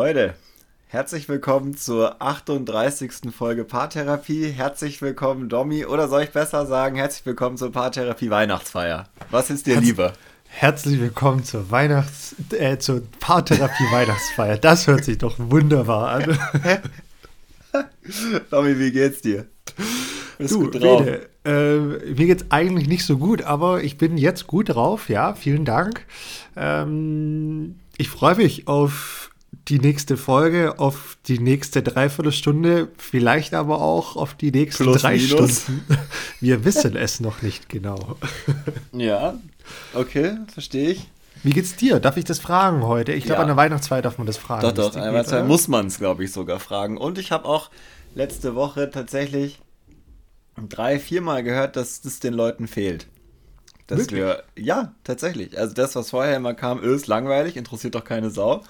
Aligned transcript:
Leute, 0.00 0.34
herzlich 0.86 1.28
willkommen 1.28 1.76
zur 1.76 2.22
38. 2.22 3.34
Folge 3.36 3.64
Paartherapie. 3.64 4.46
Herzlich 4.46 5.02
willkommen, 5.02 5.48
Domi. 5.48 5.86
Oder 5.86 6.06
soll 6.06 6.22
ich 6.22 6.30
besser 6.30 6.66
sagen, 6.66 6.94
herzlich 6.94 7.26
willkommen 7.26 7.56
zur 7.56 7.72
Paartherapie 7.72 8.30
Weihnachtsfeier. 8.30 9.08
Was 9.32 9.50
ist 9.50 9.66
dir 9.66 9.74
Herz 9.74 9.84
lieber? 9.84 10.12
Herzlich 10.46 11.00
willkommen 11.00 11.42
zur 11.42 11.72
Weihnachts-, 11.72 12.36
äh, 12.52 12.78
zur 12.78 13.02
Paartherapie 13.18 13.86
Weihnachtsfeier. 13.90 14.56
Das 14.56 14.86
hört 14.86 15.02
sich 15.02 15.18
doch 15.18 15.34
wunderbar 15.36 16.10
an. 16.10 16.38
Domi, 18.52 18.78
wie 18.78 18.92
geht's 18.92 19.20
dir? 19.20 19.46
Bist 20.38 20.54
du, 20.54 20.60
gut 20.60 20.80
drauf? 20.80 21.04
Bede, 21.04 21.28
äh, 21.44 22.14
mir 22.14 22.26
geht's 22.26 22.44
eigentlich 22.50 22.86
nicht 22.86 23.04
so 23.04 23.18
gut, 23.18 23.42
aber 23.42 23.82
ich 23.82 23.98
bin 23.98 24.16
jetzt 24.16 24.46
gut 24.46 24.68
drauf. 24.68 25.08
Ja, 25.08 25.34
vielen 25.34 25.64
Dank. 25.64 26.06
Ähm, 26.56 27.80
ich 27.96 28.08
freue 28.08 28.36
mich 28.36 28.68
auf 28.68 29.28
die 29.68 29.78
nächste 29.78 30.16
Folge, 30.16 30.78
auf 30.78 31.18
die 31.26 31.38
nächste 31.38 31.82
Dreiviertelstunde, 31.82 32.88
vielleicht 32.96 33.54
aber 33.54 33.80
auch 33.80 34.16
auf 34.16 34.34
die 34.34 34.50
nächsten 34.50 34.84
Plus, 34.84 35.02
drei 35.02 35.16
minus. 35.16 35.62
Stunden. 35.62 35.98
Wir 36.40 36.64
wissen 36.64 36.96
es 36.96 37.20
noch 37.20 37.42
nicht 37.42 37.68
genau. 37.68 38.16
Ja, 38.92 39.38
okay, 39.94 40.38
verstehe 40.52 40.90
ich. 40.90 41.08
Wie 41.42 41.50
geht's 41.50 41.76
dir? 41.76 42.00
Darf 42.00 42.16
ich 42.16 42.24
das 42.24 42.38
fragen 42.38 42.82
heute? 42.82 43.12
Ich 43.12 43.24
glaube, 43.24 43.38
ja. 43.38 43.42
an 43.42 43.48
der 43.48 43.56
Weihnachtsfeier 43.56 44.02
darf 44.02 44.18
man 44.18 44.26
das 44.26 44.36
fragen. 44.36 44.62
Doch, 44.62 44.72
doch, 44.72 44.96
an 44.96 45.02
der 45.02 45.12
Weihnachtsfeier 45.12 45.44
muss 45.44 45.68
man 45.68 45.86
es, 45.86 45.98
glaube 45.98 46.24
ich, 46.24 46.32
sogar 46.32 46.58
fragen. 46.58 46.96
Und 46.96 47.18
ich 47.18 47.30
habe 47.30 47.44
auch 47.44 47.70
letzte 48.14 48.54
Woche 48.54 48.90
tatsächlich 48.90 49.60
drei, 50.68 50.98
viermal 50.98 51.42
gehört, 51.44 51.76
dass 51.76 52.00
das 52.00 52.18
den 52.18 52.34
Leuten 52.34 52.66
fehlt. 52.66 53.06
Dass 53.86 54.00
Wirklich? 54.00 54.20
wir, 54.20 54.42
ja, 54.56 54.94
tatsächlich. 55.04 55.58
Also 55.58 55.74
das, 55.74 55.94
was 55.94 56.10
vorher 56.10 56.36
immer 56.36 56.54
kam, 56.54 56.82
ist 56.82 57.06
langweilig, 57.06 57.56
interessiert 57.56 57.94
doch 57.94 58.04
keine 58.04 58.30
Sau. 58.30 58.64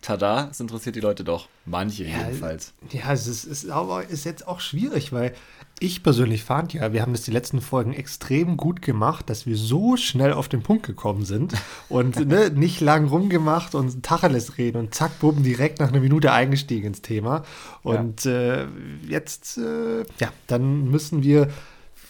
Tada, 0.00 0.48
es 0.50 0.60
interessiert 0.60 0.96
die 0.96 1.00
Leute 1.00 1.24
doch. 1.24 1.48
Manche 1.66 2.04
ja, 2.04 2.18
jedenfalls. 2.18 2.72
Ja, 2.90 3.12
es 3.12 3.26
ist, 3.26 3.44
ist, 3.44 3.68
aber 3.68 4.08
ist 4.08 4.24
jetzt 4.24 4.48
auch 4.48 4.60
schwierig, 4.60 5.12
weil 5.12 5.34
ich 5.78 6.02
persönlich 6.02 6.44
fand 6.44 6.74
ja, 6.74 6.92
wir 6.92 7.02
haben 7.02 7.12
das 7.12 7.22
die 7.22 7.30
letzten 7.30 7.60
Folgen 7.60 7.92
extrem 7.92 8.56
gut 8.56 8.82
gemacht, 8.82 9.30
dass 9.30 9.46
wir 9.46 9.56
so 9.56 9.96
schnell 9.96 10.32
auf 10.32 10.48
den 10.48 10.62
Punkt 10.62 10.86
gekommen 10.86 11.24
sind 11.24 11.54
und 11.88 12.26
ne, 12.26 12.50
nicht 12.50 12.80
lang 12.80 13.08
rumgemacht 13.08 13.74
und 13.74 14.02
Tacheles 14.02 14.58
reden 14.58 14.78
und 14.78 14.94
zack, 14.94 15.18
bumm, 15.20 15.42
direkt 15.42 15.80
nach 15.80 15.88
einer 15.88 16.00
Minute 16.00 16.32
eingestiegen 16.32 16.88
ins 16.88 17.02
Thema. 17.02 17.44
Und 17.82 18.24
ja. 18.24 18.62
äh, 18.62 18.66
jetzt, 19.06 19.58
äh, 19.58 20.00
ja, 20.18 20.32
dann 20.46 20.90
müssen 20.90 21.22
wir 21.22 21.48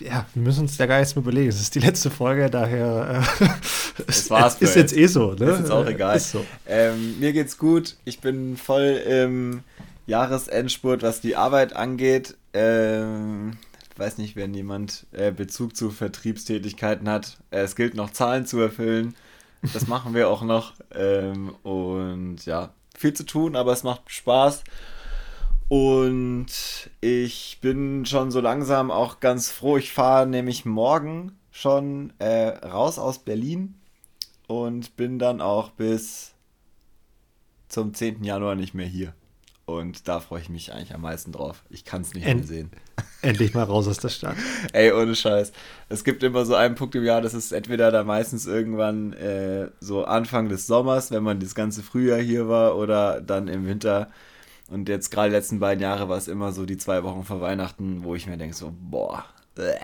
ja, 0.01 0.27
wir 0.35 0.43
müssen 0.43 0.61
uns 0.61 0.77
da 0.77 0.87
gar 0.87 0.99
nichts 0.99 1.15
mehr 1.15 1.23
überlegen. 1.23 1.49
Es 1.49 1.61
ist 1.61 1.75
die 1.75 1.81
letzte 1.81 2.11
Folge, 2.11 2.51
daher 2.51 3.23
äh, 3.41 3.47
das 4.07 4.31
war's 4.31 4.61
ist 4.61 4.75
jetzt 4.75 4.97
eh 4.97 5.07
so. 5.07 5.33
Ne? 5.33 5.51
Ist 5.51 5.59
jetzt 5.61 5.71
auch 5.71 5.87
egal. 5.87 6.19
So. 6.19 6.45
Ähm, 6.67 7.19
mir 7.21 7.33
geht's 7.33 7.59
gut. 7.59 7.97
Ich 8.05 8.21
bin 8.21 8.57
voll 8.57 9.03
im 9.07 9.63
Jahresendspurt, 10.07 11.03
was 11.03 11.21
die 11.21 11.37
Arbeit 11.37 11.77
angeht. 11.77 12.37
Ähm, 12.55 13.59
ich 13.93 13.99
weiß 13.99 14.19
nicht, 14.19 14.37
wenn 14.37 14.55
jemand 14.55 15.07
äh, 15.13 15.31
Bezug 15.31 15.77
zu 15.77 15.91
Vertriebstätigkeiten 15.91 17.09
hat. 17.09 17.39
Äh, 17.51 17.61
es 17.61 17.77
gilt 17.77 17.95
noch 17.95 18.11
Zahlen 18.11 18.47
zu 18.47 18.59
erfüllen. 18.59 19.15
Das 19.75 19.87
machen 19.87 20.15
wir 20.15 20.29
auch 20.29 20.43
noch. 20.43 20.73
Ähm, 20.95 21.55
und 21.63 22.47
ja, 22.47 22.71
viel 22.97 23.13
zu 23.13 23.25
tun, 23.25 23.55
aber 23.55 23.73
es 23.73 23.83
macht 23.83 24.11
Spaß. 24.11 24.65
Und 25.71 26.49
ich 27.01 27.59
bin 27.61 28.05
schon 28.05 28.33
so 28.33 28.41
langsam 28.41 28.91
auch 28.91 29.21
ganz 29.21 29.53
froh. 29.53 29.77
Ich 29.77 29.93
fahre 29.93 30.27
nämlich 30.27 30.65
morgen 30.65 31.39
schon 31.53 32.13
äh, 32.19 32.49
raus 32.49 32.99
aus 32.99 33.21
Berlin 33.21 33.77
und 34.49 34.97
bin 34.97 35.21
dann 35.21 35.41
auch 35.41 35.71
bis 35.71 36.33
zum 37.69 37.95
10. 37.95 38.25
Januar 38.25 38.57
nicht 38.57 38.75
mehr 38.75 38.89
hier. 38.89 39.15
Und 39.65 40.09
da 40.09 40.19
freue 40.19 40.41
ich 40.41 40.49
mich 40.49 40.73
eigentlich 40.73 40.93
am 40.93 41.03
meisten 41.03 41.31
drauf. 41.31 41.63
Ich 41.71 41.85
kann 41.85 42.03
es 42.03 42.15
nicht 42.15 42.27
End 42.27 42.41
mehr 42.41 42.49
sehen. 42.49 42.71
Endlich 43.23 43.55
mal 43.55 43.63
raus 43.63 43.87
aus 43.87 43.99
der 43.99 44.09
Stadt. 44.09 44.35
Ey, 44.73 44.91
ohne 44.91 45.15
Scheiß. 45.15 45.53
Es 45.89 46.03
gibt 46.03 46.25
immer 46.25 46.45
so 46.47 46.57
einen 46.57 46.75
Punkt 46.75 46.97
im 46.97 47.05
Jahr, 47.05 47.21
das 47.21 47.33
ist 47.33 47.53
entweder 47.53 47.93
da 47.93 48.03
meistens 48.03 48.49
irgendwann 48.49 49.13
äh, 49.13 49.71
so 49.79 50.05
Anfang 50.05 50.49
des 50.49 50.67
Sommers, 50.67 51.13
wenn 51.13 51.23
man 51.23 51.39
das 51.39 51.55
ganze 51.55 51.85
Frühjahr 51.85 52.19
hier 52.19 52.49
war, 52.49 52.77
oder 52.77 53.21
dann 53.21 53.47
im 53.47 53.69
Winter 53.69 54.11
und 54.71 54.89
jetzt 54.89 55.11
gerade 55.11 55.31
die 55.31 55.37
letzten 55.37 55.61
beiden 55.61 55.83
Jahre 55.83 56.09
war 56.09 56.17
es 56.17 56.29
immer 56.29 56.53
so 56.53 56.65
die 56.65 56.77
zwei 56.77 57.03
Wochen 57.03 57.25
vor 57.25 57.41
Weihnachten, 57.41 58.05
wo 58.05 58.15
ich 58.15 58.27
mir 58.27 58.37
denke 58.37 58.57
so, 58.57 58.73
boah, 58.81 59.25
bleh. 59.55 59.75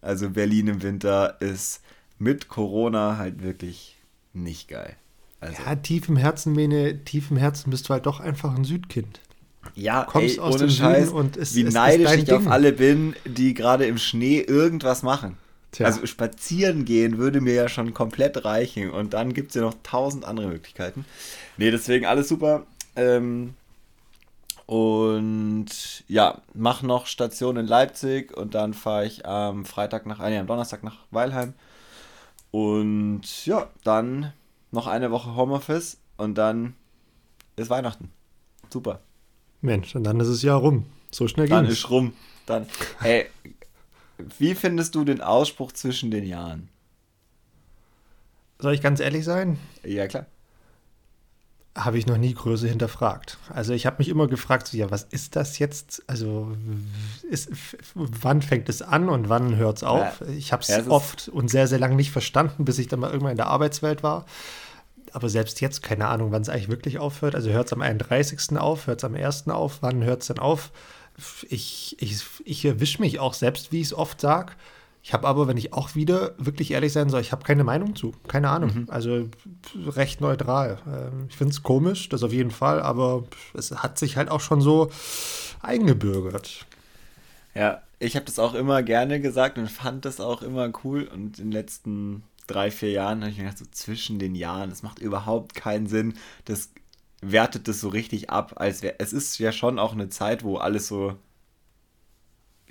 also 0.00 0.30
Berlin 0.30 0.68
im 0.68 0.82
Winter 0.82 1.40
ist 1.40 1.82
mit 2.18 2.48
Corona 2.48 3.18
halt 3.18 3.42
wirklich 3.42 3.96
nicht 4.32 4.68
geil. 4.68 4.96
Also, 5.40 5.62
ja, 5.64 5.74
tief 5.76 6.08
im 6.08 6.16
Herzen, 6.16 6.54
Mene, 6.54 7.04
tief 7.04 7.30
im 7.30 7.36
Herzen 7.36 7.70
bist 7.70 7.88
du 7.88 7.94
halt 7.94 8.06
doch 8.06 8.20
einfach 8.20 8.54
ein 8.54 8.64
Südkind. 8.64 9.20
Ja, 9.74 10.04
kommst 10.04 10.36
ey, 10.36 10.40
aus 10.40 10.56
dem 10.56 10.70
Scheiß, 10.70 11.06
Süden 11.08 11.18
und 11.18 11.36
es, 11.36 11.54
wie 11.54 11.62
es 11.62 11.74
neidisch 11.74 12.12
ich 12.14 12.24
Ding. 12.24 12.34
auf 12.34 12.46
alle 12.46 12.72
bin, 12.72 13.14
die 13.24 13.54
gerade 13.54 13.86
im 13.86 13.98
Schnee 13.98 14.40
irgendwas 14.40 15.02
machen. 15.02 15.36
Tja. 15.72 15.86
Also 15.86 16.04
spazieren 16.06 16.84
gehen 16.84 17.18
würde 17.18 17.40
mir 17.40 17.54
ja 17.54 17.68
schon 17.68 17.94
komplett 17.94 18.44
reichen 18.44 18.90
und 18.90 19.14
dann 19.14 19.34
gibt 19.34 19.50
es 19.50 19.54
ja 19.54 19.62
noch 19.62 19.74
tausend 19.82 20.24
andere 20.24 20.48
Möglichkeiten. 20.48 21.04
Nee, 21.58 21.70
deswegen 21.70 22.06
alles 22.06 22.28
super. 22.28 22.66
Ähm, 22.96 23.54
und 24.70 25.66
ja, 26.06 26.42
mache 26.54 26.86
noch 26.86 27.06
Station 27.06 27.56
in 27.56 27.66
Leipzig 27.66 28.36
und 28.36 28.54
dann 28.54 28.72
fahre 28.72 29.04
ich 29.04 29.26
am 29.26 29.64
Freitag 29.64 30.06
nach, 30.06 30.20
äh, 30.20 30.30
nee, 30.30 30.38
am 30.38 30.46
Donnerstag 30.46 30.84
nach 30.84 30.98
Weilheim. 31.10 31.54
Und 32.52 33.46
ja, 33.46 33.68
dann 33.82 34.32
noch 34.70 34.86
eine 34.86 35.10
Woche 35.10 35.34
Homeoffice 35.34 35.98
und 36.18 36.38
dann 36.38 36.74
ist 37.56 37.68
Weihnachten. 37.68 38.12
Super. 38.72 39.00
Mensch, 39.60 39.96
und 39.96 40.04
dann 40.04 40.20
ist 40.20 40.28
es 40.28 40.42
ja 40.42 40.54
rum. 40.54 40.86
So 41.10 41.26
schnell 41.26 41.46
geht 41.46 41.56
es. 41.56 41.62
Dann 41.62 41.72
ist 41.72 41.90
rum. 41.90 42.12
Dann, 42.46 42.66
hey, 43.00 43.26
wie 44.38 44.54
findest 44.54 44.94
du 44.94 45.02
den 45.02 45.20
Ausspruch 45.20 45.72
zwischen 45.72 46.12
den 46.12 46.24
Jahren? 46.24 46.68
Soll 48.60 48.74
ich 48.74 48.82
ganz 48.82 49.00
ehrlich 49.00 49.24
sein? 49.24 49.58
Ja, 49.82 50.06
klar 50.06 50.26
habe 51.76 51.98
ich 51.98 52.06
noch 52.06 52.16
nie 52.16 52.34
größer 52.34 52.66
hinterfragt. 52.66 53.38
Also 53.48 53.72
ich 53.72 53.86
habe 53.86 53.96
mich 53.98 54.08
immer 54.08 54.26
gefragt, 54.26 54.66
so, 54.66 54.76
ja, 54.76 54.90
was 54.90 55.04
ist 55.04 55.36
das 55.36 55.58
jetzt? 55.58 56.02
Also 56.08 56.56
ist, 57.30 57.50
wann 57.94 58.42
fängt 58.42 58.68
es 58.68 58.82
an 58.82 59.08
und 59.08 59.28
wann 59.28 59.56
hört 59.56 59.78
es 59.78 59.84
auf? 59.84 60.20
Ich 60.36 60.52
habe 60.52 60.62
es 60.62 60.88
oft 60.88 61.28
und 61.28 61.48
sehr, 61.48 61.68
sehr 61.68 61.78
lange 61.78 61.94
nicht 61.94 62.10
verstanden, 62.10 62.64
bis 62.64 62.78
ich 62.78 62.88
dann 62.88 63.00
mal 63.00 63.10
irgendwann 63.10 63.32
in 63.32 63.36
der 63.36 63.46
Arbeitswelt 63.46 64.02
war. 64.02 64.26
Aber 65.12 65.28
selbst 65.28 65.60
jetzt, 65.60 65.82
keine 65.82 66.08
Ahnung, 66.08 66.32
wann 66.32 66.42
es 66.42 66.48
eigentlich 66.48 66.68
wirklich 66.68 66.98
aufhört. 66.98 67.34
Also 67.34 67.50
hört 67.50 67.66
es 67.68 67.72
am 67.72 67.82
31. 67.82 68.58
auf, 68.58 68.86
hört 68.88 69.00
es 69.00 69.04
am 69.04 69.14
1. 69.14 69.48
auf, 69.48 69.78
wann 69.80 70.02
hört 70.02 70.22
es 70.22 70.28
denn 70.28 70.38
auf? 70.40 70.72
Ich, 71.48 71.96
ich, 72.00 72.22
ich 72.44 72.64
erwische 72.64 73.00
mich 73.00 73.20
auch 73.20 73.34
selbst, 73.34 73.70
wie 73.70 73.80
ich 73.80 73.88
es 73.88 73.94
oft 73.94 74.20
sage 74.20 74.52
ich 75.02 75.14
habe 75.14 75.26
aber, 75.26 75.48
wenn 75.48 75.56
ich 75.56 75.72
auch 75.72 75.94
wieder 75.94 76.34
wirklich 76.36 76.72
ehrlich 76.72 76.92
sein 76.92 77.08
soll, 77.08 77.22
ich 77.22 77.32
habe 77.32 77.42
keine 77.42 77.64
Meinung 77.64 77.96
zu. 77.96 78.12
Keine 78.28 78.50
Ahnung. 78.50 78.70
Mhm. 78.74 78.86
Also 78.90 79.28
recht 79.86 80.20
neutral. 80.20 80.78
Ähm, 80.86 81.26
ich 81.28 81.36
finde 81.36 81.52
es 81.52 81.62
komisch, 81.62 82.08
das 82.10 82.22
auf 82.22 82.32
jeden 82.32 82.50
Fall, 82.50 82.82
aber 82.82 83.24
es 83.54 83.70
hat 83.70 83.98
sich 83.98 84.16
halt 84.16 84.30
auch 84.30 84.40
schon 84.40 84.60
so 84.60 84.90
eingebürgert. 85.62 86.66
Ja, 87.54 87.82
ich 87.98 88.14
habe 88.14 88.26
das 88.26 88.38
auch 88.38 88.54
immer 88.54 88.82
gerne 88.82 89.20
gesagt 89.20 89.58
und 89.58 89.70
fand 89.70 90.04
das 90.04 90.20
auch 90.20 90.42
immer 90.42 90.70
cool. 90.84 91.04
Und 91.04 91.38
in 91.38 91.46
den 91.46 91.52
letzten 91.52 92.22
drei, 92.46 92.70
vier 92.70 92.90
Jahren 92.90 93.22
habe 93.22 93.30
ich 93.30 93.38
mir 93.38 93.44
gedacht, 93.44 93.58
so 93.58 93.66
zwischen 93.70 94.18
den 94.18 94.34
Jahren, 94.34 94.70
das 94.70 94.82
macht 94.82 94.98
überhaupt 94.98 95.54
keinen 95.54 95.86
Sinn. 95.86 96.14
Das 96.44 96.70
wertet 97.22 97.68
das 97.68 97.80
so 97.80 97.88
richtig 97.88 98.28
ab, 98.30 98.54
als 98.56 98.82
wäre. 98.82 98.96
Es 98.98 99.12
ist 99.14 99.38
ja 99.38 99.52
schon 99.52 99.78
auch 99.78 99.92
eine 99.92 100.10
Zeit, 100.10 100.44
wo 100.44 100.56
alles 100.56 100.88
so 100.88 101.16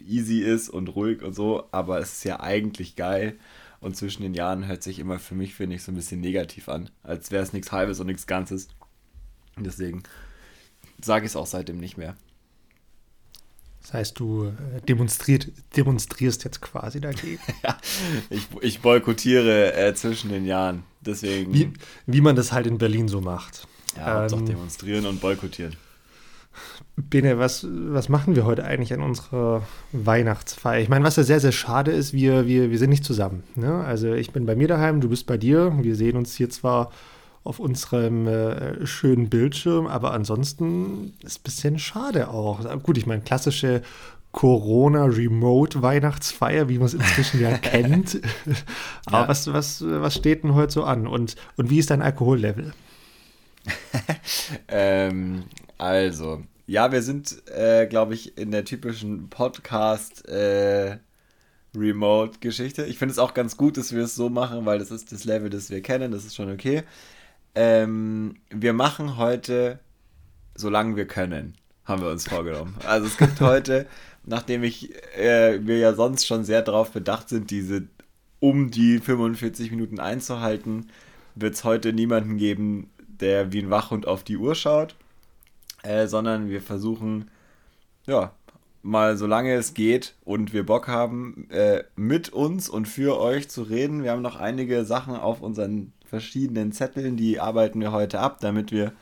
easy 0.07 0.39
ist 0.39 0.69
und 0.69 0.87
ruhig 0.95 1.21
und 1.21 1.33
so, 1.33 1.67
aber 1.71 1.99
es 1.99 2.13
ist 2.13 2.23
ja 2.25 2.39
eigentlich 2.39 2.95
geil. 2.95 3.37
Und 3.81 3.95
zwischen 3.95 4.23
den 4.23 4.33
Jahren 4.33 4.67
hört 4.67 4.83
sich 4.83 4.99
immer 4.99 5.19
für 5.19 5.35
mich, 5.35 5.55
finde 5.55 5.75
ich, 5.75 5.83
so 5.83 5.91
ein 5.91 5.95
bisschen 5.95 6.19
negativ 6.19 6.67
an. 6.67 6.89
Als 7.01 7.31
wäre 7.31 7.43
es 7.43 7.53
nichts 7.53 7.71
Halbes 7.71 7.99
und 7.99 8.07
nichts 8.07 8.27
Ganzes. 8.27 8.67
Und 9.55 9.65
deswegen 9.65 10.03
sage 11.01 11.25
ich 11.25 11.31
es 11.31 11.35
auch 11.35 11.47
seitdem 11.47 11.77
nicht 11.77 11.97
mehr. 11.97 12.15
Das 13.81 13.93
heißt, 13.93 14.19
du 14.19 14.47
äh, 14.47 14.81
demonstriert, 14.87 15.47
demonstrierst 15.77 16.43
jetzt 16.43 16.61
quasi 16.61 16.99
dagegen. 16.99 17.39
ja, 17.63 17.77
ich, 18.29 18.47
ich 18.61 18.81
boykottiere 18.81 19.73
äh, 19.73 19.93
zwischen 19.95 20.29
den 20.29 20.45
Jahren. 20.45 20.83
Deswegen. 21.01 21.53
Wie, 21.53 21.73
wie 22.05 22.21
man 22.21 22.35
das 22.35 22.51
halt 22.51 22.67
in 22.67 22.77
Berlin 22.77 23.07
so 23.07 23.21
macht. 23.21 23.67
Ja, 23.95 24.27
ähm, 24.27 24.45
demonstrieren 24.45 25.05
und 25.05 25.21
boykottieren. 25.21 25.75
Bene, 26.95 27.39
was, 27.39 27.65
was 27.69 28.09
machen 28.09 28.35
wir 28.35 28.45
heute 28.45 28.65
eigentlich 28.65 28.93
an 28.93 29.01
unserer 29.01 29.63
Weihnachtsfeier? 29.91 30.81
Ich 30.81 30.89
meine, 30.89 31.05
was 31.05 31.15
ja 31.15 31.23
sehr, 31.23 31.39
sehr 31.39 31.51
schade 31.51 31.91
ist, 31.91 32.13
wir, 32.13 32.45
wir, 32.45 32.71
wir 32.71 32.77
sind 32.77 32.89
nicht 32.89 33.05
zusammen. 33.05 33.43
Ne? 33.55 33.83
Also 33.85 34.13
ich 34.13 34.31
bin 34.31 34.45
bei 34.45 34.55
mir 34.55 34.67
daheim, 34.67 34.99
du 34.99 35.09
bist 35.09 35.25
bei 35.25 35.37
dir. 35.37 35.73
Wir 35.81 35.95
sehen 35.95 36.17
uns 36.17 36.35
hier 36.35 36.49
zwar 36.49 36.91
auf 37.43 37.59
unserem 37.59 38.27
äh, 38.27 38.85
schönen 38.85 39.29
Bildschirm, 39.29 39.87
aber 39.87 40.13
ansonsten 40.13 41.13
ist 41.23 41.31
es 41.31 41.39
ein 41.39 41.43
bisschen 41.43 41.79
schade 41.79 42.29
auch. 42.29 42.59
Gut, 42.83 42.97
ich 42.97 43.05
meine, 43.05 43.21
klassische 43.21 43.81
Corona-Remote-Weihnachtsfeier, 44.31 46.69
wie 46.69 46.77
man 46.77 46.87
es 46.87 46.93
inzwischen 46.93 47.41
ja 47.41 47.57
kennt. 47.57 48.21
aber 49.05 49.21
ja. 49.21 49.27
Was, 49.27 49.51
was, 49.51 49.83
was 49.83 50.15
steht 50.15 50.43
denn 50.43 50.53
heute 50.53 50.73
so 50.73 50.83
an? 50.83 51.07
Und, 51.07 51.35
und 51.57 51.69
wie 51.69 51.79
ist 51.79 51.89
dein 51.89 52.01
Alkohollevel? 52.01 52.73
ähm, 54.67 55.43
also, 55.77 56.43
ja, 56.67 56.91
wir 56.91 57.01
sind, 57.01 57.47
äh, 57.49 57.87
glaube 57.87 58.13
ich, 58.13 58.37
in 58.37 58.51
der 58.51 58.65
typischen 58.65 59.29
Podcast 59.29 60.27
äh, 60.27 60.97
Remote-Geschichte. 61.75 62.85
Ich 62.85 62.97
finde 62.97 63.13
es 63.13 63.19
auch 63.19 63.33
ganz 63.33 63.57
gut, 63.57 63.77
dass 63.77 63.93
wir 63.93 64.03
es 64.03 64.15
so 64.15 64.29
machen, 64.29 64.65
weil 64.65 64.79
das 64.79 64.91
ist 64.91 65.11
das 65.11 65.25
Level, 65.25 65.49
das 65.49 65.69
wir 65.69 65.81
kennen, 65.81 66.11
das 66.11 66.25
ist 66.25 66.35
schon 66.35 66.51
okay. 66.51 66.83
Ähm, 67.55 68.35
wir 68.49 68.73
machen 68.73 69.17
heute, 69.17 69.79
solange 70.55 70.95
wir 70.95 71.05
können, 71.05 71.55
haben 71.85 72.01
wir 72.01 72.09
uns 72.09 72.27
vorgenommen. 72.27 72.75
Also 72.85 73.07
es 73.07 73.17
gibt 73.17 73.39
heute, 73.41 73.87
nachdem 74.25 74.63
ich, 74.63 74.93
äh, 75.17 75.65
wir 75.65 75.77
ja 75.77 75.93
sonst 75.93 76.27
schon 76.27 76.43
sehr 76.43 76.61
darauf 76.61 76.91
bedacht 76.91 77.29
sind, 77.29 77.51
diese 77.51 77.87
um 78.39 78.71
die 78.71 78.99
45 78.99 79.71
Minuten 79.71 79.99
einzuhalten, 79.99 80.87
wird 81.35 81.55
es 81.55 81.63
heute 81.63 81.93
niemanden 81.93 82.37
geben, 82.37 82.89
der 83.21 83.51
wie 83.51 83.59
ein 83.59 83.69
Wachhund 83.69 84.07
auf 84.07 84.23
die 84.23 84.37
Uhr 84.37 84.55
schaut, 84.55 84.95
äh, 85.83 86.07
sondern 86.07 86.49
wir 86.49 86.61
versuchen, 86.61 87.29
ja, 88.05 88.33
mal 88.81 89.17
solange 89.17 89.53
es 89.53 89.73
geht 89.73 90.15
und 90.23 90.53
wir 90.53 90.65
Bock 90.65 90.87
haben, 90.87 91.49
äh, 91.49 91.83
mit 91.95 92.29
uns 92.29 92.69
und 92.69 92.87
für 92.87 93.19
euch 93.19 93.49
zu 93.49 93.63
reden. 93.63 94.03
Wir 94.03 94.11
haben 94.11 94.21
noch 94.21 94.37
einige 94.37 94.85
Sachen 94.85 95.15
auf 95.15 95.41
unseren 95.41 95.93
verschiedenen 96.05 96.71
Zetteln, 96.71 97.17
die 97.17 97.39
arbeiten 97.39 97.79
wir 97.81 97.91
heute 97.91 98.19
ab, 98.19 98.39
damit 98.41 98.71
wir 98.71 98.93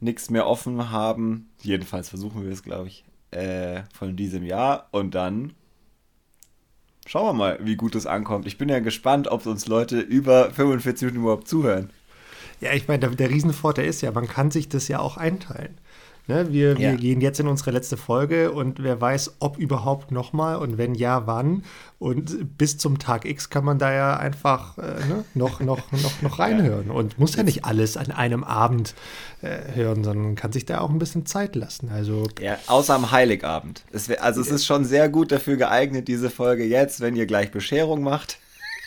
nichts 0.00 0.30
mehr 0.30 0.46
offen 0.46 0.90
haben. 0.90 1.50
Jedenfalls 1.62 2.08
versuchen 2.08 2.44
wir 2.44 2.50
es, 2.50 2.62
glaube 2.62 2.88
ich, 2.88 3.04
äh, 3.30 3.82
von 3.92 4.16
diesem 4.16 4.44
Jahr. 4.44 4.88
Und 4.90 5.14
dann 5.14 5.52
schauen 7.06 7.26
wir 7.26 7.32
mal, 7.32 7.58
wie 7.62 7.76
gut 7.76 7.94
es 7.94 8.06
ankommt. 8.06 8.46
Ich 8.46 8.58
bin 8.58 8.68
ja 8.68 8.80
gespannt, 8.80 9.28
ob 9.28 9.46
uns 9.46 9.66
Leute 9.68 10.00
über 10.00 10.50
45 10.50 11.06
Minuten 11.06 11.22
überhaupt 11.22 11.48
zuhören. 11.48 11.90
Ja, 12.60 12.72
ich 12.72 12.88
meine, 12.88 13.00
der, 13.00 13.10
der 13.10 13.30
Riesenvorteil 13.30 13.86
ist 13.86 14.02
ja, 14.02 14.12
man 14.12 14.28
kann 14.28 14.50
sich 14.50 14.68
das 14.68 14.88
ja 14.88 15.00
auch 15.00 15.16
einteilen. 15.16 15.78
Ne? 16.30 16.52
Wir, 16.52 16.72
ja. 16.74 16.78
wir 16.78 16.96
gehen 16.96 17.20
jetzt 17.20 17.40
in 17.40 17.48
unsere 17.48 17.72
letzte 17.72 17.96
Folge 17.96 18.52
und 18.52 18.82
wer 18.82 19.00
weiß, 19.00 19.36
ob 19.40 19.58
überhaupt 19.58 20.12
nochmal 20.12 20.56
und 20.56 20.78
wenn 20.78 20.94
ja, 20.94 21.26
wann. 21.26 21.64
Und 21.98 22.56
bis 22.56 22.78
zum 22.78 23.00
Tag 23.00 23.24
X 23.24 23.50
kann 23.50 23.64
man 23.64 23.80
da 23.80 23.92
ja 23.92 24.16
einfach 24.16 24.78
äh, 24.78 25.04
ne? 25.08 25.24
noch, 25.34 25.58
noch, 25.60 25.90
noch, 25.90 26.22
noch 26.22 26.38
reinhören 26.38 26.86
ja. 26.86 26.92
und 26.92 27.18
muss 27.18 27.34
ja 27.34 27.42
nicht 27.42 27.64
alles 27.64 27.96
an 27.96 28.12
einem 28.12 28.44
Abend 28.44 28.94
äh, 29.42 29.74
hören, 29.74 30.04
sondern 30.04 30.36
kann 30.36 30.52
sich 30.52 30.64
da 30.66 30.80
auch 30.80 30.90
ein 30.90 31.00
bisschen 31.00 31.26
Zeit 31.26 31.56
lassen. 31.56 31.90
Also, 31.90 32.28
ja, 32.40 32.58
außer 32.68 32.94
am 32.94 33.10
Heiligabend. 33.10 33.82
Es 33.90 34.08
wär, 34.08 34.22
also 34.22 34.40
es 34.40 34.52
ist 34.52 34.66
schon 34.66 34.84
sehr 34.84 35.08
gut 35.08 35.32
dafür 35.32 35.56
geeignet, 35.56 36.06
diese 36.06 36.30
Folge 36.30 36.64
jetzt, 36.64 37.00
wenn 37.00 37.16
ihr 37.16 37.26
gleich 37.26 37.50
Bescherung 37.50 38.02
macht. 38.02 38.38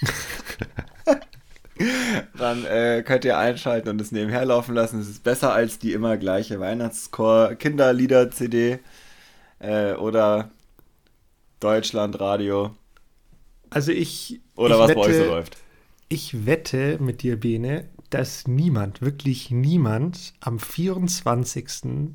dann 2.38 2.66
äh, 2.66 3.04
könnt 3.06 3.26
ihr 3.26 3.38
einschalten 3.38 3.90
und 3.90 4.02
es 4.02 4.12
nebenher 4.12 4.46
laufen 4.46 4.76
lassen. 4.76 5.00
Es 5.00 5.10
ist 5.10 5.24
besser 5.24 5.54
als 5.54 5.80
die 5.80 5.94
immer 5.94 6.18
gleiche 6.18 6.60
Weihnachtschor 6.60 7.56
Kinderlieder 7.56 8.32
CD 8.32 8.80
äh, 9.60 9.94
oder 9.94 10.52
Deutschlandradio. 11.60 12.76
Also 13.70 13.92
ich 13.92 14.42
oder 14.56 14.76
ich 14.76 14.82
was 14.82 14.90
wette, 14.90 15.00
bei 15.00 15.06
euch 15.08 15.18
so 15.18 15.26
läuft. 15.26 15.58
Ich 16.10 16.46
wette 16.46 16.98
mit 17.00 17.24
dir, 17.24 17.40
Bene, 17.40 17.90
dass 18.10 18.48
niemand, 18.48 19.02
wirklich 19.02 19.50
niemand 19.50 20.34
am 20.42 20.60
24. 20.60 22.12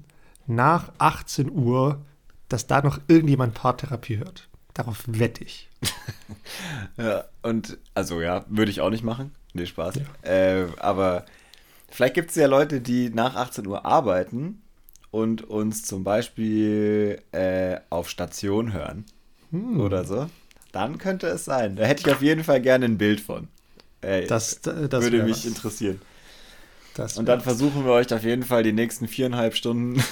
nach 0.46 0.92
18 0.98 1.50
Uhr, 1.50 2.04
dass 2.48 2.66
da 2.66 2.82
noch 2.82 3.00
irgendjemand 3.08 3.54
Paartherapie 3.54 4.18
hört. 4.18 4.48
Darauf 4.74 5.02
wette 5.08 5.42
ich. 5.42 5.68
ja, 6.96 7.24
und 7.42 7.78
also 7.94 8.20
ja, 8.20 8.44
würde 8.48 8.70
ich 8.70 8.80
auch 8.80 8.90
nicht 8.90 9.02
machen. 9.02 9.32
Nee, 9.54 9.66
Spaß. 9.66 9.96
Ja. 9.96 10.30
Äh, 10.30 10.66
aber 10.78 11.24
vielleicht 11.90 12.14
gibt 12.14 12.30
es 12.30 12.36
ja 12.36 12.46
Leute, 12.46 12.80
die 12.80 13.10
nach 13.10 13.34
18 13.34 13.66
Uhr 13.66 13.84
arbeiten 13.84 14.62
und 15.10 15.42
uns 15.42 15.84
zum 15.84 16.04
Beispiel 16.04 17.22
äh, 17.32 17.78
auf 17.90 18.08
Station 18.08 18.72
hören 18.72 19.04
hm. 19.50 19.80
oder 19.80 20.04
so. 20.04 20.28
Dann 20.72 20.98
könnte 20.98 21.28
es 21.28 21.44
sein. 21.44 21.76
Da 21.76 21.84
hätte 21.84 22.02
ich 22.06 22.14
auf 22.14 22.22
jeden 22.22 22.44
Fall 22.44 22.60
gerne 22.60 22.84
ein 22.84 22.98
Bild 22.98 23.20
von. 23.20 23.48
Ey, 24.00 24.26
das, 24.26 24.60
das 24.60 24.74
würde 25.02 25.22
mich 25.22 25.38
was. 25.38 25.44
interessieren. 25.46 26.00
Und 27.16 27.26
dann 27.26 27.40
versuchen 27.40 27.84
wir 27.84 27.92
euch 27.92 28.12
auf 28.12 28.24
jeden 28.24 28.42
Fall 28.42 28.64
die 28.64 28.72
nächsten 28.72 29.06
viereinhalb 29.06 29.54
Stunden 29.54 30.02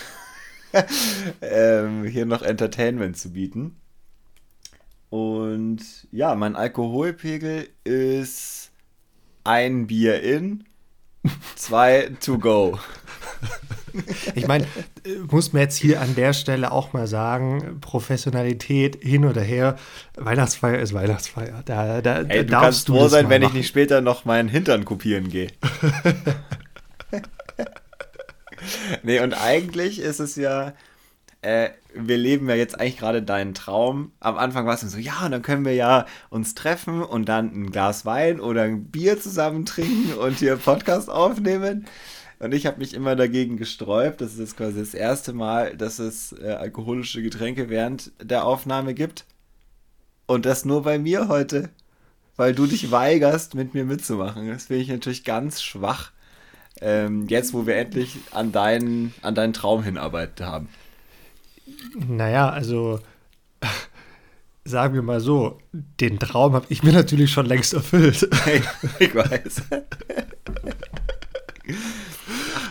ähm, 1.40 2.04
hier 2.04 2.26
noch 2.26 2.42
Entertainment 2.42 3.16
zu 3.16 3.32
bieten. 3.32 3.76
Und 5.10 5.80
ja, 6.12 6.34
mein 6.34 6.54
Alkoholpegel 6.56 7.68
ist 7.84 8.65
ein 9.46 9.86
Bier 9.86 10.22
in, 10.22 10.64
zwei 11.54 12.10
to 12.20 12.38
go. 12.38 12.78
Ich 14.34 14.46
meine, 14.46 14.66
muss 15.30 15.52
man 15.52 15.62
jetzt 15.62 15.76
hier 15.76 16.02
an 16.02 16.14
der 16.14 16.34
Stelle 16.34 16.70
auch 16.70 16.92
mal 16.92 17.06
sagen, 17.06 17.78
Professionalität 17.80 19.02
hin 19.02 19.24
oder 19.24 19.40
her, 19.40 19.76
Weihnachtsfeier 20.16 20.80
ist 20.80 20.92
Weihnachtsfeier. 20.92 21.62
Da, 21.64 22.02
da, 22.02 22.20
Ey, 22.22 22.44
du 22.44 22.52
kannst 22.52 22.88
froh 22.88 23.08
sein, 23.08 23.30
wenn 23.30 23.40
machen. 23.40 23.52
ich 23.52 23.58
nicht 23.58 23.68
später 23.68 24.02
noch 24.02 24.24
meinen 24.24 24.48
Hintern 24.48 24.84
kopieren 24.84 25.30
gehe. 25.30 25.48
nee, 29.02 29.20
und 29.20 29.32
eigentlich 29.32 29.98
ist 29.98 30.20
es 30.20 30.36
ja, 30.36 30.74
äh, 31.42 31.70
wir 31.94 32.18
leben 32.18 32.48
ja 32.48 32.54
jetzt 32.54 32.78
eigentlich 32.78 32.98
gerade 32.98 33.22
deinen 33.22 33.54
Traum. 33.54 34.12
Am 34.20 34.36
Anfang 34.36 34.66
war 34.66 34.74
es 34.74 34.80
so, 34.80 34.98
ja, 34.98 35.28
dann 35.28 35.42
können 35.42 35.64
wir 35.64 35.74
ja 35.74 36.06
uns 36.28 36.54
treffen 36.54 37.02
und 37.02 37.28
dann 37.28 37.52
ein 37.52 37.70
Glas 37.70 38.04
Wein 38.04 38.40
oder 38.40 38.62
ein 38.62 38.84
Bier 38.86 39.20
zusammen 39.20 39.64
trinken 39.64 40.14
und 40.14 40.38
hier 40.38 40.56
Podcast 40.56 41.08
aufnehmen. 41.08 41.86
Und 42.38 42.52
ich 42.52 42.66
habe 42.66 42.78
mich 42.78 42.92
immer 42.92 43.16
dagegen 43.16 43.56
gesträubt. 43.56 44.20
Das 44.20 44.36
ist 44.36 44.56
quasi 44.56 44.78
das 44.80 44.92
erste 44.92 45.32
Mal, 45.32 45.76
dass 45.76 45.98
es 45.98 46.32
äh, 46.32 46.52
alkoholische 46.52 47.22
Getränke 47.22 47.70
während 47.70 48.12
der 48.22 48.44
Aufnahme 48.44 48.92
gibt. 48.92 49.24
Und 50.26 50.44
das 50.44 50.64
nur 50.64 50.82
bei 50.82 50.98
mir 50.98 51.28
heute. 51.28 51.70
Weil 52.36 52.54
du 52.54 52.66
dich 52.66 52.90
weigerst, 52.90 53.54
mit 53.54 53.72
mir 53.72 53.86
mitzumachen. 53.86 54.48
Das 54.48 54.66
finde 54.66 54.82
ich 54.82 54.88
natürlich 54.88 55.24
ganz 55.24 55.62
schwach. 55.62 56.12
Ähm, 56.82 57.26
jetzt, 57.28 57.54
wo 57.54 57.66
wir 57.66 57.76
endlich 57.76 58.18
an 58.32 58.52
deinen, 58.52 59.14
an 59.22 59.34
deinen 59.34 59.54
Traum 59.54 59.82
hinarbeitet 59.82 60.44
haben. 60.44 60.68
Naja, 62.08 62.48
also 62.50 63.00
sagen 64.64 64.94
wir 64.94 65.02
mal 65.02 65.20
so, 65.20 65.58
den 65.72 66.18
Traum 66.18 66.54
habe 66.54 66.66
ich 66.68 66.82
mir 66.82 66.92
natürlich 66.92 67.30
schon 67.32 67.46
längst 67.46 67.74
erfüllt. 67.74 68.28
ich 68.98 69.14
weiß. 69.14 69.62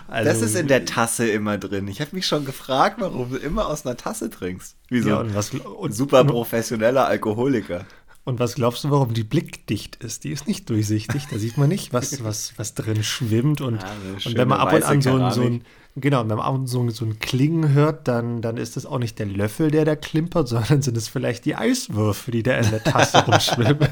Also, 0.08 0.30
das 0.30 0.42
ist 0.42 0.56
in 0.56 0.68
der 0.68 0.86
Tasse 0.86 1.28
immer 1.28 1.58
drin. 1.58 1.88
Ich 1.88 2.00
habe 2.00 2.16
mich 2.16 2.26
schon 2.26 2.46
gefragt, 2.46 2.98
warum 3.00 3.32
du 3.32 3.38
immer 3.38 3.68
aus 3.68 3.86
einer 3.86 3.98
Tasse 3.98 4.30
trinkst. 4.30 4.78
Wieso? 4.90 5.10
Ja, 5.10 5.20
und 5.20 5.36
was, 5.36 5.52
und, 5.52 5.94
super 5.94 6.24
professioneller 6.24 7.06
Alkoholiker. 7.08 7.86
Und 8.24 8.40
was 8.40 8.56
glaubst 8.56 8.84
du, 8.84 8.92
warum 8.92 9.14
die 9.14 9.24
blickdicht 9.24 9.98
ist? 9.98 10.24
Die 10.24 10.32
ist 10.32 10.48
nicht 10.48 10.70
durchsichtig. 10.70 11.28
Da 11.30 11.38
sieht 11.38 11.58
man 11.58 11.70
nicht, 11.70 11.94
was, 11.94 12.24
was, 12.24 12.54
was 12.58 12.74
drin 12.74 13.04
schwimmt. 13.04 13.62
Und, 13.62 13.82
ja, 13.84 13.90
und 14.26 14.38
wenn 14.38 14.48
man 14.48 14.60
ab 14.60 14.74
und 14.74 14.84
an 14.84 15.02
so 15.02 15.14
ein, 15.16 15.32
so 15.32 15.42
ein, 15.42 15.66
genau, 15.96 16.20
wenn 16.22 16.28
man 16.28 16.40
ab 16.40 16.54
und 16.54 16.68
so, 16.68 16.88
so 16.90 17.06
ein 17.06 17.20
Klingen 17.20 17.74
hört, 17.74 18.08
dann, 18.08 18.42
dann 18.42 18.58
ist 18.58 18.78
es 18.78 18.86
auch 18.86 19.00
nicht 19.00 19.20
der 19.20 19.26
Löffel, 19.26 19.72
der 19.72 19.86
da 19.86 19.96
klimpert, 19.96 20.48
sondern 20.50 20.82
sind 20.82 20.98
es 20.98 21.08
vielleicht 21.08 21.46
die 21.46 21.56
Eiswürfel, 21.56 22.32
die 22.32 22.44
da 22.44 22.58
in 22.58 22.70
der 22.70 22.84
Tasse 22.84 23.26
rumschwimmen. 23.26 23.90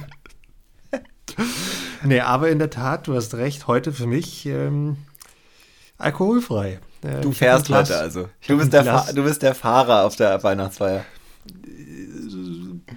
nee, 2.03 2.19
aber 2.19 2.49
in 2.49 2.59
der 2.59 2.69
Tat, 2.69 3.07
du 3.07 3.15
hast 3.15 3.35
recht, 3.35 3.67
heute 3.67 3.93
für 3.93 4.07
mich 4.07 4.45
ähm, 4.45 4.97
alkoholfrei. 5.97 6.79
Äh, 7.03 7.21
du 7.21 7.31
fährst 7.31 7.69
heute 7.69 7.97
also. 7.97 8.29
Du 8.47 8.57
bist, 8.57 8.73
der 8.73 8.83
du 9.13 9.23
bist 9.23 9.41
der 9.41 9.55
Fahrer 9.55 10.05
auf 10.05 10.15
der 10.15 10.41
Weihnachtsfeier. 10.43 11.05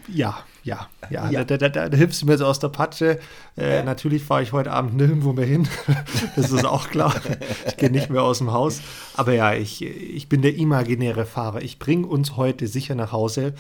Ja, 0.09 0.45
ja, 0.67 0.89
ja, 1.11 1.31
ja. 1.31 1.45
Da, 1.45 1.57
da, 1.57 1.69
da, 1.69 1.89
da, 1.89 1.97
hilfst 1.97 2.21
du 2.21 2.27
mir 2.27 2.33
jetzt 2.33 2.43
aus 2.43 2.59
der 2.59 2.69
Patsche. 2.69 3.21
Äh, 3.57 3.77
ja. 3.77 3.83
Natürlich 3.85 4.25
fahre 4.25 4.43
ich 4.43 4.53
heute 4.53 4.73
Abend 4.73 4.97
nirgendwo 4.97 5.33
mehr 5.33 5.47
hin. 5.47 5.69
das 6.37 6.51
ist 6.51 6.65
auch 6.65 6.91
klar. 6.91 7.15
Ich 7.67 7.77
gehe 7.77 7.91
nicht 7.91 8.11
mehr 8.11 8.23
aus 8.23 8.39
dem 8.39 8.53
Haus. 8.53 8.81
Aber 9.15 9.33
ja, 9.33 9.55
ich, 9.55 9.83
ich 9.83 10.29
bin 10.29 10.43
der 10.43 10.57
imaginäre 10.57 11.25
Fahrer. 11.25 11.63
Ich 11.63 11.79
bringe 11.79 12.09
uns 12.09 12.37
heute 12.37 12.67
sicher 12.67 12.97
nach 12.97 13.13
Hause 13.13 13.55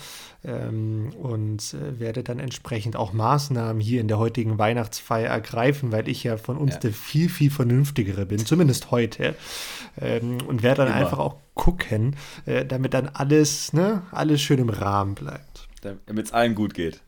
ähm, 0.45 1.13
und 1.23 1.75
äh, 1.75 2.01
werde 2.01 2.25
dann 2.25 2.41
entsprechend 2.41 2.97
auch 2.97 3.13
Maßnahmen 3.13 3.81
hier 3.81 4.01
in 4.01 4.09
der 4.09 4.19
heutigen 4.19 4.59
Weihnachtsfeier 4.59 5.29
ergreifen, 5.29 5.93
weil 5.93 6.09
ich 6.09 6.25
ja 6.25 6.37
von 6.39 6.57
uns 6.57 6.75
ja. 6.75 6.81
der 6.81 6.93
viel, 6.93 7.29
viel 7.29 7.53
vernünftigere 7.53 8.27
bin, 8.27 8.45
zumindest 8.45 8.91
heute. 8.91 9.37
Ähm, 10.01 10.39
und 10.49 10.65
werde 10.65 10.83
dann 10.83 10.89
Immer. 10.89 10.97
einfach 10.97 11.19
auch 11.21 11.37
gucken, 11.55 12.17
äh, 12.47 12.65
damit 12.67 12.95
dann 12.95 13.09
alles, 13.09 13.73
ne, 13.73 14.03
alles 14.11 14.43
schön 14.43 14.59
im 14.59 14.71
Rahmen 14.71 15.15
bleibt 15.15 15.56
damit 16.07 16.27
es 16.27 16.33
allen 16.33 16.55
gut 16.55 16.75
geht. 16.75 17.01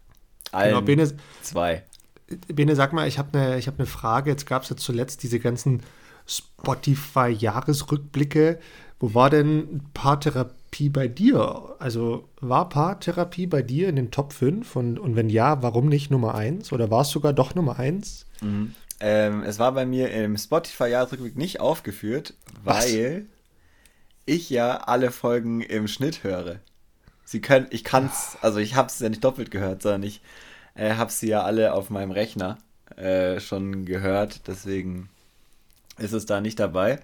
Allen 0.53 0.71
genau, 0.71 0.81
Bene, 0.83 1.13
zwei. 1.43 1.85
Bene, 2.47 2.77
sag 2.77 2.93
mal, 2.93 3.09
ich 3.09 3.19
habe 3.19 3.39
eine 3.39 3.61
hab 3.61 3.79
ne 3.79 3.87
Frage. 3.87 4.31
Jetzt 4.31 4.47
gab 4.47 4.63
es 4.63 4.71
ja 4.71 4.77
zuletzt 4.77 5.23
diese 5.23 5.41
ganzen 5.41 5.83
Spotify-Jahresrückblicke. 6.27 8.59
Wo 9.01 9.15
war 9.15 9.31
denn 9.31 9.83
Paartherapie 9.95 10.89
bei 10.89 11.07
dir? 11.09 11.77
Also 11.79 12.29
war 12.41 12.69
Paartherapie 12.69 13.47
bei 13.47 13.63
dir 13.63 13.89
in 13.89 13.97
den 13.97 14.11
Top 14.11 14.33
5? 14.33 14.77
Und, 14.77 14.99
und 14.99 15.17
wenn 15.17 15.31
ja, 15.31 15.63
warum 15.63 15.89
nicht 15.89 16.11
Nummer 16.11 16.35
1? 16.35 16.73
Oder 16.73 16.91
war 16.91 17.03
es 17.03 17.11
sogar 17.11 17.33
doch 17.33 17.55
Nummer 17.55 17.79
1? 17.79 18.27
Mhm. 18.43 18.75
Ähm, 19.01 19.45
es 19.45 19.59
war 19.59 19.73
bei 19.73 19.87
mir 19.87 20.11
im 20.11 20.37
Spotify-Jahresrückblick 20.37 21.37
nicht 21.37 21.61
aufgeführt, 21.61 22.35
weil 22.65 22.75
Was? 22.75 22.93
ich 24.27 24.51
ja 24.51 24.79
alle 24.79 25.13
Folgen 25.13 25.61
im 25.61 25.87
Schnitt 25.87 26.25
höre. 26.25 26.59
Sie 27.29 27.43
können, 27.43 27.67
ich 27.69 27.85
kann's, 27.85 28.39
also 28.41 28.59
ich 28.59 28.75
hab's 28.75 29.01
ja 29.01 29.11
nicht 29.11 29.23
doppelt 29.23 29.51
gehört, 29.51 29.83
sondern 29.83 30.03
ich 30.03 30.23
äh, 30.75 30.95
habe 30.95 31.13
sie 31.13 31.29
ja 31.29 31.43
alle 31.43 31.75
auf 31.75 31.91
meinem 31.91 32.11
Rechner 32.11 32.57
äh, 32.97 33.39
schon 33.39 33.85
gehört, 33.85 34.49
deswegen 34.49 35.11
ist 35.99 36.15
es 36.15 36.25
da 36.25 36.41
nicht 36.41 36.59
dabei. 36.59 37.01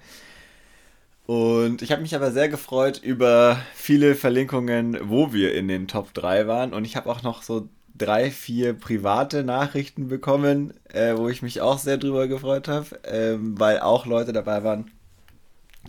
Und 1.26 1.82
ich 1.82 1.92
habe 1.92 2.00
mich 2.00 2.14
aber 2.14 2.32
sehr 2.32 2.48
gefreut 2.48 3.02
über 3.02 3.60
viele 3.74 4.14
Verlinkungen, 4.14 4.96
wo 5.02 5.34
wir 5.34 5.54
in 5.54 5.68
den 5.68 5.88
Top 5.88 6.14
3 6.14 6.46
waren. 6.46 6.72
Und 6.72 6.86
ich 6.86 6.96
habe 6.96 7.10
auch 7.10 7.22
noch 7.22 7.42
so 7.42 7.68
drei, 7.94 8.30
vier 8.30 8.72
private 8.72 9.44
Nachrichten 9.44 10.08
bekommen, 10.08 10.72
äh, 10.90 11.18
wo 11.18 11.28
ich 11.28 11.42
mich 11.42 11.60
auch 11.60 11.78
sehr 11.78 11.98
drüber 11.98 12.28
gefreut 12.28 12.66
habe, 12.66 12.98
ähm, 13.04 13.60
weil 13.60 13.78
auch 13.78 14.06
Leute 14.06 14.32
dabei 14.32 14.64
waren, 14.64 14.90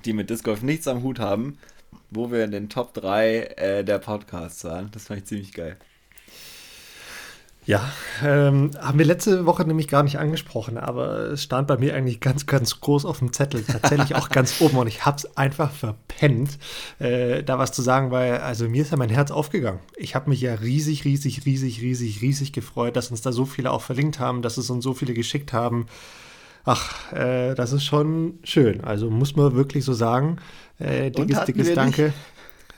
die 0.03 0.11
mit 0.11 0.29
Disc 0.29 0.43
Golf 0.43 0.61
nichts 0.61 0.89
am 0.89 1.03
Hut 1.03 1.19
haben, 1.19 1.57
wo 2.11 2.31
wir 2.31 2.43
in 2.43 2.51
den 2.51 2.69
Top 2.69 2.93
3 2.93 3.37
äh, 3.37 3.83
der 3.83 3.99
Podcasts 3.99 4.63
waren. 4.63 4.89
Das 4.91 5.07
fand 5.07 5.19
ich 5.19 5.25
ziemlich 5.25 5.53
geil. 5.53 5.77
Ja, 7.67 7.91
ähm, 8.23 8.69
haben 8.79 8.99
wir 8.99 9.07
letzte 9.07 9.47
Woche 9.47 9.65
nämlich 9.65 9.87
gar 9.87 10.03
nicht 10.03 10.19
angesprochen, 10.19 10.77
aber 10.77 11.31
es 11.31 11.41
stand 11.41 11.67
bei 11.67 11.77
mir 11.77 11.95
eigentlich 11.95 12.19
ganz, 12.19 12.45
ganz 12.45 12.79
groß 12.79 13.05
auf 13.05 13.17
dem 13.17 13.33
Zettel, 13.33 13.63
tatsächlich 13.63 14.13
auch 14.13 14.29
ganz 14.29 14.55
oben 14.61 14.77
und 14.77 14.85
ich 14.85 15.03
habe 15.03 15.17
es 15.17 15.35
einfach 15.35 15.71
verpennt, 15.71 16.59
äh, 16.99 17.41
da 17.41 17.57
was 17.57 17.71
zu 17.71 17.81
sagen, 17.81 18.11
weil 18.11 18.37
also 18.37 18.69
mir 18.69 18.83
ist 18.83 18.91
ja 18.91 18.97
mein 18.97 19.09
Herz 19.09 19.31
aufgegangen. 19.31 19.79
Ich 19.97 20.13
habe 20.13 20.29
mich 20.29 20.41
ja 20.41 20.53
riesig, 20.53 21.05
riesig, 21.05 21.43
riesig, 21.47 21.81
riesig, 21.81 22.21
riesig 22.21 22.53
gefreut, 22.53 22.95
dass 22.95 23.09
uns 23.09 23.23
da 23.23 23.31
so 23.31 23.45
viele 23.45 23.71
auch 23.71 23.81
verlinkt 23.81 24.19
haben, 24.19 24.43
dass 24.43 24.57
es 24.57 24.69
uns 24.69 24.83
so 24.83 24.93
viele 24.93 25.15
geschickt 25.15 25.51
haben. 25.51 25.87
Ach, 26.65 27.13
äh, 27.13 27.55
das 27.55 27.73
ist 27.73 27.83
schon 27.83 28.39
schön. 28.43 28.83
Also 28.83 29.09
muss 29.09 29.35
man 29.35 29.55
wirklich 29.55 29.85
so 29.85 29.93
sagen. 29.93 30.37
Äh, 30.79 31.11
dickes, 31.11 31.45
dickes 31.45 31.73
Danke. 31.73 32.13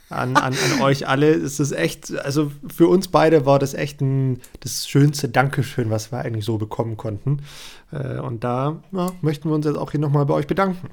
An, 0.10 0.38
an, 0.38 0.54
an 0.54 0.82
euch 0.82 1.08
alle. 1.08 1.34
Es 1.34 1.60
ist 1.60 1.72
echt, 1.72 2.18
also 2.20 2.51
für 2.74 2.88
uns 2.88 3.10
beide 3.10 3.46
war 3.46 3.60
das 3.60 3.74
echt 3.74 4.01
ein, 4.01 4.39
das 4.62 4.88
schönste 4.88 5.27
Dankeschön, 5.30 5.89
was 5.89 6.12
wir 6.12 6.20
eigentlich 6.20 6.46
so 6.46 6.58
bekommen 6.58 6.96
konnten. 6.96 7.42
Äh, 7.92 8.20
und 8.20 8.44
da 8.44 8.82
ja, 8.92 9.12
möchten 9.22 9.50
wir 9.50 9.56
uns 9.56 9.66
jetzt 9.66 9.77
auch 9.77 9.92
hier 9.92 10.00
nochmal 10.00 10.25
bei 10.25 10.34
euch 10.34 10.48
bedanken. 10.48 10.89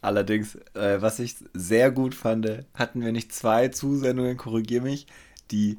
Allerdings, 0.00 0.56
äh, 0.74 1.00
was 1.00 1.20
ich 1.20 1.36
sehr 1.54 1.92
gut 1.92 2.16
fand, 2.16 2.48
hatten 2.74 3.02
wir 3.02 3.12
nicht 3.12 3.32
zwei 3.32 3.68
Zusendungen, 3.68 4.36
korrigiere 4.36 4.82
mich, 4.82 5.06
die 5.52 5.78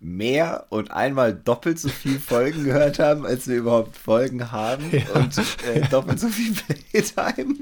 mehr 0.00 0.66
und 0.70 0.90
einmal 0.90 1.34
doppelt 1.34 1.78
so 1.78 1.88
viel 1.88 2.18
Folgen 2.20 2.64
gehört 2.64 2.98
haben, 2.98 3.26
als 3.26 3.46
wir 3.46 3.56
überhaupt 3.56 3.96
Folgen 3.96 4.50
haben 4.50 4.84
ja. 4.90 5.02
und 5.14 5.36
äh, 5.66 5.86
doppelt 5.90 6.20
so 6.20 6.28
viel 6.28 6.54
Playtime. 6.90 7.56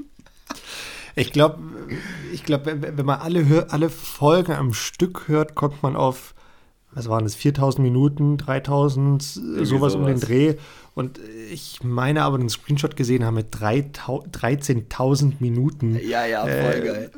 Ich 1.15 1.31
glaube, 1.31 1.59
ich 2.31 2.43
glaub, 2.43 2.65
wenn 2.65 3.05
man 3.05 3.19
alle, 3.19 3.67
alle 3.69 3.89
Folgen 3.89 4.53
am 4.53 4.73
Stück 4.73 5.27
hört, 5.27 5.55
kommt 5.55 5.83
man 5.83 5.95
auf, 5.95 6.33
was 6.91 7.07
waren 7.07 7.23
das, 7.23 7.35
4000 7.35 7.83
Minuten, 7.83 8.37
3000, 8.37 9.21
sowas, 9.21 9.69
sowas 9.69 9.95
um 9.95 10.05
den 10.05 10.19
Dreh. 10.19 10.55
Und 10.95 11.19
ich 11.51 11.79
meine 11.83 12.21
aber 12.21 12.37
einen 12.37 12.49
Screenshot 12.49 12.95
gesehen 12.95 13.25
haben 13.25 13.33
mit 13.33 13.55
13.000 13.55 15.33
Minuten. 15.39 15.99
Ja, 16.07 16.25
ja, 16.27 16.41
voll 16.41 16.51
äh, 16.51 16.81
geil. 16.81 17.11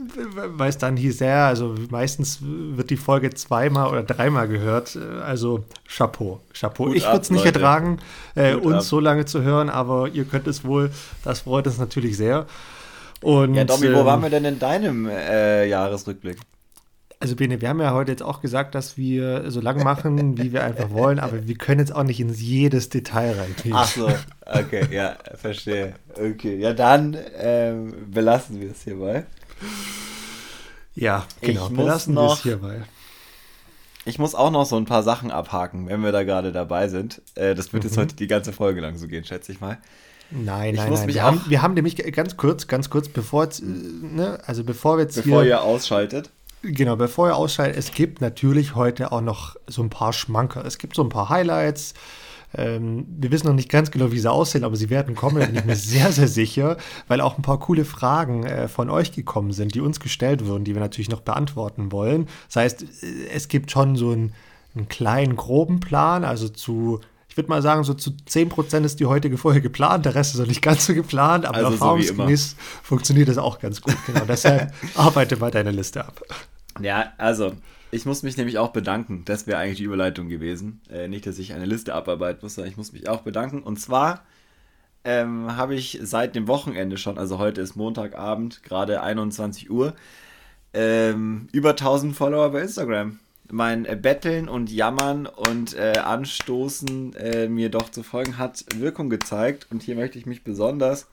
Weil 0.56 0.70
es 0.70 0.78
dann 0.78 0.96
hieß, 0.96 1.20
ja, 1.20 1.48
also 1.48 1.76
meistens 1.90 2.40
wird 2.42 2.90
die 2.90 2.96
Folge 2.96 3.32
zweimal 3.32 3.90
oder 3.90 4.04
dreimal 4.04 4.48
gehört. 4.48 4.98
Also 5.26 5.66
Chapeau, 5.90 6.40
Chapeau. 6.54 6.86
Gut 6.86 6.96
ich 6.96 7.06
würde 7.06 7.20
es 7.20 7.30
nicht 7.32 7.44
Leute. 7.44 7.60
ertragen, 7.60 8.00
äh, 8.36 8.56
uns 8.56 8.76
ab. 8.76 8.84
so 8.84 9.00
lange 9.02 9.26
zu 9.26 9.42
hören, 9.42 9.70
aber 9.70 10.08
ihr 10.08 10.24
könnt 10.24 10.48
es 10.48 10.64
wohl. 10.64 10.90
Das 11.26 11.42
freut 11.42 11.68
uns 11.68 11.78
natürlich 11.78 12.16
sehr. 12.16 12.46
Und, 13.26 13.56
ja, 13.56 13.64
Domi, 13.64 13.92
wo 13.92 14.02
ähm, 14.02 14.06
waren 14.06 14.22
wir 14.22 14.30
denn 14.30 14.46
in 14.46 14.60
deinem 14.60 15.10
äh, 15.10 15.66
Jahresrückblick? 15.66 16.38
Also 17.20 17.36
Bene, 17.36 17.60
wir 17.60 17.70
haben 17.70 17.82
ja 17.82 17.92
heute 17.92 18.12
jetzt 18.12 18.22
auch 18.22 18.40
gesagt, 18.40 18.76
dass 18.76 18.98
wir 18.98 19.50
so 19.50 19.62
lang 19.62 19.84
machen, 19.84 20.38
wie 20.44 20.54
wir 20.54 20.64
einfach 20.64 20.92
wollen, 20.92 21.18
aber 21.18 21.48
wir 21.48 21.56
können 21.56 21.80
jetzt 21.80 21.92
auch 21.92 22.04
nicht 22.04 22.20
in 22.20 22.32
jedes 22.32 22.90
Detail 22.90 23.32
reingehen. 23.32 23.76
Ach 23.76 23.88
so, 23.88 24.08
okay, 24.46 24.86
ja, 24.92 25.16
verstehe. 25.34 25.96
Okay, 26.14 26.60
ja 26.60 26.74
dann 26.74 27.18
ähm, 27.40 27.96
belassen 28.12 28.62
wir 28.62 28.70
es 28.70 28.84
hierbei. 28.84 29.26
Ja, 30.94 31.26
genau, 31.42 31.66
ich 31.66 31.76
belassen 31.76 32.14
wir 32.14 32.32
es 32.32 32.44
hierbei. 32.44 32.84
Ich 34.06 34.20
muss 34.20 34.36
auch 34.36 34.52
noch 34.52 34.68
so 34.68 34.78
ein 34.78 34.86
paar 34.86 35.02
Sachen 35.02 35.32
abhaken, 35.32 35.88
wenn 35.88 36.04
wir 36.04 36.12
da 36.12 36.22
gerade 36.22 36.52
dabei 36.52 36.90
sind. 36.90 37.24
Äh, 37.34 37.56
das 37.56 37.74
wird 37.74 37.86
mhm. 37.86 37.90
jetzt 37.90 37.98
heute 37.98 38.16
die 38.16 38.28
ganze 38.28 38.54
Folge 38.54 38.82
lang 38.82 38.98
so 38.98 39.08
gehen, 39.08 39.24
schätze 39.24 39.52
ich 39.52 39.60
mal. 39.60 39.80
Nein, 40.32 40.74
ich 40.74 40.80
nein, 40.80 40.94
nein. 40.94 41.08
Wir 41.08 41.24
haben, 41.24 41.42
wir 41.48 41.62
haben 41.62 41.74
nämlich 41.74 41.96
ganz 42.14 42.38
kurz, 42.38 42.68
ganz 42.68 42.90
kurz, 42.90 43.10
bevor 43.10 43.44
jetzt, 43.44 43.62
äh, 43.62 43.66
ne, 43.66 44.40
also 44.46 44.64
bevor 44.64 44.98
wir 44.98 45.04
jetzt 45.04 45.16
Bevor 45.16 45.42
hier, 45.42 45.52
ihr 45.52 45.62
ausschaltet. 45.62 46.32
Genau, 46.62 46.96
bevor 46.96 47.30
ihr 47.30 47.36
ausschaltet, 47.36 47.78
es 47.78 47.92
gibt 47.92 48.22
natürlich 48.22 48.76
heute 48.76 49.12
auch 49.12 49.22
noch 49.22 49.56
so 49.68 49.84
ein 49.84 49.90
paar 49.90 50.14
Schmanker. 50.14 50.66
Es 50.66 50.78
gibt 50.78 50.96
so 50.96 51.04
ein 51.04 51.10
paar 51.10 51.30
Highlights. 51.30 51.94
Ähm, 52.58 53.06
wir 53.20 53.32
wissen 53.32 53.48
noch 53.48 53.54
nicht 53.54 53.70
ganz 53.70 53.92
genau, 53.92 54.12
wie 54.12 54.20
sie 54.20 54.32
aussehen, 54.32 54.64
aber 54.64 54.76
sie 54.76 54.90
werden 54.90 55.16
kommen, 55.16 55.40
da 55.40 55.46
bin 55.46 55.56
ich 55.56 55.66
mir 55.66 55.76
sehr, 55.76 56.12
sehr 56.12 56.28
sicher, 56.28 56.78
weil 57.08 57.22
auch 57.22 57.38
ein 57.38 57.42
paar 57.42 57.60
coole 57.60 57.86
Fragen 57.86 58.46
äh, 58.46 58.68
von 58.68 58.90
euch 58.90 59.12
gekommen 59.12 59.52
sind, 59.52 59.76
die 59.76 59.82
uns 59.82 60.00
gestellt 60.00 60.46
wurden, 60.46 60.64
die 60.64 60.74
wir 60.74 60.82
natürlich 60.82 61.10
noch 61.10 61.22
beantworten 61.22 61.92
wollen. 61.92 62.28
Das 62.48 62.56
heißt, 62.56 62.84
äh, 63.04 63.28
es 63.34 63.48
gibt 63.48 63.72
schon 63.72 63.96
so 63.96 64.12
einen, 64.12 64.34
einen 64.76 64.88
kleinen, 64.88 65.36
groben 65.36 65.80
Plan, 65.80 66.24
also 66.24 66.50
zu 66.50 67.02
ich 67.36 67.38
würde 67.38 67.50
mal 67.50 67.62
sagen, 67.62 67.84
so 67.84 67.94
zu 67.94 68.12
10% 68.12 68.86
ist 68.86 69.02
die 69.02 69.08
heutige 69.08 69.38
Folge 69.38 69.60
geplant, 69.60 70.06
der 70.06 70.16
Rest 70.16 70.36
ist 70.36 70.40
noch 70.40 70.48
nicht 70.48 70.62
ganz 70.62 70.86
so 70.86 70.94
geplant, 70.94 71.46
aber 71.46 71.58
also 71.58 71.72
erfahrungsgemäß 71.72 72.52
so 72.52 72.58
funktioniert 72.82 73.28
das 73.28 73.38
auch 73.38 73.60
ganz 73.60 73.82
gut. 73.82 73.94
Genau, 74.06 74.22
deshalb 74.26 74.74
arbeite 74.96 75.36
mal 75.36 75.52
deine 75.52 75.72
Liste 75.72 76.06
ab. 76.06 76.22
Ja, 76.80 77.12
also, 77.18 77.52
ich 77.92 78.06
muss 78.06 78.24
mich 78.24 78.38
nämlich 78.38 78.58
auch 78.58 78.70
bedanken. 78.70 79.24
Das 79.26 79.48
wäre 79.48 79.58
eigentlich 79.58 79.80
die 79.80 79.84
Überleitung 79.84 80.30
gewesen. 80.30 80.80
Äh, 80.90 81.10
nicht, 81.10 81.28
dass 81.28 81.38
ich 81.38 81.52
eine 81.52 81.66
Liste 81.66 81.94
abarbeiten 81.94 82.40
muss, 82.42 82.56
sondern 82.56 82.72
ich 82.72 82.78
muss 82.78 82.94
mich 82.94 83.10
auch 83.10 83.24
bedanken. 83.24 83.64
Und 83.64 83.82
zwar 83.82 84.24
ähm, 85.04 85.58
habe 85.58 85.76
ich 85.76 86.00
seit 86.04 86.38
dem 86.38 86.48
Wochenende 86.48 86.98
schon, 86.98 87.18
also 87.18 87.38
heute 87.38 87.60
ist 87.60 87.76
Montagabend, 87.76 88.64
gerade 88.64 89.04
21 89.04 89.70
Uhr, 89.70 89.94
ähm, 90.74 91.50
über 91.52 91.72
1000 91.72 92.16
Follower 92.16 92.50
bei 92.52 92.62
Instagram 92.62 93.20
mein 93.52 93.86
äh, 93.86 93.98
Betteln 94.00 94.50
und 94.50 94.72
Jammern 94.72 95.26
und 95.28 95.76
äh, 95.76 95.94
Anstoßen 95.98 97.14
äh, 97.16 97.48
mir 97.48 97.70
doch 97.70 97.90
zu 97.90 98.04
folgen 98.04 98.38
hat 98.38 98.66
Wirkung 98.76 99.10
gezeigt. 99.10 99.68
Und 99.72 99.84
hier 99.84 99.96
möchte 99.96 100.18
ich 100.18 100.26
mich 100.26 100.44
besonders 100.44 101.08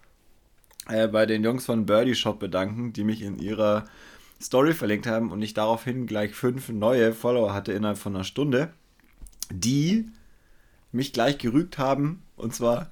äh, 0.89 1.09
bei 1.09 1.27
den 1.27 1.45
Jungs 1.45 1.65
von 1.65 1.87
Birdie 1.87 2.15
Shop 2.15 2.39
bedanken, 2.39 2.93
die 2.93 3.05
mich 3.05 3.23
in 3.23 3.39
ihrer 3.39 3.85
Story 4.41 4.75
verlinkt 4.75 5.07
haben 5.07 5.31
und 5.31 5.41
ich 5.43 5.55
daraufhin 5.55 6.07
gleich 6.07 6.35
fünf 6.35 6.69
neue 6.69 7.12
Follower 7.12 7.55
hatte 7.55 7.73
innerhalb 7.73 7.99
von 7.99 8.15
einer 8.15 8.25
Stunde, 8.25 8.73
die 9.51 10.09
mich 10.91 11.12
gleich 11.12 11.39
gerügt 11.39 11.79
haben. 11.79 12.23
Und 12.37 12.55
zwar 12.55 12.91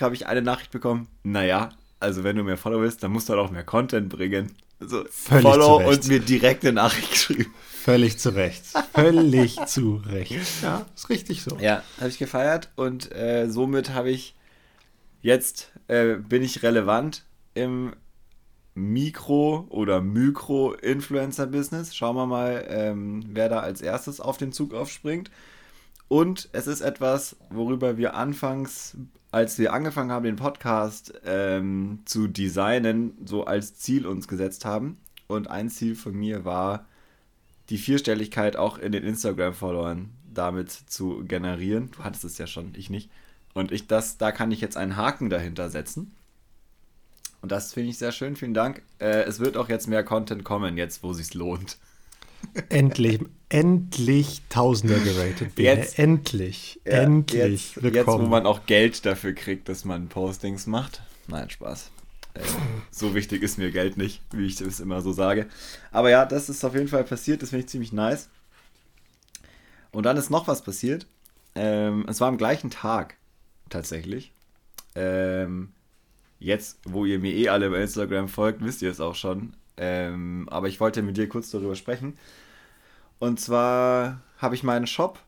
habe 0.00 0.14
ich 0.14 0.26
eine 0.26 0.42
Nachricht 0.42 0.70
bekommen, 0.70 1.08
naja, 1.22 1.70
also 2.00 2.24
wenn 2.24 2.36
du 2.36 2.42
mehr 2.42 2.56
Follower 2.56 2.80
willst, 2.80 3.02
dann 3.02 3.12
musst 3.12 3.28
du 3.28 3.34
halt 3.34 3.42
auch 3.42 3.50
mehr 3.50 3.64
Content 3.64 4.08
bringen. 4.08 4.56
Also 4.80 5.04
Völlig 5.10 5.42
Follow 5.42 5.86
und 5.86 6.08
mir 6.08 6.20
direkt 6.20 6.64
eine 6.64 6.72
Nachricht 6.72 7.10
geschrieben. 7.10 7.54
Völlig 7.82 8.18
zu 8.18 8.34
Recht. 8.34 8.64
Völlig 8.92 9.56
zu 9.66 10.02
Recht. 10.06 10.36
Ja, 10.62 10.84
ist 10.94 11.08
richtig 11.08 11.42
so. 11.42 11.56
Ja, 11.60 11.82
habe 11.98 12.10
ich 12.10 12.18
gefeiert 12.18 12.70
und 12.76 13.10
äh, 13.12 13.48
somit 13.48 13.94
habe 13.94 14.10
ich 14.10 14.34
jetzt 15.22 15.72
äh, 15.88 16.16
bin 16.16 16.42
ich 16.42 16.62
relevant 16.62 17.24
im 17.54 17.94
Mikro- 18.74 19.66
oder 19.70 20.02
Mykro-Influencer-Business. 20.02 21.94
Schauen 21.94 22.16
wir 22.16 22.26
mal, 22.26 22.66
ähm, 22.68 23.24
wer 23.28 23.48
da 23.48 23.60
als 23.60 23.80
erstes 23.80 24.20
auf 24.20 24.36
den 24.36 24.52
Zug 24.52 24.74
aufspringt. 24.74 25.30
Und 26.06 26.50
es 26.52 26.66
ist 26.66 26.82
etwas, 26.82 27.36
worüber 27.48 27.96
wir 27.96 28.14
anfangs, 28.14 28.96
als 29.30 29.58
wir 29.58 29.72
angefangen 29.72 30.12
haben, 30.12 30.24
den 30.24 30.36
Podcast 30.36 31.14
ähm, 31.24 32.00
zu 32.04 32.26
designen, 32.26 33.16
so 33.24 33.44
als 33.44 33.76
Ziel 33.76 34.06
uns 34.06 34.28
gesetzt 34.28 34.64
haben. 34.64 34.98
Und 35.28 35.48
ein 35.48 35.70
Ziel 35.70 35.94
von 35.94 36.14
mir 36.14 36.44
war, 36.44 36.86
die 37.70 37.78
Vierstelligkeit 37.78 38.56
auch 38.56 38.78
in 38.78 38.92
den 38.92 39.04
Instagram-Followern 39.04 40.10
damit 40.32 40.70
zu 40.70 41.24
generieren. 41.24 41.90
Du 41.92 42.04
hattest 42.04 42.24
es 42.24 42.38
ja 42.38 42.46
schon, 42.46 42.72
ich 42.76 42.90
nicht. 42.90 43.10
Und 43.54 43.72
ich 43.72 43.86
das, 43.86 44.18
da 44.18 44.32
kann 44.32 44.52
ich 44.52 44.60
jetzt 44.60 44.76
einen 44.76 44.96
Haken 44.96 45.30
dahinter 45.30 45.70
setzen. 45.70 46.12
Und 47.42 47.50
das 47.52 47.72
finde 47.72 47.90
ich 47.90 47.98
sehr 47.98 48.12
schön, 48.12 48.36
vielen 48.36 48.54
Dank. 48.54 48.82
Äh, 48.98 49.22
es 49.22 49.40
wird 49.40 49.56
auch 49.56 49.68
jetzt 49.68 49.88
mehr 49.88 50.04
Content 50.04 50.44
kommen, 50.44 50.76
jetzt 50.76 51.02
wo 51.02 51.12
sich's 51.12 51.34
lohnt. 51.34 51.78
Endlich, 52.70 53.20
endlich 53.50 54.40
Tausender 54.48 54.98
geratet. 54.98 55.52
Jetzt, 55.58 55.98
endlich, 55.98 56.80
ja, 56.86 56.92
endlich. 56.92 57.76
Jetzt, 57.76 57.94
jetzt, 57.94 58.06
wo 58.06 58.16
man 58.16 58.46
auch 58.46 58.64
Geld 58.64 59.04
dafür 59.04 59.34
kriegt, 59.34 59.68
dass 59.68 59.84
man 59.84 60.08
Postings 60.08 60.66
macht. 60.66 61.02
Nein, 61.28 61.50
Spaß. 61.50 61.90
Äh, 62.34 62.40
so 62.90 63.14
wichtig 63.14 63.42
ist 63.42 63.58
mir 63.58 63.70
Geld 63.70 63.96
nicht, 63.96 64.22
wie 64.32 64.46
ich 64.46 64.60
es 64.60 64.80
immer 64.80 65.00
so 65.00 65.12
sage. 65.12 65.46
Aber 65.90 66.10
ja, 66.10 66.24
das 66.26 66.48
ist 66.48 66.64
auf 66.64 66.74
jeden 66.74 66.88
Fall 66.88 67.04
passiert. 67.04 67.42
Das 67.42 67.50
finde 67.50 67.64
ich 67.64 67.70
ziemlich 67.70 67.92
nice. 67.92 68.28
Und 69.92 70.04
dann 70.04 70.16
ist 70.16 70.30
noch 70.30 70.48
was 70.48 70.62
passiert. 70.62 71.06
Ähm, 71.54 72.04
es 72.08 72.20
war 72.20 72.28
am 72.28 72.38
gleichen 72.38 72.70
Tag 72.70 73.16
tatsächlich. 73.68 74.32
Ähm, 74.94 75.72
jetzt, 76.38 76.78
wo 76.84 77.04
ihr 77.04 77.18
mir 77.18 77.34
eh 77.34 77.48
alle 77.48 77.70
bei 77.70 77.82
Instagram 77.82 78.28
folgt, 78.28 78.62
wisst 78.62 78.82
ihr 78.82 78.90
es 78.90 79.00
auch 79.00 79.14
schon. 79.14 79.54
Ähm, 79.76 80.48
aber 80.50 80.68
ich 80.68 80.80
wollte 80.80 81.02
mit 81.02 81.16
dir 81.16 81.28
kurz 81.28 81.50
darüber 81.50 81.74
sprechen. 81.74 82.16
Und 83.18 83.40
zwar 83.40 84.20
habe 84.38 84.54
ich 84.54 84.62
meinen 84.62 84.86
Shop 84.86 85.18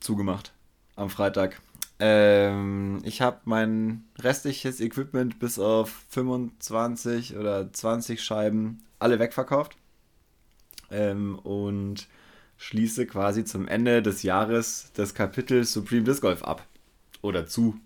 zugemacht 0.00 0.52
am 0.96 1.10
Freitag. 1.10 1.60
Ähm, 2.04 2.98
ich 3.04 3.20
habe 3.20 3.42
mein 3.44 4.02
restliches 4.18 4.80
Equipment 4.80 5.38
bis 5.38 5.60
auf 5.60 6.04
25 6.08 7.36
oder 7.36 7.72
20 7.72 8.20
Scheiben 8.20 8.82
alle 8.98 9.20
wegverkauft. 9.20 9.76
Ähm, 10.90 11.38
und 11.38 12.08
schließe 12.56 13.06
quasi 13.06 13.44
zum 13.44 13.68
Ende 13.68 14.02
des 14.02 14.24
Jahres 14.24 14.90
das 14.94 15.14
Kapitel 15.14 15.62
Supreme 15.62 16.02
Disc 16.02 16.22
Golf 16.22 16.42
ab. 16.42 16.66
Oder 17.20 17.46
zu. 17.46 17.78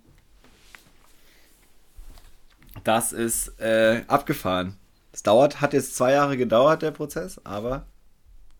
Das 2.85 3.12
ist 3.12 3.61
äh, 3.61 4.02
abgefahren. 4.08 4.78
Es 5.12 5.25
dauert, 5.25 5.61
hat 5.61 5.75
jetzt 5.75 5.94
zwei 5.94 6.12
Jahre 6.12 6.38
gedauert, 6.38 6.80
der 6.80 6.90
Prozess, 6.90 7.38
aber 7.44 7.85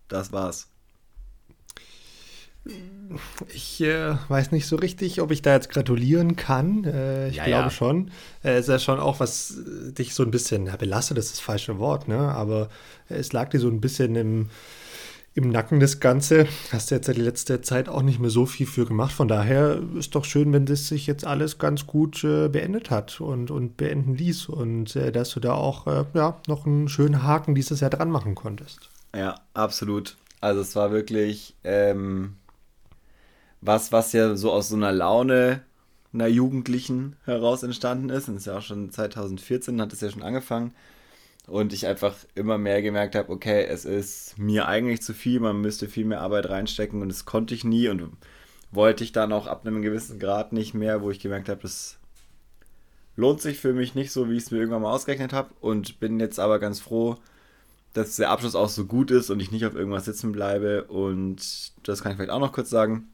das 0.09 0.33
war's. 0.33 0.69
Ich 3.53 3.81
äh, 3.81 4.15
weiß 4.29 4.53
nicht 4.53 4.67
so 4.67 4.77
richtig, 4.77 5.21
ob 5.21 5.31
ich 5.31 5.43
da 5.43 5.55
jetzt 5.55 5.71
gratulieren 5.71 6.37
kann. 6.37 6.85
Äh, 6.85 7.29
ich 7.29 7.37
ja, 7.37 7.45
glaube 7.45 7.65
ja. 7.65 7.71
schon. 7.71 8.11
Äh, 8.43 8.55
es 8.55 8.61
ist 8.61 8.69
ja 8.69 8.79
schon 8.79 9.01
auch, 9.01 9.21
was 9.21 9.59
äh, 9.59 9.93
dich 9.93 10.15
so 10.15 10.23
ein 10.23 10.31
bisschen 10.31 10.67
ja, 10.67 10.77
belastet, 10.77 11.19
das 11.19 11.27
ist 11.27 11.35
das 11.35 11.41
falsche 11.41 11.79
Wort, 11.79 12.09
ne? 12.09 12.19
aber 12.19 12.69
es 13.09 13.33
lag 13.33 13.51
dir 13.51 13.61
so 13.61 13.69
ein 13.69 13.81
bisschen 13.81 14.17
im, 14.17 14.49
im 15.35 15.51
Nacken 15.51 15.81
das 15.81 16.01
Ganze. 16.01 16.47
Hast 16.73 16.91
du 16.91 16.95
jetzt 16.95 17.09
die 17.09 17.21
letzte 17.21 17.61
Zeit 17.61 17.89
auch 17.89 18.03
nicht 18.03 18.19
mehr 18.19 18.31
so 18.31 18.47
viel 18.47 18.67
für 18.67 18.87
gemacht. 18.87 19.13
Von 19.13 19.29
daher 19.29 19.81
ist 19.97 20.15
doch 20.15 20.25
schön, 20.25 20.53
wenn 20.53 20.67
das 20.67 20.89
sich 20.89 21.07
jetzt 21.07 21.27
alles 21.27 21.59
ganz 21.59 21.87
gut 21.87 22.25
äh, 22.25 22.49
beendet 22.49 22.91
hat 22.91 23.21
und, 23.21 23.51
und 23.51 23.77
beenden 23.77 24.15
ließ 24.15 24.47
und 24.47 24.97
äh, 24.97 25.13
dass 25.13 25.31
du 25.31 25.41
da 25.41 25.53
auch 25.53 25.87
äh, 25.87 26.05
ja, 26.15 26.41
noch 26.47 26.67
einen 26.67 26.89
schönen 26.89 27.23
Haken 27.23 27.55
dieses 27.55 27.81
Jahr 27.81 27.91
dran 27.91 28.11
machen 28.11 28.35
konntest. 28.35 28.91
Ja, 29.15 29.37
absolut. 29.55 30.17
Also 30.41 30.61
es 30.61 30.77
war 30.77 30.91
wirklich 30.91 31.55
ähm, 31.65 32.35
was, 33.67 33.93
was 33.93 34.13
ja 34.13 34.37
so 34.37 34.53
aus 34.53 34.69
so 34.69 34.77
einer 34.77 34.93
Laune 34.93 35.63
einer 36.13 36.29
Jugendlichen 36.29 37.17
heraus 37.25 37.63
entstanden 37.63 38.11
ist. 38.11 38.29
Und 38.29 38.37
es 38.37 38.43
ist 38.43 38.47
ja 38.47 38.59
auch 38.59 38.63
schon 38.63 38.91
2014, 38.91 39.81
hat 39.81 39.93
es 39.93 40.01
ja 40.01 40.11
schon 40.11 40.23
angefangen. 40.23 40.73
Und 41.47 41.73
ich 41.73 41.87
einfach 41.87 42.15
immer 42.35 42.59
mehr 42.59 42.83
gemerkt 42.83 43.15
habe, 43.15 43.31
okay, 43.31 43.65
es 43.65 43.85
ist 43.85 44.37
mir 44.37 44.67
eigentlich 44.67 45.03
zu 45.03 45.15
viel, 45.15 45.39
man 45.39 45.61
müsste 45.61 45.89
viel 45.89 46.05
mehr 46.05 46.21
Arbeit 46.21 46.49
reinstecken 46.49 47.03
und 47.03 47.09
das 47.09 47.25
konnte 47.25 47.55
ich 47.55 47.63
nie 47.63 47.89
und 47.89 48.17
wollte 48.73 49.05
ich 49.05 49.13
dann 49.13 49.33
auch 49.33 49.47
ab 49.47 49.65
einem 49.65 49.81
gewissen 49.81 50.19
Grad 50.19 50.53
nicht 50.53 50.75
mehr, 50.75 51.03
wo 51.03 51.11
ich 51.11 51.21
gemerkt 51.21 51.49
habe, 51.49 51.63
das 51.63 51.99
lohnt 53.15 53.41
sich 53.41 53.61
für 53.61 53.73
mich 53.73 53.95
nicht 53.95 54.11
so, 54.11 54.29
wie 54.29 54.37
ich 54.37 54.43
es 54.43 54.51
mir 54.51 54.59
irgendwann 54.59 54.83
mal 54.83 54.93
ausgerechnet 54.93 55.33
habe 55.33 55.51
und 55.61 56.01
bin 56.01 56.19
jetzt 56.19 56.41
aber 56.41 56.59
ganz 56.59 56.81
froh, 56.81 57.17
dass 57.93 58.17
der 58.17 58.31
Abschluss 58.31 58.57
auch 58.57 58.69
so 58.69 58.85
gut 58.85 59.13
ist 59.13 59.31
und 59.31 59.39
ich 59.39 59.53
nicht 59.53 59.65
auf 59.65 59.77
irgendwas 59.77 60.05
sitzen 60.05 60.33
bleibe 60.33 60.85
und 60.85 61.73
das 61.85 62.03
kann 62.03 62.11
ich 62.11 62.17
vielleicht 62.17 62.33
auch 62.33 62.41
noch 62.41 62.53
kurz 62.53 62.71
sagen. 62.71 63.09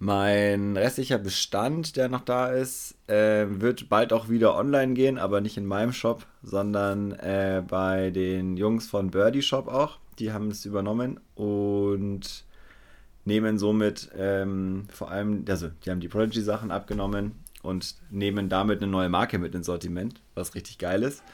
Mein 0.00 0.76
restlicher 0.76 1.18
Bestand, 1.18 1.96
der 1.96 2.08
noch 2.08 2.20
da 2.20 2.48
ist, 2.50 2.94
äh, 3.08 3.46
wird 3.48 3.88
bald 3.88 4.12
auch 4.12 4.28
wieder 4.28 4.54
online 4.54 4.94
gehen, 4.94 5.18
aber 5.18 5.40
nicht 5.40 5.56
in 5.56 5.66
meinem 5.66 5.92
Shop, 5.92 6.24
sondern 6.40 7.12
äh, 7.14 7.64
bei 7.66 8.10
den 8.10 8.56
Jungs 8.56 8.86
von 8.86 9.10
Birdie 9.10 9.42
Shop 9.42 9.66
auch. 9.66 9.98
Die 10.20 10.32
haben 10.32 10.52
es 10.52 10.64
übernommen 10.64 11.18
und 11.34 12.44
nehmen 13.24 13.58
somit 13.58 14.08
ähm, 14.16 14.86
vor 14.92 15.10
allem, 15.10 15.44
also 15.48 15.68
die 15.84 15.90
haben 15.90 16.00
die 16.00 16.08
Prodigy-Sachen 16.08 16.70
abgenommen 16.70 17.32
und 17.62 17.96
nehmen 18.10 18.48
damit 18.48 18.80
eine 18.80 18.90
neue 18.90 19.08
Marke 19.08 19.40
mit 19.40 19.52
ins 19.56 19.66
Sortiment, 19.66 20.20
was 20.36 20.54
richtig 20.54 20.78
geil 20.78 21.02
ist. 21.02 21.24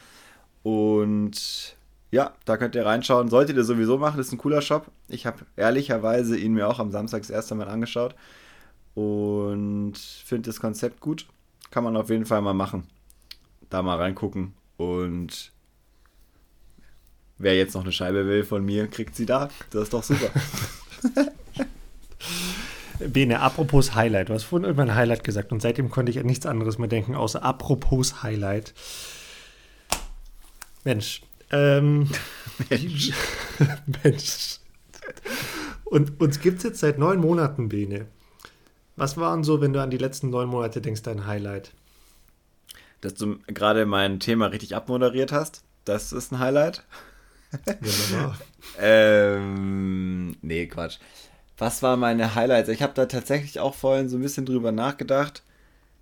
Und 0.63 1.77
ja, 2.11 2.33
da 2.47 2.57
könnt 2.57 2.75
ihr 2.77 2.87
reinschauen. 2.87 3.29
Solltet 3.29 3.59
ihr 3.59 3.65
sowieso 3.65 3.99
machen, 3.99 4.21
ist 4.21 4.33
ein 4.33 4.39
cooler 4.39 4.63
Shop. 4.63 4.87
Ich 5.09 5.27
habe 5.27 5.45
ehrlicherweise 5.55 6.39
ihn 6.39 6.55
mir 6.55 6.67
auch 6.67 6.79
am 6.79 6.91
Samstag 6.91 7.21
das 7.21 7.31
erste 7.31 7.55
Mal 7.55 7.69
angeschaut 7.69 8.15
und 8.95 9.97
finde 9.97 10.49
das 10.49 10.61
Konzept 10.61 11.01
gut. 11.01 11.27
Kann 11.71 11.85
man 11.85 11.97
auf 11.97 12.11
jeden 12.11 12.27
Fall 12.27 12.41
mal 12.43 12.55
machen. 12.55 12.87
Da 13.71 13.83
mal 13.83 13.97
reingucken 13.97 14.55
und 14.77 15.53
wer 17.39 17.57
jetzt 17.57 17.75
noch 17.75 17.83
eine 17.83 17.93
Scheibe 17.93 18.27
will 18.27 18.45
von 18.45 18.65
mir, 18.65 18.87
kriegt 18.87 19.17
sie 19.17 19.27
da. 19.27 19.49
Das 19.71 19.85
ist 19.85 19.93
doch 19.93 20.03
super. 20.03 20.31
Bene, 23.01 23.41
apropos 23.41 23.95
Highlight. 23.95 24.29
Du 24.29 24.35
hast 24.35 24.45
vorhin 24.45 24.65
irgendwann 24.65 24.95
Highlight 24.95 25.25
gesagt 25.25 25.53
und 25.53 25.61
seitdem 25.61 25.91
konnte 25.91 26.11
ich 26.11 26.19
an 26.21 26.27
nichts 26.27 26.47
anderes 26.47 26.79
mehr 26.79 26.89
denken, 26.89 27.15
außer 27.15 27.43
apropos 27.43 28.23
Highlight. 28.23 28.73
Mensch. 30.85 31.23
Ähm, 31.51 32.09
Mensch. 32.71 33.13
Mensch. 34.03 34.59
Und 35.85 36.21
uns 36.21 36.41
gibt 36.41 36.59
es 36.59 36.65
jetzt 36.65 36.81
seit 36.81 36.99
neun 36.99 37.21
Monaten, 37.21 37.69
Bene. 37.69 38.07
Was 38.97 39.17
waren 39.17 39.43
so, 39.43 39.61
wenn 39.61 39.73
du 39.73 39.83
an 39.83 39.91
die 39.91 39.99
letzten 39.99 40.31
neun 40.31 40.49
Monate 40.49 40.81
denkst, 40.81 41.03
dein 41.03 41.27
Highlight? 41.27 41.73
Dass 43.01 43.15
du 43.15 43.39
gerade 43.49 43.87
mein 43.87 44.21
Thema 44.21 44.47
richtig 44.47 44.75
abmoderiert 44.75 45.33
hast. 45.33 45.63
Das 45.85 46.13
ist 46.13 46.33
ein 46.33 46.39
Highlight. 46.39 46.85
Wunderbar. 47.81 48.39
ähm, 48.81 50.37
nee, 50.43 50.67
Quatsch. 50.67 50.99
Was 51.59 51.83
waren 51.83 52.01
meine 52.01 52.35
Highlights? 52.35 52.69
Ich 52.69 52.83
habe 52.83 52.95
da 52.95 53.07
tatsächlich 53.07 53.61
auch 53.61 53.75
vorhin 53.75 54.09
so 54.09 54.17
ein 54.17 54.23
bisschen 54.23 54.47
drüber 54.47 54.73
nachgedacht. 54.73 55.43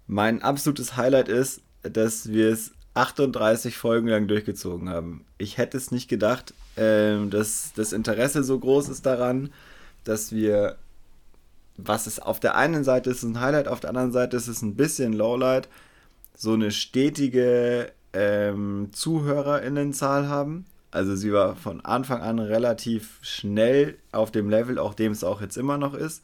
Mein 0.07 0.43
absolutes 0.43 0.97
Highlight 0.97 1.29
ist, 1.29 1.63
dass 1.83 2.31
wir 2.31 2.51
es 2.51 2.73
38 2.95 3.77
Folgen 3.77 4.09
lang 4.09 4.29
durchgezogen 4.29 4.89
haben. 4.89 5.25
Ich 5.39 5.59
hätte 5.59 5.77
es 5.77 5.91
nicht 5.91 6.09
gedacht, 6.09 6.55
ähm, 6.77 7.31
dass 7.31 7.73
das 7.75 7.93
Interesse 7.93 8.45
so 8.45 8.59
groß 8.59 8.89
ist 8.89 9.07
daran, 9.07 9.53
dass 10.05 10.33
wir 10.33 10.77
was 11.85 12.07
ist 12.07 12.23
auf 12.23 12.41
der 12.41 12.57
einen 12.57 12.85
Seite 12.85 13.11
ist 13.11 13.23
ein 13.23 13.41
Highlight, 13.41 13.69
auf 13.69 13.81
der 13.81 13.91
anderen 13.91 14.13
Seite 14.13 14.37
ist 14.37 14.49
es 14.49 14.63
ein 14.63 14.77
bisschen 14.77 15.13
Lowlight, 15.13 15.69
so 16.37 16.53
eine 16.53 16.71
stetige 16.71 17.93
ähm, 18.13 18.91
ZuhörerInnenzahl 18.93 20.29
haben. 20.29 20.67
Also 20.91 21.17
sie 21.17 21.33
war 21.33 21.57
von 21.57 21.81
Anfang 21.85 22.21
an 22.21 22.39
relativ 22.39 23.19
schnell 23.23 23.97
auf 24.13 24.31
dem 24.31 24.51
Level, 24.51 24.79
auf 24.79 24.95
dem 24.95 25.13
es 25.13 25.25
auch 25.25 25.41
jetzt 25.41 25.57
immer 25.57 25.79
noch 25.79 25.95
ist. 25.95 26.23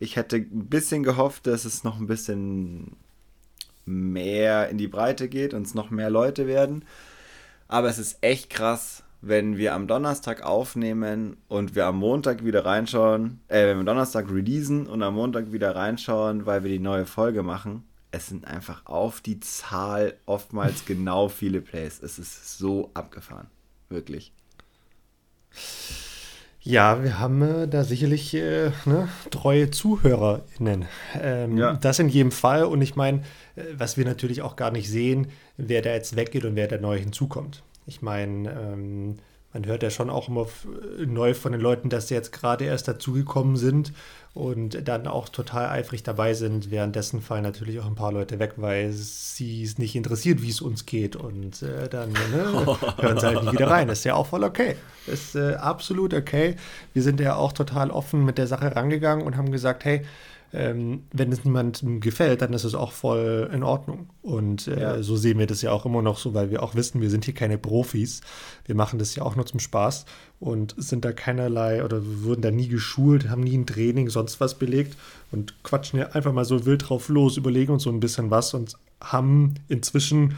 Ich 0.00 0.16
hätte 0.16 0.36
ein 0.36 0.66
bisschen 0.66 1.04
gehofft, 1.04 1.46
dass 1.46 1.64
es 1.64 1.84
noch 1.84 2.00
ein 2.00 2.08
bisschen 2.08 2.96
mehr 3.86 4.68
in 4.68 4.78
die 4.78 4.88
Breite 4.88 5.28
geht 5.28 5.54
und 5.54 5.66
es 5.66 5.74
noch 5.74 5.90
mehr 5.90 6.10
Leute 6.10 6.48
werden. 6.48 6.84
Aber 7.68 7.88
es 7.88 7.98
ist 7.98 8.18
echt 8.20 8.50
krass, 8.50 9.03
wenn 9.26 9.56
wir 9.56 9.74
am 9.74 9.86
Donnerstag 9.86 10.42
aufnehmen 10.42 11.36
und 11.48 11.74
wir 11.74 11.86
am 11.86 11.98
Montag 11.98 12.44
wieder 12.44 12.64
reinschauen, 12.64 13.40
äh, 13.48 13.66
wenn 13.66 13.78
wir 13.78 13.84
Donnerstag 13.84 14.30
releasen 14.30 14.86
und 14.86 15.02
am 15.02 15.14
Montag 15.14 15.52
wieder 15.52 15.74
reinschauen, 15.74 16.46
weil 16.46 16.62
wir 16.62 16.70
die 16.70 16.78
neue 16.78 17.06
Folge 17.06 17.42
machen, 17.42 17.84
es 18.10 18.28
sind 18.28 18.46
einfach 18.46 18.86
auf 18.86 19.20
die 19.20 19.40
Zahl 19.40 20.14
oftmals 20.26 20.84
genau 20.86 21.28
viele 21.28 21.60
Plays. 21.60 22.00
Es 22.02 22.18
ist 22.18 22.58
so 22.58 22.90
abgefahren. 22.94 23.48
Wirklich. 23.88 24.32
Ja, 26.60 27.02
wir 27.02 27.18
haben 27.18 27.42
äh, 27.42 27.68
da 27.68 27.84
sicherlich 27.84 28.32
äh, 28.34 28.70
ne, 28.86 29.08
treue 29.30 29.70
ZuhörerInnen. 29.70 30.86
Ähm, 31.20 31.58
ja. 31.58 31.74
Das 31.74 31.98
in 31.98 32.08
jedem 32.08 32.32
Fall. 32.32 32.64
Und 32.64 32.80
ich 32.80 32.96
meine, 32.96 33.18
äh, 33.56 33.64
was 33.76 33.96
wir 33.96 34.04
natürlich 34.04 34.40
auch 34.40 34.56
gar 34.56 34.70
nicht 34.70 34.88
sehen, 34.88 35.28
wer 35.56 35.82
da 35.82 35.90
jetzt 35.90 36.16
weggeht 36.16 36.44
und 36.44 36.56
wer 36.56 36.68
da 36.68 36.78
neu 36.78 36.98
hinzukommt. 36.98 37.62
Ich 37.86 38.02
meine, 38.02 38.50
ähm, 38.50 39.16
man 39.54 39.66
hört 39.66 39.84
ja 39.84 39.90
schon 39.90 40.10
auch 40.10 40.28
immer 40.28 40.46
neu 41.06 41.32
von 41.32 41.52
den 41.52 41.60
Leuten, 41.60 41.88
dass 41.88 42.08
sie 42.08 42.14
jetzt 42.14 42.32
gerade 42.32 42.64
erst 42.64 42.88
dazugekommen 42.88 43.56
sind 43.56 43.92
und 44.34 44.88
dann 44.88 45.06
auch 45.06 45.28
total 45.28 45.68
eifrig 45.68 46.02
dabei 46.02 46.34
sind. 46.34 46.72
Währenddessen 46.72 47.22
fallen 47.22 47.44
natürlich 47.44 47.78
auch 47.78 47.86
ein 47.86 47.94
paar 47.94 48.10
Leute 48.10 48.40
weg, 48.40 48.54
weil 48.56 48.90
sie 48.90 49.62
es 49.62 49.78
nicht 49.78 49.94
interessiert, 49.94 50.42
wie 50.42 50.50
es 50.50 50.60
uns 50.60 50.86
geht. 50.86 51.14
Und 51.14 51.62
äh, 51.62 51.88
dann 51.88 52.10
ne, 52.10 52.76
hören 52.98 53.20
sie 53.20 53.26
halt 53.26 53.42
nicht 53.42 53.52
wieder 53.52 53.70
rein. 53.70 53.88
Ist 53.88 54.04
ja 54.04 54.16
auch 54.16 54.26
voll 54.26 54.42
okay. 54.42 54.74
Ist 55.06 55.36
äh, 55.36 55.54
absolut 55.54 56.14
okay. 56.14 56.56
Wir 56.92 57.02
sind 57.02 57.20
ja 57.20 57.36
auch 57.36 57.52
total 57.52 57.92
offen 57.92 58.24
mit 58.24 58.38
der 58.38 58.48
Sache 58.48 58.74
rangegangen 58.74 59.24
und 59.24 59.36
haben 59.36 59.52
gesagt, 59.52 59.84
hey, 59.84 60.04
ähm, 60.54 61.02
wenn 61.12 61.32
es 61.32 61.44
niemandem 61.44 62.00
gefällt, 62.00 62.42
dann 62.42 62.52
ist 62.52 62.64
es 62.64 62.74
auch 62.74 62.92
voll 62.92 63.50
in 63.52 63.62
Ordnung. 63.62 64.08
Und 64.22 64.68
äh, 64.68 64.80
ja. 64.80 65.02
so 65.02 65.16
sehen 65.16 65.38
wir 65.38 65.46
das 65.46 65.62
ja 65.62 65.72
auch 65.72 65.84
immer 65.84 66.00
noch 66.00 66.18
so, 66.18 66.32
weil 66.32 66.50
wir 66.50 66.62
auch 66.62 66.74
wissen, 66.74 67.00
wir 67.00 67.10
sind 67.10 67.24
hier 67.24 67.34
keine 67.34 67.58
Profis. 67.58 68.20
Wir 68.64 68.74
machen 68.74 68.98
das 68.98 69.14
ja 69.14 69.24
auch 69.24 69.36
nur 69.36 69.46
zum 69.46 69.60
Spaß 69.60 70.06
und 70.40 70.74
sind 70.78 71.04
da 71.04 71.12
keinerlei 71.12 71.84
oder 71.84 72.00
wurden 72.22 72.42
da 72.42 72.50
nie 72.50 72.68
geschult, 72.68 73.28
haben 73.28 73.42
nie 73.42 73.56
ein 73.56 73.66
Training, 73.66 74.08
sonst 74.08 74.40
was 74.40 74.58
belegt 74.58 74.96
und 75.32 75.62
quatschen 75.64 75.98
ja 75.98 76.10
einfach 76.10 76.32
mal 76.32 76.44
so 76.44 76.64
wild 76.64 76.88
drauf 76.88 77.08
los, 77.08 77.36
überlegen 77.36 77.72
uns 77.72 77.82
so 77.82 77.90
ein 77.90 78.00
bisschen 78.00 78.30
was 78.30 78.54
und 78.54 78.74
haben 79.00 79.54
inzwischen 79.68 80.34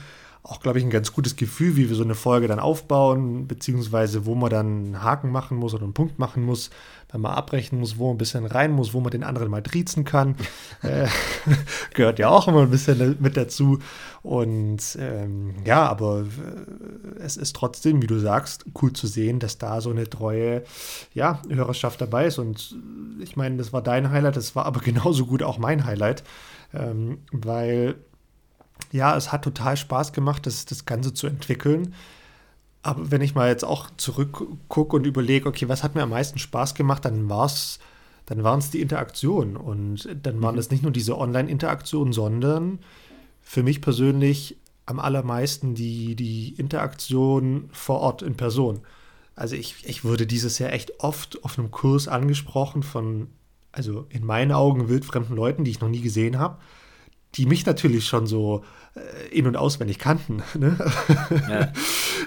auch, 0.46 0.60
glaube 0.60 0.78
ich, 0.78 0.84
ein 0.84 0.90
ganz 0.90 1.12
gutes 1.12 1.34
Gefühl, 1.34 1.76
wie 1.76 1.88
wir 1.88 1.96
so 1.96 2.04
eine 2.04 2.14
Folge 2.14 2.46
dann 2.46 2.60
aufbauen, 2.60 3.48
beziehungsweise 3.48 4.26
wo 4.26 4.34
man 4.36 4.50
dann 4.50 4.66
einen 4.66 5.02
Haken 5.02 5.30
machen 5.30 5.56
muss 5.56 5.74
oder 5.74 5.84
einen 5.84 5.92
Punkt 5.92 6.18
machen 6.20 6.44
muss, 6.44 6.70
wenn 7.10 7.20
man 7.20 7.32
abbrechen 7.32 7.78
muss, 7.78 7.98
wo 7.98 8.08
man 8.08 8.16
ein 8.16 8.18
bisschen 8.18 8.46
rein 8.46 8.72
muss, 8.72 8.92
wo 8.92 9.00
man 9.00 9.10
den 9.10 9.22
anderen 9.22 9.50
mal 9.50 9.62
triezen 9.62 10.04
kann. 10.04 10.34
äh, 10.82 11.06
gehört 11.94 12.18
ja 12.18 12.28
auch 12.28 12.48
immer 12.48 12.62
ein 12.62 12.70
bisschen 12.70 13.16
mit 13.20 13.36
dazu. 13.36 13.78
Und 14.22 14.98
ähm, 15.00 15.54
ja, 15.64 15.86
aber 15.86 16.22
äh, 16.22 17.20
es 17.20 17.36
ist 17.36 17.54
trotzdem, 17.54 18.02
wie 18.02 18.06
du 18.06 18.18
sagst, 18.18 18.64
cool 18.82 18.92
zu 18.92 19.06
sehen, 19.06 19.38
dass 19.38 19.58
da 19.58 19.80
so 19.80 19.90
eine 19.90 20.10
treue 20.10 20.64
ja, 21.14 21.40
Hörerschaft 21.48 22.00
dabei 22.00 22.26
ist. 22.26 22.38
Und 22.38 22.76
ich 23.20 23.36
meine, 23.36 23.56
das 23.56 23.72
war 23.72 23.82
dein 23.82 24.10
Highlight, 24.10 24.36
das 24.36 24.56
war 24.56 24.66
aber 24.66 24.80
genauso 24.84 25.26
gut 25.26 25.42
auch 25.42 25.58
mein 25.58 25.84
Highlight, 25.84 26.24
ähm, 26.74 27.18
weil 27.30 27.96
ja, 28.92 29.16
es 29.16 29.32
hat 29.32 29.42
total 29.42 29.76
Spaß 29.76 30.12
gemacht, 30.12 30.46
das, 30.46 30.64
das 30.64 30.84
Ganze 30.84 31.14
zu 31.14 31.26
entwickeln. 31.26 31.94
Aber 32.86 33.10
wenn 33.10 33.20
ich 33.20 33.34
mal 33.34 33.48
jetzt 33.48 33.64
auch 33.64 33.90
zurückgucke 33.96 34.96
und 34.96 35.06
überlege, 35.06 35.48
okay, 35.48 35.68
was 35.68 35.82
hat 35.82 35.94
mir 35.94 36.02
am 36.02 36.10
meisten 36.10 36.38
Spaß 36.38 36.74
gemacht, 36.74 37.04
dann 37.04 37.28
war 37.28 37.46
es 37.46 37.80
dann 38.26 38.42
waren 38.42 38.58
es 38.58 38.70
die 38.70 38.80
Interaktionen. 38.80 39.56
Und 39.56 40.08
dann 40.22 40.42
waren 40.42 40.54
mhm. 40.54 40.60
es 40.60 40.70
nicht 40.70 40.82
nur 40.82 40.92
diese 40.92 41.16
Online-Interaktionen, 41.16 42.12
sondern 42.12 42.80
für 43.40 43.62
mich 43.62 43.80
persönlich 43.80 44.56
am 44.84 45.00
allermeisten 45.00 45.74
die, 45.74 46.14
die 46.16 46.54
Interaktion 46.54 47.68
vor 47.72 48.00
Ort 48.00 48.22
in 48.22 48.36
Person. 48.36 48.80
Also 49.34 49.54
ich, 49.56 49.76
ich 49.84 50.04
wurde 50.04 50.26
dieses 50.26 50.58
Jahr 50.58 50.72
echt 50.72 51.00
oft 51.00 51.42
auf 51.44 51.58
einem 51.58 51.70
Kurs 51.70 52.08
angesprochen 52.08 52.82
von, 52.82 53.28
also 53.72 54.06
in 54.10 54.24
meinen 54.24 54.52
Augen 54.52 54.88
wildfremden 54.88 55.36
Leuten, 55.36 55.64
die 55.64 55.70
ich 55.70 55.80
noch 55.80 55.88
nie 55.88 56.00
gesehen 56.00 56.38
habe 56.38 56.58
die 57.36 57.46
mich 57.46 57.66
natürlich 57.66 58.06
schon 58.06 58.26
so 58.26 58.64
äh, 58.94 59.28
in- 59.30 59.46
und 59.46 59.56
auswendig 59.56 59.98
kannten. 59.98 60.42
Ne? 60.56 60.76
Ja. 61.50 61.72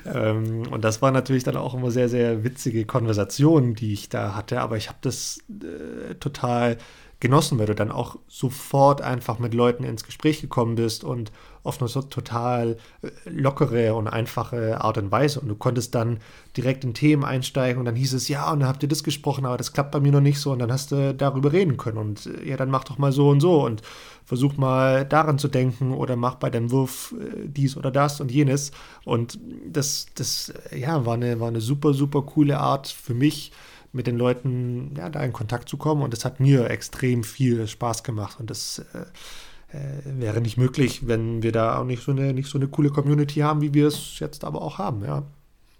ähm, 0.13 0.67
und 0.71 0.83
das 0.83 1.01
war 1.01 1.11
natürlich 1.11 1.43
dann 1.43 1.57
auch 1.57 1.73
immer 1.73 1.89
sehr, 1.89 2.09
sehr 2.09 2.43
witzige 2.43 2.85
Konversationen, 2.85 3.73
die 3.73 3.93
ich 3.93 4.09
da 4.09 4.35
hatte. 4.35 4.61
Aber 4.61 4.77
ich 4.77 4.87
habe 4.87 4.99
das 5.01 5.39
äh, 5.49 6.15
total 6.15 6.77
genossen, 7.19 7.59
weil 7.59 7.65
du 7.65 7.75
dann 7.75 7.91
auch 7.91 8.17
sofort 8.27 9.01
einfach 9.01 9.39
mit 9.39 9.53
Leuten 9.53 9.83
ins 9.83 10.05
Gespräch 10.05 10.39
gekommen 10.39 10.75
bist 10.75 11.03
und 11.03 11.31
auf 11.63 11.81
eine 11.81 11.89
so 11.89 12.01
total 12.01 12.77
äh, 13.01 13.09
lockere 13.25 13.93
und 13.93 14.07
einfache 14.07 14.79
Art 14.79 14.97
und 14.97 15.11
Weise. 15.11 15.41
Und 15.41 15.49
du 15.49 15.55
konntest 15.55 15.93
dann 15.95 16.19
direkt 16.55 16.85
in 16.85 16.93
Themen 16.93 17.25
einsteigen 17.25 17.79
und 17.79 17.85
dann 17.85 17.95
hieß 17.95 18.13
es, 18.13 18.29
ja, 18.29 18.49
und 18.51 18.61
dann 18.61 18.69
habt 18.69 18.83
ihr 18.83 18.89
das 18.89 19.03
gesprochen, 19.03 19.45
aber 19.45 19.57
das 19.57 19.73
klappt 19.73 19.91
bei 19.91 19.99
mir 19.99 20.13
noch 20.13 20.21
nicht 20.21 20.39
so. 20.39 20.51
Und 20.51 20.59
dann 20.59 20.71
hast 20.71 20.93
du 20.93 21.13
darüber 21.13 21.51
reden 21.51 21.75
können. 21.75 21.97
Und 21.97 22.25
äh, 22.25 22.49
ja, 22.49 22.57
dann 22.57 22.71
mach 22.71 22.85
doch 22.85 22.97
mal 22.97 23.11
so 23.11 23.29
und 23.29 23.41
so 23.41 23.65
und 23.65 23.81
versuch 24.23 24.55
mal 24.55 25.03
daran 25.03 25.39
zu 25.39 25.49
denken 25.49 25.93
oder 25.93 26.15
mach 26.15 26.35
bei 26.35 26.49
deinem 26.49 26.71
Wurf 26.71 27.13
äh, 27.19 27.47
dies 27.47 27.75
oder 27.75 27.91
das 27.91 28.21
und 28.21 28.31
jenes. 28.31 28.71
Und 29.03 29.39
das, 29.65 30.07
das 30.15 30.53
ja, 30.73 31.05
war 31.05 31.15
eine, 31.15 31.41
war 31.41 31.49
eine 31.49 31.61
super, 31.61 31.93
super 31.93 32.21
coole 32.21 32.59
Art 32.59 32.87
für 32.87 33.13
mich, 33.13 33.51
mit 33.91 34.07
den 34.07 34.17
Leuten 34.17 34.93
ja, 34.97 35.09
da 35.09 35.23
in 35.23 35.33
Kontakt 35.33 35.69
zu 35.69 35.77
kommen. 35.77 36.01
Und 36.01 36.13
es 36.13 36.25
hat 36.25 36.39
mir 36.39 36.69
extrem 36.69 37.23
viel 37.23 37.67
Spaß 37.67 38.03
gemacht. 38.03 38.39
Und 38.39 38.49
das 38.49 38.79
äh, 38.93 39.77
äh, 39.77 40.01
wäre 40.03 40.41
nicht 40.41 40.57
möglich, 40.57 41.07
wenn 41.07 41.43
wir 41.43 41.51
da 41.51 41.79
auch 41.79 41.85
nicht 41.85 42.03
so, 42.03 42.11
eine, 42.11 42.33
nicht 42.33 42.49
so 42.49 42.57
eine 42.57 42.67
coole 42.67 42.89
Community 42.89 43.39
haben, 43.39 43.61
wie 43.61 43.73
wir 43.73 43.87
es 43.87 44.19
jetzt 44.19 44.43
aber 44.43 44.61
auch 44.61 44.77
haben. 44.77 45.03
Ja, 45.03 45.23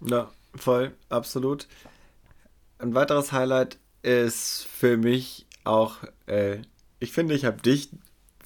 ja 0.06 0.30
voll, 0.54 0.92
absolut. 1.08 1.66
Ein 2.78 2.94
weiteres 2.94 3.32
Highlight 3.32 3.78
ist 4.02 4.66
für 4.72 4.96
mich 4.96 5.46
auch, 5.64 5.96
äh, 6.26 6.58
ich 6.98 7.12
finde, 7.12 7.34
ich 7.34 7.44
habe 7.44 7.60
dich 7.60 7.90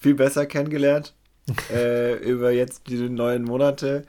viel 0.00 0.14
besser 0.14 0.46
kennengelernt 0.46 1.14
äh, 1.70 2.14
über 2.16 2.50
jetzt 2.50 2.88
die 2.88 3.08
neuen 3.08 3.44
Monate. 3.44 4.04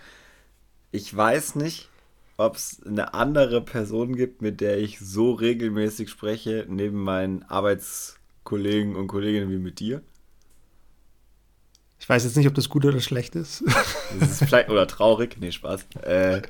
Ich 0.92 1.16
weiß 1.16 1.56
nicht, 1.56 1.90
ob 2.38 2.56
es 2.56 2.82
eine 2.86 3.14
andere 3.14 3.62
Person 3.62 4.16
gibt, 4.16 4.42
mit 4.42 4.62
der 4.62 4.78
ich 4.78 5.00
so 5.00 5.32
regelmäßig 5.32 6.10
spreche, 6.10 6.66
neben 6.68 7.02
meinen 7.04 7.44
Arbeitskollegen 7.44 8.96
und 8.96 9.08
Kolleginnen 9.08 9.50
wie 9.50 9.58
mit 9.58 9.80
dir. 9.80 10.02
Ich 12.00 12.10
weiß 12.10 12.24
jetzt 12.24 12.38
nicht, 12.38 12.48
ob 12.48 12.54
das 12.54 12.70
gut 12.70 12.86
oder 12.86 13.00
schlecht 13.00 13.36
ist. 13.36 13.64
Das 14.20 14.30
ist 14.30 14.44
vielleicht 14.44 14.70
oder 14.70 14.86
traurig. 14.86 15.38
Nee, 15.40 15.52
Spaß. 15.52 15.88
Äh, 16.04 16.42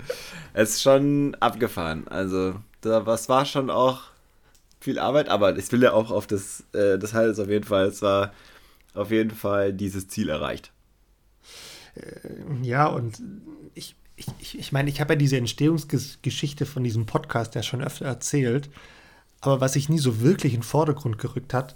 es 0.53 0.71
ist 0.71 0.81
schon 0.81 1.35
abgefahren. 1.39 2.07
Also, 2.07 2.55
da, 2.81 3.05
was 3.05 3.29
war 3.29 3.45
schon 3.45 3.69
auch 3.69 4.03
viel 4.79 4.99
Arbeit, 4.99 5.29
aber 5.29 5.57
ich 5.57 5.71
will 5.71 5.81
ja 5.81 5.93
auch 5.93 6.11
auf 6.11 6.27
das, 6.27 6.63
äh, 6.73 6.99
das 6.99 7.13
heißt 7.13 7.39
auf 7.39 7.47
jeden 7.47 7.63
Fall, 7.63 7.85
es 7.85 8.01
war 8.01 8.33
auf 8.93 9.11
jeden 9.11 9.31
Fall 9.31 9.71
dieses 9.71 10.07
Ziel 10.07 10.29
erreicht. 10.29 10.71
Äh, 11.95 12.63
ja, 12.63 12.87
und 12.87 13.21
ich 13.73 13.95
ich, 14.15 14.27
ich, 14.39 14.59
ich 14.59 14.71
meine, 14.71 14.89
ich 14.89 15.01
habe 15.01 15.13
ja 15.13 15.17
diese 15.17 15.37
Entstehungsgeschichte 15.37 16.65
von 16.65 16.83
diesem 16.83 17.05
Podcast 17.05 17.55
ja 17.55 17.63
schon 17.63 17.81
öfter 17.83 18.05
erzählt, 18.05 18.69
aber 19.41 19.61
was 19.61 19.73
sich 19.73 19.89
nie 19.89 19.99
so 19.99 20.21
wirklich 20.21 20.53
in 20.53 20.61
den 20.61 20.65
Vordergrund 20.65 21.17
gerückt 21.17 21.53
hat, 21.53 21.75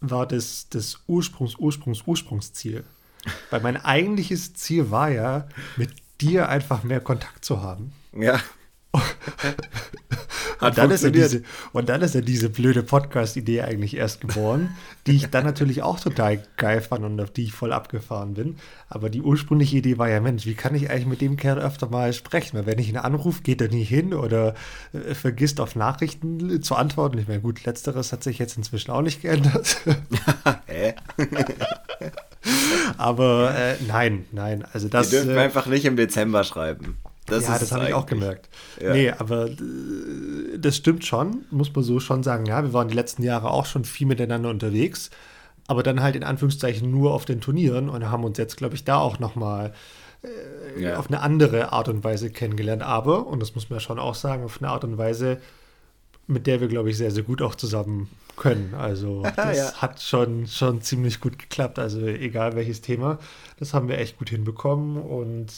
war 0.00 0.26
das, 0.26 0.68
das 0.70 1.00
Ursprungs, 1.06 1.56
Ursprungs, 1.56 2.02
Ursprungsziel. 2.06 2.84
Weil 3.50 3.60
mein 3.60 3.76
eigentliches 3.76 4.54
Ziel 4.54 4.90
war 4.90 5.10
ja, 5.10 5.48
mit 5.76 5.90
dir 6.20 6.48
einfach 6.48 6.82
mehr 6.82 7.00
Kontakt 7.00 7.44
zu 7.44 7.62
haben. 7.62 7.92
Ja. 8.12 8.40
Und, 10.60 10.78
dann 10.78 10.90
ist 10.90 11.04
ja 11.04 11.10
diese, 11.10 11.42
und 11.72 11.88
dann 11.88 12.02
ist 12.02 12.14
ja 12.14 12.20
diese 12.20 12.48
blöde 12.48 12.82
Podcast-Idee 12.82 13.62
eigentlich 13.62 13.96
erst 13.96 14.20
geboren, 14.20 14.70
die 15.06 15.16
ich 15.16 15.28
dann 15.28 15.44
natürlich 15.44 15.82
auch 15.82 16.00
total 16.00 16.42
geil 16.56 16.80
fand 16.80 17.04
und 17.04 17.20
auf 17.20 17.30
die 17.30 17.44
ich 17.44 17.52
voll 17.52 17.72
abgefahren 17.72 18.34
bin. 18.34 18.56
Aber 18.88 19.10
die 19.10 19.20
ursprüngliche 19.20 19.76
Idee 19.76 19.98
war 19.98 20.08
ja, 20.08 20.20
Mensch, 20.20 20.46
wie 20.46 20.54
kann 20.54 20.74
ich 20.74 20.90
eigentlich 20.90 21.06
mit 21.06 21.20
dem 21.20 21.36
Kerl 21.36 21.58
öfter 21.58 21.88
mal 21.88 22.12
sprechen? 22.12 22.56
Weil 22.56 22.66
wenn 22.66 22.78
ich 22.78 22.88
ihn 22.88 22.96
anrufe, 22.96 23.42
geht 23.42 23.60
er 23.60 23.68
nie 23.68 23.84
hin 23.84 24.14
oder 24.14 24.54
äh, 24.92 25.14
vergisst 25.14 25.60
auf 25.60 25.76
Nachrichten 25.76 26.62
zu 26.62 26.74
antworten. 26.74 27.18
Ich 27.18 27.28
meine, 27.28 27.40
gut, 27.40 27.64
letzteres 27.64 28.12
hat 28.12 28.24
sich 28.24 28.38
jetzt 28.38 28.56
inzwischen 28.56 28.90
auch 28.90 29.02
nicht 29.02 29.22
geändert. 29.22 29.76
Aber 32.96 33.54
äh, 33.56 33.76
nein, 33.86 34.24
nein. 34.32 34.64
Also 34.72 34.88
das. 34.88 35.12
Wir 35.12 35.20
dürfen 35.20 35.36
äh, 35.36 35.40
einfach 35.40 35.66
nicht 35.66 35.84
im 35.84 35.96
Dezember 35.96 36.44
schreiben. 36.44 36.96
Das 37.28 37.46
ja, 37.46 37.58
das 37.58 37.72
habe 37.72 37.88
ich 37.88 37.94
auch 37.94 38.06
gemerkt. 38.06 38.48
Ja. 38.80 38.92
Nee, 38.92 39.10
aber 39.10 39.46
äh, 39.46 40.58
das 40.58 40.76
stimmt 40.76 41.04
schon, 41.04 41.44
muss 41.50 41.74
man 41.74 41.84
so 41.84 42.00
schon 42.00 42.22
sagen. 42.22 42.46
Ja, 42.46 42.62
wir 42.62 42.72
waren 42.72 42.88
die 42.88 42.94
letzten 42.94 43.22
Jahre 43.22 43.50
auch 43.50 43.66
schon 43.66 43.84
viel 43.84 44.06
miteinander 44.06 44.50
unterwegs, 44.50 45.10
aber 45.66 45.82
dann 45.82 46.02
halt 46.02 46.16
in 46.16 46.24
Anführungszeichen 46.24 46.90
nur 46.90 47.12
auf 47.12 47.24
den 47.24 47.40
Turnieren 47.40 47.88
und 47.88 48.10
haben 48.10 48.24
uns 48.24 48.38
jetzt, 48.38 48.56
glaube 48.56 48.74
ich, 48.74 48.84
da 48.84 48.98
auch 48.98 49.18
nochmal 49.18 49.72
äh, 50.22 50.82
ja. 50.82 50.98
auf 50.98 51.08
eine 51.08 51.20
andere 51.20 51.72
Art 51.72 51.88
und 51.88 52.02
Weise 52.04 52.30
kennengelernt. 52.30 52.82
Aber, 52.82 53.26
und 53.26 53.40
das 53.40 53.54
muss 53.54 53.70
man 53.70 53.78
ja 53.78 53.80
schon 53.80 53.98
auch 53.98 54.14
sagen, 54.14 54.44
auf 54.44 54.60
eine 54.60 54.70
Art 54.70 54.84
und 54.84 54.98
Weise, 54.98 55.38
mit 56.26 56.46
der 56.46 56.60
wir, 56.60 56.68
glaube 56.68 56.90
ich, 56.90 56.96
sehr, 56.96 57.10
sehr 57.10 57.22
gut 57.22 57.42
auch 57.42 57.54
zusammen 57.54 58.08
können. 58.36 58.74
Also 58.74 59.22
das 59.36 59.56
ja. 59.56 59.72
hat 59.74 60.00
schon, 60.00 60.46
schon 60.46 60.80
ziemlich 60.80 61.20
gut 61.20 61.38
geklappt. 61.38 61.78
Also 61.78 62.00
egal 62.06 62.56
welches 62.56 62.80
Thema, 62.80 63.18
das 63.58 63.74
haben 63.74 63.88
wir 63.88 63.98
echt 63.98 64.18
gut 64.18 64.30
hinbekommen 64.30 64.96
und 64.96 65.52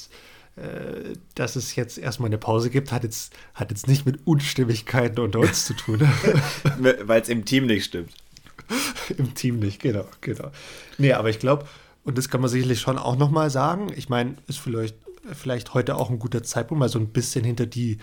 dass 1.35 1.57
es 1.57 1.75
jetzt 1.77 1.97
erstmal 1.97 2.29
eine 2.29 2.39
Pause 2.39 2.71
gibt, 2.71 2.93
hat 2.93 3.05
jetzt, 3.05 3.33
hat 3.55 3.71
jetzt 3.71 3.89
nicht 3.89 4.05
mit 4.05 4.27
Unstimmigkeiten 4.27 5.21
unter 5.21 5.41
uns 5.41 5.65
zu 5.65 5.75
tun. 5.75 6.01
Weil 6.79 7.23
es 7.23 7.29
im 7.29 7.45
Team 7.45 7.67
nicht 7.67 7.85
stimmt. 7.85 8.13
Im 9.17 9.35
Team 9.35 9.59
nicht, 9.59 9.81
genau, 9.81 10.05
genau. 10.21 10.51
Nee, 10.99 11.13
aber 11.13 11.31
ich 11.31 11.39
glaube, 11.39 11.67
und 12.05 12.19
das 12.19 12.29
kann 12.29 12.41
man 12.41 12.51
sicherlich 12.51 12.81
schon 12.81 12.99
auch 12.99 13.17
nochmal 13.17 13.51
sagen, 13.51 13.91
ich 13.95 14.09
meine, 14.09 14.37
ist 14.49 14.59
vielleicht, 14.59 14.97
vielleicht 15.33 15.75
heute 15.75 15.97
auch 15.97 16.11
ein 16.11 16.19
guter 16.19 16.43
Zeitpunkt, 16.43 16.79
mal 16.79 16.89
so 16.89 16.99
ein 16.99 17.09
bisschen 17.09 17.45
hinter 17.45 17.67
die 17.67 17.99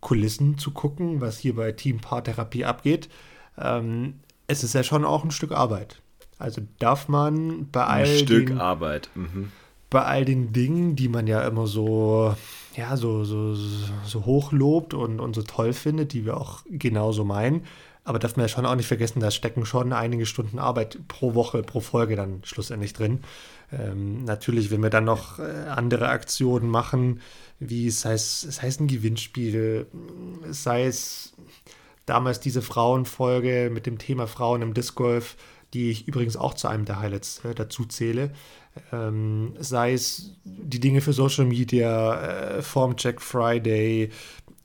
Kulissen 0.00 0.58
zu 0.58 0.70
gucken, 0.70 1.20
was 1.20 1.38
hier 1.38 1.56
bei 1.56 1.72
Team 1.72 1.98
Paartherapie 1.98 2.64
abgeht. 2.64 3.08
Ähm, 3.58 4.20
es 4.46 4.64
ist 4.64 4.74
ja 4.74 4.82
schon 4.82 5.04
auch 5.04 5.24
ein 5.24 5.30
Stück 5.30 5.52
Arbeit. 5.52 6.00
Also 6.38 6.62
darf 6.78 7.08
man 7.08 7.68
bei 7.70 7.84
all 7.84 8.04
Ein 8.04 8.18
Stück 8.18 8.46
den, 8.46 8.60
Arbeit. 8.60 9.10
Mhm 9.14 9.52
bei 9.90 10.02
all 10.04 10.24
den 10.24 10.52
Dingen, 10.52 10.96
die 10.96 11.08
man 11.08 11.26
ja 11.26 11.46
immer 11.46 11.66
so, 11.66 12.34
ja, 12.76 12.96
so, 12.96 13.24
so, 13.24 13.54
so 13.54 14.26
hoch 14.26 14.52
lobt 14.52 14.94
und, 14.94 15.20
und 15.20 15.34
so 15.34 15.42
toll 15.42 15.72
findet, 15.72 16.12
die 16.12 16.24
wir 16.24 16.36
auch 16.36 16.62
genauso 16.68 17.24
meinen. 17.24 17.64
Aber 18.04 18.18
darf 18.18 18.36
man 18.36 18.44
ja 18.44 18.48
schon 18.48 18.64
auch 18.64 18.74
nicht 18.74 18.86
vergessen, 18.86 19.20
da 19.20 19.30
stecken 19.30 19.66
schon 19.66 19.92
einige 19.92 20.24
Stunden 20.24 20.58
Arbeit 20.58 20.98
pro 21.08 21.34
Woche, 21.34 21.62
pro 21.62 21.80
Folge 21.80 22.16
dann 22.16 22.40
schlussendlich 22.42 22.94
drin. 22.94 23.20
Ähm, 23.70 24.24
natürlich, 24.24 24.70
wenn 24.70 24.82
wir 24.82 24.88
dann 24.88 25.04
noch 25.04 25.38
äh, 25.38 25.42
andere 25.68 26.08
Aktionen 26.08 26.70
machen, 26.70 27.20
wie 27.60 27.86
es 27.86 28.04
heißt, 28.04 28.44
es 28.44 28.62
heißt 28.62 28.80
ein 28.80 28.86
Gewinnspiel, 28.86 29.86
sei 30.48 30.86
es 30.86 31.34
damals 32.06 32.40
diese 32.40 32.62
Frauenfolge 32.62 33.70
mit 33.72 33.84
dem 33.84 33.98
Thema 33.98 34.26
Frauen 34.26 34.62
im 34.62 34.72
Disc 34.72 34.94
Golf, 34.94 35.36
die 35.74 35.90
ich 35.90 36.08
übrigens 36.08 36.36
auch 36.36 36.54
zu 36.54 36.68
einem 36.68 36.86
der 36.86 37.00
Highlights 37.00 37.44
äh, 37.44 37.54
dazu 37.54 37.84
zähle. 37.84 38.30
Ähm, 38.92 39.54
sei 39.58 39.92
es 39.92 40.32
die 40.44 40.80
Dinge 40.80 41.00
für 41.00 41.12
Social 41.12 41.44
Media, 41.44 42.56
äh, 42.58 42.62
Formcheck 42.62 43.20
Friday 43.20 44.10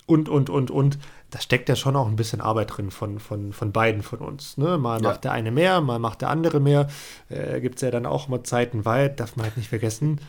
und, 0.05 0.29
und, 0.29 0.49
und, 0.49 0.71
und. 0.71 0.97
da 1.31 1.41
steckt 1.41 1.67
ja 1.67 1.75
schon 1.75 1.95
auch 1.95 2.07
ein 2.07 2.15
bisschen 2.15 2.41
Arbeit 2.41 2.77
drin 2.77 2.91
von, 2.91 3.19
von, 3.19 3.53
von 3.53 3.71
beiden 3.71 4.03
von 4.03 4.19
uns. 4.19 4.57
Ne? 4.57 4.77
Mal 4.77 5.01
ja. 5.01 5.09
macht 5.09 5.23
der 5.23 5.31
eine 5.31 5.51
mehr, 5.51 5.81
mal 5.81 5.97
macht 5.97 6.21
der 6.21 6.29
andere 6.29 6.59
mehr. 6.59 6.87
Äh, 7.29 7.59
Gibt 7.59 7.75
es 7.75 7.81
ja 7.81 7.89
dann 7.89 8.05
auch 8.05 8.27
mal 8.27 8.43
Zeiten 8.43 8.85
weit, 8.85 9.19
darf 9.19 9.35
man 9.35 9.47
halt 9.47 9.57
nicht 9.57 9.69
vergessen. 9.69 10.19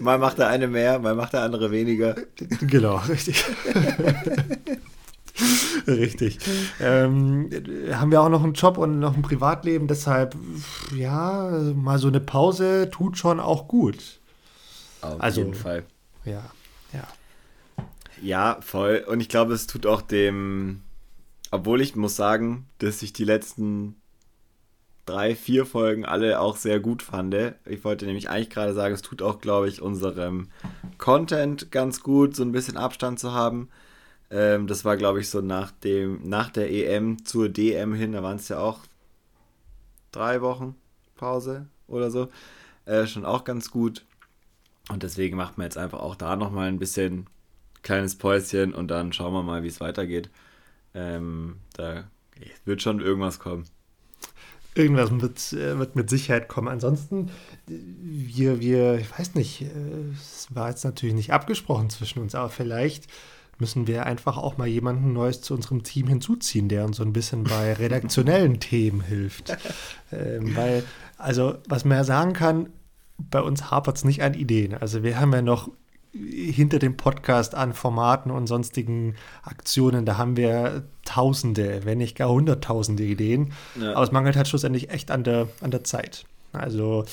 Mal 0.00 0.18
macht 0.18 0.38
der 0.38 0.48
eine 0.48 0.66
mehr, 0.66 0.98
mal 0.98 1.14
macht 1.14 1.32
der 1.32 1.42
andere 1.42 1.70
weniger. 1.70 2.16
Genau, 2.60 2.96
richtig. 3.08 3.44
richtig. 5.86 6.38
Ähm, 6.80 7.50
haben 7.92 8.10
wir 8.10 8.22
auch 8.22 8.28
noch 8.28 8.42
einen 8.42 8.54
Job 8.54 8.78
und 8.78 8.98
noch 8.98 9.16
ein 9.16 9.22
Privatleben, 9.22 9.86
deshalb, 9.86 10.34
ja, 10.94 11.50
mal 11.74 11.98
so 11.98 12.08
eine 12.08 12.20
Pause 12.20 12.90
tut 12.90 13.18
schon 13.18 13.40
auch 13.40 13.68
gut. 13.68 14.20
Auf 15.02 15.20
also, 15.20 15.40
jeden 15.42 15.54
Fall. 15.54 15.84
Ja, 16.24 16.44
ja. 16.92 17.06
Ja, 18.22 18.58
voll. 18.60 19.04
Und 19.06 19.20
ich 19.20 19.28
glaube, 19.28 19.52
es 19.52 19.66
tut 19.66 19.86
auch 19.86 20.02
dem, 20.02 20.82
obwohl 21.50 21.80
ich 21.80 21.96
muss 21.96 22.16
sagen, 22.16 22.66
dass 22.78 23.02
ich 23.02 23.12
die 23.12 23.24
letzten 23.24 23.96
drei, 25.04 25.36
vier 25.36 25.66
Folgen 25.66 26.04
alle 26.04 26.40
auch 26.40 26.56
sehr 26.56 26.80
gut 26.80 27.02
fand. 27.02 27.34
Ich 27.64 27.84
wollte 27.84 28.06
nämlich 28.06 28.28
eigentlich 28.28 28.50
gerade 28.50 28.74
sagen, 28.74 28.94
es 28.94 29.02
tut 29.02 29.22
auch, 29.22 29.40
glaube 29.40 29.68
ich, 29.68 29.80
unserem 29.80 30.48
Content 30.98 31.70
ganz 31.70 32.02
gut, 32.02 32.34
so 32.34 32.42
ein 32.42 32.52
bisschen 32.52 32.76
Abstand 32.76 33.20
zu 33.20 33.32
haben. 33.32 33.68
Ähm, 34.30 34.66
das 34.66 34.84
war, 34.84 34.96
glaube 34.96 35.20
ich, 35.20 35.30
so 35.30 35.40
nach 35.40 35.70
dem, 35.70 36.28
nach 36.28 36.50
der 36.50 36.70
EM 36.70 37.24
zur 37.24 37.48
DM 37.48 37.94
hin, 37.94 38.12
da 38.12 38.22
waren 38.22 38.36
es 38.36 38.48
ja 38.48 38.58
auch 38.58 38.80
drei 40.10 40.40
Wochen 40.40 40.74
Pause 41.16 41.66
oder 41.86 42.10
so. 42.10 42.28
Äh, 42.84 43.06
schon 43.06 43.24
auch 43.24 43.44
ganz 43.44 43.70
gut. 43.70 44.04
Und 44.88 45.02
deswegen 45.02 45.36
macht 45.36 45.58
man 45.58 45.66
jetzt 45.66 45.78
einfach 45.78 46.00
auch 46.00 46.14
da 46.14 46.36
nochmal 46.36 46.68
ein 46.68 46.78
bisschen 46.78 47.26
kleines 47.82 48.16
Päuschen 48.16 48.74
und 48.74 48.88
dann 48.88 49.12
schauen 49.12 49.32
wir 49.32 49.42
mal, 49.42 49.62
wie 49.62 49.68
es 49.68 49.80
weitergeht. 49.80 50.30
Ähm, 50.94 51.56
da 51.74 52.04
wird 52.64 52.82
schon 52.82 53.00
irgendwas 53.00 53.38
kommen. 53.38 53.64
Irgendwas 54.74 55.10
wird, 55.10 55.52
äh, 55.52 55.78
wird 55.78 55.96
mit 55.96 56.10
Sicherheit 56.10 56.48
kommen. 56.48 56.68
Ansonsten, 56.68 57.30
wir, 57.66 58.60
wir, 58.60 58.98
ich 58.98 59.18
weiß 59.18 59.34
nicht, 59.34 59.62
äh, 59.62 60.10
es 60.12 60.48
war 60.50 60.68
jetzt 60.68 60.84
natürlich 60.84 61.14
nicht 61.14 61.32
abgesprochen 61.32 61.90
zwischen 61.90 62.20
uns, 62.20 62.34
aber 62.34 62.50
vielleicht 62.50 63.08
müssen 63.58 63.86
wir 63.86 64.06
einfach 64.06 64.36
auch 64.36 64.58
mal 64.58 64.66
jemanden 64.66 65.12
Neues 65.12 65.40
zu 65.40 65.54
unserem 65.54 65.82
Team 65.82 66.08
hinzuziehen, 66.08 66.68
der 66.68 66.84
uns 66.84 66.98
so 66.98 67.02
ein 67.02 67.12
bisschen 67.12 67.44
bei 67.44 67.72
redaktionellen 67.78 68.60
Themen 68.60 69.00
hilft. 69.00 69.56
Ähm, 70.12 70.54
weil, 70.56 70.84
also, 71.18 71.56
was 71.68 71.84
man 71.84 71.98
ja 71.98 72.04
sagen 72.04 72.32
kann, 72.32 72.68
bei 73.18 73.40
uns 73.40 73.70
hapert 73.70 73.96
es 73.96 74.04
nicht 74.04 74.22
an 74.22 74.34
Ideen. 74.34 74.74
Also 74.74 75.02
wir 75.02 75.18
haben 75.18 75.32
ja 75.32 75.42
noch 75.42 75.70
hinter 76.12 76.78
dem 76.78 76.96
Podcast 76.96 77.54
an 77.54 77.72
Formaten 77.72 78.30
und 78.30 78.46
sonstigen 78.46 79.16
Aktionen, 79.42 80.06
da 80.06 80.16
haben 80.16 80.36
wir 80.36 80.84
Tausende, 81.04 81.82
wenn 81.84 81.98
nicht 81.98 82.16
gar 82.16 82.30
Hunderttausende 82.30 83.04
Ideen. 83.04 83.52
Ja. 83.80 83.92
Aber 83.94 84.02
es 84.02 84.12
mangelt 84.12 84.36
halt 84.36 84.48
schlussendlich 84.48 84.90
echt 84.90 85.10
an 85.10 85.24
der, 85.24 85.48
an 85.60 85.70
der 85.70 85.84
Zeit. 85.84 86.24
Also 86.56 87.04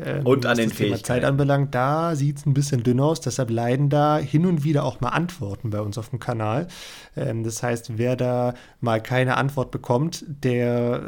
ähm, 0.00 0.26
und 0.26 0.46
an 0.46 0.56
den 0.56 0.68
das 0.68 0.78
Thema 0.78 1.02
Zeit 1.02 1.24
anbelangt, 1.24 1.74
da 1.74 2.14
sieht 2.14 2.38
es 2.38 2.46
ein 2.46 2.54
bisschen 2.54 2.82
dünn 2.82 3.00
aus. 3.00 3.20
Deshalb 3.20 3.50
leiden 3.50 3.90
da 3.90 4.18
hin 4.18 4.46
und 4.46 4.64
wieder 4.64 4.84
auch 4.84 5.00
mal 5.00 5.10
Antworten 5.10 5.70
bei 5.70 5.80
uns 5.80 5.98
auf 5.98 6.10
dem 6.10 6.18
Kanal. 6.18 6.68
Ähm, 7.16 7.44
das 7.44 7.62
heißt, 7.62 7.98
wer 7.98 8.16
da 8.16 8.54
mal 8.80 9.02
keine 9.02 9.36
Antwort 9.36 9.70
bekommt, 9.70 10.24
der, 10.28 11.02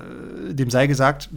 dem 0.50 0.70
sei 0.70 0.86
gesagt, 0.86 1.30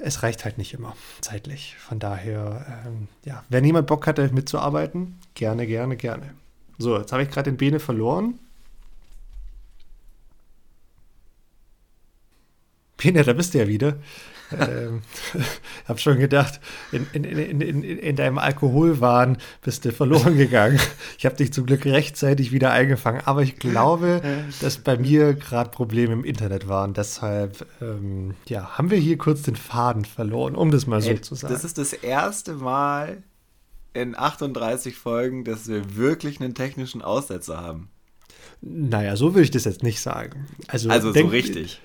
es 0.00 0.22
reicht 0.22 0.44
halt 0.44 0.58
nicht 0.58 0.74
immer 0.74 0.96
zeitlich. 1.20 1.76
Von 1.78 1.98
daher, 1.98 2.84
ähm, 2.86 3.08
ja, 3.24 3.44
wenn 3.48 3.64
jemand 3.64 3.86
Bock 3.86 4.06
hatte, 4.06 4.30
mitzuarbeiten, 4.32 5.18
gerne, 5.34 5.66
gerne, 5.66 5.96
gerne. 5.96 6.34
So, 6.78 6.98
jetzt 6.98 7.12
habe 7.12 7.22
ich 7.22 7.30
gerade 7.30 7.50
den 7.50 7.56
Bene 7.56 7.80
verloren. 7.80 8.38
Bene, 12.96 13.24
da 13.24 13.32
bist 13.32 13.54
du 13.54 13.58
ja 13.58 13.68
wieder 13.68 13.96
ähm, 14.52 15.02
habe 15.88 15.98
schon 15.98 16.18
gedacht, 16.18 16.60
in, 16.92 17.06
in, 17.12 17.24
in, 17.24 17.60
in, 17.60 17.82
in 17.82 18.16
deinem 18.16 18.38
Alkoholwahn 18.38 19.38
bist 19.62 19.84
du 19.84 19.92
verloren 19.92 20.36
gegangen. 20.36 20.78
Ich 21.18 21.26
habe 21.26 21.36
dich 21.36 21.52
zum 21.52 21.66
Glück 21.66 21.84
rechtzeitig 21.84 22.52
wieder 22.52 22.72
eingefangen, 22.72 23.22
aber 23.24 23.42
ich 23.42 23.56
glaube, 23.56 24.22
dass 24.60 24.78
bei 24.78 24.96
mir 24.96 25.34
gerade 25.34 25.70
Probleme 25.70 26.12
im 26.12 26.24
Internet 26.24 26.68
waren. 26.68 26.94
Deshalb 26.94 27.66
ähm, 27.80 28.34
ja, 28.46 28.78
haben 28.78 28.90
wir 28.90 28.98
hier 28.98 29.18
kurz 29.18 29.42
den 29.42 29.56
Faden 29.56 30.04
verloren, 30.04 30.54
um 30.54 30.70
das 30.70 30.86
mal 30.86 31.00
so 31.00 31.10
Ey, 31.10 31.20
zu 31.20 31.34
sagen. 31.34 31.52
Das 31.52 31.64
ist 31.64 31.78
das 31.78 31.92
erste 31.92 32.54
Mal 32.54 33.22
in 33.94 34.16
38 34.16 34.96
Folgen, 34.96 35.44
dass 35.44 35.68
wir 35.68 35.96
wirklich 35.96 36.40
einen 36.40 36.54
technischen 36.54 37.02
Aussetzer 37.02 37.60
haben. 37.60 37.88
Naja, 38.60 39.16
so 39.16 39.34
will 39.34 39.42
ich 39.42 39.50
das 39.50 39.64
jetzt 39.64 39.82
nicht 39.82 40.00
sagen. 40.00 40.46
Also, 40.68 40.90
also 40.90 41.12
denk, 41.12 41.28
so 41.28 41.30
richtig. 41.30 41.80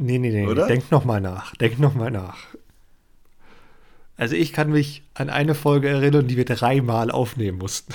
Nee, 0.00 0.18
nee, 0.18 0.30
nee. 0.30 0.46
Oder? 0.46 0.68
Denk 0.68 0.90
nochmal 0.92 1.20
nach. 1.20 1.54
Denk 1.56 1.80
nochmal 1.80 2.12
nach. 2.12 2.38
Also 4.16 4.36
ich 4.36 4.52
kann 4.52 4.70
mich 4.70 5.02
an 5.14 5.28
eine 5.28 5.56
Folge 5.56 5.88
erinnern, 5.88 6.28
die 6.28 6.36
wir 6.36 6.44
dreimal 6.44 7.10
aufnehmen 7.10 7.58
mussten. 7.58 7.92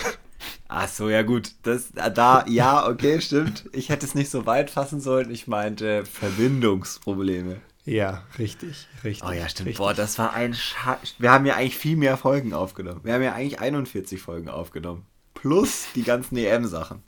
Ach 0.67 0.89
so, 0.89 1.09
ja 1.09 1.21
gut. 1.21 1.51
Das, 1.63 1.91
da, 1.93 2.45
ja, 2.47 2.87
okay, 2.87 3.21
stimmt. 3.21 3.69
Ich 3.71 3.87
hätte 3.87 4.05
es 4.05 4.15
nicht 4.15 4.29
so 4.29 4.45
weit 4.45 4.69
fassen 4.69 4.99
sollen. 4.99 5.31
Ich 5.31 5.47
meinte 5.47 6.03
Verbindungsprobleme. 6.05 7.61
Ja, 7.85 8.23
richtig, 8.37 8.87
richtig. 9.03 9.27
Oh 9.27 9.31
ja, 9.31 9.47
stimmt. 9.47 9.67
Richtig. 9.67 9.77
Boah, 9.77 9.93
das 9.93 10.17
war 10.17 10.33
ein 10.33 10.53
Scha 10.53 10.97
Wir 11.19 11.31
haben 11.31 11.45
ja 11.45 11.55
eigentlich 11.55 11.77
viel 11.77 11.95
mehr 11.95 12.17
Folgen 12.17 12.53
aufgenommen. 12.53 13.01
Wir 13.03 13.13
haben 13.13 13.23
ja 13.23 13.33
eigentlich 13.33 13.59
41 13.59 14.21
Folgen 14.21 14.49
aufgenommen. 14.49 15.05
Plus 15.33 15.85
die 15.95 16.03
ganzen 16.03 16.35
EM-Sachen. 16.37 17.03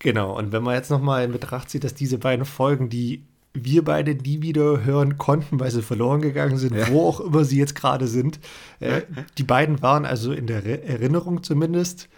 Genau, 0.00 0.36
und 0.36 0.50
wenn 0.50 0.62
man 0.62 0.74
jetzt 0.74 0.90
nochmal 0.90 1.24
in 1.24 1.32
Betracht 1.32 1.70
zieht, 1.70 1.84
dass 1.84 1.94
diese 1.94 2.18
beiden 2.18 2.46
Folgen, 2.46 2.88
die 2.88 3.22
wir 3.52 3.84
beide 3.84 4.14
nie 4.14 4.42
wieder 4.42 4.84
hören 4.84 5.18
konnten, 5.18 5.60
weil 5.60 5.70
sie 5.70 5.82
verloren 5.82 6.22
gegangen 6.22 6.56
sind, 6.56 6.74
ja. 6.74 6.88
wo 6.88 7.06
auch 7.06 7.20
immer 7.20 7.44
sie 7.44 7.58
jetzt 7.58 7.74
gerade 7.74 8.06
sind. 8.06 8.40
Äh, 8.78 9.02
die 9.38 9.42
beiden 9.42 9.82
waren 9.82 10.06
also 10.06 10.32
in 10.32 10.46
der 10.46 10.64
Re 10.64 10.82
Erinnerung 10.82 11.42
zumindest, 11.42 12.08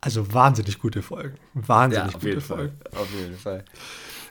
also 0.00 0.32
wahnsinnig 0.32 0.78
gute 0.78 1.02
Folgen. 1.02 1.36
Wahnsinnig 1.54 2.12
ja, 2.12 2.18
gute 2.18 2.40
Folgen. 2.40 2.78
Fall. 2.92 3.00
Auf 3.02 3.08
jeden 3.18 3.36
Fall. 3.36 3.64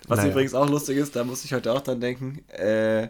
Was 0.08 0.20
naja. 0.20 0.32
übrigens 0.32 0.54
auch 0.54 0.70
lustig 0.70 0.98
ist, 0.98 1.16
da 1.16 1.24
muss 1.24 1.44
ich 1.44 1.54
heute 1.54 1.74
auch 1.74 1.82
dran 1.82 2.00
denken, 2.00 2.48
äh, 2.50 3.10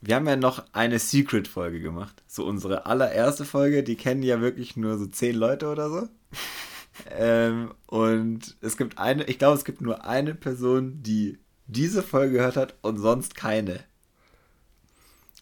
wir 0.00 0.14
haben 0.14 0.26
ja 0.26 0.36
noch 0.36 0.64
eine 0.72 0.98
Secret-Folge 0.98 1.80
gemacht. 1.80 2.22
So 2.26 2.46
unsere 2.46 2.86
allererste 2.86 3.44
Folge, 3.44 3.82
die 3.82 3.96
kennen 3.96 4.22
ja 4.22 4.40
wirklich 4.40 4.76
nur 4.76 4.98
so 4.98 5.06
zehn 5.06 5.34
Leute 5.34 5.68
oder 5.68 5.90
so. 5.90 6.08
Ähm, 7.10 7.72
und 7.86 8.56
es 8.60 8.76
gibt 8.76 8.98
eine, 8.98 9.24
ich 9.24 9.38
glaube, 9.38 9.56
es 9.56 9.64
gibt 9.64 9.80
nur 9.80 10.04
eine 10.04 10.34
Person, 10.34 11.02
die 11.02 11.38
diese 11.66 12.02
Folge 12.02 12.34
gehört 12.34 12.56
hat 12.56 12.74
und 12.82 12.98
sonst 12.98 13.34
keine. 13.34 13.80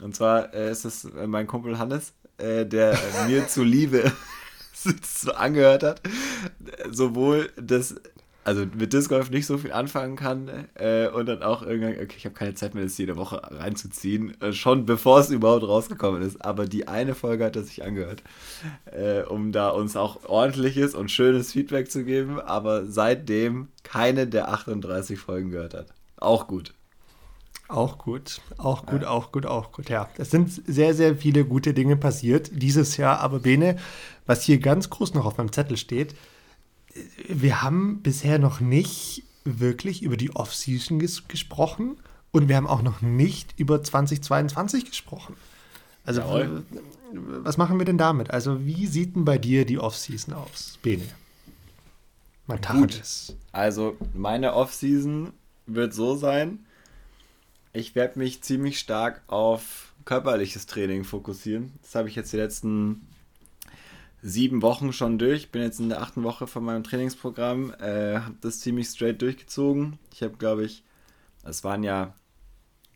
Und 0.01 0.17
zwar 0.17 0.53
äh, 0.55 0.71
ist 0.71 0.85
es 0.85 1.09
mein 1.27 1.47
Kumpel 1.47 1.79
Hannes, 1.79 2.15
äh, 2.39 2.67
der 2.67 2.99
mir 3.27 3.47
zuliebe 3.49 4.13
angehört 5.35 5.83
hat. 5.83 6.03
Sowohl 6.91 7.51
das 7.57 7.95
also 8.45 8.67
mit 8.77 8.93
Disc 8.93 9.09
Golf 9.09 9.31
nicht 9.31 9.47
so 9.47 9.59
viel 9.59 9.73
anfangen 9.73 10.17
kann 10.17 10.51
äh, 10.75 11.09
und 11.09 11.27
dann 11.27 11.43
auch 11.43 11.63
irgendwann, 11.63 11.93
okay, 11.95 12.15
ich 12.17 12.25
habe 12.27 12.35
keine 12.35 12.55
Zeit 12.55 12.75
mehr, 12.75 12.85
das 12.85 12.99
jede 12.99 13.17
Woche 13.17 13.41
reinzuziehen, 13.43 14.41
äh, 14.41 14.53
schon 14.53 14.85
bevor 14.85 15.21
es 15.21 15.31
überhaupt 15.31 15.65
rausgekommen 15.65 16.23
ist. 16.23 16.45
Aber 16.45 16.67
die 16.67 16.87
eine 16.87 17.15
Folge 17.15 17.45
hat 17.45 17.57
er 17.57 17.63
sich 17.63 17.83
angehört, 17.83 18.23
äh, 18.85 19.23
um 19.23 19.53
da 19.53 19.71
uns 19.71 19.97
auch 19.97 20.25
ordentliches 20.29 20.95
und 20.95 21.11
schönes 21.11 21.53
Feedback 21.53 21.91
zu 21.91 22.05
geben, 22.05 22.39
aber 22.41 22.85
seitdem 22.87 23.69
keine 23.83 24.27
der 24.27 24.51
38 24.51 25.19
Folgen 25.19 25.51
gehört 25.51 25.75
hat. 25.75 25.87
Auch 26.19 26.47
gut. 26.47 26.75
Auch 27.69 27.97
gut, 27.97 28.43
auch 28.59 28.85
gut, 28.85 29.03
ja. 29.03 29.09
auch 29.09 29.33
gut, 29.33 29.47
auch 29.47 29.73
gut. 29.73 29.89
Ja, 29.89 30.11
es 30.19 30.31
sind 30.31 30.51
sehr, 30.67 30.93
sehr 30.93 31.17
viele 31.17 31.47
gute 31.47 31.73
Dinge 31.73 31.97
passiert 31.97 32.51
dieses 32.53 32.99
Jahr. 32.99 33.21
Aber 33.21 33.41
Bene, 33.41 33.77
was 34.27 34.43
hier 34.43 34.59
ganz 34.59 34.91
groß 34.91 35.15
noch 35.15 35.25
auf 35.25 35.39
meinem 35.39 35.51
Zettel 35.51 35.79
steht, 35.79 36.15
wir 37.29 37.63
haben 37.63 38.01
bisher 38.03 38.39
noch 38.39 38.61
nicht 38.61 39.23
wirklich 39.45 40.03
über 40.03 40.17
die 40.17 40.35
Offseason 40.35 40.99
ges 40.99 41.29
gesprochen 41.29 41.97
und 42.33 42.49
wir 42.49 42.57
haben 42.57 42.67
auch 42.67 42.83
noch 42.83 43.03
nicht 43.03 43.55
über 43.59 43.83
2022 43.83 44.87
gesprochen. 44.87 45.37
Also, 46.05 46.21
Jawohl. 46.21 46.65
was 47.13 47.57
machen 47.57 47.79
wir 47.79 47.87
denn 47.87 47.99
damit? 47.99 48.31
Also, 48.31 48.65
wie 48.67 48.87
sieht 48.87 49.17
denn 49.17 49.25
bei 49.25 49.39
dir 49.39 49.65
die 49.65 49.79
Offseason 49.79 50.35
aus, 50.35 50.79
Bene? 50.83 51.05
Mein 52.47 52.61
Gut. 52.61 53.03
Also, 53.53 53.97
meine 54.13 54.55
Offseason 54.55 55.33
wird 55.67 55.95
so 55.95 56.15
sein, 56.15 56.59
ich 57.73 57.95
werde 57.95 58.19
mich 58.19 58.43
ziemlich 58.43 58.79
stark 58.79 59.23
auf 59.27 59.93
körperliches 60.05 60.67
Training 60.67 61.05
fokussieren. 61.05 61.73
Das 61.83 61.95
habe 61.95 62.09
ich 62.09 62.15
jetzt 62.15 62.33
die 62.33 62.37
letzten 62.37 63.07
sieben 64.25 64.63
Wochen 64.63 64.93
schon 64.93 65.19
durch. 65.19 65.53
Bin 65.53 65.63
jetzt 65.63 65.79
in 65.79 65.91
der 65.91 66.03
achten 66.03 66.25
Woche 66.25 66.47
von 66.47 66.65
meinem 66.65 66.83
Trainingsprogramm. 66.83 67.75
Äh, 67.79 68.17
habe 68.21 68.35
das 68.41 68.61
ziemlich 68.61 68.89
straight 68.89 69.21
durchgezogen. 69.21 69.99
Ich 70.13 70.23
habe, 70.23 70.37
glaube 70.39 70.65
ich, 70.65 70.83
es 71.45 71.63
waren 71.63 71.85
ja 71.85 72.15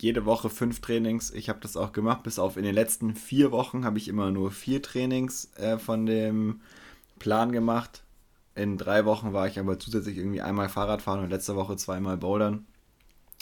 jede 0.01 0.25
Woche 0.25 0.49
fünf 0.49 0.81
Trainings. 0.81 1.29
Ich 1.31 1.47
habe 1.47 1.59
das 1.61 1.77
auch 1.77 1.91
gemacht. 1.91 2.23
Bis 2.23 2.39
auf 2.39 2.57
in 2.57 2.63
den 2.63 2.73
letzten 2.73 3.15
vier 3.15 3.51
Wochen 3.51 3.85
habe 3.85 3.99
ich 3.99 4.07
immer 4.07 4.31
nur 4.31 4.51
vier 4.51 4.81
Trainings 4.81 5.51
äh, 5.55 5.77
von 5.77 6.07
dem 6.07 6.61
Plan 7.19 7.51
gemacht. 7.51 8.03
In 8.55 8.77
drei 8.77 9.05
Wochen 9.05 9.31
war 9.31 9.47
ich 9.47 9.59
aber 9.59 9.77
zusätzlich 9.77 10.17
irgendwie 10.17 10.41
einmal 10.41 10.67
Fahrrad 10.67 11.03
fahren 11.03 11.23
und 11.23 11.29
letzte 11.29 11.55
Woche 11.55 11.77
zweimal 11.77 12.17
Bouldern. 12.17 12.65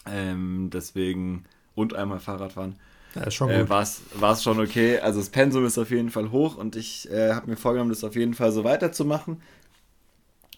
Ähm, 0.06 0.70
deswegen 0.74 1.46
und 1.74 1.94
einmal 1.94 2.20
Fahrrad 2.20 2.54
fahren. 2.54 2.76
Ja, 3.16 3.32
schon 3.32 3.50
äh, 3.50 3.60
gut. 3.60 3.68
Äh, 3.68 3.70
war 3.70 4.34
es 4.34 4.44
schon 4.44 4.60
okay. 4.60 5.00
Also 5.00 5.20
das 5.20 5.30
Pensum 5.30 5.66
ist 5.66 5.78
auf 5.78 5.92
jeden 5.92 6.10
Fall 6.10 6.32
hoch 6.32 6.58
und 6.58 6.76
ich 6.76 7.10
äh, 7.12 7.34
habe 7.34 7.50
mir 7.50 7.58
vorgenommen, 7.58 7.90
das 7.90 8.04
auf 8.04 8.16
jeden 8.16 8.34
Fall 8.34 8.52
so 8.52 8.64
weiterzumachen. 8.64 9.42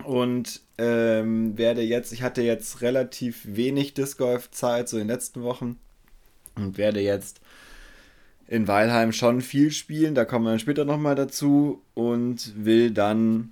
Und 0.03 0.61
ähm, 0.77 1.57
werde 1.57 1.81
jetzt, 1.81 2.13
ich 2.13 2.23
hatte 2.23 2.41
jetzt 2.41 2.81
relativ 2.81 3.41
wenig 3.45 3.93
Disc 3.93 4.17
Golf 4.17 4.49
Zeit, 4.51 4.87
so 4.87 4.97
in 4.97 5.03
den 5.03 5.09
letzten 5.09 5.43
Wochen. 5.43 5.77
Und 6.55 6.77
werde 6.77 7.01
jetzt 7.01 7.41
in 8.47 8.67
Weilheim 8.67 9.11
schon 9.11 9.41
viel 9.41 9.71
spielen. 9.71 10.15
Da 10.15 10.25
kommen 10.25 10.45
wir 10.45 10.51
dann 10.51 10.59
später 10.59 10.85
nochmal 10.85 11.15
dazu. 11.15 11.81
Und 11.93 12.53
will 12.55 12.91
dann 12.91 13.51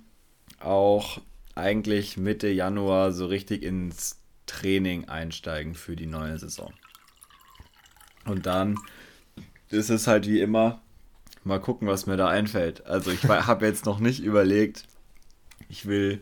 auch 0.58 1.20
eigentlich 1.54 2.16
Mitte 2.16 2.48
Januar 2.48 3.12
so 3.12 3.26
richtig 3.26 3.62
ins 3.62 4.18
Training 4.46 5.08
einsteigen 5.08 5.74
für 5.74 5.96
die 5.96 6.06
neue 6.06 6.38
Saison. 6.38 6.72
Und 8.28 8.46
dann 8.46 8.78
ist 9.70 9.90
es 9.90 10.06
halt 10.06 10.26
wie 10.26 10.40
immer, 10.40 10.80
mal 11.44 11.60
gucken, 11.60 11.88
was 11.88 12.06
mir 12.06 12.16
da 12.16 12.28
einfällt. 12.28 12.86
Also 12.86 13.10
ich 13.10 13.24
habe 13.28 13.66
jetzt 13.66 13.86
noch 13.86 14.00
nicht 14.00 14.22
überlegt, 14.22 14.86
ich 15.68 15.86
will 15.86 16.20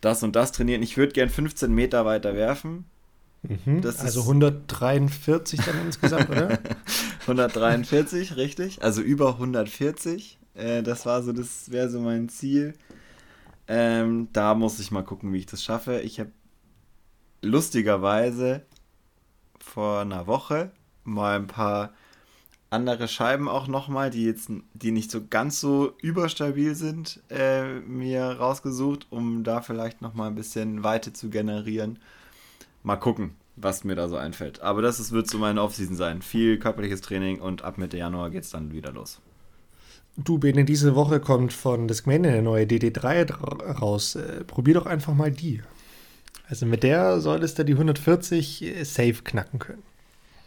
das 0.00 0.22
und 0.22 0.36
das 0.36 0.52
trainieren. 0.52 0.82
Ich 0.82 0.96
würde 0.96 1.12
gern 1.12 1.28
15 1.28 1.72
Meter 1.72 2.04
weiter 2.04 2.34
werfen. 2.34 2.84
Mhm, 3.42 3.82
also 3.84 4.20
143 4.20 5.60
dann 5.60 5.86
insgesamt, 5.86 6.30
oder? 6.30 6.58
143, 7.22 8.36
richtig. 8.36 8.82
Also 8.82 9.00
über 9.02 9.34
140. 9.34 10.38
Äh, 10.54 10.82
das 10.82 11.06
war 11.06 11.22
so, 11.22 11.32
das 11.32 11.70
wäre 11.70 11.88
so 11.88 12.00
mein 12.00 12.28
Ziel. 12.28 12.74
Ähm, 13.66 14.28
da 14.32 14.54
muss 14.54 14.78
ich 14.78 14.90
mal 14.90 15.02
gucken, 15.02 15.32
wie 15.32 15.38
ich 15.38 15.46
das 15.46 15.62
schaffe. 15.62 16.00
Ich 16.00 16.20
habe 16.20 16.30
lustigerweise 17.42 18.62
vor 19.58 20.00
einer 20.00 20.26
Woche 20.26 20.70
mal 21.04 21.36
ein 21.36 21.46
paar 21.46 21.92
andere 22.70 23.06
Scheiben 23.06 23.48
auch 23.48 23.68
nochmal, 23.68 24.10
die 24.10 24.24
jetzt, 24.24 24.50
die 24.74 24.92
nicht 24.92 25.10
so 25.10 25.20
ganz 25.28 25.60
so 25.60 25.92
überstabil 26.00 26.74
sind, 26.74 27.20
äh, 27.28 27.80
mir 27.80 28.22
rausgesucht, 28.24 29.06
um 29.10 29.44
da 29.44 29.60
vielleicht 29.60 30.00
nochmal 30.00 30.28
ein 30.28 30.34
bisschen 30.34 30.82
Weite 30.82 31.12
zu 31.12 31.28
generieren. 31.28 31.98
Mal 32.82 32.96
gucken, 32.96 33.32
was 33.56 33.84
mir 33.84 33.94
da 33.94 34.08
so 34.08 34.16
einfällt. 34.16 34.62
Aber 34.62 34.80
das 34.80 35.00
ist, 35.00 35.12
wird 35.12 35.28
so 35.28 35.38
meine 35.38 35.62
Offseason 35.62 35.96
sein. 35.96 36.22
Viel 36.22 36.58
körperliches 36.58 37.02
Training 37.02 37.40
und 37.40 37.62
ab 37.62 37.76
Mitte 37.76 37.98
Januar 37.98 38.30
geht 38.30 38.44
es 38.44 38.50
dann 38.50 38.72
wieder 38.72 38.90
los. 38.90 39.20
Du, 40.16 40.38
Bene, 40.38 40.64
diese 40.64 40.94
Woche 40.94 41.20
kommt 41.20 41.52
von 41.52 41.88
Discman 41.88 42.26
eine 42.26 42.42
neue 42.42 42.64
DD3 42.64 43.32
raus. 43.80 44.16
Äh, 44.16 44.44
probier 44.44 44.74
doch 44.74 44.86
einfach 44.86 45.14
mal 45.14 45.30
die. 45.30 45.62
Also 46.48 46.66
mit 46.66 46.82
der 46.82 47.20
solltest 47.20 47.58
du 47.58 47.64
die 47.64 47.72
140 47.72 48.62
äh, 48.62 48.84
safe 48.84 49.22
knacken 49.24 49.58
können. 49.58 49.82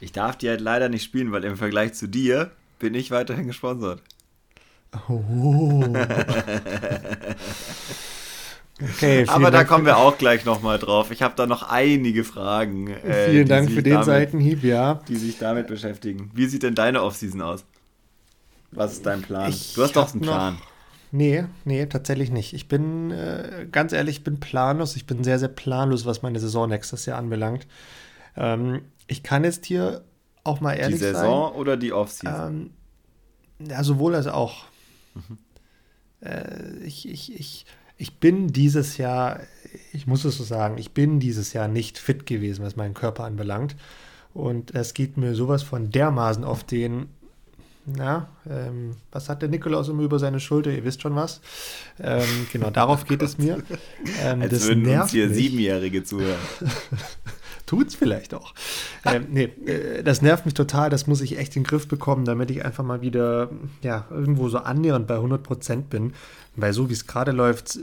Ich 0.05 0.11
darf 0.11 0.35
die 0.37 0.47
halt 0.47 0.61
leider 0.61 0.87
nicht 0.87 1.03
spielen, 1.03 1.31
weil 1.31 1.43
im 1.45 1.57
Vergleich 1.57 1.95
zu 1.95 2.07
dir 2.07 2.51
bin 2.77 2.93
ich 2.93 3.09
weiterhin 3.09 3.47
gesponsert. 3.47 4.03
Oh. 5.09 5.83
okay, 8.83 9.25
Aber 9.27 9.45
da 9.45 9.57
Dank 9.57 9.67
kommen 9.67 9.87
wir 9.87 9.97
auch 9.97 10.19
gleich 10.19 10.45
nochmal 10.45 10.77
drauf. 10.77 11.09
Ich 11.09 11.23
habe 11.23 11.33
da 11.35 11.47
noch 11.47 11.63
einige 11.63 12.23
Fragen. 12.23 12.85
Äh, 12.87 13.31
vielen 13.31 13.47
Dank 13.47 13.71
für 13.71 13.81
den 13.81 13.93
damit, 13.93 14.05
Seitenhieb, 14.05 14.63
ja. 14.63 15.01
Die 15.07 15.15
sich 15.15 15.39
damit 15.39 15.65
beschäftigen. 15.65 16.29
Wie 16.35 16.45
sieht 16.45 16.61
denn 16.61 16.75
deine 16.75 17.01
Offseason 17.01 17.41
aus? 17.41 17.65
Was 18.69 18.93
ist 18.93 19.07
dein 19.07 19.23
Plan? 19.23 19.49
Ich 19.49 19.73
du 19.73 19.81
hast 19.81 19.95
doch 19.95 20.13
einen 20.13 20.21
Plan. 20.21 20.57
Nee, 21.11 21.45
nee, 21.63 21.87
tatsächlich 21.87 22.29
nicht. 22.29 22.53
Ich 22.53 22.67
bin, 22.67 23.09
äh, 23.09 23.65
ganz 23.71 23.91
ehrlich, 23.91 24.17
ich 24.17 24.23
bin 24.23 24.39
planlos. 24.39 24.95
Ich 24.97 25.07
bin 25.07 25.23
sehr, 25.23 25.39
sehr 25.39 25.49
planlos, 25.49 26.05
was 26.05 26.21
meine 26.21 26.39
Saison 26.39 26.69
nächstes 26.69 27.07
Jahr 27.07 27.17
anbelangt. 27.17 27.65
Ähm, 28.37 28.81
ich 29.07 29.23
kann 29.23 29.43
jetzt 29.43 29.65
hier 29.65 30.03
auch 30.43 30.61
mal 30.61 30.73
ehrlich 30.73 30.99
sein. 30.99 31.09
Die 31.09 31.15
Saison 31.15 31.49
sein, 31.49 31.59
oder 31.59 31.77
die 31.77 31.93
Offseason? 31.93 32.71
Ähm, 33.59 33.67
ja, 33.69 33.83
sowohl 33.83 34.15
als 34.15 34.27
auch. 34.27 34.65
Mhm. 35.13 35.37
Äh, 36.21 36.77
ich, 36.83 37.09
ich, 37.09 37.39
ich, 37.39 37.65
ich 37.97 38.19
bin 38.19 38.47
dieses 38.47 38.97
Jahr, 38.97 39.39
ich 39.93 40.07
muss 40.07 40.25
es 40.25 40.37
so 40.37 40.43
sagen, 40.43 40.77
ich 40.77 40.91
bin 40.91 41.19
dieses 41.19 41.53
Jahr 41.53 41.67
nicht 41.67 41.97
fit 41.97 42.25
gewesen, 42.25 42.63
was 42.65 42.75
meinen 42.75 42.93
Körper 42.93 43.23
anbelangt. 43.23 43.75
Und 44.33 44.75
es 44.75 44.93
geht 44.93 45.17
mir 45.17 45.33
sowas 45.33 45.63
von 45.63 45.91
dermaßen 45.91 46.43
auf 46.43 46.63
den, 46.63 47.07
na, 47.85 48.27
ähm, 48.49 48.91
was 49.11 49.29
hat 49.29 49.41
der 49.41 49.49
Nikolaus 49.49 49.87
immer 49.87 50.03
über 50.03 50.19
seine 50.19 50.41
Schulter? 50.41 50.71
Ihr 50.71 50.83
wisst 50.83 51.01
schon 51.01 51.15
was. 51.15 51.39
Ähm, 51.99 52.47
genau, 52.51 52.69
darauf 52.69 53.05
geht 53.05 53.21
es 53.21 53.37
mir. 53.37 53.63
Ähm, 54.21 54.41
Als 54.41 54.51
das 54.51 54.67
würden 54.67 54.87
uns 54.87 55.11
hier 55.11 55.27
mich. 55.27 55.37
Siebenjährige 55.37 56.03
zuhören. 56.03 56.39
Tut's 57.65 57.95
vielleicht 57.95 58.33
auch. 58.33 58.53
ähm, 59.05 59.27
nee, 59.31 59.43
äh, 59.65 60.03
das 60.03 60.21
nervt 60.21 60.45
mich 60.45 60.53
total. 60.53 60.89
Das 60.89 61.07
muss 61.07 61.21
ich 61.21 61.37
echt 61.37 61.55
in 61.55 61.63
den 61.63 61.67
Griff 61.67 61.87
bekommen, 61.87 62.25
damit 62.25 62.51
ich 62.51 62.63
einfach 62.63 62.83
mal 62.83 63.01
wieder 63.01 63.49
ja, 63.81 64.05
irgendwo 64.09 64.49
so 64.49 64.59
annähernd 64.59 65.07
bei 65.07 65.15
100 65.15 65.41
Prozent 65.41 65.89
bin. 65.89 66.13
Weil 66.55 66.73
so 66.73 66.89
wie 66.89 66.93
es 66.93 67.07
gerade 67.07 67.31
läuft, 67.31 67.79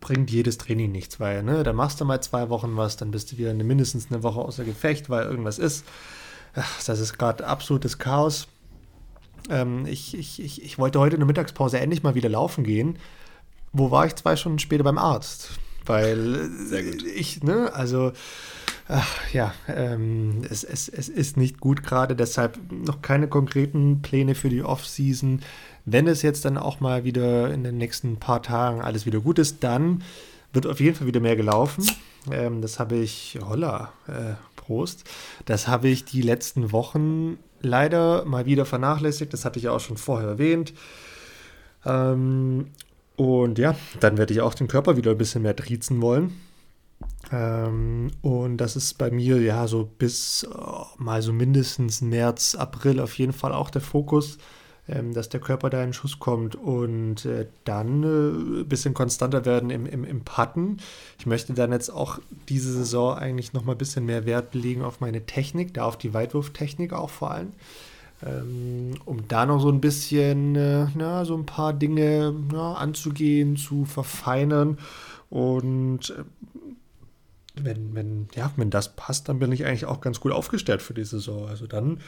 bringt 0.00 0.30
jedes 0.30 0.58
Training 0.58 0.92
nichts, 0.92 1.18
weil 1.20 1.42
ne, 1.42 1.62
da 1.62 1.72
machst 1.72 2.00
du 2.00 2.04
mal 2.04 2.20
zwei 2.20 2.48
Wochen 2.48 2.76
was, 2.76 2.96
dann 2.96 3.10
bist 3.10 3.32
du 3.32 3.38
wieder 3.38 3.50
eine, 3.50 3.64
mindestens 3.64 4.10
eine 4.10 4.22
Woche 4.22 4.40
außer 4.40 4.64
Gefecht, 4.64 5.10
weil 5.10 5.24
irgendwas 5.24 5.58
ist. 5.58 5.84
Das 6.86 7.00
ist 7.00 7.18
gerade 7.18 7.46
absolutes 7.46 7.98
Chaos. 7.98 8.46
Ähm, 9.50 9.86
ich, 9.86 10.16
ich, 10.16 10.40
ich, 10.40 10.62
ich 10.62 10.78
wollte 10.78 11.00
heute 11.00 11.16
in 11.16 11.20
der 11.20 11.26
Mittagspause 11.26 11.80
endlich 11.80 12.02
mal 12.02 12.14
wieder 12.14 12.28
laufen 12.28 12.64
gehen. 12.64 12.98
Wo 13.72 13.90
war 13.90 14.06
ich 14.06 14.14
zwei 14.14 14.36
Stunden 14.36 14.60
später 14.60 14.84
beim 14.84 14.98
Arzt? 14.98 15.50
Weil 15.84 16.48
ich, 17.14 17.42
ne, 17.42 17.72
also 17.74 18.12
Ach, 18.86 19.32
ja, 19.32 19.54
ähm, 19.66 20.42
es, 20.50 20.62
es, 20.62 20.88
es 20.88 21.08
ist 21.08 21.38
nicht 21.38 21.58
gut 21.58 21.82
gerade, 21.82 22.14
deshalb 22.14 22.58
noch 22.70 23.00
keine 23.00 23.28
konkreten 23.28 24.02
Pläne 24.02 24.34
für 24.34 24.50
die 24.50 24.62
Off-Season. 24.62 25.40
Wenn 25.86 26.06
es 26.06 26.20
jetzt 26.20 26.44
dann 26.44 26.58
auch 26.58 26.80
mal 26.80 27.04
wieder 27.04 27.52
in 27.52 27.64
den 27.64 27.78
nächsten 27.78 28.18
paar 28.18 28.42
Tagen 28.42 28.82
alles 28.82 29.06
wieder 29.06 29.20
gut 29.20 29.38
ist, 29.38 29.64
dann 29.64 30.02
wird 30.52 30.66
auf 30.66 30.80
jeden 30.80 30.96
Fall 30.96 31.06
wieder 31.06 31.20
mehr 31.20 31.36
gelaufen. 31.36 31.90
Ähm, 32.30 32.60
das 32.62 32.78
habe 32.78 32.96
ich, 32.96 33.38
holla, 33.42 33.92
äh, 34.06 34.34
Prost, 34.56 35.04
das 35.44 35.68
habe 35.68 35.88
ich 35.88 36.04
die 36.04 36.22
letzten 36.22 36.72
Wochen 36.72 37.38
leider 37.60 38.24
mal 38.24 38.46
wieder 38.46 38.64
vernachlässigt. 38.64 39.32
Das 39.32 39.44
hatte 39.44 39.58
ich 39.58 39.64
ja 39.64 39.72
auch 39.72 39.80
schon 39.80 39.96
vorher 39.96 40.28
erwähnt. 40.28 40.72
Ähm, 41.84 42.68
und 43.16 43.58
ja, 43.58 43.76
dann 44.00 44.18
werde 44.18 44.32
ich 44.32 44.40
auch 44.40 44.54
den 44.54 44.68
Körper 44.68 44.96
wieder 44.96 45.12
ein 45.12 45.18
bisschen 45.18 45.42
mehr 45.42 45.56
triezen 45.56 46.00
wollen. 46.00 46.32
Ähm, 47.32 48.10
und 48.22 48.58
das 48.58 48.76
ist 48.76 48.98
bei 48.98 49.10
mir 49.10 49.40
ja 49.40 49.66
so 49.66 49.88
bis 49.98 50.46
oh, 50.54 50.86
mal 50.98 51.22
so 51.22 51.32
mindestens 51.32 52.00
März, 52.00 52.54
April 52.54 53.00
auf 53.00 53.16
jeden 53.18 53.32
Fall 53.32 53.52
auch 53.52 53.70
der 53.70 53.80
Fokus, 53.80 54.38
ähm, 54.88 55.14
dass 55.14 55.30
der 55.30 55.40
Körper 55.40 55.70
da 55.70 55.82
in 55.82 55.92
Schuss 55.94 56.18
kommt 56.18 56.54
und 56.54 57.24
äh, 57.24 57.46
dann 57.64 58.02
äh, 58.02 58.60
ein 58.60 58.68
bisschen 58.68 58.94
konstanter 58.94 59.44
werden 59.44 59.70
im, 59.70 59.86
im, 59.86 60.04
im 60.04 60.20
Putten. 60.20 60.78
Ich 61.18 61.26
möchte 61.26 61.54
dann 61.54 61.72
jetzt 61.72 61.90
auch 61.90 62.18
diese 62.48 62.72
Saison 62.72 63.16
eigentlich 63.16 63.52
nochmal 63.52 63.74
ein 63.74 63.78
bisschen 63.78 64.04
mehr 64.04 64.26
Wert 64.26 64.54
legen 64.54 64.82
auf 64.82 65.00
meine 65.00 65.24
Technik, 65.24 65.72
da 65.74 65.84
auf 65.84 65.96
die 65.96 66.12
Weitwurftechnik 66.12 66.92
auch 66.92 67.10
vor 67.10 67.30
allem. 67.30 67.52
Ähm, 68.24 68.94
um 69.06 69.26
da 69.26 69.44
noch 69.44 69.60
so 69.60 69.70
ein 69.70 69.80
bisschen, 69.80 70.54
äh, 70.54 70.86
na, 70.94 71.24
so 71.24 71.34
ein 71.36 71.46
paar 71.46 71.72
Dinge 71.72 72.34
na, 72.52 72.74
anzugehen, 72.74 73.56
zu 73.56 73.84
verfeinern 73.84 74.78
und 75.30 76.10
äh, 76.10 76.22
wenn, 77.60 77.94
wenn, 77.94 78.28
ja, 78.34 78.52
wenn 78.56 78.70
das 78.70 78.96
passt, 78.96 79.28
dann 79.28 79.38
bin 79.38 79.52
ich 79.52 79.64
eigentlich 79.64 79.86
auch 79.86 80.00
ganz 80.00 80.20
gut 80.20 80.32
aufgestellt 80.32 80.82
für 80.82 80.94
die 80.94 81.04
Saison. 81.04 81.48
Also 81.48 81.66
dann 81.66 82.00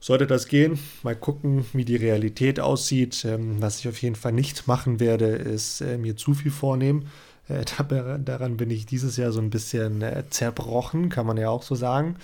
sollte 0.00 0.26
das 0.26 0.48
gehen. 0.48 0.78
Mal 1.02 1.14
gucken, 1.14 1.64
wie 1.72 1.84
die 1.84 1.96
Realität 1.96 2.60
aussieht. 2.60 3.24
Ähm, 3.24 3.62
was 3.62 3.78
ich 3.78 3.88
auf 3.88 4.02
jeden 4.02 4.16
Fall 4.16 4.32
nicht 4.32 4.66
machen 4.66 5.00
werde, 5.00 5.26
ist 5.26 5.80
äh, 5.80 5.96
mir 5.96 6.16
zu 6.16 6.34
viel 6.34 6.50
vornehmen. 6.50 7.06
Äh, 7.48 7.64
daran 8.24 8.56
bin 8.56 8.70
ich 8.70 8.86
dieses 8.86 9.16
Jahr 9.16 9.32
so 9.32 9.40
ein 9.40 9.50
bisschen 9.50 10.02
äh, 10.02 10.24
zerbrochen, 10.28 11.08
kann 11.08 11.26
man 11.26 11.36
ja 11.36 11.48
auch 11.48 11.62
so 11.62 11.74
sagen. 11.74 12.16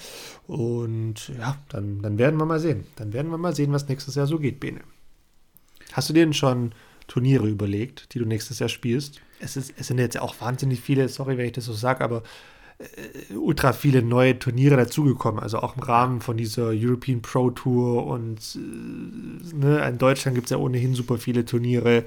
Und 0.47 1.29
ja, 1.39 1.57
dann, 1.69 2.03
dann 2.03 2.19
werden 2.19 2.39
wir 2.39 2.47
mal 2.47 2.61
sehen. 2.61 2.85
Dann 2.97 3.13
werden 3.13 3.31
wir 3.31 3.39
mal 3.39 3.55
sehen, 3.55 3.73
was 3.73 3.89
nächstes 3.89 4.17
Jahr 4.17 4.27
so 4.27 4.39
geht, 4.39 4.59
Bene. 4.59 4.81
Hast 5.93 6.09
du 6.09 6.13
dir 6.13 6.25
denn 6.25 6.35
schon 6.35 6.73
Turniere 7.07 7.49
überlegt, 7.49 8.13
die 8.13 8.19
du 8.19 8.27
nächstes 8.27 8.59
Jahr 8.59 8.69
spielst? 8.69 9.21
Es, 9.41 9.57
ist, 9.57 9.75
es 9.79 9.87
sind 9.87 9.99
jetzt 9.99 10.19
auch 10.21 10.41
wahnsinnig 10.41 10.81
viele, 10.81 11.09
sorry, 11.09 11.39
wenn 11.39 11.47
ich 11.47 11.53
das 11.53 11.65
so 11.65 11.73
sage, 11.73 12.05
aber 12.05 12.23
äh, 12.79 13.35
ultra 13.35 13.73
viele 13.73 14.03
neue 14.03 14.39
Turniere 14.39 14.77
dazugekommen. 14.77 15.41
Also 15.41 15.59
auch 15.59 15.77
im 15.77 15.83
Rahmen 15.83 16.21
von 16.21 16.37
dieser 16.37 16.69
European 16.69 17.23
Pro 17.23 17.51
Tour 17.51 18.07
und 18.07 18.39
äh, 18.57 19.57
ne, 19.57 19.89
in 19.89 19.99
Deutschland 19.99 20.35
gibt 20.35 20.47
es 20.47 20.51
ja 20.51 20.59
ohnehin 20.59 20.95
super 20.95 21.19
viele 21.19 21.45
Turniere 21.45 22.05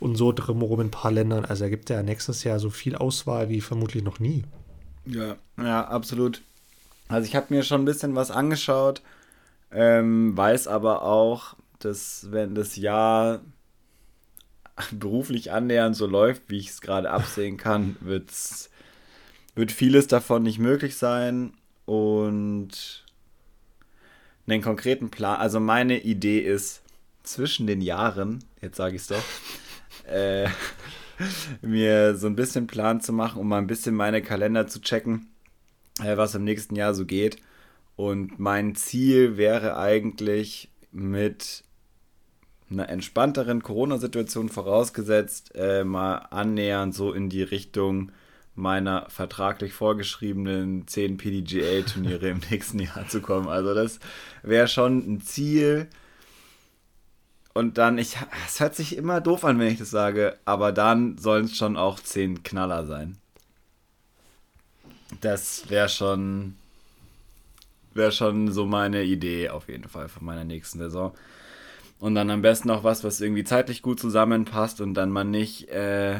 und 0.00 0.16
so 0.16 0.32
drumherum 0.32 0.80
in 0.80 0.86
ein 0.88 0.90
paar 0.90 1.12
Ländern. 1.12 1.44
Also 1.44 1.64
da 1.64 1.70
gibt 1.70 1.90
es 1.90 1.94
ja 1.94 2.02
nächstes 2.02 2.44
Jahr 2.44 2.58
so 2.58 2.70
viel 2.70 2.94
Auswahl 2.94 3.48
wie 3.48 3.60
vermutlich 3.60 4.02
noch 4.02 4.20
nie. 4.20 4.44
Ja, 5.06 5.36
ja, 5.58 5.86
absolut. 5.86 6.42
Also 7.08 7.26
ich 7.26 7.36
habe 7.36 7.46
mir 7.50 7.62
schon 7.62 7.82
ein 7.82 7.86
bisschen 7.86 8.14
was 8.14 8.30
angeschaut, 8.30 9.02
ähm, 9.70 10.36
weiß 10.36 10.68
aber 10.68 11.02
auch, 11.02 11.56
dass 11.78 12.28
wenn 12.30 12.54
das 12.54 12.76
Jahr 12.76 13.40
beruflich 14.92 15.52
annähernd 15.52 15.96
so 15.96 16.06
läuft, 16.06 16.42
wie 16.48 16.58
ich 16.58 16.68
es 16.68 16.80
gerade 16.80 17.10
absehen 17.10 17.56
kann, 17.56 17.96
wird's, 18.00 18.70
wird 19.54 19.72
vieles 19.72 20.06
davon 20.06 20.42
nicht 20.42 20.58
möglich 20.58 20.96
sein. 20.96 21.54
Und 21.84 23.04
einen 24.46 24.62
konkreten 24.62 25.10
Plan, 25.10 25.38
also 25.38 25.60
meine 25.60 26.00
Idee 26.00 26.40
ist, 26.40 26.82
zwischen 27.22 27.66
den 27.66 27.80
Jahren, 27.80 28.44
jetzt 28.60 28.76
sage 28.76 28.96
ich 28.96 29.02
es 29.02 29.08
doch, 29.08 29.24
äh, 30.06 30.48
mir 31.62 32.16
so 32.16 32.26
ein 32.26 32.36
bisschen 32.36 32.66
Plan 32.66 33.00
zu 33.00 33.12
machen, 33.12 33.40
um 33.40 33.48
mal 33.48 33.58
ein 33.58 33.66
bisschen 33.66 33.94
meine 33.94 34.22
Kalender 34.22 34.66
zu 34.66 34.80
checken, 34.80 35.28
äh, 36.02 36.16
was 36.16 36.34
im 36.34 36.44
nächsten 36.44 36.76
Jahr 36.76 36.94
so 36.94 37.06
geht. 37.06 37.36
Und 37.96 38.38
mein 38.38 38.74
Ziel 38.74 39.36
wäre 39.36 39.76
eigentlich 39.76 40.70
mit 40.90 41.64
einer 42.72 42.88
entspannteren 42.88 43.62
Corona-Situation 43.62 44.48
vorausgesetzt, 44.48 45.52
äh, 45.54 45.84
mal 45.84 46.16
annähernd 46.30 46.94
so 46.94 47.12
in 47.12 47.28
die 47.28 47.42
Richtung 47.42 48.12
meiner 48.54 49.08
vertraglich 49.08 49.72
vorgeschriebenen 49.72 50.86
10 50.86 51.16
PDGA-Turniere 51.16 52.28
im 52.28 52.40
nächsten 52.50 52.80
Jahr 52.80 53.08
zu 53.08 53.20
kommen. 53.20 53.48
Also 53.48 53.74
das 53.74 53.98
wäre 54.42 54.68
schon 54.68 54.98
ein 54.98 55.20
Ziel. 55.22 55.88
Und 57.54 57.78
dann, 57.78 57.98
ich, 57.98 58.16
es 58.46 58.60
hört 58.60 58.74
sich 58.74 58.96
immer 58.96 59.20
doof 59.20 59.44
an, 59.44 59.58
wenn 59.58 59.72
ich 59.72 59.78
das 59.78 59.90
sage, 59.90 60.38
aber 60.44 60.72
dann 60.72 61.18
sollen 61.18 61.46
es 61.46 61.56
schon 61.56 61.76
auch 61.76 62.00
10 62.00 62.42
Knaller 62.42 62.86
sein. 62.86 63.18
Das 65.20 65.68
wäre 65.68 65.90
schon, 65.90 66.56
wäre 67.92 68.12
schon 68.12 68.50
so 68.50 68.64
meine 68.64 69.02
Idee 69.02 69.50
auf 69.50 69.68
jeden 69.68 69.88
Fall 69.88 70.08
von 70.08 70.24
meiner 70.24 70.44
nächsten 70.44 70.78
Saison. 70.78 71.14
Und 72.02 72.16
dann 72.16 72.30
am 72.30 72.42
besten 72.42 72.68
auch 72.68 72.82
was, 72.82 73.04
was 73.04 73.20
irgendwie 73.20 73.44
zeitlich 73.44 73.80
gut 73.80 74.00
zusammenpasst 74.00 74.80
und 74.80 74.94
dann 74.94 75.12
man 75.12 75.30
nicht 75.30 75.68
äh, 75.68 76.18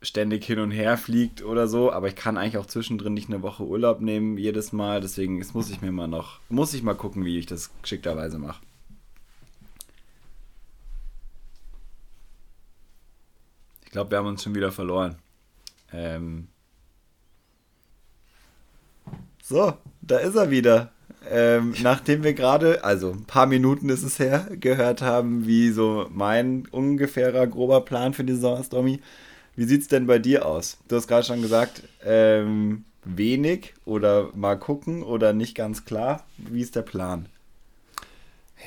ständig 0.00 0.44
hin 0.44 0.60
und 0.60 0.70
her 0.70 0.96
fliegt 0.96 1.42
oder 1.42 1.66
so. 1.66 1.90
Aber 1.90 2.06
ich 2.06 2.14
kann 2.14 2.36
eigentlich 2.36 2.58
auch 2.58 2.66
zwischendrin 2.66 3.14
nicht 3.14 3.28
eine 3.28 3.42
Woche 3.42 3.64
Urlaub 3.64 4.00
nehmen 4.00 4.38
jedes 4.38 4.72
Mal. 4.72 5.00
Deswegen 5.00 5.40
das 5.40 5.54
muss 5.54 5.70
ich 5.70 5.82
mir 5.82 5.90
mal 5.90 6.06
noch, 6.06 6.38
muss 6.48 6.72
ich 6.72 6.84
mal 6.84 6.94
gucken, 6.94 7.24
wie 7.24 7.36
ich 7.36 7.46
das 7.46 7.72
geschickterweise 7.82 8.38
mache. 8.38 8.62
Ich 13.86 13.90
glaube, 13.90 14.12
wir 14.12 14.18
haben 14.18 14.28
uns 14.28 14.44
schon 14.44 14.54
wieder 14.54 14.70
verloren. 14.70 15.16
Ähm 15.92 16.46
so, 19.42 19.76
da 20.00 20.18
ist 20.18 20.36
er 20.36 20.50
wieder 20.50 20.92
ähm, 21.30 21.74
nachdem 21.82 22.22
wir 22.22 22.34
gerade, 22.34 22.84
also 22.84 23.12
ein 23.12 23.24
paar 23.24 23.46
Minuten 23.46 23.88
ist 23.88 24.02
es 24.02 24.18
her, 24.18 24.46
gehört 24.50 25.02
haben, 25.02 25.46
wie 25.46 25.70
so 25.70 26.06
mein 26.10 26.66
ungefährer 26.70 27.46
grober 27.46 27.80
Plan 27.82 28.14
für 28.14 28.24
die 28.24 28.34
Saison 28.34 28.60
ist, 28.60 28.72
Domi. 28.72 29.00
Wie 29.54 29.64
sieht 29.64 29.82
es 29.82 29.88
denn 29.88 30.06
bei 30.06 30.18
dir 30.18 30.46
aus? 30.46 30.78
Du 30.88 30.96
hast 30.96 31.08
gerade 31.08 31.26
schon 31.26 31.42
gesagt, 31.42 31.82
ähm, 32.04 32.84
wenig 33.04 33.74
oder 33.84 34.30
mal 34.34 34.58
gucken 34.58 35.02
oder 35.02 35.32
nicht 35.32 35.54
ganz 35.54 35.84
klar. 35.84 36.24
Wie 36.36 36.60
ist 36.60 36.76
der 36.76 36.82
Plan? 36.82 37.26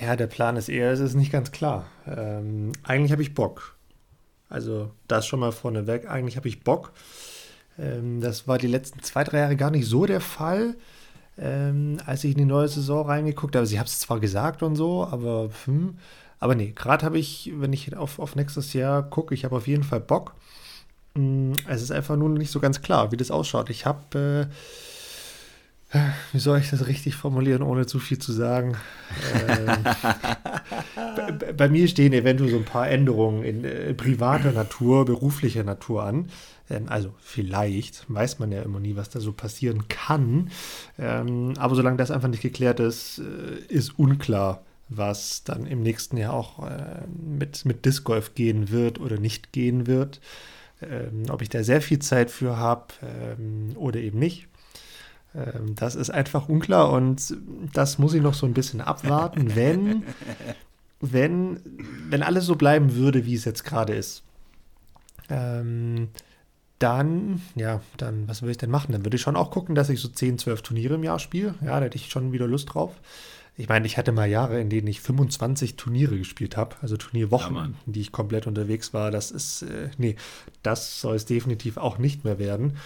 Ja, 0.02 0.16
der 0.16 0.28
Plan 0.28 0.56
ist 0.56 0.70
eher, 0.70 0.92
es 0.92 1.00
ist 1.00 1.16
nicht 1.16 1.32
ganz 1.32 1.52
klar. 1.52 1.86
Ähm, 2.08 2.72
eigentlich 2.84 3.12
habe 3.12 3.22
ich 3.22 3.36
Bock. 3.36 3.76
Also 4.50 4.92
das 5.08 5.28
schon 5.28 5.40
mal 5.40 5.52
vorneweg. 5.52 6.10
Eigentlich 6.10 6.38
habe 6.38 6.48
ich 6.48 6.64
Bock. 6.64 6.92
Ähm, 7.78 8.22
das 8.22 8.48
war 8.48 8.58
die 8.58 8.68
letzten 8.68 9.02
zwei, 9.04 9.24
drei 9.24 9.40
Jahre 9.40 9.56
gar 9.56 9.72
nicht 9.72 9.88
so 9.88 10.06
der 10.06 10.22
Fall 10.22 10.76
ähm, 11.40 11.98
als 12.06 12.24
ich 12.24 12.32
in 12.32 12.38
die 12.40 12.46
neue 12.46 12.68
Saison 12.68 13.06
reingeguckt 13.06 13.56
habe. 13.56 13.66
Sie 13.66 13.80
haben 13.80 13.86
es 13.86 14.00
zwar 14.00 14.20
gesagt 14.20 14.64
und 14.64 14.76
so, 14.76 15.06
aber 15.06 15.50
hm, 15.66 15.96
aber 16.40 16.56
nee, 16.56 16.72
gerade 16.74 17.06
habe 17.06 17.20
ich, 17.20 17.52
wenn 17.58 17.74
ich 17.74 17.96
auf, 17.96 18.18
auf 18.20 18.36
nächstes 18.36 18.74
Jahr 18.74 19.04
gucke, 19.04 19.34
ich 19.34 19.44
habe 19.44 19.56
auf 19.56 19.68
jeden 19.68 19.84
Fall 19.84 20.00
Bock. 20.00 20.34
Hm, 21.16 21.54
es 21.68 21.82
ist 21.82 21.92
einfach 21.92 22.16
nur 22.16 22.30
nicht 22.30 22.52
so 22.52 22.60
ganz 22.60 22.82
klar, 22.82 23.12
wie 23.12 23.18
das 23.18 23.30
ausschaut. 23.30 23.70
Ich 23.70 23.86
habe, 23.86 24.48
äh, 25.92 26.00
wie 26.32 26.40
soll 26.40 26.60
ich 26.60 26.70
das 26.70 26.88
richtig 26.88 27.16
formulieren, 27.16 27.62
ohne 27.62 27.88
zu 27.88 28.00
viel 28.00 28.20
zu 28.20 28.32
sagen? 28.32 28.78
ähm, 29.50 29.84
bei, 31.16 31.54
bei, 31.54 31.68
mir 31.68 31.88
stehen 31.90 32.14
eventuell 32.14 32.52
so 32.52 32.58
ein 32.58 32.66
paar 32.66 32.88
Änderungen 32.90 33.44
in 33.44 33.66
äh, 33.66 33.94
privater 33.94 34.54
Natur, 34.54 35.04
beruflicher 35.04 35.64
Natur 35.64 36.04
an. 36.04 36.30
Ähm, 36.70 36.88
also 36.88 37.14
vielleicht, 37.20 38.12
weiß 38.14 38.40
man 38.40 38.52
ja 38.52 38.62
immer 38.62 38.80
nie, 38.80 38.96
was 38.96 39.10
da 39.10 39.20
so 39.20 39.34
passieren 39.34 39.88
kann. 39.88 40.52
Ähm, 40.98 41.54
aber 41.58 41.76
solange 41.76 41.98
das 41.98 42.12
einfach 42.12 42.30
nicht 42.30 42.42
geklärt 42.42 42.80
ist, 42.80 43.20
äh, 43.20 43.74
ist 43.74 43.98
unklar, 43.98 44.64
was 44.90 45.44
dann 45.44 45.66
im 45.66 45.82
nächsten 45.82 46.18
Jahr 46.18 46.34
auch 46.34 46.66
äh, 46.66 47.02
mit, 47.08 47.66
mit 47.66 47.86
Disc 47.86 48.04
Golf 48.04 48.36
gehen 48.36 48.70
wird 48.70 49.00
oder 49.00 49.18
nicht 49.18 49.52
gehen 49.52 49.88
wird. 49.88 50.20
Ähm, 50.82 51.26
ob 51.30 51.42
ich 51.42 51.50
da 51.50 51.64
sehr 51.64 51.82
viel 51.82 52.00
Zeit 52.00 52.32
für 52.32 52.58
habe 52.58 52.86
oder 53.76 54.00
eben 54.00 54.18
nicht. 54.18 54.48
das 55.76 55.96
ist 55.96 56.10
einfach 56.10 56.50
unklar 56.50 56.92
und 56.92 57.36
das 57.74 58.00
muss 58.00 58.14
ich 58.14 58.22
noch 58.22 58.34
so 58.34 58.46
ein 58.46 58.54
bisschen 58.54 58.82
abwarten, 58.82 59.56
wenn, 59.56 60.04
wenn, 61.02 61.60
wenn 62.10 62.24
alles 62.24 62.46
so 62.46 62.56
bleiben 62.56 62.96
würde, 62.96 63.26
wie 63.26 63.36
es 63.36 63.46
jetzt 63.46 63.66
gerade 63.66 63.94
ist. 63.94 64.24
Ähm, 65.30 66.08
dann, 66.80 67.42
ja, 67.56 67.82
dann, 67.98 68.28
was 68.28 68.42
würde 68.42 68.52
ich 68.52 68.58
denn 68.58 68.72
machen? 68.72 68.94
Dann 68.94 69.06
würde 69.06 69.16
ich 69.16 69.22
schon 69.22 69.36
auch 69.36 69.52
gucken, 69.52 69.76
dass 69.76 69.90
ich 69.90 70.00
so 70.00 70.08
10, 70.08 70.40
12 70.40 70.62
Turniere 70.62 70.96
im 70.96 71.04
Jahr 71.04 71.20
spiele. 71.20 71.56
Ja, 71.62 71.80
da 71.80 71.86
hätte 71.86 71.98
ich 71.98 72.10
schon 72.10 72.32
wieder 72.32 72.48
Lust 72.48 72.74
drauf. 72.74 72.96
Ich 73.58 73.68
meine, 73.68 73.86
ich 73.86 73.98
hatte 73.98 74.14
mal 74.14 74.30
Jahre, 74.30 74.62
in 74.62 74.70
denen 74.70 74.88
ich 74.88 75.02
25 75.02 75.76
Turniere 75.76 76.18
gespielt 76.18 76.56
habe, 76.56 76.78
also 76.82 76.96
Turnierwochen, 76.96 77.56
ja, 77.56 77.70
in 77.86 77.92
die 77.92 78.00
ich 78.00 78.14
komplett 78.14 78.48
unterwegs 78.48 78.94
war. 78.94 79.12
Das 79.12 79.32
ist, 79.32 79.64
äh, 79.64 79.90
nee, 79.98 80.16
das 80.64 81.02
soll 81.02 81.18
es 81.18 81.26
definitiv 81.26 81.76
auch 81.76 81.98
nicht 81.98 82.24
mehr 82.24 82.40
werden. 82.40 82.78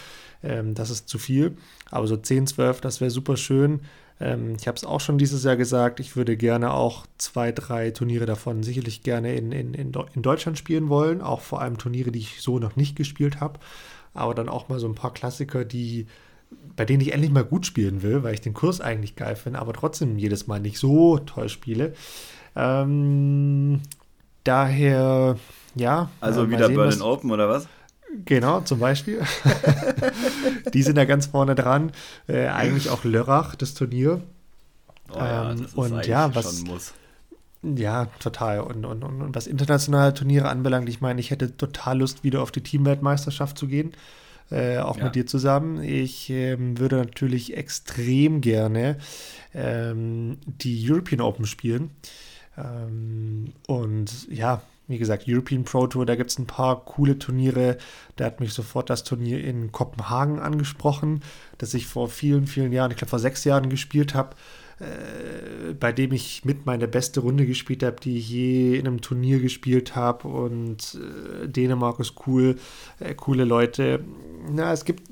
Ähm, 0.41 0.73
das 0.73 0.89
ist 0.89 1.07
zu 1.07 1.19
viel. 1.19 1.55
Aber 1.91 2.07
so 2.07 2.17
10, 2.17 2.47
12, 2.47 2.81
das 2.81 3.01
wäre 3.01 3.11
super 3.11 3.37
schön. 3.37 3.81
Ähm, 4.19 4.55
ich 4.59 4.67
habe 4.67 4.75
es 4.75 4.85
auch 4.85 4.99
schon 4.99 5.17
dieses 5.17 5.43
Jahr 5.43 5.55
gesagt, 5.55 5.99
ich 5.99 6.15
würde 6.15 6.37
gerne 6.37 6.73
auch 6.73 7.05
zwei, 7.17 7.51
drei 7.51 7.91
Turniere 7.91 8.25
davon 8.25 8.63
sicherlich 8.63 9.03
gerne 9.03 9.35
in, 9.35 9.51
in, 9.51 9.73
in, 9.73 9.91
in 10.13 10.21
Deutschland 10.21 10.57
spielen 10.57 10.89
wollen. 10.89 11.21
Auch 11.21 11.41
vor 11.41 11.61
allem 11.61 11.77
Turniere, 11.77 12.11
die 12.11 12.19
ich 12.19 12.41
so 12.41 12.59
noch 12.59 12.75
nicht 12.75 12.95
gespielt 12.95 13.39
habe. 13.41 13.59
Aber 14.13 14.33
dann 14.35 14.49
auch 14.49 14.69
mal 14.69 14.79
so 14.79 14.87
ein 14.87 14.95
paar 14.95 15.13
Klassiker, 15.13 15.65
die 15.65 16.07
bei 16.75 16.85
denen 16.85 17.01
ich 17.01 17.13
endlich 17.13 17.31
mal 17.31 17.43
gut 17.43 17.65
spielen 17.65 18.01
will, 18.01 18.23
weil 18.23 18.33
ich 18.33 18.41
den 18.41 18.53
Kurs 18.53 18.81
eigentlich 18.81 19.15
geil 19.15 19.35
finde, 19.35 19.59
aber 19.59 19.73
trotzdem 19.73 20.17
jedes 20.17 20.47
Mal 20.47 20.59
nicht 20.59 20.77
so 20.77 21.19
toll 21.19 21.49
spiele. 21.49 21.93
Ähm, 22.55 23.81
daher, 24.43 25.37
ja. 25.75 26.09
Also 26.19 26.43
äh, 26.43 26.49
wieder 26.49 26.67
sehen, 26.67 26.75
Berlin 26.75 26.99
was, 26.99 27.01
Open 27.01 27.31
oder 27.31 27.49
was? 27.49 27.67
Genau, 28.25 28.61
zum 28.61 28.79
Beispiel. 28.79 29.21
die 30.73 30.83
sind 30.83 30.97
da 30.97 31.05
ganz 31.05 31.27
vorne 31.27 31.55
dran. 31.55 31.91
Äh, 32.27 32.47
eigentlich 32.47 32.89
auch 32.89 33.03
Lörrach, 33.03 33.55
das 33.55 33.73
Turnier. 33.73 34.21
Oh 35.11 35.17
ja, 35.17 35.51
ähm, 35.51 35.61
das 35.63 35.73
und 35.73 36.05
ja, 36.05 36.33
was. 36.35 36.63
Ja, 37.63 38.05
total. 38.19 38.59
Und, 38.61 38.85
und, 38.85 39.03
und, 39.03 39.21
und 39.21 39.35
was 39.35 39.47
internationale 39.47 40.13
Turniere 40.13 40.49
anbelangt, 40.49 40.89
ich 40.89 41.01
meine, 41.01 41.19
ich 41.19 41.31
hätte 41.31 41.55
total 41.55 41.99
Lust, 41.99 42.23
wieder 42.23 42.41
auf 42.41 42.51
die 42.51 42.61
Teamweltmeisterschaft 42.61 43.57
zu 43.57 43.67
gehen. 43.67 43.93
Äh, 44.51 44.79
auch 44.79 44.97
ja. 44.97 45.05
mit 45.05 45.15
dir 45.15 45.25
zusammen. 45.25 45.81
Ich 45.81 46.29
ähm, 46.29 46.77
würde 46.77 46.97
natürlich 46.97 47.55
extrem 47.55 48.41
gerne 48.41 48.97
ähm, 49.53 50.37
die 50.45 50.85
European 50.87 51.21
Open 51.21 51.45
spielen. 51.45 51.91
Ähm, 52.57 53.53
und 53.67 54.29
ja, 54.29 54.61
wie 54.87 54.97
gesagt, 54.97 55.25
European 55.27 55.63
Pro 55.63 55.87
Tour, 55.87 56.05
da 56.05 56.15
gibt 56.15 56.29
es 56.29 56.37
ein 56.37 56.47
paar 56.47 56.83
coole 56.83 57.17
Turniere. 57.17 57.77
Da 58.15 58.25
hat 58.25 58.39
mich 58.39 58.53
sofort 58.53 58.89
das 58.89 59.03
Turnier 59.03 59.43
in 59.43 59.71
Kopenhagen 59.71 60.39
angesprochen, 60.39 61.21
das 61.57 61.73
ich 61.73 61.87
vor 61.87 62.09
vielen, 62.09 62.47
vielen 62.47 62.73
Jahren, 62.73 62.91
ich 62.91 62.97
glaube 62.97 63.09
vor 63.09 63.19
sechs 63.19 63.43
Jahren 63.45 63.69
gespielt 63.69 64.13
habe, 64.13 64.35
äh, 64.79 65.73
bei 65.73 65.93
dem 65.93 66.11
ich 66.11 66.43
mit 66.43 66.65
meine 66.65 66.87
beste 66.87 67.21
Runde 67.21 67.45
gespielt 67.45 67.83
habe, 67.83 67.95
die 68.01 68.17
ich 68.17 68.29
je 68.29 68.77
in 68.77 68.87
einem 68.87 69.01
Turnier 69.01 69.39
gespielt 69.39 69.95
habe. 69.95 70.27
Und 70.27 70.99
äh, 70.99 71.47
Dänemark 71.47 71.99
ist 71.99 72.15
cool, 72.27 72.57
äh, 72.99 73.13
coole 73.15 73.45
Leute. 73.45 74.03
Na, 74.51 74.73
es 74.73 74.83
gibt 74.83 75.03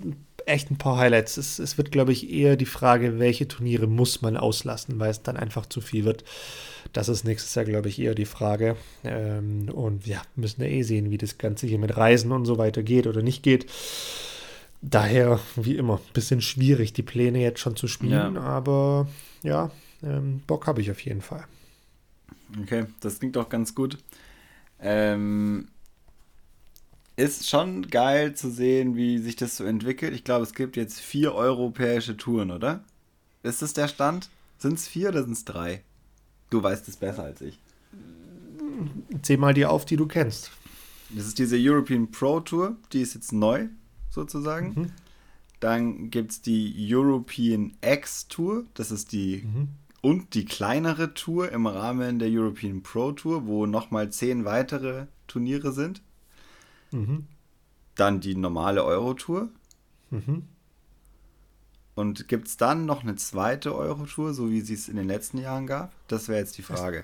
echt 0.46 0.72
ein 0.72 0.78
paar 0.78 0.98
Highlights. 0.98 1.38
Es, 1.38 1.60
es 1.60 1.78
wird, 1.78 1.92
glaube 1.92 2.12
ich, 2.12 2.32
eher 2.32 2.56
die 2.56 2.66
Frage, 2.66 3.20
welche 3.20 3.48
Turniere 3.48 3.88
muss 3.88 4.22
man 4.22 4.38
auslassen, 4.38 5.00
weil 5.00 5.12
es 5.12 5.24
dann 5.24 5.38
einfach 5.38 5.66
zu 5.66 5.82
viel 5.82 6.06
wird. 6.06 6.24
Das 6.94 7.10
ist 7.10 7.24
nächstes 7.24 7.56
Jahr, 7.56 7.66
glaube 7.66 7.90
ich, 7.90 8.00
eher 8.00 8.16
die 8.16 8.26
Frage. 8.26 8.76
Ähm, 9.04 9.70
und 9.70 10.08
ja, 10.08 10.22
müssen 10.36 10.62
ja 10.62 10.68
eh 10.68 10.84
sehen, 10.84 11.12
wie 11.12 11.18
das 11.18 11.38
Ganze 11.38 11.68
hier 11.68 11.80
mit 11.80 11.96
Reisen 11.96 12.32
und 12.32 12.46
so 12.46 12.58
weiter 12.58 12.84
geht 12.84 13.08
oder 13.08 13.22
nicht 13.22 13.44
geht. 13.44 13.68
Daher, 14.82 15.40
wie 15.56 15.76
immer, 15.76 15.96
ein 15.96 16.14
bisschen 16.14 16.42
schwierig, 16.42 16.94
die 16.94 17.04
Pläne 17.04 17.40
jetzt 17.40 17.60
schon 17.60 17.76
zu 17.76 17.88
spielen, 17.88 18.36
ja. 18.36 18.42
aber 18.42 19.08
ja, 19.44 19.70
ähm, 20.02 20.42
Bock 20.48 20.66
habe 20.66 20.82
ich 20.82 20.90
auf 20.90 21.00
jeden 21.02 21.22
Fall. 21.22 21.46
Okay, 22.64 22.86
das 23.00 23.20
klingt 23.20 23.36
doch 23.36 23.48
ganz 23.48 23.76
gut. 23.76 24.00
Ähm, 24.80 25.68
ist 27.22 27.50
schon 27.50 27.88
geil 27.88 28.36
zu 28.36 28.50
sehen, 28.50 28.96
wie 28.96 29.20
sich 29.20 29.36
das 29.36 29.58
so 29.58 29.64
entwickelt. 29.64 30.14
Ich 30.14 30.24
glaube, 30.24 30.44
es 30.44 30.54
gibt 30.54 30.76
jetzt 30.76 31.00
vier 31.00 31.36
europäische 31.36 32.18
Touren, 32.18 32.52
oder? 32.52 32.84
Ist 33.44 33.62
das 33.62 33.74
der 33.74 33.88
Stand? 33.88 34.30
Sind 34.58 34.74
es 34.74 34.88
vier 34.88 35.10
oder 35.10 35.24
sind 35.24 35.34
es 35.34 35.46
drei? 35.46 35.84
Du 36.50 36.62
weißt 36.62 36.88
es 36.88 36.98
besser 36.98 37.24
als 37.24 37.42
ich. 37.42 37.60
zähl 39.22 39.38
mal 39.38 39.54
die 39.54 39.66
auf, 39.66 39.86
die 39.86 39.98
du 39.98 40.08
kennst. 40.08 40.52
Das 41.10 41.28
ist 41.28 41.40
diese 41.40 41.58
European 41.60 42.10
Pro 42.12 42.40
Tour, 42.40 42.78
die 42.94 43.02
ist 43.02 43.16
jetzt 43.16 43.34
neu 43.34 43.68
sozusagen. 44.10 44.74
Mhm. 44.76 44.92
Dann 45.60 46.10
gibt 46.10 46.32
es 46.32 46.42
die 46.42 46.74
European 46.94 47.74
X 47.86 48.28
Tour, 48.28 48.66
das 48.74 48.92
ist 48.92 49.12
die 49.12 49.44
mhm. 49.46 49.70
und 50.02 50.34
die 50.34 50.46
kleinere 50.46 51.14
Tour 51.14 51.52
im 51.52 51.68
Rahmen 51.68 52.20
der 52.20 52.30
European 52.32 52.82
Pro 52.82 53.12
Tour, 53.12 53.46
wo 53.46 53.66
nochmal 53.66 54.12
zehn 54.12 54.46
weitere 54.46 55.06
Turniere 55.28 55.72
sind. 55.72 56.02
Mhm. 56.92 57.28
Dann 57.96 58.20
die 58.20 58.36
normale 58.36 58.84
Euro 58.84 59.14
Tour. 59.14 59.50
Mhm. 60.10 60.48
Und 61.96 62.28
gibt 62.28 62.48
es 62.48 62.58
dann 62.58 62.86
noch 62.86 63.04
eine 63.04 63.16
zweite 63.16 63.76
Euro-Tour, 63.76 64.34
so 64.34 64.50
wie 64.50 64.62
sie 64.62 64.74
es 64.74 64.88
in 64.88 64.96
den 64.96 65.08
letzten 65.08 65.38
Jahren 65.38 65.68
gab? 65.68 65.94
Das 66.08 66.30
wäre 66.30 66.40
jetzt 66.40 66.58
die 66.58 66.64
Frage. 66.64 67.04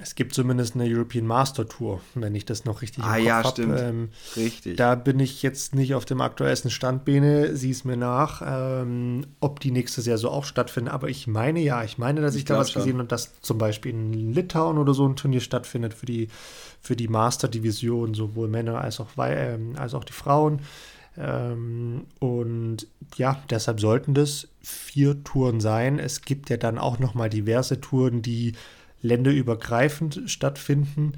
Es, 0.00 0.14
gibt 0.14 0.34
zumindest 0.34 0.74
eine 0.74 0.84
European 0.84 1.26
Master 1.26 1.68
Tour, 1.68 2.00
wenn 2.14 2.34
ich 2.34 2.44
das 2.44 2.64
noch 2.64 2.82
richtig 2.82 3.02
ah, 3.04 3.16
im 3.16 3.24
Kopf 3.24 3.26
ja, 3.26 3.44
stimmt. 3.44 3.80
Ähm, 3.80 4.08
richtig. 4.36 4.76
Da 4.76 4.94
bin 4.94 5.20
ich 5.20 5.42
jetzt 5.42 5.74
nicht 5.74 5.94
auf 5.94 6.04
dem 6.04 6.20
aktuellsten 6.20 6.70
Stand, 6.70 7.04
Bene, 7.04 7.56
sieh 7.56 7.70
es 7.70 7.84
mir 7.84 7.96
nach, 7.96 8.42
ähm, 8.44 9.26
ob 9.40 9.60
die 9.60 9.70
nächstes 9.70 10.06
Jahr 10.06 10.18
so 10.18 10.30
auch 10.30 10.44
stattfindet. 10.44 10.92
Aber 10.92 11.08
ich 11.08 11.26
meine 11.26 11.60
ja, 11.60 11.82
ich 11.84 11.98
meine, 11.98 12.20
dass 12.20 12.34
ich, 12.34 12.40
ich 12.40 12.44
da 12.46 12.58
was 12.58 12.70
schon. 12.70 12.82
gesehen 12.82 13.00
und 13.00 13.12
dass 13.12 13.40
zum 13.40 13.58
Beispiel 13.58 13.92
in 13.92 14.32
Litauen 14.32 14.78
oder 14.78 14.94
so 14.94 15.06
ein 15.06 15.16
Turnier 15.16 15.40
stattfindet 15.40 15.94
für 15.94 16.06
die, 16.06 16.28
für 16.80 16.96
die 16.96 17.08
Master-Division, 17.08 18.14
sowohl 18.14 18.48
Männer 18.48 18.80
als 18.80 19.00
auch, 19.00 19.08
ähm, 19.18 19.74
als 19.76 19.94
auch 19.94 20.04
die 20.04 20.12
Frauen. 20.12 20.60
Ähm, 21.18 22.04
und 22.18 22.86
ja, 23.16 23.42
deshalb 23.50 23.80
sollten 23.80 24.14
das 24.14 24.48
vier 24.62 25.22
Touren 25.24 25.60
sein. 25.60 25.98
Es 25.98 26.22
gibt 26.22 26.50
ja 26.50 26.56
dann 26.56 26.78
auch 26.78 26.98
noch 26.98 27.14
mal 27.14 27.30
diverse 27.30 27.80
Touren, 27.80 28.22
die 28.22 28.52
länderübergreifend 29.06 30.22
stattfinden. 30.26 31.12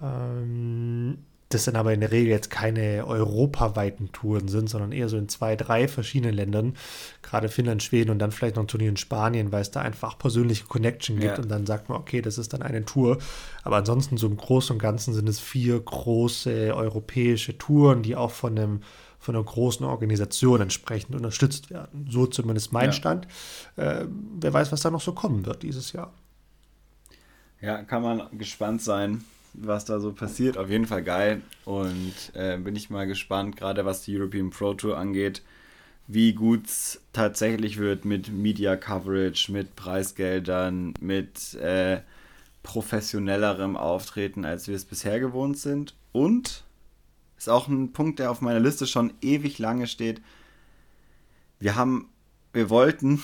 Ähm, 0.00 1.18
das 1.52 1.64
sind 1.64 1.76
aber 1.76 1.92
in 1.92 2.00
der 2.00 2.12
Regel 2.12 2.30
jetzt 2.30 2.50
keine 2.50 3.06
europaweiten 3.06 4.10
Touren 4.12 4.48
sind, 4.48 4.70
sondern 4.70 4.92
eher 4.92 5.08
so 5.08 5.18
in 5.18 5.28
zwei, 5.28 5.54
drei 5.54 5.86
verschiedenen 5.86 6.34
Ländern. 6.34 6.74
Gerade 7.20 7.48
Finnland, 7.48 7.82
Schweden 7.82 8.10
und 8.10 8.18
dann 8.18 8.32
vielleicht 8.32 8.56
noch 8.56 8.64
ein 8.64 8.68
Turnier 8.68 8.88
in 8.88 8.96
Spanien, 8.96 9.52
weil 9.52 9.60
es 9.60 9.70
da 9.70 9.82
einfach 9.82 10.18
persönliche 10.18 10.64
Connection 10.64 11.18
gibt. 11.18 11.36
Ja. 11.36 11.42
Und 11.42 11.50
dann 11.50 11.66
sagt 11.66 11.88
man, 11.88 11.98
okay, 11.98 12.22
das 12.22 12.38
ist 12.38 12.52
dann 12.54 12.62
eine 12.62 12.84
Tour. 12.84 13.18
Aber 13.64 13.76
ansonsten 13.76 14.16
so 14.16 14.26
im 14.26 14.36
Großen 14.36 14.74
und 14.74 14.78
Ganzen 14.78 15.12
sind 15.12 15.28
es 15.28 15.40
vier 15.40 15.78
große 15.78 16.74
europäische 16.74 17.58
Touren, 17.58 18.02
die 18.02 18.16
auch 18.16 18.30
von 18.30 18.58
einem 18.58 18.80
von 19.18 19.36
einer 19.36 19.44
großen 19.44 19.86
Organisation 19.86 20.60
entsprechend 20.60 21.14
unterstützt 21.14 21.70
werden. 21.70 22.08
So 22.10 22.26
zumindest 22.26 22.72
mein 22.72 22.86
ja. 22.86 22.92
Stand. 22.92 23.28
Äh, 23.76 24.06
wer 24.40 24.52
weiß, 24.52 24.72
was 24.72 24.80
da 24.80 24.90
noch 24.90 25.00
so 25.00 25.12
kommen 25.12 25.46
wird 25.46 25.62
dieses 25.62 25.92
Jahr. 25.92 26.12
Ja, 27.62 27.80
kann 27.84 28.02
man 28.02 28.26
gespannt 28.36 28.82
sein, 28.82 29.24
was 29.54 29.84
da 29.84 30.00
so 30.00 30.12
passiert. 30.12 30.58
Auf 30.58 30.68
jeden 30.68 30.86
Fall 30.86 31.04
geil. 31.04 31.42
Und 31.64 32.14
äh, 32.34 32.58
bin 32.58 32.74
ich 32.74 32.90
mal 32.90 33.06
gespannt, 33.06 33.56
gerade 33.56 33.84
was 33.84 34.02
die 34.02 34.18
European 34.18 34.50
Pro 34.50 34.74
Tour 34.74 34.98
angeht, 34.98 35.42
wie 36.08 36.32
gut 36.32 36.66
es 36.66 37.00
tatsächlich 37.12 37.78
wird 37.78 38.04
mit 38.04 38.32
Media 38.32 38.74
Coverage, 38.74 39.52
mit 39.52 39.76
Preisgeldern, 39.76 40.92
mit 41.00 41.54
äh, 41.54 42.00
professionellerem 42.64 43.76
Auftreten, 43.76 44.44
als 44.44 44.66
wir 44.66 44.74
es 44.74 44.84
bisher 44.84 45.20
gewohnt 45.20 45.56
sind. 45.56 45.94
Und 46.10 46.64
ist 47.38 47.48
auch 47.48 47.68
ein 47.68 47.92
Punkt, 47.92 48.18
der 48.18 48.32
auf 48.32 48.40
meiner 48.40 48.60
Liste 48.60 48.88
schon 48.88 49.12
ewig 49.20 49.60
lange 49.60 49.86
steht. 49.86 50.20
Wir 51.60 51.76
haben, 51.76 52.08
wir 52.52 52.70
wollten 52.70 53.22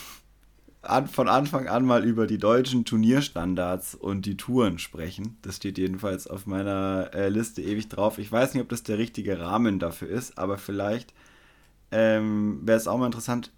an, 0.89 1.07
von 1.07 1.29
Anfang 1.29 1.69
an 1.69 1.85
mal 1.85 2.05
über 2.05 2.27
die 2.27 2.39
deutschen 2.39 2.85
Turnierstandards 2.85 3.95
und 3.95 4.27
die 4.27 4.37
Touren 4.37 4.79
sprechen. 4.79 5.37
Das 5.43 5.57
steht 5.57 5.79
jedenfalls 5.79 6.27
auf 6.27 6.47
meiner 6.47 7.11
äh, 7.15 7.29
Liste 7.29 7.63
ewig 7.63 7.89
drauf. 7.89 8.19
Ich 8.19 8.31
weiß 8.31 8.55
nicht, 8.55 8.63
ob 8.63 8.69
das 8.69 8.83
der 8.83 8.99
richtige 8.99 9.41
Rahmen 9.41 9.79
dafür 9.79 10.09
ist, 10.09 10.39
aber 10.39 10.59
vielleicht 10.59 11.13
ähm, 11.91 12.61
wäre 12.63 12.79
es 12.79 12.89
auch 12.89 12.99
mal 12.99 13.07
interessant. 13.07 13.53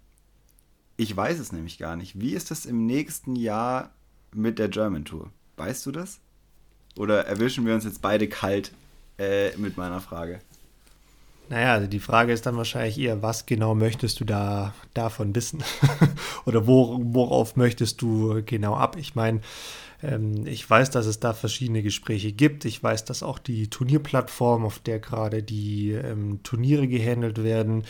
Ich 0.97 1.15
weiß 1.15 1.39
es 1.39 1.51
nämlich 1.51 1.77
gar 1.77 1.95
nicht. 1.95 2.19
Wie 2.19 2.33
ist 2.33 2.51
das 2.51 2.65
im 2.65 2.85
nächsten 2.85 3.35
Jahr 3.35 3.91
mit 4.33 4.59
der 4.59 4.69
German 4.69 5.05
Tour? 5.05 5.31
Weißt 5.57 5.85
du 5.85 5.91
das? 5.91 6.19
Oder 6.97 7.25
erwischen 7.25 7.65
wir 7.65 7.73
uns 7.73 7.85
jetzt 7.85 8.01
beide 8.01 8.27
kalt 8.27 8.73
äh, 9.17 9.55
mit 9.57 9.77
meiner 9.77 10.01
Frage? 10.01 10.39
Naja, 11.51 11.73
also 11.73 11.87
die 11.87 11.99
Frage 11.99 12.31
ist 12.31 12.45
dann 12.45 12.55
wahrscheinlich 12.55 12.97
eher, 12.97 13.21
was 13.21 13.45
genau 13.45 13.75
möchtest 13.75 14.21
du 14.21 14.23
da 14.23 14.73
davon 14.93 15.35
wissen? 15.35 15.61
Oder 16.45 16.65
wo, 16.65 16.97
worauf 17.03 17.57
möchtest 17.57 18.01
du 18.01 18.41
genau 18.45 18.75
ab? 18.75 18.95
Ich 18.97 19.15
meine, 19.15 19.41
ähm, 20.01 20.47
ich 20.47 20.67
weiß, 20.69 20.91
dass 20.91 21.07
es 21.07 21.19
da 21.19 21.33
verschiedene 21.33 21.83
Gespräche 21.83 22.31
gibt. 22.31 22.63
Ich 22.63 22.81
weiß, 22.81 23.03
dass 23.03 23.21
auch 23.21 23.37
die 23.37 23.69
Turnierplattform, 23.69 24.63
auf 24.63 24.79
der 24.79 24.99
gerade 24.99 25.43
die 25.43 25.91
ähm, 25.91 26.39
Turniere 26.43 26.87
gehandelt 26.87 27.43
werden, 27.43 27.83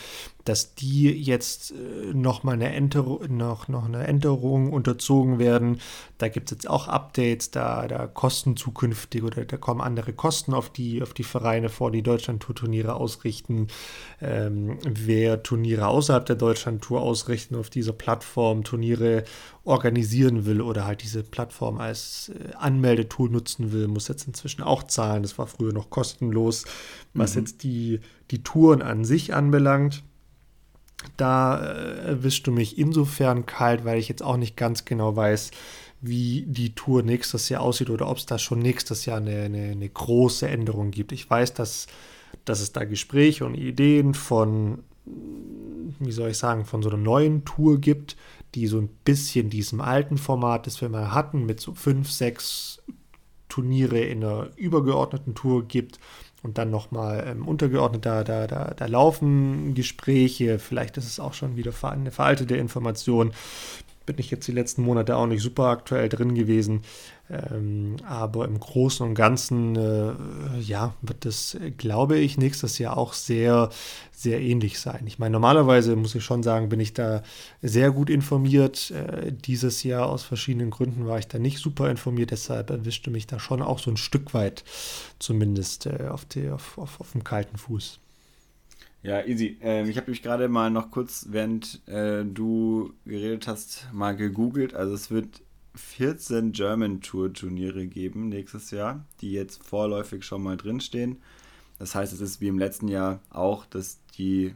dass 0.44 0.74
die 0.74 1.10
jetzt 1.10 1.72
äh, 1.72 2.12
nochmal 2.12 2.54
eine 2.54 2.72
Änderung, 2.72 3.36
noch, 3.36 3.68
noch 3.68 3.84
eine 3.84 4.06
Änderung 4.06 4.72
unterzogen 4.72 5.38
werden. 5.38 5.80
Da 6.18 6.28
gibt 6.28 6.50
es 6.50 6.56
jetzt 6.56 6.68
auch 6.68 6.88
Updates, 6.88 7.50
da, 7.50 7.86
da 7.86 8.06
Kosten 8.06 8.56
zukünftig 8.56 9.22
oder 9.22 9.44
da 9.44 9.56
kommen 9.56 9.80
andere 9.80 10.12
Kosten 10.12 10.54
auf 10.54 10.70
die, 10.70 11.02
auf 11.02 11.14
die 11.14 11.24
Vereine 11.24 11.68
vor, 11.68 11.90
die 11.90 12.02
Deutschland-Tour-Turniere 12.02 12.94
ausrichten. 12.94 13.68
Ähm, 14.20 14.78
wer 14.84 15.42
Turniere 15.42 15.86
außerhalb 15.86 16.26
der 16.26 16.36
Deutschland-Tour 16.36 17.00
ausrichten, 17.00 17.54
auf 17.54 17.70
dieser 17.70 17.92
Plattform 17.92 18.64
Turniere 18.64 19.24
organisieren 19.64 20.44
will 20.44 20.60
oder 20.60 20.86
halt 20.86 21.02
diese 21.02 21.22
Plattform 21.22 21.78
als 21.78 22.30
äh, 22.30 22.54
Anmeldetool 22.54 23.30
nutzen 23.30 23.72
will, 23.72 23.86
muss 23.86 24.08
jetzt 24.08 24.26
inzwischen 24.26 24.62
auch 24.62 24.82
zahlen. 24.84 25.22
Das 25.22 25.38
war 25.38 25.46
früher 25.46 25.72
noch 25.72 25.90
kostenlos. 25.90 26.64
Was 27.14 27.34
mhm. 27.34 27.40
jetzt 27.42 27.62
die, 27.62 28.00
die 28.30 28.42
Touren 28.42 28.82
an 28.82 29.04
sich 29.04 29.34
anbelangt, 29.34 30.02
da 31.16 31.60
äh, 31.60 32.08
erwischst 32.08 32.46
du 32.46 32.52
mich 32.52 32.78
insofern 32.78 33.46
kalt, 33.46 33.84
weil 33.84 33.98
ich 33.98 34.08
jetzt 34.08 34.22
auch 34.22 34.36
nicht 34.36 34.56
ganz 34.56 34.84
genau 34.84 35.16
weiß, 35.16 35.50
wie 36.00 36.44
die 36.46 36.74
Tour 36.74 37.02
nächstes 37.02 37.48
Jahr 37.48 37.62
aussieht 37.62 37.88
oder 37.88 38.08
ob 38.08 38.18
es 38.18 38.26
da 38.26 38.38
schon 38.38 38.58
nächstes 38.58 39.06
Jahr 39.06 39.18
eine, 39.18 39.42
eine, 39.42 39.70
eine, 39.70 39.88
große 39.88 40.48
Änderung 40.48 40.90
gibt. 40.90 41.12
Ich 41.12 41.30
weiß, 41.30 41.54
dass, 41.54 41.86
dass 42.44 42.60
es 42.60 42.72
da 42.72 42.84
Gespräche 42.84 43.46
und 43.46 43.54
Ideen 43.54 44.14
von, 44.14 44.82
wie 45.04 46.12
soll 46.12 46.30
ich 46.30 46.38
sagen, 46.38 46.64
von 46.64 46.82
so 46.82 46.88
einer 46.88 46.98
neuen 46.98 47.44
Tour 47.44 47.80
gibt, 47.80 48.16
die 48.56 48.66
so 48.66 48.78
ein 48.78 48.88
bisschen 49.04 49.48
diesem 49.48 49.80
alten 49.80 50.18
Format, 50.18 50.66
das 50.66 50.80
wir 50.80 50.88
mal 50.88 51.14
hatten, 51.14 51.46
mit 51.46 51.60
so 51.60 51.72
fünf, 51.72 52.10
sechs 52.10 52.82
Turniere 53.48 54.00
in 54.00 54.24
einer 54.24 54.50
übergeordneten 54.56 55.34
Tour 55.34 55.68
gibt 55.68 56.00
und 56.42 56.58
dann 56.58 56.70
nochmal 56.70 57.24
ähm, 57.26 57.46
untergeordnet, 57.46 58.04
da, 58.04 58.24
da, 58.24 58.46
da, 58.46 58.74
da 58.76 58.86
laufen 58.86 59.74
Gespräche, 59.74 60.58
vielleicht 60.58 60.96
ist 60.96 61.06
es 61.06 61.20
auch 61.20 61.34
schon 61.34 61.56
wieder 61.56 61.72
eine 61.82 62.10
veraltete 62.10 62.56
Information. 62.56 63.32
Bin 64.04 64.16
ich 64.18 64.30
jetzt 64.32 64.48
die 64.48 64.52
letzten 64.52 64.82
Monate 64.82 65.16
auch 65.16 65.26
nicht 65.26 65.42
super 65.42 65.66
aktuell 65.66 66.08
drin 66.08 66.34
gewesen. 66.34 66.82
Ähm, 67.32 67.96
aber 68.06 68.44
im 68.44 68.60
Großen 68.60 69.06
und 69.06 69.14
Ganzen, 69.14 69.74
äh, 69.74 70.12
ja, 70.60 70.94
wird 71.00 71.24
das, 71.24 71.56
glaube 71.78 72.18
ich, 72.18 72.36
nächstes 72.36 72.78
Jahr 72.78 72.98
auch 72.98 73.14
sehr, 73.14 73.70
sehr 74.12 74.40
ähnlich 74.42 74.78
sein. 74.80 75.04
Ich 75.06 75.18
meine, 75.18 75.32
normalerweise 75.32 75.96
muss 75.96 76.14
ich 76.14 76.22
schon 76.22 76.42
sagen, 76.42 76.68
bin 76.68 76.78
ich 76.78 76.92
da 76.92 77.22
sehr 77.62 77.90
gut 77.90 78.10
informiert. 78.10 78.90
Äh, 78.90 79.32
dieses 79.32 79.82
Jahr 79.82 80.10
aus 80.10 80.22
verschiedenen 80.22 80.70
Gründen 80.70 81.06
war 81.06 81.18
ich 81.18 81.26
da 81.26 81.38
nicht 81.38 81.58
super 81.58 81.90
informiert, 81.90 82.32
deshalb 82.32 82.68
erwischte 82.68 83.10
mich 83.10 83.26
da 83.26 83.38
schon 83.40 83.62
auch 83.62 83.78
so 83.78 83.90
ein 83.90 83.96
Stück 83.96 84.34
weit 84.34 84.62
zumindest 85.18 85.86
äh, 85.86 86.08
auf, 86.10 86.26
die, 86.26 86.50
auf, 86.50 86.76
auf, 86.76 87.00
auf 87.00 87.12
dem 87.12 87.24
kalten 87.24 87.56
Fuß. 87.56 87.98
Ja, 89.02 89.24
easy. 89.24 89.56
Ähm, 89.62 89.88
ich 89.88 89.96
habe 89.96 90.10
mich 90.10 90.22
gerade 90.22 90.48
mal 90.48 90.70
noch 90.70 90.90
kurz, 90.90 91.26
während 91.30 91.86
äh, 91.88 92.24
du 92.24 92.92
geredet 93.04 93.48
hast, 93.48 93.88
mal 93.92 94.14
gegoogelt. 94.14 94.74
Also 94.74 94.94
es 94.94 95.10
wird 95.10 95.40
14 95.74 96.52
German 96.52 97.00
Tour 97.00 97.32
Turniere 97.32 97.86
geben 97.86 98.28
nächstes 98.28 98.70
Jahr, 98.70 99.04
die 99.20 99.32
jetzt 99.32 99.62
vorläufig 99.62 100.24
schon 100.24 100.42
mal 100.42 100.56
drinstehen. 100.56 101.18
Das 101.78 101.94
heißt, 101.94 102.12
es 102.12 102.20
ist 102.20 102.40
wie 102.40 102.48
im 102.48 102.58
letzten 102.58 102.88
Jahr 102.88 103.20
auch, 103.30 103.64
dass 103.66 103.98
die, 104.18 104.54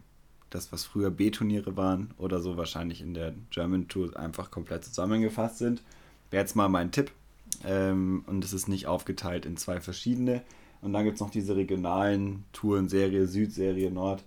das 0.50 0.72
was 0.72 0.84
früher 0.84 1.10
B-Turniere 1.10 1.76
waren 1.76 2.12
oder 2.18 2.40
so 2.40 2.56
wahrscheinlich 2.56 3.00
in 3.00 3.14
der 3.14 3.34
German 3.50 3.88
Tour 3.88 4.16
einfach 4.16 4.50
komplett 4.50 4.84
zusammengefasst 4.84 5.58
sind. 5.58 5.82
Wäre 6.30 6.42
jetzt 6.42 6.56
mal 6.56 6.68
mein 6.68 6.92
Tipp. 6.92 7.10
Ähm, 7.64 8.24
und 8.26 8.44
es 8.44 8.52
ist 8.52 8.68
nicht 8.68 8.86
aufgeteilt 8.86 9.46
in 9.46 9.56
zwei 9.56 9.80
verschiedene. 9.80 10.42
Und 10.82 10.92
dann 10.92 11.04
gibt 11.04 11.14
es 11.14 11.20
noch 11.20 11.30
diese 11.30 11.56
regionalen 11.56 12.44
Touren, 12.52 12.88
Serie 12.88 13.26
Süd, 13.26 13.52
Serie 13.52 13.90
Nord, 13.90 14.22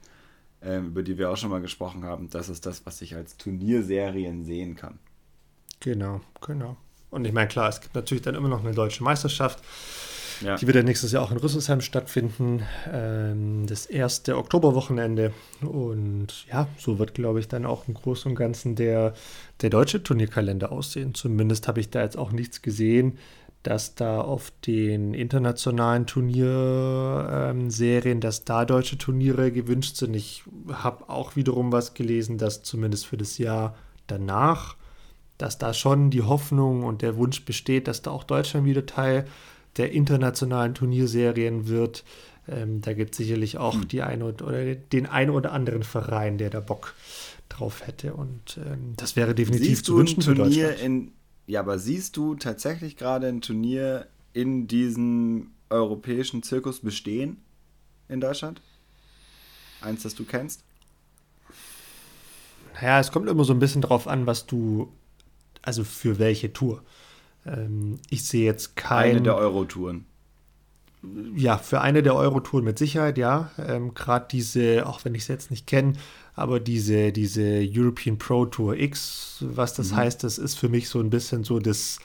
ähm, 0.62 0.88
über 0.88 1.04
die 1.04 1.18
wir 1.18 1.30
auch 1.30 1.38
schon 1.38 1.52
mal 1.52 1.62
gesprochen 1.62 2.04
haben. 2.04 2.30
Das 2.30 2.50
ist 2.50 2.66
das, 2.66 2.86
was 2.86 3.02
ich 3.02 3.16
als 3.16 3.38
Turnierserien 3.38 4.44
sehen 4.44 4.76
kann. 4.76 5.00
Genau, 5.80 6.22
genau. 6.42 6.78
Und 7.10 7.26
ich 7.26 7.34
meine, 7.34 7.48
klar, 7.48 7.70
es 7.70 7.82
gibt 7.82 7.96
natürlich 7.96 8.22
dann 8.22 8.36
immer 8.36 8.50
noch 8.50 8.64
eine 8.64 8.74
deutsche 8.74 9.04
Meisterschaft. 9.04 9.64
Ja. 10.42 10.56
Die 10.56 10.68
wird 10.68 10.78
ja 10.78 10.84
nächstes 10.84 11.12
Jahr 11.12 11.24
auch 11.24 11.32
in 11.32 11.38
Rüsselsheim 11.38 11.82
stattfinden. 11.82 12.64
Ähm, 12.92 13.66
das 13.68 13.86
erste 13.86 14.38
Oktoberwochenende. 14.38 15.34
Und 15.62 16.46
ja, 16.48 16.68
so 16.78 17.00
wird, 17.00 17.14
glaube 17.14 17.40
ich, 17.40 17.48
dann 17.48 17.66
auch 17.66 17.88
im 17.88 17.94
Großen 17.94 18.32
und 18.32 18.36
Ganzen 18.36 18.76
der, 18.76 19.14
der 19.62 19.70
deutsche 19.70 20.02
Turnierkalender 20.02 20.72
aussehen. 20.72 21.14
Zumindest 21.14 21.68
habe 21.68 21.80
ich 21.80 21.90
da 21.90 22.04
jetzt 22.04 22.18
auch 22.18 22.32
nichts 22.32 22.62
gesehen, 22.62 23.18
dass 23.64 23.96
da 23.96 24.22
auf 24.22 24.54
den 24.66 25.14
internationalen 25.14 26.06
Turnierserien, 26.06 28.18
ähm, 28.18 28.22
dass 28.22 28.46
da 28.46 28.64
deutsche 28.64 28.98
Turniere 28.98 29.52
gewünscht 29.52 29.98
sind. 29.98 30.16
Ich 30.16 30.44
habe 30.72 31.10
auch 31.10 31.36
wiederum 31.36 31.74
was 31.74 31.94
gelesen, 31.94 32.38
dass 32.38 32.64
zumindest 32.64 33.08
für 33.08 33.18
das 33.18 33.38
Jahr 33.38 33.76
danach, 34.08 34.78
dass 35.40 35.58
da 35.58 35.74
schon 35.74 36.12
die 36.12 36.22
Hoffnung 36.22 36.84
und 36.84 37.02
der 37.02 37.18
Wunsch 37.18 37.44
besteht, 37.46 37.88
dass 37.88 38.04
da 38.04 38.12
auch 38.12 38.24
Deutschland 38.24 38.68
wieder 38.68 38.86
Teil 38.86 39.26
der 39.78 39.92
internationalen 39.92 40.76
Turnierserien 40.76 41.68
wird. 41.68 42.04
Ähm, 42.48 42.82
da 42.82 42.94
gibt 42.94 43.12
es 43.12 43.18
sicherlich 43.18 43.58
auch 43.58 43.76
hm. 43.76 43.88
die 43.88 44.02
eine 44.04 44.26
oder 44.26 44.76
den 44.76 45.06
einen 45.08 45.32
oder 45.32 45.52
anderen 45.54 45.84
Verein, 45.84 46.38
der 46.38 46.50
da 46.50 46.60
Bock 46.60 46.94
drauf 47.48 47.88
hätte. 47.88 48.14
Und 48.14 48.60
ähm, 48.64 48.94
das 48.98 49.16
wäre 49.16 49.34
definitiv 49.34 49.68
Siehst 49.68 49.86
zu 49.86 49.98
wünschen 49.98 50.22
für 50.22 50.36
Deutschland. 50.36 50.80
In, 50.82 51.12
ja, 51.48 51.62
aber 51.62 51.80
siehst 51.80 52.18
du 52.18 52.36
tatsächlich 52.36 52.98
gerade 52.98 53.28
ein 53.28 53.42
Turnier 53.42 54.08
in 54.34 54.68
diesem 54.68 55.52
europäischen 55.70 56.44
Zirkus 56.44 56.82
bestehen 56.82 57.38
in 58.10 58.20
Deutschland? 58.20 58.62
Eins, 59.82 60.04
das 60.04 60.16
du 60.16 60.26
kennst? 60.26 60.64
Ja, 62.82 63.00
es 63.00 63.12
kommt 63.12 63.30
immer 63.30 63.44
so 63.44 63.54
ein 63.54 63.60
bisschen 63.60 63.82
drauf 63.82 64.08
an, 64.08 64.26
was 64.26 64.46
du, 64.46 64.92
also 65.62 65.84
für 65.84 66.20
welche 66.20 66.54
Tour. 66.54 66.84
Ähm, 67.46 68.00
ich 68.10 68.26
sehe 68.26 68.46
jetzt 68.46 68.76
keine. 68.76 69.12
Eine 69.12 69.22
der 69.22 69.36
Euro-Touren. 69.36 70.06
Ja, 71.36 71.58
für 71.58 71.80
eine 71.80 72.04
der 72.04 72.16
Euro-Touren 72.16 72.66
mit 72.66 72.78
Sicherheit, 72.78 73.18
ja. 73.18 73.52
Ähm, 73.58 73.94
Gerade 73.94 74.28
diese, 74.32 74.86
auch 74.86 75.06
wenn 75.06 75.16
ich 75.16 75.22
es 75.24 75.28
jetzt 75.30 75.50
nicht 75.50 75.66
kenne, 75.66 75.94
aber 76.36 76.60
diese, 76.60 77.14
diese 77.14 77.66
European 77.66 78.18
Pro 78.18 78.46
Tour 78.46 78.76
X, 78.76 79.38
was 79.42 79.74
das 79.74 79.92
mhm. 79.92 79.96
heißt, 79.96 80.24
das 80.24 80.38
ist 80.38 80.56
für 80.56 80.68
mich 80.68 80.90
so 80.90 81.00
ein 81.00 81.10
bisschen 81.10 81.46
so 81.46 81.60
das, 81.60 82.00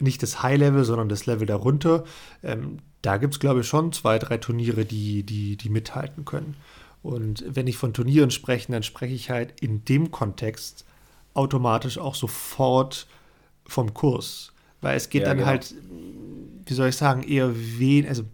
nicht 0.00 0.22
das 0.22 0.42
High-Level, 0.42 0.84
sondern 0.84 1.08
das 1.08 1.26
Level 1.26 1.46
darunter. 1.46 2.04
Ähm, 2.42 2.78
da 3.02 3.18
gibt 3.18 3.34
es, 3.34 3.40
glaube 3.40 3.60
ich, 3.60 3.68
schon 3.68 3.92
zwei, 3.92 4.18
drei 4.18 4.38
Turniere, 4.38 4.84
die, 4.84 5.22
die, 5.22 5.56
die 5.56 5.68
mithalten 5.68 6.24
können. 6.24 6.56
Und 7.02 7.44
wenn 7.46 7.66
ich 7.66 7.76
von 7.76 7.92
Turnieren 7.92 8.30
spreche, 8.30 8.72
dann 8.72 8.82
spreche 8.82 9.14
ich 9.14 9.30
halt 9.30 9.60
in 9.60 9.84
dem 9.84 10.10
Kontext 10.10 10.86
automatisch 11.34 11.98
auch 11.98 12.14
sofort 12.14 13.06
vom 13.66 13.92
Kurs. 13.92 14.52
Weil 14.80 14.96
es 14.96 15.08
geht 15.08 15.22
ja, 15.22 15.28
dann 15.28 15.38
genau. 15.38 15.48
halt, 15.48 15.74
wie 16.66 16.74
soll 16.74 16.88
ich 16.88 16.96
sagen, 16.96 17.22
eher 17.22 17.50
wen, 17.54 18.06
also 18.06 18.24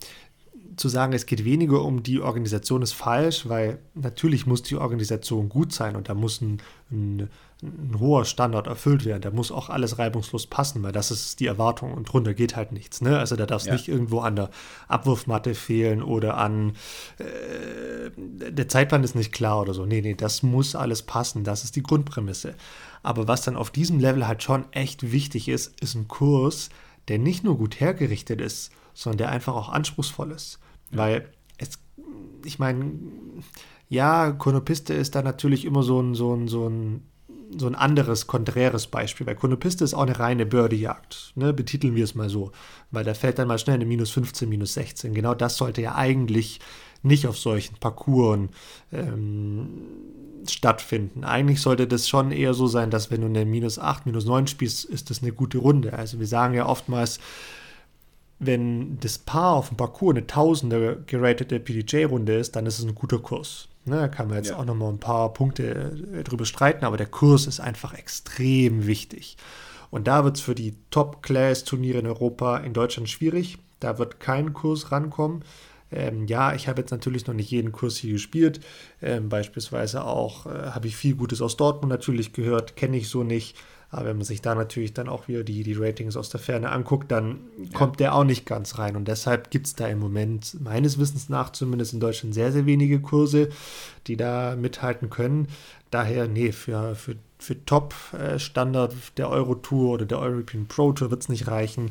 zu 0.81 0.89
sagen, 0.89 1.13
es 1.13 1.27
geht 1.27 1.45
weniger 1.45 1.85
um 1.85 2.03
die 2.03 2.21
Organisation 2.21 2.81
ist 2.81 2.93
falsch, 2.93 3.49
weil 3.49 3.79
natürlich 3.95 4.47
muss 4.47 4.63
die 4.63 4.77
Organisation 4.77 5.49
gut 5.51 5.73
sein 5.73 5.95
und 5.95 6.09
da 6.09 6.15
muss 6.15 6.41
ein, 6.41 6.63
ein, 6.91 7.29
ein, 7.63 8.01
hoher 8.01 8.25
Standard 8.25 8.67
erfüllt 8.67 9.05
werden. 9.05 9.21
Da 9.21 9.31
muss 9.31 9.53
auch 9.53 9.69
alles 9.69 9.99
reibungslos 9.99 10.47
passen, 10.47 10.83
weil 10.83 10.93
das 10.93 11.11
ist 11.11 11.39
die 11.39 11.47
Erwartung 11.47 11.93
und 11.93 12.11
drunter 12.11 12.33
geht 12.33 12.57
halt 12.57 12.73
nichts. 12.73 13.03
Ne? 13.03 13.19
Also 13.19 13.37
da 13.37 13.45
darf 13.45 13.61
es 13.61 13.67
ja. 13.67 13.75
nicht 13.75 13.89
irgendwo 13.89 14.21
an 14.21 14.37
der 14.37 14.51
Abwurfmatte 14.89 15.55
fehlen 15.55 16.03
oder 16.03 16.39
an 16.39 16.73
äh, 17.19 18.11
der 18.17 18.69
Zeitplan 18.69 19.05
ist 19.05 19.15
nicht 19.15 19.33
klar 19.33 19.61
oder 19.61 19.75
so. 19.75 19.85
Nee, 19.85 20.01
nee, 20.01 20.15
das 20.15 20.43
muss 20.43 20.75
alles 20.75 21.03
passen. 21.03 21.45
Das 21.45 21.63
ist 21.63 21.77
die 21.77 21.83
Grundprämisse. 21.83 22.55
Aber 23.03 23.29
was 23.29 23.43
dann 23.43 23.57
auf 23.57 23.71
diesem 23.71 23.99
Level 23.99 24.27
halt 24.27 24.43
schon 24.43 24.71
echt 24.73 25.13
wichtig 25.13 25.49
ist, 25.49 25.81
ist 25.81 25.95
ein 25.95 26.09
Kurs, 26.09 26.71
der 27.09 27.19
nicht 27.19 27.45
nur 27.45 27.57
gut 27.57 27.81
hergerichtet 27.81 28.41
ist, 28.41 28.71
sondern 28.95 29.19
der 29.19 29.29
einfach 29.31 29.55
auch 29.55 29.69
anspruchsvoll 29.71 30.33
ist. 30.33 30.59
Weil 30.91 31.31
es, 31.59 31.79
ich 32.45 32.59
meine, 32.59 32.93
ja, 33.89 34.33
Konopiste 34.33 34.95
ist 34.95 35.15
da 35.15 35.23
natürlich 35.23 35.65
immer 35.65 35.83
so 35.83 36.01
ein, 36.01 36.15
so 36.15 36.35
ein, 36.35 36.49
so 36.49 36.69
ein, 36.69 37.03
so 37.59 37.67
ein 37.67 37.75
anderes, 37.75 38.27
konträres 38.27 38.87
Beispiel. 38.87 39.27
Weil 39.27 39.35
Konopiste 39.35 39.83
ist 39.83 39.95
auch 39.95 40.03
eine 40.03 40.19
reine 40.19 40.47
Birdie-Jagd. 40.47 41.33
Ne? 41.35 41.53
Betiteln 41.53 41.97
wir 41.97 42.05
es 42.05 42.15
mal 42.15 42.29
so. 42.29 42.53
Weil 42.91 43.05
da 43.05 43.15
fällt 43.15 43.39
dann 43.39 43.49
mal 43.49 43.59
schnell 43.59 43.77
eine 43.77 43.87
minus 43.87 44.11
15, 44.11 44.49
minus 44.49 44.75
16. 44.75 45.15
Genau 45.15 45.35
das 45.35 45.57
sollte 45.57 45.83
ja 45.83 45.95
eigentlich 45.95 46.61
nicht 47.03 47.27
auf 47.27 47.39
solchen 47.39 47.77
Parcours 47.77 48.49
ähm, 48.93 49.69
stattfinden. 50.49 51.25
Eigentlich 51.25 51.61
sollte 51.61 51.87
das 51.87 52.09
schon 52.09 52.33
eher 52.33 52.55
so 52.55 52.67
sein, 52.67 52.91
dass 52.91 53.11
wenn 53.11 53.21
du 53.21 53.27
eine 53.27 53.45
minus 53.45 53.79
8, 53.79 54.07
minus 54.07 54.25
9 54.25 54.47
spielst, 54.47 54.85
ist 54.85 55.11
das 55.11 55.23
eine 55.23 55.33
gute 55.33 55.59
Runde. 55.59 55.93
Also 55.93 56.19
wir 56.19 56.27
sagen 56.27 56.55
ja 56.55 56.67
oftmals, 56.67 57.19
wenn 58.39 58.99
das 59.01 59.19
Paar 59.19 59.55
auf 59.55 59.69
dem 59.69 59.77
Parcours 59.77 60.17
eine 60.17 60.27
tausende 60.27 61.03
geratete 61.07 61.61
PDJ-Runde 61.61 62.35
ist, 62.35 62.57
dann 62.57 62.67
ist 62.67 62.79
es 62.79 62.85
ein 62.85 62.95
guter 62.95 63.19
Kurs. 63.19 63.69
Ne, 63.85 63.97
da 63.97 64.09
kann 64.09 64.29
man 64.29 64.37
jetzt 64.37 64.51
ja. 64.51 64.57
auch 64.57 64.65
nochmal 64.65 64.91
ein 64.91 64.99
paar 64.99 65.33
Punkte 65.33 65.97
äh, 66.15 66.23
drüber 66.23 66.45
streiten, 66.45 66.85
aber 66.85 66.97
der 66.97 67.07
Kurs 67.07 67.47
ist 67.47 67.61
einfach 67.61 67.95
extrem 67.95 68.87
wichtig. 68.87 69.37
Und 69.91 70.07
da 70.07 70.25
wird 70.25 70.37
es 70.37 70.43
für 70.43 70.55
die 70.55 70.77
Top-Class-Turniere 70.91 71.99
in 71.99 72.07
Europa 72.07 72.59
in 72.59 72.73
Deutschland 72.73 73.09
schwierig. 73.09 73.59
Da 73.81 73.99
wird 73.99 74.21
kein 74.21 74.53
Kurs 74.53 74.93
rankommen. 74.93 75.43
Ähm, 75.93 76.27
ja, 76.27 76.55
ich 76.55 76.69
habe 76.69 76.81
jetzt 76.81 76.91
natürlich 76.91 77.27
noch 77.27 77.35
nicht 77.35 77.51
jeden 77.51 77.73
Kurs 77.73 77.97
hier 77.97 78.13
gespielt. 78.13 78.61
Ähm, 79.03 79.29
beispielsweise 79.29 80.05
auch 80.05 80.47
äh, 80.47 80.71
habe 80.71 80.87
ich 80.87 80.97
viel 80.97 81.15
Gutes 81.15 81.41
aus 81.43 81.57
Dortmund 81.57 81.91
natürlich 81.91 82.33
gehört, 82.33 82.77
kenne 82.77 82.97
ich 82.97 83.09
so 83.09 83.25
nicht. 83.25 83.57
Aber 83.93 84.07
wenn 84.07 84.19
man 84.19 84.25
sich 84.25 84.41
da 84.41 84.55
natürlich 84.55 84.95
dann 84.95 85.09
auch 85.09 85.27
wieder 85.27 85.43
die, 85.43 85.65
die 85.65 85.73
Ratings 85.73 86.17
aus 86.17 86.31
der 86.31 86.39
Ferne 86.39 86.71
anguckt, 86.71 87.11
dann 87.11 87.41
ja. 87.59 87.77
kommt 87.77 87.99
der 87.99 88.15
auch 88.15 88.23
nicht 88.23 88.47
ganz 88.47 88.79
rein. 88.79 88.95
Und 88.95 89.09
deshalb 89.09 89.51
gibt 89.51 89.67
es 89.67 89.75
da 89.75 89.89
im 89.89 89.99
Moment 89.99 90.61
meines 90.61 90.99
Wissens 90.99 91.29
nach 91.29 91.51
zumindest 91.51 91.93
in 91.93 92.01
Deutschland 92.01 92.35
sehr, 92.35 92.53
sehr 92.53 92.67
wenige 92.67 93.01
Kurse, 93.01 93.49
die 94.07 94.17
da 94.17 94.55
mithalten 94.55 95.11
können. 95.11 95.49
Daher, 95.91 96.29
nee, 96.29 96.53
für, 96.53 96.95
für, 96.95 97.17
für 97.41 97.65
Top-Standard 97.65 98.95
der 99.17 99.29
Euro-Tour 99.29 99.91
oder 99.95 100.07
der 100.07 100.21
European 100.21 100.67
Pro 100.69 100.93
Tour 100.93 101.11
wird 101.11 101.23
es 101.23 101.29
nicht 101.29 101.49
reichen. 101.49 101.91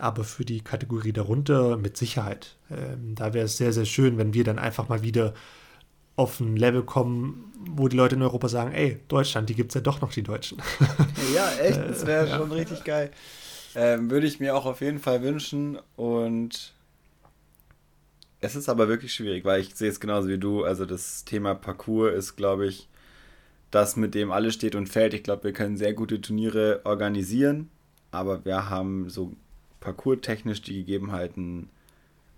Aber 0.00 0.24
für 0.24 0.44
die 0.44 0.60
Kategorie 0.60 1.12
darunter 1.12 1.76
mit 1.76 1.96
Sicherheit. 1.96 2.56
Ähm, 2.70 3.14
da 3.14 3.34
wäre 3.34 3.46
es 3.46 3.56
sehr, 3.56 3.72
sehr 3.72 3.84
schön, 3.84 4.18
wenn 4.18 4.34
wir 4.34 4.44
dann 4.44 4.58
einfach 4.58 4.88
mal 4.88 5.02
wieder 5.02 5.34
auf 6.16 6.40
ein 6.40 6.56
Level 6.56 6.82
kommen, 6.82 7.52
wo 7.70 7.88
die 7.88 7.96
Leute 7.96 8.14
in 8.14 8.22
Europa 8.22 8.48
sagen, 8.48 8.72
ey, 8.72 9.00
Deutschland, 9.08 9.48
die 9.48 9.54
gibt 9.54 9.70
es 9.70 9.74
ja 9.74 9.80
doch 9.80 10.00
noch, 10.00 10.12
die 10.12 10.22
Deutschen. 10.22 10.58
ja, 11.34 11.50
echt, 11.60 11.78
das 11.78 12.06
wäre 12.06 12.28
ja. 12.28 12.36
schon 12.36 12.52
richtig 12.52 12.84
geil. 12.84 13.10
Ähm, 13.74 14.10
würde 14.10 14.26
ich 14.26 14.40
mir 14.40 14.56
auch 14.56 14.66
auf 14.66 14.80
jeden 14.80 14.98
Fall 14.98 15.22
wünschen 15.22 15.78
und 15.96 16.74
es 18.40 18.56
ist 18.56 18.68
aber 18.68 18.88
wirklich 18.88 19.12
schwierig, 19.12 19.44
weil 19.44 19.60
ich 19.60 19.74
sehe 19.74 19.90
es 19.90 20.00
genauso 20.00 20.28
wie 20.28 20.38
du. 20.38 20.64
Also 20.64 20.86
das 20.86 21.24
Thema 21.24 21.54
Parcours 21.54 22.14
ist, 22.14 22.36
glaube 22.36 22.66
ich, 22.66 22.88
das, 23.70 23.96
mit 23.96 24.14
dem 24.14 24.32
alles 24.32 24.54
steht 24.54 24.74
und 24.74 24.88
fällt. 24.88 25.14
Ich 25.14 25.22
glaube, 25.22 25.44
wir 25.44 25.52
können 25.52 25.76
sehr 25.76 25.92
gute 25.92 26.20
Turniere 26.20 26.80
organisieren, 26.84 27.70
aber 28.10 28.44
wir 28.44 28.68
haben 28.68 29.08
so 29.08 29.32
parcours-technisch 29.80 30.62
die 30.62 30.74
Gegebenheiten 30.74 31.70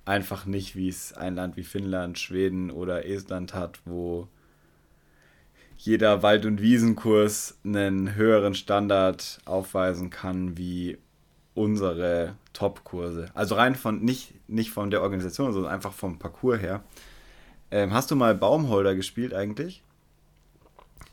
einfach 0.05 0.47
nicht, 0.47 0.74
wie 0.76 0.88
es 0.88 1.12
ein 1.12 1.34
Land 1.34 1.57
wie 1.57 1.62
Finnland, 1.62 2.18
Schweden 2.18 2.70
oder 2.70 3.07
Estland 3.07 3.55
hat, 3.55 3.80
wo 3.84 4.28
jeder 5.76 6.22
Wald- 6.22 6.47
und 6.47 6.61
Wiesenkurs 6.61 7.59
einen 7.64 8.14
höheren 8.14 8.55
Standard 8.55 9.40
aufweisen 9.45 10.11
kann 10.11 10.57
wie 10.57 10.99
unsere 11.55 12.36
Top-Kurse. 12.53 13.30
Also 13.34 13.57
rein 13.57 13.74
von, 13.74 14.01
nicht, 14.01 14.34
nicht 14.49 14.70
von 14.70 14.90
der 14.90 15.03
Organisation, 15.03 15.53
sondern 15.53 15.72
einfach 15.72 15.93
vom 15.93 16.18
Parcours 16.18 16.61
her. 16.61 16.82
Ähm, 17.70 17.93
hast 17.93 18.11
du 18.11 18.16
mal 18.16 18.34
Baumholder 18.34 18.95
gespielt 18.95 19.34
eigentlich? 19.34 19.82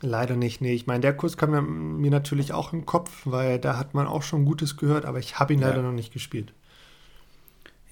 Leider 0.02 0.36
nicht, 0.36 0.60
nee. 0.60 0.72
Ich 0.72 0.86
meine, 0.86 1.00
der 1.00 1.16
Kurs 1.16 1.36
kam 1.36 2.00
mir 2.00 2.10
natürlich 2.10 2.52
auch 2.52 2.72
im 2.72 2.86
Kopf, 2.86 3.22
weil 3.24 3.58
da 3.58 3.76
hat 3.76 3.92
man 3.92 4.06
auch 4.06 4.22
schon 4.22 4.46
Gutes 4.46 4.76
gehört, 4.76 5.04
aber 5.04 5.18
ich 5.18 5.38
habe 5.38 5.52
ihn 5.52 5.60
leider 5.60 5.78
ja. 5.78 5.82
noch 5.82 5.92
nicht 5.92 6.12
gespielt. 6.12 6.52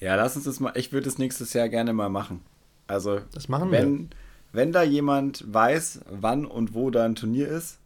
Ja, 0.00 0.14
lass 0.14 0.36
uns 0.36 0.46
das 0.46 0.60
mal. 0.60 0.72
Ich 0.76 0.92
würde 0.92 1.04
das 1.04 1.18
nächstes 1.18 1.52
Jahr 1.52 1.68
gerne 1.68 1.92
mal 1.92 2.08
machen. 2.08 2.40
Also, 2.86 3.20
das 3.34 3.48
machen 3.48 3.70
wenn, 3.70 3.98
wir. 3.98 4.06
Wenn 4.52 4.72
da 4.72 4.82
jemand 4.82 5.44
weiß, 5.52 6.00
wann 6.10 6.46
und 6.46 6.72
wo 6.72 6.90
da 6.90 7.04
ein 7.04 7.14
Turnier 7.14 7.48
ist, 7.48 7.78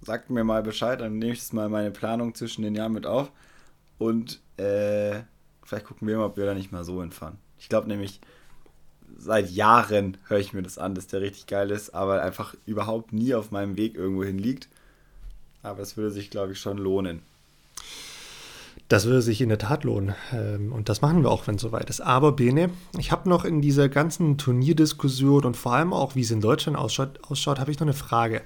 sagt 0.00 0.30
mir 0.30 0.42
mal 0.42 0.62
Bescheid, 0.62 1.00
dann 1.00 1.18
nehme 1.18 1.32
ich 1.32 1.38
das 1.38 1.52
mal 1.52 1.66
in 1.66 1.72
meine 1.72 1.90
Planung 1.92 2.34
zwischen 2.34 2.62
den 2.62 2.74
Jahren 2.74 2.92
mit 2.92 3.06
auf. 3.06 3.30
Und 3.98 4.40
äh, 4.56 5.20
vielleicht 5.62 5.86
gucken 5.86 6.08
wir 6.08 6.16
mal, 6.16 6.26
ob 6.26 6.36
wir 6.36 6.46
da 6.46 6.54
nicht 6.54 6.72
mal 6.72 6.84
so 6.84 7.00
hinfahren. 7.00 7.38
Ich 7.58 7.68
glaube 7.68 7.88
nämlich, 7.88 8.20
seit 9.18 9.50
Jahren 9.50 10.16
höre 10.28 10.38
ich 10.38 10.52
mir 10.52 10.62
das 10.62 10.78
an, 10.78 10.94
dass 10.94 11.08
der 11.08 11.20
richtig 11.20 11.46
geil 11.46 11.70
ist, 11.70 11.94
aber 11.94 12.22
einfach 12.22 12.54
überhaupt 12.64 13.12
nie 13.12 13.34
auf 13.34 13.50
meinem 13.50 13.76
Weg 13.76 13.96
irgendwo 13.96 14.24
hin 14.24 14.38
liegt. 14.38 14.68
Aber 15.62 15.80
es 15.80 15.96
würde 15.96 16.12
sich, 16.12 16.30
glaube 16.30 16.52
ich, 16.52 16.60
schon 16.60 16.78
lohnen. 16.78 17.20
Das 18.88 19.04
würde 19.04 19.20
sich 19.20 19.42
in 19.42 19.50
der 19.50 19.58
Tat 19.58 19.84
lohnen. 19.84 20.14
Ähm, 20.32 20.72
und 20.72 20.88
das 20.88 21.02
machen 21.02 21.22
wir 21.22 21.30
auch, 21.30 21.46
wenn 21.46 21.56
es 21.56 21.62
soweit 21.62 21.90
ist. 21.90 22.00
Aber 22.00 22.32
Bene, 22.32 22.70
ich 22.96 23.12
habe 23.12 23.28
noch 23.28 23.44
in 23.44 23.60
dieser 23.60 23.88
ganzen 23.88 24.38
Turnierdiskussion 24.38 25.44
und 25.44 25.56
vor 25.56 25.74
allem 25.74 25.92
auch, 25.92 26.14
wie 26.14 26.22
es 26.22 26.30
in 26.30 26.40
Deutschland 26.40 26.78
ausschaut, 26.78 27.20
ausschaut 27.28 27.58
habe 27.58 27.70
ich 27.70 27.78
noch 27.80 27.86
eine 27.86 27.92
Frage. 27.92 28.40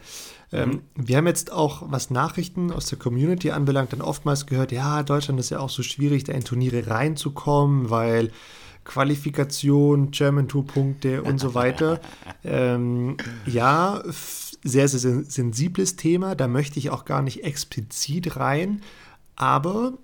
Ähm, 0.50 0.70
mhm. 0.70 0.82
Wir 0.96 1.18
haben 1.18 1.26
jetzt 1.28 1.52
auch, 1.52 1.84
was 1.86 2.10
Nachrichten 2.10 2.72
aus 2.72 2.86
der 2.86 2.98
Community 2.98 3.52
anbelangt, 3.52 3.92
dann 3.92 4.00
oftmals 4.00 4.46
gehört, 4.46 4.72
ja, 4.72 5.02
Deutschland 5.04 5.38
ist 5.38 5.50
ja 5.50 5.60
auch 5.60 5.70
so 5.70 5.82
schwierig, 5.82 6.24
da 6.24 6.32
in 6.32 6.44
Turniere 6.44 6.88
reinzukommen, 6.88 7.90
weil 7.90 8.32
Qualifikation, 8.84 10.10
German 10.10 10.48
Tour 10.48 10.66
Punkte 10.66 11.22
und 11.22 11.38
so 11.38 11.54
weiter. 11.54 12.00
ähm, 12.44 13.16
ja, 13.46 14.02
sehr, 14.64 14.88
sehr 14.88 15.24
sensibles 15.24 15.96
Thema. 15.96 16.34
Da 16.34 16.48
möchte 16.48 16.78
ich 16.78 16.90
auch 16.90 17.04
gar 17.04 17.22
nicht 17.22 17.44
explizit 17.44 18.36
rein. 18.36 18.82
Aber 19.36 19.94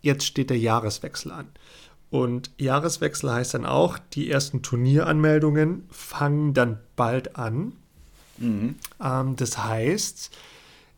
jetzt 0.00 0.24
steht 0.26 0.50
der 0.50 0.58
Jahreswechsel 0.58 1.32
an. 1.32 1.48
Und 2.10 2.50
Jahreswechsel 2.58 3.32
heißt 3.32 3.54
dann 3.54 3.66
auch, 3.66 3.98
die 4.12 4.30
ersten 4.30 4.62
Turnieranmeldungen 4.62 5.84
fangen 5.90 6.54
dann 6.54 6.80
bald 6.96 7.36
an. 7.36 7.72
Mhm. 8.38 8.74
Ähm, 9.00 9.36
das 9.36 9.58
heißt, 9.58 10.30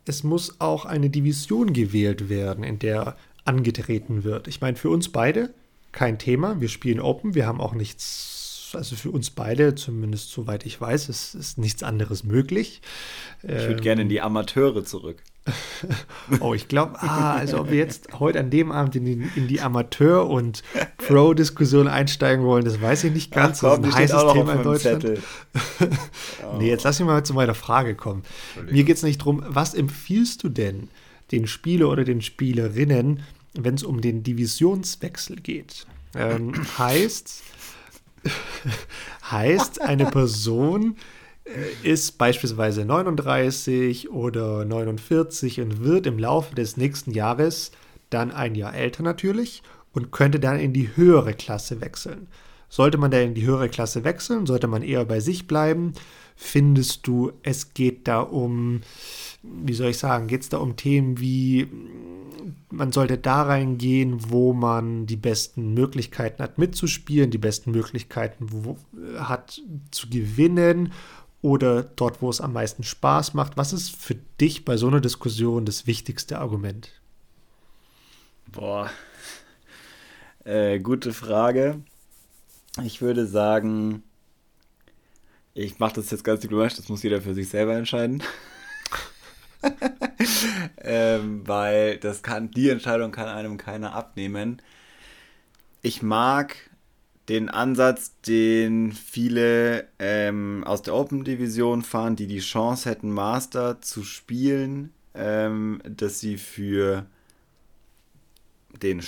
es 0.05 0.23
muss 0.23 0.59
auch 0.59 0.85
eine 0.85 1.09
Division 1.09 1.73
gewählt 1.73 2.29
werden, 2.29 2.63
in 2.63 2.79
der 2.79 3.15
angetreten 3.45 4.23
wird. 4.23 4.47
Ich 4.47 4.61
meine, 4.61 4.77
für 4.77 4.89
uns 4.89 5.09
beide 5.09 5.53
kein 5.93 6.19
Thema. 6.19 6.59
Wir 6.59 6.67
spielen 6.67 6.99
Open. 6.99 7.35
Wir 7.35 7.47
haben 7.47 7.61
auch 7.61 7.73
nichts, 7.73 8.71
also 8.73 8.95
für 8.97 9.11
uns 9.11 9.29
beide, 9.29 9.75
zumindest 9.75 10.31
soweit 10.31 10.65
ich 10.65 10.81
weiß, 10.81 11.07
ist, 11.07 11.35
ist 11.35 11.57
nichts 11.57 11.83
anderes 11.83 12.23
möglich. 12.23 12.81
Ich 13.43 13.49
würde 13.49 13.75
ähm, 13.75 13.81
gerne 13.81 14.01
in 14.01 14.09
die 14.09 14.19
Amateure 14.19 14.83
zurück. 14.83 15.23
oh, 16.39 16.53
ich 16.53 16.69
glaube, 16.69 17.01
ah, 17.01 17.33
also 17.33 17.59
ob 17.59 17.69
wir 17.69 17.77
jetzt 17.77 18.19
heute 18.19 18.39
an 18.39 18.49
dem 18.49 18.71
Abend 18.71 18.95
in 18.95 19.05
die, 19.05 19.29
in 19.35 19.47
die 19.47 19.59
Amateur- 19.59 20.29
und 20.29 20.63
Pro-Diskussion 20.97 21.87
einsteigen 21.87 22.45
wollen, 22.45 22.63
das 22.63 22.81
weiß 22.81 23.03
ich 23.05 23.13
nicht 23.13 23.31
ganz. 23.31 23.63
Ach, 23.63 23.75
komm, 23.75 23.83
das 23.83 23.89
ist 23.89 23.95
ein 23.95 24.01
heißes 24.01 24.33
Thema 24.33 24.53
in 24.53 24.63
Deutschland. 24.63 25.05
oh. 25.05 26.57
Nee, 26.59 26.69
jetzt 26.69 26.83
lass 26.83 26.99
mich 26.99 27.07
mal 27.07 27.23
zu 27.25 27.33
meiner 27.33 27.55
Frage 27.55 27.95
kommen. 27.95 28.23
Mir 28.71 28.85
geht 28.85 28.95
es 28.97 29.03
nicht 29.03 29.19
darum, 29.19 29.43
was 29.45 29.73
empfiehlst 29.73 30.43
du 30.43 30.49
denn 30.49 30.89
den 31.31 31.45
Spieler 31.45 31.89
oder 31.89 32.05
den 32.05 32.21
Spielerinnen, 32.21 33.21
wenn 33.53 33.75
es 33.75 33.83
um 33.83 34.01
den 34.01 34.23
Divisionswechsel 34.23 35.37
geht? 35.37 35.85
Ähm, 36.15 36.53
heißt, 36.77 37.43
heißt 39.31 39.81
eine 39.81 40.05
Person 40.05 40.95
äh, 41.45 41.87
ist 41.91 42.17
beispielsweise 42.17 42.85
39 42.85 44.11
oder 44.11 44.65
49 44.65 45.61
und 45.61 45.83
wird 45.83 46.07
im 46.07 46.19
Laufe 46.19 46.55
des 46.55 46.77
nächsten 46.77 47.11
Jahres 47.11 47.71
dann 48.09 48.31
ein 48.31 48.55
Jahr 48.55 48.73
älter 48.73 49.03
natürlich 49.03 49.63
und 49.91 50.11
könnte 50.11 50.39
dann 50.39 50.59
in 50.59 50.73
die 50.73 50.95
höhere 50.95 51.33
Klasse 51.33 51.81
wechseln. 51.81 52.27
Sollte 52.69 52.97
man 52.97 53.11
da 53.11 53.19
in 53.19 53.35
die 53.35 53.45
höhere 53.45 53.69
Klasse 53.69 54.03
wechseln, 54.03 54.45
sollte 54.45 54.67
man 54.67 54.81
eher 54.81 55.05
bei 55.05 55.19
sich 55.19 55.47
bleiben? 55.47 55.93
Findest 56.35 57.05
du, 57.05 57.31
es 57.43 57.75
geht 57.75 58.07
da 58.07 58.21
um, 58.21 58.81
wie 59.43 59.73
soll 59.73 59.89
ich 59.89 59.99
sagen, 59.99 60.25
geht 60.27 60.41
es 60.41 60.49
da 60.49 60.57
um 60.57 60.75
Themen 60.75 61.19
wie, 61.19 61.67
man 62.73 62.91
sollte 62.91 63.17
da 63.17 63.43
reingehen, 63.43 64.31
wo 64.31 64.53
man 64.53 65.05
die 65.05 65.15
besten 65.15 65.73
Möglichkeiten 65.73 66.41
hat 66.41 66.57
mitzuspielen, 66.57 67.31
die 67.31 67.37
besten 67.37 67.71
Möglichkeiten 67.71 68.47
wo, 68.51 68.77
hat 69.17 69.61
zu 69.91 70.09
gewinnen 70.09 70.91
oder 71.41 71.83
dort, 71.83 72.21
wo 72.21 72.29
es 72.29 72.41
am 72.41 72.53
meisten 72.53 72.83
Spaß 72.83 73.33
macht? 73.33 73.57
Was 73.57 73.73
ist 73.73 73.95
für 73.95 74.15
dich 74.41 74.65
bei 74.65 74.77
so 74.77 74.87
einer 74.87 75.01
Diskussion 75.01 75.65
das 75.65 75.87
wichtigste 75.87 76.39
Argument? 76.39 76.89
Boah, 78.51 78.89
äh, 80.43 80.79
gute 80.79 81.13
Frage. 81.13 81.81
Ich 82.83 83.01
würde 83.01 83.27
sagen, 83.27 84.03
ich 85.53 85.77
mache 85.77 85.95
das 85.95 86.09
jetzt 86.09 86.23
ganz 86.23 86.41
diplomatisch, 86.41 86.77
das 86.77 86.89
muss 86.89 87.03
jeder 87.03 87.21
für 87.21 87.35
sich 87.35 87.49
selber 87.49 87.75
entscheiden. 87.75 88.23
ähm, 90.77 91.47
weil 91.47 91.97
das 91.97 92.23
kann, 92.23 92.51
die 92.51 92.69
Entscheidung 92.69 93.11
kann 93.11 93.27
einem 93.27 93.57
keiner 93.57 93.93
abnehmen. 93.93 94.61
Ich 95.81 96.01
mag 96.01 96.55
den 97.29 97.49
Ansatz, 97.49 98.19
den 98.21 98.91
viele 98.91 99.87
ähm, 99.99 100.63
aus 100.65 100.81
der 100.81 100.93
Open-Division 100.95 101.81
fahren, 101.81 102.15
die 102.15 102.27
die 102.27 102.39
Chance 102.39 102.89
hätten, 102.89 103.11
Master 103.11 103.81
zu 103.81 104.03
spielen, 104.03 104.91
ähm, 105.13 105.81
dass 105.85 106.19
sie 106.19 106.37
für 106.37 107.05
den, 108.81 109.01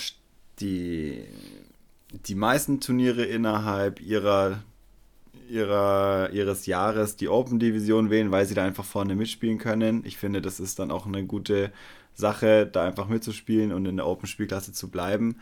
die, 0.60 1.26
die 2.12 2.36
meisten 2.36 2.80
Turniere 2.80 3.26
innerhalb 3.26 4.00
ihrer, 4.00 4.64
ihrer, 5.50 6.30
ihres 6.32 6.66
Jahres 6.66 7.16
die 7.16 7.30
Open-Division 7.30 8.10
wählen, 8.10 8.32
weil 8.32 8.46
sie 8.46 8.56
da 8.56 8.64
einfach 8.64 8.86
vorne 8.86 9.16
mitspielen 9.16 9.58
können. 9.58 10.04
Ich 10.06 10.18
finde, 10.18 10.42
das 10.42 10.60
ist 10.60 10.80
dann 10.80 10.92
auch 10.92 11.06
eine 11.06 11.26
gute 11.26 11.72
Sache, 12.14 12.66
da 12.66 12.84
einfach 12.84 13.08
mitzuspielen 13.08 13.72
und 13.72 13.86
in 13.86 13.98
der 13.98 14.08
Open-Spielklasse 14.08 14.74
zu 14.74 14.90
bleiben. 14.90 15.38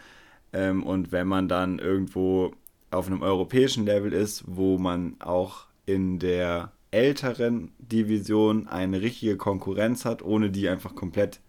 Ähm, 0.51 0.83
und 0.83 1.11
wenn 1.11 1.27
man 1.27 1.47
dann 1.47 1.79
irgendwo 1.79 2.53
auf 2.91 3.07
einem 3.07 3.21
europäischen 3.21 3.85
Level 3.85 4.13
ist, 4.13 4.43
wo 4.47 4.77
man 4.77 5.15
auch 5.19 5.65
in 5.85 6.19
der 6.19 6.71
älteren 6.91 7.71
Division 7.79 8.67
eine 8.67 9.01
richtige 9.01 9.35
Konkurrenz 9.35 10.05
hat, 10.05 10.21
ohne 10.21 10.51
die 10.51 10.69
einfach 10.69 10.93
komplett 10.93 11.39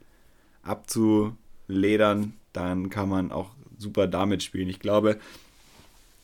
abzuledern, 0.63 2.33
dann 2.53 2.89
kann 2.89 3.09
man 3.09 3.31
auch 3.31 3.51
super 3.77 4.07
damit 4.07 4.43
spielen. 4.43 4.69
Ich 4.69 4.81
glaube, 4.81 5.19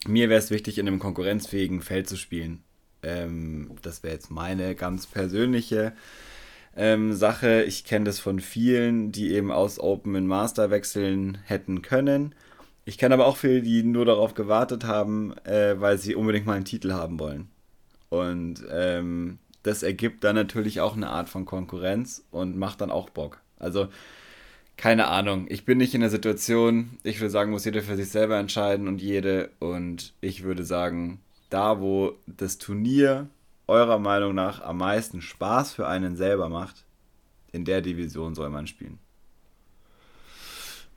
mir 0.06 0.28
wäre 0.28 0.38
es 0.38 0.50
wichtig, 0.50 0.78
in 0.78 0.86
einem 0.86 0.98
konkurrenzfähigen 0.98 1.82
Feld 1.82 2.08
zu 2.08 2.16
spielen. 2.16 2.62
Ähm, 3.02 3.72
das 3.82 4.02
wäre 4.02 4.14
jetzt 4.14 4.30
meine 4.30 4.74
ganz 4.74 5.06
persönliche 5.06 5.92
ähm, 6.76 7.12
Sache. 7.12 7.64
Ich 7.64 7.84
kenne 7.84 8.06
das 8.06 8.18
von 8.18 8.40
vielen, 8.40 9.12
die 9.12 9.32
eben 9.32 9.50
aus 9.50 9.78
Open 9.78 10.14
in 10.14 10.26
Master 10.26 10.70
wechseln 10.70 11.38
hätten 11.44 11.82
können 11.82 12.34
ich 12.84 12.98
kenne 12.98 13.14
aber 13.14 13.26
auch 13.26 13.36
viele, 13.36 13.62
die 13.62 13.82
nur 13.82 14.04
darauf 14.04 14.34
gewartet 14.34 14.84
haben, 14.84 15.32
äh, 15.44 15.80
weil 15.80 15.98
sie 15.98 16.14
unbedingt 16.14 16.46
mal 16.46 16.54
einen 16.54 16.64
Titel 16.64 16.92
haben 16.92 17.20
wollen. 17.20 17.48
Und 18.08 18.64
ähm, 18.70 19.38
das 19.62 19.82
ergibt 19.82 20.24
dann 20.24 20.34
natürlich 20.34 20.80
auch 20.80 20.96
eine 20.96 21.08
Art 21.08 21.28
von 21.28 21.44
Konkurrenz 21.44 22.24
und 22.30 22.56
macht 22.56 22.80
dann 22.80 22.90
auch 22.90 23.10
Bock. 23.10 23.42
Also, 23.58 23.88
keine 24.80 25.08
Ahnung. 25.08 25.44
Ich 25.50 25.66
bin 25.66 25.76
nicht 25.76 25.94
in 25.94 26.00
der 26.00 26.08
Situation, 26.08 26.96
ich 27.02 27.20
würde 27.20 27.28
sagen, 27.28 27.50
muss 27.50 27.66
jeder 27.66 27.82
für 27.82 27.96
sich 27.96 28.08
selber 28.08 28.38
entscheiden 28.38 28.88
und 28.88 29.02
jede. 29.02 29.50
Und 29.58 30.14
ich 30.22 30.42
würde 30.42 30.64
sagen, 30.64 31.20
da 31.50 31.80
wo 31.80 32.14
das 32.26 32.56
Turnier 32.56 33.28
eurer 33.66 33.98
Meinung 33.98 34.34
nach 34.34 34.62
am 34.62 34.78
meisten 34.78 35.20
Spaß 35.20 35.74
für 35.74 35.86
einen 35.86 36.16
selber 36.16 36.48
macht, 36.48 36.86
in 37.52 37.66
der 37.66 37.82
Division 37.82 38.34
soll 38.34 38.48
man 38.48 38.66
spielen. 38.66 38.98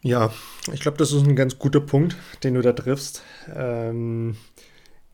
Ja, 0.01 0.31
ich 0.71 0.79
glaube, 0.79 0.97
das 0.97 1.11
ist 1.11 1.27
ein 1.27 1.35
ganz 1.35 1.59
guter 1.59 1.81
Punkt, 1.81 2.15
den 2.45 2.53
du 2.53 2.61
da 2.61 2.71
triffst. 2.71 3.21
Ähm, 3.53 4.37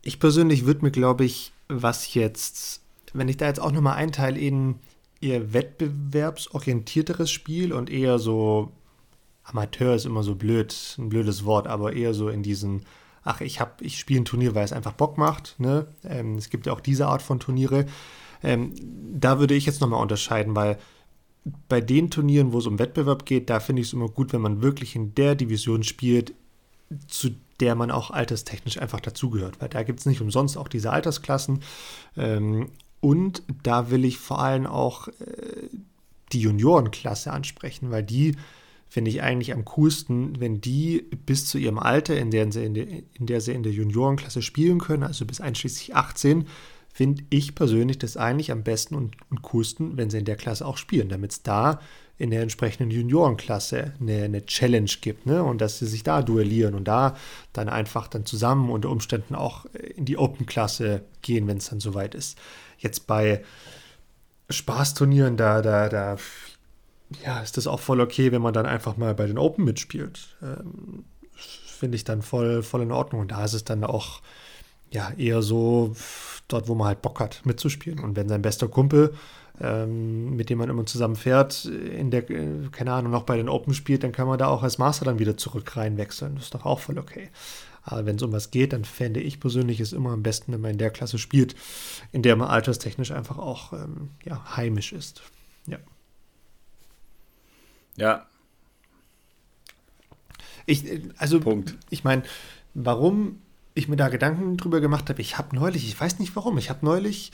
ich 0.04 0.20
persönlich 0.20 0.68
würde 0.68 0.86
mir, 0.86 0.92
glaube 0.92 1.26
ich, 1.26 1.54
was 1.70 2.14
jetzt, 2.14 2.84
wenn 3.14 3.30
ich 3.30 3.38
da 3.38 3.48
jetzt 3.48 3.62
auch 3.62 3.72
nochmal 3.72 3.96
einteile 3.96 4.40
in 4.40 4.76
eher 5.22 5.54
wettbewerbsorientierteres 5.54 7.32
Spiel 7.32 7.74
und 7.74 7.90
eher 7.90 8.20
so, 8.20 8.72
Amateur 9.44 9.96
ist 9.96 10.06
immer 10.06 10.24
so 10.24 10.36
blöd, 10.36 10.96
ein 10.98 11.10
blödes 11.10 11.46
Wort, 11.46 11.68
aber 11.68 11.94
eher 11.94 12.14
so 12.14 12.30
in 12.30 12.44
diesen, 12.44 12.86
ach, 13.24 13.42
ich 13.42 13.60
ich 13.82 14.00
spiele 14.00 14.22
ein 14.22 14.26
Turnier, 14.26 14.56
weil 14.56 14.64
es 14.64 14.74
einfach 14.74 14.94
Bock 14.94 15.18
macht. 15.18 15.56
Ne? 15.60 15.88
Ähm, 16.04 16.36
es 16.36 16.50
gibt 16.50 16.66
ja 16.66 16.74
auch 16.74 16.82
diese 16.82 17.08
Art 17.08 17.22
von 17.22 17.40
Turniere. 17.40 17.86
Ähm, 18.44 18.74
da 19.14 19.40
würde 19.40 19.56
ich 19.56 19.66
jetzt 19.66 19.82
nochmal 19.82 20.02
unterscheiden, 20.02 20.56
weil 20.56 20.78
bei 21.68 21.82
den 21.82 22.10
Turnieren, 22.12 22.54
wo 22.54 22.60
es 22.60 22.68
um 22.68 22.80
Wettbewerb 22.80 23.26
geht, 23.26 23.50
da 23.50 23.60
finde 23.60 23.82
ich 23.82 23.90
es 23.90 23.94
immer 23.94 24.08
gut, 24.08 24.34
wenn 24.34 24.42
man 24.42 24.62
wirklich 24.62 24.96
in 24.96 25.16
der 25.16 25.36
Division 25.36 25.84
spielt, 25.84 26.34
zu 27.08 27.32
der 27.60 27.76
man 27.76 27.92
auch 27.92 28.12
alterstechnisch 28.12 28.80
einfach 28.80 29.00
dazugehört. 29.00 29.62
Weil 29.62 29.70
da 29.70 29.84
gibt 29.84 30.00
es 30.00 30.06
nicht 30.06 30.22
umsonst 30.22 30.58
auch 30.58 30.68
diese 30.68 30.92
Altersklassen. 30.92 31.62
Ähm, 32.18 32.70
und 33.02 33.44
da 33.64 33.92
will 33.92 34.06
ich 34.06 34.18
vor 34.18 34.40
allem 34.40 34.66
auch 34.66 35.08
äh, 35.08 35.70
die 36.32 36.42
Juniorenklasse 36.42 37.32
ansprechen, 37.32 37.92
weil 37.92 38.04
die 38.04 38.36
finde 38.88 39.12
ich 39.12 39.22
eigentlich 39.22 39.54
am 39.54 39.66
coolsten, 39.66 40.40
wenn 40.40 40.62
die 40.62 41.06
bis 41.26 41.46
zu 41.46 41.58
ihrem 41.58 41.78
Alter, 41.78 42.18
in 42.18 42.32
der 42.32 42.52
sie 42.52 42.66
in 42.66 42.74
der, 42.74 42.88
in 42.88 43.26
der, 43.28 43.40
sie 43.40 43.54
in 43.54 43.64
der 43.64 43.72
Juniorenklasse 43.72 44.42
spielen 44.42 44.80
können, 44.80 45.04
also 45.04 45.26
bis 45.26 45.42
einschließlich 45.42 45.96
18, 45.96 46.48
finde 46.92 47.24
ich 47.30 47.54
persönlich 47.54 48.00
das 48.00 48.18
eigentlich 48.18 48.52
am 48.52 48.64
besten 48.64 48.96
und, 48.96 49.16
und 49.30 49.44
coolsten, 49.44 49.96
wenn 49.96 50.10
sie 50.10 50.18
in 50.18 50.26
der 50.26 50.36
Klasse 50.36 50.66
auch 50.66 50.78
spielen, 50.78 51.08
damit 51.08 51.32
es 51.32 51.44
da 51.44 51.80
in 52.18 52.32
der 52.32 52.42
entsprechenden 52.42 52.92
Juniorenklasse 52.92 53.94
eine, 54.02 54.24
eine 54.24 54.46
Challenge 54.46 54.92
gibt 55.00 55.26
ne? 55.26 55.42
und 55.44 55.62
dass 55.62 55.80
sie 55.80 55.86
sich 55.86 56.04
da 56.04 56.22
duellieren 56.22 56.76
und 56.76 56.86
da 56.86 57.16
dann 57.54 57.70
einfach 57.70 58.08
dann 58.08 58.26
zusammen 58.26 58.70
unter 58.70 58.90
Umständen 58.90 59.36
auch 59.36 59.66
in 59.96 60.04
die 60.04 60.18
Open-Klasse 60.18 61.04
gehen, 61.22 61.48
wenn 61.48 61.58
es 61.58 61.70
dann 61.70 61.80
soweit 61.80 62.16
ist. 62.16 62.38
Jetzt 62.80 63.08
bei 63.08 63.44
Spaßturnieren, 64.50 65.38
da, 65.38 65.62
da, 65.62 65.90
da 65.90 66.18
ja, 67.24 67.40
ist 67.42 67.58
das 67.58 67.68
auch 67.68 67.80
voll 67.80 68.02
okay, 68.02 68.32
wenn 68.32 68.42
man 68.42 68.54
dann 68.54 68.66
einfach 68.66 68.98
mal 68.98 69.14
bei 69.14 69.28
den 69.28 69.38
Open 69.38 69.66
mitspielt. 69.66 70.36
Ähm, 70.42 71.06
Finde 71.36 71.96
ich 71.96 72.04
dann 72.04 72.22
voll, 72.22 72.64
voll 72.64 72.82
in 72.82 72.92
Ordnung. 72.92 73.22
Und 73.22 73.32
da 73.32 73.46
ist 73.46 73.54
es 73.54 73.64
dann 73.64 73.84
auch 73.84 74.22
ja 74.92 75.12
eher 75.18 75.42
so 75.42 75.96
dort, 76.48 76.68
wo 76.68 76.76
man 76.76 76.88
halt 76.88 77.02
Bock 77.02 77.20
hat, 77.20 77.42
mitzuspielen. 77.46 78.00
Und 78.00 78.16
wenn 78.16 78.28
sein 78.28 78.42
bester 78.42 78.68
Kumpel, 78.68 79.14
ähm, 79.62 80.36
mit 80.36 80.50
dem 80.50 80.58
man 80.58 80.70
immer 80.70 80.86
zusammen 80.86 81.16
fährt, 81.16 81.66
in 81.66 82.12
der, 82.12 82.30
äh, 82.30 82.70
keine 82.72 82.94
Ahnung, 82.94 83.12
noch 83.12 83.24
bei 83.24 83.38
den 83.38 83.50
Open 83.50 83.74
spielt, 83.74 84.04
dann 84.04 84.12
kann 84.12 84.28
man 84.28 84.40
da 84.40 84.48
auch 84.48 84.64
als 84.64 84.78
Master 84.78 85.06
dann 85.06 85.20
wieder 85.20 85.38
zurück 85.38 85.76
reinwechseln. 85.76 86.36
Das 86.36 86.46
ist 86.46 86.54
doch 86.54 86.66
auch 86.66 86.80
voll 86.80 86.98
okay. 86.98 87.30
Aber 87.90 88.06
wenn 88.06 88.18
es 88.18 88.22
um 88.22 88.32
was 88.32 88.52
geht, 88.52 88.74
dann 88.74 88.86
fände 88.86 89.20
ich 89.20 89.40
persönlich 89.40 89.80
es 89.80 89.94
immer 89.94 90.12
am 90.12 90.24
besten, 90.24 90.54
wenn 90.54 90.62
man 90.62 90.72
in 90.72 90.78
der 90.78 90.92
Klasse 90.92 91.18
spielt, 91.18 91.56
in 92.12 92.22
der 92.22 92.36
man 92.36 92.48
alterstechnisch 92.48 93.12
einfach 93.12 93.38
auch 93.38 93.74
ähm, 93.74 94.12
ja, 94.24 94.56
heimisch 94.56 94.94
ist. 94.94 95.24
Ja. 95.66 95.80
Ja. 97.98 98.26
Ich, 100.66 100.86
also, 101.18 101.40
Punkt. 101.40 101.76
ich 101.90 102.04
meine, 102.04 102.24
warum 102.76 103.42
ich 103.74 103.88
mir 103.88 103.96
da 103.96 104.10
Gedanken 104.10 104.56
drüber 104.58 104.82
gemacht 104.82 105.10
habe, 105.10 105.22
ich 105.22 105.38
habe 105.38 105.56
neulich, 105.56 105.88
ich 105.88 106.00
weiß 106.00 106.20
nicht 106.20 106.36
warum, 106.36 106.58
ich 106.58 106.70
habe 106.70 106.86
neulich 106.86 107.32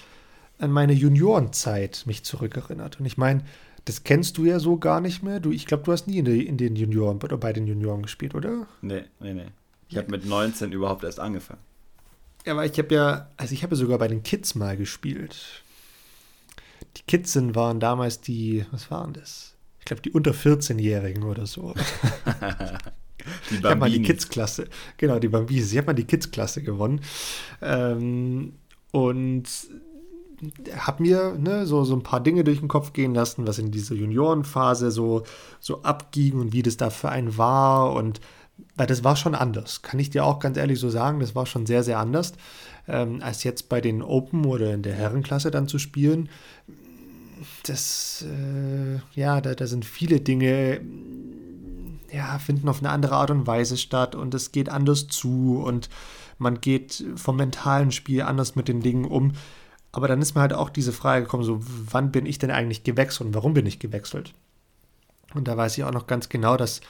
an 0.57 0.71
meine 0.71 0.93
Juniorenzeit 0.93 2.03
mich 2.05 2.23
zurückerinnert. 2.23 2.99
Und 2.99 3.05
ich 3.05 3.17
meine, 3.17 3.43
das 3.83 4.03
kennst 4.03 4.37
du 4.37 4.45
ja 4.45 4.59
so 4.59 4.77
gar 4.77 5.01
nicht 5.01 5.21
mehr. 5.21 5.39
Du, 5.39 5.51
ich 5.51 5.65
glaube, 5.65 5.83
du 5.83 5.91
hast 5.91 6.07
nie 6.07 6.19
in, 6.19 6.25
die, 6.25 6.45
in, 6.45 6.57
den 6.57 6.75
Junioren 6.75 7.21
oder 7.21 7.37
bei 7.37 7.51
den 7.51 7.67
Junioren 7.67 8.03
gespielt, 8.03 8.35
oder? 8.35 8.67
Nee, 8.81 9.03
nee, 9.19 9.33
nee. 9.33 9.47
Ich 9.89 9.97
habe 9.97 10.09
mit 10.09 10.25
19 10.25 10.71
überhaupt 10.71 11.03
erst 11.03 11.19
angefangen. 11.19 11.61
Ja, 12.45 12.53
aber 12.53 12.65
ich 12.65 12.77
habe 12.77 12.93
ja, 12.93 13.29
also 13.37 13.53
ich 13.53 13.63
habe 13.63 13.75
ja 13.75 13.79
sogar 13.79 13.97
bei 13.97 14.07
den 14.07 14.23
Kids 14.23 14.55
mal 14.55 14.77
gespielt. 14.77 15.63
Die 16.97 17.03
Kids 17.03 17.35
waren 17.55 17.79
damals 17.79 18.21
die, 18.21 18.65
was 18.71 18.89
waren 18.91 19.13
das? 19.13 19.55
Ich 19.79 19.85
glaube, 19.85 20.01
die 20.01 20.11
unter 20.11 20.31
14-Jährigen 20.31 21.23
oder 21.23 21.45
so. 21.45 21.73
die 23.49 23.55
ich 23.55 23.63
habe 23.63 23.75
mal 23.75 23.89
die 23.89 24.01
Kids-Klasse, 24.01 24.67
genau, 24.97 25.19
die 25.19 25.27
Bambis. 25.27 25.71
Ich 25.71 25.77
habe 25.77 25.87
mal 25.87 25.93
die 25.93 26.05
Kids-Klasse 26.05 26.63
gewonnen. 26.63 27.01
Ähm, 27.61 28.53
und 28.91 29.47
habe 30.77 31.03
mir 31.03 31.35
ne, 31.37 31.65
so, 31.65 31.83
so 31.83 31.95
ein 31.95 32.03
paar 32.03 32.21
Dinge 32.21 32.43
durch 32.43 32.59
den 32.59 32.67
Kopf 32.67 32.93
gehen 32.93 33.13
lassen, 33.13 33.47
was 33.47 33.59
in 33.59 33.71
dieser 33.71 33.95
Juniorenphase 33.95 34.91
so, 34.91 35.23
so 35.59 35.81
abging 35.83 36.39
und 36.39 36.53
wie 36.53 36.63
das 36.63 36.77
da 36.77 36.89
für 36.89 37.09
einen 37.09 37.37
war. 37.37 37.93
Und 37.93 38.19
weil 38.75 38.87
das 38.87 39.03
war 39.03 39.15
schon 39.15 39.35
anders, 39.35 39.81
kann 39.81 39.99
ich 39.99 40.09
dir 40.09 40.25
auch 40.25 40.39
ganz 40.39 40.57
ehrlich 40.57 40.79
so 40.79 40.89
sagen, 40.89 41.19
das 41.19 41.35
war 41.35 41.45
schon 41.45 41.65
sehr, 41.65 41.83
sehr 41.83 41.99
anders, 41.99 42.33
ähm, 42.87 43.21
als 43.21 43.43
jetzt 43.43 43.69
bei 43.69 43.81
den 43.81 44.01
Open 44.01 44.45
oder 44.45 44.73
in 44.73 44.83
der 44.83 44.95
Herrenklasse 44.95 45.51
dann 45.51 45.67
zu 45.67 45.79
spielen. 45.79 46.29
Das, 47.63 48.25
äh, 48.27 48.99
ja, 49.19 49.41
da, 49.41 49.55
da 49.55 49.67
sind 49.67 49.85
viele 49.85 50.21
Dinge, 50.21 50.81
ja, 52.11 52.39
finden 52.39 52.69
auf 52.69 52.79
eine 52.79 52.89
andere 52.89 53.15
Art 53.15 53.31
und 53.31 53.47
Weise 53.47 53.77
statt 53.77 54.15
und 54.15 54.33
es 54.33 54.51
geht 54.51 54.69
anders 54.69 55.07
zu 55.07 55.61
und 55.65 55.89
man 56.37 56.61
geht 56.61 57.03
vom 57.15 57.37
mentalen 57.37 57.91
Spiel 57.91 58.21
anders 58.21 58.55
mit 58.55 58.67
den 58.67 58.81
Dingen 58.81 59.05
um. 59.05 59.33
Aber 59.91 60.07
dann 60.07 60.21
ist 60.21 60.35
mir 60.35 60.41
halt 60.41 60.53
auch 60.53 60.69
diese 60.69 60.91
Frage 60.91 61.23
gekommen, 61.23 61.43
so 61.43 61.59
wann 61.61 62.11
bin 62.11 62.25
ich 62.25 62.37
denn 62.37 62.51
eigentlich 62.51 62.83
gewechselt 62.83 63.27
und 63.27 63.33
warum 63.33 63.53
bin 63.53 63.65
ich 63.65 63.79
gewechselt? 63.79 64.33
Und 65.33 65.47
da 65.47 65.55
weiß 65.55 65.77
ich 65.77 65.83
auch 65.83 65.91
noch 65.91 66.07
ganz 66.07 66.29
genau, 66.29 66.57
dass, 66.57 66.81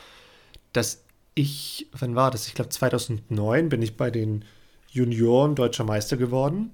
dass 0.73 1.04
ich, 1.35 1.87
wann 1.91 2.15
war 2.15 2.31
das? 2.31 2.47
Ich 2.47 2.55
glaube 2.55 2.69
2009 2.69 3.69
bin 3.69 3.81
ich 3.81 3.97
bei 3.97 4.09
den 4.09 4.45
Junioren 4.89 5.55
deutscher 5.55 5.83
Meister 5.83 6.15
geworden 6.17 6.71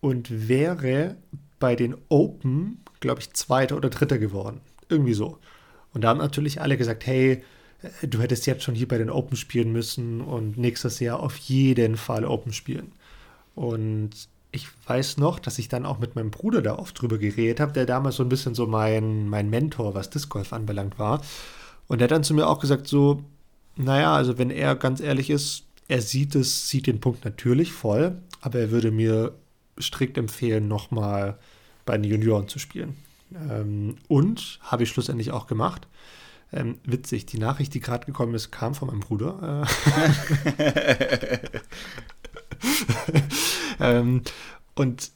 und 0.00 0.48
wäre 0.48 1.16
bei 1.58 1.74
den 1.74 1.96
Open, 2.08 2.80
glaube 3.00 3.20
ich, 3.20 3.32
zweiter 3.32 3.76
oder 3.76 3.90
dritter 3.90 4.18
geworden. 4.18 4.60
Irgendwie 4.88 5.14
so. 5.14 5.38
Und 5.92 6.02
da 6.02 6.08
haben 6.08 6.18
natürlich 6.18 6.60
alle 6.60 6.76
gesagt, 6.76 7.06
hey, 7.06 7.42
du 8.02 8.20
hättest 8.20 8.46
jetzt 8.46 8.62
schon 8.62 8.76
hier 8.76 8.86
bei 8.86 8.98
den 8.98 9.10
Open 9.10 9.36
spielen 9.36 9.72
müssen 9.72 10.20
und 10.20 10.56
nächstes 10.56 11.00
Jahr 11.00 11.20
auf 11.20 11.36
jeden 11.36 11.96
Fall 11.96 12.24
Open 12.24 12.52
spielen. 12.52 12.92
Und 13.56 14.10
ich 14.52 14.68
weiß 14.86 15.16
noch, 15.16 15.40
dass 15.40 15.58
ich 15.58 15.68
dann 15.68 15.84
auch 15.84 15.98
mit 15.98 16.14
meinem 16.14 16.30
Bruder 16.30 16.62
da 16.62 16.78
oft 16.78 17.00
drüber 17.00 17.18
geredet 17.18 17.58
habe, 17.58 17.72
der 17.72 17.86
damals 17.86 18.16
so 18.16 18.22
ein 18.22 18.28
bisschen 18.28 18.54
so 18.54 18.66
mein, 18.66 19.28
mein 19.28 19.50
Mentor, 19.50 19.94
was 19.94 20.10
Disc 20.10 20.28
Golf 20.30 20.52
anbelangt 20.52 20.98
war. 21.00 21.22
Und 21.88 21.98
der 21.98 22.04
hat 22.04 22.12
dann 22.12 22.24
zu 22.24 22.34
mir 22.34 22.46
auch 22.46 22.60
gesagt, 22.60 22.86
so, 22.86 23.24
naja, 23.78 24.14
also 24.14 24.38
wenn 24.38 24.50
er 24.50 24.74
ganz 24.76 25.00
ehrlich 25.00 25.30
ist, 25.30 25.64
er 25.88 26.02
sieht 26.02 26.34
es, 26.34 26.68
sieht 26.68 26.86
den 26.86 27.00
Punkt 27.00 27.24
natürlich 27.24 27.72
voll, 27.72 28.18
aber 28.40 28.58
er 28.58 28.70
würde 28.70 28.90
mir 28.90 29.32
strikt 29.80 30.18
empfehlen, 30.18 30.68
nochmal 30.68 31.38
bei 31.86 31.96
den 31.96 32.10
Junioren 32.10 32.48
zu 32.48 32.58
spielen. 32.58 32.96
Ähm, 33.34 33.96
und 34.08 34.58
habe 34.62 34.82
ich 34.82 34.90
schlussendlich 34.90 35.30
auch 35.30 35.46
gemacht. 35.46 35.86
Ähm, 36.52 36.78
witzig, 36.84 37.26
die 37.26 37.38
Nachricht, 37.38 37.74
die 37.74 37.80
gerade 37.80 38.06
gekommen 38.06 38.34
ist, 38.34 38.50
kam 38.50 38.74
von 38.74 38.88
meinem 38.88 39.00
Bruder. 39.00 39.66
Äh, 40.58 41.38
ähm, 43.80 44.22
und 44.74 45.10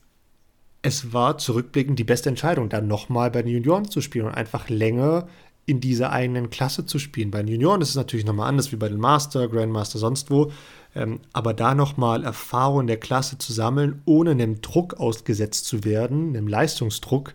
es 0.83 1.13
war 1.13 1.39
zurückblickend 1.39 1.99
die 1.99 2.05
beste 2.05 2.29
Entscheidung, 2.29 2.69
dann 2.69 2.87
nochmal 2.87 3.31
bei 3.31 3.43
den 3.43 3.53
Junioren 3.53 3.89
zu 3.89 4.01
spielen 4.01 4.27
und 4.27 4.35
einfach 4.35 4.69
länger 4.69 5.29
in 5.65 5.81
dieser 5.81 6.11
eigenen 6.11 6.51
Klasse 6.51 6.87
zu 6.87 6.99
spielen. 6.99 7.31
Bei 7.31 7.39
den 7.39 7.49
Junioren 7.49 7.81
ist 7.81 7.91
es 7.91 7.95
natürlich 7.95 8.27
nochmal 8.27 8.49
anders 8.49 8.73
wie 8.73 8.77
bei 8.77 8.89
den 8.89 8.99
Master, 8.99 9.49
Grandmaster, 9.49 9.99
sonst 9.99 10.31
wo. 10.31 10.51
Ähm, 10.95 11.21
aber 11.33 11.55
da 11.55 11.75
nochmal 11.75 12.25
Erfahrung 12.25 12.87
der 12.87 12.99
Klasse 12.99 13.39
zu 13.39 13.53
sammeln, 13.53 14.03
ohne 14.05 14.33
einem 14.33 14.61
Druck 14.61 14.95
ausgesetzt 14.95 15.67
zu 15.67 15.85
werden, 15.85 16.31
einem 16.31 16.49
Leistungsdruck, 16.49 17.35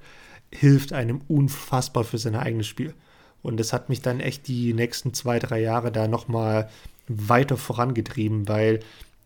hilft 0.53 0.93
einem 0.93 1.21
unfassbar 1.28 2.03
für 2.03 2.17
sein 2.17 2.36
eigenes 2.36 2.67
Spiel. 2.67 2.93
Und 3.41 3.57
das 3.59 3.71
hat 3.71 3.89
mich 3.89 4.01
dann 4.01 4.19
echt 4.19 4.47
die 4.47 4.73
nächsten 4.73 5.13
zwei, 5.13 5.39
drei 5.39 5.61
Jahre 5.61 5.91
da 5.91 6.07
nochmal 6.07 6.69
weiter 7.07 7.55
vorangetrieben, 7.55 8.47
weil 8.47 8.82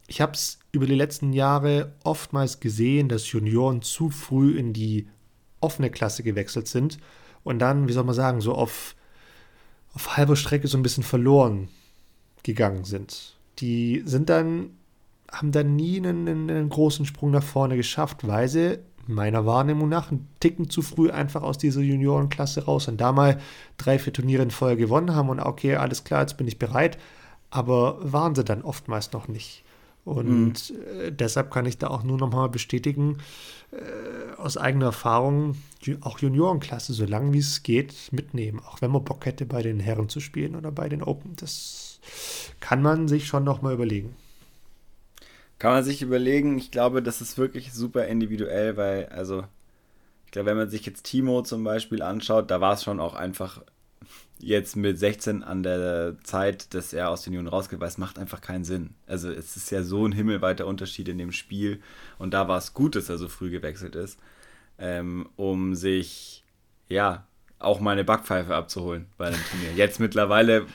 ich 0.07 0.21
habe 0.21 0.33
es 0.33 0.59
über 0.71 0.85
die 0.85 0.95
letzten 0.95 1.33
Jahre 1.33 1.93
oftmals 2.03 2.59
gesehen, 2.59 3.09
dass 3.09 3.31
Junioren 3.31 3.81
zu 3.81 4.09
früh 4.09 4.57
in 4.57 4.73
die 4.73 5.07
offene 5.59 5.89
Klasse 5.89 6.21
gewechselt 6.21 6.67
sind 6.67 6.99
und 7.43 7.59
dann, 7.59 7.87
wie 7.87 7.93
soll 7.93 8.03
man 8.03 8.15
sagen, 8.15 8.41
so 8.41 8.53
auf, 8.53 8.95
auf 9.93 10.17
halber 10.17 10.35
Strecke 10.35 10.67
so 10.67 10.77
ein 10.77 10.83
bisschen 10.83 11.03
verloren 11.03 11.69
gegangen 12.43 12.83
sind. 12.83 13.35
Die 13.59 14.01
sind 14.05 14.29
dann, 14.29 14.71
haben 15.31 15.51
dann 15.51 15.75
nie 15.75 15.97
einen, 15.97 16.27
einen 16.27 16.69
großen 16.69 17.05
Sprung 17.05 17.31
nach 17.31 17.43
vorne 17.43 17.77
geschafft, 17.77 18.27
weil 18.27 18.47
sie 18.47 18.79
meiner 19.07 19.45
Wahrnehmung 19.45 19.89
nach 19.89 20.11
einen 20.11 20.27
Ticken 20.39 20.69
zu 20.69 20.81
früh 20.81 21.09
einfach 21.09 21.41
aus 21.41 21.57
dieser 21.57 21.81
Juniorenklasse 21.81 22.65
raus 22.65 22.87
und 22.87 23.01
da 23.01 23.11
mal 23.11 23.39
drei, 23.77 23.99
vier 23.99 24.13
Turniere 24.13 24.43
in 24.43 24.51
Folge 24.51 24.83
gewonnen 24.83 25.15
haben 25.15 25.29
und 25.29 25.39
okay, 25.39 25.75
alles 25.75 26.03
klar, 26.03 26.21
jetzt 26.21 26.37
bin 26.37 26.47
ich 26.47 26.59
bereit, 26.59 26.97
aber 27.49 27.97
waren 28.01 28.35
sie 28.35 28.43
dann 28.43 28.61
oftmals 28.61 29.11
noch 29.11 29.27
nicht. 29.27 29.63
Und 30.03 30.71
mhm. 30.71 31.15
deshalb 31.15 31.51
kann 31.51 31.65
ich 31.65 31.77
da 31.77 31.87
auch 31.87 32.03
nur 32.03 32.17
noch 32.17 32.31
mal 32.31 32.49
bestätigen, 32.49 33.19
äh, 33.71 34.35
aus 34.37 34.57
eigener 34.57 34.87
Erfahrung, 34.87 35.55
auch 36.01 36.19
Juniorenklasse, 36.19 36.93
so 36.93 37.05
lange 37.05 37.33
wie 37.33 37.39
es 37.39 37.61
geht, 37.61 37.93
mitnehmen. 38.11 38.59
Auch 38.59 38.81
wenn 38.81 38.91
man 38.91 39.03
Bock 39.03 39.25
hätte, 39.25 39.45
bei 39.45 39.61
den 39.61 39.79
Herren 39.79 40.09
zu 40.09 40.19
spielen 40.19 40.55
oder 40.55 40.71
bei 40.71 40.89
den 40.89 41.03
Open. 41.03 41.35
Das 41.35 41.99
kann 42.59 42.81
man 42.81 43.07
sich 43.07 43.27
schon 43.27 43.43
noch 43.43 43.61
mal 43.61 43.73
überlegen. 43.73 44.15
Kann 45.59 45.73
man 45.73 45.83
sich 45.83 46.01
überlegen. 46.01 46.57
Ich 46.57 46.71
glaube, 46.71 47.03
das 47.03 47.21
ist 47.21 47.37
wirklich 47.37 47.71
super 47.71 48.07
individuell, 48.07 48.77
weil, 48.77 49.05
also, 49.07 49.43
ich 50.25 50.31
glaube, 50.31 50.49
wenn 50.49 50.57
man 50.57 50.69
sich 50.69 50.85
jetzt 50.87 51.03
Timo 51.03 51.43
zum 51.43 51.63
Beispiel 51.63 52.01
anschaut, 52.01 52.49
da 52.49 52.59
war 52.59 52.73
es 52.73 52.83
schon 52.83 52.99
auch 52.99 53.13
einfach 53.13 53.61
jetzt 54.41 54.75
mit 54.75 54.99
16 54.99 55.43
an 55.43 55.63
der 55.63 56.15
Zeit, 56.23 56.73
dass 56.73 56.93
er 56.93 57.09
aus 57.09 57.21
den 57.23 57.33
Jungen 57.33 57.47
rausgeht, 57.47 57.79
weil 57.79 57.87
es 57.87 57.97
macht 57.97 58.19
einfach 58.19 58.41
keinen 58.41 58.63
Sinn. 58.63 58.91
Also 59.07 59.29
es 59.29 59.55
ist 59.55 59.71
ja 59.71 59.83
so 59.83 60.05
ein 60.05 60.11
himmelweiter 60.11 60.67
Unterschied 60.67 61.07
in 61.09 61.17
dem 61.17 61.31
Spiel 61.31 61.81
und 62.17 62.33
da 62.33 62.47
war 62.47 62.57
es 62.57 62.73
gut, 62.73 62.95
dass 62.95 63.09
er 63.09 63.17
so 63.17 63.27
früh 63.27 63.49
gewechselt 63.49 63.95
ist, 63.95 64.19
ähm, 64.79 65.29
um 65.35 65.75
sich, 65.75 66.43
ja, 66.89 67.25
auch 67.59 67.79
mal 67.79 67.91
eine 67.91 68.03
Backpfeife 68.03 68.55
abzuholen 68.55 69.05
bei 69.17 69.29
dem 69.29 69.39
Turnier. 69.49 69.73
Jetzt 69.75 69.99
mittlerweile 69.99 70.65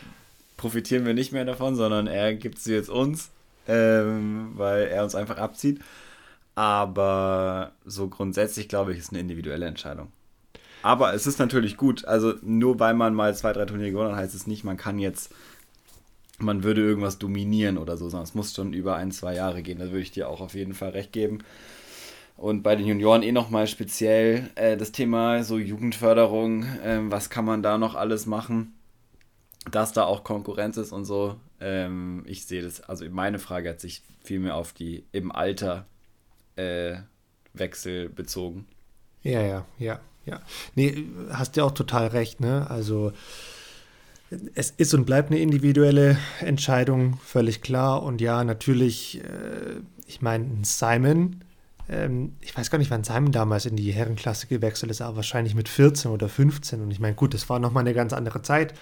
profitieren 0.57 1.05
wir 1.05 1.15
nicht 1.15 1.33
mehr 1.33 1.45
davon, 1.45 1.75
sondern 1.75 2.07
er 2.07 2.35
gibt 2.35 2.59
sie 2.59 2.75
jetzt 2.75 2.89
uns, 2.89 3.31
ähm, 3.67 4.53
weil 4.55 4.87
er 4.87 5.03
uns 5.03 5.15
einfach 5.15 5.39
abzieht. 5.39 5.81
Aber 6.55 7.73
so 7.85 8.09
grundsätzlich, 8.09 8.69
glaube 8.69 8.93
ich, 8.93 8.99
ist 8.99 9.11
eine 9.11 9.21
individuelle 9.21 9.67
Entscheidung. 9.67 10.11
Aber 10.87 11.15
es 11.15 11.27
ist 11.27 11.41
natürlich 11.41 11.77
gut. 11.77 12.05
Also 12.05 12.35
nur 12.43 12.79
weil 12.79 12.95
man 12.95 13.13
mal 13.13 13.35
zwei, 13.35 13.53
drei 13.53 13.65
Turniere 13.65 13.91
gewonnen 13.91 14.13
hat, 14.13 14.19
heißt 14.19 14.37
es 14.37 14.47
nicht, 14.47 14.63
man 14.63 14.77
kann 14.77 15.01
jetzt, 15.01 15.35
man 16.39 16.63
würde 16.63 16.81
irgendwas 16.81 17.19
dominieren 17.19 17.77
oder 17.77 17.97
so, 17.97 18.09
sondern 18.09 18.23
es 18.23 18.37
muss 18.37 18.55
schon 18.55 18.73
über 18.73 18.95
ein, 18.95 19.11
zwei 19.11 19.35
Jahre 19.35 19.65
gehen. 19.65 19.81
Da 19.81 19.87
würde 19.87 20.03
ich 20.03 20.13
dir 20.13 20.29
auch 20.29 20.41
auf 20.41 20.55
jeden 20.55 20.75
Fall 20.75 20.91
recht 20.91 21.11
geben. 21.11 21.41
Und 22.37 22.63
bei 22.63 22.77
den 22.77 22.87
Junioren 22.87 23.25
eh 23.25 23.33
nochmal 23.33 23.67
speziell 23.67 24.49
äh, 24.55 24.77
das 24.77 24.93
Thema 24.93 25.43
so 25.43 25.59
Jugendförderung, 25.59 26.63
äh, 26.63 27.01
was 27.11 27.31
kann 27.31 27.47
man 27.47 27.65
da 27.65 27.79
noch 27.79 27.97
alles 27.97 28.27
machen, 28.27 28.73
dass 29.69 29.93
da 29.93 30.05
auch 30.05 30.23
Konkurrenz 30.23 30.77
ist 30.77 30.93
und 30.93 31.05
so. 31.05 31.35
Ähm, 31.59 32.23
ich 32.27 32.47
sehe 32.47 32.63
das, 32.63 32.81
also 32.81 33.05
meine 33.11 33.41
Frage 33.41 33.71
hat 33.71 33.81
sich 33.81 34.03
vielmehr 34.23 34.55
auf 34.55 34.73
die 34.73 35.05
im 35.11 35.33
Alter 35.33 35.85
äh, 36.55 36.99
Wechsel 37.55 38.09
bezogen. 38.09 38.69
Ja, 39.25 39.43
ja, 39.43 39.67
ja. 39.81 39.99
Ja, 40.27 40.41
nee, 40.75 41.07
hast 41.31 41.57
ja 41.57 41.65
auch 41.65 41.73
total 41.73 42.09
recht, 42.09 42.41
ne? 42.41 42.69
Also 42.69 43.13
es 44.55 44.71
ist 44.71 44.93
und 44.95 45.05
bleibt 45.05 45.31
eine 45.31 45.41
individuelle 45.41 46.19
Entscheidung, 46.41 47.19
völlig 47.25 47.63
klar. 47.63 48.03
Und 48.03 48.21
ja, 48.21 48.43
natürlich, 48.43 49.23
äh, 49.23 49.81
ich 50.07 50.21
meine, 50.21 50.49
Simon, 50.63 51.45
ähm, 51.89 52.33
ich 52.41 52.57
weiß 52.57 52.71
gar 52.71 52.79
nicht, 52.79 52.91
wann 52.91 53.05
Simon 53.05 53.33
damals 53.33 53.67
in 53.67 53.77
die 53.77 53.93
Herrenklasse 53.93 54.49
gewechselt 54.49 54.91
ist, 54.91 55.01
aber 55.01 55.17
wahrscheinlich 55.17 55.55
mit 55.55 55.69
14 55.69 56.11
oder 56.11 56.29
15. 56.29 56.83
Und 56.83 56.91
ich 56.91 56.99
meine, 56.99 57.15
gut, 57.15 57.35
das 57.35 57.49
war 57.49 57.59
nochmal 57.59 57.83
eine 57.83 57.95
ganz 57.95 58.13
andere 58.13 58.43
Zeit. 58.43 58.75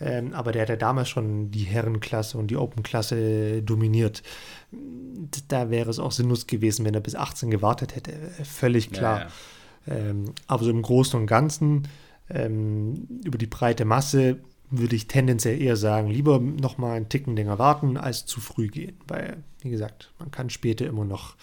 Ähm, 0.00 0.34
aber 0.34 0.52
der 0.52 0.62
hat 0.62 0.68
ja 0.68 0.76
damals 0.76 1.08
schon 1.08 1.50
die 1.50 1.64
Herrenklasse 1.64 2.36
und 2.36 2.48
die 2.48 2.56
Open-Klasse 2.56 3.62
dominiert. 3.62 4.22
Da 5.48 5.70
wäre 5.70 5.90
es 5.90 5.98
auch 5.98 6.12
sinnlos 6.12 6.46
gewesen, 6.46 6.84
wenn 6.84 6.94
er 6.94 7.00
bis 7.00 7.14
18 7.14 7.50
gewartet 7.50 7.94
hätte. 7.94 8.12
Völlig 8.44 8.90
klar. 8.90 9.18
Ja, 9.18 9.24
ja. 9.24 9.30
Ähm, 9.86 10.32
aber 10.46 10.64
so 10.64 10.70
im 10.70 10.82
Großen 10.82 11.18
und 11.18 11.26
Ganzen, 11.26 11.88
ähm, 12.30 13.06
über 13.24 13.38
die 13.38 13.46
breite 13.46 13.84
Masse, 13.84 14.38
würde 14.70 14.96
ich 14.96 15.06
tendenziell 15.06 15.60
eher 15.60 15.76
sagen, 15.76 16.08
lieber 16.08 16.40
noch 16.40 16.78
mal 16.78 16.94
einen 16.94 17.08
Ticken 17.08 17.36
länger 17.36 17.58
warten, 17.58 17.96
als 17.96 18.24
zu 18.24 18.40
früh 18.40 18.68
gehen. 18.68 18.96
Weil, 19.06 19.42
wie 19.60 19.70
gesagt, 19.70 20.12
man 20.18 20.30
kann 20.30 20.48
später 20.48 20.86
immer 20.86 21.04
noch 21.04 21.36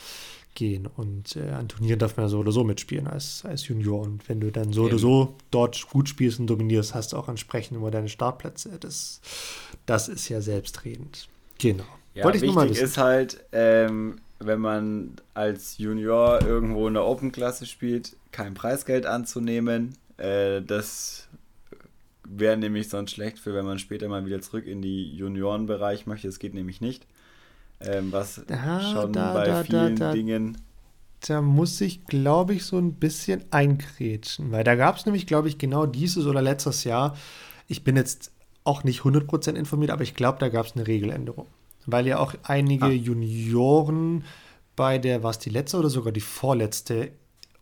gehen 0.56 0.88
und 0.88 1.36
äh, 1.36 1.52
an 1.52 1.70
Turnieren 1.70 2.00
darf 2.00 2.18
man 2.18 2.26
ja 2.26 2.30
so 2.30 2.40
oder 2.40 2.52
so 2.52 2.64
mitspielen 2.64 3.08
als, 3.08 3.46
als 3.46 3.68
Junior. 3.68 4.02
Und 4.02 4.28
wenn 4.28 4.42
du 4.42 4.52
dann 4.52 4.74
so 4.74 4.82
Eben. 4.82 4.90
oder 4.90 5.00
so 5.00 5.36
dort 5.52 5.88
gut 5.90 6.10
spielst 6.10 6.40
und 6.40 6.48
dominierst, 6.48 6.96
hast 6.96 7.14
du 7.14 7.18
auch 7.18 7.30
entsprechend 7.30 7.78
immer 7.78 7.92
deine 7.92 8.10
Startplätze. 8.10 8.78
Das, 8.80 9.22
das 9.86 10.10
ist 10.10 10.28
ja 10.28 10.42
selbstredend. 10.42 11.30
Genau. 11.60 11.86
Ja, 12.16 12.26
Wollte 12.26 12.44
ich 12.44 12.56
wichtig 12.56 12.80
ist 12.80 12.98
halt, 12.98 13.46
ähm, 13.52 14.20
wenn 14.40 14.60
man 14.60 15.16
als 15.34 15.78
Junior 15.78 16.42
irgendwo 16.42 16.88
in 16.88 16.94
der 16.94 17.06
Open-Klasse 17.06 17.66
spielt, 17.66 18.16
kein 18.32 18.54
Preisgeld 18.54 19.06
anzunehmen. 19.06 19.96
Äh, 20.18 20.62
das 20.62 21.28
wäre 22.28 22.58
nämlich 22.58 22.90
sonst 22.90 23.12
schlecht 23.12 23.40
für, 23.40 23.54
wenn 23.54 23.66
man 23.66 23.80
später 23.80 24.08
mal 24.08 24.26
wieder 24.26 24.42
zurück 24.42 24.66
in 24.66 24.82
die 24.82 25.14
Juniorenbereich 25.16 26.06
möchte. 26.06 26.28
Das 26.28 26.40
geht 26.40 26.54
nämlich 26.54 26.80
nicht. 26.80 27.06
Ähm, 27.82 28.12
was 28.12 28.42
da, 28.48 28.82
schon 28.82 29.14
da, 29.14 29.34
bei 29.34 29.46
da, 29.46 29.64
vielen 29.64 29.96
Dingen. 29.96 30.58
Da 31.28 31.42
muss 31.42 31.80
ich, 31.82 32.06
glaube 32.06 32.54
ich, 32.54 32.64
so 32.66 32.78
ein 32.78 32.94
bisschen 32.94 33.44
eingrätschen, 33.52 34.52
weil 34.52 34.64
da 34.64 34.76
gab 34.76 34.98
es 34.98 35.06
nämlich, 35.06 35.28
glaube 35.28 35.50
ich, 35.50 35.58
genau 35.58 35.86
dieses 35.86 36.26
oder 36.26 36.42
letztes 36.42 36.84
Jahr. 36.86 37.18
Ich 37.68 37.84
bin 37.84 37.96
jetzt 37.96 38.32
auch 38.64 38.84
nicht 38.84 39.02
100% 39.02 39.56
informiert, 39.56 39.92
aber 39.92 40.04
ich 40.04 40.14
glaube, 40.14 40.40
da 40.40 40.50
gab 40.50 40.66
es 40.66 40.76
eine 40.76 40.88
Regeländerung. 40.88 41.48
Weil 41.86 42.08
ja 42.08 42.20
auch 42.20 42.34
einige 42.44 42.86
ah. 42.86 42.90
Junioren 42.90 44.24
bei 44.76 44.98
der, 44.98 45.24
was 45.24 45.40
die 45.40 45.50
letzte 45.50 45.78
oder 45.78 45.90
sogar 45.90 46.12
die 46.12 46.22
vorletzte 46.22 47.12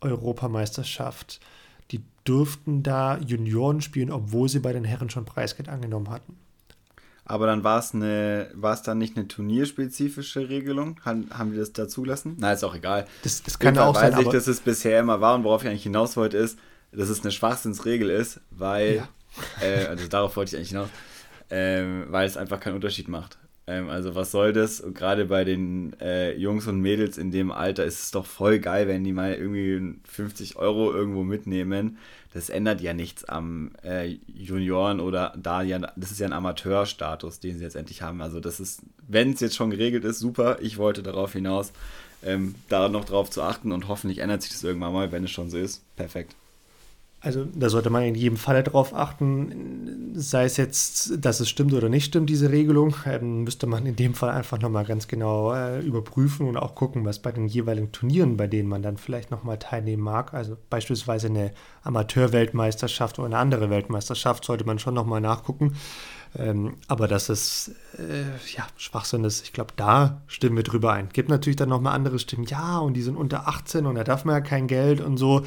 Europameisterschaft, 0.02 1.40
die 1.92 2.02
durften 2.24 2.84
da 2.84 3.18
Junioren 3.18 3.82
spielen, 3.82 4.12
obwohl 4.12 4.50
sie 4.50 4.60
bei 4.60 4.74
den 4.74 4.84
Herren 4.84 5.10
schon 5.10 5.26
Preisgeld 5.26 5.70
angenommen 5.70 6.10
hatten. 6.10 6.38
Aber 7.30 7.46
dann 7.46 7.64
war 7.64 7.80
es 7.80 7.94
eine, 7.94 8.50
war 8.54 8.74
es 8.74 8.84
dann 8.84 9.00
nicht 9.00 9.18
eine 9.18 9.28
turnierspezifische 9.28 10.48
Regelung? 10.48 11.00
Haben, 11.04 11.28
haben 11.30 11.52
die 11.52 11.58
das 11.58 11.74
da 11.74 11.88
zulassen? 11.88 12.38
Na, 12.40 12.54
ist 12.54 12.64
auch 12.64 12.74
egal. 12.74 13.06
Das, 13.24 13.44
das 13.44 13.60
kann 13.60 13.78
auch 13.78 13.96
sein. 13.96 14.14
Weiß 14.14 14.22
ich, 14.22 14.30
dass 14.30 14.48
es 14.48 14.62
bisher 14.62 15.00
immer 15.02 15.20
war 15.20 15.36
und 15.36 15.44
worauf 15.44 15.62
ich 15.64 15.70
eigentlich 15.70 15.84
hinaus 15.84 16.16
wollte, 16.16 16.38
ist, 16.38 16.58
dass 16.94 17.10
es 17.10 17.22
eine 17.24 17.32
Schwachsinnsregel 17.32 18.10
ist, 18.10 18.40
weil, 18.52 18.96
ja. 18.96 19.08
äh, 19.62 19.88
also 19.88 20.08
darauf 20.08 20.38
wollte 20.38 20.52
ich 20.52 20.58
eigentlich 20.58 20.70
hinaus, 20.70 20.90
äh, 21.50 21.84
weil 22.10 22.28
es 22.28 22.38
einfach 22.38 22.62
keinen 22.62 22.76
Unterschied 22.76 23.10
macht. 23.10 23.38
Ähm, 23.68 23.90
also 23.90 24.16
was 24.16 24.32
soll 24.32 24.54
das? 24.54 24.80
Und 24.80 24.96
gerade 24.96 25.26
bei 25.26 25.44
den 25.44 25.94
äh, 26.00 26.36
Jungs 26.36 26.68
und 26.68 26.82
Mädels 26.82 27.18
in 27.18 27.32
dem 27.32 27.52
Alter 27.52 27.86
ist 27.86 28.04
es 28.04 28.12
doch 28.12 28.26
voll 28.26 28.60
geil, 28.60 28.88
wenn 28.88 29.04
die 29.04 29.14
mal 29.14 29.34
irgendwie 29.34 30.00
50 30.08 30.56
Euro 30.58 30.92
irgendwo 30.92 31.24
mitnehmen 31.24 31.98
das 32.38 32.50
ändert 32.50 32.82
ja 32.82 32.94
nichts 32.94 33.26
am 33.26 33.72
äh, 33.84 34.18
Junioren 34.28 35.00
oder 35.00 35.34
da 35.42 35.64
ja, 35.64 35.80
das 35.96 36.12
ist 36.12 36.20
ja 36.20 36.28
ein 36.28 36.34
Amateurstatus, 36.34 37.40
den 37.40 37.58
sie 37.58 37.64
jetzt 37.64 37.76
endlich 37.76 38.04
haben. 38.04 38.22
Also 38.22 38.40
das 38.40 38.60
ist, 38.60 38.82
wenn 39.08 39.32
es 39.32 39.40
jetzt 39.40 39.56
schon 39.56 39.72
geregelt 39.72 40.04
ist, 40.04 40.20
super. 40.20 40.60
Ich 40.62 40.78
wollte 40.78 41.02
darauf 41.02 41.34
hinaus, 41.34 41.72
ähm, 42.24 42.54
da 42.70 42.90
noch 42.90 43.06
drauf 43.06 43.32
zu 43.32 43.42
achten 43.42 43.72
und 43.72 43.88
hoffentlich 43.88 44.20
ändert 44.20 44.44
sich 44.44 44.52
das 44.52 44.64
irgendwann 44.64 44.94
mal, 44.94 45.12
wenn 45.12 45.24
es 45.24 45.32
schon 45.32 45.50
so 45.50 45.58
ist. 45.58 45.84
Perfekt. 45.96 46.36
Also 47.20 47.46
da 47.46 47.68
sollte 47.70 47.90
man 47.90 48.04
in 48.04 48.14
jedem 48.14 48.38
Falle 48.38 48.62
darauf 48.62 48.94
achten, 48.94 50.14
sei 50.14 50.46
es 50.46 50.56
jetzt, 50.58 51.26
dass 51.26 51.40
es 51.40 51.50
stimmt 51.50 51.74
oder 51.74 51.90
nicht 51.90 52.06
stimmt, 52.06 52.30
diese 52.30 52.52
Regelung. 52.52 52.94
Ähm, 53.08 53.44
müsste 53.44 53.66
man 53.66 53.88
in 53.88 53.96
dem 53.96 54.14
Fall 54.14 54.30
einfach 54.30 54.60
nochmal 54.60 54.86
ganz 54.86 55.08
genau 55.08 55.52
äh, 55.52 55.80
überprüfen 55.80 56.48
und 56.48 56.58
auch 56.58 56.76
gucken, 56.76 57.06
was 57.06 57.18
bei 57.20 57.32
den 57.32 57.48
jeweiligen 57.48 57.92
Turnieren, 57.92 58.38
bei 58.38 58.46
denen 58.46 58.70
man 58.70 58.84
dann 58.84 58.98
vielleicht 58.98 59.32
nochmal 59.32 59.58
teilnehmen 59.58 60.04
mag, 60.04 60.36
also 60.36 60.58
beispielsweise 60.70 61.28
eine 61.28 61.54
Amateurweltmeisterschaft 61.84 63.18
oder 63.18 63.26
eine 63.26 63.38
andere 63.40 63.72
Weltmeisterschaft, 63.72 64.46
sollte 64.46 64.66
man 64.66 64.78
schon 64.78 64.94
nochmal 64.94 65.22
nachgucken. 65.22 65.74
Ähm, 66.38 66.76
aber 66.88 67.08
dass 67.08 67.30
es 67.30 67.72
äh, 67.98 68.26
ja, 68.56 68.68
Schwachsinn 68.78 69.24
ist, 69.24 69.44
ich 69.44 69.54
glaube, 69.54 69.74
da 69.76 70.22
stimmen 70.28 70.56
wir 70.56 70.64
drüber 70.64 70.94
ein. 70.94 71.10
Gibt 71.10 71.30
natürlich 71.30 71.56
dann 71.56 71.70
nochmal 71.70 71.96
andere 71.96 72.20
Stimmen, 72.20 72.46
ja, 72.46 72.78
und 72.78 72.94
die 72.94 73.02
sind 73.02 73.16
unter 73.16 73.48
18 73.48 73.88
und 73.88 73.96
da 73.96 74.04
darf 74.04 74.24
man 74.24 74.36
ja 74.36 74.42
kein 74.42 74.68
Geld 74.68 75.02
und 75.02 75.18
so. 75.18 75.44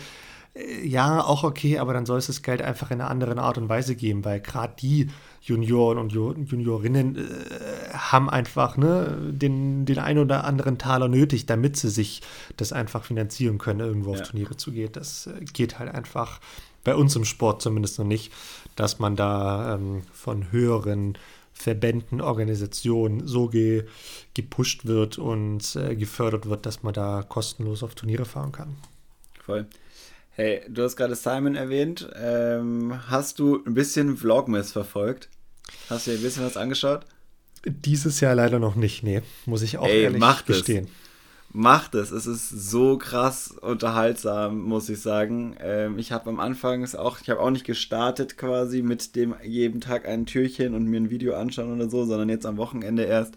Äh, 0.54 0.86
ja, 0.86 1.22
auch 1.24 1.44
okay, 1.44 1.78
aber 1.78 1.92
dann 1.92 2.06
soll 2.06 2.18
es 2.18 2.26
das 2.26 2.42
Geld 2.42 2.62
einfach 2.62 2.90
in 2.90 3.00
einer 3.00 3.10
anderen 3.10 3.38
Art 3.38 3.58
und 3.58 3.68
Weise 3.68 3.94
geben, 3.94 4.24
weil 4.24 4.40
gerade 4.40 4.74
die 4.80 5.08
Junioren 5.42 5.98
und 5.98 6.12
Juniorinnen 6.12 7.16
äh, 7.16 7.94
haben 7.94 8.28
einfach 8.28 8.76
ne, 8.76 9.16
den, 9.30 9.86
den 9.86 9.98
einen 9.98 10.18
oder 10.18 10.44
anderen 10.44 10.78
Taler 10.78 11.08
nötig, 11.08 11.46
damit 11.46 11.76
sie 11.76 11.90
sich 11.90 12.22
das 12.56 12.72
einfach 12.72 13.04
finanzieren 13.04 13.58
können, 13.58 13.80
irgendwo 13.80 14.14
ja. 14.14 14.20
auf 14.20 14.28
Turniere 14.28 14.56
zu 14.56 14.72
gehen. 14.72 14.90
Das 14.92 15.26
äh, 15.26 15.44
geht 15.44 15.78
halt 15.78 15.94
einfach 15.94 16.40
bei 16.84 16.94
uns 16.94 17.14
im 17.16 17.24
Sport 17.24 17.62
zumindest 17.62 17.98
noch 17.98 18.06
nicht, 18.06 18.32
dass 18.76 18.98
man 18.98 19.16
da 19.16 19.74
ähm, 19.74 20.02
von 20.12 20.50
höheren 20.50 21.18
Verbänden, 21.52 22.22
Organisationen 22.22 23.26
so 23.26 23.48
ge, 23.48 23.84
gepusht 24.32 24.86
wird 24.86 25.18
und 25.18 25.76
äh, 25.76 25.94
gefördert 25.94 26.48
wird, 26.48 26.64
dass 26.64 26.82
man 26.82 26.94
da 26.94 27.22
kostenlos 27.22 27.82
auf 27.82 27.94
Turniere 27.94 28.24
fahren 28.24 28.52
kann. 28.52 28.76
Voll. 29.44 29.66
Hey, 30.40 30.62
du 30.70 30.84
hast 30.84 30.96
gerade 30.96 31.14
Simon 31.16 31.54
erwähnt. 31.54 32.08
Ähm, 32.18 32.98
hast 33.08 33.40
du 33.40 33.62
ein 33.66 33.74
bisschen 33.74 34.16
Vlogmas 34.16 34.72
verfolgt? 34.72 35.28
Hast 35.90 36.06
du 36.06 36.12
dir 36.12 36.16
ein 36.16 36.22
bisschen 36.22 36.46
was 36.46 36.56
angeschaut? 36.56 37.04
Dieses 37.66 38.20
Jahr 38.20 38.34
leider 38.34 38.58
noch 38.58 38.74
nicht, 38.74 39.02
nee. 39.02 39.20
Muss 39.44 39.60
ich 39.60 39.76
auch 39.76 39.86
Ey, 39.86 40.04
ehrlich 40.04 40.18
macht 40.18 40.46
gestehen. 40.46 40.86
Es. 40.86 40.90
Macht 41.52 41.94
es. 41.94 42.10
Es 42.10 42.26
ist 42.26 42.48
so 42.48 42.96
krass 42.96 43.50
unterhaltsam, 43.60 44.62
muss 44.62 44.88
ich 44.88 45.02
sagen. 45.02 45.56
Ähm, 45.60 45.98
ich 45.98 46.10
habe 46.10 46.30
am 46.30 46.40
Anfang 46.40 46.82
es 46.82 46.96
auch, 46.96 47.20
ich 47.20 47.28
habe 47.28 47.40
auch 47.40 47.50
nicht 47.50 47.66
gestartet 47.66 48.38
quasi 48.38 48.80
mit 48.80 49.16
dem 49.16 49.34
jeden 49.44 49.82
Tag 49.82 50.08
ein 50.08 50.24
Türchen 50.24 50.74
und 50.74 50.86
mir 50.86 51.02
ein 51.02 51.10
Video 51.10 51.34
anschauen 51.34 51.70
oder 51.70 51.90
so, 51.90 52.06
sondern 52.06 52.30
jetzt 52.30 52.46
am 52.46 52.56
Wochenende 52.56 53.02
erst 53.02 53.34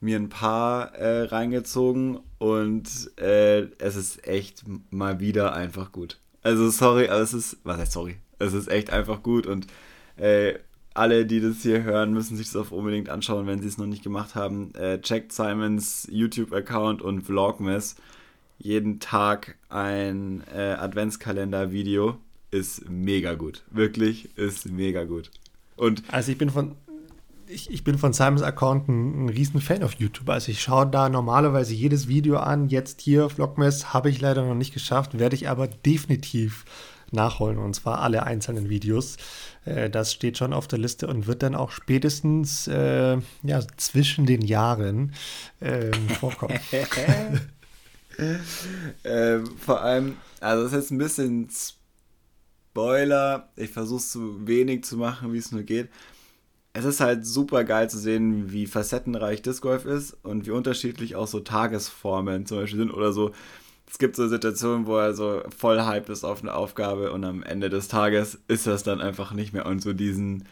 mir 0.00 0.14
ein 0.16 0.28
paar 0.28 0.94
äh, 0.94 1.22
reingezogen 1.22 2.20
und 2.38 2.88
äh, 3.18 3.62
es 3.78 3.96
ist 3.96 4.24
echt 4.24 4.62
mal 4.90 5.18
wieder 5.18 5.52
einfach 5.52 5.90
gut. 5.90 6.20
Also 6.42 6.70
sorry, 6.70 7.08
aber 7.08 7.20
es 7.20 7.34
ist, 7.34 7.58
was 7.64 7.78
heißt 7.78 7.92
sorry? 7.92 8.16
Es 8.38 8.52
ist 8.52 8.68
echt 8.68 8.90
einfach 8.90 9.22
gut 9.22 9.46
und 9.46 9.66
äh, 10.16 10.54
alle, 10.94 11.26
die 11.26 11.40
das 11.40 11.62
hier 11.62 11.84
hören, 11.84 12.12
müssen 12.12 12.36
sich 12.36 12.50
das 12.50 12.56
auch 12.56 12.70
unbedingt 12.72 13.08
anschauen, 13.08 13.46
wenn 13.46 13.60
sie 13.60 13.68
es 13.68 13.78
noch 13.78 13.86
nicht 13.86 14.02
gemacht 14.02 14.34
haben. 14.34 14.74
Äh, 14.74 15.00
checkt 15.00 15.32
Simons 15.32 16.08
YouTube-Account 16.10 17.02
und 17.02 17.22
Vlogmas. 17.22 17.96
Jeden 18.58 18.98
Tag 18.98 19.56
ein 19.68 20.42
äh, 20.52 20.72
Adventskalender-Video 20.72 22.18
ist 22.50 22.88
mega 22.88 23.34
gut. 23.34 23.62
Wirklich 23.70 24.36
ist 24.36 24.66
mega 24.70 25.04
gut. 25.04 25.30
Und 25.76 26.02
also 26.08 26.32
ich 26.32 26.38
bin 26.38 26.50
von 26.50 26.74
ich, 27.48 27.70
ich 27.70 27.84
bin 27.84 27.98
von 27.98 28.12
Simons 28.12 28.42
Account 28.42 28.88
ein, 28.88 29.24
ein 29.24 29.28
riesen 29.28 29.60
Fan 29.60 29.82
auf 29.82 29.94
YouTube. 29.94 30.28
Also 30.28 30.50
ich 30.50 30.62
schaue 30.62 30.86
da 30.86 31.08
normalerweise 31.08 31.74
jedes 31.74 32.08
Video 32.08 32.36
an. 32.36 32.68
Jetzt 32.68 33.00
hier 33.00 33.28
Vlogmas 33.30 33.92
habe 33.92 34.10
ich 34.10 34.20
leider 34.20 34.44
noch 34.44 34.54
nicht 34.54 34.74
geschafft, 34.74 35.18
werde 35.18 35.36
ich 35.36 35.48
aber 35.48 35.66
definitiv 35.68 36.64
nachholen 37.10 37.56
und 37.56 37.74
zwar 37.74 38.00
alle 38.00 38.24
einzelnen 38.24 38.68
Videos. 38.68 39.16
Äh, 39.64 39.88
das 39.88 40.12
steht 40.12 40.36
schon 40.36 40.52
auf 40.52 40.68
der 40.68 40.78
Liste 40.78 41.06
und 41.06 41.26
wird 41.26 41.42
dann 41.42 41.54
auch 41.54 41.70
spätestens 41.70 42.68
äh, 42.68 43.16
ja, 43.42 43.60
zwischen 43.78 44.26
den 44.26 44.42
Jahren 44.42 45.14
äh, 45.60 45.90
vorkommen. 46.20 46.58
ähm, 49.04 49.46
vor 49.58 49.80
allem, 49.80 50.16
also 50.40 50.64
das 50.64 50.72
ist 50.72 50.78
jetzt 50.78 50.90
ein 50.90 50.98
bisschen 50.98 51.48
Spoiler. 52.70 53.48
Ich 53.56 53.70
versuche 53.70 54.00
es 54.00 54.12
so 54.12 54.46
wenig 54.46 54.84
zu 54.84 54.98
machen, 54.98 55.32
wie 55.32 55.38
es 55.38 55.50
nur 55.50 55.62
geht 55.62 55.88
es 56.72 56.84
ist 56.84 57.00
halt 57.00 57.26
super 57.26 57.64
geil 57.64 57.90
zu 57.90 57.98
sehen, 57.98 58.52
wie 58.52 58.66
facettenreich 58.66 59.42
Disc 59.42 59.62
Golf 59.62 59.84
ist 59.84 60.16
und 60.22 60.46
wie 60.46 60.50
unterschiedlich 60.50 61.16
auch 61.16 61.26
so 61.26 61.40
Tagesformen 61.40 62.46
zum 62.46 62.58
Beispiel 62.58 62.80
sind 62.80 62.92
oder 62.92 63.12
so. 63.12 63.32
Es 63.90 63.98
gibt 63.98 64.16
so 64.16 64.28
Situationen, 64.28 64.86
wo 64.86 64.96
er 64.96 65.14
so 65.14 65.42
voll 65.56 65.80
hype 65.80 66.10
ist 66.10 66.24
auf 66.24 66.42
eine 66.42 66.54
Aufgabe 66.54 67.12
und 67.12 67.24
am 67.24 67.42
Ende 67.42 67.70
des 67.70 67.88
Tages 67.88 68.38
ist 68.48 68.66
das 68.66 68.82
dann 68.82 69.00
einfach 69.00 69.32
nicht 69.32 69.54
mehr 69.54 69.66
und 69.66 69.80
so 69.80 69.94
diesen, 69.94 70.44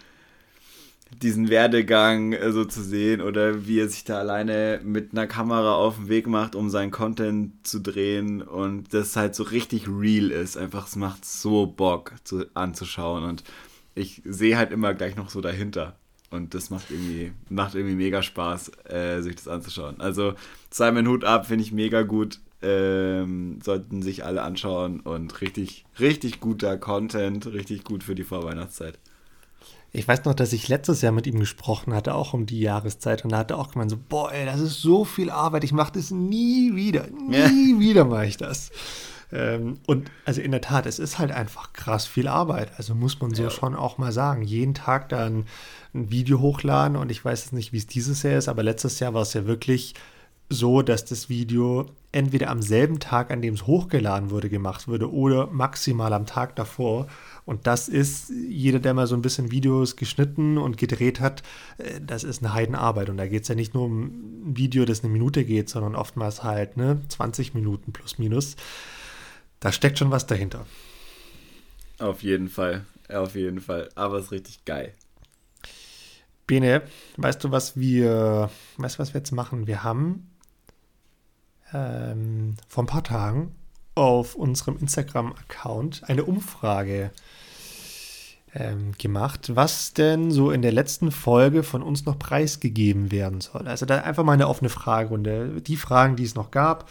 diesen 1.22 1.48
Werdegang 1.50 2.32
äh, 2.32 2.50
so 2.52 2.64
zu 2.64 2.82
sehen 2.82 3.20
oder 3.20 3.66
wie 3.66 3.80
er 3.80 3.88
sich 3.88 4.04
da 4.04 4.18
alleine 4.18 4.80
mit 4.82 5.12
einer 5.12 5.26
Kamera 5.26 5.74
auf 5.74 5.96
den 5.96 6.08
Weg 6.08 6.26
macht, 6.26 6.54
um 6.54 6.70
seinen 6.70 6.90
Content 6.90 7.66
zu 7.66 7.80
drehen 7.80 8.42
und 8.42 8.92
das 8.94 9.16
halt 9.16 9.34
so 9.34 9.42
richtig 9.44 9.86
real 9.88 10.30
ist. 10.30 10.56
Einfach, 10.56 10.86
es 10.88 10.96
macht 10.96 11.24
so 11.24 11.66
Bock 11.66 12.14
zu, 12.24 12.46
anzuschauen 12.54 13.24
und 13.24 13.44
ich 13.94 14.22
sehe 14.24 14.56
halt 14.56 14.72
immer 14.72 14.94
gleich 14.94 15.16
noch 15.16 15.30
so 15.30 15.40
dahinter. 15.40 15.96
Und 16.36 16.54
das 16.54 16.70
macht 16.70 16.90
irgendwie, 16.90 17.32
macht 17.48 17.74
irgendwie 17.74 17.96
mega 17.96 18.22
Spaß, 18.22 18.70
äh, 18.88 19.20
sich 19.22 19.36
das 19.36 19.48
anzuschauen. 19.48 20.00
Also 20.00 20.34
Simon 20.70 21.08
Hut 21.08 21.24
ab, 21.24 21.46
finde 21.46 21.64
ich 21.64 21.72
mega 21.72 22.02
gut. 22.02 22.40
Ähm, 22.62 23.58
sollten 23.62 24.02
sich 24.02 24.24
alle 24.24 24.42
anschauen 24.42 25.00
und 25.00 25.40
richtig, 25.40 25.84
richtig 26.00 26.40
guter 26.40 26.78
Content, 26.78 27.46
richtig 27.46 27.84
gut 27.84 28.02
für 28.02 28.14
die 28.14 28.24
Vorweihnachtszeit. 28.24 28.98
Ich 29.92 30.08
weiß 30.08 30.24
noch, 30.24 30.34
dass 30.34 30.52
ich 30.52 30.68
letztes 30.68 31.02
Jahr 31.02 31.12
mit 31.12 31.26
ihm 31.26 31.38
gesprochen 31.38 31.94
hatte, 31.94 32.14
auch 32.14 32.32
um 32.34 32.46
die 32.46 32.60
Jahreszeit, 32.60 33.24
und 33.24 33.32
da 33.32 33.38
hat 33.38 33.50
er 33.50 33.58
auch 33.58 33.72
gemeint, 33.72 33.90
so, 33.90 33.98
boah, 34.08 34.32
ey, 34.32 34.44
das 34.46 34.60
ist 34.60 34.80
so 34.80 35.04
viel 35.04 35.30
Arbeit, 35.30 35.64
ich 35.64 35.72
mache 35.72 35.92
das 35.92 36.10
nie 36.10 36.74
wieder, 36.74 37.06
nie 37.08 37.36
ja. 37.36 37.48
wieder 37.80 38.04
mache 38.04 38.26
ich 38.26 38.36
das. 38.36 38.70
Ähm, 39.32 39.78
und 39.86 40.10
also 40.24 40.40
in 40.40 40.52
der 40.52 40.60
Tat, 40.60 40.86
es 40.86 40.98
ist 40.98 41.18
halt 41.18 41.32
einfach 41.32 41.72
krass 41.72 42.06
viel 42.06 42.28
Arbeit. 42.28 42.70
Also 42.76 42.94
muss 42.94 43.20
man 43.20 43.34
so 43.34 43.44
ja. 43.44 43.50
schon 43.50 43.74
auch 43.74 43.98
mal 43.98 44.12
sagen. 44.12 44.42
Jeden 44.42 44.74
Tag 44.74 45.08
dann 45.08 45.46
ein 45.96 46.10
Video 46.10 46.40
hochladen 46.40 46.96
und 46.96 47.10
ich 47.10 47.24
weiß 47.24 47.44
jetzt 47.44 47.52
nicht, 47.52 47.72
wie 47.72 47.78
es 47.78 47.86
dieses 47.86 48.22
Jahr 48.22 48.38
ist, 48.38 48.48
aber 48.48 48.62
letztes 48.62 49.00
Jahr 49.00 49.14
war 49.14 49.22
es 49.22 49.34
ja 49.34 49.46
wirklich 49.46 49.94
so, 50.48 50.82
dass 50.82 51.04
das 51.04 51.28
Video 51.28 51.86
entweder 52.12 52.50
am 52.50 52.62
selben 52.62 53.00
Tag, 53.00 53.30
an 53.30 53.42
dem 53.42 53.54
es 53.54 53.66
hochgeladen 53.66 54.30
wurde, 54.30 54.48
gemacht 54.48 54.86
wurde 54.86 55.12
oder 55.12 55.48
maximal 55.48 56.12
am 56.12 56.24
Tag 56.24 56.54
davor. 56.56 57.08
Und 57.44 57.66
das 57.66 57.88
ist, 57.88 58.30
jeder, 58.30 58.78
der 58.78 58.94
mal 58.94 59.06
so 59.06 59.16
ein 59.16 59.22
bisschen 59.22 59.50
Videos 59.50 59.96
geschnitten 59.96 60.56
und 60.56 60.78
gedreht 60.78 61.20
hat, 61.20 61.42
äh, 61.78 62.00
das 62.00 62.24
ist 62.24 62.42
eine 62.42 62.54
Heidenarbeit. 62.54 63.10
Und 63.10 63.16
da 63.16 63.26
geht 63.26 63.42
es 63.42 63.48
ja 63.48 63.54
nicht 63.54 63.74
nur 63.74 63.84
um 63.84 64.50
ein 64.50 64.56
Video, 64.56 64.84
das 64.84 65.02
eine 65.02 65.12
Minute 65.12 65.44
geht, 65.44 65.68
sondern 65.68 65.96
oftmals 65.96 66.44
halt 66.44 66.76
ne, 66.76 67.00
20 67.08 67.54
Minuten 67.54 67.92
plus 67.92 68.18
minus. 68.18 68.56
Da 69.58 69.72
steckt 69.72 69.98
schon 69.98 70.10
was 70.10 70.26
dahinter. 70.26 70.64
Auf 71.98 72.22
jeden 72.22 72.48
Fall, 72.48 72.84
auf 73.08 73.34
jeden 73.34 73.60
Fall. 73.60 73.88
Aber 73.94 74.18
es 74.18 74.26
ist 74.26 74.32
richtig 74.32 74.64
geil. 74.64 74.92
Bene, 76.46 76.82
weißt 77.16 77.42
du, 77.42 77.50
was 77.50 77.76
wir, 77.76 78.50
weißt 78.76 78.96
du, 78.96 78.98
was 79.00 79.14
wir 79.14 79.18
jetzt 79.18 79.32
machen? 79.32 79.66
Wir 79.66 79.82
haben 79.82 80.30
ähm, 81.72 82.54
vor 82.68 82.84
ein 82.84 82.88
paar 82.88 83.04
Tagen 83.04 83.54
auf 83.94 84.34
unserem 84.34 84.76
Instagram-Account 84.76 86.02
eine 86.06 86.24
Umfrage 86.24 87.10
ähm, 88.54 88.92
gemacht, 88.92 89.54
was 89.54 89.92
denn 89.92 90.30
so 90.30 90.50
in 90.50 90.62
der 90.62 90.72
letzten 90.72 91.10
Folge 91.10 91.62
von 91.62 91.82
uns 91.82 92.06
noch 92.06 92.18
preisgegeben 92.18 93.10
werden 93.10 93.40
soll. 93.40 93.66
Also 93.66 93.84
da 93.84 93.98
einfach 93.98 94.24
mal 94.24 94.32
eine 94.32 94.48
offene 94.48 94.70
Fragerunde. 94.70 95.60
Die 95.60 95.76
Fragen, 95.76 96.16
die 96.16 96.24
es 96.24 96.34
noch 96.34 96.50
gab, 96.50 96.88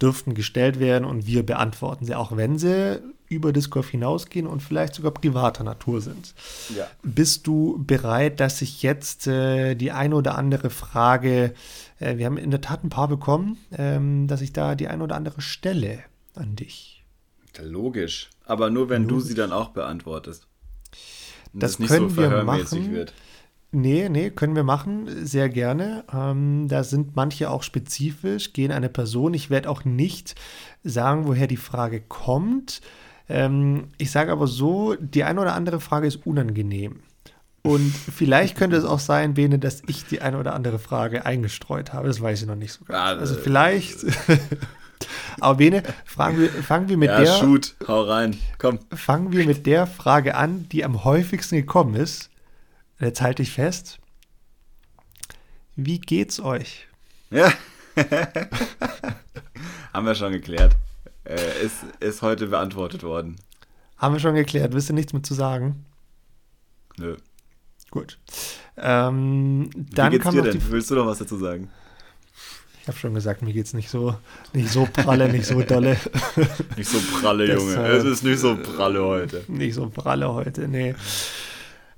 dürften 0.00 0.34
gestellt 0.34 0.78
werden 0.78 1.04
und 1.04 1.26
wir 1.26 1.44
beantworten 1.44 2.04
sie, 2.04 2.14
auch 2.14 2.36
wenn 2.36 2.58
sie 2.58 3.00
über 3.28 3.52
Disc 3.52 3.70
Golf 3.70 3.88
hinausgehen 3.90 4.46
und 4.46 4.60
vielleicht 4.60 4.94
sogar 4.94 5.12
privater 5.12 5.64
Natur 5.64 6.00
sind. 6.00 6.34
Ja. 6.76 6.86
Bist 7.02 7.46
du 7.46 7.82
bereit, 7.84 8.40
dass 8.40 8.62
ich 8.62 8.82
jetzt 8.82 9.26
äh, 9.26 9.74
die 9.74 9.92
eine 9.92 10.14
oder 10.14 10.36
andere 10.36 10.70
Frage, 10.70 11.54
äh, 11.98 12.16
wir 12.16 12.26
haben 12.26 12.36
in 12.36 12.50
der 12.50 12.60
Tat 12.60 12.84
ein 12.84 12.90
paar 12.90 13.08
bekommen, 13.08 13.58
ähm, 13.76 14.26
dass 14.28 14.40
ich 14.40 14.52
da 14.52 14.74
die 14.74 14.88
eine 14.88 15.02
oder 15.02 15.16
andere 15.16 15.40
stelle 15.40 16.00
an 16.34 16.56
dich? 16.56 17.04
Logisch. 17.60 18.30
Aber 18.44 18.70
nur 18.70 18.88
wenn 18.88 19.02
Logisch. 19.04 19.22
du 19.22 19.28
sie 19.28 19.34
dann 19.34 19.52
auch 19.52 19.70
beantwortest. 19.70 20.46
Und 21.52 21.62
das, 21.62 21.72
das 21.72 21.78
nicht 21.78 21.88
können 21.88 22.10
so 22.10 22.16
wir 22.16 22.44
machen. 22.44 22.92
Wird. 22.92 23.14
Nee, 23.74 24.08
nee, 24.08 24.30
können 24.30 24.54
wir 24.54 24.62
machen, 24.62 25.26
sehr 25.26 25.48
gerne. 25.48 26.04
Ähm, 26.12 26.68
da 26.68 26.84
sind 26.84 27.16
manche 27.16 27.50
auch 27.50 27.64
spezifisch, 27.64 28.52
gehen 28.52 28.70
eine 28.70 28.88
Person. 28.88 29.34
Ich 29.34 29.50
werde 29.50 29.68
auch 29.68 29.84
nicht 29.84 30.36
sagen, 30.84 31.26
woher 31.26 31.48
die 31.48 31.56
Frage 31.56 32.00
kommt. 32.00 32.80
Ähm, 33.28 33.88
ich 33.98 34.12
sage 34.12 34.30
aber 34.30 34.46
so, 34.46 34.94
die 34.94 35.24
eine 35.24 35.40
oder 35.40 35.54
andere 35.54 35.80
Frage 35.80 36.06
ist 36.06 36.24
unangenehm. 36.24 37.00
Und 37.62 37.92
vielleicht 38.14 38.56
könnte 38.56 38.76
es 38.76 38.84
auch 38.84 39.00
sein, 39.00 39.34
Bene, 39.34 39.58
dass 39.58 39.82
ich 39.88 40.04
die 40.04 40.20
eine 40.20 40.38
oder 40.38 40.54
andere 40.54 40.78
Frage 40.78 41.26
eingestreut 41.26 41.92
habe. 41.92 42.06
Das 42.06 42.20
weiß 42.20 42.42
ich 42.42 42.46
noch 42.46 42.54
nicht 42.54 42.74
so 42.74 42.84
ganz. 42.84 43.20
Also 43.20 43.34
vielleicht. 43.34 44.06
aber 45.40 45.56
Bene, 45.56 45.82
fangen 46.04 46.38
wir, 46.38 46.48
fangen 46.50 46.88
wir 46.88 46.96
mit 46.96 47.08
ja, 47.08 47.22
der. 47.22 47.26
Shoot, 47.26 47.74
hau 47.88 48.02
rein, 48.02 48.36
komm. 48.58 48.78
Fangen 48.92 49.32
wir 49.32 49.44
mit 49.46 49.66
der 49.66 49.88
Frage 49.88 50.36
an, 50.36 50.68
die 50.70 50.84
am 50.84 51.02
häufigsten 51.02 51.56
gekommen 51.56 51.96
ist. 51.96 52.30
Jetzt 53.00 53.20
halte 53.20 53.42
ich 53.42 53.50
fest. 53.50 53.98
Wie 55.76 55.98
geht's 55.98 56.40
euch? 56.40 56.86
Ja. 57.30 57.52
Haben 59.92 60.06
wir 60.06 60.14
schon 60.14 60.32
geklärt. 60.32 60.76
Äh, 61.24 61.64
ist, 61.64 61.78
ist 62.00 62.22
heute 62.22 62.46
beantwortet 62.46 63.02
worden. 63.02 63.36
Haben 63.96 64.14
wir 64.14 64.20
schon 64.20 64.34
geklärt. 64.34 64.74
Wisst 64.74 64.90
ihr 64.90 64.94
nichts 64.94 65.12
mit 65.12 65.26
zu 65.26 65.34
sagen? 65.34 65.84
Nö. 66.96 67.16
Gut. 67.90 68.18
Ähm, 68.76 69.70
dann 69.74 70.12
Wie 70.12 70.18
geht's 70.18 70.30
dir 70.30 70.42
denn? 70.42 70.60
Willst 70.70 70.90
du 70.90 70.94
noch 70.94 71.06
was 71.06 71.18
dazu 71.18 71.36
sagen? 71.36 71.70
Ich 72.82 72.88
habe 72.88 72.98
schon 72.98 73.14
gesagt, 73.14 73.40
mir 73.40 73.52
geht's 73.54 73.72
nicht 73.72 73.88
so, 73.88 74.14
nicht 74.52 74.68
so 74.68 74.86
pralle, 74.92 75.32
nicht 75.32 75.46
so 75.46 75.62
dolle. 75.62 75.96
nicht 76.76 76.90
so 76.90 76.98
pralle, 77.18 77.50
Junge. 77.50 77.74
es 77.86 78.04
ist 78.04 78.22
nicht 78.22 78.38
so 78.38 78.56
pralle 78.56 79.02
heute. 79.02 79.42
Nicht 79.48 79.74
so 79.74 79.88
pralle 79.88 80.32
heute, 80.34 80.68
nee. 80.68 80.94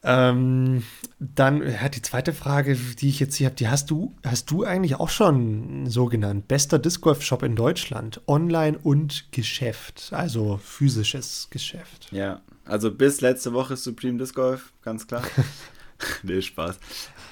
Ähm, 0.08 0.84
dann 1.18 1.68
ja, 1.68 1.88
die 1.88 2.00
zweite 2.00 2.32
Frage, 2.32 2.76
die 2.76 3.08
ich 3.08 3.18
jetzt 3.18 3.34
hier 3.34 3.46
habe, 3.46 3.56
die 3.56 3.66
hast 3.66 3.90
du, 3.90 4.14
hast 4.24 4.48
du 4.52 4.62
eigentlich 4.62 4.94
auch 4.94 5.08
schon 5.08 5.90
so 5.90 6.06
genannt. 6.06 6.46
Bester 6.46 6.78
Disc 6.78 7.00
Golf 7.00 7.22
Shop 7.22 7.42
in 7.42 7.56
Deutschland, 7.56 8.20
Online 8.28 8.78
und 8.78 9.32
Geschäft, 9.32 10.10
also 10.12 10.60
physisches 10.62 11.48
Geschäft. 11.50 12.06
Ja, 12.12 12.40
also 12.64 12.92
bis 12.92 13.20
letzte 13.20 13.52
Woche 13.52 13.76
Supreme 13.76 14.16
Disc 14.16 14.36
Golf, 14.36 14.72
ganz 14.82 15.08
klar. 15.08 15.24
nee, 16.22 16.40
Spaß. 16.40 16.78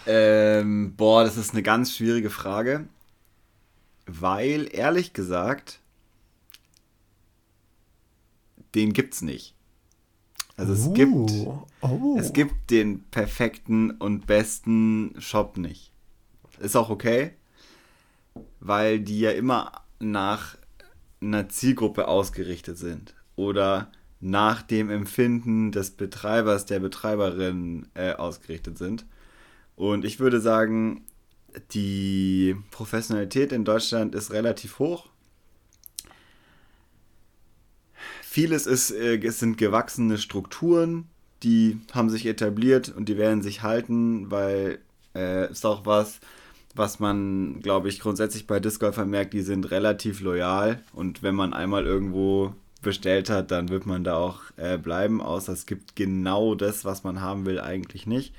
Ähm, 0.07 0.95
boah, 0.97 1.22
das 1.22 1.37
ist 1.37 1.53
eine 1.53 1.62
ganz 1.62 1.95
schwierige 1.95 2.31
Frage, 2.31 2.89
weil 4.07 4.68
ehrlich 4.72 5.12
gesagt, 5.12 5.79
den 8.75 8.93
gibt's 8.93 9.22
nicht. 9.22 9.53
Also 10.57 10.72
es 10.72 10.86
uh, 10.86 10.92
gibt 10.92 11.12
oh. 11.80 12.16
es 12.18 12.32
gibt 12.32 12.70
den 12.70 13.02
perfekten 13.11 13.90
und 13.90 14.26
besten 14.26 15.14
Shop 15.18 15.57
nicht. 15.57 15.92
Ist 16.61 16.76
auch 16.76 16.90
okay, 16.90 17.32
weil 18.61 19.00
die 19.00 19.20
ja 19.20 19.30
immer 19.30 19.72
nach 19.98 20.57
einer 21.20 21.48
Zielgruppe 21.48 22.07
ausgerichtet 22.07 22.78
sind 22.78 23.14
oder 23.36 23.90
nach 24.20 24.62
dem 24.62 24.90
Empfinden 24.90 25.72
des 25.72 25.90
Betreibers, 25.90 26.66
der 26.66 26.80
Betreiberin 26.80 27.88
äh, 27.94 28.12
ausgerichtet 28.12 28.78
sind. 28.78 29.05
Und 29.76 30.05
ich 30.05 30.20
würde 30.20 30.40
sagen, 30.40 31.05
die 31.72 32.57
Professionalität 32.70 33.52
in 33.52 33.64
Deutschland 33.64 34.14
ist 34.14 34.32
relativ 34.32 34.78
hoch 34.78 35.09
Vieles 38.35 38.66
ist, 38.66 38.91
äh, 38.91 39.24
es 39.24 39.39
sind 39.39 39.59
gewachsene 39.59 40.18
Strukturen, 40.18 41.07
die 41.45 41.78
haben 41.93 42.11
sich 42.11 42.26
etabliert 42.26 42.89
und 42.89 43.09
die 43.09 43.16
werden 43.16 43.43
sich 43.43 43.62
halten, 43.62 44.28
weil 44.28 44.80
äh, 45.14 45.49
ist 45.53 45.64
auch 45.64 45.87
was, 45.87 46.18
was 46.74 46.99
man, 46.99 47.61
glaube 47.62 47.89
ich, 47.89 48.01
grundsätzlich 48.01 48.49
bei 48.49 48.59
Disc 48.59 48.80
Golfern 48.80 49.09
merkt, 49.09 49.35
die 49.35 49.43
sind 49.43 49.70
relativ 49.70 50.20
loyal 50.20 50.82
und 50.93 51.22
wenn 51.22 51.37
man 51.37 51.55
einmal 51.55 51.87
irgendwo 51.87 52.53
bestellt 52.82 53.30
hat, 53.30 53.53
dann 53.53 53.68
wird 53.68 53.87
man 53.87 54.03
da 54.03 54.16
auch 54.16 54.41
äh, 54.57 54.78
bleiben, 54.78 55.20
außer 55.20 55.53
es 55.53 55.64
gibt 55.64 55.95
genau 55.95 56.57
das, 56.57 56.85
was 56.85 57.05
man 57.05 57.20
haben 57.20 57.47
will, 57.47 57.61
eigentlich 57.61 58.05
nicht. 58.05 58.35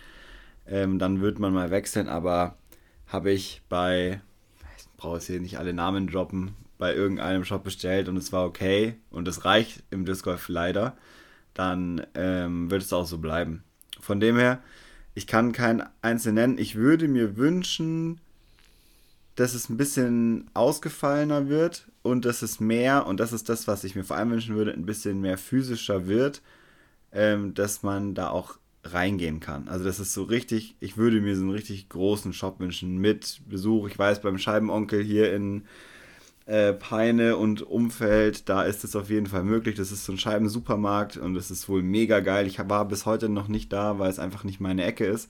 Ähm, 0.67 0.99
dann 0.99 1.21
wird 1.21 1.39
man 1.39 1.53
mal 1.53 1.71
wechseln, 1.71 2.09
aber 2.09 2.57
habe 3.07 3.31
ich 3.31 3.61
bei, 3.69 4.19
ich 4.77 4.87
brauche 4.97 5.15
jetzt 5.15 5.27
hier 5.27 5.39
nicht 5.39 5.57
alle 5.57 5.71
Namen 5.71 6.07
droppen, 6.07 6.53
bei 6.77 6.93
irgendeinem 6.93 7.45
Shop 7.45 7.63
bestellt 7.63 8.09
und 8.09 8.17
es 8.17 8.31
war 8.31 8.45
okay 8.45 8.95
und 9.09 9.27
es 9.27 9.45
reicht 9.45 9.83
im 9.91 10.05
Disc 10.05 10.23
Golf 10.23 10.49
leider, 10.49 10.97
dann 11.53 12.05
ähm, 12.15 12.69
wird 12.69 12.81
es 12.81 12.93
auch 12.93 13.05
so 13.05 13.17
bleiben. 13.17 13.63
Von 13.99 14.19
dem 14.19 14.37
her, 14.37 14.61
ich 15.13 15.27
kann 15.27 15.53
keinen 15.53 15.83
einzelnen 16.01 16.35
nennen. 16.35 16.57
Ich 16.57 16.75
würde 16.75 17.07
mir 17.07 17.37
wünschen, 17.37 18.19
dass 19.35 19.53
es 19.53 19.69
ein 19.69 19.77
bisschen 19.77 20.49
ausgefallener 20.53 21.47
wird 21.49 21.87
und 22.03 22.25
dass 22.25 22.41
es 22.41 22.59
mehr, 22.59 23.05
und 23.07 23.19
das 23.19 23.33
ist 23.33 23.49
das, 23.49 23.67
was 23.67 23.83
ich 23.83 23.95
mir 23.95 24.03
vor 24.03 24.17
allem 24.17 24.31
wünschen 24.31 24.55
würde, 24.55 24.73
ein 24.73 24.85
bisschen 24.85 25.21
mehr 25.21 25.37
physischer 25.37 26.07
wird, 26.07 26.41
ähm, 27.11 27.53
dass 27.53 27.83
man 27.83 28.13
da 28.13 28.29
auch 28.29 28.57
reingehen 28.83 29.39
kann. 29.39 29.67
Also 29.67 29.83
das 29.85 29.99
ist 29.99 30.13
so 30.13 30.23
richtig, 30.23 30.75
ich 30.79 30.97
würde 30.97 31.19
mir 31.19 31.35
so 31.35 31.41
einen 31.41 31.51
richtig 31.51 31.89
großen 31.89 32.33
Shop 32.33 32.59
wünschen 32.59 32.97
mit 32.97 33.41
Besuch. 33.47 33.87
Ich 33.87 33.97
weiß, 33.97 34.21
beim 34.21 34.37
Scheibenonkel 34.37 35.03
hier 35.03 35.33
in 35.33 35.65
äh, 36.45 36.73
Peine 36.73 37.37
und 37.37 37.61
Umfeld, 37.63 38.49
da 38.49 38.63
ist 38.63 38.83
es 38.83 38.95
auf 38.95 39.09
jeden 39.09 39.27
Fall 39.27 39.43
möglich. 39.43 39.75
Das 39.75 39.91
ist 39.91 40.05
so 40.05 40.11
ein 40.11 40.17
Scheibensupermarkt 40.17 41.17
und 41.17 41.35
es 41.35 41.51
ist 41.51 41.67
wohl 41.69 41.81
mega 41.83 42.19
geil. 42.19 42.47
Ich 42.47 42.59
war 42.59 42.85
bis 42.87 43.05
heute 43.05 43.29
noch 43.29 43.47
nicht 43.47 43.73
da, 43.73 43.99
weil 43.99 44.09
es 44.09 44.19
einfach 44.19 44.43
nicht 44.43 44.59
meine 44.59 44.83
Ecke 44.83 45.05
ist. 45.05 45.29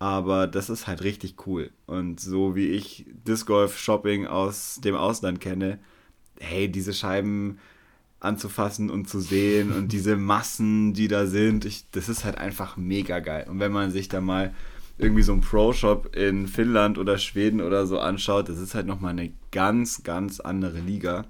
Aber 0.00 0.46
das 0.46 0.70
ist 0.70 0.86
halt 0.86 1.02
richtig 1.02 1.46
cool. 1.46 1.70
Und 1.86 2.20
so 2.20 2.56
wie 2.56 2.68
ich 2.68 3.06
Disc 3.26 3.46
Golf 3.46 3.78
Shopping 3.78 4.26
aus 4.26 4.80
dem 4.82 4.94
Ausland 4.96 5.40
kenne, 5.40 5.78
hey, 6.40 6.70
diese 6.70 6.94
Scheiben 6.94 7.58
anzufassen 8.18 8.90
und 8.90 9.08
zu 9.08 9.20
sehen 9.20 9.72
und 9.72 9.88
diese 9.92 10.16
Massen, 10.16 10.94
die 10.94 11.08
da 11.08 11.26
sind, 11.26 11.64
ich, 11.64 11.90
das 11.90 12.08
ist 12.08 12.24
halt 12.24 12.38
einfach 12.38 12.76
mega 12.76 13.20
geil. 13.20 13.46
Und 13.48 13.60
wenn 13.60 13.72
man 13.72 13.90
sich 13.90 14.08
da 14.08 14.20
mal 14.20 14.54
irgendwie 15.02 15.22
so 15.22 15.32
einen 15.32 15.40
Pro-Shop 15.40 16.14
in 16.14 16.46
Finnland 16.46 16.98
oder 16.98 17.18
Schweden 17.18 17.60
oder 17.60 17.86
so 17.86 17.98
anschaut, 17.98 18.48
das 18.48 18.58
ist 18.58 18.74
halt 18.74 18.86
nochmal 18.86 19.12
eine 19.12 19.32
ganz, 19.50 20.02
ganz 20.02 20.40
andere 20.40 20.80
Liga. 20.80 21.26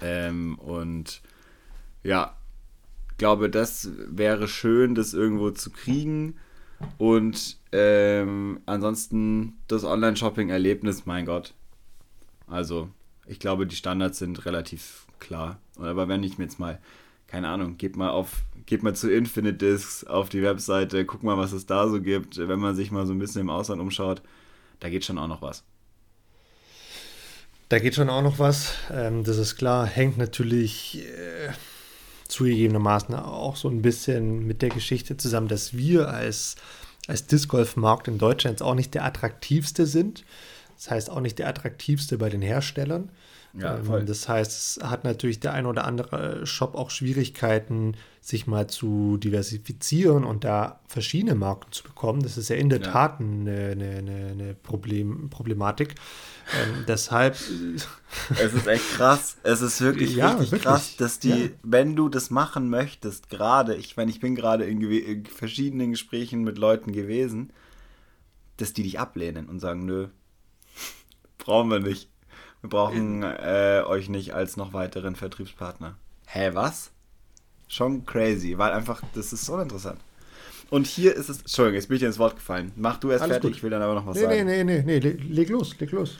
Ähm, 0.00 0.58
und 0.58 1.22
ja, 2.02 2.36
glaube, 3.22 3.48
das 3.48 3.88
wäre 4.08 4.48
schön, 4.48 4.96
das 4.96 5.14
irgendwo 5.14 5.50
zu 5.50 5.70
kriegen. 5.70 6.34
Und 6.98 7.58
ähm, 7.70 8.60
ansonsten 8.66 9.54
das 9.68 9.84
Online-Shopping-Erlebnis, 9.84 11.06
mein 11.06 11.26
Gott. 11.26 11.54
Also, 12.48 12.88
ich 13.26 13.38
glaube, 13.38 13.68
die 13.68 13.76
Standards 13.76 14.18
sind 14.18 14.44
relativ 14.44 15.06
klar. 15.20 15.60
Aber 15.78 16.08
wenn 16.08 16.24
ich 16.24 16.38
mir 16.38 16.44
jetzt 16.44 16.58
mal, 16.58 16.80
keine 17.28 17.48
Ahnung, 17.48 17.78
geht 17.78 17.96
mal 17.96 18.10
auf, 18.10 18.42
geht 18.72 18.82
mal 18.82 18.94
zu 18.94 19.12
Infinite 19.12 19.58
Discs 19.58 20.02
auf 20.04 20.30
die 20.30 20.42
Webseite, 20.42 21.04
guck 21.04 21.22
mal, 21.22 21.36
was 21.36 21.52
es 21.52 21.66
da 21.66 21.86
so 21.88 22.00
gibt, 22.00 22.38
wenn 22.38 22.58
man 22.58 22.74
sich 22.74 22.90
mal 22.90 23.06
so 23.06 23.12
ein 23.12 23.18
bisschen 23.18 23.42
im 23.42 23.50
Ausland 23.50 23.82
umschaut, 23.82 24.22
da 24.80 24.88
geht 24.88 25.04
schon 25.04 25.18
auch 25.18 25.28
noch 25.28 25.42
was. 25.42 25.62
Da 27.68 27.78
geht 27.80 27.94
schon 27.94 28.08
auch 28.08 28.22
noch 28.22 28.38
was. 28.38 28.72
Ähm, 28.90 29.24
das 29.24 29.36
ist 29.36 29.56
klar, 29.56 29.84
hängt 29.86 30.16
natürlich 30.16 31.04
äh, 31.04 31.52
zugegebenermaßen 32.28 33.14
auch 33.14 33.56
so 33.56 33.68
ein 33.68 33.82
bisschen 33.82 34.46
mit 34.46 34.62
der 34.62 34.70
Geschichte 34.70 35.18
zusammen, 35.18 35.48
dass 35.48 35.76
wir 35.76 36.08
als, 36.08 36.56
als 37.08 37.26
Disc 37.26 37.50
Golf 37.50 37.76
Markt 37.76 38.08
in 38.08 38.16
Deutschland 38.16 38.54
jetzt 38.54 38.62
auch 38.62 38.74
nicht 38.74 38.94
der 38.94 39.04
attraktivste 39.04 39.84
sind. 39.84 40.24
Das 40.76 40.90
heißt 40.90 41.10
auch 41.10 41.20
nicht 41.20 41.38
der 41.38 41.48
attraktivste 41.48 42.16
bei 42.16 42.30
den 42.30 42.40
Herstellern. 42.40 43.10
Ja, 43.52 43.76
ähm. 43.76 44.06
Das 44.06 44.30
heißt, 44.30 44.78
es 44.78 44.82
hat 44.82 45.04
natürlich 45.04 45.40
der 45.40 45.52
ein 45.52 45.66
oder 45.66 45.84
andere 45.84 46.46
Shop 46.46 46.74
auch 46.74 46.88
Schwierigkeiten, 46.88 47.98
sich 48.24 48.46
mal 48.46 48.68
zu 48.68 49.16
diversifizieren 49.16 50.22
und 50.22 50.44
da 50.44 50.78
verschiedene 50.86 51.34
Marken 51.34 51.72
zu 51.72 51.82
bekommen. 51.82 52.22
Das 52.22 52.38
ist 52.38 52.48
ja 52.48 52.54
in 52.54 52.68
der 52.68 52.80
ja. 52.80 52.92
Tat 52.92 53.18
eine, 53.18 53.72
eine, 53.72 54.30
eine 54.30 54.54
Problem, 54.54 55.28
Problematik. 55.28 55.96
Ähm, 56.54 56.84
deshalb. 56.86 57.34
Es 57.34 58.54
ist 58.54 58.66
echt 58.68 58.88
krass. 58.92 59.38
Es 59.42 59.60
ist 59.60 59.80
wirklich 59.80 60.14
ja, 60.14 60.28
richtig 60.28 60.52
wirklich. 60.52 60.62
krass, 60.62 60.96
dass 60.96 61.18
die, 61.18 61.46
ja. 61.46 61.48
wenn 61.64 61.96
du 61.96 62.08
das 62.08 62.30
machen 62.30 62.70
möchtest, 62.70 63.28
gerade, 63.28 63.74
ich 63.74 63.96
meine, 63.96 64.12
ich 64.12 64.20
bin 64.20 64.36
gerade 64.36 64.66
in, 64.66 64.80
in 64.80 65.26
verschiedenen 65.26 65.90
Gesprächen 65.90 66.44
mit 66.44 66.58
Leuten 66.58 66.92
gewesen, 66.92 67.52
dass 68.58 68.72
die 68.72 68.84
dich 68.84 69.00
ablehnen 69.00 69.48
und 69.48 69.58
sagen, 69.58 69.84
nö, 69.84 70.06
brauchen 71.38 71.70
wir 71.70 71.80
nicht. 71.80 72.08
Wir 72.60 72.70
brauchen 72.70 73.24
äh, 73.24 73.82
euch 73.84 74.08
nicht 74.08 74.32
als 74.32 74.56
noch 74.56 74.72
weiteren 74.72 75.16
Vertriebspartner. 75.16 75.96
Hä, 76.26 76.50
was? 76.52 76.91
Schon 77.72 78.04
crazy, 78.04 78.58
weil 78.58 78.70
einfach, 78.72 79.02
das 79.14 79.32
ist 79.32 79.46
so 79.46 79.58
interessant. 79.58 79.98
Und 80.68 80.86
hier 80.86 81.16
ist 81.16 81.30
es, 81.30 81.38
Entschuldigung, 81.40 81.76
jetzt 81.76 81.88
bin 81.88 81.94
ich 81.94 82.00
dir 82.00 82.06
ins 82.06 82.18
Wort 82.18 82.34
gefallen. 82.34 82.70
Mach 82.76 82.98
du 82.98 83.10
erst 83.10 83.22
Alles 83.22 83.36
fertig, 83.36 83.50
gut. 83.52 83.56
ich 83.56 83.62
will 83.62 83.70
dann 83.70 83.80
aber 83.80 83.94
noch 83.94 84.06
was 84.06 84.14
nee, 84.14 84.24
sagen. 84.24 84.44
Nee, 84.44 84.62
nee, 84.62 84.82
nee, 84.82 85.00
nee, 85.00 85.10
leg 85.10 85.48
los, 85.48 85.74
leg 85.80 85.90
los. 85.90 86.18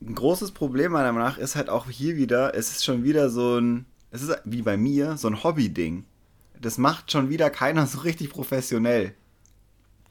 Ein 0.00 0.14
großes 0.14 0.52
Problem 0.52 0.92
meiner 0.92 1.10
Meinung 1.10 1.28
nach 1.28 1.38
ist 1.38 1.56
halt 1.56 1.68
auch 1.68 1.90
hier 1.90 2.16
wieder, 2.16 2.54
es 2.54 2.70
ist 2.70 2.84
schon 2.84 3.02
wieder 3.02 3.28
so 3.28 3.58
ein, 3.58 3.86
es 4.12 4.22
ist 4.22 4.40
wie 4.44 4.62
bei 4.62 4.76
mir, 4.76 5.16
so 5.16 5.26
ein 5.26 5.42
Hobby-Ding. 5.42 6.04
Das 6.60 6.78
macht 6.78 7.10
schon 7.10 7.28
wieder 7.28 7.50
keiner 7.50 7.84
so 7.88 7.98
richtig 7.98 8.30
professionell. 8.30 9.14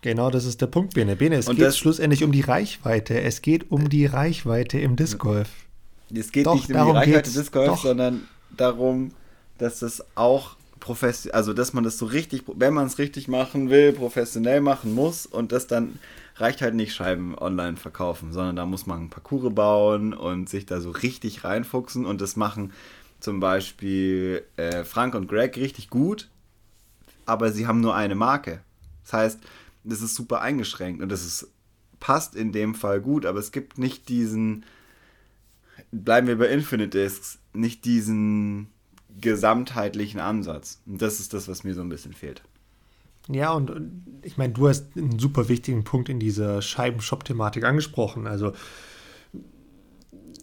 Genau, 0.01 0.29
das 0.29 0.43
ist 0.43 0.59
der 0.59 0.67
Punkt, 0.67 0.95
Bene. 0.95 1.15
Bene, 1.15 1.37
es 1.37 1.47
und 1.47 1.55
geht 1.55 1.73
schlussendlich 1.73 2.25
um 2.25 2.33
die 2.33 2.41
Reichweite. 2.41 3.21
Es 3.21 3.41
geht 3.41 3.71
um 3.71 3.87
die 3.87 4.05
Reichweite 4.05 4.79
im 4.79 4.97
Disc 4.97 5.17
Golf. 5.17 5.49
Es 6.13 6.33
geht 6.33 6.45
Doch, 6.45 6.55
nicht 6.55 6.69
um 6.69 6.75
die 6.75 6.91
Reichweite 6.91 7.31
Disc 7.31 7.53
Golf, 7.53 7.79
sondern 7.79 8.27
darum, 8.55 9.11
dass 9.57 9.79
das 9.79 10.03
auch 10.15 10.55
professionell, 10.79 11.35
also 11.35 11.53
dass 11.53 11.73
man 11.73 11.83
das 11.83 11.97
so 11.97 12.05
richtig, 12.05 12.43
wenn 12.47 12.73
man 12.73 12.87
es 12.87 12.97
richtig 12.97 13.27
machen 13.27 13.69
will, 13.69 13.93
professionell 13.93 14.61
machen 14.61 14.93
muss 14.93 15.25
und 15.25 15.51
das 15.51 15.67
dann 15.67 15.99
reicht 16.35 16.61
halt 16.61 16.75
nicht 16.75 16.93
Scheiben 16.93 17.37
online 17.37 17.77
verkaufen, 17.77 18.31
sondern 18.31 18.55
da 18.55 18.65
muss 18.65 18.85
man 18.85 19.09
Parcours 19.09 19.53
bauen 19.53 20.13
und 20.13 20.49
sich 20.49 20.65
da 20.65 20.79
so 20.79 20.91
richtig 20.91 21.43
reinfuchsen 21.43 22.05
und 22.05 22.21
das 22.21 22.35
machen 22.35 22.73
zum 23.19 23.39
Beispiel 23.39 24.43
äh, 24.57 24.83
Frank 24.83 25.15
und 25.15 25.27
Greg 25.27 25.57
richtig 25.57 25.89
gut, 25.89 26.29
aber 27.25 27.51
sie 27.51 27.67
haben 27.67 27.81
nur 27.81 27.95
eine 27.95 28.15
Marke. 28.15 28.61
Das 29.03 29.13
heißt, 29.13 29.39
das 29.83 30.01
ist 30.01 30.15
super 30.15 30.41
eingeschränkt 30.41 31.01
und 31.01 31.09
das 31.09 31.25
ist, 31.25 31.47
passt 31.99 32.35
in 32.35 32.51
dem 32.51 32.75
Fall 32.75 33.01
gut, 33.01 33.25
aber 33.25 33.39
es 33.39 33.51
gibt 33.51 33.79
nicht 33.79 34.07
diesen, 34.09 34.65
bleiben 35.91 36.27
wir 36.27 36.37
bei 36.37 36.47
Infinite 36.47 36.89
Discs, 36.89 37.39
nicht 37.53 37.85
diesen 37.85 38.67
gesamtheitlichen 39.19 40.19
Ansatz. 40.19 40.81
Und 40.85 41.01
das 41.01 41.19
ist 41.19 41.33
das, 41.33 41.47
was 41.47 41.63
mir 41.63 41.73
so 41.73 41.81
ein 41.81 41.89
bisschen 41.89 42.13
fehlt. 42.13 42.41
Ja, 43.29 43.51
und 43.51 44.03
ich 44.21 44.37
meine, 44.37 44.53
du 44.53 44.67
hast 44.67 44.95
einen 44.95 45.19
super 45.19 45.49
wichtigen 45.49 45.83
Punkt 45.83 46.09
in 46.09 46.19
dieser 46.19 46.61
Scheibenshop-Thematik 46.61 47.63
angesprochen. 47.65 48.25
Also 48.25 48.53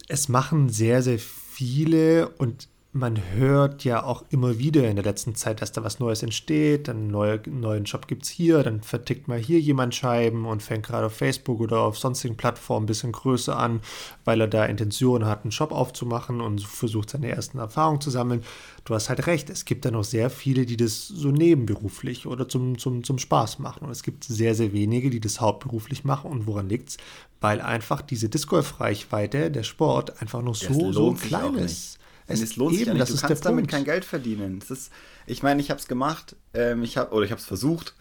es 0.07 0.29
machen 0.29 0.69
sehr, 0.69 1.01
sehr 1.01 1.17
viele 1.19 2.29
und 2.29 2.67
man 2.95 3.21
hört 3.33 3.83
ja 3.83 4.03
auch 4.03 4.23
immer 4.29 4.57
wieder 4.57 4.89
in 4.89 4.95
der 4.95 5.03
letzten 5.03 5.35
Zeit, 5.35 5.61
dass 5.61 5.73
da 5.73 5.83
was 5.83 5.99
Neues 5.99 6.23
entsteht. 6.23 6.87
Dann 6.87 7.07
neue, 7.07 7.41
neuen 7.45 7.83
Job 7.83 8.07
gibt 8.07 8.23
es 8.23 8.29
hier, 8.29 8.63
dann 8.63 8.81
vertickt 8.83 9.27
mal 9.27 9.37
hier 9.37 9.59
jemand 9.59 9.93
Scheiben 9.93 10.45
und 10.45 10.63
fängt 10.63 10.85
gerade 10.85 11.07
auf 11.07 11.13
Facebook 11.13 11.59
oder 11.59 11.81
auf 11.81 11.97
sonstigen 11.97 12.37
Plattformen 12.37 12.85
ein 12.85 12.87
bisschen 12.87 13.11
größer 13.11 13.59
an, 13.59 13.81
weil 14.23 14.39
er 14.39 14.47
da 14.47 14.63
Intention 14.63 15.25
hat, 15.25 15.43
einen 15.43 15.51
Shop 15.51 15.73
aufzumachen 15.73 16.39
und 16.39 16.61
versucht 16.61 17.09
seine 17.09 17.27
ersten 17.27 17.57
Erfahrungen 17.57 17.99
zu 17.99 18.09
sammeln. 18.11 18.45
Du 18.85 18.95
hast 18.95 19.09
halt 19.09 19.27
recht, 19.27 19.49
es 19.49 19.65
gibt 19.65 19.83
da 19.83 19.91
noch 19.91 20.05
sehr 20.05 20.29
viele, 20.29 20.65
die 20.65 20.77
das 20.77 21.05
so 21.05 21.31
nebenberuflich 21.31 22.25
oder 22.25 22.47
zum, 22.47 22.77
zum, 22.77 23.03
zum 23.03 23.19
Spaß 23.19 23.59
machen. 23.59 23.83
Und 23.83 23.91
es 23.91 24.03
gibt 24.03 24.23
sehr, 24.23 24.55
sehr 24.55 24.71
wenige, 24.71 25.09
die 25.09 25.19
das 25.19 25.41
hauptberuflich 25.41 26.05
machen. 26.05 26.31
Und 26.31 26.47
woran 26.47 26.69
liegt 26.69 26.89
es? 26.89 26.97
Weil 27.41 27.59
einfach 27.59 28.01
diese 28.01 28.29
Disc 28.29 28.47
Golf-Reichweite, 28.47 29.51
der 29.51 29.63
Sport, 29.63 30.21
einfach 30.21 30.41
noch 30.41 30.55
so, 30.55 30.93
so 30.93 31.11
klein 31.11 31.55
ist. 31.55 31.99
Es, 32.27 32.41
es 32.41 32.55
lohnt 32.55 32.73
eben, 32.73 32.79
sich 32.79 32.87
ja 32.87 32.93
nicht. 32.93 33.09
Du 33.09 33.27
kannst 33.27 33.45
damit 33.45 33.63
Punkt. 33.63 33.71
kein 33.71 33.83
Geld 33.83 34.05
verdienen. 34.05 34.59
Ist, 34.67 34.91
ich 35.27 35.43
meine, 35.43 35.61
ich 35.61 35.69
habe 35.69 35.79
es 35.79 35.87
gemacht, 35.87 36.35
ähm, 36.53 36.83
ich 36.83 36.97
hab, 36.97 37.11
oder 37.11 37.25
ich 37.25 37.31
habe 37.31 37.39
es 37.39 37.45
versucht. 37.45 37.93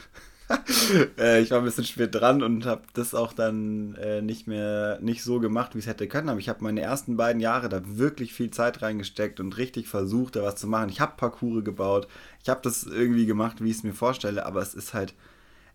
äh, 1.18 1.40
ich 1.40 1.50
war 1.50 1.58
ein 1.58 1.64
bisschen 1.64 1.84
spät 1.84 2.14
dran 2.14 2.42
und 2.42 2.66
habe 2.66 2.82
das 2.92 3.14
auch 3.14 3.32
dann 3.32 3.94
äh, 3.96 4.20
nicht 4.20 4.46
mehr 4.46 4.98
nicht 5.00 5.22
so 5.22 5.40
gemacht, 5.40 5.74
wie 5.74 5.78
es 5.78 5.86
hätte 5.86 6.06
können. 6.06 6.28
Aber 6.28 6.38
ich 6.38 6.48
habe 6.48 6.62
meine 6.62 6.80
ersten 6.80 7.16
beiden 7.16 7.40
Jahre 7.40 7.68
da 7.68 7.80
wirklich 7.84 8.34
viel 8.34 8.50
Zeit 8.50 8.82
reingesteckt 8.82 9.40
und 9.40 9.56
richtig 9.56 9.88
versucht, 9.88 10.36
da 10.36 10.42
was 10.42 10.56
zu 10.56 10.66
machen. 10.66 10.90
Ich 10.90 11.00
habe 11.00 11.16
Parcours 11.16 11.64
gebaut. 11.64 12.08
Ich 12.42 12.48
habe 12.48 12.60
das 12.62 12.84
irgendwie 12.84 13.26
gemacht, 13.26 13.62
wie 13.62 13.70
ich 13.70 13.78
es 13.78 13.82
mir 13.82 13.94
vorstelle. 13.94 14.44
Aber 14.46 14.60
es 14.60 14.74
ist 14.74 14.94
halt, 14.94 15.14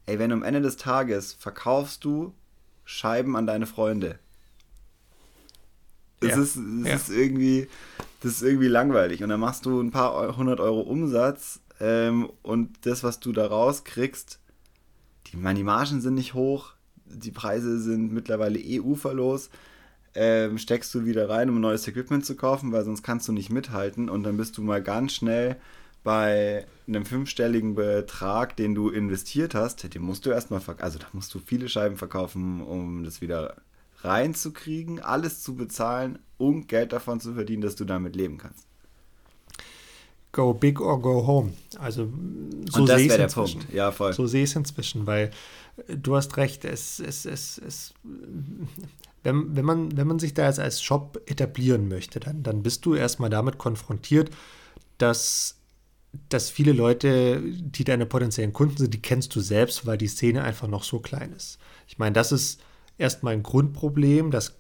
ey, 0.06 0.20
wenn 0.20 0.32
am 0.32 0.44
Ende 0.44 0.62
des 0.62 0.78
Tages 0.78 1.34
verkaufst 1.34 2.04
du 2.04 2.34
Scheiben 2.86 3.36
an 3.36 3.46
deine 3.46 3.68
Freunde. 3.68 4.18
Es, 6.22 6.30
ja. 6.30 6.42
ist, 6.42 6.56
es 6.56 6.88
ja. 6.88 6.96
ist 6.96 7.10
irgendwie, 7.10 7.68
das 8.22 8.34
ist 8.34 8.42
irgendwie 8.44 8.68
langweilig. 8.68 9.24
Und 9.24 9.30
dann 9.30 9.40
machst 9.40 9.66
du 9.66 9.80
ein 9.82 9.92
paar 9.92 10.36
hundert 10.36 10.60
Euro 10.60 10.82
Umsatz 10.82 11.60
ähm, 11.80 12.30
und 12.42 12.86
das, 12.86 13.04
was 13.04 13.20
du 13.20 13.32
da 13.32 13.48
rauskriegst, 13.48 14.40
die, 15.28 15.38
meine, 15.38 15.58
die 15.58 15.64
Margen 15.64 16.02
sind 16.02 16.16
nicht 16.16 16.34
hoch, 16.34 16.74
die 17.06 17.32
Preise 17.32 17.80
sind 17.80 18.12
mittlerweile 18.12 18.60
eh 18.60 18.80
uferlos. 18.80 19.50
Ähm, 20.16 20.58
steckst 20.58 20.94
du 20.96 21.06
wieder 21.06 21.30
rein, 21.30 21.50
um 21.50 21.62
neues 21.62 21.88
Equipment 21.88 22.26
zu 22.26 22.36
kaufen, 22.36 22.72
weil 22.72 22.84
sonst 22.84 23.04
kannst 23.04 23.28
du 23.28 23.32
nicht 23.32 23.52
mithalten 23.52 24.10
und 24.10 24.24
dann 24.24 24.38
bist 24.38 24.58
du 24.58 24.64
mal 24.64 24.82
ganz 24.82 25.14
schnell 25.14 25.56
bei 26.04 26.66
einem 26.88 27.06
fünfstelligen 27.06 27.76
Betrag, 27.76 28.56
den 28.56 28.74
du 28.74 28.90
investiert 28.90 29.54
hast, 29.54 29.94
den 29.94 30.02
musst 30.02 30.26
du 30.26 30.32
erstmal 30.32 30.62
verkaufen. 30.62 30.84
Also 30.84 31.00
da 31.00 31.06
musst 31.14 31.34
du 31.34 31.40
viele 31.40 31.70
Scheiben 31.70 31.98
verkaufen, 31.98 32.62
um 32.62 33.04
das 33.04 33.22
wieder 33.22 33.58
reinzukriegen, 34.02 35.00
alles 35.00 35.42
zu 35.42 35.56
bezahlen 35.56 36.20
und 36.38 36.68
Geld 36.68 36.94
davon 36.94 37.20
zu 37.20 37.34
verdienen, 37.34 37.62
dass 37.62 37.76
du 37.76 37.86
damit 37.86 38.16
leben 38.16 38.38
kannst. 38.38 38.66
Go 40.32 40.54
big 40.54 40.80
or 40.80 41.02
go 41.02 41.26
home. 41.26 41.54
Also 41.80 42.08
so 42.70 42.86
sehe 42.86 43.00
ich 43.00 43.12
es 43.12 43.18
inzwischen. 43.18 43.60
Punkt. 43.62 43.74
Ja, 43.74 43.92
voll. 43.92 44.14
So 44.14 44.28
sehe 44.28 44.44
ich 44.44 44.52
es 44.52 44.56
inzwischen, 44.56 45.08
weil 45.08 45.32
äh, 45.88 45.98
du 45.98 46.16
hast 46.16 46.38
recht, 46.38 46.66
es, 46.66 47.00
es, 47.00 47.26
es, 47.26 47.58
es 47.58 47.94
wenn, 49.24 49.56
wenn, 49.56 49.66
man, 49.66 49.98
wenn 49.98 50.08
man 50.08 50.20
sich 50.20 50.36
da 50.36 50.46
jetzt 50.46 50.60
als 50.60 50.84
Shop 50.84 51.20
etablieren 51.26 51.88
möchte, 51.88 52.20
dann, 52.20 52.44
dann 52.44 52.62
bist 52.62 52.86
du 52.86 52.94
erstmal 52.94 53.32
damit 53.32 53.58
konfrontiert, 53.58 54.30
dass, 55.00 55.56
dass 56.30 56.52
viele 56.52 56.74
Leute, 56.74 57.42
die 57.42 57.84
deine 57.84 58.06
potenziellen 58.06 58.54
Kunden 58.54 58.78
sind, 58.78 58.94
die 58.94 59.02
kennst 59.02 59.36
du 59.36 59.40
selbst, 59.40 59.88
weil 59.88 59.98
die 59.98 60.08
Szene 60.08 60.44
einfach 60.44 60.68
noch 60.68 60.84
so 60.84 61.00
klein 61.00 61.34
ist. 61.34 61.58
Ich 61.88 61.98
meine, 61.98 62.14
das 62.14 62.32
ist 62.32 62.62
erstmal 63.00 63.34
ein 63.34 63.44
Grundproblem, 63.44 64.30
dass 64.30 64.60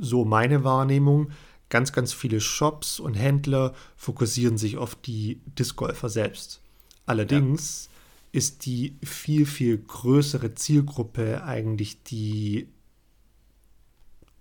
so 0.00 0.24
meine 0.24 0.64
Wahrnehmung, 0.64 1.30
ganz, 1.70 1.92
ganz 1.92 2.12
viele 2.12 2.40
Shops 2.40 3.00
und 3.00 3.14
Händler 3.14 3.74
fokussieren 3.96 4.58
sich 4.58 4.76
auf 4.76 4.94
die 4.94 5.40
Discgolfer 5.58 6.08
selbst. 6.08 6.60
Allerdings 7.06 7.88
ja. 8.32 8.38
ist 8.38 8.66
die 8.66 8.96
viel, 9.02 9.46
viel 9.46 9.78
größere 9.78 10.54
Zielgruppe 10.54 11.44
eigentlich 11.44 12.02
die, 12.02 12.68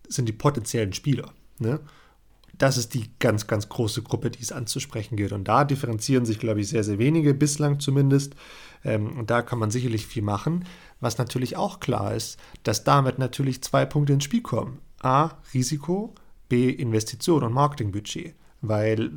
sind 0.08 0.28
die 0.28 0.34
potenziellen 0.34 0.94
Spieler. 0.94 1.34
Ne? 1.60 1.80
Das 2.58 2.78
ist 2.78 2.94
die 2.94 3.10
ganz, 3.20 3.48
ganz 3.48 3.70
große 3.70 4.02
Gruppe, 4.02 4.32
die 4.32 4.42
es 4.42 4.52
anzusprechen 4.52 5.16
gilt. 5.16 5.32
Und 5.32 5.48
da 5.48 5.64
differenzieren 5.64 6.26
sich, 6.26 6.40
glaube 6.40 6.62
ich, 6.62 6.68
sehr, 6.68 6.84
sehr 6.84 7.00
wenige, 7.00 7.34
bislang 7.34 7.80
zumindest. 7.80 8.36
Ähm, 8.84 9.18
und 9.18 9.30
da 9.30 9.42
kann 9.42 9.60
man 9.60 9.72
sicherlich 9.72 10.06
viel 10.06 10.24
machen. 10.24 10.66
Was 11.00 11.18
natürlich 11.18 11.58
auch 11.58 11.80
klar 11.80 12.14
ist, 12.16 12.38
dass 12.64 12.84
damit 12.84 13.20
natürlich 13.20 13.64
zwei 13.64 13.86
Punkte 13.86 14.14
ins 14.14 14.24
Spiel 14.24 14.42
kommen. 14.42 14.80
A, 15.02 15.32
Risiko, 15.54 16.14
B, 16.50 16.70
Investition 16.70 17.44
und 17.44 17.54
Marketingbudget. 17.54 18.36
Weil 18.62 19.12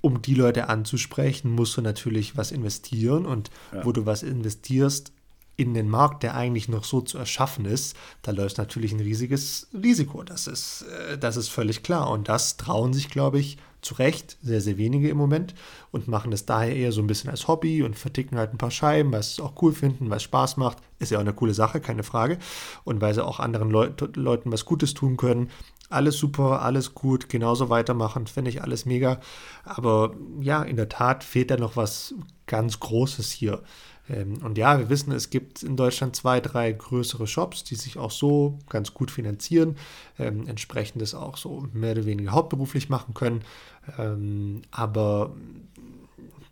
um 0.00 0.20
die 0.20 0.34
Leute 0.34 0.68
anzusprechen, 0.68 1.52
musst 1.52 1.76
du 1.76 1.80
natürlich 1.80 2.36
was 2.36 2.50
investieren 2.50 3.24
und 3.24 3.50
ja. 3.72 3.84
wo 3.84 3.92
du 3.92 4.04
was 4.04 4.24
investierst, 4.24 5.12
in 5.58 5.74
den 5.74 5.88
Markt, 5.88 6.22
der 6.22 6.36
eigentlich 6.36 6.68
noch 6.68 6.84
so 6.84 7.00
zu 7.00 7.18
erschaffen 7.18 7.64
ist, 7.64 7.96
da 8.22 8.30
läuft 8.30 8.58
natürlich 8.58 8.92
ein 8.92 9.00
riesiges 9.00 9.66
Risiko. 9.74 10.22
Das 10.22 10.46
ist, 10.46 10.82
äh, 10.82 11.18
das 11.18 11.36
ist 11.36 11.48
völlig 11.48 11.82
klar. 11.82 12.10
Und 12.10 12.28
das 12.28 12.56
trauen 12.56 12.92
sich, 12.92 13.10
glaube 13.10 13.40
ich, 13.40 13.58
zu 13.80 13.94
Recht 13.94 14.36
sehr, 14.42 14.60
sehr 14.60 14.76
wenige 14.76 15.08
im 15.08 15.16
Moment 15.16 15.54
und 15.90 16.08
machen 16.08 16.32
es 16.32 16.46
daher 16.46 16.74
eher 16.74 16.92
so 16.92 17.00
ein 17.00 17.06
bisschen 17.06 17.30
als 17.30 17.48
Hobby 17.48 17.82
und 17.82 17.96
verticken 17.96 18.38
halt 18.38 18.52
ein 18.52 18.58
paar 18.58 18.70
Scheiben, 18.70 19.12
weil 19.12 19.22
sie 19.22 19.32
es 19.32 19.40
auch 19.40 19.60
cool 19.62 19.72
finden, 19.72 20.10
weil 20.10 20.16
es 20.16 20.22
Spaß 20.24 20.56
macht. 20.56 20.78
Ist 20.98 21.10
ja 21.10 21.18
auch 21.18 21.22
eine 21.22 21.32
coole 21.32 21.54
Sache, 21.54 21.80
keine 21.80 22.02
Frage. 22.02 22.38
Und 22.84 23.00
weil 23.00 23.14
sie 23.14 23.24
auch 23.24 23.40
anderen 23.40 23.70
Leut 23.70 24.16
Leuten 24.16 24.52
was 24.52 24.64
Gutes 24.64 24.94
tun 24.94 25.16
können. 25.16 25.50
Alles 25.90 26.18
super, 26.18 26.62
alles 26.62 26.94
gut, 26.94 27.28
genauso 27.28 27.70
weitermachen, 27.70 28.26
finde 28.26 28.50
ich 28.50 28.62
alles 28.62 28.84
mega. 28.84 29.20
Aber 29.64 30.14
ja, 30.40 30.62
in 30.62 30.76
der 30.76 30.88
Tat 30.88 31.24
fehlt 31.24 31.50
da 31.50 31.56
noch 31.56 31.76
was 31.76 32.14
ganz 32.46 32.80
Großes 32.80 33.30
hier. 33.30 33.62
Ähm, 34.08 34.38
und 34.42 34.58
ja, 34.58 34.78
wir 34.78 34.88
wissen, 34.88 35.12
es 35.12 35.30
gibt 35.30 35.62
in 35.62 35.76
Deutschland 35.76 36.16
zwei, 36.16 36.40
drei 36.40 36.72
größere 36.72 37.26
Shops, 37.26 37.64
die 37.64 37.74
sich 37.74 37.98
auch 37.98 38.10
so 38.10 38.58
ganz 38.68 38.94
gut 38.94 39.10
finanzieren, 39.10 39.76
ähm, 40.18 40.46
entsprechend 40.46 41.02
das 41.02 41.14
auch 41.14 41.36
so 41.36 41.68
mehr 41.72 41.92
oder 41.92 42.06
weniger 42.06 42.32
hauptberuflich 42.32 42.88
machen 42.88 43.14
können. 43.14 43.42
Ähm, 43.98 44.62
aber 44.70 45.34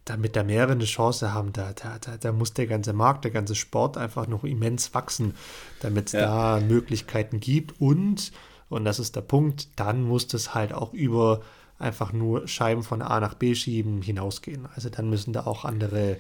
damit 0.05 0.37
da 0.37 0.45
mehrere 0.45 0.73
eine 0.73 0.85
Chance 0.85 1.35
haben, 1.35 1.53
da, 1.53 1.73
da, 1.73 1.99
da, 1.99 2.17
da, 2.17 2.33
muss 2.33 2.55
der 2.55 2.69
ganze 2.69 2.93
Markt, 2.93 3.25
der 3.25 3.33
ganze 3.33 3.57
Sport 3.57 3.99
einfach 3.99 4.29
noch 4.29 4.45
immens 4.45 4.95
wachsen, 4.95 5.35
damit 5.81 6.07
es 6.07 6.13
ja. 6.13 6.59
da 6.59 6.65
Möglichkeiten 6.65 7.41
gibt. 7.41 7.81
Und, 7.81 8.31
und 8.69 8.85
das 8.85 9.01
ist 9.01 9.17
der 9.17 9.23
Punkt, 9.23 9.69
dann 9.77 10.03
muss 10.05 10.29
das 10.29 10.55
halt 10.55 10.73
auch 10.73 10.93
über 10.93 11.41
einfach 11.79 12.13
nur 12.13 12.49
Scheiben 12.49 12.83
von 12.83 13.03
A 13.03 13.21
nach 13.21 13.35
B 13.35 13.55
schieben 13.55 14.03
hinausgehen. 14.03 14.67
Also 14.75 14.89
dann 14.89 15.11
müssen 15.11 15.33
da 15.33 15.47
auch 15.47 15.65
andere 15.65 16.17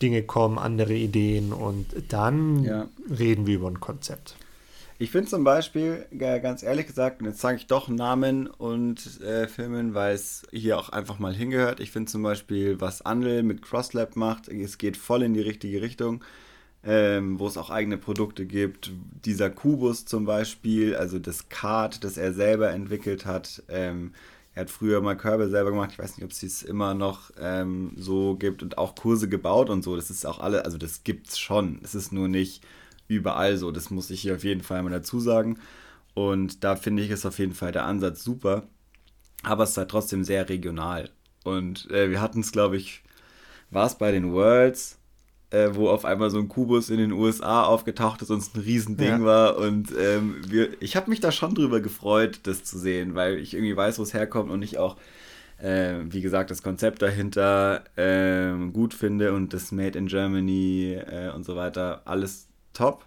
Dinge 0.00 0.22
kommen, 0.22 0.58
andere 0.58 0.94
Ideen 0.94 1.52
und 1.52 1.86
dann 2.08 2.64
ja. 2.64 2.88
reden 3.08 3.46
wir 3.46 3.56
über 3.56 3.68
ein 3.68 3.80
Konzept. 3.80 4.36
Ich 4.98 5.10
finde 5.10 5.28
zum 5.28 5.42
Beispiel, 5.42 6.06
ganz 6.16 6.62
ehrlich 6.62 6.86
gesagt, 6.86 7.20
und 7.20 7.26
jetzt 7.26 7.40
sage 7.40 7.56
ich 7.56 7.66
doch 7.66 7.88
Namen 7.88 8.46
und 8.46 9.20
äh, 9.20 9.48
Filmen, 9.48 9.94
weil 9.94 10.14
es 10.14 10.42
hier 10.52 10.78
auch 10.78 10.90
einfach 10.90 11.18
mal 11.18 11.34
hingehört. 11.34 11.80
Ich 11.80 11.90
finde 11.90 12.10
zum 12.10 12.22
Beispiel, 12.22 12.80
was 12.80 13.02
Andel 13.02 13.42
mit 13.42 13.62
CrossLab 13.62 14.14
macht, 14.14 14.46
es 14.46 14.78
geht 14.78 14.96
voll 14.96 15.24
in 15.24 15.34
die 15.34 15.40
richtige 15.40 15.82
Richtung, 15.82 16.22
ähm, 16.84 17.40
wo 17.40 17.48
es 17.48 17.56
auch 17.56 17.70
eigene 17.70 17.98
Produkte 17.98 18.46
gibt. 18.46 18.92
Dieser 19.24 19.50
Kubus 19.50 20.04
zum 20.04 20.24
Beispiel, 20.24 20.94
also 20.94 21.18
das 21.18 21.48
Kart, 21.48 22.04
das 22.04 22.16
er 22.16 22.32
selber 22.32 22.70
entwickelt 22.70 23.26
hat, 23.26 23.64
ähm, 23.68 24.12
er 24.54 24.62
hat 24.62 24.70
früher 24.70 25.00
mal 25.00 25.16
Körbe 25.16 25.48
selber 25.48 25.70
gemacht. 25.70 25.90
Ich 25.92 25.98
weiß 25.98 26.16
nicht, 26.16 26.24
ob 26.24 26.32
es 26.32 26.40
dies 26.40 26.62
immer 26.62 26.94
noch 26.94 27.30
ähm, 27.40 27.92
so 27.96 28.36
gibt 28.36 28.62
und 28.62 28.76
auch 28.76 28.94
Kurse 28.94 29.28
gebaut 29.28 29.70
und 29.70 29.82
so. 29.82 29.96
Das 29.96 30.10
ist 30.10 30.26
auch 30.26 30.40
alle, 30.40 30.64
also 30.64 30.76
das 30.76 31.04
gibt's 31.04 31.38
schon. 31.38 31.80
Es 31.82 31.94
ist 31.94 32.12
nur 32.12 32.28
nicht 32.28 32.62
überall 33.08 33.56
so. 33.56 33.70
Das 33.70 33.90
muss 33.90 34.10
ich 34.10 34.20
hier 34.20 34.34
auf 34.34 34.44
jeden 34.44 34.62
Fall 34.62 34.82
mal 34.82 34.90
dazu 34.90 35.20
sagen. 35.20 35.58
Und 36.14 36.64
da 36.64 36.76
finde 36.76 37.02
ich 37.02 37.10
es 37.10 37.24
auf 37.24 37.38
jeden 37.38 37.54
Fall 37.54 37.72
der 37.72 37.86
Ansatz 37.86 38.22
super. 38.22 38.64
Aber 39.42 39.64
es 39.64 39.70
ist 39.70 39.78
halt 39.78 39.90
trotzdem 39.90 40.22
sehr 40.22 40.48
regional. 40.48 41.08
Und 41.44 41.90
äh, 41.90 42.10
wir 42.10 42.20
hatten 42.20 42.40
es, 42.40 42.52
glaube 42.52 42.76
ich, 42.76 43.02
war 43.70 43.86
es 43.86 43.96
bei 43.96 44.12
den 44.12 44.32
Worlds, 44.32 44.98
äh, 45.52 45.74
wo 45.74 45.88
auf 45.90 46.04
einmal 46.04 46.30
so 46.30 46.38
ein 46.38 46.48
Kubus 46.48 46.88
in 46.88 46.96
den 46.96 47.12
USA 47.12 47.64
aufgetaucht 47.64 48.22
ist 48.22 48.30
und 48.30 48.38
es 48.38 48.54
ein 48.54 48.60
Riesending 48.60 49.20
ja. 49.20 49.24
war. 49.24 49.58
Und 49.58 49.92
ähm, 49.98 50.36
wir, 50.48 50.80
ich 50.80 50.96
habe 50.96 51.10
mich 51.10 51.20
da 51.20 51.30
schon 51.30 51.54
drüber 51.54 51.80
gefreut, 51.80 52.40
das 52.44 52.64
zu 52.64 52.78
sehen, 52.78 53.14
weil 53.14 53.36
ich 53.36 53.52
irgendwie 53.54 53.76
weiß, 53.76 53.98
wo 53.98 54.02
es 54.02 54.14
herkommt 54.14 54.50
und 54.50 54.62
ich 54.62 54.78
auch, 54.78 54.96
äh, 55.58 55.96
wie 56.04 56.22
gesagt, 56.22 56.50
das 56.50 56.62
Konzept 56.62 57.02
dahinter 57.02 57.84
äh, 57.96 58.54
gut 58.72 58.94
finde 58.94 59.34
und 59.34 59.52
das 59.52 59.72
Made 59.72 59.98
in 59.98 60.06
Germany 60.06 60.94
äh, 60.94 61.30
und 61.30 61.44
so 61.44 61.54
weiter, 61.54 62.00
alles 62.06 62.48
top. 62.72 63.04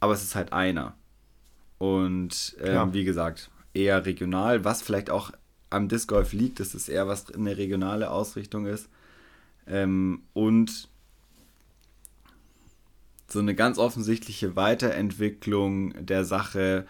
Aber 0.00 0.12
es 0.12 0.22
ist 0.22 0.34
halt 0.34 0.52
einer. 0.52 0.94
Und 1.78 2.56
ähm, 2.62 2.92
wie 2.92 3.04
gesagt, 3.04 3.50
eher 3.72 4.04
regional, 4.04 4.66
was 4.66 4.82
vielleicht 4.82 5.08
auch 5.08 5.32
am 5.70 5.88
Disc 5.88 6.08
Golf 6.08 6.34
liegt, 6.34 6.60
dass 6.60 6.74
es 6.74 6.90
eher 6.90 7.08
was 7.08 7.32
eine 7.32 7.56
regionale 7.56 8.10
Ausrichtung 8.10 8.66
ist. 8.66 8.90
Ähm, 9.70 10.22
und 10.32 10.88
so 13.28 13.38
eine 13.38 13.54
ganz 13.54 13.78
offensichtliche 13.78 14.56
Weiterentwicklung 14.56 15.94
der 16.04 16.24
Sache, 16.24 16.86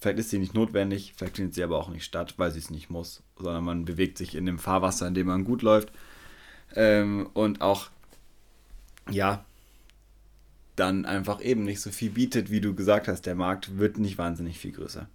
vielleicht 0.00 0.18
ist 0.18 0.30
sie 0.30 0.38
nicht 0.38 0.54
notwendig, 0.54 1.12
vielleicht 1.14 1.36
findet 1.36 1.54
sie 1.54 1.62
aber 1.62 1.78
auch 1.78 1.90
nicht 1.90 2.04
statt, 2.04 2.34
weil 2.38 2.50
sie 2.50 2.58
es 2.58 2.70
nicht 2.70 2.88
muss, 2.88 3.22
sondern 3.36 3.64
man 3.64 3.84
bewegt 3.84 4.16
sich 4.16 4.34
in 4.34 4.46
dem 4.46 4.58
Fahrwasser, 4.58 5.06
in 5.06 5.14
dem 5.14 5.26
man 5.26 5.44
gut 5.44 5.60
läuft. 5.60 5.92
Ähm, 6.74 7.28
und 7.34 7.60
auch, 7.60 7.90
ja, 9.10 9.44
dann 10.76 11.04
einfach 11.04 11.42
eben 11.42 11.64
nicht 11.64 11.80
so 11.80 11.90
viel 11.90 12.10
bietet, 12.10 12.50
wie 12.50 12.60
du 12.60 12.74
gesagt 12.74 13.06
hast. 13.06 13.26
Der 13.26 13.34
Markt 13.34 13.78
wird 13.78 13.98
nicht 13.98 14.18
wahnsinnig 14.18 14.58
viel 14.58 14.72
größer. 14.72 15.08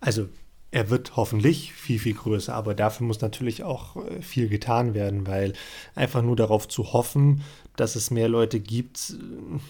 Also 0.00 0.28
er 0.74 0.90
wird 0.90 1.14
hoffentlich 1.14 1.72
viel, 1.72 2.00
viel 2.00 2.14
größer, 2.14 2.52
aber 2.52 2.74
dafür 2.74 3.06
muss 3.06 3.20
natürlich 3.20 3.62
auch 3.62 3.94
äh, 3.94 4.20
viel 4.20 4.48
getan 4.48 4.92
werden, 4.92 5.24
weil 5.24 5.52
einfach 5.94 6.20
nur 6.20 6.34
darauf 6.34 6.66
zu 6.66 6.92
hoffen, 6.92 7.42
dass 7.76 7.94
es 7.94 8.10
mehr 8.10 8.28
Leute 8.28 8.58
gibt, 8.58 9.10
äh, 9.10 9.60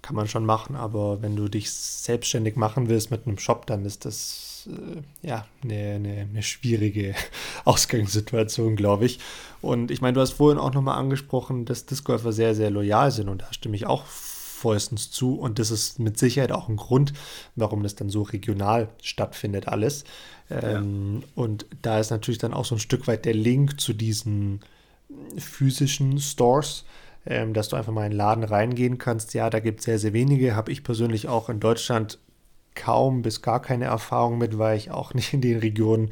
kann 0.00 0.16
man 0.16 0.26
schon 0.26 0.46
machen, 0.46 0.74
aber 0.74 1.20
wenn 1.20 1.36
du 1.36 1.48
dich 1.48 1.70
selbstständig 1.70 2.56
machen 2.56 2.88
willst 2.88 3.10
mit 3.10 3.26
einem 3.26 3.36
Shop, 3.36 3.66
dann 3.66 3.84
ist 3.84 4.06
das 4.06 4.66
äh, 4.70 5.02
ja 5.28 5.46
eine, 5.62 5.96
eine, 5.96 6.28
eine 6.30 6.42
schwierige 6.42 7.14
Ausgangssituation, 7.66 8.74
glaube 8.74 9.04
ich. 9.04 9.20
Und 9.60 9.90
ich 9.90 10.00
meine, 10.00 10.14
du 10.14 10.22
hast 10.22 10.32
vorhin 10.32 10.58
auch 10.58 10.72
nochmal 10.72 10.98
angesprochen, 10.98 11.66
dass 11.66 11.84
Discgolfer 11.84 12.32
sehr, 12.32 12.54
sehr 12.54 12.70
loyal 12.70 13.10
sind 13.10 13.28
und 13.28 13.42
da 13.42 13.52
stimme 13.52 13.76
ich 13.76 13.84
auch 13.84 14.06
vollstens 14.06 15.10
zu 15.10 15.34
und 15.34 15.58
das 15.58 15.70
ist 15.70 15.98
mit 15.98 16.16
Sicherheit 16.16 16.50
auch 16.50 16.70
ein 16.70 16.76
Grund, 16.76 17.12
warum 17.54 17.82
das 17.82 17.96
dann 17.96 18.08
so 18.08 18.22
regional 18.22 18.88
stattfindet 19.02 19.68
alles. 19.68 20.04
Ähm, 20.50 21.22
ja. 21.22 21.28
Und 21.34 21.66
da 21.82 21.98
ist 21.98 22.10
natürlich 22.10 22.38
dann 22.38 22.54
auch 22.54 22.64
so 22.64 22.74
ein 22.74 22.80
Stück 22.80 23.06
weit 23.06 23.24
der 23.24 23.34
Link 23.34 23.80
zu 23.80 23.92
diesen 23.92 24.60
physischen 25.38 26.18
Stores, 26.18 26.84
ähm, 27.26 27.54
dass 27.54 27.68
du 27.68 27.76
einfach 27.76 27.92
mal 27.92 28.02
in 28.02 28.12
einen 28.12 28.16
Laden 28.16 28.44
reingehen 28.44 28.98
kannst. 28.98 29.34
Ja, 29.34 29.50
da 29.50 29.60
gibt 29.60 29.80
es 29.80 29.86
sehr, 29.86 29.98
sehr 29.98 30.12
wenige. 30.12 30.54
Habe 30.54 30.72
ich 30.72 30.84
persönlich 30.84 31.28
auch 31.28 31.48
in 31.48 31.60
Deutschland 31.60 32.18
kaum 32.74 33.22
bis 33.22 33.42
gar 33.42 33.60
keine 33.62 33.86
Erfahrung 33.86 34.38
mit, 34.38 34.58
weil 34.58 34.76
ich 34.76 34.90
auch 34.90 35.14
nicht 35.14 35.32
in 35.32 35.40
den 35.40 35.58
Regionen 35.58 36.10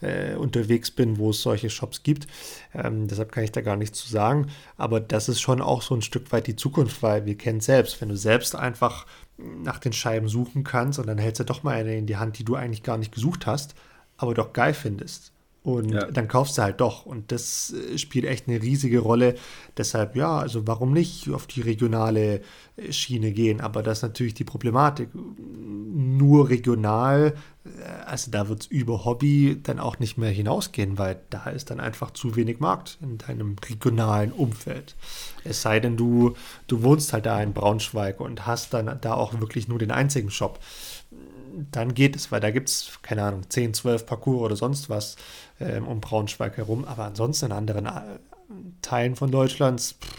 äh, 0.00 0.34
unterwegs 0.34 0.90
bin, 0.90 1.18
wo 1.18 1.30
es 1.30 1.42
solche 1.42 1.70
Shops 1.70 2.02
gibt. 2.02 2.26
Ähm, 2.74 3.08
deshalb 3.08 3.32
kann 3.32 3.44
ich 3.44 3.52
da 3.52 3.60
gar 3.60 3.76
nichts 3.76 3.98
zu 3.98 4.08
sagen. 4.08 4.48
Aber 4.76 5.00
das 5.00 5.28
ist 5.28 5.40
schon 5.40 5.60
auch 5.60 5.82
so 5.82 5.94
ein 5.94 6.02
Stück 6.02 6.32
weit 6.32 6.46
die 6.46 6.56
Zukunft, 6.56 7.02
weil 7.02 7.26
wir 7.26 7.36
kennen 7.36 7.60
selbst. 7.60 8.00
Wenn 8.00 8.08
du 8.08 8.16
selbst 8.16 8.54
einfach 8.54 9.06
nach 9.38 9.78
den 9.78 9.92
Scheiben 9.92 10.28
suchen 10.28 10.64
kannst 10.64 10.98
und 10.98 11.06
dann 11.06 11.18
hältst 11.18 11.40
du 11.40 11.44
doch 11.44 11.62
mal 11.62 11.76
eine 11.76 11.96
in 11.96 12.06
die 12.06 12.16
Hand, 12.16 12.38
die 12.38 12.44
du 12.44 12.56
eigentlich 12.56 12.82
gar 12.82 12.98
nicht 12.98 13.12
gesucht 13.12 13.46
hast, 13.46 13.74
aber 14.16 14.34
doch 14.34 14.52
geil 14.52 14.74
findest 14.74 15.32
und 15.62 15.90
ja. 15.90 16.06
dann 16.06 16.26
kaufst 16.26 16.56
du 16.56 16.62
halt 16.62 16.80
doch. 16.80 17.04
Und 17.04 17.32
das 17.32 17.74
äh, 17.74 17.98
spielt 17.98 18.24
echt 18.24 18.48
eine 18.48 18.62
riesige 18.62 19.00
Rolle. 19.00 19.34
Deshalb, 19.76 20.16
ja, 20.16 20.38
also 20.38 20.66
warum 20.66 20.92
nicht 20.92 21.28
auf 21.30 21.46
die 21.46 21.60
regionale 21.60 22.40
äh, 22.76 22.92
Schiene 22.92 23.30
gehen? 23.32 23.60
Aber 23.60 23.82
das 23.82 23.98
ist 23.98 24.02
natürlich 24.02 24.32
die 24.32 24.44
Problematik. 24.44 25.10
Nur 25.14 26.48
regional, 26.48 27.34
äh, 27.64 27.68
also 28.06 28.30
da 28.30 28.48
wird 28.48 28.62
es 28.62 28.66
über 28.68 29.04
Hobby 29.04 29.60
dann 29.62 29.80
auch 29.80 29.98
nicht 29.98 30.16
mehr 30.16 30.30
hinausgehen, 30.30 30.96
weil 30.96 31.20
da 31.28 31.50
ist 31.50 31.70
dann 31.70 31.78
einfach 31.78 32.12
zu 32.12 32.36
wenig 32.36 32.58
Markt 32.58 32.96
in 33.02 33.18
deinem 33.18 33.56
regionalen 33.68 34.32
Umfeld. 34.32 34.96
Es 35.44 35.60
sei 35.60 35.78
denn, 35.78 35.98
du, 35.98 36.36
du 36.68 36.82
wohnst 36.82 37.12
halt 37.12 37.26
da 37.26 37.40
in 37.42 37.52
Braunschweig 37.52 38.20
und 38.20 38.46
hast 38.46 38.72
dann 38.72 38.98
da 39.02 39.12
auch 39.12 39.38
wirklich 39.38 39.68
nur 39.68 39.78
den 39.78 39.90
einzigen 39.90 40.30
Shop 40.30 40.58
dann 41.70 41.94
geht 41.94 42.16
es, 42.16 42.32
weil 42.32 42.40
da 42.40 42.50
gibt 42.50 42.68
es, 42.68 42.98
keine 43.02 43.22
Ahnung, 43.22 43.48
10, 43.48 43.74
12 43.74 44.06
Parcours 44.06 44.42
oder 44.42 44.56
sonst 44.56 44.88
was 44.88 45.16
ähm, 45.60 45.86
um 45.86 46.00
Braunschweig 46.00 46.56
herum. 46.56 46.84
Aber 46.84 47.04
ansonsten 47.04 47.46
in 47.46 47.52
anderen 47.52 47.86
äh, 47.86 48.18
Teilen 48.82 49.16
von 49.16 49.30
Deutschlands 49.30 49.96
pff, 50.00 50.14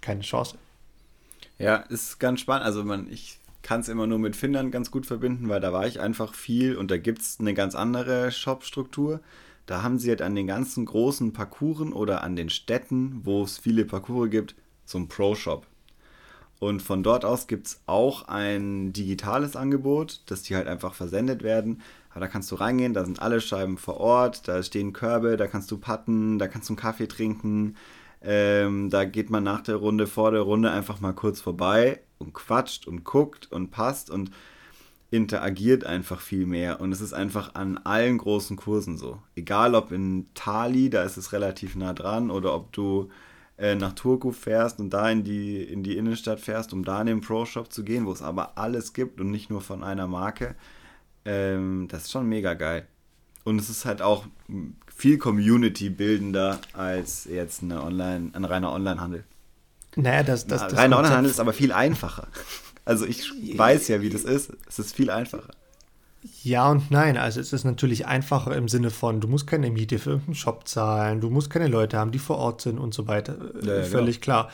keine 0.00 0.20
Chance. 0.20 0.56
Ja, 1.58 1.76
ist 1.76 2.18
ganz 2.18 2.40
spannend. 2.40 2.66
Also 2.66 2.84
man, 2.84 3.10
ich 3.10 3.38
kann 3.62 3.80
es 3.80 3.88
immer 3.88 4.06
nur 4.06 4.18
mit 4.18 4.36
Finnland 4.36 4.72
ganz 4.72 4.90
gut 4.90 5.06
verbinden, 5.06 5.48
weil 5.48 5.60
da 5.60 5.72
war 5.72 5.86
ich 5.86 6.00
einfach 6.00 6.34
viel 6.34 6.76
und 6.76 6.90
da 6.90 6.98
gibt 6.98 7.22
es 7.22 7.38
eine 7.40 7.54
ganz 7.54 7.74
andere 7.74 8.30
Shop-Struktur. 8.30 9.20
Da 9.66 9.82
haben 9.82 9.98
sie 9.98 10.08
halt 10.08 10.22
an 10.22 10.34
den 10.34 10.48
ganzen 10.48 10.84
großen 10.84 11.32
Parcours 11.32 11.92
oder 11.92 12.24
an 12.24 12.34
den 12.34 12.50
Städten, 12.50 13.20
wo 13.24 13.44
es 13.44 13.58
viele 13.58 13.84
Parcours 13.84 14.30
gibt, 14.30 14.56
einen 14.94 15.08
Pro-Shop. 15.08 15.66
Und 16.62 16.80
von 16.80 17.02
dort 17.02 17.24
aus 17.24 17.48
gibt 17.48 17.66
es 17.66 17.80
auch 17.86 18.28
ein 18.28 18.92
digitales 18.92 19.56
Angebot, 19.56 20.20
dass 20.26 20.44
die 20.44 20.54
halt 20.54 20.68
einfach 20.68 20.94
versendet 20.94 21.42
werden. 21.42 21.82
Aber 22.10 22.20
da 22.20 22.28
kannst 22.28 22.52
du 22.52 22.54
reingehen, 22.54 22.94
da 22.94 23.04
sind 23.04 23.20
alle 23.20 23.40
Scheiben 23.40 23.78
vor 23.78 23.96
Ort, 23.96 24.46
da 24.46 24.62
stehen 24.62 24.92
Körbe, 24.92 25.36
da 25.36 25.48
kannst 25.48 25.72
du 25.72 25.78
patten, 25.78 26.38
da 26.38 26.46
kannst 26.46 26.68
du 26.68 26.74
einen 26.74 26.78
Kaffee 26.78 27.08
trinken. 27.08 27.74
Ähm, 28.22 28.90
da 28.90 29.04
geht 29.04 29.28
man 29.28 29.42
nach 29.42 29.62
der 29.62 29.74
Runde, 29.74 30.06
vor 30.06 30.30
der 30.30 30.42
Runde 30.42 30.70
einfach 30.70 31.00
mal 31.00 31.14
kurz 31.14 31.40
vorbei 31.40 31.98
und 32.18 32.32
quatscht 32.32 32.86
und 32.86 33.02
guckt 33.02 33.50
und 33.50 33.72
passt 33.72 34.08
und 34.08 34.30
interagiert 35.10 35.82
einfach 35.82 36.20
viel 36.20 36.46
mehr. 36.46 36.80
Und 36.80 36.92
es 36.92 37.00
ist 37.00 37.12
einfach 37.12 37.56
an 37.56 37.76
allen 37.78 38.18
großen 38.18 38.56
Kursen 38.56 38.96
so. 38.98 39.18
Egal 39.34 39.74
ob 39.74 39.90
in 39.90 40.26
Tali, 40.34 40.90
da 40.90 41.02
ist 41.02 41.16
es 41.16 41.32
relativ 41.32 41.74
nah 41.74 41.92
dran, 41.92 42.30
oder 42.30 42.54
ob 42.54 42.72
du 42.72 43.10
äh, 43.62 43.76
nach 43.76 43.92
Turku 43.92 44.32
fährst 44.32 44.80
und 44.80 44.90
da 44.90 45.08
in 45.08 45.22
die, 45.22 45.62
in 45.62 45.84
die 45.84 45.96
Innenstadt 45.96 46.40
fährst, 46.40 46.72
um 46.72 46.84
da 46.84 47.00
in 47.00 47.06
den 47.06 47.20
Pro-Shop 47.20 47.72
zu 47.72 47.84
gehen, 47.84 48.06
wo 48.06 48.12
es 48.12 48.20
aber 48.20 48.58
alles 48.58 48.92
gibt 48.92 49.20
und 49.20 49.30
nicht 49.30 49.50
nur 49.50 49.60
von 49.60 49.84
einer 49.84 50.08
Marke, 50.08 50.56
ähm, 51.24 51.86
das 51.88 52.02
ist 52.02 52.10
schon 52.10 52.28
mega 52.28 52.54
geil. 52.54 52.88
Und 53.44 53.60
es 53.60 53.70
ist 53.70 53.84
halt 53.84 54.02
auch 54.02 54.26
viel 54.92 55.16
Community-bildender 55.16 56.58
als 56.72 57.24
jetzt 57.24 57.62
eine 57.62 57.82
Online, 57.84 58.30
ein 58.32 58.44
reiner 58.44 58.72
Online-Handel. 58.72 59.24
Naja, 59.94 60.24
das, 60.24 60.46
das, 60.46 60.62
das 60.62 60.76
Reiner 60.76 60.98
Onlinehandel 60.98 61.30
ist 61.30 61.38
aber 61.38 61.52
viel 61.52 61.70
einfacher. 61.70 62.26
Also 62.84 63.06
ich 63.06 63.30
weiß 63.56 63.86
ja, 63.88 64.00
wie 64.00 64.10
das 64.10 64.24
ist. 64.24 64.52
Es 64.66 64.80
ist 64.80 64.96
viel 64.96 65.10
einfacher. 65.10 65.54
Ja 66.42 66.70
und 66.70 66.90
nein. 66.90 67.16
Also 67.16 67.40
es 67.40 67.52
ist 67.52 67.64
natürlich 67.64 68.06
einfacher 68.06 68.56
im 68.56 68.68
Sinne 68.68 68.90
von, 68.90 69.20
du 69.20 69.28
musst 69.28 69.46
keine 69.46 69.70
Miete 69.70 69.98
für 69.98 70.10
irgendeinen 70.10 70.34
Shop 70.34 70.68
zahlen, 70.68 71.20
du 71.20 71.30
musst 71.30 71.50
keine 71.50 71.68
Leute 71.68 71.98
haben, 71.98 72.12
die 72.12 72.18
vor 72.18 72.38
Ort 72.38 72.60
sind 72.60 72.78
und 72.78 72.94
so 72.94 73.08
weiter. 73.08 73.36
Ja, 73.62 73.78
ja, 73.78 73.82
Völlig 73.82 74.20
genau. 74.20 74.42
klar. 74.44 74.50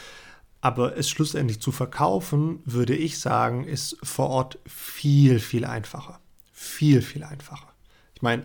Aber 0.60 0.96
es 0.96 1.08
schlussendlich 1.08 1.60
zu 1.60 1.70
verkaufen, 1.70 2.60
würde 2.64 2.96
ich 2.96 3.18
sagen, 3.20 3.64
ist 3.64 3.96
vor 4.02 4.28
Ort 4.28 4.58
viel, 4.66 5.38
viel 5.38 5.64
einfacher. 5.64 6.20
Viel, 6.52 7.02
viel 7.02 7.22
einfacher. 7.22 7.68
Ich 8.14 8.22
meine, 8.22 8.44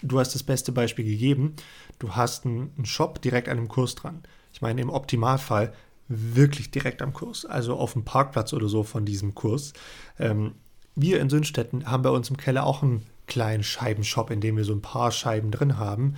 du 0.00 0.18
hast 0.18 0.34
das 0.34 0.42
beste 0.42 0.72
Beispiel 0.72 1.04
gegeben. 1.04 1.56
Du 1.98 2.16
hast 2.16 2.46
einen 2.46 2.84
Shop 2.84 3.20
direkt 3.20 3.48
an 3.48 3.58
einem 3.58 3.68
Kurs 3.68 3.94
dran. 3.94 4.22
Ich 4.52 4.62
meine, 4.62 4.80
im 4.80 4.88
Optimalfall 4.88 5.72
wirklich 6.08 6.70
direkt 6.70 7.02
am 7.02 7.12
Kurs, 7.12 7.44
also 7.44 7.76
auf 7.76 7.92
dem 7.92 8.04
Parkplatz 8.04 8.52
oder 8.52 8.68
so 8.68 8.82
von 8.82 9.04
diesem 9.04 9.34
Kurs. 9.34 9.72
Ähm, 10.18 10.54
wir 10.94 11.20
in 11.20 11.30
Sündstetten 11.30 11.90
haben 11.90 12.02
bei 12.02 12.10
uns 12.10 12.30
im 12.30 12.36
Keller 12.36 12.64
auch 12.66 12.82
einen 12.82 13.06
kleinen 13.26 13.62
Scheibenshop, 13.62 14.30
in 14.30 14.40
dem 14.40 14.56
wir 14.56 14.64
so 14.64 14.72
ein 14.72 14.82
paar 14.82 15.10
Scheiben 15.10 15.50
drin 15.50 15.78
haben. 15.78 16.16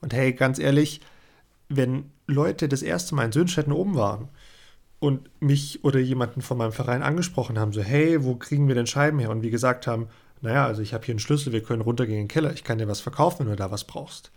Und 0.00 0.12
hey, 0.12 0.32
ganz 0.32 0.58
ehrlich, 0.58 1.00
wenn 1.68 2.10
Leute 2.26 2.68
das 2.68 2.82
erste 2.82 3.14
Mal 3.14 3.26
in 3.26 3.32
Sündstetten 3.32 3.72
oben 3.72 3.94
waren 3.94 4.28
und 4.98 5.30
mich 5.40 5.84
oder 5.84 6.00
jemanden 6.00 6.42
von 6.42 6.58
meinem 6.58 6.72
Verein 6.72 7.02
angesprochen 7.02 7.58
haben, 7.58 7.72
so, 7.72 7.82
hey, 7.82 8.24
wo 8.24 8.34
kriegen 8.36 8.68
wir 8.68 8.74
denn 8.74 8.86
Scheiben 8.86 9.18
her? 9.18 9.30
Und 9.30 9.42
wir 9.42 9.50
gesagt 9.50 9.86
haben, 9.86 10.08
naja, 10.40 10.66
also 10.66 10.82
ich 10.82 10.94
habe 10.94 11.04
hier 11.04 11.12
einen 11.12 11.20
Schlüssel, 11.20 11.52
wir 11.52 11.62
können 11.62 11.82
runtergehen 11.82 12.18
in 12.18 12.24
den 12.24 12.28
Keller, 12.28 12.52
ich 12.52 12.64
kann 12.64 12.78
dir 12.78 12.88
was 12.88 13.00
verkaufen, 13.00 13.40
wenn 13.40 13.50
du 13.50 13.56
da 13.56 13.70
was 13.70 13.84
brauchst 13.84 14.30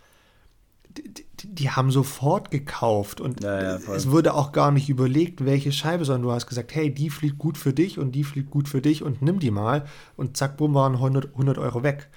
die, 0.96 1.24
die, 1.54 1.70
haben 1.70 1.90
sofort 1.90 2.50
gekauft 2.50 3.20
und 3.20 3.42
ja, 3.42 3.78
ja, 3.78 3.94
es 3.94 4.10
wurde 4.10 4.34
auch 4.34 4.52
gar 4.52 4.70
nicht 4.72 4.88
überlegt, 4.88 5.44
welche 5.44 5.72
Scheibe, 5.72 6.04
sondern 6.04 6.22
du 6.22 6.32
hast 6.32 6.46
gesagt, 6.46 6.74
hey, 6.74 6.92
die 6.92 7.10
fliegt 7.10 7.38
gut 7.38 7.56
für 7.56 7.72
dich 7.72 7.98
und 7.98 8.12
die 8.12 8.24
fliegt 8.24 8.50
gut 8.50 8.68
für 8.68 8.80
dich 8.80 9.02
und 9.02 9.22
nimm 9.22 9.38
die 9.38 9.50
mal 9.50 9.86
und 10.16 10.36
zack, 10.36 10.56
bumm, 10.56 10.74
waren 10.74 10.94
100, 10.94 11.32
100 11.32 11.58
Euro 11.58 11.82
weg. 11.82 12.08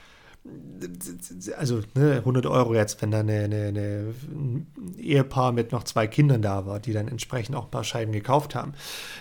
Also 1.58 1.82
ne, 1.96 2.18
100 2.18 2.46
Euro 2.48 2.76
jetzt, 2.76 3.02
wenn 3.02 3.12
da 3.12 3.22
eine, 3.22 3.44
eine, 3.46 3.68
eine, 3.68 4.14
ein 4.28 4.68
Ehepaar 4.98 5.54
mit 5.54 5.72
noch 5.72 5.84
zwei 5.84 6.08
Kindern 6.08 6.42
da 6.42 6.66
war, 6.66 6.80
die 6.82 6.92
dann 6.92 7.08
entsprechend 7.08 7.56
auch 7.56 7.66
ein 7.66 7.72
paar 7.72 7.86
Scheiben 7.86 8.12
gekauft 8.12 8.56
haben. 8.56 8.74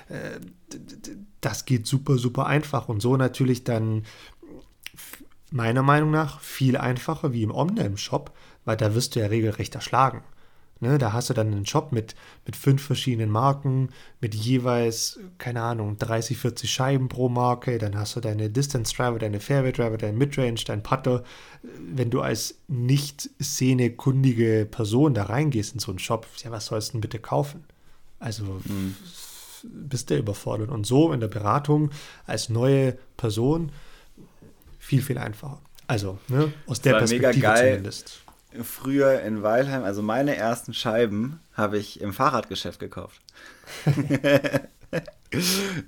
Äh, 0.08 0.40
das 1.40 1.64
geht 1.64 1.86
super, 1.86 2.18
super 2.18 2.46
einfach 2.46 2.88
und 2.88 3.00
so 3.00 3.16
natürlich 3.16 3.62
dann 3.62 4.02
meiner 5.52 5.82
Meinung 5.82 6.10
nach 6.10 6.40
viel 6.40 6.76
einfacher 6.76 7.32
wie 7.32 7.42
im 7.42 7.50
Omnium-Shop, 7.50 8.32
weil 8.64 8.76
da 8.76 8.94
wirst 8.94 9.14
du 9.14 9.20
ja 9.20 9.26
regelrecht 9.26 9.74
erschlagen. 9.74 10.22
Ne, 10.82 10.98
da 10.98 11.12
hast 11.12 11.30
du 11.30 11.34
dann 11.34 11.52
einen 11.52 11.64
Shop 11.64 11.92
mit, 11.92 12.16
mit 12.44 12.56
fünf 12.56 12.82
verschiedenen 12.82 13.30
Marken, 13.30 13.90
mit 14.20 14.34
jeweils, 14.34 15.20
keine 15.38 15.62
Ahnung, 15.62 15.96
30, 15.96 16.36
40 16.36 16.68
Scheiben 16.68 17.08
pro 17.08 17.28
Marke. 17.28 17.78
Dann 17.78 17.96
hast 17.96 18.16
du 18.16 18.20
deine 18.20 18.50
Distance 18.50 18.92
Driver, 18.92 19.20
deine 19.20 19.38
Fairway 19.38 19.70
Driver, 19.70 19.96
dein 19.96 20.18
Midrange, 20.18 20.58
dein 20.66 20.82
Putter. 20.82 21.22
Wenn 21.62 22.10
du 22.10 22.20
als 22.20 22.56
nicht 22.66 23.30
szenekundige 23.40 24.66
Person 24.68 25.14
da 25.14 25.22
reingehst 25.22 25.74
in 25.74 25.78
so 25.78 25.92
einen 25.92 26.00
Shop, 26.00 26.26
ja, 26.42 26.50
was 26.50 26.66
sollst 26.66 26.88
du 26.88 26.92
denn 26.94 27.02
bitte 27.02 27.20
kaufen? 27.20 27.62
Also 28.18 28.60
mhm. 28.64 28.96
bist 29.62 30.10
du 30.10 30.16
überfordert. 30.16 30.70
Und 30.70 30.84
so 30.84 31.12
in 31.12 31.20
der 31.20 31.28
Beratung 31.28 31.90
als 32.26 32.48
neue 32.48 32.98
Person 33.16 33.70
viel, 34.80 35.00
viel 35.00 35.18
einfacher. 35.18 35.60
Also, 35.86 36.18
ne, 36.26 36.52
aus 36.66 36.80
der 36.80 36.94
Perspektive 36.94 37.54
zumindest 37.54 38.21
früher 38.62 39.20
in 39.20 39.42
Weilheim, 39.42 39.84
also 39.84 40.02
meine 40.02 40.36
ersten 40.36 40.74
Scheiben 40.74 41.40
habe 41.54 41.78
ich 41.78 42.00
im 42.00 42.12
Fahrradgeschäft 42.12 42.80
gekauft. 42.80 43.20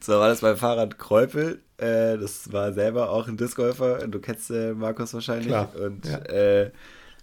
so 0.01 0.13
war 0.13 0.29
das 0.29 0.41
beim 0.41 0.57
Fahrrad 0.57 0.99
Kräupel. 0.99 1.61
Äh, 1.77 2.19
das 2.19 2.53
war 2.53 2.73
selber 2.73 3.11
auch 3.11 3.29
ein 3.29 3.37
Discgolfer. 3.37 4.07
Du 4.09 4.21
kennst 4.21 4.51
äh, 4.51 4.75
Markus 4.75 5.15
wahrscheinlich. 5.15 5.49
Klar, 5.49 5.71
und 5.77 6.07
ja. 6.07 6.19
Äh, 6.19 6.71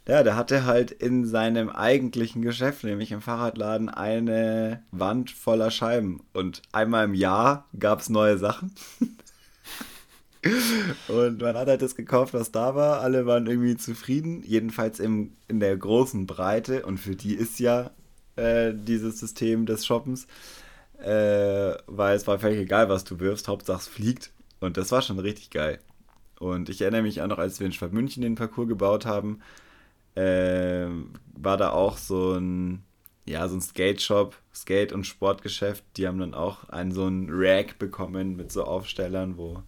ja, 0.08 0.24
der 0.24 0.36
hatte 0.36 0.66
halt 0.66 0.92
in 0.92 1.26
seinem 1.26 1.70
eigentlichen 1.70 2.42
Geschäft, 2.42 2.84
nämlich 2.84 3.12
im 3.12 3.22
Fahrradladen, 3.22 3.88
eine 3.88 4.82
Wand 4.92 5.30
voller 5.30 5.70
Scheiben. 5.70 6.24
Und 6.34 6.64
einmal 6.72 7.06
im 7.06 7.14
Jahr 7.14 7.66
gab 7.78 8.00
es 8.00 8.10
neue 8.10 8.38
Sachen. 8.38 8.74
Und 11.08 11.42
man 11.42 11.56
hat 11.56 11.68
halt 11.68 11.82
das 11.82 11.96
gekauft, 11.96 12.34
was 12.34 12.52
da 12.52 12.76
war. 12.76 13.02
Alle 13.02 13.26
waren 13.26 13.46
irgendwie 13.48 13.78
zufrieden, 13.78 14.44
jedenfalls 14.44 15.00
im, 15.00 15.34
in 15.48 15.60
der 15.60 15.78
großen 15.78 16.26
Breite. 16.26 16.86
Und 16.86 16.98
für 16.98 17.16
die 17.16 17.36
ist 17.36 17.60
ja 17.60 17.92
äh, 18.36 18.74
dieses 18.74 19.20
System 19.20 19.66
des 19.66 19.86
Shoppens, 19.86 20.26
äh, 21.00 21.74
weil 21.88 22.16
es 22.16 22.26
war 22.28 22.40
völlig 22.40 22.60
egal, 22.60 22.90
was 22.90 23.04
du 23.04 23.20
wirfst, 23.20 23.48
Hauptsache 23.48 23.80
es 23.80 23.88
fliegt. 23.88 24.32
Und 24.60 24.78
das 24.78 24.92
war 24.92 25.02
schon 25.02 25.20
richtig 25.20 25.52
geil. 25.52 25.80
Und 26.40 26.70
ich 26.70 26.82
erinnere 26.82 27.04
mich 27.04 27.22
auch 27.22 27.28
noch, 27.28 27.38
als 27.38 27.60
wir 27.60 27.68
in 27.68 27.74
Schwab 27.74 27.94
München 27.94 28.24
den 28.24 28.36
Parcours 28.36 28.68
gebaut 28.68 29.06
haben, 29.06 29.42
äh, 30.16 30.88
war 31.36 31.58
da 31.58 31.70
auch 31.72 31.98
so 31.98 32.34
ein, 32.34 32.84
ja, 33.26 33.48
so 33.48 33.56
ein 33.56 33.62
Skate-Shop, 33.62 34.36
Skate- 34.54 34.94
und 34.94 35.06
Sportgeschäft. 35.06 35.84
Die 35.98 36.08
haben 36.08 36.20
dann 36.20 36.34
auch 36.34 36.68
einen 36.70 36.92
so 36.92 37.06
einen 37.06 37.28
Rack 37.30 37.78
bekommen 37.78 38.36
mit 38.36 38.52
so 38.52 38.64
Aufstellern, 38.64 39.38
wo 39.38 39.62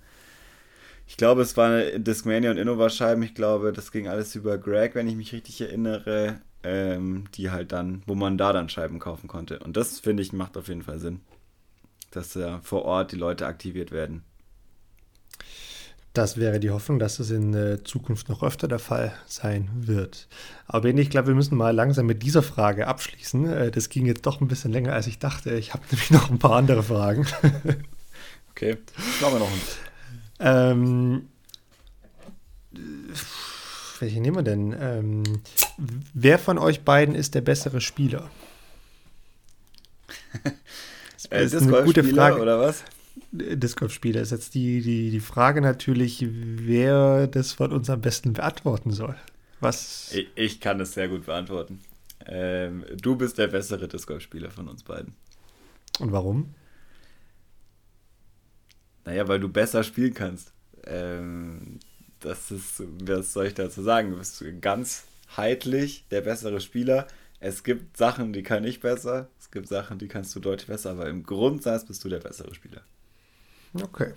ich 1.13 1.17
glaube, 1.17 1.43
es 1.43 1.55
war 1.57 1.79
Discmania 1.99 2.49
und 2.49 2.57
Innova-Scheiben. 2.57 3.21
Ich 3.21 3.35
glaube, 3.35 3.71
das 3.71 3.91
ging 3.91 4.07
alles 4.07 4.33
über 4.33 4.57
Greg, 4.57 4.95
wenn 4.95 5.07
ich 5.07 5.15
mich 5.15 5.31
richtig 5.31 5.61
erinnere. 5.61 6.41
Ähm, 6.63 7.25
die 7.35 7.51
halt 7.51 7.71
dann, 7.71 8.01
wo 8.07 8.15
man 8.15 8.35
da 8.35 8.51
dann 8.51 8.67
Scheiben 8.67 8.97
kaufen 8.97 9.27
konnte. 9.27 9.59
Und 9.59 9.77
das, 9.77 9.99
finde 9.99 10.23
ich, 10.23 10.33
macht 10.33 10.57
auf 10.57 10.69
jeden 10.69 10.81
Fall 10.81 10.97
Sinn. 10.97 11.19
Dass 12.09 12.33
ja 12.33 12.61
vor 12.63 12.85
Ort 12.85 13.11
die 13.11 13.15
Leute 13.15 13.45
aktiviert 13.45 13.91
werden. 13.91 14.23
Das 16.13 16.37
wäre 16.37 16.59
die 16.59 16.71
Hoffnung, 16.71 16.97
dass 16.97 17.19
es 17.19 17.29
in 17.29 17.53
äh, 17.53 17.83
Zukunft 17.83 18.27
noch 18.27 18.41
öfter 18.41 18.67
der 18.67 18.79
Fall 18.79 19.13
sein 19.27 19.69
wird. 19.75 20.27
Aber 20.65 20.87
ich 20.89 21.09
glaube, 21.11 21.27
wir 21.27 21.35
müssen 21.35 21.55
mal 21.55 21.75
langsam 21.75 22.07
mit 22.07 22.23
dieser 22.23 22.41
Frage 22.41 22.87
abschließen. 22.87 23.45
Äh, 23.45 23.69
das 23.69 23.89
ging 23.89 24.07
jetzt 24.07 24.25
doch 24.25 24.41
ein 24.41 24.47
bisschen 24.47 24.71
länger, 24.71 24.93
als 24.93 25.05
ich 25.05 25.19
dachte. 25.19 25.53
Ich 25.53 25.75
habe 25.75 25.83
nämlich 25.91 26.09
noch 26.09 26.31
ein 26.31 26.39
paar 26.39 26.55
andere 26.55 26.81
Fragen. 26.81 27.27
okay, 28.49 28.77
schauen 29.19 29.33
wir 29.33 29.39
noch. 29.39 29.49
Ähm, 30.39 31.27
welche 33.99 34.19
nehmen 34.19 34.37
wir 34.37 34.43
denn? 34.43 34.75
Ähm, 34.79 35.23
wer 36.13 36.39
von 36.39 36.57
euch 36.57 36.81
beiden 36.81 37.15
ist 37.15 37.35
der 37.35 37.41
bessere 37.41 37.81
Spieler? 37.81 38.29
Das 41.29 41.53
ist 41.53 41.63
eine 41.63 41.83
gute 41.83 42.03
Frage. 42.03 42.41
Oder 42.41 42.59
was? 42.59 42.83
Disc 43.31 43.79
Golf-Spieler 43.79 44.21
ist 44.21 44.31
jetzt 44.31 44.53
die, 44.53 44.81
die, 44.81 45.09
die 45.09 45.19
Frage 45.19 45.61
natürlich, 45.61 46.25
wer 46.29 47.27
das 47.27 47.53
von 47.53 47.71
uns 47.71 47.89
am 47.89 48.01
besten 48.01 48.33
beantworten 48.33 48.91
soll. 48.91 49.15
Was? 49.59 50.11
Ich, 50.13 50.27
ich 50.35 50.59
kann 50.59 50.79
es 50.79 50.93
sehr 50.93 51.07
gut 51.07 51.25
beantworten. 51.25 51.79
Ähm, 52.25 52.85
du 53.01 53.15
bist 53.15 53.37
der 53.37 53.47
bessere 53.47 53.87
Disc 53.87 54.07
Golf-Spieler 54.07 54.51
von 54.51 54.67
uns 54.67 54.83
beiden. 54.83 55.15
Und 55.99 56.11
warum? 56.11 56.53
Naja, 59.05 59.27
weil 59.27 59.39
du 59.39 59.49
besser 59.49 59.83
spielen 59.83 60.13
kannst. 60.13 60.53
Ähm, 60.85 61.79
das 62.19 62.51
ist, 62.51 62.83
was 63.01 63.33
soll 63.33 63.47
ich 63.47 63.53
dazu 63.53 63.81
sagen? 63.81 64.11
Du 64.11 64.17
bist 64.17 64.43
ganzheitlich 64.61 66.05
der 66.09 66.21
bessere 66.21 66.61
Spieler. 66.61 67.07
Es 67.39 67.63
gibt 67.63 67.97
Sachen, 67.97 68.31
die 68.31 68.43
kann 68.43 68.63
ich 68.63 68.79
besser. 68.79 69.27
Es 69.39 69.51
gibt 69.51 69.67
Sachen, 69.67 69.99
die 69.99 70.07
kannst 70.07 70.33
du 70.35 70.39
deutlich 70.39 70.67
besser. 70.67 70.91
Aber 70.91 71.09
im 71.09 71.23
Grundsatz 71.23 71.85
bist 71.85 72.03
du 72.05 72.09
der 72.09 72.19
bessere 72.19 72.53
Spieler. 72.55 72.81
Okay. 73.73 74.13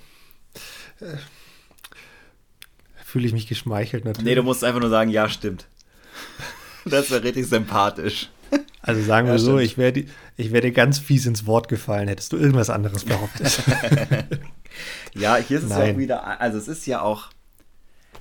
Äh, 1.00 1.16
Fühle 3.04 3.26
ich 3.26 3.32
mich 3.32 3.46
geschmeichelt 3.46 4.04
natürlich. 4.04 4.26
Nee, 4.26 4.34
du 4.34 4.42
musst 4.42 4.62
einfach 4.62 4.80
nur 4.80 4.90
sagen, 4.90 5.10
ja, 5.10 5.28
stimmt. 5.28 5.66
Das 6.84 7.10
wäre 7.10 7.24
richtig 7.24 7.46
sympathisch. 7.48 8.30
Also 8.86 9.02
sagen 9.02 9.26
wir 9.26 9.34
ja, 9.34 9.38
so, 9.38 9.58
ich 9.58 9.76
wäre 9.76 10.04
ich 10.36 10.52
wär 10.52 10.60
dir 10.60 10.70
ganz 10.70 11.00
fies 11.00 11.26
ins 11.26 11.44
Wort 11.44 11.68
gefallen, 11.68 12.06
hättest 12.06 12.32
du 12.32 12.36
irgendwas 12.36 12.70
anderes 12.70 13.04
behauptet. 13.04 13.60
ja, 15.14 15.36
hier 15.36 15.58
ist 15.58 15.64
es 15.64 15.70
Nein. 15.70 15.94
auch 15.94 15.98
wieder, 15.98 16.40
also 16.40 16.56
es 16.56 16.68
ist 16.68 16.86
ja 16.86 17.00
auch, 17.02 17.30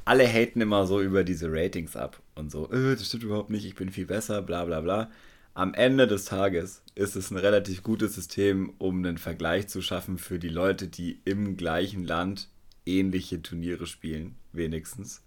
alle 0.06 0.28
haten 0.28 0.62
immer 0.62 0.88
so 0.88 1.02
über 1.02 1.24
diese 1.24 1.52
Ratings 1.52 1.96
ab 1.96 2.20
und 2.34 2.52
so, 2.52 2.70
äh, 2.72 2.96
das 2.96 3.06
stimmt 3.08 3.24
überhaupt 3.24 3.52
nicht, 3.52 3.66
ich 3.66 3.76
bin 3.76 3.92
viel 3.92 4.08
besser, 4.08 4.42
bla 4.42 4.66
bla 4.66 4.82
bla. 4.82 5.12
Am 5.54 5.74
Ende 5.76 6.08
des 6.08 6.26
Tages 6.26 6.82
ist 6.96 7.16
es 7.16 7.32
ein 7.32 7.38
relativ 7.38 7.84
gutes 7.84 8.16
System, 8.16 8.74
um 8.80 8.98
einen 8.98 9.18
Vergleich 9.18 9.68
zu 9.68 9.82
schaffen 9.82 10.18
für 10.18 10.40
die 10.40 10.50
Leute, 10.50 10.88
die 10.88 11.22
im 11.26 11.58
gleichen 11.58 12.04
Land 12.04 12.50
ähnliche 12.86 13.42
Turniere 13.42 13.86
spielen, 13.86 14.36
wenigstens. 14.52 15.22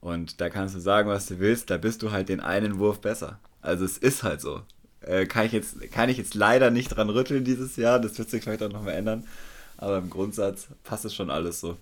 Und 0.00 0.40
da 0.40 0.48
kannst 0.48 0.74
du 0.74 0.80
sagen, 0.80 1.08
was 1.08 1.26
du 1.26 1.38
willst, 1.40 1.68
da 1.70 1.76
bist 1.76 2.02
du 2.02 2.12
halt 2.12 2.28
den 2.28 2.40
einen 2.40 2.78
Wurf 2.78 3.00
besser. 3.00 3.40
Also 3.60 3.84
es 3.84 3.98
ist 3.98 4.22
halt 4.22 4.40
so. 4.40 4.62
Äh, 5.00 5.26
kann, 5.26 5.46
ich 5.46 5.52
jetzt, 5.52 5.90
kann 5.92 6.08
ich 6.08 6.18
jetzt 6.18 6.34
leider 6.34 6.70
nicht 6.70 6.88
dran 6.88 7.10
rütteln 7.10 7.44
dieses 7.44 7.76
Jahr. 7.76 8.00
Das 8.00 8.18
wird 8.18 8.30
sich 8.30 8.42
vielleicht 8.42 8.62
auch 8.62 8.72
nochmal 8.72 8.94
ändern. 8.94 9.26
Aber 9.76 9.98
im 9.98 10.10
Grundsatz 10.10 10.68
passt 10.84 11.04
es 11.04 11.14
schon 11.14 11.30
alles 11.30 11.60
so. 11.60 11.76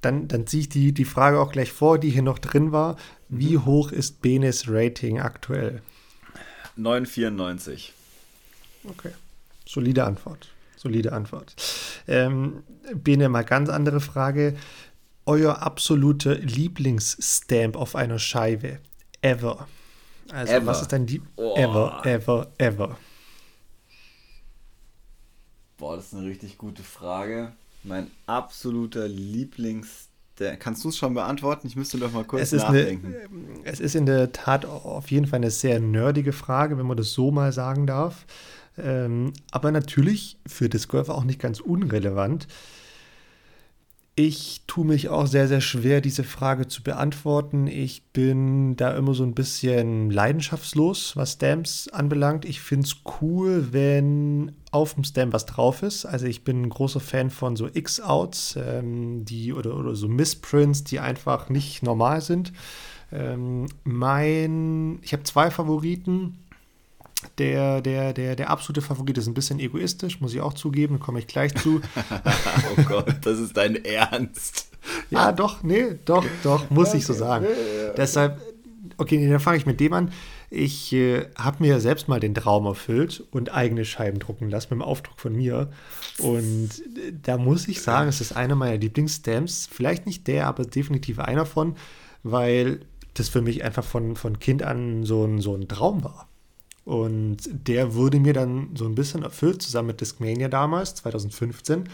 Dann, 0.00 0.28
dann 0.28 0.46
ziehe 0.46 0.60
ich 0.60 0.68
die, 0.68 0.92
die 0.92 1.04
Frage 1.04 1.40
auch 1.40 1.50
gleich 1.50 1.72
vor, 1.72 1.98
die 1.98 2.10
hier 2.10 2.22
noch 2.22 2.38
drin 2.38 2.70
war. 2.70 2.96
Wie 3.28 3.56
mhm. 3.56 3.64
hoch 3.64 3.92
ist 3.92 4.22
Benes 4.22 4.66
Rating 4.68 5.20
aktuell? 5.20 5.82
9,94. 6.78 7.90
Okay. 8.84 9.10
Solide 9.66 10.04
Antwort. 10.04 10.48
Solide 10.76 11.12
Antwort. 11.12 11.54
Ähm, 12.06 12.62
Bene, 12.94 13.28
mal 13.28 13.44
ganz 13.44 13.68
andere 13.68 14.00
Frage. 14.00 14.56
Euer 15.26 15.62
absoluter 15.62 16.36
Lieblingsstamp 16.36 17.76
auf 17.76 17.96
einer 17.96 18.18
Scheibe. 18.18 18.78
Ever. 19.20 19.66
Also, 20.32 20.52
ever. 20.52 20.66
was 20.66 20.82
ist 20.82 20.92
dein 20.92 21.06
Lieb 21.06 21.22
oh. 21.36 21.54
Ever, 21.56 22.02
ever, 22.04 22.48
ever. 22.58 22.96
Boah, 25.76 25.96
das 25.96 26.06
ist 26.06 26.14
eine 26.14 26.26
richtig 26.26 26.58
gute 26.58 26.82
Frage. 26.82 27.52
Mein 27.84 28.10
absoluter 28.26 29.06
Lieblingsstamp. 29.06 30.08
Kannst 30.60 30.84
du 30.84 30.90
es 30.90 30.96
schon 30.96 31.14
beantworten? 31.14 31.66
Ich 31.66 31.74
müsste 31.74 31.98
doch 31.98 32.12
mal 32.12 32.24
kurz 32.24 32.52
es 32.52 32.62
nachdenken. 32.62 33.08
Eine, 33.08 33.64
es 33.64 33.80
ist 33.80 33.96
in 33.96 34.06
der 34.06 34.32
Tat 34.32 34.64
auf 34.66 35.10
jeden 35.10 35.26
Fall 35.26 35.38
eine 35.38 35.50
sehr 35.50 35.80
nerdige 35.80 36.32
Frage, 36.32 36.78
wenn 36.78 36.86
man 36.86 36.96
das 36.96 37.12
so 37.12 37.32
mal 37.32 37.52
sagen 37.52 37.88
darf. 37.88 38.24
Ähm, 38.76 39.32
aber 39.50 39.72
natürlich 39.72 40.38
für 40.46 40.68
Disc 40.68 40.88
Golf 40.90 41.08
auch 41.08 41.24
nicht 41.24 41.40
ganz 41.40 41.58
unrelevant. 41.58 42.46
Ich 44.20 44.62
tue 44.66 44.84
mich 44.84 45.10
auch 45.10 45.28
sehr, 45.28 45.46
sehr 45.46 45.60
schwer, 45.60 46.00
diese 46.00 46.24
Frage 46.24 46.66
zu 46.66 46.82
beantworten. 46.82 47.68
Ich 47.68 48.02
bin 48.12 48.74
da 48.74 48.96
immer 48.96 49.14
so 49.14 49.22
ein 49.22 49.32
bisschen 49.32 50.10
leidenschaftslos, 50.10 51.14
was 51.14 51.34
Stamps 51.34 51.86
anbelangt. 51.86 52.44
Ich 52.44 52.60
finde 52.60 52.88
es 52.88 52.96
cool, 53.20 53.68
wenn 53.70 54.56
auf 54.72 54.94
dem 54.94 55.04
Stamp 55.04 55.34
was 55.34 55.46
drauf 55.46 55.84
ist. 55.84 56.04
Also 56.04 56.26
ich 56.26 56.42
bin 56.42 56.62
ein 56.62 56.68
großer 56.68 56.98
Fan 56.98 57.30
von 57.30 57.54
so 57.54 57.68
X-Outs, 57.72 58.58
ähm, 58.60 59.24
die 59.24 59.52
oder, 59.52 59.76
oder 59.76 59.94
so 59.94 60.08
Missprints, 60.08 60.82
die 60.82 60.98
einfach 60.98 61.48
nicht 61.48 61.84
normal 61.84 62.20
sind. 62.20 62.52
Ähm, 63.12 63.66
mein, 63.84 64.98
ich 65.02 65.12
habe 65.12 65.22
zwei 65.22 65.48
Favoriten 65.52 66.38
der, 67.38 67.80
der, 67.80 68.12
der, 68.12 68.36
der 68.36 68.50
absolute 68.50 68.80
Favorit 68.80 69.18
ist 69.18 69.26
ein 69.26 69.34
bisschen 69.34 69.58
egoistisch, 69.58 70.20
muss 70.20 70.34
ich 70.34 70.40
auch 70.40 70.54
zugeben, 70.54 71.00
komme 71.00 71.18
ich 71.18 71.26
gleich 71.26 71.54
zu. 71.54 71.80
oh 72.76 72.82
Gott, 72.82 73.14
das 73.22 73.38
ist 73.38 73.56
dein 73.56 73.84
Ernst. 73.84 74.70
ja, 75.10 75.32
doch, 75.32 75.62
nee, 75.62 75.98
doch, 76.04 76.24
doch, 76.42 76.70
muss 76.70 76.90
okay, 76.90 76.98
ich 76.98 77.06
so 77.06 77.12
sagen. 77.12 77.44
Ja, 77.44 77.86
ja, 77.86 77.92
Deshalb, 77.94 78.40
okay, 78.96 79.18
nee, 79.18 79.28
dann 79.28 79.40
fange 79.40 79.56
ich 79.56 79.66
mit 79.66 79.80
dem 79.80 79.92
an. 79.92 80.12
Ich 80.50 80.92
äh, 80.94 81.26
habe 81.36 81.62
mir 81.62 81.80
selbst 81.80 82.08
mal 82.08 82.20
den 82.20 82.34
Traum 82.34 82.64
erfüllt 82.64 83.22
und 83.32 83.52
eigene 83.52 83.84
Scheiben 83.84 84.18
drucken 84.18 84.48
lassen 84.48 84.68
mit 84.70 84.78
dem 84.78 84.82
Aufdruck 84.82 85.18
von 85.18 85.34
mir. 85.34 85.70
Und 86.18 86.70
äh, 86.96 87.12
da 87.22 87.36
muss 87.36 87.68
ich 87.68 87.82
sagen, 87.82 88.08
es 88.08 88.20
ist 88.20 88.34
einer 88.34 88.54
meiner 88.54 88.78
Lieblingsstamps. 88.78 89.68
Vielleicht 89.70 90.06
nicht 90.06 90.26
der, 90.26 90.46
aber 90.46 90.64
definitiv 90.64 91.18
einer 91.18 91.44
von, 91.44 91.76
weil 92.22 92.80
das 93.14 93.28
für 93.28 93.42
mich 93.42 93.62
einfach 93.62 93.84
von, 93.84 94.16
von 94.16 94.38
Kind 94.38 94.62
an 94.62 95.04
so 95.04 95.24
ein, 95.24 95.40
so 95.40 95.54
ein 95.54 95.68
Traum 95.68 96.02
war. 96.04 96.27
Und 96.88 97.36
der 97.52 97.94
wurde 97.94 98.18
mir 98.18 98.32
dann 98.32 98.70
so 98.74 98.86
ein 98.86 98.94
bisschen 98.94 99.22
erfüllt, 99.22 99.60
zusammen 99.60 99.88
mit 99.88 100.00
Discmania 100.00 100.48
damals, 100.48 100.94
2015, 100.94 101.84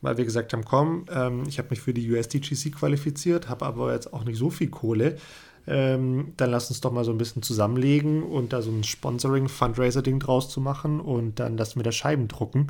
weil 0.00 0.16
wir 0.16 0.24
gesagt 0.24 0.54
haben, 0.54 0.64
komm, 0.64 1.04
ähm, 1.12 1.42
ich 1.46 1.58
habe 1.58 1.68
mich 1.68 1.82
für 1.82 1.92
die 1.92 2.10
USDGC 2.10 2.72
qualifiziert, 2.72 3.50
habe 3.50 3.66
aber 3.66 3.92
jetzt 3.92 4.10
auch 4.10 4.24
nicht 4.24 4.38
so 4.38 4.48
viel 4.48 4.70
Kohle. 4.70 5.18
Ähm, 5.66 6.32
dann 6.38 6.50
lass 6.50 6.70
uns 6.70 6.80
doch 6.80 6.92
mal 6.92 7.04
so 7.04 7.10
ein 7.10 7.18
bisschen 7.18 7.42
zusammenlegen 7.42 8.22
und 8.22 8.54
da 8.54 8.62
so 8.62 8.70
ein 8.70 8.84
Sponsoring-Fundraiser-Ding 8.84 10.18
draus 10.18 10.48
zu 10.48 10.62
machen 10.62 10.98
und 10.98 11.40
dann 11.40 11.58
das 11.58 11.76
mit 11.76 11.84
der 11.84 11.92
Scheiben 11.92 12.26
drucken. 12.26 12.68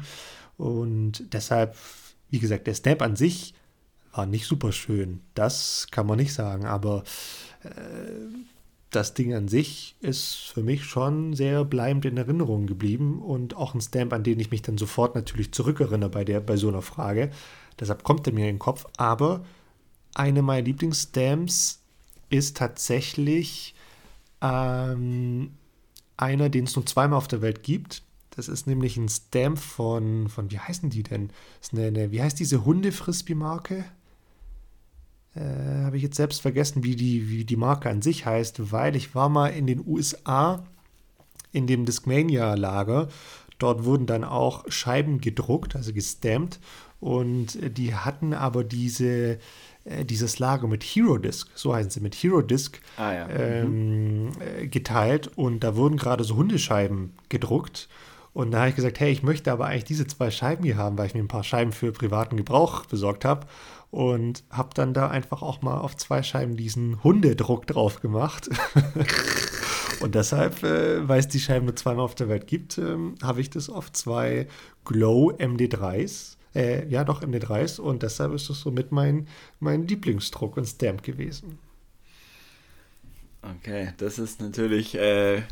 Und 0.56 1.32
deshalb, 1.32 1.76
wie 2.28 2.40
gesagt, 2.40 2.66
der 2.66 2.74
Snap 2.74 3.02
an 3.02 3.14
sich 3.14 3.54
war 4.12 4.26
nicht 4.26 4.48
super 4.48 4.72
schön. 4.72 5.20
Das 5.34 5.86
kann 5.92 6.08
man 6.08 6.18
nicht 6.18 6.34
sagen, 6.34 6.66
aber 6.66 7.04
äh, 7.62 7.68
das 8.90 9.14
Ding 9.14 9.34
an 9.34 9.48
sich 9.48 9.96
ist 10.00 10.34
für 10.34 10.62
mich 10.62 10.84
schon 10.84 11.34
sehr 11.34 11.64
bleibend 11.64 12.06
in 12.06 12.16
Erinnerung 12.16 12.66
geblieben 12.66 13.20
und 13.20 13.54
auch 13.56 13.74
ein 13.74 13.80
Stamp, 13.80 14.12
an 14.12 14.24
den 14.24 14.40
ich 14.40 14.50
mich 14.50 14.62
dann 14.62 14.78
sofort 14.78 15.14
natürlich 15.14 15.52
zurückerinnere 15.52 16.10
bei, 16.10 16.24
der, 16.24 16.40
bei 16.40 16.56
so 16.56 16.68
einer 16.68 16.82
Frage. 16.82 17.30
Deshalb 17.78 18.02
kommt 18.02 18.26
er 18.26 18.32
mir 18.32 18.48
in 18.48 18.54
den 18.54 18.58
Kopf. 18.58 18.86
Aber 18.96 19.44
eine 20.14 20.42
meiner 20.42 20.64
Lieblingsstamps 20.64 21.80
ist 22.30 22.56
tatsächlich 22.56 23.74
ähm, 24.40 25.52
einer, 26.16 26.48
den 26.48 26.64
es 26.64 26.76
nur 26.76 26.86
zweimal 26.86 27.18
auf 27.18 27.28
der 27.28 27.42
Welt 27.42 27.62
gibt. 27.62 28.02
Das 28.30 28.48
ist 28.48 28.66
nämlich 28.66 28.96
ein 28.96 29.08
Stamp 29.08 29.58
von, 29.58 30.28
von 30.28 30.50
wie 30.50 30.58
heißen 30.58 30.90
die 30.90 31.02
denn? 31.02 31.30
Eine, 31.72 31.86
eine, 31.88 32.10
wie 32.10 32.22
heißt 32.22 32.38
diese 32.38 32.64
Hunde-Frisbee-Marke? 32.64 33.84
Äh, 35.38 35.84
habe 35.84 35.96
ich 35.96 36.02
jetzt 36.02 36.16
selbst 36.16 36.40
vergessen, 36.40 36.84
wie 36.84 36.96
die, 36.96 37.30
wie 37.30 37.44
die 37.44 37.56
Marke 37.56 37.88
an 37.88 38.02
sich 38.02 38.26
heißt, 38.26 38.72
weil 38.72 38.96
ich 38.96 39.14
war 39.14 39.28
mal 39.28 39.48
in 39.48 39.66
den 39.66 39.86
USA 39.86 40.64
in 41.52 41.66
dem 41.66 41.84
Discmania-Lager. 41.84 43.08
Dort 43.58 43.84
wurden 43.84 44.06
dann 44.06 44.24
auch 44.24 44.64
Scheiben 44.68 45.20
gedruckt, 45.20 45.76
also 45.76 45.92
gestampt. 45.92 46.60
Und 47.00 47.58
die 47.76 47.94
hatten 47.94 48.34
aber 48.34 48.64
diese, 48.64 49.38
äh, 49.84 50.04
dieses 50.04 50.38
Lager 50.38 50.66
mit 50.66 50.82
Hero 50.82 51.18
Disc, 51.18 51.48
so 51.54 51.74
heißen 51.74 51.90
sie, 51.90 52.00
mit 52.00 52.14
Hero 52.16 52.42
Disc 52.42 52.80
ah, 52.96 53.12
ja. 53.12 53.28
ähm, 53.28 54.24
mhm. 54.24 54.32
Äh, 54.40 54.66
geteilt. 54.66 55.30
Und 55.36 55.62
da 55.62 55.76
wurden 55.76 55.96
gerade 55.96 56.24
so 56.24 56.36
Hundescheiben 56.36 57.12
gedruckt. 57.28 57.88
Und 58.34 58.50
da 58.50 58.58
habe 58.58 58.70
ich 58.70 58.76
gesagt, 58.76 59.00
hey, 59.00 59.10
ich 59.10 59.22
möchte 59.22 59.50
aber 59.52 59.66
eigentlich 59.66 59.84
diese 59.84 60.06
zwei 60.06 60.30
Scheiben 60.30 60.64
hier 60.64 60.76
haben, 60.76 60.98
weil 60.98 61.06
ich 61.06 61.14
mir 61.14 61.22
ein 61.22 61.28
paar 61.28 61.44
Scheiben 61.44 61.72
für 61.72 61.92
privaten 61.92 62.36
Gebrauch 62.36 62.86
besorgt 62.86 63.24
habe 63.24 63.46
und 63.90 64.44
habe 64.50 64.70
dann 64.74 64.92
da 64.92 65.08
einfach 65.08 65.42
auch 65.42 65.62
mal 65.62 65.78
auf 65.78 65.96
zwei 65.96 66.22
Scheiben 66.22 66.56
diesen 66.56 67.02
Hundedruck 67.02 67.66
drauf 67.66 68.00
gemacht. 68.00 68.48
und 70.00 70.14
deshalb, 70.14 70.62
äh, 70.62 71.08
weil 71.08 71.20
es 71.20 71.28
die 71.28 71.40
Scheiben 71.40 71.66
nur 71.66 71.76
zweimal 71.76 72.04
auf 72.04 72.14
der 72.14 72.28
Welt 72.28 72.46
gibt, 72.46 72.78
ähm, 72.78 73.14
habe 73.22 73.40
ich 73.40 73.50
das 73.50 73.70
auf 73.70 73.92
zwei 73.92 74.46
Glow 74.84 75.32
MD3s. 75.32 76.36
Äh, 76.54 76.86
ja, 76.88 77.04
doch 77.04 77.22
MD3s 77.22 77.80
und 77.80 78.02
deshalb 78.02 78.32
ist 78.32 78.50
das 78.50 78.60
somit 78.60 78.92
mein, 78.92 79.28
mein 79.60 79.86
Lieblingsdruck 79.86 80.56
und 80.56 80.66
Stamp 80.66 81.02
gewesen. 81.02 81.58
Okay, 83.42 83.92
das 83.98 84.18
ist 84.18 84.40
natürlich 84.40 84.96
äh, 84.96 85.42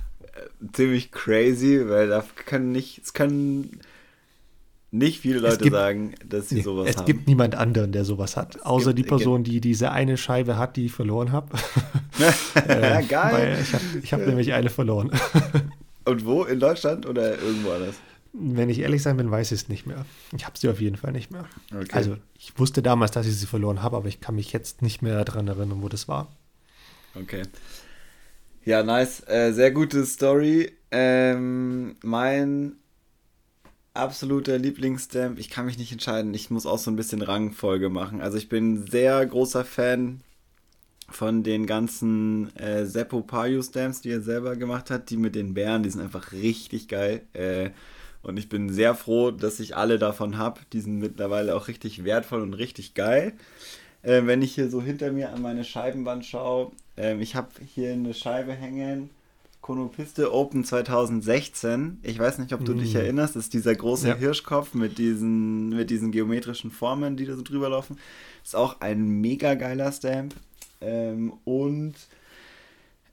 ziemlich 0.73 1.13
crazy, 1.13 1.89
weil 1.89 2.09
da 2.09 2.25
können 2.45 2.73
nicht, 2.73 3.01
es 3.03 3.13
können 3.13 3.81
nicht 4.91 5.21
viele 5.21 5.41
Leute 5.41 5.59
gibt, 5.59 5.75
sagen, 5.75 6.15
dass 6.25 6.49
sie 6.49 6.57
nee, 6.57 6.63
sowas 6.63 6.89
es 6.89 6.97
haben. 6.97 7.03
Es 7.03 7.07
gibt 7.07 7.27
niemand 7.27 7.55
anderen, 7.55 7.93
der 7.93 8.05
sowas 8.05 8.37
hat, 8.37 8.65
außer 8.65 8.95
gibt, 8.95 9.07
die 9.07 9.09
Person, 9.09 9.45
die 9.45 9.61
diese 9.61 9.91
eine 9.91 10.17
Scheibe 10.17 10.57
hat, 10.57 10.77
die 10.77 10.87
ich 10.87 10.93
verloren 10.93 11.33
habe. 11.33 11.57
äh, 12.69 13.03
Geil. 13.05 13.59
ich 14.03 14.13
habe 14.13 14.23
hab 14.23 14.29
nämlich 14.29 14.53
eine 14.53 14.71
verloren. 14.71 15.11
Und 16.05 16.25
wo? 16.25 16.45
In 16.45 16.61
Deutschland 16.61 17.05
oder 17.05 17.39
irgendwo 17.41 17.73
anders? 17.73 17.97
Wenn 18.33 18.69
ich 18.69 18.79
ehrlich 18.79 19.03
sein 19.03 19.17
bin, 19.17 19.31
weiß 19.31 19.51
ich 19.51 19.63
es 19.63 19.69
nicht 19.69 19.87
mehr. 19.87 20.05
Ich 20.37 20.45
habe 20.45 20.57
sie 20.57 20.69
auf 20.69 20.81
jeden 20.81 20.97
Fall 20.97 21.11
nicht 21.13 21.31
mehr. 21.31 21.47
Okay. 21.75 21.89
Also 21.93 22.17
ich 22.39 22.57
wusste 22.59 22.83
damals, 22.83 23.11
dass 23.11 23.27
ich 23.27 23.37
sie 23.37 23.47
verloren 23.47 23.83
habe, 23.83 23.97
aber 23.97 24.09
ich 24.09 24.21
kann 24.21 24.37
mich 24.37 24.53
jetzt 24.53 24.83
nicht 24.83 25.03
mehr 25.03 25.25
daran 25.25 25.49
erinnern, 25.49 25.83
wo 25.83 25.89
das 25.89 26.07
war. 26.07 26.29
Okay. 27.15 27.43
Ja, 28.65 28.83
nice. 28.83 29.23
Äh, 29.27 29.53
sehr 29.53 29.71
gute 29.71 30.05
Story. 30.05 30.73
Ähm, 30.91 31.97
mein 32.03 32.77
absoluter 33.97 34.59
Lieblingsstamp. 34.59 35.39
Ich 35.39 35.51
kann 35.51 35.67
mich 35.67 35.79
nicht 35.79 35.93
entscheiden. 35.93 36.35
Ich 36.35 36.51
muss 36.51 36.67
auch 36.67 36.79
so 36.79 36.91
ein 36.91 36.97
bisschen 36.97 37.23
Rangfolge 37.23 37.89
machen. 37.89 38.21
Also 38.21 38.39
ich 38.39 38.49
bin 38.49 38.87
sehr 38.87 39.25
großer 39.25 39.65
Fan 39.65 40.21
von 41.09 41.43
den 41.43 41.67
ganzen 41.67 42.55
äh, 42.57 42.85
Seppo 42.87 43.21
Payu 43.23 43.63
Stamps, 43.63 44.01
die 44.01 44.11
er 44.11 44.21
selber 44.21 44.57
gemacht 44.57 44.91
hat. 44.91 45.11
Die 45.11 45.17
mit 45.17 45.35
den 45.35 45.55
Bären, 45.55 45.83
die 45.83 45.91
sind 45.91 46.03
einfach 46.03 46.33
richtig 46.33 46.89
geil. 46.89 47.23
Äh, 47.33 47.71
und 48.23 48.37
ich 48.39 48.49
bin 48.49 48.71
sehr 48.71 48.95
froh, 48.95 49.31
dass 49.31 49.61
ich 49.61 49.77
alle 49.77 49.99
davon 49.99 50.37
habe. 50.37 50.61
Die 50.73 50.81
sind 50.81 50.99
mittlerweile 50.99 51.55
auch 51.55 51.69
richtig 51.69 52.05
wertvoll 52.05 52.43
und 52.43 52.55
richtig 52.55 52.95
geil. 52.95 53.35
Äh, 54.03 54.23
wenn 54.27 54.43
ich 54.43 54.55
hier 54.55 54.69
so 54.69 54.83
hinter 54.83 55.13
mir 55.13 55.33
an 55.33 55.43
meine 55.43 55.65
Scheibenwand 55.65 56.25
schaue, 56.25 56.73
ähm, 56.97 57.21
ich 57.21 57.35
habe 57.37 57.49
hier 57.65 57.93
eine 57.93 58.15
Scheibe 58.15 58.53
hängen 58.53 59.11
Konopiste 59.67 60.33
Open 60.33 60.63
2016. 60.63 61.99
Ich 62.05 62.21
weiß 62.21 62.39
nicht, 62.39 62.53
ob 62.53 62.65
du 62.65 62.73
mm. 62.73 62.79
dich 62.79 62.95
erinnerst. 62.95 63.35
Das 63.35 63.47
ist 63.47 63.53
dieser 63.53 63.75
große 63.75 64.07
ja. 64.07 64.15
Hirschkopf 64.15 64.75
mit 64.75 64.97
diesen, 64.97 65.71
mit 65.71 65.91
diesen 65.91 66.13
geometrischen 66.13 66.71
Formen, 66.71 67.17
die 67.17 67.27
da 67.27 67.35
so 67.35 67.43
drüber 67.43 67.69
laufen. 67.69 67.99
Ist 68.45 68.55
auch 68.55 68.81
ein 68.81 69.09
mega 69.09 69.55
geiler 69.55 69.91
Stamp. 69.91 70.37
Ähm, 70.81 71.33
und 71.43 71.95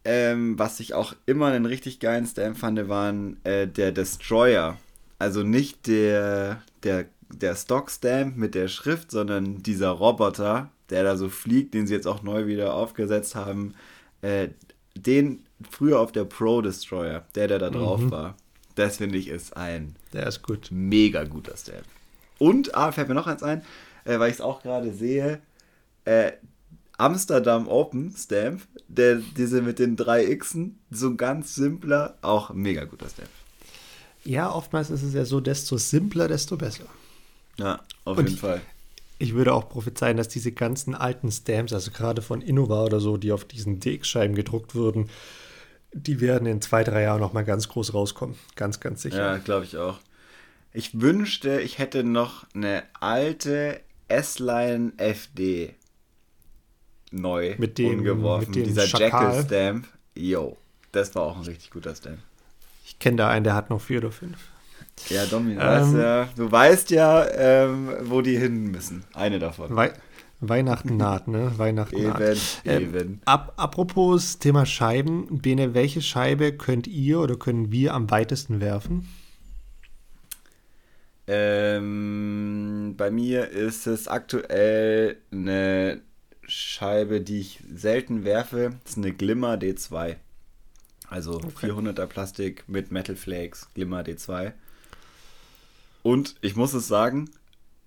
ähm, 0.05 0.59
was 0.59 0.79
ich 0.79 0.93
auch 0.93 1.15
immer 1.25 1.47
einen 1.47 1.65
richtig 1.65 1.99
geilen 1.99 2.27
Stamp 2.27 2.59
fand, 2.59 2.87
waren 2.87 3.43
äh, 3.45 3.67
der 3.67 3.91
Destroyer. 3.91 4.77
Also 5.17 5.41
nicht 5.41 5.87
der, 5.87 6.61
der, 6.83 7.05
der 7.33 7.55
Stock-Stamp 7.55 8.37
mit 8.37 8.53
der 8.53 8.67
Schrift, 8.67 9.09
sondern 9.09 9.63
dieser 9.63 9.89
Roboter, 9.89 10.69
der 10.91 11.03
da 11.03 11.17
so 11.17 11.29
fliegt, 11.29 11.73
den 11.73 11.87
sie 11.87 11.95
jetzt 11.95 12.05
auch 12.05 12.21
neu 12.21 12.45
wieder 12.45 12.75
aufgesetzt 12.75 13.33
haben. 13.33 13.73
Äh, 14.21 14.49
den 14.95 15.43
früher 15.69 15.99
auf 15.99 16.11
der 16.11 16.25
Pro 16.25 16.61
Destroyer, 16.61 17.25
der, 17.35 17.47
der 17.47 17.59
da 17.59 17.69
drauf 17.69 18.01
mhm. 18.01 18.11
war. 18.11 18.35
Das 18.75 18.97
finde 18.97 19.17
ich 19.17 19.27
ist 19.27 19.55
ein 19.55 19.95
Der 20.13 20.27
ist 20.27 20.41
gut. 20.41 20.69
mega 20.71 21.23
guter 21.23 21.55
Stamp. 21.55 21.85
Und, 22.39 22.75
ah, 22.75 22.91
fällt 22.91 23.07
mir 23.07 23.13
noch 23.13 23.27
eins 23.27 23.43
ein, 23.43 23.61
äh, 24.05 24.19
weil 24.19 24.29
ich 24.29 24.35
es 24.35 24.41
auch 24.41 24.63
gerade 24.63 24.91
sehe, 24.91 25.41
äh, 26.05 26.33
Amsterdam 26.97 27.67
Open 27.67 28.13
Stamp, 28.17 28.63
der, 28.87 29.21
diese 29.37 29.61
mit 29.61 29.79
den 29.79 29.95
drei 29.95 30.35
Xen, 30.35 30.79
so 30.91 31.15
ganz 31.15 31.55
simpler, 31.55 32.17
auch 32.21 32.51
mega 32.53 32.85
guter 32.85 33.09
Stamp. 33.09 33.29
Ja, 34.23 34.51
oftmals 34.53 34.89
ist 34.89 35.03
es 35.03 35.13
ja 35.13 35.25
so, 35.25 35.41
desto 35.41 35.77
simpler, 35.77 36.27
desto 36.27 36.55
besser. 36.57 36.85
Ja, 37.57 37.81
auf 38.05 38.17
Und 38.17 38.27
jeden 38.27 38.39
Fall. 38.39 38.61
Ich 39.23 39.33
würde 39.35 39.53
auch 39.53 39.69
prophezeien, 39.69 40.17
dass 40.17 40.27
diese 40.27 40.51
ganzen 40.51 40.95
alten 40.95 41.31
Stamps, 41.31 41.71
also 41.71 41.91
gerade 41.91 42.21
von 42.21 42.41
Innova 42.41 42.83
oder 42.83 42.99
so, 42.99 43.15
die 43.15 43.31
auf 43.31 43.45
diesen 43.45 43.79
DX-Scheiben 43.79 44.35
gedruckt 44.35 44.75
wurden, 44.75 45.09
die 45.93 46.19
werden 46.19 46.45
in 46.45 46.61
zwei, 46.61 46.83
drei 46.83 47.03
Jahren 47.03 47.21
nochmal 47.21 47.45
ganz 47.45 47.69
groß 47.69 47.93
rauskommen. 47.93 48.35
Ganz, 48.57 48.81
ganz 48.81 49.01
sicher. 49.01 49.17
Ja, 49.17 49.37
glaube 49.37 49.63
ich 49.63 49.77
auch. 49.77 49.99
Ich 50.73 50.99
wünschte, 50.99 51.61
ich 51.61 51.77
hätte 51.77 52.03
noch 52.03 52.45
eine 52.53 52.83
alte 52.99 53.79
S-Line 54.09 54.91
FD 54.97 55.73
neu 57.11 57.55
Mit 57.59 57.77
dem- 57.77 57.99
umgeworfen. 57.99 58.47
mit 58.49 58.55
dem 58.57 58.63
Dieser. 58.65 58.85
Jackal-Stamp. 58.87 59.87
Yo, 60.15 60.57
das 60.91 61.15
war 61.15 61.23
auch 61.23 61.37
ein 61.37 61.43
richtig 61.43 61.71
guter 61.71 61.95
Stamp. 61.95 62.17
Ich 62.85 62.99
kenne 62.99 63.15
da 63.17 63.29
einen, 63.29 63.45
der 63.45 63.55
hat 63.55 63.69
noch 63.69 63.79
vier 63.79 63.99
oder 63.99 64.11
fünf. 64.11 64.37
Ja, 65.09 65.25
Domi, 65.25 65.55
du, 65.55 65.61
Ähm. 65.61 65.67
weißt 65.67 65.95
ja, 65.95 66.29
du 66.35 66.51
weißt 66.51 66.89
ja, 66.91 67.27
ähm, 67.29 67.89
wo 68.03 68.21
die 68.21 68.37
hin 68.37 68.71
müssen. 68.71 69.03
Eine 69.13 69.39
davon. 69.39 69.75
Wei 69.75 69.93
Weihnachten 70.45 70.97
naht, 70.97 71.29
ne? 71.29 71.53
Weihnachten 71.57 72.03
naht. 72.03 72.19
Eben, 72.19 72.39
Ähm, 72.65 72.95
eben. 72.95 73.21
Ab, 73.23 73.53
apropos 73.55 74.39
Thema 74.39 74.65
Scheiben. 74.65 75.39
Bene, 75.39 75.73
welche 75.73 76.01
Scheibe 76.01 76.51
könnt 76.51 76.85
ihr 76.87 77.19
oder 77.19 77.37
können 77.37 77.71
wir 77.71 77.93
am 77.93 78.11
weitesten 78.11 78.59
werfen? 78.59 79.07
Ähm, 81.27 82.95
bei 82.97 83.09
mir 83.09 83.49
ist 83.49 83.87
es 83.87 84.07
aktuell 84.09 85.17
eine 85.31 86.01
Scheibe, 86.45 87.21
die 87.21 87.39
ich 87.39 87.59
selten 87.73 88.25
werfe. 88.25 88.71
Das 88.83 88.93
ist 88.93 88.97
eine 88.97 89.13
Glimmer 89.13 89.53
D2. 89.55 90.17
Also 91.09 91.39
400er 91.39 92.07
Plastik 92.07 92.65
mit 92.67 92.91
Metal 92.91 93.15
Flakes, 93.15 93.69
Glimmer 93.75 94.01
D2. 94.01 94.51
Und 96.03 96.35
ich 96.41 96.55
muss 96.55 96.73
es 96.73 96.87
sagen, 96.87 97.29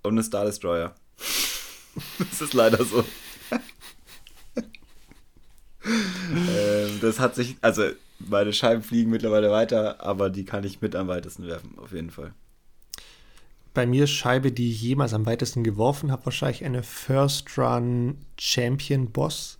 und 0.02 0.12
eine 0.14 0.22
Star 0.22 0.44
Destroyer. 0.44 0.94
das 2.18 2.40
ist 2.40 2.54
leider 2.54 2.84
so. 2.84 3.04
ähm, 5.84 6.98
das 7.00 7.20
hat 7.20 7.34
sich, 7.34 7.56
also 7.60 7.84
meine 8.18 8.52
Scheiben 8.52 8.82
fliegen 8.82 9.10
mittlerweile 9.10 9.50
weiter, 9.50 10.02
aber 10.02 10.30
die 10.30 10.44
kann 10.44 10.64
ich 10.64 10.80
mit 10.80 10.96
am 10.96 11.08
weitesten 11.08 11.46
werfen, 11.46 11.74
auf 11.78 11.92
jeden 11.92 12.10
Fall. 12.10 12.32
Bei 13.74 13.86
mir 13.86 14.06
Scheibe, 14.06 14.52
die 14.52 14.72
ich 14.72 14.80
jemals 14.80 15.12
am 15.12 15.26
weitesten 15.26 15.62
geworfen 15.62 16.10
habe, 16.10 16.24
wahrscheinlich 16.24 16.64
eine 16.64 16.82
First 16.82 17.58
Run 17.58 18.18
Champion 18.38 19.10
Boss. 19.10 19.58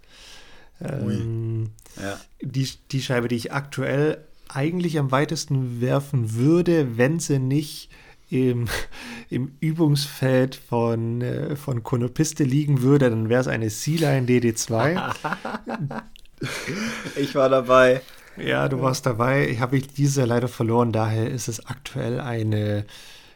Ähm, 0.81 1.71
Ja. 2.01 2.19
die, 2.41 2.69
die 2.93 3.03
Scheibe, 3.03 3.29
die 3.29 3.37
ich 3.37 3.53
aktuell 3.53 4.25
eigentlich 4.49 4.99
am 4.99 5.11
weitesten 5.11 5.81
werfen 5.81 6.35
würde, 6.35 6.97
wenn 6.97 7.19
sie 7.19 7.39
nicht 7.39 7.91
im, 8.31 8.69
im 9.31 9.53
Übungsfeld 9.61 10.55
von, 10.57 11.21
äh, 11.23 11.57
von 11.57 11.83
Konopiste 11.83 12.45
liegen 12.45 12.83
würde, 12.83 13.11
dann 13.11 13.29
wäre 13.29 13.41
es 13.41 13.49
eine 13.49 13.71
Sea-Line 13.71 14.27
DD2. 14.27 15.15
Ich 17.17 17.35
war 17.35 17.49
dabei. 17.49 18.03
ja, 18.37 18.69
du 18.69 18.83
warst 18.83 19.07
dabei. 19.07 19.49
Ich 19.49 19.61
habe 19.61 19.79
ich 19.79 19.89
diese 19.89 20.27
leider 20.27 20.49
verloren, 20.49 20.93
daher 20.93 21.31
ist 21.31 21.49
es 21.49 21.65
aktuell 21.67 22.21
eine, 22.21 22.85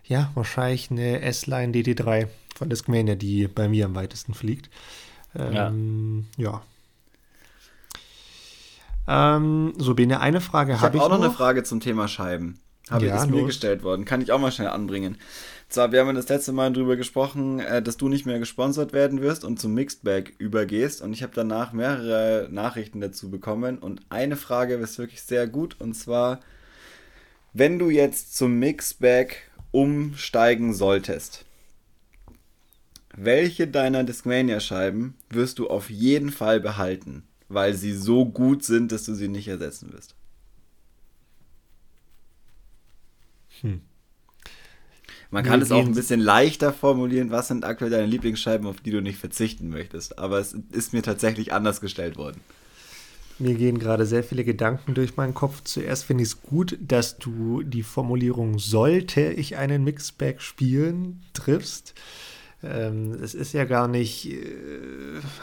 ja, 0.04 0.30
wahrscheinlich 0.34 0.90
eine 0.90 1.22
S-Line 1.22 1.72
DD3 1.72 2.28
von 2.54 2.68
Discmania, 2.68 3.14
die 3.14 3.48
bei 3.48 3.70
mir 3.70 3.86
am 3.86 3.94
weitesten 3.94 4.34
fliegt. 4.34 4.68
Ähm, 5.34 6.26
ja. 6.36 6.60
Ähm, 9.08 9.72
so, 9.78 9.94
Bene, 9.94 10.20
eine 10.20 10.40
Frage 10.40 10.72
Ich 10.72 10.78
habe 10.80 10.86
habe 10.88 10.96
ich 10.98 11.02
auch 11.02 11.08
noch 11.08 11.16
noch. 11.18 11.24
eine 11.24 11.32
Frage 11.34 11.62
zum 11.62 11.80
Thema 11.80 12.06
Scheiben. 12.06 12.60
Habe 12.90 13.06
Ja, 13.06 13.22
ist 13.22 13.30
mir 13.30 13.44
gestellt 13.44 13.82
worden. 13.82 14.04
Kann 14.04 14.20
ich 14.20 14.32
auch 14.32 14.40
mal 14.40 14.52
schnell 14.52 14.68
anbringen. 14.68 15.16
Zwar, 15.68 15.92
wir 15.92 16.00
haben 16.00 16.14
das 16.16 16.28
letzte 16.28 16.52
Mal 16.52 16.72
drüber 16.72 16.96
gesprochen, 16.96 17.60
äh, 17.60 17.80
dass 17.80 17.96
du 17.96 18.08
nicht 18.08 18.26
mehr 18.26 18.40
gesponsert 18.40 18.92
werden 18.92 19.20
wirst 19.20 19.44
und 19.44 19.60
zum 19.60 19.72
Mixed 19.74 20.02
Bag 20.02 20.32
übergehst. 20.38 21.00
Und 21.00 21.12
ich 21.12 21.22
habe 21.22 21.32
danach 21.34 21.72
mehrere 21.72 22.48
Nachrichten 22.50 23.00
dazu 23.00 23.30
bekommen. 23.30 23.78
Und 23.78 24.02
eine 24.08 24.36
Frage 24.36 24.74
ist 24.74 24.98
wirklich 24.98 25.22
sehr 25.22 25.46
gut. 25.46 25.76
Und 25.78 25.94
zwar, 25.94 26.40
wenn 27.52 27.78
du 27.78 27.88
jetzt 27.88 28.36
zum 28.36 28.58
Mixed 28.58 28.98
Bag 28.98 29.36
umsteigen 29.70 30.74
solltest, 30.74 31.44
welche 33.16 33.68
deiner 33.68 34.02
Discmania-Scheiben 34.02 35.14
wirst 35.28 35.60
du 35.60 35.68
auf 35.68 35.90
jeden 35.90 36.30
Fall 36.30 36.58
behalten, 36.58 37.22
weil 37.48 37.74
sie 37.74 37.92
so 37.92 38.26
gut 38.26 38.64
sind, 38.64 38.90
dass 38.90 39.04
du 39.04 39.14
sie 39.14 39.28
nicht 39.28 39.46
ersetzen 39.46 39.92
wirst? 39.92 40.14
Hm. 43.62 43.80
Man 45.30 45.44
kann 45.44 45.62
es 45.62 45.70
auch 45.70 45.86
ein 45.86 45.94
bisschen 45.94 46.20
leichter 46.20 46.72
formulieren, 46.72 47.30
was 47.30 47.48
sind 47.48 47.64
aktuell 47.64 47.90
deine 47.90 48.06
Lieblingsscheiben, 48.06 48.66
auf 48.66 48.80
die 48.80 48.90
du 48.90 49.00
nicht 49.00 49.18
verzichten 49.18 49.68
möchtest. 49.68 50.18
Aber 50.18 50.38
es 50.38 50.56
ist 50.72 50.92
mir 50.92 51.02
tatsächlich 51.02 51.52
anders 51.52 51.80
gestellt 51.80 52.16
worden. 52.16 52.40
Mir 53.38 53.54
gehen 53.54 53.78
gerade 53.78 54.04
sehr 54.06 54.24
viele 54.24 54.44
Gedanken 54.44 54.92
durch 54.92 55.16
meinen 55.16 55.32
Kopf. 55.32 55.62
Zuerst 55.62 56.04
finde 56.04 56.24
ich 56.24 56.30
es 56.30 56.42
gut, 56.42 56.76
dass 56.80 57.16
du 57.16 57.62
die 57.62 57.82
Formulierung 57.82 58.58
sollte 58.58 59.32
ich 59.32 59.56
einen 59.56 59.82
Mixback 59.84 60.42
spielen 60.42 61.22
triffst. 61.32 61.94
Ähm, 62.62 63.14
es 63.22 63.34
ist 63.34 63.54
ja 63.54 63.64
gar 63.64 63.88
nicht 63.88 64.26
äh, 64.26 64.36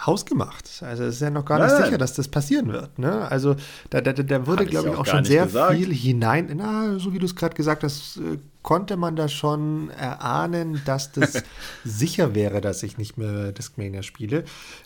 hausgemacht. 0.05 0.69
Also 0.81 1.05
es 1.05 1.15
ist 1.15 1.21
ja 1.21 1.31
noch 1.31 1.45
gar 1.45 1.59
nicht 1.59 1.73
Nein. 1.73 1.85
sicher, 1.85 1.97
dass 1.97 2.13
das 2.13 2.27
passieren 2.27 2.71
wird. 2.71 2.99
Ne? 2.99 3.27
Also 3.29 3.55
da, 3.89 4.01
da, 4.01 4.13
da 4.13 4.45
wurde, 4.45 4.67
glaube 4.67 4.89
ich, 4.89 4.95
auch 4.95 4.99
auch 4.99 5.05
schon 5.07 5.19
nicht 5.21 5.29
sehr 5.29 5.45
gesagt. 5.45 5.75
viel 5.75 5.91
hinein. 5.91 6.51
Na, 6.55 6.99
so 6.99 7.13
wie 7.13 7.19
du 7.19 7.25
es 7.25 7.35
gerade 7.35 7.55
gesagt 7.55 7.83
hast, 7.83 8.17
äh, 8.17 8.37
konnte 8.61 8.97
man 8.97 9.15
da 9.15 9.29
schon 9.29 9.89
erahnen, 9.89 10.81
dass 10.85 11.11
das 11.11 11.41
sicher 11.83 12.35
wäre, 12.35 12.61
dass 12.61 12.83
ich 12.83 12.99
nicht 12.99 13.17
mehr 13.17 13.51
Discmania 13.51 14.03
spiele. 14.03 14.43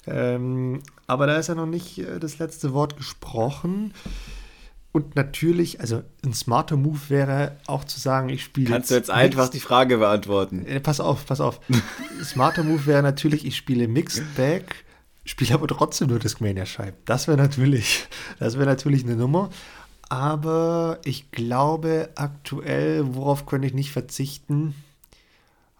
Ähm, 0.08 0.82
aber 1.08 1.28
da 1.28 1.36
ist 1.36 1.48
ja 1.48 1.56
noch 1.56 1.66
nicht 1.66 1.98
äh, 1.98 2.20
das 2.20 2.40
letzte 2.40 2.74
Wort 2.74 2.96
gesprochen. 2.96 3.94
Und 4.94 5.16
natürlich, 5.16 5.80
also 5.80 6.04
ein 6.26 6.34
smarter 6.34 6.76
Move 6.76 7.00
wäre 7.08 7.58
auch 7.66 7.86
zu 7.86 8.00
sagen, 8.00 8.28
ich 8.28 8.44
spiele. 8.44 8.70
Kannst 8.70 8.92
du 8.92 8.96
jetzt 8.96 9.10
einfach 9.10 9.48
die 9.48 9.62
Frage 9.62 9.98
beantworten? 10.00 10.66
Äh, 10.66 10.82
Pass 10.82 11.00
auf, 11.00 11.26
pass 11.26 11.40
auf. 11.40 11.62
Smarter 12.24 12.64
Move 12.64 12.86
wäre 12.86 13.02
natürlich, 13.02 13.46
ich 13.46 13.56
spiele 13.56 13.88
Mixed 13.88 14.36
Bag, 14.36 14.84
spiele 15.24 15.54
aber 15.54 15.68
trotzdem 15.68 16.10
nur 16.10 16.20
Discmania-Scheiben. 16.20 17.00
Das 17.06 17.28
wäre 17.28 17.38
natürlich, 17.38 18.08
das 18.40 18.56
wäre 18.58 18.66
natürlich 18.66 19.04
eine 19.06 19.16
Nummer. 19.16 19.50
Aber 20.10 21.00
ich 21.06 21.32
glaube 21.32 22.10
aktuell, 22.16 23.16
worauf 23.16 23.46
könnte 23.46 23.68
ich 23.68 23.74
nicht 23.74 23.94
verzichten? 23.94 24.76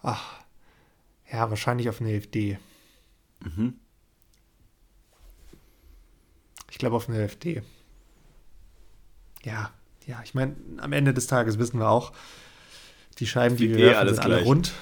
Ach, 0.02 0.36
ja, 1.30 1.50
wahrscheinlich 1.50 1.90
auf 1.90 2.00
eine 2.00 2.14
FD. 2.14 2.58
Mhm. 3.40 3.74
Ich 6.70 6.78
glaube 6.78 6.96
auf 6.96 7.10
eine 7.10 7.22
FD. 7.22 7.62
Ja, 9.44 9.70
ja, 10.06 10.20
ich 10.24 10.34
meine, 10.34 10.56
am 10.78 10.92
Ende 10.92 11.14
des 11.14 11.26
Tages 11.26 11.58
wissen 11.58 11.78
wir 11.78 11.88
auch, 11.88 12.12
die 13.18 13.26
Scheiben, 13.26 13.56
die 13.56 13.70
wir 13.70 13.78
eh 13.78 13.82
werfen, 13.82 13.98
alles 13.98 14.18
sind 14.18 14.20
alle 14.20 14.36
gleich. 14.36 14.44
rund. 14.44 14.80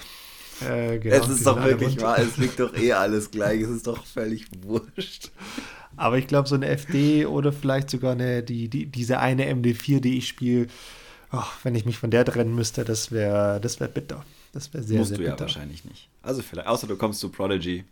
Äh, 0.60 0.98
genau, 0.98 1.16
es 1.16 1.28
ist 1.28 1.44
sind 1.44 1.46
doch 1.46 1.56
alle 1.56 1.80
wirklich 1.80 1.98
rund. 1.98 2.00
wahr, 2.00 2.18
es 2.18 2.36
liegt 2.36 2.60
doch 2.60 2.74
eh 2.74 2.92
alles 2.92 3.30
gleich. 3.30 3.60
Es 3.62 3.70
ist 3.70 3.86
doch 3.86 4.04
völlig 4.06 4.46
wurscht. 4.62 5.30
Aber 5.96 6.18
ich 6.18 6.26
glaube, 6.26 6.48
so 6.48 6.54
eine 6.54 6.68
FD 6.68 7.26
oder 7.26 7.52
vielleicht 7.52 7.90
sogar 7.90 8.12
eine, 8.12 8.42
die, 8.42 8.68
die, 8.68 8.86
diese 8.86 9.18
eine 9.18 9.46
MD4, 9.52 10.00
die 10.00 10.18
ich 10.18 10.28
spiele, 10.28 10.68
ach, 11.30 11.52
wenn 11.64 11.74
ich 11.74 11.84
mich 11.84 11.98
von 11.98 12.10
der 12.10 12.24
trennen 12.24 12.54
müsste, 12.54 12.84
das 12.84 13.10
wäre 13.12 13.60
das 13.60 13.80
wär 13.80 13.88
bitter. 13.88 14.24
Das 14.52 14.72
wäre 14.74 14.82
sehr, 14.84 14.98
Musst 14.98 15.10
sehr 15.10 15.18
du 15.18 15.24
ja 15.24 15.30
bitter. 15.32 15.44
wahrscheinlich 15.44 15.84
nicht. 15.84 16.08
Also 16.22 16.42
vielleicht, 16.42 16.68
außer 16.68 16.86
du 16.86 16.96
kommst 16.96 17.20
zu 17.20 17.28
Prodigy. 17.30 17.84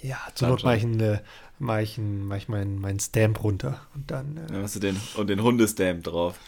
Ja, 0.00 0.18
zur 0.34 0.48
Not 0.48 0.64
mache 0.64 0.76
ich, 0.76 0.84
eine, 0.84 1.22
mach 1.58 1.78
ich, 1.78 1.98
ein, 1.98 2.26
mach 2.26 2.36
ich 2.36 2.48
meinen 2.48 2.80
mein 2.80 3.00
Stamp 3.00 3.42
runter 3.42 3.80
und 3.94 4.10
dann. 4.10 4.36
Äh, 4.36 4.46
Dann 4.48 4.62
hast 4.62 4.76
du 4.76 4.80
den 4.80 5.00
und 5.16 5.28
den 5.28 5.42
Hundestamp 5.42 6.04
drauf. 6.04 6.38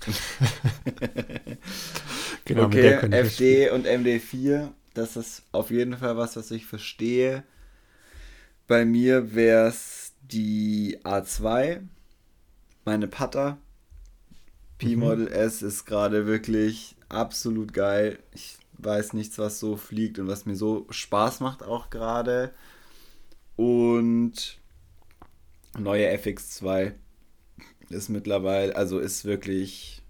genau, 2.44 2.64
okay, 2.64 2.98
FD 3.10 3.70
und 3.70 3.86
MD4, 3.86 4.72
das 4.94 5.16
ist 5.16 5.42
auf 5.52 5.70
jeden 5.70 5.96
Fall 5.96 6.16
was, 6.16 6.36
was 6.36 6.50
ich 6.50 6.66
verstehe. 6.66 7.44
Bei 8.66 8.84
mir 8.84 9.34
wäre 9.34 9.68
es 9.68 10.12
die 10.22 10.98
A2, 11.04 11.82
meine 12.84 13.08
Putter. 13.08 13.58
P-Model 14.78 15.28
S 15.28 15.62
ist 15.62 15.84
gerade 15.84 16.26
wirklich 16.26 16.96
absolut 17.08 17.74
geil. 17.74 18.18
Ich 18.32 18.56
weiß 18.78 19.12
nichts, 19.12 19.38
was 19.38 19.60
so 19.60 19.76
fliegt 19.76 20.18
und 20.18 20.28
was 20.28 20.46
mir 20.46 20.56
so 20.56 20.86
Spaß 20.88 21.40
macht 21.40 21.62
auch 21.62 21.90
gerade. 21.90 22.52
Und 23.60 24.58
neue 25.78 26.10
FX2 26.16 26.92
ist 27.90 28.08
mittlerweile, 28.08 28.74
also 28.74 28.98
ist 28.98 29.26
wirklich 29.26 30.00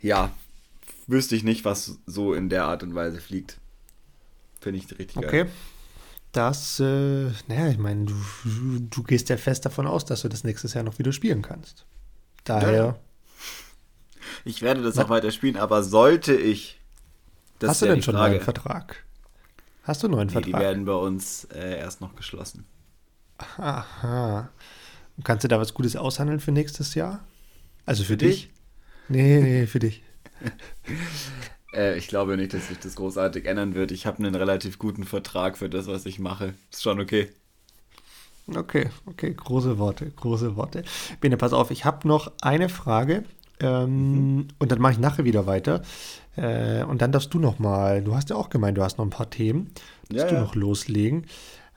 ja, 0.00 0.30
wüsste 1.06 1.36
ich 1.36 1.44
nicht, 1.44 1.66
was 1.66 1.98
so 2.06 2.32
in 2.32 2.48
der 2.48 2.64
Art 2.64 2.82
und 2.82 2.94
Weise 2.94 3.20
fliegt. 3.20 3.58
Finde 4.60 4.78
ich 4.78 4.98
richtig 4.98 5.18
okay. 5.18 5.44
geil. 5.44 5.50
Das, 6.32 6.80
äh, 6.80 7.30
naja, 7.46 7.68
ich 7.68 7.78
meine, 7.78 8.06
du, 8.06 8.14
du, 8.90 9.02
gehst 9.02 9.28
ja 9.28 9.36
fest 9.36 9.66
davon 9.66 9.86
aus, 9.86 10.06
dass 10.06 10.22
du 10.22 10.28
das 10.28 10.44
nächstes 10.44 10.72
Jahr 10.72 10.84
noch 10.84 10.98
wieder 10.98 11.12
spielen 11.12 11.42
kannst. 11.42 11.84
Daher. 12.44 12.72
Ja. 12.72 12.98
Ich 14.44 14.62
werde 14.62 14.82
das 14.82 14.98
auch 14.98 15.10
weiter 15.10 15.30
spielen, 15.30 15.56
aber 15.56 15.82
sollte 15.82 16.34
ich. 16.34 16.80
Hast 17.62 17.82
du 17.82 17.86
denn 17.86 18.02
schon 18.02 18.14
Frage. 18.14 18.36
einen 18.36 18.44
Vertrag? 18.44 19.04
Hast 19.88 20.02
du 20.02 20.06
einen 20.06 20.16
neuen 20.16 20.26
nee, 20.26 20.34
Vertrag? 20.34 20.52
Die 20.52 20.58
werden 20.60 20.84
bei 20.84 20.92
uns 20.92 21.44
äh, 21.44 21.78
erst 21.78 22.02
noch 22.02 22.14
geschlossen. 22.14 22.66
Aha. 23.38 24.50
Und 25.16 25.24
kannst 25.24 25.44
du 25.44 25.48
da 25.48 25.58
was 25.58 25.72
Gutes 25.72 25.96
aushandeln 25.96 26.40
für 26.40 26.52
nächstes 26.52 26.94
Jahr? 26.94 27.24
Also 27.86 28.02
für, 28.02 28.08
für 28.08 28.16
dich? 28.18 28.48
dich? 28.48 28.52
Nee, 29.08 29.40
nee, 29.40 29.66
für 29.66 29.78
dich. 29.78 30.02
äh, 31.72 31.96
ich 31.96 32.08
glaube 32.08 32.36
nicht, 32.36 32.52
dass 32.52 32.68
sich 32.68 32.78
das 32.78 32.96
großartig 32.96 33.46
ändern 33.46 33.74
wird. 33.74 33.90
Ich 33.90 34.04
habe 34.04 34.18
einen 34.18 34.34
relativ 34.34 34.78
guten 34.78 35.04
Vertrag 35.04 35.56
für 35.56 35.70
das, 35.70 35.86
was 35.86 36.04
ich 36.04 36.18
mache. 36.18 36.52
Ist 36.70 36.82
schon 36.82 37.00
okay. 37.00 37.30
Okay, 38.54 38.90
okay, 39.06 39.32
große 39.32 39.78
Worte, 39.78 40.10
große 40.10 40.54
Worte. 40.54 40.84
Bene, 41.22 41.38
pass 41.38 41.54
auf, 41.54 41.70
ich 41.70 41.86
habe 41.86 42.06
noch 42.06 42.30
eine 42.42 42.68
Frage 42.68 43.24
ähm, 43.60 44.36
mhm. 44.36 44.48
und 44.58 44.70
dann 44.70 44.80
mache 44.82 44.92
ich 44.92 44.98
nachher 44.98 45.24
wieder 45.24 45.46
weiter. 45.46 45.82
Äh, 46.38 46.84
und 46.84 47.02
dann 47.02 47.12
darfst 47.12 47.34
du 47.34 47.38
noch 47.38 47.58
mal, 47.58 48.02
du 48.02 48.14
hast 48.14 48.30
ja 48.30 48.36
auch 48.36 48.48
gemeint, 48.48 48.78
du 48.78 48.82
hast 48.82 48.98
noch 48.98 49.04
ein 49.04 49.10
paar 49.10 49.30
Themen, 49.30 49.70
darfst 50.08 50.24
ja, 50.24 50.28
du 50.28 50.34
ja. 50.36 50.40
noch 50.40 50.54
loslegen. 50.54 51.26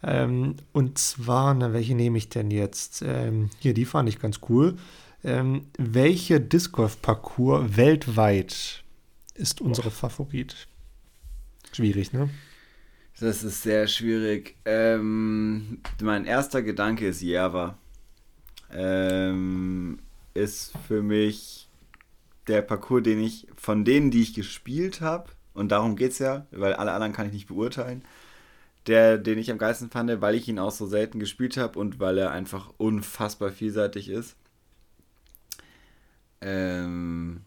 Ähm, 0.04 0.56
und 0.72 0.98
zwar, 0.98 1.54
na, 1.54 1.74
welche 1.74 1.96
nehme 1.96 2.18
ich 2.18 2.30
denn 2.30 2.52
jetzt? 2.52 3.04
Ähm, 3.06 3.50
hier, 3.60 3.74
die 3.74 3.86
fand 3.86 4.10
ich 4.10 4.20
ganz 4.20 4.40
cool. 4.50 4.78
Ähm, 5.24 5.68
welche 5.78 6.40
Disc 6.40 6.72
Golf 6.72 7.02
Parcours 7.02 7.78
weltweit 7.78 8.84
ist 9.36 9.62
unsere 9.62 9.90
Boah. 9.90 10.10
Favorit? 10.10 10.68
Schwierig, 11.72 12.14
ne? 12.14 12.30
Das 13.20 13.44
ist 13.44 13.62
sehr 13.62 13.88
schwierig. 13.88 14.56
Ähm, 14.66 15.80
mein 16.02 16.26
erster 16.26 16.64
Gedanke 16.64 17.08
ist 17.08 17.22
Java. 17.22 17.78
Ähm, 18.72 20.00
ist 20.34 20.74
für 20.88 21.04
mich 21.04 21.61
der 22.48 22.62
Parcours, 22.62 23.04
den 23.04 23.22
ich 23.22 23.48
von 23.56 23.86
denen, 23.86 24.12
die 24.12 24.22
ich 24.22 24.34
gespielt 24.34 25.02
habe, 25.02 25.30
und 25.54 25.70
darum 25.70 25.96
geht 25.96 26.12
es 26.12 26.20
ja, 26.20 26.46
weil 26.52 26.74
alle 26.74 26.92
anderen 26.94 27.14
kann 27.14 27.28
ich 27.28 27.34
nicht 27.34 27.48
beurteilen, 27.48 28.04
der, 28.88 29.18
den 29.18 29.38
ich 29.38 29.52
am 29.52 29.58
geilsten 29.58 29.90
fand, 29.90 30.22
weil 30.22 30.36
ich 30.36 30.48
ihn 30.48 30.60
auch 30.60 30.72
so 30.72 30.88
selten 30.88 31.20
gespielt 31.20 31.58
habe 31.58 31.78
und 31.78 32.00
weil 32.00 32.18
er 32.18 32.32
einfach 32.32 32.72
unfassbar 32.78 33.52
vielseitig 33.52 34.10
ist. 34.10 34.36
Ähm, 36.42 37.42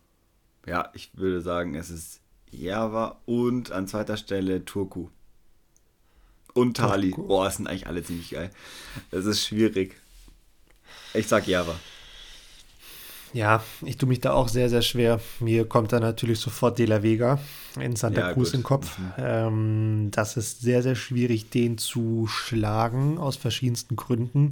ja, 0.67 0.91
ich 0.95 1.11
würde 1.17 1.41
sagen, 1.41 1.75
es 1.75 1.91
ist 1.91 2.21
Java 2.51 3.21
und 3.27 3.73
an 3.73 3.89
zweiter 3.89 4.17
Stelle 4.17 4.65
Turku. 4.65 5.09
Und 6.53 6.77
Tali. 6.77 7.11
Turku. 7.11 7.27
Boah, 7.27 7.47
das 7.47 7.57
sind 7.57 7.67
eigentlich 7.67 7.89
alle 7.89 8.05
ziemlich 8.05 8.31
geil. 8.31 8.51
Es 9.11 9.27
ist 9.27 9.45
schwierig. 9.45 9.97
Ich 11.15 11.27
sag 11.27 11.49
Java. 11.49 11.75
Ja, 13.35 13.63
ich 13.85 13.97
tue 13.97 14.09
mich 14.09 14.21
da 14.21 14.33
auch 14.33 14.49
sehr, 14.49 14.71
sehr 14.71 14.81
schwer. 14.81 15.21
Mir 15.41 15.69
kommt 15.69 15.93
da 15.93 15.99
natürlich 15.99 16.39
sofort 16.39 16.79
De 16.79 16.87
La 16.87 17.03
Vega 17.03 17.41
in 17.81 17.97
Santa 17.97 18.29
ja, 18.29 18.33
Cruz 18.33 18.49
gut. 18.49 18.55
in 18.55 18.61
den 18.61 18.65
Kopf. 18.65 18.97
Mhm. 18.97 19.13
Ähm, 19.19 20.09
das 20.13 20.37
ist 20.37 20.61
sehr, 20.61 20.85
sehr 20.85 20.95
schwierig, 20.95 21.51
den 21.51 21.77
zu 21.77 22.29
schlagen, 22.29 23.19
aus 23.19 23.35
verschiedensten 23.35 23.97
Gründen. 23.97 24.51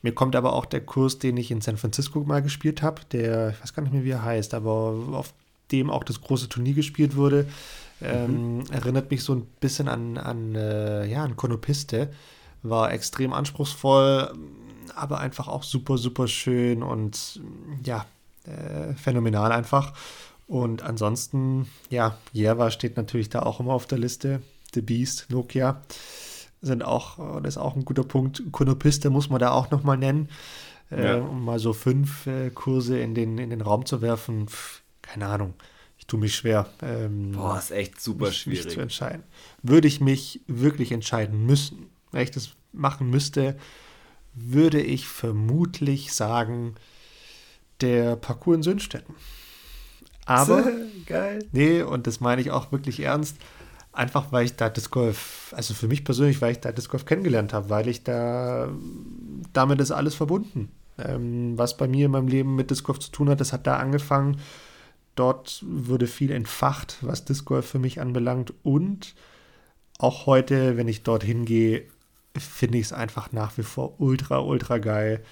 Mir 0.00 0.14
kommt 0.14 0.36
aber 0.36 0.54
auch 0.54 0.64
der 0.64 0.80
Kurs, 0.80 1.18
den 1.18 1.36
ich 1.36 1.50
in 1.50 1.60
San 1.60 1.76
Francisco 1.76 2.20
mal 2.20 2.40
gespielt 2.40 2.80
habe, 2.82 3.02
der, 3.12 3.50
ich 3.50 3.62
weiß 3.62 3.74
gar 3.74 3.82
nicht 3.82 3.92
mehr, 3.92 4.04
wie 4.04 4.10
er 4.10 4.24
heißt, 4.24 4.54
aber 4.54 4.94
auf 5.12 5.34
dem 5.70 5.90
auch 5.90 6.04
das 6.04 6.20
große 6.22 6.48
Turnier 6.48 6.74
gespielt 6.74 7.16
wurde. 7.16 7.46
Ähm, 8.02 8.56
mhm. 8.56 8.64
Erinnert 8.70 9.10
mich 9.10 9.22
so 9.22 9.34
ein 9.34 9.46
bisschen 9.60 9.88
an, 9.88 10.16
an, 10.16 10.54
äh, 10.54 11.06
ja, 11.06 11.24
an 11.24 11.36
Konopiste. 11.36 12.10
War 12.62 12.90
extrem 12.90 13.34
anspruchsvoll, 13.34 14.32
aber 14.94 15.20
einfach 15.20 15.48
auch 15.48 15.62
super, 15.62 15.98
super 15.98 16.26
schön 16.26 16.82
und 16.82 17.40
ja, 17.84 18.06
äh, 18.44 18.94
phänomenal 18.94 19.52
einfach. 19.52 19.92
Und 20.46 20.82
ansonsten, 20.82 21.68
ja, 21.90 22.18
Java 22.32 22.70
steht 22.70 22.96
natürlich 22.96 23.30
da 23.30 23.40
auch 23.42 23.60
immer 23.60 23.72
auf 23.72 23.86
der 23.86 23.98
Liste. 23.98 24.42
The 24.74 24.82
Beast, 24.82 25.26
Nokia 25.30 25.82
sind 26.60 26.84
auch, 26.84 27.40
das 27.42 27.54
ist 27.54 27.58
auch 27.58 27.76
ein 27.76 27.84
guter 27.84 28.04
Punkt. 28.04 28.42
Konopiste 28.52 29.10
muss 29.10 29.30
man 29.30 29.40
da 29.40 29.52
auch 29.52 29.70
nochmal 29.70 29.96
nennen. 29.96 30.28
Äh, 30.90 31.04
ja. 31.04 31.16
um 31.16 31.44
mal 31.44 31.58
so 31.58 31.72
fünf 31.72 32.26
äh, 32.26 32.50
Kurse 32.50 32.98
in 32.98 33.14
den, 33.14 33.38
in 33.38 33.50
den 33.50 33.60
Raum 33.60 33.86
zu 33.86 34.02
werfen. 34.02 34.48
Pff, 34.48 34.82
keine 35.02 35.26
Ahnung. 35.26 35.54
Ich 35.98 36.06
tue 36.06 36.20
mich 36.20 36.34
schwer. 36.34 36.68
Ähm, 36.82 37.32
Boah, 37.32 37.58
ist 37.58 37.70
echt 37.70 38.00
super 38.00 38.26
mich, 38.26 38.38
schwierig. 38.38 38.64
Mich 38.66 38.74
zu 38.74 38.80
entscheiden. 38.80 39.22
Würde 39.62 39.88
ich 39.88 40.00
mich 40.00 40.40
wirklich 40.46 40.92
entscheiden 40.92 41.46
müssen, 41.46 41.90
wenn 42.12 42.22
ich 42.22 42.30
das 42.30 42.50
machen 42.72 43.08
müsste, 43.08 43.56
würde 44.34 44.80
ich 44.80 45.06
vermutlich 45.06 46.12
sagen, 46.12 46.74
der 47.80 48.16
Parcours 48.16 48.56
in 48.56 48.62
Sünstetten. 48.62 49.14
Aber, 50.26 50.64
geil. 51.06 51.44
Nee, 51.52 51.82
und 51.82 52.06
das 52.06 52.20
meine 52.20 52.40
ich 52.40 52.50
auch 52.50 52.72
wirklich 52.72 53.00
ernst 53.00 53.36
Einfach 53.94 54.32
weil 54.32 54.44
ich 54.44 54.56
da 54.56 54.68
Disc 54.68 54.90
Golf, 54.90 55.54
also 55.56 55.72
für 55.72 55.86
mich 55.86 56.04
persönlich, 56.04 56.42
weil 56.42 56.50
ich 56.50 56.60
da 56.60 56.72
Disc 56.72 56.90
Golf 56.90 57.04
kennengelernt 57.04 57.52
habe, 57.52 57.70
weil 57.70 57.86
ich 57.86 58.02
da, 58.02 58.68
damit 59.52 59.80
ist 59.80 59.92
alles 59.92 60.16
verbunden. 60.16 60.72
Ähm, 60.98 61.56
was 61.56 61.76
bei 61.76 61.86
mir 61.86 62.06
in 62.06 62.10
meinem 62.10 62.26
Leben 62.26 62.56
mit 62.56 62.70
Disc 62.72 62.84
Golf 62.84 62.98
zu 62.98 63.12
tun 63.12 63.28
hat, 63.28 63.40
das 63.40 63.52
hat 63.52 63.68
da 63.68 63.76
angefangen. 63.76 64.40
Dort 65.14 65.64
wurde 65.64 66.08
viel 66.08 66.32
entfacht, 66.32 66.96
was 67.02 67.24
Disc 67.24 67.44
Golf 67.44 67.66
für 67.66 67.78
mich 67.78 68.00
anbelangt. 68.00 68.52
Und 68.64 69.14
auch 69.98 70.26
heute, 70.26 70.76
wenn 70.76 70.88
ich 70.88 71.04
dorthin 71.04 71.44
gehe, 71.44 71.84
finde 72.36 72.78
ich 72.78 72.86
es 72.86 72.92
einfach 72.92 73.30
nach 73.30 73.56
wie 73.58 73.62
vor 73.62 74.00
ultra, 74.00 74.40
ultra 74.40 74.78
geil, 74.78 75.22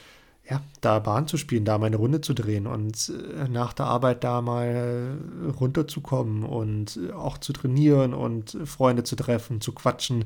ja, 0.48 0.60
da 0.80 0.98
Bahn 0.98 1.28
zu 1.28 1.36
spielen, 1.36 1.64
da 1.64 1.78
meine 1.78 1.96
Runde 1.96 2.20
zu 2.20 2.34
drehen 2.34 2.66
und 2.66 3.10
äh, 3.10 3.48
nach 3.48 3.72
der 3.72 3.86
Arbeit 3.86 4.24
da 4.24 4.42
mal 4.42 5.16
runterzukommen 5.58 6.44
und 6.44 6.98
auch 7.14 7.38
zu 7.38 7.52
trainieren 7.52 8.12
und 8.12 8.58
Freunde 8.64 9.04
zu 9.04 9.16
treffen, 9.16 9.60
zu 9.60 9.72
quatschen. 9.72 10.24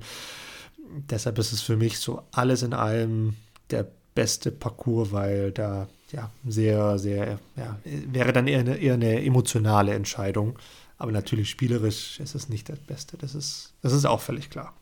Deshalb 1.11 1.39
ist 1.39 1.53
es 1.53 1.61
für 1.61 1.77
mich 1.77 1.99
so 1.99 2.23
alles 2.33 2.63
in 2.63 2.73
allem 2.73 3.37
der 3.71 3.87
beste 4.15 4.51
Parcours, 4.51 5.13
weil 5.13 5.53
da 5.53 5.89
ja 6.13 6.31
sehr, 6.47 6.99
sehr, 6.99 7.39
ja, 7.57 7.79
wäre 7.85 8.33
dann 8.33 8.47
eher 8.47 8.61
eine, 8.61 8.77
eher 8.77 8.95
eine 8.95 9.23
emotionale 9.23 9.93
Entscheidung. 9.95 10.59
Aber 10.99 11.13
natürlich 11.13 11.51
spielerisch 11.51 12.21
ist 12.21 12.35
es 12.35 12.49
nicht 12.49 12.69
das 12.69 12.79
Beste. 12.79 13.19
Das 13.19 13.35
ist, 13.35 13.75
das 13.83 13.93
ist 13.93 14.07
auch 14.07 14.21
völlig 14.21 14.49
klar. 14.49 14.73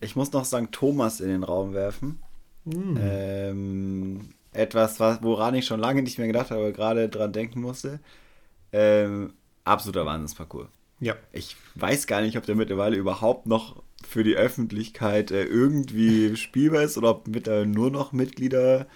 Ich 0.00 0.14
muss 0.14 0.32
noch 0.32 0.44
St. 0.44 0.70
Thomas 0.70 1.20
in 1.20 1.28
den 1.28 1.42
Raum 1.42 1.72
werfen. 1.72 2.20
Mm. 2.64 2.96
Ähm, 3.00 4.28
etwas, 4.52 5.00
was, 5.00 5.22
woran 5.22 5.54
ich 5.54 5.66
schon 5.66 5.80
lange 5.80 6.02
nicht 6.02 6.18
mehr 6.18 6.26
gedacht 6.26 6.50
habe, 6.50 6.60
aber 6.60 6.72
gerade 6.72 7.08
dran 7.08 7.32
denken 7.32 7.60
musste. 7.60 8.00
Ähm, 8.72 9.32
absoluter 9.64 10.06
Wahnsinnsparcours. 10.06 10.68
Ja. 11.00 11.14
Ich 11.32 11.56
weiß 11.76 12.06
gar 12.06 12.20
nicht, 12.20 12.36
ob 12.36 12.46
der 12.46 12.56
mittlerweile 12.56 12.96
überhaupt 12.96 13.46
noch 13.46 13.82
für 14.06 14.24
die 14.24 14.36
Öffentlichkeit 14.36 15.30
äh, 15.30 15.44
irgendwie 15.44 16.36
spielbar 16.36 16.82
ist 16.82 16.98
oder 16.98 17.10
ob 17.10 17.28
mit, 17.28 17.48
äh, 17.48 17.66
nur 17.66 17.90
noch 17.90 18.12
Mitglieder 18.12 18.86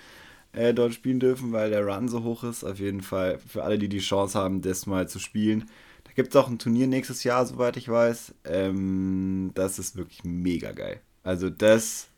äh, 0.53 0.75
dort 0.75 0.95
spielen 0.95 1.21
dürfen, 1.21 1.53
weil 1.53 1.71
der 1.71 1.87
Run 1.87 2.09
so 2.09 2.23
hoch 2.25 2.45
ist. 2.45 2.65
Auf 2.65 2.79
jeden 2.79 3.03
Fall 3.03 3.39
für 3.39 3.65
alle, 3.65 3.79
die 3.79 3.89
die 3.89 3.99
Chance 3.99 4.39
haben, 4.39 4.63
das 4.63 4.87
mal 4.87 5.09
zu 5.09 5.19
spielen. 5.19 5.71
Da 6.05 6.13
gibt 6.15 6.35
es 6.35 6.37
auch 6.37 6.49
ein 6.49 6.59
Turnier 6.59 6.87
nächstes 6.87 7.25
Jahr, 7.25 7.47
soweit 7.47 7.77
ich 7.77 7.89
weiß. 7.89 8.35
Ähm, 8.45 9.51
das 9.55 9.79
ist 9.79 9.97
wirklich 9.97 10.25
mega 10.25 10.73
geil. 10.73 11.01
Also 11.23 11.51
das 11.51 12.09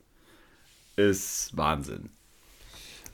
ist 0.97 1.56
Wahnsinn. 1.56 2.11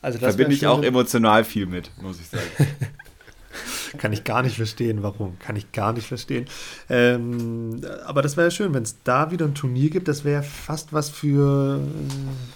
Also 0.02 0.18
das 0.18 0.34
Verbinde 0.34 0.54
ich 0.54 0.66
auch 0.66 0.82
emotional 0.82 1.44
viel 1.44 1.66
mit, 1.66 1.90
muss 2.00 2.20
ich 2.20 2.28
sagen. 2.28 2.44
Kann 3.98 4.12
ich 4.12 4.22
gar 4.22 4.42
nicht 4.42 4.56
verstehen, 4.56 5.02
warum. 5.02 5.38
Kann 5.40 5.56
ich 5.56 5.72
gar 5.72 5.92
nicht 5.92 6.06
verstehen. 6.06 6.46
Ähm, 6.88 7.80
aber 8.06 8.22
das 8.22 8.36
wäre 8.36 8.46
ja 8.46 8.50
schön, 8.50 8.72
wenn 8.72 8.84
es 8.84 9.02
da 9.02 9.32
wieder 9.32 9.46
ein 9.46 9.54
Turnier 9.54 9.90
gibt. 9.90 10.06
Das 10.06 10.24
wäre 10.24 10.44
fast 10.44 10.92
was 10.92 11.10
für 11.10 11.80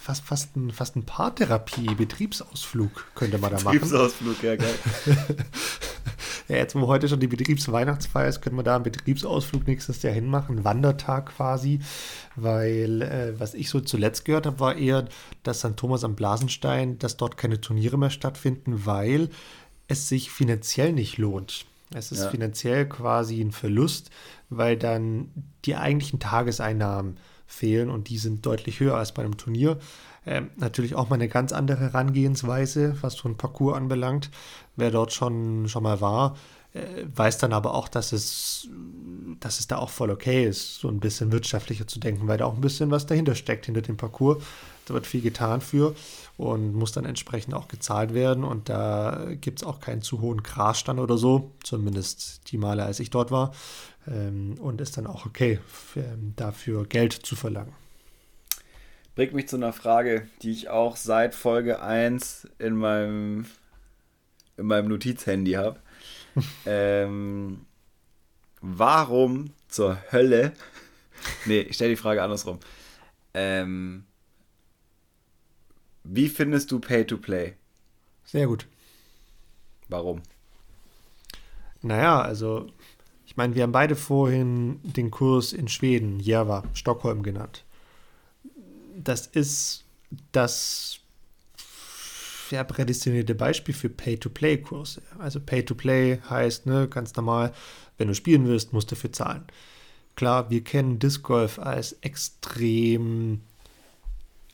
fast, 0.00 0.24
fast 0.24 0.56
ein, 0.56 0.70
fast 0.70 0.94
ein 0.94 1.04
Paartherapie, 1.04 1.94
Betriebsausflug 1.96 3.06
könnte 3.16 3.38
man 3.38 3.50
da 3.50 3.56
machen. 3.62 3.80
Betriebsausflug, 3.80 4.42
ja 4.42 4.56
geil. 4.56 4.74
ja, 6.48 6.56
jetzt 6.56 6.74
wo 6.74 6.86
heute 6.86 7.08
schon 7.08 7.20
die 7.20 7.26
Betriebsweihnachtsfeier 7.26 8.28
ist, 8.28 8.42
können 8.42 8.56
wir 8.56 8.62
da 8.62 8.76
einen 8.76 8.84
Betriebsausflug 8.84 9.66
nächstes 9.66 10.02
Jahr 10.02 10.12
hinmachen, 10.12 10.56
einen 10.56 10.64
Wandertag 10.64 11.34
quasi. 11.36 11.80
Weil 12.36 13.02
äh, 13.02 13.40
was 13.40 13.54
ich 13.54 13.70
so 13.70 13.80
zuletzt 13.80 14.24
gehört 14.24 14.46
habe, 14.46 14.60
war 14.60 14.76
eher, 14.76 15.06
dass 15.42 15.60
St. 15.60 15.76
Thomas 15.76 16.04
am 16.04 16.16
Blasenstein, 16.16 16.98
dass 16.98 17.16
dort 17.16 17.36
keine 17.36 17.60
Turniere 17.60 17.96
mehr 17.96 18.10
stattfinden, 18.10 18.84
weil 18.84 19.30
es 19.88 20.08
sich 20.08 20.30
finanziell 20.30 20.92
nicht 20.92 21.18
lohnt. 21.18 21.66
Es 21.94 22.12
ist 22.12 22.24
ja. 22.24 22.30
finanziell 22.30 22.88
quasi 22.88 23.40
ein 23.40 23.52
Verlust, 23.52 24.10
weil 24.50 24.76
dann 24.76 25.30
die 25.64 25.76
eigentlichen 25.76 26.18
Tageseinnahmen 26.18 27.18
fehlen 27.46 27.90
und 27.90 28.08
die 28.08 28.18
sind 28.18 28.44
deutlich 28.44 28.80
höher 28.80 28.96
als 28.96 29.12
bei 29.12 29.22
einem 29.22 29.36
Turnier. 29.36 29.78
Ähm, 30.26 30.50
natürlich 30.56 30.94
auch 30.94 31.10
mal 31.10 31.16
eine 31.16 31.28
ganz 31.28 31.52
andere 31.52 31.80
Herangehensweise, 31.80 32.96
was 33.02 33.14
so 33.14 33.28
ein 33.28 33.36
Parcours 33.36 33.76
anbelangt. 33.76 34.30
Wer 34.76 34.90
dort 34.90 35.12
schon, 35.12 35.68
schon 35.68 35.82
mal 35.82 36.00
war, 36.00 36.36
äh, 36.74 37.04
weiß 37.14 37.38
dann 37.38 37.52
aber 37.52 37.74
auch, 37.74 37.88
dass 37.88 38.12
es, 38.12 38.68
dass 39.40 39.60
es 39.60 39.66
da 39.66 39.78
auch 39.78 39.90
voll 39.90 40.10
okay 40.10 40.44
ist, 40.44 40.80
so 40.80 40.88
ein 40.88 41.00
bisschen 41.00 41.30
wirtschaftlicher 41.30 41.86
zu 41.86 42.00
denken, 42.00 42.26
weil 42.26 42.38
da 42.38 42.46
auch 42.46 42.54
ein 42.54 42.60
bisschen 42.60 42.90
was 42.90 43.06
dahinter 43.06 43.34
steckt, 43.34 43.66
hinter 43.66 43.82
dem 43.82 43.96
Parcours. 43.96 44.42
Da 44.86 44.92
wird 44.92 45.06
viel 45.06 45.22
getan 45.22 45.60
für 45.60 45.94
und 46.36 46.74
muss 46.74 46.92
dann 46.92 47.04
entsprechend 47.06 47.54
auch 47.54 47.68
gezahlt 47.68 48.12
werden. 48.12 48.44
Und 48.44 48.68
da 48.68 49.28
gibt 49.40 49.60
es 49.60 49.66
auch 49.66 49.80
keinen 49.80 50.02
zu 50.02 50.20
hohen 50.20 50.42
Grasstand 50.42 51.00
oder 51.00 51.16
so, 51.16 51.52
zumindest 51.62 52.50
die 52.50 52.58
Male, 52.58 52.84
als 52.84 53.00
ich 53.00 53.10
dort 53.10 53.30
war. 53.30 53.52
Ähm, 54.06 54.56
und 54.58 54.80
ist 54.80 54.96
dann 54.98 55.06
auch 55.06 55.26
okay, 55.26 55.60
ähm, 55.96 56.34
dafür 56.36 56.84
Geld 56.86 57.12
zu 57.12 57.36
verlangen. 57.36 57.72
Bringt 59.14 59.32
mich 59.32 59.48
zu 59.48 59.56
einer 59.56 59.72
Frage, 59.72 60.28
die 60.42 60.50
ich 60.50 60.68
auch 60.68 60.96
seit 60.96 61.34
Folge 61.36 61.80
1 61.80 62.48
in 62.58 62.76
meinem, 62.76 63.46
in 64.56 64.66
meinem 64.66 64.88
Notizhandy 64.88 65.52
habe. 65.52 65.78
ähm, 66.66 67.64
warum 68.60 69.52
zur 69.68 69.98
Hölle? 70.10 70.52
nee, 71.46 71.60
ich 71.60 71.76
stelle 71.76 71.90
die 71.90 71.96
Frage 71.96 72.22
andersrum. 72.24 72.58
Ähm, 73.34 74.04
wie 76.02 76.28
findest 76.28 76.72
du 76.72 76.80
Pay 76.80 77.06
to 77.06 77.16
Play? 77.16 77.54
Sehr 78.24 78.48
gut. 78.48 78.66
Warum? 79.88 80.22
Naja, 81.82 82.20
also, 82.20 82.66
ich 83.26 83.36
meine, 83.36 83.54
wir 83.54 83.62
haben 83.62 83.72
beide 83.72 83.94
vorhin 83.94 84.80
den 84.82 85.12
Kurs 85.12 85.52
in 85.52 85.68
Schweden, 85.68 86.18
Järva, 86.18 86.64
Stockholm 86.74 87.22
genannt. 87.22 87.64
Das 88.96 89.26
ist 89.26 89.84
das 90.32 91.00
ja, 92.50 92.64
prädestinierte 92.64 93.34
Beispiel 93.34 93.74
für 93.74 93.88
Pay-to-Play-Kurse. 93.88 95.02
Also 95.18 95.40
Pay-to-Play 95.40 96.20
heißt, 96.28 96.66
ne, 96.66 96.88
ganz 96.88 97.14
normal, 97.16 97.52
wenn 97.98 98.08
du 98.08 98.14
spielen 98.14 98.46
willst, 98.46 98.72
musst 98.72 98.90
du 98.90 98.94
dafür 98.94 99.12
zahlen. 99.12 99.44
Klar, 100.16 100.50
wir 100.50 100.62
kennen 100.62 100.98
Disc 100.98 101.22
Golf 101.22 101.58
als 101.58 101.96
extrem 102.00 103.40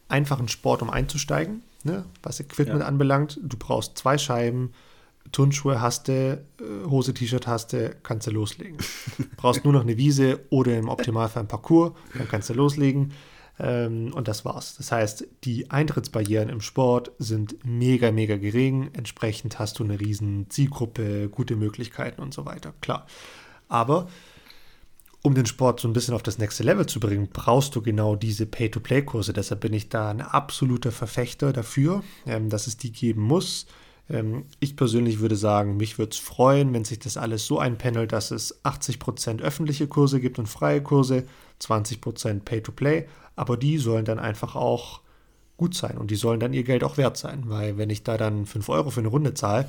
einfachen 0.09 0.49
Sport, 0.49 0.83
um 0.83 0.91
einzusteigen, 0.91 1.63
ne, 1.85 2.05
was 2.23 2.41
Equipment 2.41 2.81
ja. 2.81 2.87
anbelangt. 2.87 3.39
Du 3.43 3.57
brauchst 3.57 3.99
zwei 3.99 4.17
Scheiben, 4.19 4.73
Turnschuhe 5.33 5.81
hast 5.81 6.09
du, 6.09 6.13
äh, 6.61 6.89
Hose, 6.89 7.15
T-Shirt 7.15 7.47
hast 7.47 7.73
du, 7.73 7.95
kannst 8.03 8.27
du 8.27 8.31
loslegen. 8.31 8.79
brauchst 9.37 9.65
nur 9.65 9.73
noch 9.73 9.83
eine 9.83 9.97
Wiese 9.97 10.41
oder 10.51 10.79
im 10.79 10.89
Optimalfall 10.89 11.43
ein 11.43 11.49
Parcours, 11.49 11.93
dann 12.15 12.29
kannst 12.29 12.49
du 12.51 12.55
loslegen. 12.55 13.13
Ähm, 13.63 14.13
und 14.15 14.27
das 14.27 14.45
war's. 14.45 14.77
Das 14.77 14.91
heißt, 14.91 15.27
die 15.45 15.71
Eintrittsbarrieren 15.71 16.49
im 16.49 16.63
Sport 16.63 17.13
sind 17.19 17.57
mega, 17.65 18.11
mega 18.11 18.37
gering. 18.37 18.91
Entsprechend 18.95 19.59
hast 19.59 19.79
du 19.79 19.85
eine 19.85 20.01
riesen 20.01 20.49
Zielgruppe, 20.49 21.29
gute 21.29 21.57
Möglichkeiten 21.57 22.23
und 22.23 22.33
so 22.33 22.47
weiter. 22.47 22.73
Klar. 22.81 23.07
Aber 23.69 24.09
um 25.23 25.35
den 25.35 25.45
Sport 25.45 25.81
so 25.81 25.89
ein 25.89 25.93
bisschen 25.93 26.15
auf 26.15 26.23
das 26.23 26.39
nächste 26.39 26.63
Level 26.63 26.87
zu 26.87 26.99
bringen, 27.01 27.29
brauchst 27.31 27.77
du 27.77 27.83
genau 27.83 28.17
diese 28.17 28.47
Pay-to-Play-Kurse. 28.47 29.35
Deshalb 29.35 29.61
bin 29.61 29.75
ich 29.75 29.91
da 29.91 30.11
ein 30.11 30.23
absoluter 30.23 30.91
Verfechter 30.91 31.53
dafür, 31.53 32.03
ähm, 32.27 32.49
dass 32.49 32.67
es 32.67 32.79
die 32.79 32.93
geben 32.93 33.21
muss. 33.21 33.67
Ähm, 34.09 34.47
ich 34.59 34.75
persönlich 34.75 35.21
würde 35.21 35.37
sagen, 35.37 35.77
mich 35.77 35.99
würde 35.99 36.13
es 36.13 36.19
freuen, 36.19 36.73
wenn 36.73 36.87
sich 36.87 36.99
das 36.99 37.19
alles 37.19 37.45
so 37.45 37.59
einpendelt, 37.59 38.13
dass 38.13 38.31
es 38.31 38.65
80% 38.65 39.43
öffentliche 39.43 39.87
Kurse 39.87 40.19
gibt 40.19 40.39
und 40.39 40.47
freie 40.47 40.83
Kurse, 40.83 41.27
20% 41.61 42.41
Pay-to-Play 42.41 43.07
aber 43.37 43.57
die 43.57 43.79
sollen 43.79 44.05
dann 44.05 44.19
einfach 44.19 44.57
auch 44.57 45.01
gut 45.57 45.75
sein 45.75 45.99
und 45.99 46.11
die 46.11 46.17
sollen 46.17 46.41
dann 46.41 46.55
ihr 46.55 46.65
Geld 46.65 46.85
auch 46.85 46.97
wert 46.97 47.17
sein, 47.17 47.45
weil 47.47 47.77
wenn 47.77 47.91
ich 47.91 48.03
da 48.03 48.17
dann 48.17 48.47
5 48.47 48.69
Euro 48.71 48.91
für 48.91 49.01
eine 49.01 49.09
Runde 49.09 49.35
zahle, 49.35 49.69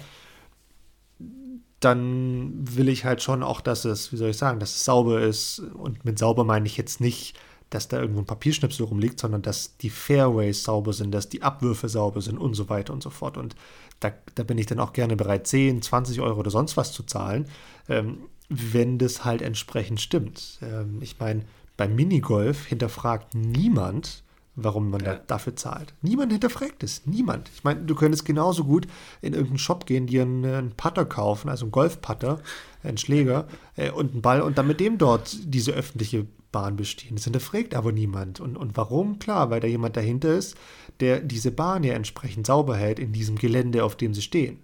dann 1.82 2.54
will 2.56 2.88
ich 2.90 3.06
halt 3.06 3.22
schon 3.22 3.44
auch, 3.44 3.60
dass 3.60 3.86
es, 3.86 4.12
wie 4.12 4.18
soll 4.18 4.30
ich 4.30 4.38
sagen, 4.38 4.60
dass 4.60 4.76
es 4.76 4.86
sauber 4.86 5.22
ist 5.22 5.60
und 5.60 6.06
mit 6.06 6.20
sauber 6.20 6.44
meine 6.44 6.68
ich 6.68 6.78
jetzt 6.78 7.02
nicht, 7.02 7.38
dass 7.72 7.88
da 7.88 8.00
irgendwo 8.00 8.20
ein 8.22 8.26
Papierschnipsel 8.26 8.86
rumliegt, 8.86 9.20
sondern 9.20 9.42
dass 9.42 9.78
die 9.78 9.90
Fairways 9.90 10.64
sauber 10.64 10.94
sind, 10.94 11.12
dass 11.12 11.30
die 11.30 11.42
Abwürfe 11.42 11.90
sauber 11.90 12.22
sind 12.22 12.38
und 12.38 12.54
so 12.54 12.70
weiter 12.70 12.94
und 12.94 13.02
so 13.02 13.10
fort. 13.10 13.38
Und 13.38 13.56
da, 14.02 14.12
da 14.36 14.44
bin 14.44 14.58
ich 14.58 14.66
dann 14.66 14.80
auch 14.80 14.94
gerne 14.94 15.16
bereit, 15.16 15.48
10, 15.48 15.82
20 15.82 16.20
Euro 16.20 16.40
oder 16.40 16.52
sonst 16.52 16.76
was 16.76 16.92
zu 16.92 17.04
zahlen, 17.04 17.48
ähm, 17.88 18.18
wenn 18.50 18.98
das 18.98 19.24
halt 19.24 19.42
entsprechend 19.42 20.02
stimmt. 20.02 20.60
Ähm, 20.62 21.00
ich 21.02 21.18
meine, 21.20 21.46
beim 21.78 21.96
Minigolf 21.96 22.66
hinterfragt 22.66 23.34
niemand, 23.34 24.24
warum 24.56 24.90
man 24.90 25.02
ja. 25.02 25.16
da 25.16 25.22
dafür 25.28 25.56
zahlt. 25.56 25.94
Niemand 26.02 26.32
hinterfragt 26.32 26.84
es. 26.84 27.06
Niemand. 27.06 27.50
Ich 27.54 27.64
meine, 27.64 27.82
du 27.82 27.96
könntest 27.96 28.26
genauso 28.26 28.66
gut 28.66 28.88
in 29.22 29.34
irgendeinen 29.34 29.60
Shop 29.60 29.86
gehen, 29.86 30.08
dir 30.08 30.24
einen, 30.24 30.46
einen 30.46 30.72
Putter 30.72 31.06
kaufen, 31.06 31.50
also 31.50 31.66
einen 31.66 31.72
Golfputter, 31.72 32.42
einen 32.84 32.98
Schläger 32.98 33.48
äh, 33.76 33.92
und 33.92 34.12
einen 34.12 34.22
Ball 34.22 34.42
und 34.42 34.58
dann 34.58 34.68
mit 34.68 34.80
dem 34.80 34.98
dort 34.98 35.38
diese 35.44 35.72
öffentliche 35.72 36.28
Bahn 36.52 36.76
bestehen. 36.76 37.16
Das 37.16 37.24
hinterfragt 37.24 37.76
aber 37.76 37.92
niemand. 37.92 38.40
Und, 38.40 38.58
und 38.58 38.76
warum? 38.76 39.20
Klar, 39.20 39.50
weil 39.50 39.62
da 39.62 39.68
jemand 39.68 39.96
dahinter 39.96 40.36
ist, 40.36 40.58
der 41.00 41.22
diese 41.22 41.52
Bahn 41.52 41.84
ja 41.84 41.94
entsprechend 41.94 42.46
sauber 42.46 42.76
hält 42.76 43.00
in 43.00 43.14
diesem 43.14 43.38
Gelände, 43.38 43.84
auf 43.84 43.96
dem 43.96 44.14
sie 44.14 44.22
stehen. 44.22 44.60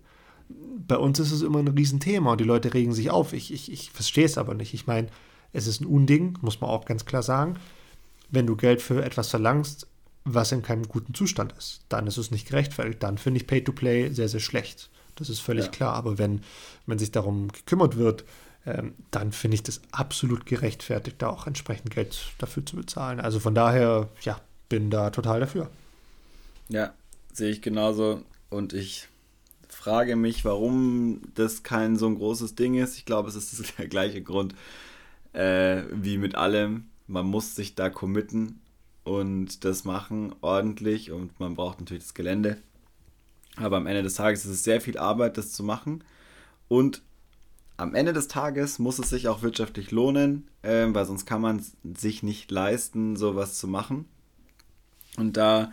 Bei 0.88 0.98
uns 0.98 1.20
ist 1.20 1.32
es 1.32 1.42
immer 1.42 1.60
ein 1.60 1.68
Riesenthema 1.68 2.34
und 2.34 2.42
die 2.42 2.46
Leute 2.46 2.74
regen 2.74 2.94
sich 2.94 3.10
auf. 3.10 3.34
Ich, 3.34 3.54
ich, 3.54 3.72
ich 3.72 3.92
verstehe 3.92 4.26
es 4.26 4.38
aber 4.38 4.54
nicht. 4.54 4.74
Ich 4.74 4.88
meine, 4.88 5.08
es 5.54 5.68
ist 5.68 5.82
ein 5.82 5.88
Unding, 5.88 6.38
muss 6.42 6.62
man 6.62 6.70
auch 6.70 6.86
ganz 6.86 7.06
klar 7.06 7.24
sagen. 7.24 7.58
Wenn 8.30 8.48
du 8.48 8.56
Geld 8.56 8.82
für 8.82 9.04
etwas 9.04 9.30
verlangst, 9.30 9.88
was 10.26 10.52
in 10.52 10.62
keinem 10.62 10.88
guten 10.88 11.14
Zustand 11.14 11.54
ist, 11.58 11.82
dann 11.90 12.08
ist 12.08 12.18
es 12.18 12.32
nicht 12.32 12.50
gerechtfertigt. 12.50 13.02
Dann 13.02 13.18
finde 13.18 13.40
ich 13.40 13.48
Pay-to-Play 13.48 14.12
sehr, 14.12 14.28
sehr 14.28 14.42
schlecht. 14.42 14.90
Das 15.16 15.30
ist 15.30 15.40
völlig 15.40 15.66
ja. 15.66 15.72
klar. 15.72 15.94
Aber 15.94 16.18
wenn, 16.18 16.42
wenn 16.86 17.00
sich 17.00 17.12
darum 17.12 17.52
gekümmert 17.52 17.98
wird, 17.98 18.26
ähm, 18.66 18.96
dann 19.12 19.32
finde 19.32 19.56
ich 19.56 19.64
das 19.64 19.82
absolut 19.92 20.46
gerechtfertigt, 20.46 21.22
da 21.22 21.30
auch 21.30 21.48
entsprechend 21.48 21.92
Geld 21.92 22.34
dafür 22.38 22.66
zu 22.66 22.76
bezahlen. 22.76 23.22
Also 23.22 23.40
von 23.40 23.56
daher, 23.56 24.10
ja, 24.22 24.42
bin 24.68 24.90
da 24.90 25.10
total 25.10 25.40
dafür. 25.40 25.70
Ja, 26.68 26.94
sehe 27.32 27.50
ich 27.50 27.62
genauso. 27.62 28.22
Und 28.50 28.74
ich 28.74 29.08
frage 29.70 30.18
mich, 30.18 30.44
warum 30.44 31.22
das 31.36 31.64
kein 31.64 31.96
so 31.96 32.08
ein 32.08 32.16
großes 32.16 32.56
Ding 32.56 32.76
ist. 32.76 32.98
Ich 32.98 33.06
glaube, 33.06 33.30
es 33.30 33.36
ist 33.36 33.74
der 33.78 33.88
gleiche 33.88 34.22
Grund, 34.22 34.54
äh, 35.38 35.84
wie 35.92 36.18
mit 36.18 36.36
allem. 36.36 36.90
Man 37.06 37.28
muss 37.28 37.56
sich 37.56 37.76
da 37.76 37.90
committen 37.90 38.60
und 39.04 39.64
das 39.64 39.86
machen 39.86 40.36
ordentlich 40.42 41.12
und 41.12 41.40
man 41.40 41.56
braucht 41.56 41.80
natürlich 41.80 42.04
das 42.04 42.14
Gelände. 42.14 42.58
Aber 43.56 43.78
am 43.78 43.88
Ende 43.88 44.04
des 44.04 44.16
Tages 44.16 44.46
ist 44.46 44.52
es 44.52 44.64
sehr 44.64 44.82
viel 44.82 44.98
Arbeit, 44.98 45.38
das 45.38 45.52
zu 45.52 45.64
machen. 45.64 46.04
Und 46.68 47.02
am 47.78 47.96
Ende 47.96 48.14
des 48.14 48.28
Tages 48.28 48.80
muss 48.80 49.00
es 49.00 49.10
sich 49.10 49.28
auch 49.28 49.42
wirtschaftlich 49.44 49.92
lohnen, 49.92 50.48
äh, 50.64 50.88
weil 50.90 51.06
sonst 51.06 51.26
kann 51.26 51.42
man 51.42 51.64
sich 51.84 52.24
nicht 52.24 52.52
leisten, 52.52 53.16
sowas 53.16 53.58
zu 53.58 53.68
machen. 53.68 54.06
Und 55.18 55.38
da 55.38 55.72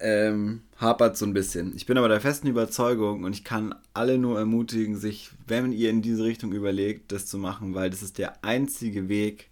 ähm, 0.00 0.62
hapert 0.78 1.16
so 1.16 1.24
ein 1.24 1.32
bisschen. 1.32 1.74
Ich 1.76 1.86
bin 1.86 1.98
aber 1.98 2.08
der 2.08 2.20
festen 2.20 2.48
Überzeugung 2.48 3.24
und 3.24 3.32
ich 3.32 3.44
kann 3.44 3.74
alle 3.92 4.18
nur 4.18 4.38
ermutigen, 4.38 4.96
sich, 4.96 5.30
wenn 5.46 5.72
ihr 5.72 5.90
in 5.90 6.02
diese 6.02 6.24
Richtung 6.24 6.52
überlegt, 6.52 7.12
das 7.12 7.26
zu 7.26 7.38
machen, 7.38 7.74
weil 7.74 7.90
das 7.90 8.02
ist 8.02 8.18
der 8.18 8.44
einzige 8.44 9.08
Weg, 9.08 9.50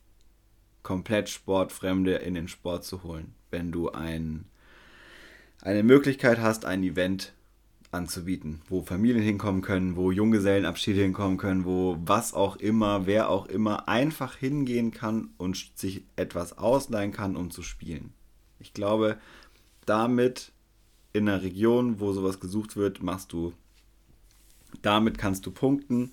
komplett 0.82 1.28
Sportfremde 1.28 2.16
in 2.16 2.35
den 2.35 2.48
Sport 2.48 2.85
zu 2.85 3.02
holen. 3.02 3.35
Wenn 3.51 3.70
du 3.70 3.90
ein, 3.90 4.47
eine 5.60 5.82
Möglichkeit 5.82 6.40
hast, 6.40 6.64
ein 6.64 6.82
Event 6.82 7.32
anzubieten, 7.93 8.62
wo 8.69 8.82
Familien 8.82 9.23
hinkommen 9.23 9.62
können, 9.62 9.97
wo 9.97 10.10
Junggesellenabschiede 10.10 11.02
hinkommen 11.02 11.36
können, 11.36 11.64
wo 11.64 11.98
was 12.05 12.35
auch 12.35 12.56
immer, 12.56 13.06
wer 13.06 13.28
auch 13.28 13.47
immer 13.47 13.89
einfach 13.89 14.36
hingehen 14.36 14.90
kann 14.93 15.31
und 15.36 15.73
sich 15.77 16.05
etwas 16.16 16.59
ausleihen 16.59 17.12
kann, 17.12 17.36
um 17.36 17.51
zu 17.51 17.62
spielen. 17.62 18.12
Ich 18.59 18.73
glaube, 18.73 19.19
damit 19.86 20.52
in 21.12 21.28
einer 21.28 21.42
Region, 21.42 22.00
wo 22.00 22.12
sowas 22.12 22.40
gesucht 22.40 22.76
wird, 22.76 23.02
machst 23.02 23.32
du, 23.32 23.52
damit 24.80 25.18
kannst 25.18 25.44
du 25.46 25.50
punkten 25.50 26.12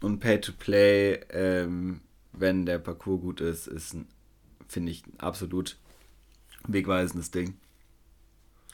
und 0.00 0.18
Pay-to-Play, 0.20 1.20
ähm, 1.30 2.00
wenn 2.32 2.66
der 2.66 2.78
Parcours 2.78 3.20
gut 3.20 3.40
ist, 3.40 3.66
ist, 3.66 3.96
finde 4.68 4.90
ich, 4.90 5.06
ein 5.06 5.20
absolut 5.20 5.76
wegweisendes 6.66 7.30
Ding. 7.30 7.54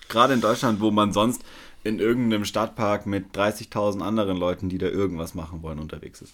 Gerade 0.08 0.34
in 0.34 0.40
Deutschland, 0.40 0.80
wo 0.80 0.90
man 0.90 1.12
sonst 1.12 1.44
in 1.84 1.98
irgendeinem 1.98 2.44
Stadtpark 2.44 3.06
mit 3.06 3.36
30.000 3.36 4.00
anderen 4.00 4.36
Leuten, 4.36 4.68
die 4.68 4.78
da 4.78 4.86
irgendwas 4.86 5.34
machen 5.34 5.62
wollen, 5.62 5.78
unterwegs 5.78 6.22
ist. 6.22 6.32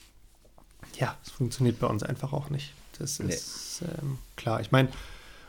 Ja, 0.99 1.17
es 1.25 1.31
funktioniert 1.31 1.81
bei 1.81 1.87
uns 1.87 2.03
einfach 2.03 2.33
auch 2.33 2.51
nicht. 2.51 2.73
Das 2.99 3.19
ist 3.19 3.83
nee. 3.83 3.89
ähm, 4.01 4.19
klar. 4.37 4.61
Ich 4.61 4.71
meine, 4.71 4.91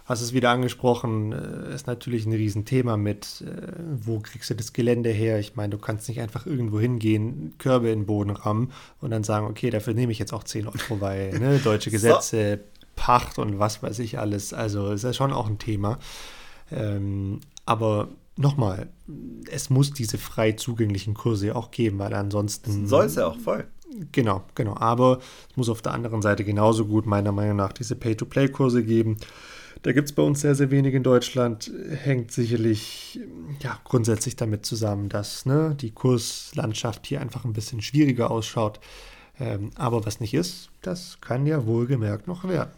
hast 0.06 0.22
es 0.22 0.34
wieder 0.34 0.52
angesprochen, 0.52 1.34
äh, 1.34 1.74
ist 1.74 1.88
natürlich 1.88 2.26
ein 2.26 2.34
Riesenthema 2.34 2.96
mit, 2.96 3.44
äh, 3.46 3.74
wo 4.02 4.20
kriegst 4.20 4.50
du 4.50 4.56
das 4.56 4.72
Gelände 4.72 5.10
her? 5.10 5.40
Ich 5.40 5.56
meine, 5.56 5.72
du 5.72 5.78
kannst 5.78 6.08
nicht 6.08 6.22
einfach 6.22 6.46
irgendwo 6.46 6.80
hingehen, 6.80 7.56
Körbe 7.58 7.90
in 7.90 8.02
den 8.02 8.06
Boden 8.06 8.30
rammen 8.30 8.72
und 9.02 9.12
dann 9.12 9.24
sagen, 9.24 9.48
okay, 9.48 9.72
dafür 9.72 9.94
nehme 9.94 10.12
ich 10.12 10.20
jetzt 10.20 10.34
auch 10.34 10.44
10 10.44 10.68
Euro, 10.68 11.02
weil 11.02 11.32
ne, 11.40 11.60
deutsche 11.60 11.92
Gesetze, 11.92 12.60
so. 12.62 12.82
Pacht 12.96 13.40
und 13.40 13.60
was 13.60 13.84
weiß 13.84 14.00
ich 14.00 14.20
alles. 14.20 14.54
Also 14.54 14.92
ist 14.92 15.04
ja 15.04 15.12
schon 15.12 15.34
auch 15.34 15.48
ein 15.48 15.58
Thema. 15.58 16.00
Ähm, 16.72 17.42
aber 17.66 18.08
nochmal, 18.38 18.88
es 19.52 19.70
muss 19.70 19.92
diese 19.92 20.18
frei 20.18 20.54
zugänglichen 20.54 21.14
Kurse 21.14 21.56
auch 21.56 21.72
geben, 21.72 22.00
weil 22.00 22.14
ansonsten. 22.14 22.88
Soll 22.88 23.06
es 23.06 23.16
ja 23.16 23.28
auch 23.28 23.38
voll. 23.38 23.68
Genau, 24.12 24.44
genau. 24.56 24.76
Aber 24.78 25.20
es 25.50 25.58
muss 25.58 25.70
auf 25.70 25.82
der 25.82 25.94
anderen 25.94 26.22
Seite 26.22 26.44
genauso 26.44 26.86
gut 26.86 27.06
meiner 27.06 27.32
Meinung 27.32 27.58
nach 27.58 27.74
diese 27.74 27.96
Pay-to-Play-Kurse 27.96 28.84
geben. 28.84 29.18
Da 29.86 29.92
gibt 29.92 30.10
es 30.10 30.16
bei 30.16 30.24
uns 30.24 30.42
sehr, 30.42 30.56
sehr 30.56 30.72
wenig 30.72 30.96
in 30.96 31.04
Deutschland. 31.04 31.70
Hängt 31.92 32.32
sicherlich 32.32 33.20
ja, 33.62 33.80
grundsätzlich 33.84 34.36
damit 34.36 34.66
zusammen, 34.66 35.10
dass 35.10 35.46
ne, 35.46 35.78
die 35.80 35.92
Kurslandschaft 35.92 37.06
hier 37.06 37.22
einfach 37.22 37.46
ein 37.46 37.54
bisschen 37.54 37.84
schwieriger 37.84 38.32
ausschaut. 38.32 38.80
Ähm, 39.40 39.70
aber 39.76 40.04
was 40.04 40.20
nicht 40.20 40.34
ist, 40.34 40.72
das 40.82 41.20
kann 41.22 41.46
ja 41.46 41.68
wohlgemerkt 41.68 42.26
noch 42.26 42.46
werden. 42.46 42.72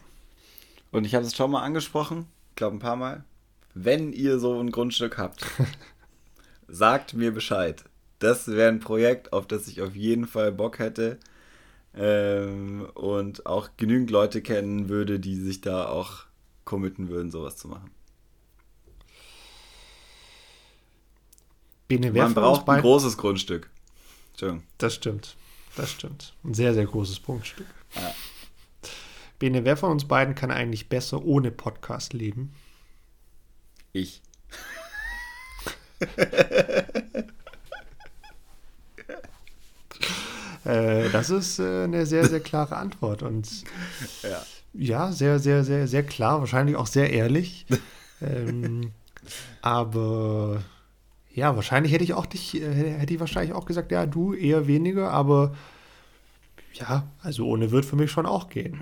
Und 0.92 1.06
ich 1.06 1.16
habe 1.16 1.24
es 1.24 1.34
schon 1.34 1.50
mal 1.50 1.62
angesprochen, 1.62 2.26
ich 2.50 2.56
glaube 2.58 2.76
ein 2.76 2.80
paar 2.80 2.98
Mal. 2.98 3.24
Wenn 3.74 4.12
ihr 4.12 4.38
so 4.38 4.60
ein 4.60 4.72
Grundstück 4.72 5.18
habt, 5.18 5.46
sagt 6.68 7.14
mir 7.14 7.32
Bescheid. 7.32 7.86
Das 8.20 8.50
wäre 8.50 8.68
ein 8.68 8.82
Projekt, 8.82 9.32
auf 9.32 9.48
das 9.48 9.70
ich 9.70 9.82
auf 9.82 9.96
jeden 9.96 10.28
Fall 10.28 10.52
Bock 10.52 10.80
hätte. 10.80 11.20
Ähm, 11.96 12.86
und 12.96 13.46
auch 13.46 13.70
genügend 13.78 14.12
Leute 14.12 14.42
kennen 14.42 14.90
würde, 14.90 15.22
die 15.22 15.38
sich 15.38 15.62
da 15.62 15.88
auch 15.88 16.27
committen 16.68 17.10
würden, 17.10 17.32
sowas 17.32 17.58
zu 17.58 17.68
machen. 17.68 17.90
Bene, 21.88 22.12
Man 22.12 22.34
braucht 22.34 22.70
ein 22.70 22.82
großes 22.82 23.18
Grundstück. 23.18 23.72
Das 24.78 24.94
stimmt. 24.94 25.36
Das 25.76 25.92
stimmt. 25.92 26.36
Ein 26.44 26.54
sehr, 26.54 26.74
sehr 26.74 26.86
großes 26.86 27.20
Punktstück. 27.22 27.66
Ja. 27.96 28.14
Bene, 29.40 29.64
wer 29.64 29.78
von 29.78 29.92
uns 29.92 30.06
beiden 30.06 30.36
kann 30.36 30.52
eigentlich 30.52 30.90
besser 30.90 31.24
ohne 31.24 31.50
Podcast 31.52 32.14
leben? 32.14 32.54
Ich. 33.94 34.22
äh, 40.66 41.10
das 41.12 41.30
ist 41.30 41.60
äh, 41.60 41.86
eine 41.86 42.06
sehr, 42.06 42.28
sehr 42.28 42.42
klare 42.42 42.76
Antwort. 42.76 43.24
Und 43.24 43.48
ja. 44.24 44.44
Ja, 44.78 45.12
sehr, 45.12 45.40
sehr, 45.40 45.64
sehr, 45.64 45.88
sehr 45.88 46.04
klar, 46.04 46.40
wahrscheinlich 46.40 46.76
auch 46.76 46.88
sehr 46.88 47.12
ehrlich. 47.12 47.66
ähm, 48.22 48.92
aber 49.62 50.62
ja, 51.34 51.56
wahrscheinlich 51.56 51.94
hätte 51.94 52.04
ich 52.04 52.14
auch 52.14 52.26
dich, 52.26 52.62
äh, 52.62 52.98
hätte 53.00 53.14
ich 53.14 53.20
wahrscheinlich 53.20 53.54
auch 53.54 53.66
gesagt, 53.66 53.92
ja, 53.92 54.06
du 54.06 54.34
eher 54.34 54.68
weniger, 54.68 55.12
aber 55.12 55.56
ja, 56.74 57.08
also 57.22 57.48
ohne 57.48 57.72
wird 57.72 57.86
für 57.86 57.96
mich 57.96 58.12
schon 58.12 58.26
auch 58.26 58.50
gehen. 58.50 58.82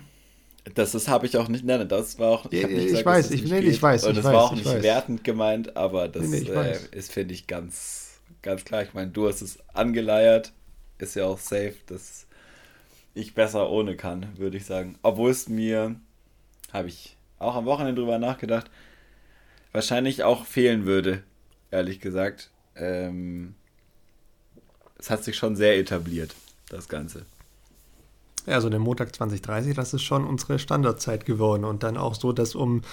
Das 0.74 0.96
ist 0.96 1.08
habe 1.08 1.28
ich 1.28 1.38
auch 1.38 1.48
nicht, 1.48 1.64
nein, 1.64 1.88
das 1.88 2.18
war 2.18 2.30
auch, 2.30 2.46
ich, 2.50 2.64
ich, 2.64 2.68
nicht 2.68 2.86
gesagt, 2.88 3.00
ich 3.00 3.06
weiß, 3.06 3.32
ich, 3.32 3.44
nee, 3.46 3.60
ich 3.60 3.82
weiß, 3.82 4.06
und 4.06 4.18
das 4.18 4.26
war 4.26 4.44
auch 4.44 4.54
nicht 4.54 4.66
weiß. 4.66 4.82
wertend 4.82 5.24
gemeint, 5.24 5.78
aber 5.78 6.08
das 6.08 6.28
nee, 6.28 6.42
nee, 6.42 6.50
äh, 6.50 6.80
ist, 6.92 7.12
finde 7.12 7.34
ich, 7.34 7.46
ganz, 7.46 8.20
ganz 8.42 8.66
klar. 8.66 8.82
Ich 8.82 8.94
meine, 8.94 9.12
du 9.12 9.28
hast 9.28 9.42
es 9.42 9.60
angeleiert, 9.74 10.54
ist 10.98 11.16
ja 11.16 11.26
auch 11.26 11.38
safe, 11.38 11.76
dass 11.86 12.26
ich 13.16 13.34
besser 13.34 13.70
ohne 13.70 13.96
kann, 13.96 14.28
würde 14.38 14.58
ich 14.58 14.66
sagen. 14.66 15.00
Obwohl 15.02 15.32
es 15.32 15.50
mir, 15.50 15.96
habe 16.72 16.90
ich 16.90 17.18
auch 17.40 17.56
am 17.56 17.66
Wochenende 17.66 18.02
drüber 18.02 18.20
nachgedacht, 18.20 18.70
wahrscheinlich 19.72 20.24
auch 20.24 20.46
fehlen 20.46 20.86
würde, 20.86 21.24
ehrlich 21.72 22.00
gesagt. 22.00 22.52
Ähm, 22.76 23.56
es 25.00 25.10
hat 25.10 25.24
sich 25.24 25.38
schon 25.38 25.56
sehr 25.56 25.78
etabliert, 25.80 26.36
das 26.70 26.88
Ganze. 26.88 27.26
Ja, 28.46 28.62
so 28.62 28.70
der 28.70 28.80
Montag 28.80 29.16
2030, 29.16 29.76
das 29.76 29.94
ist 29.94 30.04
schon 30.04 30.26
unsere 30.26 30.60
Standardzeit 30.60 31.26
geworden. 31.26 31.64
Und 31.64 31.82
dann 31.84 31.98
auch 31.98 32.14
so, 32.14 32.32
dass 32.32 32.54
um 32.54 32.84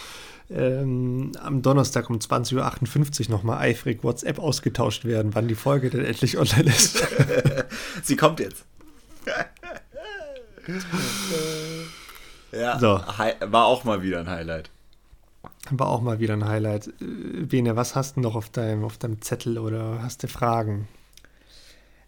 ähm, 0.50 1.32
am 1.38 1.62
Donnerstag 1.62 2.08
um 2.08 2.18
20.58 2.18 3.26
Uhr 3.26 3.30
nochmal 3.30 3.58
eifrig 3.58 4.02
WhatsApp 4.02 4.38
ausgetauscht 4.38 5.04
werden, 5.04 5.34
wann 5.34 5.48
die 5.48 5.54
Folge 5.54 5.90
denn 5.90 6.04
endlich 6.04 6.38
online 6.38 6.70
ist. 6.70 7.06
Sie 8.02 8.16
kommt 8.16 8.40
jetzt. 8.40 8.64
ja, 12.52 12.78
so. 12.78 13.00
war 13.40 13.66
auch 13.66 13.84
mal 13.84 14.02
wieder 14.02 14.20
ein 14.20 14.28
Highlight. 14.28 14.70
War 15.70 15.88
auch 15.88 16.00
mal 16.00 16.20
wieder 16.20 16.34
ein 16.34 16.46
Highlight. 16.46 16.88
Äh, 17.00 17.44
Bene, 17.44 17.76
was 17.76 17.94
hast 17.94 18.16
du 18.16 18.20
noch 18.20 18.34
auf 18.34 18.50
deinem, 18.50 18.84
auf 18.84 18.98
deinem 18.98 19.22
Zettel 19.22 19.58
oder 19.58 20.02
hast 20.02 20.22
du 20.22 20.28
Fragen? 20.28 20.88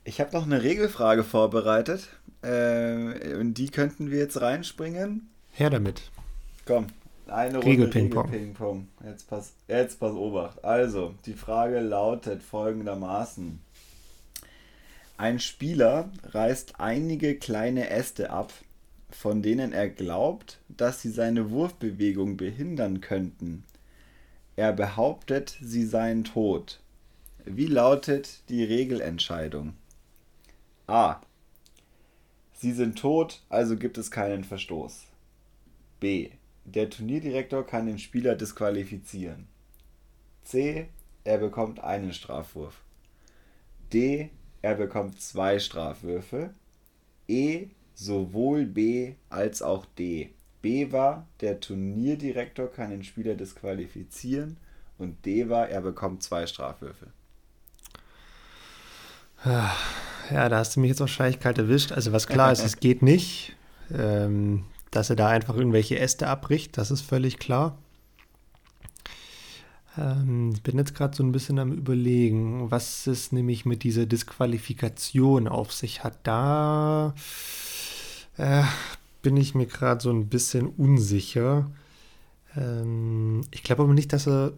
Ich 0.05 0.21
habe 0.21 0.33
noch 0.33 0.45
eine 0.45 0.63
Regelfrage 0.63 1.25
vorbereitet. 1.25 2.09
Äh, 2.43 3.35
und 3.35 3.55
die 3.55 3.71
könnten 3.71 4.11
wir 4.11 4.19
jetzt 4.19 4.41
reinspringen. 4.41 5.29
Her 5.53 5.71
damit. 5.71 6.11
Komm, 6.67 6.89
eine 7.27 7.59
Runde 7.59 7.67
Regel-Ping-Pong. 7.67 8.31
Regel 8.31 8.87
jetzt, 9.07 9.29
pass, 9.29 9.53
jetzt 9.69 9.99
pass 10.01 10.13
Obacht. 10.13 10.65
Also, 10.65 11.15
die 11.27 11.33
Frage 11.33 11.81
lautet 11.81 12.43
folgendermaßen. 12.43 13.61
Ein 15.17 15.39
Spieler 15.39 16.11
reißt 16.25 16.81
einige 16.81 17.37
kleine 17.37 17.89
Äste 17.89 18.31
ab, 18.31 18.53
von 19.11 19.43
denen 19.43 19.73
er 19.73 19.89
glaubt, 19.89 20.59
dass 20.69 21.03
sie 21.03 21.11
seine 21.11 21.51
Wurfbewegung 21.51 22.37
behindern 22.37 23.01
könnten. 23.01 23.65
Er 24.57 24.73
behauptet, 24.73 25.57
sie 25.61 25.85
seien 25.85 26.25
tot. 26.25 26.81
Wie 27.45 27.67
lautet 27.67 28.49
die 28.49 28.65
Regelentscheidung? 28.65 29.75
A. 30.87 31.21
Sie 32.55 32.73
sind 32.73 32.99
tot, 32.99 33.43
also 33.49 33.77
gibt 33.77 33.99
es 33.99 34.11
keinen 34.11 34.43
Verstoß. 34.43 35.07
B. 36.01 36.31
Der 36.65 36.91
Turnierdirektor 36.91 37.65
kann 37.65 37.87
den 37.87 37.99
Spieler 37.99 38.35
disqualifizieren. 38.35 39.47
C. 40.43 40.89
Er 41.25 41.39
bekommt 41.39 41.81
einen 41.81 42.13
Strafwurf. 42.13 42.83
D. 43.93 44.31
Er 44.65 44.77
bekommt 44.77 45.21
zwei 45.21 45.59
Strafwürfe. 45.59 46.55
E. 47.29 47.67
Sowohl 47.95 48.65
B 48.65 49.13
als 49.29 49.61
auch 49.61 49.85
D. 49.85 50.31
B 50.63 50.91
war, 50.91 51.29
der 51.43 51.61
Turnierdirektor 51.61 52.73
kann 52.73 52.89
den 52.89 53.05
Spieler 53.05 53.35
disqualifizieren. 53.35 54.57
Und 54.97 55.27
D 55.27 55.51
war, 55.51 55.69
er 55.69 55.83
bekommt 55.83 56.23
zwei 56.23 56.47
Strafwürfe. 56.47 57.09
Ja, 59.45 60.49
da 60.49 60.57
hast 60.57 60.77
du 60.77 60.81
mich 60.81 60.89
jetzt 60.89 61.01
wahrscheinlich 61.01 61.41
kalt 61.41 61.59
erwischt. 61.59 61.93
Also 61.93 62.13
was 62.13 62.27
klar 62.27 62.51
ist, 62.51 62.65
es 62.65 62.81
geht 62.81 63.03
nicht. 63.03 63.55
Ähm, 63.95 64.65
dass 64.91 65.11
er 65.11 65.17
da 65.17 65.29
einfach 65.29 65.57
irgendwelche 65.57 65.99
Äste 65.99 66.27
abbricht, 66.27 66.79
das 66.79 66.91
ist 66.91 67.03
völlig 67.03 67.39
klar. 67.39 67.77
Ähm, 69.97 70.53
ich 70.55 70.63
bin 70.63 70.79
jetzt 70.79 70.95
gerade 70.95 71.17
so 71.17 71.23
ein 71.23 71.33
bisschen 71.33 71.59
am 71.59 71.73
überlegen, 71.73 72.71
was 72.71 73.07
es 73.07 73.33
nämlich 73.33 73.65
mit 73.65 73.83
dieser 73.83 74.07
Disqualifikation 74.07 75.49
auf 75.49 75.73
sich 75.73 76.05
hat. 76.05 76.19
Da 76.25 77.15
äh, 78.37 78.63
bin 79.23 79.37
ich 79.37 79.55
mir 79.55 79.67
gerade 79.67 80.03
so 80.03 80.11
ein 80.11 80.29
bisschen 80.29 80.67
unsicher. 80.67 81.71
Ähm, 82.57 83.43
ich 83.51 83.63
glaube 83.63 83.83
aber 83.83 83.95
nicht, 83.95 84.13
dass 84.13 84.27
er 84.27 84.53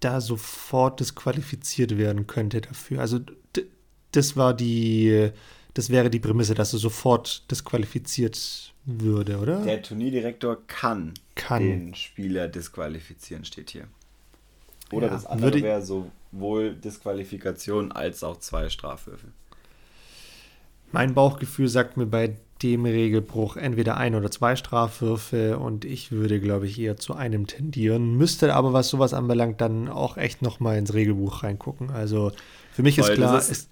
da 0.00 0.20
sofort 0.20 1.00
disqualifiziert 1.00 1.96
werden 1.96 2.26
könnte 2.26 2.60
dafür. 2.60 3.00
Also 3.00 3.20
das 4.12 4.36
war 4.36 4.54
die, 4.54 5.30
das 5.74 5.90
wäre 5.90 6.10
die 6.10 6.20
Prämisse, 6.20 6.54
dass 6.54 6.72
er 6.72 6.78
sofort 6.78 7.50
disqualifiziert 7.50 8.72
würde, 8.84 9.38
oder? 9.38 9.62
Der 9.62 9.82
Turnierdirektor 9.82 10.58
kann, 10.66 11.14
kann. 11.36 11.62
den 11.62 11.94
Spieler 11.94 12.48
disqualifizieren, 12.48 13.44
steht 13.44 13.70
hier. 13.70 13.86
Oder 14.90 15.06
ja, 15.06 15.12
das 15.12 15.26
andere 15.26 15.62
wäre 15.62 15.82
sowohl 15.82 16.74
Disqualifikation 16.74 17.92
als 17.92 18.22
auch 18.24 18.38
zwei 18.38 18.68
Strafwürfe. 18.68 19.28
Mein 20.92 21.14
Bauchgefühl 21.14 21.68
sagt 21.68 21.96
mir 21.96 22.06
bei 22.06 22.36
dem 22.62 22.86
Regelbruch 22.86 23.56
entweder 23.56 23.96
ein 23.96 24.14
oder 24.14 24.30
zwei 24.30 24.56
Strafwürfe 24.56 25.58
und 25.58 25.84
ich 25.84 26.10
würde, 26.10 26.40
glaube 26.40 26.66
ich, 26.66 26.78
eher 26.78 26.96
zu 26.96 27.14
einem 27.14 27.46
tendieren. 27.46 28.16
Müsste 28.16 28.54
aber, 28.54 28.72
was 28.72 28.88
sowas 28.88 29.12
anbelangt, 29.12 29.60
dann 29.60 29.88
auch 29.88 30.16
echt 30.16 30.40
nochmal 30.42 30.78
ins 30.78 30.94
Regelbuch 30.94 31.42
reingucken. 31.42 31.90
Also 31.90 32.32
für 32.72 32.82
mich 32.82 32.98
Weil 32.98 33.10
ist 33.10 33.14
klar, 33.14 33.38
ist, 33.38 33.68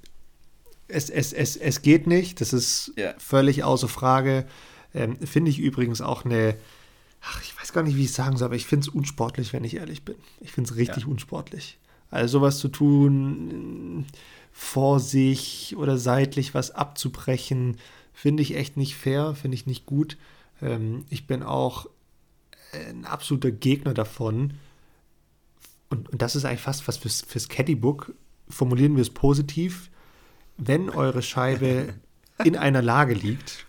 es, 0.88 1.08
es, 1.08 1.32
es, 1.32 1.56
es 1.56 1.82
geht 1.82 2.06
nicht, 2.06 2.40
das 2.40 2.52
ist 2.52 2.92
ja. 2.96 3.14
völlig 3.18 3.64
außer 3.64 3.88
Frage. 3.88 4.44
Ähm, 4.94 5.16
finde 5.16 5.50
ich 5.50 5.58
übrigens 5.58 6.00
auch 6.00 6.24
eine, 6.24 6.54
ach, 7.24 7.40
ich 7.42 7.58
weiß 7.58 7.72
gar 7.72 7.82
nicht, 7.82 7.96
wie 7.96 8.04
ich 8.04 8.10
es 8.10 8.14
sagen 8.14 8.36
soll, 8.36 8.46
aber 8.46 8.56
ich 8.56 8.66
finde 8.66 8.88
es 8.88 8.94
unsportlich, 8.94 9.52
wenn 9.52 9.64
ich 9.64 9.76
ehrlich 9.76 10.04
bin. 10.04 10.16
Ich 10.40 10.52
finde 10.52 10.70
es 10.70 10.76
richtig 10.76 11.04
ja. 11.04 11.08
unsportlich. 11.08 11.78
Also 12.10 12.38
sowas 12.38 12.58
zu 12.58 12.68
tun, 12.68 14.06
vor 14.52 15.00
sich 15.00 15.74
oder 15.76 15.98
seitlich 15.98 16.54
was 16.54 16.70
abzubrechen, 16.70 17.78
finde 18.12 18.42
ich 18.42 18.56
echt 18.56 18.76
nicht 18.76 18.94
fair, 18.94 19.34
finde 19.34 19.56
ich 19.56 19.66
nicht 19.66 19.86
gut. 19.86 20.16
Ähm, 20.62 21.04
ich 21.10 21.26
bin 21.26 21.42
auch 21.42 21.88
ein 22.72 23.04
absoluter 23.04 23.50
Gegner 23.50 23.94
davon. 23.94 24.54
Und, 25.90 26.08
und 26.10 26.22
das 26.22 26.36
ist 26.36 26.44
eigentlich 26.44 26.60
fast 26.60 26.86
was 26.86 26.98
fürs, 26.98 27.22
fürs 27.22 27.48
Caddybook. 27.48 28.14
Formulieren 28.48 28.96
wir 28.96 29.02
es 29.02 29.10
positiv 29.10 29.90
wenn 30.56 30.90
eure 30.90 31.22
Scheibe 31.22 31.94
in 32.44 32.56
einer 32.56 32.82
Lage 32.82 33.14
liegt, 33.14 33.66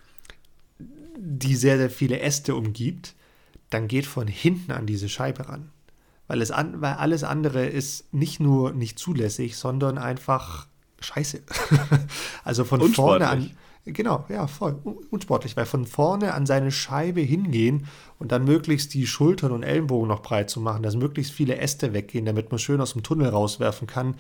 die 1.18 1.56
sehr, 1.56 1.78
sehr 1.78 1.90
viele 1.90 2.20
Äste 2.20 2.56
umgibt, 2.56 3.16
dann 3.70 3.88
geht 3.88 4.06
von 4.06 4.28
hinten 4.28 4.72
an 4.72 4.86
diese 4.86 5.10
Scheibe 5.10 5.48
ran. 5.50 5.72
Weil, 6.28 6.42
es 6.42 6.52
an, 6.52 6.82
weil 6.82 6.94
alles 6.94 7.24
andere 7.24 7.66
ist 7.66 8.12
nicht 8.14 8.40
nur 8.40 8.74
nicht 8.74 8.98
zulässig, 8.98 9.58
sondern 9.58 9.98
einfach 9.98 10.68
scheiße. 11.00 11.44
also 12.44 12.64
von 12.64 12.82
vorne 12.94 13.28
an. 13.28 13.52
Genau, 13.86 14.26
ja, 14.30 14.48
voll. 14.48 14.80
Unsportlich, 15.12 15.56
weil 15.56 15.68
von 15.68 15.86
vorne 15.86 16.34
an 16.34 16.48
seine 16.48 16.72
Scheibe 16.72 17.22
hingehen 17.22 17.86
und 18.18 18.32
dann 18.32 18.44
möglichst 18.44 18.96
die 18.96 19.06
Schultern 19.06 19.52
und 19.52 19.62
Ellenbogen 19.62 20.08
noch 20.08 20.24
breit 20.24 20.50
zu 20.50 20.60
machen, 20.60 20.82
dass 20.82 20.96
möglichst 20.96 21.32
viele 21.32 21.58
Äste 21.58 21.94
weggehen, 21.94 22.26
damit 22.26 22.50
man 22.50 22.58
schön 22.58 22.82
aus 22.82 22.94
dem 22.94 23.04
Tunnel 23.04 23.30
rauswerfen 23.30 23.86
kann. 23.86 24.16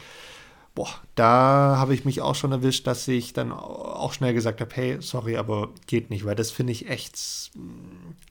Boah, 0.75 0.89
da 1.15 1.77
habe 1.77 1.93
ich 1.93 2.03
mich 2.03 2.21
auch 2.21 2.35
schon 2.35 2.51
erwischt, 2.51 2.85
dass 2.85 3.07
ich 3.07 3.31
dann 3.31 3.53
auch 3.53 4.11
schnell 4.11 4.33
gesagt 4.33 4.59
habe, 4.59 4.75
hey, 4.75 4.97
sorry, 4.99 5.37
aber 5.37 5.69
geht 5.87 6.09
nicht, 6.09 6.25
weil 6.25 6.35
das 6.35 6.51
finde 6.51 6.73
ich 6.73 6.89
echt. 6.89 7.17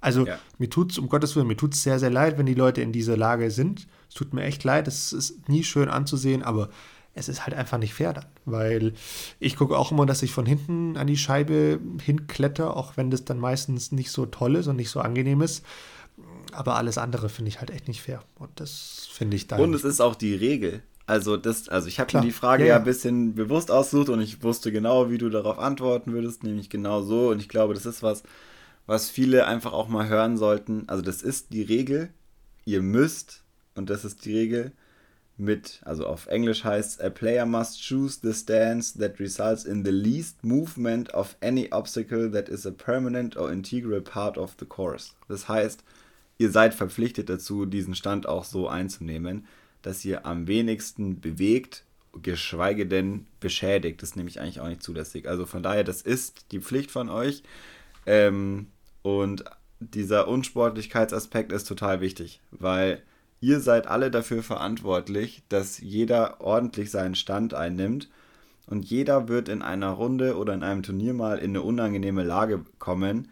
Also 0.02 0.26
ja. 0.26 0.38
mir 0.58 0.68
tut 0.68 0.92
es, 0.92 0.98
um 0.98 1.08
Gottes 1.08 1.34
Willen, 1.34 1.46
mir 1.46 1.56
tut 1.56 1.72
es 1.72 1.82
sehr, 1.82 1.98
sehr 1.98 2.10
leid, 2.10 2.36
wenn 2.36 2.44
die 2.44 2.54
Leute 2.54 2.82
in 2.82 2.92
dieser 2.92 3.16
Lage 3.16 3.50
sind. 3.50 3.86
Es 4.10 4.14
tut 4.14 4.34
mir 4.34 4.42
echt 4.42 4.62
leid, 4.62 4.86
es 4.86 5.14
ist 5.14 5.48
nie 5.48 5.64
schön 5.64 5.88
anzusehen, 5.88 6.42
aber 6.42 6.68
es 7.14 7.28
ist 7.28 7.46
halt 7.46 7.56
einfach 7.56 7.78
nicht 7.78 7.94
fair 7.94 8.12
dann, 8.12 8.26
weil 8.44 8.92
ich 9.40 9.56
gucke 9.56 9.78
auch 9.78 9.92
immer, 9.92 10.04
dass 10.04 10.22
ich 10.22 10.32
von 10.32 10.44
hinten 10.46 10.96
an 10.96 11.06
die 11.06 11.16
Scheibe 11.16 11.80
hinkletter, 12.02 12.76
auch 12.76 12.96
wenn 12.96 13.10
das 13.10 13.24
dann 13.24 13.38
meistens 13.38 13.92
nicht 13.92 14.10
so 14.10 14.26
toll 14.26 14.56
ist 14.56 14.66
und 14.66 14.76
nicht 14.76 14.90
so 14.90 15.00
angenehm 15.00 15.40
ist. 15.40 15.64
Aber 16.52 16.76
alles 16.76 16.98
andere 16.98 17.28
finde 17.28 17.48
ich 17.48 17.60
halt 17.60 17.70
echt 17.70 17.88
nicht 17.88 18.02
fair. 18.02 18.22
Und 18.38 18.50
das 18.60 19.08
finde 19.10 19.36
ich 19.36 19.48
da. 19.48 19.56
Und 19.56 19.74
es 19.74 19.82
ist 19.82 20.00
auch 20.00 20.14
die 20.14 20.34
Regel. 20.34 20.82
Also, 21.06 21.36
das, 21.36 21.68
also 21.68 21.86
ich 21.88 22.00
habe 22.00 22.16
mir 22.16 22.22
die 22.22 22.32
Frage 22.32 22.64
ja, 22.64 22.70
ja, 22.70 22.76
ein 22.76 22.84
bisschen 22.84 23.34
bewusst 23.34 23.70
ausgesucht 23.70 24.08
und 24.08 24.20
ich 24.20 24.42
wusste 24.42 24.72
genau, 24.72 25.10
wie 25.10 25.18
du 25.18 25.28
darauf 25.28 25.58
antworten 25.58 26.12
würdest, 26.12 26.42
nämlich 26.44 26.70
genau 26.70 27.02
so. 27.02 27.28
Und 27.30 27.40
ich 27.40 27.48
glaube, 27.48 27.74
das 27.74 27.84
ist 27.84 28.02
was, 28.02 28.22
was 28.86 29.10
viele 29.10 29.46
einfach 29.46 29.72
auch 29.72 29.88
mal 29.88 30.08
hören 30.08 30.38
sollten. 30.38 30.84
Also, 30.86 31.02
das 31.02 31.22
ist 31.22 31.52
die 31.52 31.62
Regel. 31.62 32.08
Ihr 32.64 32.80
müsst, 32.80 33.42
und 33.74 33.90
das 33.90 34.04
ist 34.04 34.24
die 34.24 34.36
Regel, 34.36 34.72
mit, 35.36 35.80
also 35.84 36.06
auf 36.06 36.26
Englisch 36.28 36.64
heißt 36.64 37.02
a 37.02 37.10
player 37.10 37.44
must 37.44 37.82
choose 37.82 38.20
the 38.22 38.32
stance 38.32 38.96
that 38.98 39.18
results 39.18 39.64
in 39.64 39.84
the 39.84 39.90
least 39.90 40.44
movement 40.44 41.12
of 41.12 41.36
any 41.42 41.68
obstacle 41.72 42.30
that 42.30 42.48
is 42.48 42.66
a 42.66 42.70
permanent 42.70 43.36
or 43.36 43.50
integral 43.50 44.00
part 44.00 44.38
of 44.38 44.54
the 44.58 44.66
course. 44.66 45.12
Das 45.28 45.48
heißt, 45.48 45.82
ihr 46.38 46.50
seid 46.50 46.74
verpflichtet 46.74 47.28
dazu, 47.28 47.66
diesen 47.66 47.94
Stand 47.94 48.28
auch 48.28 48.44
so 48.44 48.68
einzunehmen, 48.68 49.46
dass 49.84 50.04
ihr 50.04 50.24
am 50.26 50.46
wenigsten 50.46 51.20
bewegt, 51.20 51.84
geschweige 52.22 52.86
denn 52.86 53.26
beschädigt. 53.40 54.02
Das 54.02 54.10
ist 54.10 54.16
nämlich 54.16 54.40
eigentlich 54.40 54.60
auch 54.60 54.68
nicht 54.68 54.82
zulässig. 54.82 55.28
Also 55.28 55.46
von 55.46 55.62
daher, 55.62 55.84
das 55.84 56.00
ist 56.02 56.52
die 56.52 56.60
Pflicht 56.60 56.90
von 56.90 57.08
euch. 57.08 57.42
Ähm, 58.06 58.68
und 59.02 59.44
dieser 59.80 60.28
Unsportlichkeitsaspekt 60.28 61.52
ist 61.52 61.68
total 61.68 62.00
wichtig, 62.00 62.40
weil 62.50 63.02
ihr 63.40 63.60
seid 63.60 63.86
alle 63.86 64.10
dafür 64.10 64.42
verantwortlich, 64.42 65.42
dass 65.48 65.78
jeder 65.78 66.40
ordentlich 66.40 66.90
seinen 66.90 67.14
Stand 67.14 67.52
einnimmt 67.52 68.08
und 68.66 68.86
jeder 68.86 69.28
wird 69.28 69.50
in 69.50 69.60
einer 69.60 69.90
Runde 69.90 70.38
oder 70.38 70.54
in 70.54 70.62
einem 70.62 70.82
Turnier 70.82 71.12
mal 71.12 71.38
in 71.38 71.50
eine 71.50 71.62
unangenehme 71.62 72.24
Lage 72.24 72.64
kommen 72.78 73.28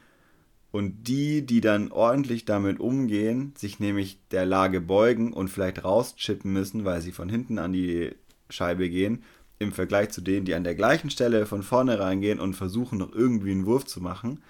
und 0.72 1.06
die, 1.06 1.46
die 1.46 1.60
dann 1.60 1.92
ordentlich 1.92 2.44
damit 2.46 2.80
umgehen, 2.80 3.52
sich 3.56 3.78
nämlich 3.78 4.18
der 4.30 4.46
Lage 4.46 4.80
beugen 4.80 5.32
und 5.32 5.48
vielleicht 5.48 5.84
rauschippen 5.84 6.52
müssen, 6.52 6.84
weil 6.84 7.00
sie 7.02 7.12
von 7.12 7.28
hinten 7.28 7.58
an 7.58 7.72
die 7.72 8.12
Scheibe 8.48 8.88
gehen, 8.88 9.22
im 9.58 9.72
Vergleich 9.72 10.10
zu 10.10 10.22
denen, 10.22 10.46
die 10.46 10.54
an 10.54 10.64
der 10.64 10.74
gleichen 10.74 11.10
Stelle 11.10 11.46
von 11.46 11.62
vorne 11.62 12.00
reingehen 12.00 12.40
und 12.40 12.54
versuchen 12.54 12.98
noch 12.98 13.12
irgendwie 13.12 13.52
einen 13.52 13.66
Wurf 13.66 13.84
zu 13.84 14.00
machen, 14.00 14.42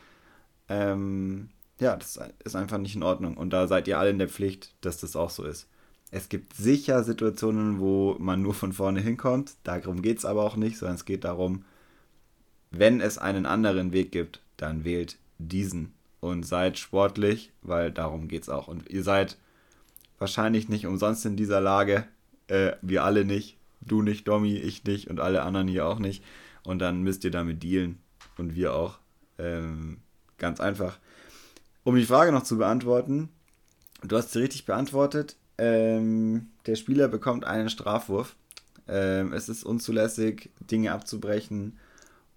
ähm, 0.69 1.51
ja, 1.81 1.97
das 1.97 2.19
ist 2.45 2.57
einfach 2.57 2.79
nicht 2.79 2.95
in 2.95 3.03
Ordnung. 3.03 3.37
Und 3.37 3.51
da 3.51 3.67
seid 3.67 3.89
ihr 3.89 3.99
alle 3.99 4.11
in 4.11 4.19
der 4.19 4.29
Pflicht, 4.29 4.75
dass 4.81 4.99
das 4.99 5.17
auch 5.17 5.31
so 5.31 5.45
ist. 5.45 5.69
Es 6.13 6.29
gibt 6.29 6.55
sicher 6.55 7.03
Situationen, 7.03 7.81
wo 7.81 8.17
man 8.21 8.43
nur 8.43 8.55
von 8.55 8.73
vorne 8.73 9.01
hinkommt. 9.01 9.55
Darum 9.65 10.03
geht 10.03 10.19
es 10.19 10.25
aber 10.25 10.45
auch 10.45 10.57
nicht, 10.57 10.79
sondern 10.79 10.97
es 10.97 11.05
geht 11.05 11.25
darum, 11.25 11.65
wenn 12.71 13.01
es 13.01 13.19
einen 13.19 13.45
anderen 13.45 13.93
Weg 13.93 14.13
gibt, 14.13 14.41
dann 14.57 14.85
wählt 14.85 15.19
diesen 15.39 15.93
und 16.23 16.45
seid 16.45 16.79
sportlich, 16.79 17.51
weil 17.63 17.91
darum 17.91 18.29
geht 18.29 18.43
es 18.43 18.49
auch. 18.49 18.69
Und 18.69 18.89
ihr 18.89 19.03
seid 19.03 19.37
wahrscheinlich 20.19 20.69
nicht 20.69 20.87
umsonst 20.87 21.27
in 21.27 21.37
dieser 21.37 21.61
Lage. 21.61 22.05
Äh, 22.47 22.75
wir 22.81 23.03
alle 23.03 23.25
nicht. 23.25 23.59
Du 23.81 24.03
nicht, 24.03 24.29
Domi, 24.29 24.57
ich 24.57 24.85
nicht 24.85 25.11
und 25.11 25.19
alle 25.19 25.43
anderen 25.43 25.67
hier 25.67 25.85
auch 25.85 25.99
nicht. 25.99 26.25
Und 26.63 26.79
dann 26.79 27.03
müsst 27.03 27.25
ihr 27.25 27.33
damit 27.33 27.65
dealen. 27.65 27.99
Und 28.39 28.55
wir 28.55 28.73
auch. 28.73 29.01
Ähm, 29.37 29.99
ganz 30.39 30.61
einfach. 30.61 31.01
Um 31.83 31.97
die 31.97 32.07
Frage 32.07 32.31
noch 32.31 32.45
zu 32.45 32.57
beantworten, 32.57 33.29
du 34.05 34.17
hast 34.17 34.31
sie 34.31 34.39
richtig 34.39 34.65
beantwortet. 34.65 35.35
Ähm, 35.59 36.51
der 36.67 36.77
Spieler 36.77 37.09
bekommt 37.09 37.45
einen 37.45 37.69
Strafwurf. 37.69 38.37
Ähm, 38.87 39.33
es 39.33 39.49
ist 39.49 39.65
unzulässig, 39.65 40.51
Dinge 40.61 40.93
abzubrechen 40.93 41.79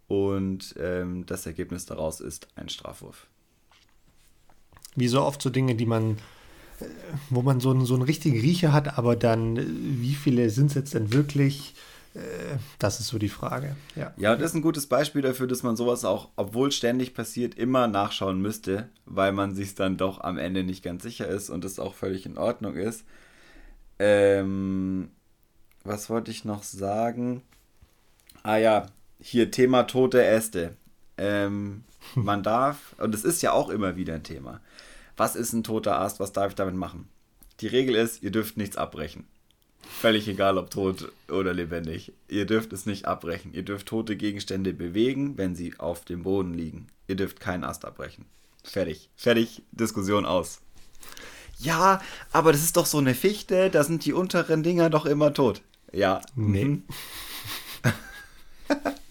und 0.08 0.74
ähm, 0.80 1.28
das 1.28 1.46
Ergebnis 1.46 1.86
daraus 1.86 2.20
ist 2.20 2.48
ein 2.56 2.70
Strafwurf. 2.70 3.28
Wie 4.96 5.08
so 5.08 5.22
oft 5.22 5.42
so 5.42 5.50
Dinge, 5.50 5.76
die 5.76 5.86
man, 5.86 6.18
wo 7.30 7.42
man 7.42 7.60
so 7.60 7.72
einen, 7.72 7.86
so 7.86 7.94
einen 7.94 8.04
richtigen 8.04 8.40
Riecher 8.40 8.74
hat, 8.74 8.98
aber 8.98 9.16
dann, 9.16 9.58
wie 10.02 10.16
viele 10.16 10.50
sind 10.50 10.68
es 10.68 10.74
jetzt 10.76 10.94
denn 10.94 11.14
wirklich? 11.14 11.76
Äh, 12.16 12.58
das 12.80 13.00
ist 13.00 13.08
so 13.08 13.20
die 13.20 13.30
Frage. 13.30 13.76
Ja. 13.96 14.14
ja, 14.18 14.36
das 14.36 14.52
ist 14.52 14.56
ein 14.56 14.62
gutes 14.62 14.88
Beispiel 14.88 15.22
dafür, 15.22 15.48
dass 15.48 15.64
man 15.64 15.76
sowas 15.76 16.06
auch, 16.06 16.30
obwohl 16.36 16.72
ständig 16.72 17.14
passiert, 17.14 17.56
immer 17.56 17.88
nachschauen 17.88 18.42
müsste, 18.42 18.90
weil 19.06 19.32
man 19.32 19.54
sich 19.54 19.76
dann 19.76 19.98
doch 19.98 20.22
am 20.22 20.38
Ende 20.38 20.64
nicht 20.64 20.84
ganz 20.84 21.04
sicher 21.04 21.28
ist 21.28 21.50
und 21.50 21.64
das 21.64 21.80
auch 21.80 21.94
völlig 21.94 22.26
in 22.26 22.38
Ordnung 22.38 22.76
ist. 22.76 23.04
Ähm, 24.00 25.10
was 25.84 26.10
wollte 26.10 26.32
ich 26.32 26.46
noch 26.46 26.64
sagen? 26.64 27.42
Ah 28.44 28.58
ja, 28.58 28.88
hier 29.20 29.52
Thema 29.52 29.84
tote 29.84 30.24
Äste. 30.24 30.76
Ähm, 31.18 31.84
man 32.16 32.44
darf, 32.44 32.96
und 32.98 33.16
es 33.16 33.24
ist 33.24 33.42
ja 33.42 33.52
auch 33.52 33.70
immer 33.70 33.96
wieder 33.96 34.16
ein 34.16 34.24
Thema. 34.24 34.62
Was 35.18 35.36
ist 35.36 35.54
ein 35.54 35.64
toter 35.64 36.00
Ast? 36.00 36.20
Was 36.20 36.34
darf 36.34 36.50
ich 36.50 36.56
damit 36.56 36.76
machen? 36.76 37.08
Die 37.62 37.68
Regel 37.68 37.96
ist, 37.96 38.22
ihr 38.22 38.32
dürft 38.32 38.58
nichts 38.58 38.76
abbrechen. 38.76 39.26
Völlig 39.82 40.28
egal, 40.28 40.58
ob 40.58 40.72
tot 40.72 41.12
oder 41.30 41.54
lebendig. 41.54 42.12
Ihr 42.28 42.46
dürft 42.46 42.74
es 42.74 42.86
nicht 42.86 43.06
abbrechen. 43.06 43.54
Ihr 43.54 43.64
dürft 43.64 43.88
tote 43.88 44.18
Gegenstände 44.18 44.74
bewegen, 44.74 45.38
wenn 45.38 45.56
sie 45.56 45.74
auf 45.78 46.04
dem 46.04 46.24
Boden 46.24 46.54
liegen. 46.54 46.88
Ihr 47.08 47.16
dürft 47.16 47.40
keinen 47.40 47.64
Ast 47.64 47.86
abbrechen. 47.86 48.26
Fertig. 48.64 49.10
Fertig. 49.16 49.62
Diskussion 49.72 50.26
aus. 50.26 50.62
Ja, 51.60 52.02
aber 52.32 52.52
das 52.52 52.62
ist 52.62 52.76
doch 52.76 52.86
so 52.86 52.98
eine 52.98 53.16
Fichte, 53.16 53.70
da 53.70 53.84
sind 53.84 54.04
die 54.04 54.12
unteren 54.12 54.64
Dinger 54.64 54.90
doch 54.90 55.06
immer 55.06 55.34
tot. 55.34 55.62
Ja. 55.94 56.20
Nee. 56.36 56.82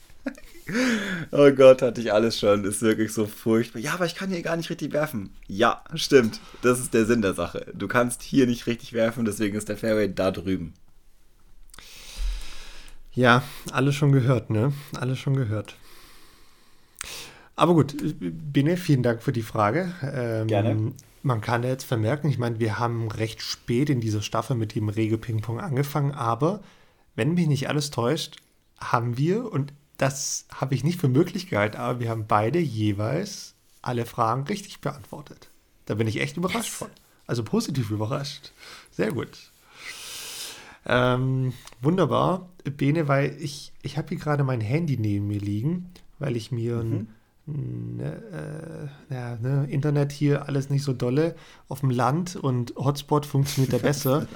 Oh 1.31 1.51
Gott, 1.51 1.83
hatte 1.83 2.01
ich 2.01 2.13
alles 2.13 2.39
schon. 2.39 2.65
Ist 2.65 2.83
wirklich 2.83 3.13
so 3.13 3.27
furchtbar. 3.27 3.81
Ja, 3.81 3.95
aber 3.95 4.07
ich 4.07 4.15
kann 4.15 4.31
hier 4.31 4.43
gar 4.43 4.57
nicht 4.57 4.71
richtig 4.71 4.93
werfen. 4.93 5.31
Ja, 5.47 5.83
stimmt. 5.95 6.41
Das 6.63 6.81
ist 6.81 6.95
der 6.95 7.05
Sinn 7.05 7.23
der 7.23 7.35
Sache. 7.35 7.67
Du 7.75 7.89
kannst 7.89 8.23
hier 8.23 8.47
nicht 8.47 8.67
richtig 8.67 8.93
werfen, 8.93 9.25
deswegen 9.25 9.57
ist 9.57 9.69
der 9.69 9.77
Fairway 9.77 10.13
da 10.13 10.31
drüben. 10.31 10.75
Ja, 13.13 13.43
alles 13.73 13.95
schon 13.95 14.13
gehört, 14.13 14.51
ne? 14.51 14.73
Alles 14.99 15.19
schon 15.19 15.37
gehört. 15.37 15.77
Aber 17.57 17.75
gut, 17.75 17.95
Bene, 18.19 18.77
vielen 18.77 19.03
Dank 19.03 19.23
für 19.23 19.33
die 19.33 19.43
Frage. 19.43 19.93
Ähm, 20.03 20.49
Gerne. 20.49 20.93
Man 21.23 21.41
kann 21.41 21.63
ja 21.63 21.71
jetzt 21.71 21.85
vermerken, 21.85 22.29
ich 22.29 22.39
meine, 22.39 22.59
wir 22.59 22.79
haben 22.79 23.11
recht 23.11 23.41
spät 23.41 23.89
in 23.89 24.01
dieser 24.01 24.21
Staffel 24.21 24.57
mit 24.57 24.75
dem 24.75 24.91
Regel-Ping-Pong 24.91 25.59
angefangen, 25.59 26.13
aber 26.13 26.61
wenn 27.15 27.35
mich 27.35 27.47
nicht 27.47 27.69
alles 27.69 27.91
täuscht, 27.91 28.37
haben 28.79 29.17
wir, 29.17 29.51
und 29.51 29.73
das 29.97 30.47
habe 30.55 30.75
ich 30.75 30.85
nicht 30.85 31.01
für 31.01 31.09
möglich 31.09 31.49
gehalten, 31.49 31.77
aber 31.77 32.01
wir 32.01 32.11
haben 32.11 32.27
beide 32.27 32.59
jeweils 32.59 33.55
alle 33.83 34.07
Fragen 34.07 34.45
richtig 34.45 34.81
beantwortet. 34.81 35.49
Da 35.87 35.95
bin 35.95 36.07
ich 36.07 36.21
echt 36.21 36.37
überrascht 36.37 36.71
yes. 36.71 36.75
von. 36.75 36.89
Also 37.27 37.43
positiv 37.45 37.91
überrascht. 37.91 38.53
Sehr 38.91 39.13
gut. 39.13 39.31
Ähm, 40.87 41.53
wunderbar, 41.81 42.51
Bene, 42.65 43.09
weil 43.09 43.37
ich, 43.41 43.73
ich 43.83 43.97
habe 43.97 44.09
hier 44.09 44.19
gerade 44.19 44.45
mein 44.45 44.61
Handy 44.61 44.99
neben 44.99 45.27
mir 45.27 45.41
liegen, 45.41 45.91
weil 46.19 46.37
ich 46.37 46.53
mir 46.53 46.83
mhm. 46.83 47.09
ein, 47.47 47.97
ne, 47.97 48.91
äh, 49.11 49.15
ja, 49.15 49.37
ne, 49.37 49.67
Internet 49.71 50.13
hier 50.13 50.47
alles 50.47 50.69
nicht 50.69 50.83
so 50.83 50.93
dolle 50.93 51.37
auf 51.69 51.81
dem 51.81 51.91
Land 51.91 52.37
und 52.37 52.75
Hotspot 52.77 53.25
funktioniert 53.25 53.73
da 53.73 53.79
besser. 53.83 54.27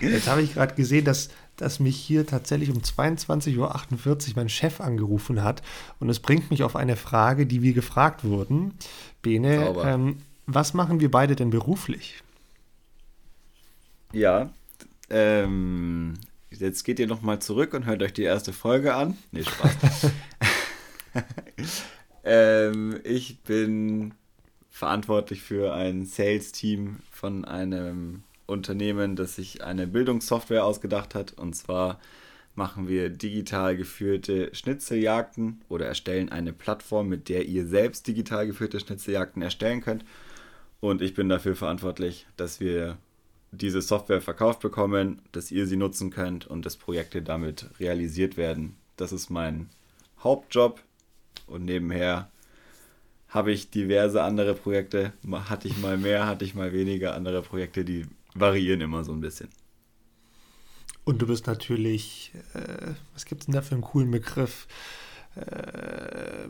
Jetzt 0.00 0.28
habe 0.28 0.42
ich 0.42 0.54
gerade 0.54 0.74
gesehen, 0.74 1.04
dass 1.04 1.30
dass 1.56 1.80
mich 1.80 1.96
hier 1.96 2.26
tatsächlich 2.26 2.70
um 2.70 2.78
22.48 2.78 3.58
Uhr 3.58 4.18
mein 4.36 4.48
Chef 4.48 4.80
angerufen 4.80 5.42
hat. 5.42 5.62
Und 6.00 6.08
es 6.08 6.20
bringt 6.20 6.50
mich 6.50 6.62
auf 6.62 6.76
eine 6.76 6.96
Frage, 6.96 7.46
die 7.46 7.62
wir 7.62 7.72
gefragt 7.72 8.24
wurden. 8.24 8.74
Bene, 9.22 9.74
ähm, 9.84 10.18
was 10.46 10.74
machen 10.74 11.00
wir 11.00 11.10
beide 11.10 11.34
denn 11.34 11.50
beruflich? 11.50 12.22
Ja, 14.12 14.50
ähm, 15.10 16.14
jetzt 16.50 16.84
geht 16.84 16.98
ihr 16.98 17.06
nochmal 17.06 17.40
zurück 17.40 17.74
und 17.74 17.86
hört 17.86 18.02
euch 18.02 18.12
die 18.12 18.22
erste 18.22 18.52
Folge 18.52 18.94
an. 18.94 19.16
Nee, 19.32 19.44
Spaß. 19.44 20.10
ähm, 22.24 23.00
ich 23.04 23.40
bin 23.40 24.14
verantwortlich 24.70 25.42
für 25.42 25.74
ein 25.74 26.04
Sales-Team 26.04 27.00
von 27.10 27.44
einem 27.44 28.22
Unternehmen, 28.46 29.16
das 29.16 29.36
sich 29.36 29.62
eine 29.64 29.86
Bildungssoftware 29.86 30.64
ausgedacht 30.64 31.14
hat. 31.14 31.32
Und 31.32 31.54
zwar 31.54 32.00
machen 32.54 32.88
wir 32.88 33.10
digital 33.10 33.76
geführte 33.76 34.54
Schnitzeljagden 34.54 35.62
oder 35.68 35.86
erstellen 35.86 36.30
eine 36.30 36.52
Plattform, 36.52 37.08
mit 37.08 37.28
der 37.28 37.46
ihr 37.46 37.66
selbst 37.66 38.06
digital 38.06 38.46
geführte 38.46 38.80
Schnitzeljagden 38.80 39.42
erstellen 39.42 39.82
könnt. 39.82 40.04
Und 40.80 41.02
ich 41.02 41.14
bin 41.14 41.28
dafür 41.28 41.56
verantwortlich, 41.56 42.26
dass 42.36 42.60
wir 42.60 42.96
diese 43.50 43.82
Software 43.82 44.20
verkauft 44.20 44.60
bekommen, 44.60 45.22
dass 45.32 45.50
ihr 45.50 45.66
sie 45.66 45.76
nutzen 45.76 46.10
könnt 46.10 46.46
und 46.46 46.66
dass 46.66 46.76
Projekte 46.76 47.22
damit 47.22 47.66
realisiert 47.78 48.36
werden. 48.36 48.76
Das 48.96 49.12
ist 49.12 49.30
mein 49.30 49.68
Hauptjob 50.22 50.82
und 51.46 51.64
nebenher 51.64 52.30
habe 53.28 53.52
ich 53.52 53.70
diverse 53.70 54.22
andere 54.22 54.54
Projekte. 54.54 55.12
Hatte 55.30 55.68
ich 55.68 55.76
mal 55.78 55.96
mehr, 55.96 56.26
hatte 56.26 56.44
ich 56.44 56.54
mal 56.54 56.72
weniger 56.72 57.14
andere 57.14 57.42
Projekte, 57.42 57.84
die 57.84 58.06
variieren 58.38 58.80
immer 58.80 59.04
so 59.04 59.12
ein 59.12 59.20
bisschen. 59.20 59.48
Und 61.04 61.22
du 61.22 61.26
bist 61.26 61.46
natürlich, 61.46 62.32
äh, 62.54 62.94
was 63.14 63.26
gibt 63.26 63.42
es 63.42 63.46
denn 63.46 63.54
da 63.54 63.62
für 63.62 63.74
einen 63.74 63.82
coolen 63.82 64.10
Begriff? 64.10 64.66
Äh, 65.36 66.48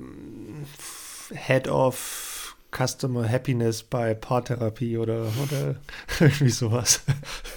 Head 1.35 1.69
of 1.69 2.57
Customer 2.71 3.29
Happiness 3.29 3.83
bei 3.83 4.15
Paartherapie 4.15 4.99
oder, 4.99 5.31
oder 5.43 5.77
irgendwie 6.21 6.51
sowas. 6.51 7.03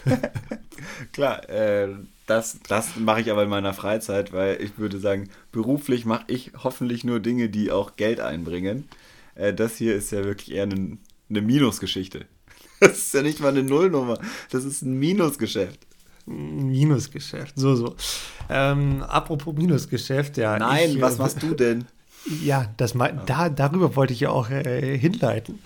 Klar, 1.14 1.48
äh, 1.50 1.90
das, 2.26 2.60
das 2.68 2.96
mache 2.96 3.22
ich 3.22 3.32
aber 3.32 3.44
in 3.44 3.50
meiner 3.50 3.74
Freizeit, 3.74 4.34
weil 4.34 4.62
ich 4.62 4.78
würde 4.78 5.00
sagen, 5.00 5.30
beruflich 5.52 6.06
mache 6.06 6.26
ich 6.28 6.52
hoffentlich 6.64 7.04
nur 7.04 7.20
Dinge, 7.20 7.50
die 7.50 7.72
auch 7.72 7.96
Geld 7.96 8.20
einbringen. 8.20 8.88
Äh, 9.36 9.54
das 9.54 9.78
hier 9.78 9.96
ist 9.96 10.12
ja 10.12 10.24
wirklich 10.24 10.52
eher 10.52 10.64
eine, 10.64 10.98
eine 11.30 11.42
Minusgeschichte. 11.42 12.26
Das 12.90 12.98
ist 12.98 13.14
ja 13.14 13.22
nicht 13.22 13.40
mal 13.40 13.50
eine 13.50 13.64
Nullnummer, 13.64 14.20
das 14.52 14.64
ist 14.64 14.84
ein 14.84 14.98
Minusgeschäft. 14.98 15.80
Minusgeschäft, 16.26 17.54
so, 17.58 17.76
so. 17.76 17.96
Ähm, 18.50 19.04
apropos 19.04 19.56
Minusgeschäft, 19.56 20.38
ja. 20.38 20.58
Nein, 20.58 20.92
ich, 20.92 21.02
was 21.02 21.16
äh, 21.16 21.18
machst 21.18 21.44
du 21.44 21.54
denn? 21.56 21.86
Ja, 22.44 22.70
das 22.78 22.94
mal, 22.94 23.22
da, 23.26 23.50
darüber 23.50 23.96
wollte 23.96 24.14
ich 24.14 24.20
ja 24.20 24.30
auch 24.30 24.50
äh, 24.50 24.98
hinleiten. 24.98 25.60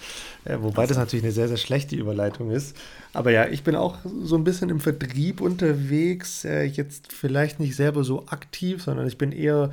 Äh, 0.46 0.58
wobei 0.62 0.86
das 0.86 0.98
natürlich 0.98 1.26
eine 1.26 1.34
sehr, 1.34 1.48
sehr 1.48 1.58
schlechte 1.58 1.96
Überleitung 1.96 2.52
ist. 2.52 2.78
Aber 3.12 3.32
ja, 3.32 3.48
ich 3.48 3.64
bin 3.64 3.76
auch 3.76 3.98
so 4.24 4.36
ein 4.36 4.44
bisschen 4.44 4.70
im 4.70 4.80
Vertrieb 4.80 5.42
unterwegs. 5.42 6.46
Äh, 6.46 6.64
jetzt 6.64 7.12
vielleicht 7.12 7.60
nicht 7.60 7.76
selber 7.76 8.04
so 8.04 8.28
aktiv, 8.28 8.84
sondern 8.84 9.08
ich 9.08 9.18
bin 9.18 9.32
eher 9.32 9.72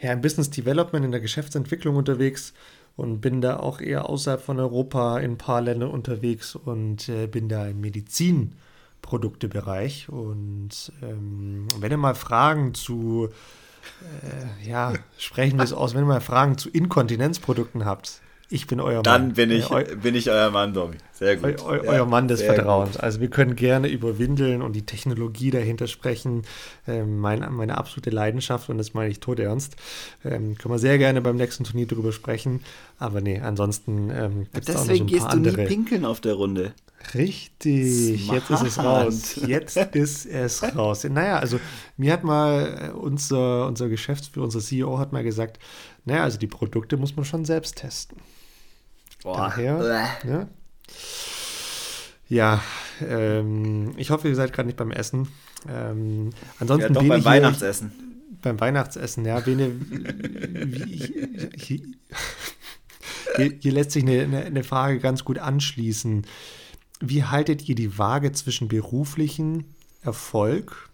ja, 0.00 0.12
im 0.12 0.20
Business 0.20 0.50
Development, 0.50 1.04
in 1.04 1.12
der 1.12 1.20
Geschäftsentwicklung 1.20 1.96
unterwegs 1.96 2.54
und 2.96 3.20
bin 3.20 3.40
da 3.40 3.58
auch 3.58 3.80
eher 3.80 4.08
außerhalb 4.08 4.40
von 4.40 4.60
Europa 4.60 5.18
in 5.18 5.32
ein 5.32 5.38
paar 5.38 5.60
Ländern 5.60 5.90
unterwegs 5.90 6.54
und 6.56 7.08
äh, 7.08 7.26
bin 7.26 7.48
da 7.48 7.66
im 7.66 7.80
Medizin. 7.80 8.54
Produktebereich. 9.02 10.08
Und 10.08 10.92
ähm, 11.02 11.68
wenn 11.78 11.90
ihr 11.90 11.98
mal 11.98 12.14
Fragen 12.14 12.72
zu, 12.72 13.28
äh, 14.22 14.68
ja, 14.68 14.94
sprechen 15.18 15.58
wir 15.58 15.64
es 15.64 15.74
aus, 15.74 15.92
wenn 15.92 16.04
ihr 16.04 16.06
mal 16.06 16.20
Fragen 16.20 16.56
zu 16.56 16.70
Inkontinenzprodukten 16.70 17.84
habt, 17.84 18.22
ich 18.52 18.66
bin 18.66 18.80
euer 18.80 18.96
Mann. 18.96 19.02
Dann 19.02 19.32
bin 19.32 19.50
ich, 19.50 19.70
äh, 19.70 19.96
bin 20.00 20.14
ich 20.14 20.30
euer 20.30 20.50
Mann, 20.50 20.74
Domi. 20.74 20.96
Sehr 21.12 21.36
gut. 21.36 21.62
Eu, 21.62 21.70
eu, 21.70 21.80
euer 21.86 22.06
Mann 22.06 22.28
des 22.28 22.42
Vertrauens. 22.42 22.92
Gut. 22.92 23.00
Also 23.00 23.20
wir 23.20 23.28
können 23.28 23.56
gerne 23.56 23.88
über 23.88 24.18
Windeln 24.18 24.60
und 24.60 24.74
die 24.74 24.84
Technologie 24.84 25.50
dahinter 25.50 25.86
sprechen. 25.86 26.42
Ähm, 26.86 27.18
mein, 27.18 27.40
meine 27.52 27.78
absolute 27.78 28.10
Leidenschaft 28.10 28.68
und 28.68 28.78
das 28.78 28.92
meine 28.92 29.10
ich 29.10 29.20
tot 29.20 29.38
ernst. 29.38 29.76
Ähm, 30.24 30.58
können 30.58 30.74
wir 30.74 30.78
sehr 30.78 30.98
gerne 30.98 31.20
beim 31.20 31.36
nächsten 31.36 31.64
Turnier 31.64 31.86
darüber 31.86 32.12
sprechen. 32.12 32.60
Aber 32.98 33.20
nee, 33.20 33.40
ansonsten 33.40 34.10
ähm, 34.10 34.46
gibt 34.52 34.68
es 34.68 34.76
auch 34.76 34.86
noch 34.86 34.94
so 34.94 35.02
ein 35.02 35.06
paar 35.06 35.30
andere. 35.30 35.44
Deswegen 35.44 35.46
gehst 35.46 35.56
du 35.56 35.60
nie 35.60 35.66
pinkeln 35.66 36.04
auf 36.04 36.20
der 36.20 36.34
Runde. 36.34 36.74
Richtig, 37.14 38.22
Smart. 38.24 38.38
jetzt 38.38 38.50
ist 38.50 38.62
es 38.62 38.78
raus. 38.78 39.40
Jetzt 39.46 39.76
ist 39.76 40.26
es 40.26 40.76
raus. 40.76 41.04
Naja, 41.04 41.38
also 41.38 41.58
mir 41.96 42.12
hat 42.12 42.22
mal 42.22 42.90
äh, 42.90 42.96
unser, 42.96 43.66
unser 43.66 43.88
Geschäftsführer, 43.88 44.44
unser 44.44 44.60
CEO 44.60 44.98
hat 44.98 45.12
mal 45.12 45.24
gesagt, 45.24 45.58
naja, 46.04 46.22
also 46.22 46.38
die 46.38 46.46
Produkte 46.46 46.96
muss 46.96 47.16
man 47.16 47.24
schon 47.24 47.44
selbst 47.44 47.76
testen. 47.76 48.18
Boah. 49.22 49.36
Daher, 49.36 50.18
ne? 50.24 50.48
ja, 52.28 52.62
ähm, 53.06 53.92
ich 53.96 54.10
hoffe, 54.10 54.28
ihr 54.28 54.34
seid 54.34 54.52
gerade 54.52 54.66
nicht 54.66 54.78
beim 54.78 54.90
Essen. 54.90 55.28
Ähm, 55.68 56.30
ansonsten 56.58 56.94
ja, 56.94 57.00
doch 57.00 57.06
beim 57.06 57.24
Weihnachtsessen. 57.24 57.92
beim 58.42 58.60
Weihnachtsessen, 58.60 59.24
ja. 59.24 59.38
Bene, 59.40 59.72
hier, 61.56 61.80
hier, 63.36 63.52
hier, 63.60 63.72
lässt 63.72 63.92
sich 63.92 64.02
eine, 64.02 64.22
eine, 64.22 64.44
eine 64.44 64.64
Frage 64.64 64.98
ganz 64.98 65.24
gut 65.24 65.38
anschließen. 65.38 66.26
Wie 67.00 67.24
haltet 67.24 67.68
ihr 67.68 67.74
die 67.74 67.98
Waage 67.98 68.32
zwischen 68.32 68.68
beruflichem 68.68 69.64
Erfolg, 70.02 70.90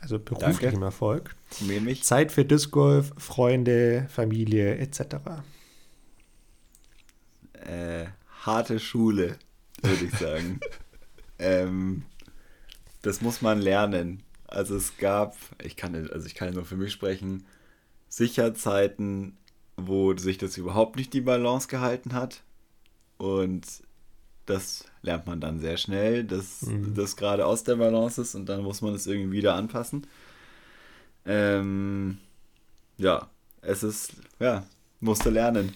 also 0.00 0.18
beruflichem 0.18 0.80
Danke. 0.80 0.84
Erfolg, 0.86 1.36
Zeit 2.02 2.32
für 2.32 2.44
Disc 2.44 2.70
Golf, 2.70 3.12
Freunde, 3.18 4.06
Familie 4.08 4.76
etc.? 4.76 5.16
Äh, 7.66 8.06
harte 8.44 8.78
Schule, 8.78 9.38
würde 9.82 10.04
ich 10.04 10.18
sagen. 10.18 10.60
ähm, 11.38 12.02
das 13.02 13.20
muss 13.20 13.42
man 13.42 13.60
lernen. 13.60 14.22
Also 14.46 14.76
es 14.76 14.96
gab, 14.98 15.36
ich 15.62 15.76
kann, 15.76 15.94
also 15.94 16.26
ich 16.26 16.34
kann 16.34 16.52
nur 16.52 16.64
für 16.64 16.76
mich 16.76 16.92
sprechen, 16.92 17.44
sicher 18.08 18.54
Zeiten, 18.54 19.36
wo 19.76 20.16
sich 20.16 20.38
das 20.38 20.56
überhaupt 20.56 20.96
nicht 20.96 21.12
die 21.14 21.20
Balance 21.20 21.68
gehalten 21.68 22.12
hat. 22.12 22.42
Und 23.16 23.66
das 24.46 24.84
lernt 25.02 25.26
man 25.26 25.40
dann 25.40 25.60
sehr 25.60 25.76
schnell, 25.76 26.24
dass 26.24 26.62
mhm. 26.62 26.94
das 26.94 27.16
gerade 27.16 27.46
aus 27.46 27.64
der 27.64 27.76
Balance 27.76 28.20
ist 28.20 28.34
und 28.34 28.48
dann 28.48 28.62
muss 28.62 28.82
man 28.82 28.94
es 28.94 29.06
irgendwie 29.06 29.38
wieder 29.38 29.54
anpassen. 29.54 30.06
Ähm, 31.24 32.18
ja, 32.98 33.28
es 33.60 33.82
ist, 33.82 34.14
ja, 34.40 34.66
musste 35.00 35.30
lernen, 35.30 35.72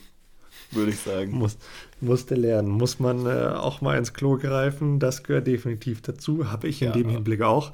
würde 0.77 0.91
ich 0.93 0.99
sagen. 0.99 1.33
Muss, 1.33 1.59
musste 2.01 2.35
lernen. 2.35 2.69
Muss 2.69 3.01
man 3.01 3.27
äh, 3.27 3.55
auch 3.55 3.81
mal 3.81 3.99
ins 3.99 4.13
Klo 4.13 4.37
greifen, 4.37 4.99
das 4.99 5.23
gehört 5.23 5.47
definitiv 5.47 6.03
dazu, 6.03 6.51
habe 6.51 6.69
ich 6.69 6.83
in 6.83 6.89
ja. 6.89 6.95
dem 6.95 7.09
Hinblick 7.09 7.43
auch. 7.43 7.73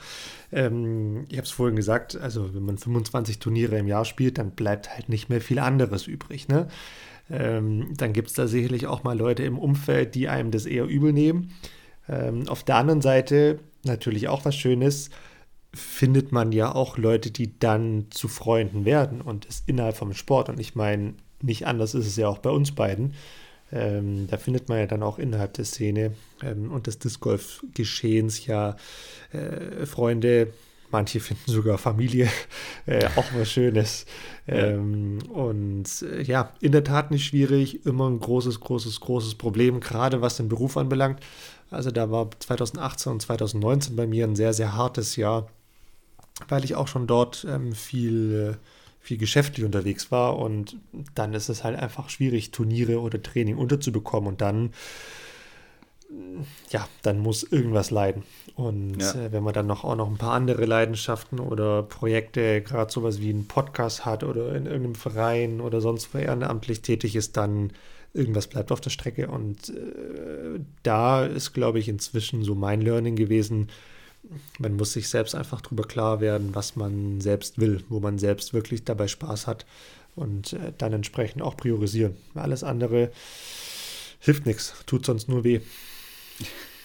Ähm, 0.53 1.25
ich 1.29 1.37
habe 1.37 1.47
es 1.47 1.51
vorhin 1.51 1.77
gesagt, 1.77 2.17
also 2.17 2.55
wenn 2.55 2.65
man 2.65 2.79
25 2.79 3.39
Turniere 3.39 3.79
im 3.79 3.87
Jahr 3.87 4.05
spielt, 4.05 4.39
dann 4.39 4.53
bleibt 4.53 4.91
halt 4.91 5.09
nicht 5.09 5.29
mehr 5.29 5.41
viel 5.41 5.59
anderes 5.59 6.07
übrig. 6.07 6.49
Ne? 6.49 6.69
Ähm, 7.31 7.95
dann 7.97 8.13
gibt 8.13 8.29
es 8.29 8.35
da 8.35 8.47
sicherlich 8.47 8.87
auch 8.87 9.05
mal 9.05 9.17
Leute 9.17 9.43
im 9.43 9.59
Umfeld, 9.59 10.15
die 10.15 10.29
einem 10.29 10.51
das 10.51 10.67
eher 10.67 10.87
übel 10.87 11.13
nehmen. 11.13 11.53
Ähm, 12.09 12.49
auf 12.49 12.65
der 12.65 12.77
anderen 12.77 13.01
Seite 13.01 13.59
natürlich 13.85 14.29
auch 14.29 14.45
was 14.45 14.57
Schönes, 14.57 15.11
findet 15.75 16.33
man 16.33 16.53
ja 16.53 16.75
auch 16.75 16.99
Leute, 16.99 17.31
die 17.31 17.59
dann 17.59 18.07
zu 18.11 18.29
Freunden 18.29 18.85
werden 18.85 19.21
und 19.23 19.47
ist 19.47 19.69
innerhalb 19.69 19.97
vom 19.97 20.13
Sport. 20.13 20.49
Und 20.51 20.61
ich 20.61 20.75
meine, 20.75 21.15
nicht 21.43 21.67
anders 21.67 21.95
ist 21.95 22.07
es 22.07 22.17
ja 22.17 22.29
auch 22.29 22.39
bei 22.39 22.51
uns 22.51 22.73
beiden. 22.73 23.15
Ähm, 23.73 24.27
da 24.29 24.37
findet 24.37 24.69
man 24.69 24.79
ja 24.79 24.87
dann 24.87 25.03
auch 25.03 25.19
innerhalb 25.19 25.55
der 25.55 25.65
Szene 25.65 26.13
ähm, 26.43 26.71
und 26.71 26.87
des 26.87 26.99
Disc 26.99 27.21
Golf 27.21 27.65
Geschehens 27.75 28.47
ja 28.47 28.77
äh, 29.33 29.87
Freunde, 29.87 30.53
Manche 30.93 31.21
finden 31.21 31.51
sogar 31.51 31.79
Familie 31.79 32.29
äh, 32.87 33.07
auch 33.17 33.25
was 33.35 33.51
Schönes. 33.51 34.05
Ähm, 34.47 35.21
und 35.33 35.87
äh, 36.03 36.21
ja, 36.23 36.53
in 36.61 36.73
der 36.73 36.85
Tat 36.85 37.11
nicht 37.11 37.25
schwierig. 37.25 37.87
Immer 37.87 38.11
ein 38.11 38.21
großes, 38.21 38.61
großes, 38.61 39.01
großes 39.01 39.37
Problem, 39.37 39.81
gerade 39.81 40.21
was 40.21 40.37
den 40.37 40.51
Beruf 40.51 40.77
anbelangt. 40.77 41.21
Also 41.71 41.91
da 41.91 42.11
war 42.11 42.31
2018 42.39 43.11
und 43.11 43.23
2019 43.23 43.97
bei 43.97 44.07
mir 44.07 44.27
ein 44.27 44.37
sehr, 44.37 44.53
sehr 44.53 44.77
hartes 44.77 45.17
Jahr, 45.17 45.49
weil 46.49 46.63
ich 46.63 46.75
auch 46.75 46.89
schon 46.89 47.07
dort 47.07 47.47
ähm, 47.49 47.73
viel, 47.73 48.59
viel 49.03 49.19
geschäftlich 49.19 49.67
unterwegs 49.67 50.11
war. 50.11 50.39
Und 50.39 50.77
dann 51.15 51.35
ist 51.35 51.49
es 51.49 51.65
halt 51.65 51.79
einfach 51.79 52.09
schwierig, 52.09 52.53
Turniere 52.53 53.01
oder 53.01 53.23
Training 53.23 53.57
unterzubekommen. 53.57 54.29
Und 54.29 54.41
dann 54.41 54.71
ja, 56.71 56.87
dann 57.03 57.19
muss 57.21 57.43
irgendwas 57.43 57.91
leiden. 57.91 58.23
Und 58.55 59.01
ja. 59.01 59.15
äh, 59.15 59.33
wenn 59.33 59.43
man 59.43 59.55
dann 59.55 59.67
noch 59.67 59.85
auch 59.85 59.97
noch 59.97 60.09
ein 60.09 60.19
paar 60.19 60.33
andere 60.33 60.65
Leidenschaften 60.65 61.41
oder 61.41 61.83
Projekte, 61.83 62.63
gerade 62.63 62.93
sowas 62.93 63.21
wie 63.21 63.31
einen 63.31 63.49
Podcast 63.49 64.05
hat 64.05 64.25
oder 64.25 64.55
in 64.55 64.67
irgendeinem 64.67 64.95
Verein 64.95 65.61
oder 65.61 65.81
sonst 65.81 66.13
wo 66.15 66.19
ehrenamtlich 66.19 66.83
tätig 66.83 67.17
ist, 67.17 67.37
dann 67.37 67.73
irgendwas 68.15 68.47
bleibt 68.47 68.73
auf 68.73 68.81
der 68.81 68.91
Strecke. 68.91 69.29
Und 69.29 69.71
äh, 69.71 70.61
da 70.83 71.25
ist, 71.25 71.55
glaube 71.55 71.79
ich, 71.79 71.89
inzwischen 71.89 72.43
so 72.43 72.55
mein 72.55 72.83
Learning 72.83 73.17
gewesen. 73.17 73.69
Man 74.59 74.77
muss 74.77 74.93
sich 74.93 75.09
selbst 75.09 75.35
einfach 75.35 75.61
darüber 75.61 75.85
klar 75.85 76.21
werden, 76.21 76.55
was 76.55 76.77
man 76.77 77.21
selbst 77.21 77.59
will, 77.59 77.83
wo 77.89 78.01
man 78.01 78.19
selbst 78.19 78.55
wirklich 78.55 78.85
dabei 78.85 79.09
Spaß 79.09 79.47
hat 79.47 79.67
und 80.15 80.53
äh, 80.53 80.73
dann 80.79 80.93
entsprechend 80.93 81.43
auch 81.43 81.57
priorisieren. 81.57 82.17
Alles 82.35 82.63
andere 82.63 83.11
hilft 84.21 84.47
nichts, 84.47 84.75
tut 84.87 85.05
sonst 85.05 85.29
nur 85.29 85.45
weh. 85.45 85.61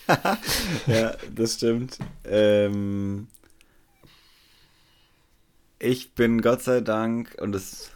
ja, 0.87 1.15
das 1.33 1.55
stimmt. 1.55 1.99
Ähm, 2.25 3.27
ich 5.79 6.13
bin 6.13 6.41
Gott 6.41 6.63
sei 6.63 6.81
Dank, 6.81 7.35
und 7.39 7.51
das 7.51 7.91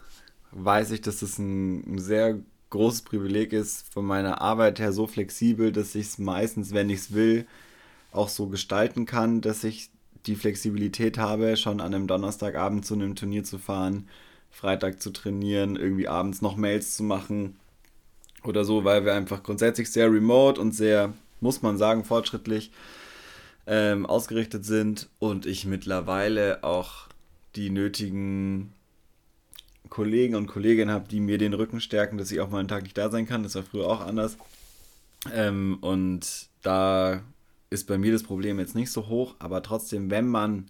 weiß 0.51 0.91
ich, 0.91 1.01
dass 1.01 1.21
das 1.21 1.39
ein, 1.39 1.95
ein 1.95 1.99
sehr 1.99 2.39
großes 2.69 3.01
Privileg 3.03 3.53
ist, 3.53 3.91
von 3.91 4.05
meiner 4.05 4.41
Arbeit 4.41 4.79
her 4.79 4.93
so 4.93 5.07
flexibel, 5.07 5.71
dass 5.71 5.95
ich 5.95 6.07
es 6.07 6.17
meistens, 6.17 6.73
wenn 6.73 6.89
ich 6.89 6.99
es 6.99 7.13
will, 7.13 7.47
auch 8.11 8.29
so 8.29 8.47
gestalten 8.47 9.05
kann, 9.05 9.41
dass 9.41 9.63
ich 9.63 9.89
die 10.25 10.35
Flexibilität 10.35 11.17
habe, 11.17 11.57
schon 11.57 11.81
an 11.81 11.93
einem 11.93 12.07
Donnerstagabend 12.07 12.85
zu 12.85 12.93
einem 12.93 13.15
Turnier 13.15 13.43
zu 13.43 13.57
fahren, 13.57 14.07
Freitag 14.51 15.01
zu 15.01 15.11
trainieren, 15.11 15.75
irgendwie 15.75 16.07
abends 16.07 16.41
noch 16.41 16.57
Mails 16.57 16.95
zu 16.95 17.03
machen 17.03 17.55
oder 18.43 18.65
so, 18.65 18.83
weil 18.83 19.05
wir 19.05 19.13
einfach 19.13 19.43
grundsätzlich 19.43 19.91
sehr 19.91 20.11
remote 20.11 20.59
und 20.59 20.73
sehr, 20.73 21.13
muss 21.39 21.61
man 21.61 21.77
sagen, 21.77 22.03
fortschrittlich 22.03 22.71
ähm, 23.65 24.05
ausgerichtet 24.05 24.65
sind 24.65 25.09
und 25.19 25.45
ich 25.45 25.65
mittlerweile 25.65 26.63
auch 26.63 27.07
die 27.55 27.69
nötigen 27.69 28.73
Kollegen 29.89 30.35
und 30.35 30.47
Kolleginnen 30.47 30.91
habe, 30.91 31.07
die 31.07 31.19
mir 31.19 31.37
den 31.37 31.53
Rücken 31.53 31.81
stärken, 31.81 32.17
dass 32.17 32.31
ich 32.31 32.39
auch 32.39 32.49
mal 32.49 32.59
einen 32.59 32.67
Tag 32.67 32.83
nicht 32.83 32.97
da 32.97 33.09
sein 33.09 33.27
kann. 33.27 33.43
Das 33.43 33.55
war 33.55 33.63
früher 33.63 33.87
auch 33.87 34.01
anders. 34.01 34.37
Ähm, 35.33 35.77
und 35.81 36.47
da 36.61 37.21
ist 37.71 37.87
bei 37.87 37.97
mir 37.97 38.11
das 38.11 38.23
Problem 38.23 38.59
jetzt 38.59 38.75
nicht 38.75 38.91
so 38.91 39.07
hoch, 39.07 39.35
aber 39.39 39.63
trotzdem, 39.63 40.11
wenn 40.11 40.27
man 40.27 40.69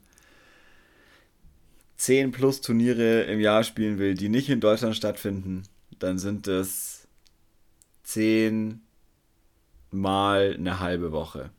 10 1.97 2.31
plus 2.31 2.61
Turniere 2.61 3.23
im 3.23 3.39
Jahr 3.39 3.63
spielen 3.63 3.99
will, 3.99 4.13
die 4.13 4.29
nicht 4.29 4.49
in 4.49 4.61
Deutschland 4.61 4.95
stattfinden, 4.95 5.63
dann 5.99 6.17
sind 6.19 6.47
es 6.47 7.07
10 8.03 8.81
mal 9.91 10.55
eine 10.57 10.79
halbe 10.79 11.11
Woche 11.11 11.49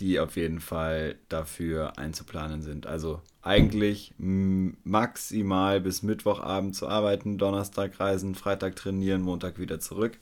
die 0.00 0.18
auf 0.18 0.36
jeden 0.36 0.60
Fall 0.60 1.16
dafür 1.28 1.98
einzuplanen 1.98 2.62
sind. 2.62 2.86
Also 2.86 3.20
eigentlich 3.42 4.12
maximal 4.18 5.80
bis 5.80 6.02
Mittwochabend 6.02 6.74
zu 6.74 6.88
arbeiten, 6.88 7.38
Donnerstag 7.38 8.00
reisen, 8.00 8.34
Freitag 8.34 8.76
trainieren, 8.76 9.22
Montag 9.22 9.58
wieder 9.58 9.78
zurück 9.78 10.18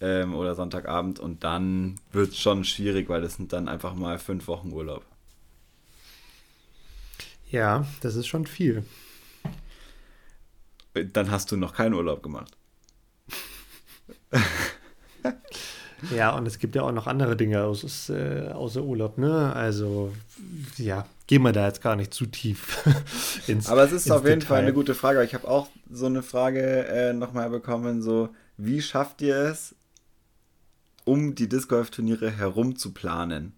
ähm, 0.00 0.34
oder 0.34 0.54
Sonntagabend 0.54 1.18
und 1.20 1.44
dann 1.44 1.96
wird 2.12 2.30
es 2.30 2.38
schon 2.38 2.64
schwierig, 2.64 3.08
weil 3.08 3.20
das 3.22 3.34
sind 3.34 3.52
dann 3.52 3.68
einfach 3.68 3.94
mal 3.94 4.18
fünf 4.18 4.46
Wochen 4.48 4.72
Urlaub. 4.72 5.04
Ja, 7.50 7.86
das 8.00 8.14
ist 8.16 8.26
schon 8.26 8.46
viel. 8.46 8.84
Dann 10.94 11.30
hast 11.30 11.50
du 11.52 11.56
noch 11.56 11.74
keinen 11.74 11.94
Urlaub 11.94 12.22
gemacht. 12.22 12.56
Ja, 16.14 16.30
und 16.36 16.46
es 16.46 16.58
gibt 16.60 16.76
ja 16.76 16.82
auch 16.82 16.92
noch 16.92 17.08
andere 17.08 17.36
Dinge 17.36 17.64
aus, 17.64 18.08
äh, 18.08 18.48
außer 18.52 18.82
Urlaub, 18.82 19.18
ne? 19.18 19.52
Also, 19.52 20.12
ja, 20.76 21.06
gehen 21.26 21.42
wir 21.42 21.52
da 21.52 21.66
jetzt 21.66 21.82
gar 21.82 21.96
nicht 21.96 22.14
zu 22.14 22.26
tief 22.26 22.84
ins 23.48 23.68
Aber 23.68 23.82
es 23.82 23.90
ist 23.92 24.10
auf 24.10 24.24
jeden 24.24 24.38
Detail. 24.40 24.46
Fall 24.48 24.62
eine 24.62 24.72
gute 24.72 24.94
Frage. 24.94 25.24
Ich 25.24 25.34
habe 25.34 25.48
auch 25.48 25.68
so 25.90 26.06
eine 26.06 26.22
Frage 26.22 26.86
äh, 26.86 27.12
nochmal 27.12 27.50
bekommen, 27.50 28.00
so, 28.00 28.28
wie 28.56 28.80
schafft 28.80 29.22
ihr 29.22 29.36
es, 29.36 29.74
um 31.08 31.34
die 31.34 31.48
Disc 31.48 31.70
Golf 31.70 31.90
Turniere 31.90 32.30
herum 32.30 32.76
zu 32.76 32.92
planen? 32.92 33.54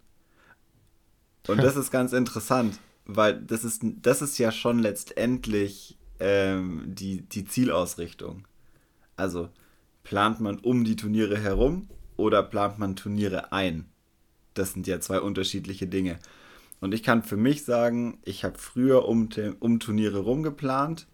Und 1.48 1.58
das 1.58 1.74
ist 1.74 1.90
ganz 1.90 2.12
interessant, 2.12 2.78
weil 3.06 3.42
das 3.42 3.64
ist, 3.64 3.82
das 3.82 4.22
ist 4.22 4.38
ja 4.38 4.52
schon 4.52 4.78
letztendlich 4.78 5.98
ähm, 6.20 6.84
die, 6.86 7.22
die 7.22 7.44
Zielausrichtung. 7.44 8.46
Also 9.16 9.48
plant 10.04 10.40
man 10.40 10.58
um 10.58 10.84
die 10.84 10.94
Turniere 10.94 11.38
herum 11.38 11.88
oder 12.16 12.44
plant 12.44 12.78
man 12.78 12.94
Turniere 12.94 13.52
ein? 13.52 13.86
Das 14.54 14.72
sind 14.72 14.86
ja 14.86 15.00
zwei 15.00 15.20
unterschiedliche 15.20 15.88
Dinge. 15.88 16.20
Und 16.80 16.94
ich 16.94 17.02
kann 17.02 17.24
für 17.24 17.36
mich 17.36 17.64
sagen, 17.64 18.18
ich 18.24 18.44
habe 18.44 18.58
früher 18.58 19.08
um, 19.08 19.28
um 19.58 19.80
Turniere 19.80 20.20
rumgeplant. 20.20 21.08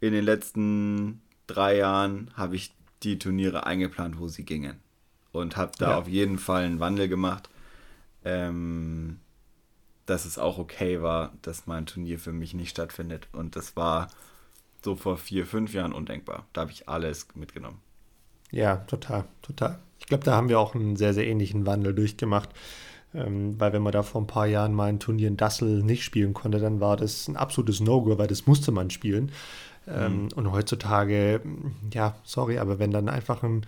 In 0.00 0.12
den 0.12 0.24
letzten 0.24 1.20
drei 1.46 1.76
Jahren 1.76 2.30
habe 2.34 2.56
ich 2.56 2.74
die 3.02 3.18
Turniere 3.18 3.66
eingeplant, 3.66 4.18
wo 4.18 4.26
sie 4.28 4.44
gingen. 4.44 4.85
Und 5.40 5.56
habe 5.56 5.72
da 5.78 5.90
ja. 5.90 5.98
auf 5.98 6.08
jeden 6.08 6.38
Fall 6.38 6.64
einen 6.64 6.80
Wandel 6.80 7.08
gemacht, 7.08 7.48
ähm, 8.24 9.20
dass 10.06 10.24
es 10.24 10.38
auch 10.38 10.58
okay 10.58 11.02
war, 11.02 11.32
dass 11.42 11.66
mein 11.66 11.86
Turnier 11.86 12.18
für 12.18 12.32
mich 12.32 12.54
nicht 12.54 12.70
stattfindet. 12.70 13.28
Und 13.32 13.56
das 13.56 13.76
war 13.76 14.08
so 14.84 14.94
vor 14.94 15.16
vier, 15.16 15.46
fünf 15.46 15.74
Jahren 15.74 15.92
undenkbar. 15.92 16.46
Da 16.52 16.62
habe 16.62 16.70
ich 16.70 16.88
alles 16.88 17.28
mitgenommen. 17.34 17.80
Ja, 18.52 18.76
total, 18.76 19.24
total. 19.42 19.78
Ich 19.98 20.06
glaube, 20.06 20.24
da 20.24 20.34
haben 20.34 20.48
wir 20.48 20.60
auch 20.60 20.74
einen 20.74 20.96
sehr, 20.96 21.14
sehr 21.14 21.26
ähnlichen 21.26 21.66
Wandel 21.66 21.94
durchgemacht. 21.94 22.50
Ähm, 23.14 23.58
weil 23.58 23.72
wenn 23.72 23.82
man 23.82 23.92
da 23.92 24.02
vor 24.02 24.20
ein 24.20 24.26
paar 24.26 24.46
Jahren 24.46 24.74
mal 24.74 24.88
ein 24.88 25.00
Turnier 25.00 25.28
in 25.28 25.36
Dassel 25.36 25.82
nicht 25.82 26.04
spielen 26.04 26.34
konnte, 26.34 26.58
dann 26.58 26.80
war 26.80 26.96
das 26.96 27.28
ein 27.28 27.36
absolutes 27.36 27.80
No-Go, 27.80 28.18
weil 28.18 28.26
das 28.26 28.46
musste 28.46 28.72
man 28.72 28.90
spielen. 28.90 29.32
Ähm, 29.88 30.24
mhm. 30.24 30.28
Und 30.34 30.52
heutzutage, 30.52 31.40
ja, 31.92 32.16
sorry, 32.24 32.58
aber 32.58 32.78
wenn 32.78 32.90
dann 32.90 33.08
einfach 33.08 33.42
ein, 33.42 33.54
ein 33.58 33.66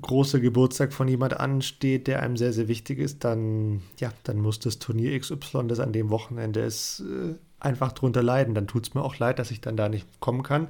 großer 0.00 0.40
Geburtstag 0.40 0.92
von 0.92 1.08
jemand 1.08 1.38
ansteht, 1.38 2.06
der 2.06 2.22
einem 2.22 2.36
sehr, 2.36 2.52
sehr 2.52 2.68
wichtig 2.68 2.98
ist, 2.98 3.24
dann, 3.24 3.82
ja, 3.98 4.12
dann 4.22 4.38
muss 4.38 4.60
das 4.60 4.78
Turnier 4.78 5.18
XY, 5.18 5.66
das 5.68 5.80
an 5.80 5.92
dem 5.92 6.10
Wochenende 6.10 6.60
ist, 6.60 7.00
äh, 7.00 7.34
einfach 7.58 7.92
drunter 7.92 8.22
leiden. 8.22 8.54
Dann 8.54 8.66
tut 8.66 8.86
es 8.86 8.94
mir 8.94 9.02
auch 9.02 9.18
leid, 9.18 9.38
dass 9.38 9.50
ich 9.50 9.60
dann 9.60 9.76
da 9.76 9.88
nicht 9.88 10.06
kommen 10.20 10.42
kann 10.42 10.68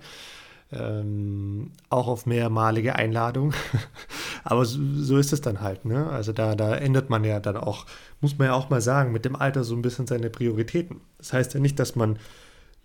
ähm, 0.74 1.70
auch 1.88 2.08
auf 2.08 2.26
mehrmalige 2.26 2.96
Einladung. 2.96 3.54
Aber 4.44 4.64
so, 4.64 4.80
so, 4.94 5.18
ist 5.18 5.32
es 5.32 5.40
dann 5.40 5.60
halt. 5.60 5.84
Ne? 5.84 6.08
Also 6.08 6.32
da, 6.32 6.54
da 6.54 6.74
ändert 6.74 7.10
man 7.10 7.24
ja 7.24 7.40
dann 7.40 7.56
auch, 7.56 7.86
muss 8.20 8.38
man 8.38 8.48
ja 8.48 8.54
auch 8.54 8.70
mal 8.70 8.80
sagen, 8.80 9.12
mit 9.12 9.24
dem 9.24 9.36
Alter 9.36 9.64
so 9.64 9.74
ein 9.74 9.82
bisschen 9.82 10.06
seine 10.06 10.30
Prioritäten. 10.30 11.00
Das 11.18 11.32
heißt 11.32 11.54
ja 11.54 11.60
nicht, 11.60 11.78
dass 11.78 11.96
man, 11.96 12.18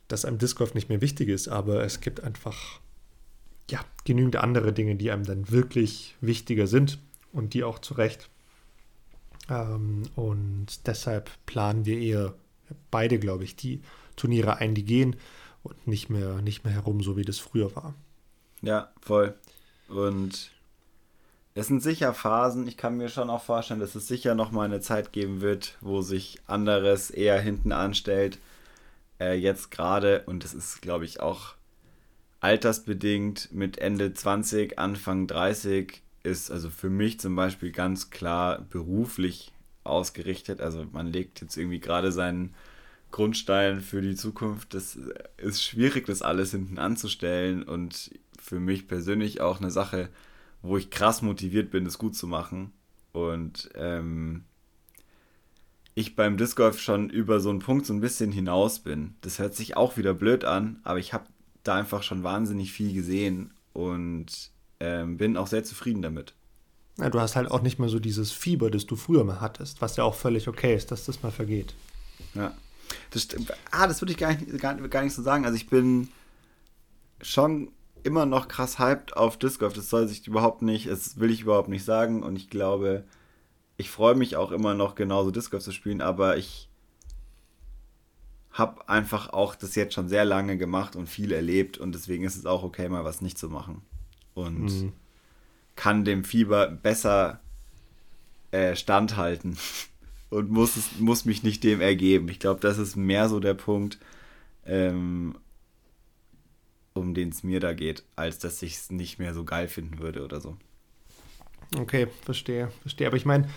dass 0.08 0.26
einem 0.26 0.38
Disc 0.38 0.58
Golf 0.58 0.74
nicht 0.74 0.90
mehr 0.90 1.02
wichtig 1.02 1.30
ist, 1.30 1.48
aber 1.48 1.84
es 1.84 2.02
gibt 2.02 2.24
einfach 2.24 2.80
ja, 3.72 3.80
genügend 4.06 4.38
andere 4.38 4.74
Dinge, 4.74 4.96
die 4.96 5.12
einem 5.12 5.26
dann 5.26 5.50
wirklich 5.50 6.16
wichtiger 6.22 6.68
sind 6.68 7.00
und 7.32 7.54
die 7.54 7.64
auch 7.64 7.80
zu 7.80 7.94
Recht. 7.94 8.30
Ähm, 9.50 10.04
und 10.16 10.88
deshalb 10.88 11.30
planen 11.46 11.86
wir 11.86 12.00
eher 12.00 12.34
beide, 12.92 13.20
glaube 13.20 13.44
ich, 13.44 13.56
die 13.56 13.82
Turniere 14.16 14.58
ein, 14.58 14.76
die 14.76 14.86
gehen 14.86 15.16
und 15.64 15.88
nicht 15.88 16.10
mehr, 16.10 16.42
nicht 16.42 16.64
mehr 16.64 16.74
herum, 16.74 17.02
so 17.02 17.18
wie 17.18 17.26
das 17.26 17.40
früher 17.40 17.76
war. 17.76 17.94
Ja, 18.62 18.92
voll. 19.02 19.36
Und 19.88 20.52
es 21.56 21.68
sind 21.68 21.82
sicher 21.82 22.14
Phasen, 22.14 22.68
ich 22.68 22.78
kann 22.78 22.98
mir 22.98 23.10
schon 23.10 23.30
auch 23.30 23.44
vorstellen, 23.44 23.80
dass 23.80 23.96
es 23.96 24.08
sicher 24.08 24.36
noch 24.36 24.52
mal 24.52 24.66
eine 24.66 24.82
Zeit 24.82 25.12
geben 25.12 25.42
wird, 25.42 25.78
wo 25.82 26.02
sich 26.02 26.40
anderes 26.48 27.10
eher 27.10 27.40
hinten 27.42 27.72
anstellt. 27.72 28.40
Äh, 29.20 29.34
jetzt 29.36 29.72
gerade, 29.72 30.24
und 30.26 30.44
das 30.44 30.54
ist, 30.54 30.82
glaube 30.82 31.06
ich, 31.06 31.20
auch 31.20 31.56
altersbedingt 32.42 33.52
mit 33.52 33.78
Ende 33.78 34.14
20, 34.14 34.80
Anfang 34.80 35.28
30 35.28 36.02
ist 36.24 36.52
also 36.52 36.70
für 36.70 36.90
mich 36.90 37.20
zum 37.20 37.36
Beispiel 37.36 37.72
ganz 37.72 38.10
klar 38.10 38.66
beruflich 38.70 39.52
ausgerichtet. 39.84 40.62
Also 40.62 40.86
man 40.92 41.08
legt 41.08 41.42
jetzt 41.42 41.58
irgendwie 41.58 41.80
gerade 41.80 42.12
seinen 42.12 42.54
Grundstein 43.12 43.82
für 43.82 44.02
die 44.02 44.16
Zukunft. 44.16 44.74
Das 44.74 44.98
ist 45.38 45.64
schwierig, 45.64 46.06
das 46.06 46.22
alles 46.22 46.52
hinten 46.52 46.78
anzustellen 46.78 47.64
und 47.64 48.12
für 48.40 48.60
mich 48.60 48.88
persönlich 48.88 49.42
auch 49.42 49.60
eine 49.60 49.72
Sache, 49.72 50.10
wo 50.62 50.78
ich 50.78 50.90
krass 50.90 51.22
motiviert 51.22 51.72
bin, 51.72 51.86
das 51.86 51.98
gut 51.98 52.16
zu 52.16 52.28
machen. 52.28 52.72
Und 53.12 53.70
ähm, 53.76 54.44
ich 55.96 56.16
beim 56.16 56.38
Disc 56.38 56.56
Golf 56.56 56.80
schon 56.80 57.10
über 57.10 57.40
so 57.40 57.50
einen 57.50 57.60
Punkt 57.60 57.86
so 57.86 57.94
ein 57.94 58.02
bisschen 58.02 58.32
hinaus 58.32 58.80
bin. 58.80 59.16
Das 59.22 59.40
hört 59.40 59.56
sich 59.56 59.76
auch 59.76 59.98
wieder 59.98 60.14
blöd 60.14 60.46
an, 60.46 60.80
aber 60.84 61.00
ich 61.00 61.14
habe 61.14 61.26
da 61.64 61.76
einfach 61.76 62.04
schon 62.04 62.24
wahnsinnig 62.24 62.72
viel 62.72 62.94
gesehen 62.94 63.52
und 63.74 64.52
ähm, 64.80 65.18
bin 65.18 65.38
auch 65.38 65.48
sehr 65.48 65.64
zufrieden 65.64 66.02
damit. 66.02 66.34
Ja, 66.98 67.10
du 67.10 67.20
hast 67.20 67.36
halt 67.36 67.50
auch 67.50 67.62
nicht 67.62 67.80
mehr 67.80 67.90
so 67.90 68.00
dieses 68.00 68.32
Fieber, 68.32 68.70
das 68.70 68.86
du 68.86 68.96
früher 68.96 69.24
mal 69.24 69.40
hattest, 69.40 69.82
was 69.82 69.96
ja 69.96 70.04
auch 70.04 70.16
völlig 70.16 70.48
okay 70.48 70.76
ist, 70.76 70.92
dass 70.92 71.06
das 71.06 71.24
mal 71.24 71.32
vergeht. 71.32 71.74
Ja. 72.34 72.54
Das, 73.12 73.28
ah, 73.72 73.88
das 73.88 74.02
würde 74.02 74.12
ich 74.12 74.18
gar 74.18 74.34
nicht, 74.34 74.60
gar, 74.60 74.76
gar 74.76 75.04
nicht 75.04 75.14
so 75.14 75.22
sagen. 75.22 75.46
Also 75.46 75.56
ich 75.56 75.70
bin 75.70 76.10
schon 77.22 77.72
immer 78.04 78.26
noch 78.26 78.48
krass 78.48 78.80
hyped 78.80 79.16
auf 79.16 79.38
Disc 79.38 79.60
Golf. 79.60 79.74
Das 79.74 79.90
soll 79.90 80.08
sich 80.08 80.28
überhaupt 80.28 80.62
nicht, 80.62 80.88
das 80.88 81.20
will 81.20 81.32
ich 81.32 81.42
überhaupt 81.42 81.70
nicht 81.70 81.86
sagen. 81.86 82.24
Und 82.24 82.36
ich 82.36 82.50
glaube, 82.50 83.04
ich 83.78 83.90
freue 83.90 84.16
mich 84.16 84.36
auch 84.36 84.52
immer 84.52 84.74
noch 84.74 84.96
genauso 84.96 85.32
Disc 85.32 85.52
Golf 85.52 85.64
zu 85.64 85.72
spielen, 85.72 86.02
aber 86.02 86.38
ich 86.38 86.69
habe 88.52 88.88
einfach 88.90 89.30
auch 89.30 89.56
das 89.56 89.76
jetzt 89.76 89.94
schon 89.94 90.10
sehr 90.10 90.26
lange 90.26 90.58
gemacht 90.58 90.96
und 90.96 91.08
viel 91.08 91.32
erlebt 91.32 91.78
und 91.78 91.94
deswegen 91.94 92.24
ist 92.24 92.36
es 92.36 92.46
auch 92.46 92.64
okay, 92.64 92.90
mal 92.90 93.06
was 93.06 93.22
nicht 93.22 93.38
zu 93.38 93.50
machen. 93.50 93.82
Und 94.34 94.66
mhm. 94.66 94.94
kann 95.76 96.06
dem 96.06 96.24
Fieber 96.24 96.68
besser 96.68 97.40
äh, 98.52 98.76
standhalten 98.76 99.58
und 100.30 100.50
muss, 100.50 100.76
es, 100.76 101.00
muss 101.00 101.26
mich 101.26 101.44
nicht 101.44 101.64
dem 101.64 101.82
ergeben. 101.82 102.28
Ich 102.30 102.40
glaube, 102.40 102.60
das 102.60 102.78
ist 102.78 102.96
mehr 102.96 103.30
so 103.30 103.40
der 103.40 103.54
Punkt, 103.54 104.00
ähm, 104.66 105.36
um 106.94 107.14
den 107.14 107.30
es 107.30 107.44
mir 107.44 107.60
da 107.60 107.74
geht, 107.74 108.04
als 108.16 108.40
dass 108.40 108.62
ich 108.62 108.76
es 108.76 108.92
nicht 108.92 109.20
mehr 109.20 109.34
so 109.34 109.44
geil 109.44 109.68
finden 109.68 110.00
würde 110.00 110.24
oder 110.24 110.42
so. 110.42 110.58
Okay, 111.78 112.08
verstehe, 112.24 112.72
verstehe. 112.82 113.08
Aber 113.08 113.18
ich 113.18 113.26
meine, 113.26 113.48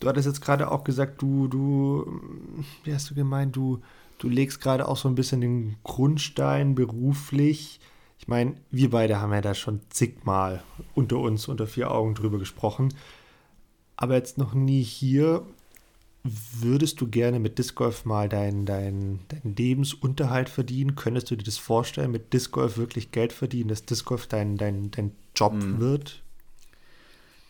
du 0.00 0.08
hattest 0.08 0.26
jetzt 0.26 0.40
gerade 0.40 0.70
auch 0.70 0.84
gesagt, 0.84 1.22
du, 1.22 1.46
du, 1.48 2.64
wie 2.84 2.92
hast 2.92 3.08
du 3.10 3.14
gemeint, 3.14 3.54
du, 3.54 3.80
du 4.22 4.28
legst 4.28 4.60
gerade 4.60 4.88
auch 4.88 4.96
so 4.96 5.08
ein 5.08 5.14
bisschen 5.14 5.40
den 5.40 5.76
Grundstein 5.82 6.74
beruflich. 6.74 7.80
Ich 8.18 8.28
meine, 8.28 8.54
wir 8.70 8.90
beide 8.90 9.20
haben 9.20 9.32
ja 9.32 9.40
da 9.40 9.54
schon 9.54 9.80
zigmal 9.90 10.62
unter 10.94 11.18
uns, 11.18 11.48
unter 11.48 11.66
vier 11.66 11.90
Augen 11.90 12.14
drüber 12.14 12.38
gesprochen. 12.38 12.94
Aber 13.96 14.14
jetzt 14.14 14.38
noch 14.38 14.54
nie 14.54 14.82
hier 14.82 15.44
Würdest 16.24 17.00
du 17.00 17.08
gerne 17.08 17.40
mit 17.40 17.58
Disc 17.58 17.74
Golf 17.74 18.04
mal 18.04 18.28
deinen 18.28 18.64
dein, 18.64 19.18
dein 19.26 19.56
Lebensunterhalt 19.56 20.48
verdienen? 20.48 20.94
Könntest 20.94 21.30
du 21.30 21.36
dir 21.36 21.42
das 21.42 21.58
vorstellen, 21.58 22.12
mit 22.12 22.32
Disc 22.32 22.52
Golf 22.52 22.76
wirklich 22.76 23.10
Geld 23.10 23.32
verdienen, 23.32 23.68
dass 23.68 23.84
Disc 23.84 24.06
Golf 24.06 24.28
dein, 24.28 24.56
dein, 24.56 24.92
dein 24.92 25.10
Job 25.34 25.54
mhm. 25.54 25.80
wird? 25.80 26.22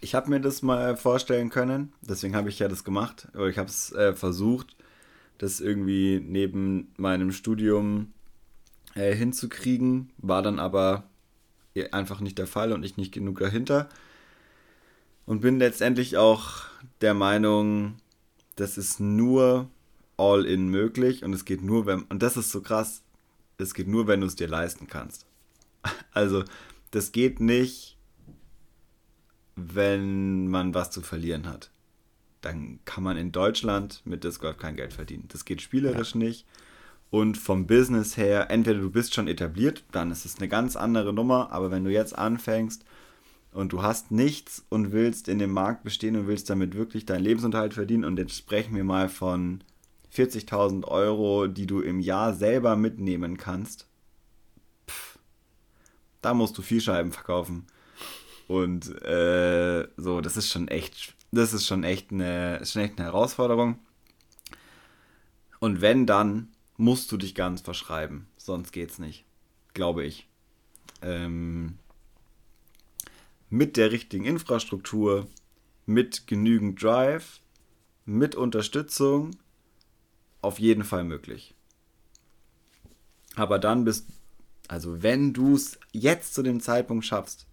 Ich 0.01 0.15
habe 0.15 0.31
mir 0.31 0.40
das 0.40 0.62
mal 0.62 0.97
vorstellen 0.97 1.51
können, 1.51 1.93
deswegen 2.01 2.35
habe 2.35 2.49
ich 2.49 2.59
ja 2.61 2.69
das 2.69 2.82
gemacht, 2.82 3.28
oder 3.35 3.49
ich 3.49 3.59
habe 3.59 3.69
es 3.69 3.93
äh, 3.93 4.15
versucht, 4.15 4.74
das 5.39 5.61
irgendwie 5.61 6.21
neben 6.21 6.93
meinem 6.97 7.33
Studium 7.33 8.13
äh, 8.95 9.15
hinzukriegen, 9.15 10.11
war 10.19 10.43
dann 10.43 10.59
aber 10.59 11.05
einfach 11.91 12.21
nicht 12.21 12.39
der 12.39 12.47
Fall 12.47 12.73
und 12.73 12.85
ich 12.85 12.97
nicht 12.97 13.13
genug 13.13 13.39
dahinter. 13.39 13.89
Und 15.25 15.41
bin 15.41 15.59
letztendlich 15.59 16.17
auch 16.17 16.65
der 17.01 17.15
Meinung, 17.15 17.97
das 18.57 18.77
ist 18.77 19.01
nur 19.01 19.71
all-in 20.17 20.69
möglich 20.69 21.25
und 21.25 21.33
es 21.33 21.45
geht 21.45 21.63
nur, 21.63 21.87
wenn, 21.87 22.03
und 22.03 22.23
das 22.23 22.37
ist 22.37 22.51
so 22.51 22.61
krass, 22.61 23.03
es 23.59 23.75
geht 23.75 23.89
nur, 23.89 24.07
wenn 24.07 24.21
du 24.21 24.27
es 24.27 24.37
dir 24.37 24.49
leisten 24.49 24.87
kannst. 24.87 25.27
Also, 26.15 26.45
das 26.91 27.11
geht 27.11 27.41
nicht, 27.41 27.97
wenn 29.57 30.47
man 30.49 30.75
was 30.75 30.91
zu 30.91 31.01
verlieren 31.01 31.49
hat. 31.49 31.72
Dann 32.43 32.81
kann 32.85 33.02
man 33.02 33.16
in 33.16 33.32
Deutschland 33.32 34.02
mit 34.05 34.24
Disc 34.24 34.40
Golf 34.40 34.59
kein 34.59 34.77
Geld 34.77 34.93
verdienen. 34.93 35.24
Das 35.28 35.44
geht 35.44 35.62
spielerisch 35.62 36.12
ja. 36.12 36.19
nicht. 36.19 36.47
Und 37.10 37.36
vom 37.36 37.66
Business 37.66 38.16
her, 38.16 38.51
entweder 38.51 38.81
du 38.81 38.90
bist 38.90 39.14
schon 39.14 39.28
etabliert, 39.28 39.85
dann 39.93 40.10
ist 40.10 40.24
es 40.24 40.39
eine 40.39 40.48
ganz 40.48 40.77
andere 40.77 41.12
Nummer, 41.12 41.52
aber 41.52 41.70
wenn 41.70 41.85
du 41.85 41.90
jetzt 41.90 42.16
anfängst 42.16 42.85
und 43.52 43.73
du 43.73 43.82
hast 43.82 44.10
nichts 44.10 44.64
und 44.70 44.93
willst 44.93 45.28
in 45.28 45.39
dem 45.39 45.52
Markt 45.52 45.85
bestehen 45.85 46.16
und 46.16 46.27
willst 46.27 46.48
damit 46.48 46.74
wirklich 46.74 47.05
deinen 47.05 47.24
Lebensunterhalt 47.24 47.74
verdienen 47.74 48.05
und 48.05 48.19
jetzt 48.19 48.36
sprechen 48.36 48.74
wir 48.74 48.85
mal 48.85 49.09
von 49.09 49.62
40.000 50.14 50.85
Euro, 50.85 51.47
die 51.47 51.66
du 51.66 51.81
im 51.81 52.01
Jahr 52.01 52.35
selber 52.35 52.77
mitnehmen 52.77 53.36
kannst, 53.36 53.86
pff, 54.89 55.19
da 56.23 56.35
musst 56.35 56.56
du 56.56 56.62
viel 56.62 56.81
Scheiben 56.81 57.12
verkaufen. 57.12 57.66
Und 58.48 58.89
äh, 59.02 59.89
so, 59.97 60.20
das 60.20 60.36
ist 60.36 60.51
schon 60.51 60.69
echt, 60.69 61.14
das 61.33 61.55
ist 61.55 61.67
schon 61.67 61.83
echt 61.83 62.13
eine, 62.13 62.65
schon 62.65 62.83
echt 62.83 62.99
eine 62.99 63.07
Herausforderung. 63.07 63.79
Und 65.59 65.81
wenn, 65.81 66.07
dann 66.07 66.49
musst 66.77 67.11
du 67.11 67.17
dich 67.17 67.35
ganz 67.35 67.63
verschreiben, 67.63 68.27
sonst 68.37 68.73
geht's 68.73 68.99
nicht, 68.99 69.25
glaube 69.75 70.05
ich. 70.05 70.29
Ähm, 71.01 71.79
mit 73.49 73.77
der 73.77 73.93
richtigen 73.93 74.25
Infrastruktur, 74.25 75.27
mit 75.87 76.27
genügend 76.27 76.83
Drive, 76.83 77.41
mit 78.05 78.35
Unterstützung 78.35 79.37
auf 80.43 80.59
jeden 80.59 80.85
Fall 80.85 81.05
möglich. 81.05 81.55
Aber 83.37 83.59
dann 83.59 83.85
bist, 83.85 84.09
also 84.69 85.03
wenn 85.03 85.33
du 85.33 85.55
es 85.55 85.79
jetzt 85.93 86.35
zu 86.35 86.43
dem 86.43 86.61
Zeitpunkt 86.61 87.07
schaffst, 87.07 87.47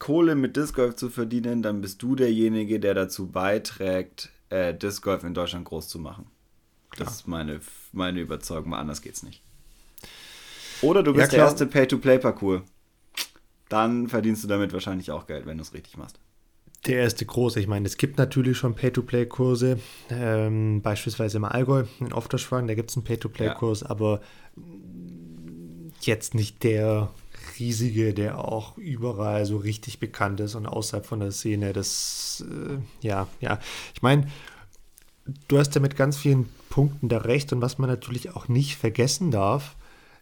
Kohle 0.00 0.34
mit 0.34 0.56
Disc 0.56 0.74
Golf 0.74 0.96
zu 0.96 1.08
verdienen, 1.08 1.62
dann 1.62 1.80
bist 1.80 2.02
du 2.02 2.16
derjenige, 2.16 2.80
der 2.80 2.94
dazu 2.94 3.28
beiträgt, 3.28 4.30
äh, 4.48 4.74
Disc 4.74 5.04
Golf 5.04 5.22
in 5.22 5.34
Deutschland 5.34 5.66
groß 5.66 5.86
zu 5.88 6.00
machen. 6.00 6.26
Klar. 6.90 7.06
Das 7.06 7.18
ist 7.18 7.28
meine, 7.28 7.60
meine 7.92 8.18
Überzeugung, 8.18 8.74
anders 8.74 9.00
geht's 9.00 9.22
nicht. 9.22 9.42
Oder 10.82 11.04
du 11.04 11.12
bist 11.12 11.30
ja, 11.30 11.38
der 11.38 11.46
erste 11.46 11.66
Pay-to-Play-Parcours 11.66 12.62
dann 13.70 14.08
verdienst 14.08 14.44
du 14.44 14.48
damit 14.48 14.72
wahrscheinlich 14.74 15.10
auch 15.10 15.26
Geld, 15.26 15.46
wenn 15.46 15.56
du 15.56 15.62
es 15.62 15.72
richtig 15.72 15.96
machst. 15.96 16.18
Der 16.86 16.98
erste 16.98 17.24
große, 17.24 17.60
ich 17.60 17.68
meine, 17.68 17.86
es 17.86 17.96
gibt 17.96 18.18
natürlich 18.18 18.58
schon 18.58 18.74
Pay-to-Play-Kurse, 18.74 19.78
ähm, 20.10 20.82
beispielsweise 20.82 21.36
im 21.36 21.44
Allgäu, 21.44 21.84
in 22.00 22.12
Ofterschwang, 22.12 22.66
da 22.66 22.74
gibt 22.74 22.90
es 22.90 22.96
einen 22.96 23.04
Pay-to-Play-Kurs, 23.04 23.82
ja. 23.82 23.90
aber 23.90 24.20
jetzt 26.00 26.34
nicht 26.34 26.62
der 26.64 27.10
riesige, 27.58 28.14
der 28.14 28.38
auch 28.38 28.76
überall 28.78 29.46
so 29.46 29.56
richtig 29.56 29.98
bekannt 29.98 30.40
ist 30.40 30.54
und 30.54 30.66
außerhalb 30.66 31.06
von 31.06 31.20
der 31.20 31.32
Szene. 31.32 31.72
Das, 31.72 32.44
äh, 32.48 32.78
ja, 33.06 33.26
ja. 33.40 33.58
Ich 33.94 34.02
meine, 34.02 34.28
du 35.48 35.58
hast 35.58 35.74
ja 35.74 35.80
mit 35.80 35.96
ganz 35.96 36.16
vielen 36.16 36.48
Punkten 36.68 37.08
da 37.08 37.18
recht 37.18 37.52
und 37.52 37.60
was 37.60 37.78
man 37.78 37.90
natürlich 37.90 38.34
auch 38.34 38.48
nicht 38.48 38.76
vergessen 38.76 39.30
darf, 39.30 39.76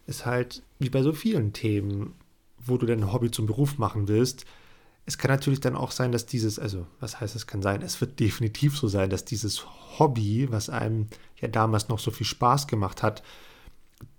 ist 0.07 0.25
halt, 0.25 0.63
wie 0.79 0.89
bei 0.89 1.03
so 1.03 1.13
vielen 1.13 1.53
Themen, 1.53 2.13
wo 2.57 2.77
du 2.77 2.85
dein 2.85 3.11
Hobby 3.11 3.31
zum 3.31 3.45
Beruf 3.45 3.77
machen 3.77 4.07
willst. 4.07 4.45
Es 5.05 5.17
kann 5.17 5.31
natürlich 5.31 5.59
dann 5.59 5.75
auch 5.75 5.91
sein, 5.91 6.11
dass 6.11 6.25
dieses, 6.25 6.59
also 6.59 6.85
was 6.99 7.19
heißt 7.19 7.35
es 7.35 7.47
kann 7.47 7.61
sein, 7.61 7.81
es 7.81 7.99
wird 8.01 8.19
definitiv 8.19 8.77
so 8.77 8.87
sein, 8.87 9.09
dass 9.09 9.25
dieses 9.25 9.65
Hobby, 9.97 10.47
was 10.51 10.69
einem 10.69 11.07
ja 11.37 11.47
damals 11.47 11.89
noch 11.89 11.99
so 11.99 12.11
viel 12.11 12.27
Spaß 12.27 12.67
gemacht 12.67 13.03
hat, 13.03 13.23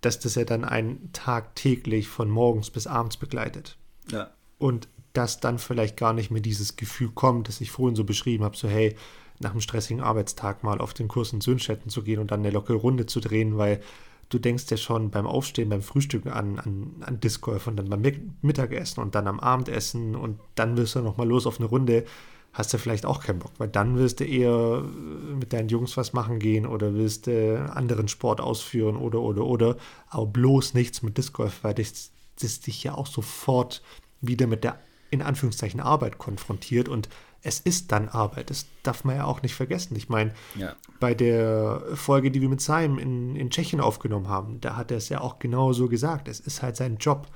dass 0.01 0.19
das 0.19 0.35
ja 0.35 0.45
dann 0.45 0.65
einen 0.65 1.11
tagtäglich 1.13 2.09
von 2.09 2.31
morgens 2.31 2.71
bis 2.71 2.87
abends 2.87 3.17
begleitet. 3.17 3.77
Ja. 4.11 4.31
Und 4.59 4.89
dass 5.13 5.41
dann 5.41 5.59
vielleicht 5.59 5.97
gar 5.97 6.13
nicht 6.13 6.31
mehr 6.31 6.43
dieses 6.43 6.77
Gefühl 6.77 7.11
kommt, 7.11 7.49
das 7.49 7.61
ich 7.61 7.71
vorhin 7.71 7.97
so 7.97 8.05
beschrieben 8.05 8.45
habe, 8.45 8.57
so 8.57 8.69
hey, 8.69 8.97
nach 9.41 9.53
einem 9.53 9.61
stressigen 9.61 10.03
Arbeitstag 10.03 10.63
mal 10.63 10.81
auf 10.81 10.95
den 10.95 11.09
Kurs 11.09 11.33
in 11.33 11.41
Sünschetten 11.41 11.91
zu 11.91 12.03
gehen 12.03 12.21
und 12.21 12.31
dann 12.31 12.41
eine 12.41 12.51
lockere 12.51 12.77
Runde 12.77 13.07
zu 13.07 13.21
drehen, 13.21 13.57
weil 13.57 13.81
du 14.29 14.39
denkst 14.39 14.67
ja 14.71 14.77
schon 14.77 15.11
beim 15.11 15.27
Aufstehen, 15.27 15.71
beim 15.71 15.83
Frühstücken 15.83 16.31
an, 16.31 16.59
an, 16.59 16.95
an 17.01 17.21
Disc 17.21 17.41
Golf 17.41 17.67
und 17.67 17.77
dann 17.77 17.89
beim 17.89 18.03
Mittagessen 18.43 19.01
und 19.03 19.15
dann 19.15 19.27
am 19.27 19.41
Abendessen 19.41 20.15
und 20.15 20.39
dann 20.55 20.77
wirst 20.77 20.95
du 20.95 21.01
nochmal 21.01 21.27
los 21.27 21.47
auf 21.47 21.59
eine 21.59 21.69
Runde, 21.69 22.05
hast 22.53 22.73
du 22.75 22.79
vielleicht 22.79 23.07
auch 23.07 23.23
keinen 23.23 23.39
Bock, 23.39 23.53
weil 23.59 23.69
dann 23.69 23.97
wirst 23.97 24.21
du 24.21 24.25
eher 24.25 24.83
mit 24.83 25.53
deinen 25.53 25.69
Jungs 25.69 25.97
was 25.97 26.13
machen 26.13 26.39
gehen 26.39 26.67
oder 26.67 26.95
willst 26.95 27.29
äh, 27.29 27.57
anderen 27.57 28.09
Sport 28.09 28.41
ausführen 28.41 28.97
oder, 28.97 29.21
oder, 29.21 29.45
oder, 29.45 29.77
aber 30.09 30.27
bloß 30.27 30.75
nichts 30.75 31.03
mit 31.03 31.17
Disc 31.17 31.33
Golf, 31.33 31.63
weil 31.63 31.75
das, 31.75 32.11
das 32.41 32.61
dich 32.61 32.83
ja 32.83 32.95
auch 32.95 33.07
sofort 33.07 33.83
wieder 34.21 34.47
mit 34.47 34.65
der 34.65 34.79
in 35.11 35.23
Anführungszeichen 35.23 35.81
Arbeit 35.81 36.19
konfrontiert 36.19 36.89
und 36.89 37.09
es 37.43 37.59
ist 37.59 37.91
dann 37.91 38.09
Arbeit. 38.09 38.51
Das 38.51 38.67
darf 38.83 39.05
man 39.05 39.17
ja 39.17 39.25
auch 39.25 39.43
nicht 39.43 39.55
vergessen. 39.55 39.97
Ich 39.97 40.09
meine, 40.09 40.33
ja. 40.57 40.77
bei 40.99 41.15
der 41.15 41.83
Folge, 41.95 42.31
die 42.31 42.41
wir 42.41 42.49
mit 42.49 42.61
Simon 42.61 42.99
in, 42.99 43.37
in 43.37 43.51
Tschechien 43.51 43.81
aufgenommen 43.81 44.29
haben, 44.29 44.61
da 44.61 44.77
hat 44.77 44.91
er 44.91 44.99
es 44.99 45.09
ja 45.09 45.21
auch 45.21 45.39
genauso 45.39 45.89
gesagt. 45.89 46.29
Es 46.29 46.41
ist 46.41 46.63
halt 46.63 46.77
sein 46.77 46.99
Job. 46.99 47.29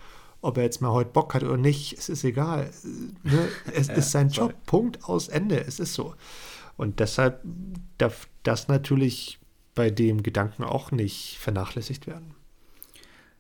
Ob 0.45 0.59
er 0.59 0.65
jetzt 0.65 0.83
mal 0.83 0.93
heute 0.93 1.11
Bock 1.11 1.33
hat 1.35 1.43
oder 1.43 1.57
nicht, 1.57 1.97
es 1.97 2.11
ist 2.11 2.23
egal. 2.23 2.71
Ne? 3.23 3.49
Es 3.73 3.87
ja, 3.89 3.95
ist 3.95 4.11
sein 4.11 4.29
voll. 4.29 4.49
Job. 4.49 4.67
Punkt 4.67 5.05
aus 5.05 5.29
Ende. 5.29 5.59
Es 5.59 5.81
ist 5.81 5.95
so. 5.95 6.15
Und 6.77 7.01
deshalb 7.01 7.41
darf 7.97 8.29
das 8.43 8.69
natürlich 8.69 9.39
bei 9.75 9.91
dem 9.91 10.23
Gedanken 10.23 10.65
auch 10.65 10.91
nicht 10.91 11.39
vernachlässigt 11.39 12.07
werden. 12.07 12.35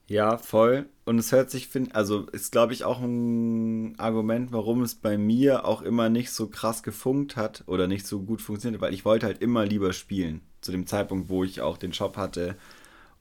Ja, 0.06 0.39
voll. 0.39 0.86
Und 1.05 1.18
es 1.18 1.31
hört 1.32 1.51
sich, 1.51 1.68
also 1.93 2.26
ist, 2.26 2.52
glaube 2.52 2.72
ich, 2.72 2.85
auch 2.85 3.01
ein 3.01 3.98
Argument, 3.98 4.52
warum 4.52 4.82
es 4.82 4.94
bei 4.94 5.18
mir 5.18 5.66
auch 5.66 5.82
immer 5.82 6.09
nicht 6.09 6.31
so 6.31 6.48
krass 6.48 6.82
gefunkt 6.82 7.36
hat 7.36 7.64
oder 7.66 7.86
nicht 7.86 8.06
so 8.06 8.20
gut 8.20 8.40
funktioniert, 8.40 8.81
weil 8.81 8.94
ich 8.94 9.05
wollte 9.05 9.26
halt 9.26 9.43
immer 9.43 9.66
lieber 9.66 9.93
spielen. 9.93 10.40
Zu 10.62 10.72
dem 10.72 10.86
Zeitpunkt, 10.86 11.28
wo 11.28 11.44
ich 11.44 11.60
auch 11.60 11.76
den 11.76 11.90
Job 11.90 12.16
hatte 12.16 12.56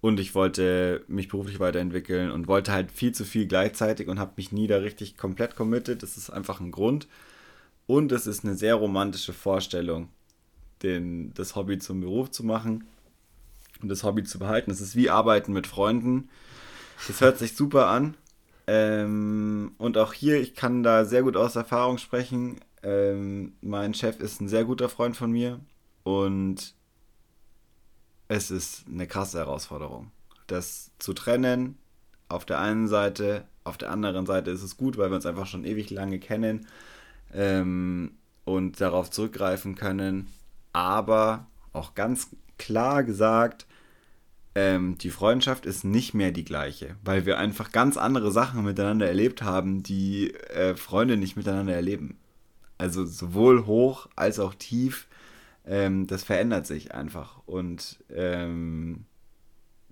und 0.04 0.20
ich 0.20 0.36
wollte 0.36 1.04
mich 1.08 1.30
beruflich 1.30 1.60
weiterentwickeln 1.60 2.30
und 2.30 2.48
wollte 2.48 2.74
halt 2.74 2.92
viel 2.92 3.14
zu 3.14 3.24
viel 3.24 3.48
gleichzeitig 3.48 4.10
und 4.10 4.20
habe 4.20 4.34
mich 4.36 4.52
nie 4.52 4.68
da 4.68 4.78
richtig 4.78 5.18
komplett 5.18 5.56
committed. 5.56 6.04
Das 6.04 6.18
ist 6.18 6.30
einfach 6.30 6.60
ein 6.60 6.72
Grund. 6.72 7.08
Und 7.88 8.12
es 8.12 8.28
ist 8.28 8.44
eine 8.44 8.56
sehr 8.56 8.76
romantische 8.76 9.34
Vorstellung, 9.34 10.10
den, 10.84 11.34
das 11.34 11.56
Hobby 11.56 11.80
zum 11.80 12.02
Beruf 12.02 12.30
zu 12.32 12.44
machen 12.44 12.84
und 13.82 13.90
das 13.90 14.04
Hobby 14.04 14.24
zu 14.24 14.40
behalten. 14.40 14.72
Es 14.72 14.82
ist 14.82 14.96
wie 14.96 15.10
Arbeiten 15.10 15.54
mit 15.54 15.68
Freunden 15.68 16.30
das 17.08 17.22
hört 17.22 17.38
sich 17.38 17.56
super 17.56 17.88
an. 17.88 18.16
Ähm, 18.68 19.74
und 19.78 19.98
auch 19.98 20.14
hier, 20.14 20.40
ich 20.40 20.56
kann 20.56 20.84
da 20.84 21.06
sehr 21.06 21.24
gut 21.24 21.36
aus 21.36 21.56
Erfahrung 21.56 21.98
sprechen. 21.98 22.60
Ähm, 22.82 23.54
mein 23.62 23.94
Chef 23.94 24.20
ist 24.20 24.42
ein 24.42 24.48
sehr 24.48 24.66
guter 24.66 24.90
Freund 24.90 25.18
von 25.18 25.32
mir 25.32 25.60
und 26.04 26.74
es 28.28 28.52
ist 28.52 28.86
eine 28.88 29.08
krasse 29.08 29.40
Herausforderung. 29.40 30.12
Das 30.48 30.92
zu 31.00 31.14
trennen, 31.14 31.78
auf 32.30 32.46
der 32.46 32.60
einen 32.60 32.88
Seite, 32.88 33.46
auf 33.64 33.78
der 33.78 33.92
anderen 33.92 34.26
Seite 34.26 34.52
ist 34.52 34.64
es 34.64 34.78
gut, 34.78 34.98
weil 34.98 35.10
wir 35.10 35.16
uns 35.16 35.26
einfach 35.26 35.48
schon 35.48 35.66
ewig 35.66 35.90
lange 35.90 36.20
kennen 36.20 36.68
ähm, 37.34 38.12
und 38.46 38.82
darauf 38.82 39.10
zurückgreifen 39.10 39.76
können. 39.76 40.28
Aber 40.74 41.48
auch 41.72 41.96
ganz 41.96 42.30
klar 42.58 43.04
gesagt, 43.04 43.66
ähm, 44.56 44.98
die 44.98 45.10
Freundschaft 45.10 45.66
ist 45.66 45.84
nicht 45.84 46.14
mehr 46.14 46.32
die 46.32 46.46
gleiche, 46.46 46.96
weil 47.04 47.26
wir 47.26 47.38
einfach 47.40 47.72
ganz 47.72 47.98
andere 47.98 48.32
Sachen 48.32 48.64
miteinander 48.64 49.08
erlebt 49.08 49.42
haben, 49.42 49.84
die 49.84 50.34
äh, 50.34 50.76
Freunde 50.76 51.18
nicht 51.18 51.36
miteinander 51.36 51.74
erleben. 51.74 52.18
Also 52.78 53.06
sowohl 53.06 53.66
hoch 53.66 54.08
als 54.16 54.40
auch 54.40 54.54
tief, 54.54 55.08
ähm, 55.66 56.08
das 56.08 56.24
verändert 56.24 56.68
sich 56.68 56.94
einfach. 56.94 57.42
Und 57.46 58.04
ähm, 58.10 59.06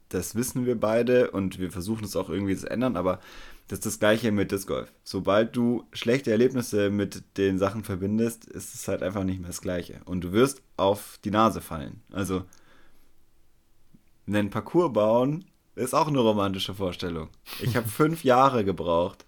das 0.09 0.35
wissen 0.35 0.65
wir 0.65 0.79
beide 0.79 1.31
und 1.31 1.59
wir 1.59 1.71
versuchen 1.71 2.03
es 2.03 2.15
auch 2.15 2.29
irgendwie 2.29 2.55
zu 2.55 2.69
ändern, 2.69 2.97
aber 2.97 3.19
das 3.67 3.79
ist 3.79 3.85
das 3.85 3.99
gleiche 3.99 4.33
mit 4.33 4.51
Disc 4.51 4.67
Golf. 4.67 4.91
Sobald 5.03 5.55
du 5.55 5.85
schlechte 5.93 6.31
Erlebnisse 6.31 6.89
mit 6.89 7.23
den 7.37 7.57
Sachen 7.57 7.85
verbindest, 7.85 8.45
ist 8.45 8.75
es 8.75 8.87
halt 8.89 9.01
einfach 9.01 9.23
nicht 9.23 9.39
mehr 9.39 9.47
das 9.47 9.61
gleiche. 9.61 10.01
Und 10.03 10.21
du 10.21 10.33
wirst 10.33 10.61
auf 10.75 11.19
die 11.23 11.31
Nase 11.31 11.61
fallen. 11.61 12.01
Also, 12.11 12.43
einen 14.27 14.49
Parcours 14.49 14.91
bauen 14.91 15.45
ist 15.75 15.95
auch 15.95 16.07
eine 16.07 16.19
romantische 16.19 16.73
Vorstellung. 16.73 17.29
Ich 17.61 17.77
habe 17.77 17.87
fünf 17.87 18.25
Jahre 18.25 18.65
gebraucht, 18.65 19.25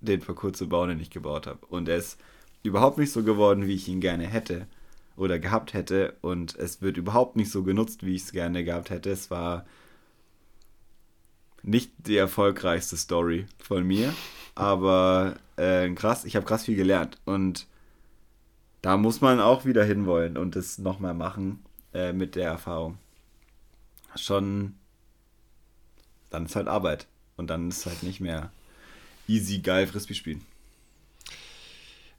den 0.00 0.20
Parcours 0.20 0.58
zu 0.58 0.68
bauen, 0.68 0.88
den 0.88 1.00
ich 1.00 1.10
gebaut 1.10 1.46
habe. 1.46 1.64
Und 1.66 1.88
er 1.88 1.96
ist 1.96 2.18
überhaupt 2.64 2.98
nicht 2.98 3.12
so 3.12 3.22
geworden, 3.22 3.68
wie 3.68 3.74
ich 3.74 3.86
ihn 3.86 4.00
gerne 4.00 4.26
hätte 4.26 4.66
oder 5.16 5.38
gehabt 5.38 5.74
hätte. 5.74 6.16
Und 6.20 6.56
es 6.56 6.82
wird 6.82 6.96
überhaupt 6.96 7.36
nicht 7.36 7.50
so 7.50 7.62
genutzt, 7.62 8.04
wie 8.04 8.14
ich 8.14 8.22
es 8.22 8.32
gerne 8.32 8.64
gehabt 8.64 8.90
hätte. 8.90 9.10
Es 9.10 9.30
war 9.30 9.64
nicht 11.62 11.92
die 11.98 12.16
erfolgreichste 12.16 12.96
Story 12.96 13.46
von 13.58 13.86
mir, 13.86 14.14
aber 14.54 15.36
äh, 15.56 15.88
krass, 15.90 16.24
ich 16.24 16.36
habe 16.36 16.46
krass 16.46 16.64
viel 16.64 16.76
gelernt. 16.76 17.18
Und 17.24 17.66
da 18.82 18.96
muss 18.96 19.20
man 19.20 19.40
auch 19.40 19.64
wieder 19.64 19.84
hinwollen 19.84 20.36
und 20.36 20.56
das 20.56 20.78
nochmal 20.78 21.14
machen 21.14 21.64
äh, 21.94 22.12
mit 22.12 22.34
der 22.34 22.48
Erfahrung. 22.48 22.98
Schon, 24.16 24.74
dann 26.30 26.44
ist 26.44 26.56
halt 26.56 26.68
Arbeit. 26.68 27.06
Und 27.36 27.48
dann 27.48 27.68
ist 27.68 27.86
halt 27.86 28.02
nicht 28.02 28.20
mehr 28.20 28.52
easy 29.26 29.58
geil 29.58 29.86
Frisbee 29.86 30.14
spielen. 30.14 30.42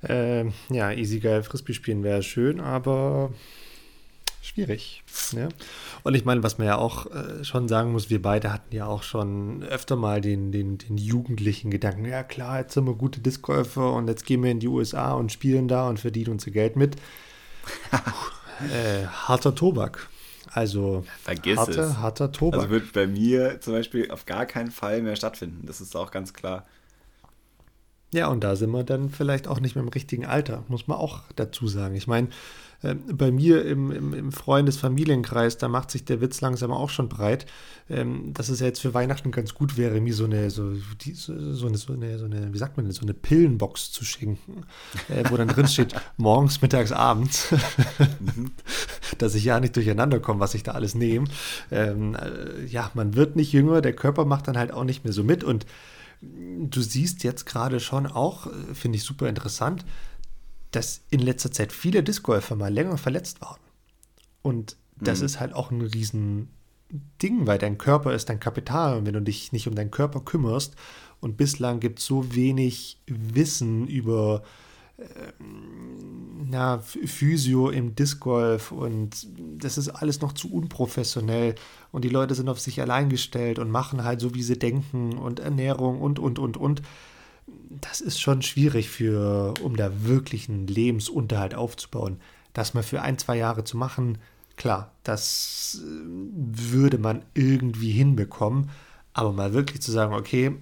Äh, 0.10 0.45
ja, 0.69 0.91
easy 0.91 1.19
geil 1.19 1.44
Frisbee 1.44 1.73
spielen 1.73 2.03
wäre 2.03 2.23
schön, 2.23 2.60
aber 2.60 3.32
schwierig. 4.41 5.03
Ja? 5.32 5.49
Und 6.03 6.15
ich 6.15 6.23
meine, 6.23 6.44
was 6.44 6.57
man 6.57 6.68
ja 6.68 6.77
auch 6.77 7.07
äh, 7.07 7.44
schon 7.44 7.68
sagen 7.68 7.91
muss, 7.91 8.10
wir 8.10 8.22
beide 8.22 8.53
hatten 8.53 8.76
ja 8.76 8.86
auch 8.86 9.03
schon 9.03 9.64
öfter 9.64 9.95
mal 9.95 10.22
den, 10.22 10.52
den, 10.52 10.77
den 10.77 10.98
jugendlichen 10.98 11.72
Gedanken, 11.72 12.06
ja 12.06 12.23
klar, 12.23 12.60
jetzt 12.60 12.73
sind 12.73 12.86
wir 12.86 12.94
gute 12.94 13.19
Discgolfer 13.19 13.94
und 13.94 14.07
jetzt 14.07 14.26
gehen 14.26 14.44
wir 14.44 14.52
in 14.52 14.60
die 14.60 14.68
USA 14.68 15.14
und 15.14 15.32
spielen 15.32 15.68
da 15.68 15.90
und 15.90 15.99
verdienen 15.99 16.32
unser 16.32 16.52
Geld 16.52 16.76
mit. 16.76 16.95
äh, 18.72 19.06
harter 19.07 19.56
Tobak. 19.56 20.10
Also 20.52 21.03
Vergiss 21.23 21.57
harte, 21.57 21.82
es. 21.82 21.98
harter 21.98 22.32
Tobak. 22.32 22.61
Also 22.61 22.72
wird 22.72 22.94
bei 22.94 23.07
mir 23.07 23.60
zum 23.60 23.73
Beispiel 23.73 24.10
auf 24.10 24.26
gar 24.26 24.45
keinen 24.45 24.72
Fall 24.72 25.02
mehr 25.02 25.15
stattfinden. 25.15 25.65
Das 25.65 25.82
ist 25.82 25.95
auch 25.95 26.11
ganz 26.11 26.34
klar. 26.34 26.65
Ja, 28.15 28.29
und 28.29 28.45
da 28.45 28.55
sind 28.55 28.71
wir 28.71 28.85
dann 28.85 29.09
vielleicht 29.09 29.45
auch 29.49 29.59
nicht 29.59 29.75
mehr 29.75 29.83
im 29.83 29.89
richtigen 29.89 30.25
Alter, 30.25 30.63
muss 30.69 30.87
man 30.87 30.97
auch 30.97 31.23
dazu 31.35 31.67
sagen. 31.67 31.95
Ich 31.95 32.07
meine, 32.07 32.29
äh, 32.81 32.95
bei 32.95 33.29
mir 33.29 33.65
im, 33.65 33.91
im, 33.91 34.13
im 34.13 34.31
Freundes-Familienkreis, 34.31 35.57
da 35.57 35.67
macht 35.67 35.91
sich 35.91 36.05
der 36.05 36.21
Witz 36.21 36.39
langsam 36.39 36.71
auch 36.71 36.89
schon 36.89 37.09
breit, 37.09 37.45
ähm, 37.89 38.33
dass 38.33 38.47
es 38.47 38.61
ja 38.61 38.67
jetzt 38.67 38.79
für 38.79 38.93
Weihnachten 38.93 39.31
ganz 39.31 39.53
gut 39.53 39.75
wäre, 39.75 39.99
mir 39.99 40.13
so 40.13 40.23
eine, 40.23 40.49
so, 40.49 40.71
die, 41.01 41.11
so, 41.11 41.33
eine, 41.33 41.77
so, 41.77 41.91
eine, 41.91 42.17
so 42.17 42.23
eine, 42.23 42.53
wie 42.53 42.57
sagt 42.57 42.77
man 42.77 42.87
das, 42.87 42.95
so 42.95 43.01
eine 43.01 43.13
Pillenbox 43.13 43.91
zu 43.91 44.05
schenken, 44.05 44.63
äh, 45.09 45.29
wo 45.29 45.35
dann 45.35 45.49
drin 45.49 45.67
steht, 45.67 45.93
morgens, 46.15 46.61
mittags, 46.61 46.93
abends, 46.93 47.51
mhm. 47.51 48.53
dass 49.17 49.35
ich 49.35 49.43
ja 49.43 49.59
nicht 49.59 49.75
durcheinander 49.75 50.21
komme, 50.21 50.39
was 50.39 50.53
ich 50.53 50.63
da 50.63 50.71
alles 50.71 50.95
nehme. 50.95 51.27
Ähm, 51.69 52.15
äh, 52.15 52.63
ja, 52.65 52.91
man 52.93 53.17
wird 53.17 53.35
nicht 53.35 53.51
jünger, 53.51 53.81
der 53.81 53.93
Körper 53.93 54.23
macht 54.23 54.47
dann 54.47 54.57
halt 54.57 54.71
auch 54.71 54.85
nicht 54.85 55.03
mehr 55.03 55.11
so 55.11 55.25
mit 55.25 55.43
und 55.43 55.65
du 56.21 56.81
siehst 56.81 57.23
jetzt 57.23 57.45
gerade 57.45 57.79
schon 57.79 58.07
auch, 58.07 58.47
äh, 58.47 58.73
finde 58.73 58.97
ich 58.97 59.03
super 59.03 59.29
interessant, 59.29 59.85
dass 60.71 61.01
in 61.09 61.19
letzter 61.19 61.51
Zeit 61.51 61.71
viele 61.71 62.03
Discgolfer 62.03 62.55
mal 62.55 62.73
länger 62.73 62.97
verletzt 62.97 63.41
waren. 63.41 63.59
Und 64.41 64.77
das 64.97 65.19
mhm. 65.19 65.25
ist 65.25 65.39
halt 65.39 65.53
auch 65.53 65.71
ein 65.71 65.81
riesen 65.81 66.49
Ding, 67.21 67.47
weil 67.47 67.57
dein 67.57 67.77
Körper 67.77 68.13
ist 68.13 68.29
dein 68.29 68.39
Kapital 68.39 68.97
und 68.97 69.05
wenn 69.05 69.13
du 69.13 69.21
dich 69.21 69.51
nicht 69.51 69.67
um 69.67 69.75
deinen 69.75 69.91
Körper 69.91 70.21
kümmerst 70.21 70.75
und 71.19 71.37
bislang 71.37 71.79
gibt 71.79 71.99
es 71.99 72.05
so 72.05 72.35
wenig 72.35 73.01
Wissen 73.07 73.87
über 73.87 74.43
ähm, 74.43 74.49
ja, 76.51 76.80
Physio 76.80 77.69
im 77.69 77.95
Disc 77.95 78.19
Golf 78.22 78.72
und 78.72 79.27
das 79.57 79.77
ist 79.77 79.89
alles 79.89 80.22
noch 80.22 80.34
zu 80.34 80.51
unprofessionell 80.53 81.55
und 81.91 82.05
die 82.05 82.09
Leute 82.09 82.35
sind 82.35 82.47
auf 82.47 82.59
sich 82.59 82.80
allein 82.81 83.09
gestellt 83.09 83.59
und 83.59 83.69
machen 83.69 84.03
halt 84.03 84.22
so, 84.22 84.34
wie 84.35 84.43
sie 84.43 84.57
denken 84.57 85.17
und 85.17 85.39
Ernährung 85.39 86.01
und, 86.01 86.19
und, 86.19 86.39
und, 86.39 86.57
und. 86.57 86.81
Das 87.69 87.99
ist 87.99 88.22
schon 88.22 88.41
schwierig 88.41 88.89
für, 88.89 89.53
um 89.61 89.76
da 89.76 89.91
wirklich 90.05 90.49
einen 90.49 90.67
Lebensunterhalt 90.67 91.55
aufzubauen. 91.55 92.19
Das 92.53 92.73
mal 92.73 92.84
für 92.84 93.01
ein, 93.01 93.17
zwei 93.17 93.38
Jahre 93.38 93.65
zu 93.65 93.76
machen, 93.76 94.17
klar, 94.55 94.93
das 95.03 95.81
äh, 95.84 95.85
würde 95.85 96.97
man 96.97 97.23
irgendwie 97.34 97.91
hinbekommen, 97.91 98.69
aber 99.13 99.34
mal 99.34 99.53
wirklich 99.53 99.81
zu 99.81 99.91
sagen, 99.91 100.13
okay, 100.13 100.55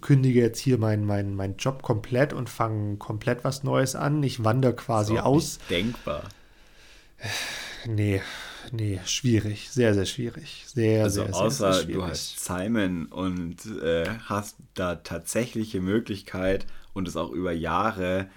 kündige 0.00 0.40
jetzt 0.40 0.58
hier 0.58 0.78
meinen 0.78 1.04
mein, 1.04 1.34
mein 1.34 1.56
Job 1.56 1.82
komplett 1.82 2.32
und 2.32 2.48
fange 2.48 2.96
komplett 2.96 3.44
was 3.44 3.62
Neues 3.62 3.94
an. 3.94 4.22
Ich 4.22 4.44
wandere 4.44 4.74
quasi 4.74 5.18
aus. 5.18 5.58
denkbar. 5.70 6.24
Nee, 7.86 8.22
nee, 8.70 9.00
schwierig. 9.04 9.70
Sehr, 9.70 9.94
sehr 9.94 10.06
schwierig. 10.06 10.64
Sehr, 10.66 11.04
also 11.04 11.24
sehr, 11.24 11.34
außer 11.34 11.72
sehr, 11.72 11.82
sehr 11.84 11.94
du 11.94 12.04
hast 12.04 12.44
Simon 12.44 13.06
und 13.06 13.66
äh, 13.82 14.08
hast 14.24 14.56
da 14.74 14.96
tatsächliche 14.96 15.80
Möglichkeit 15.80 16.66
und 16.92 17.08
es 17.08 17.16
auch 17.16 17.30
über 17.30 17.52
Jahre 17.52 18.28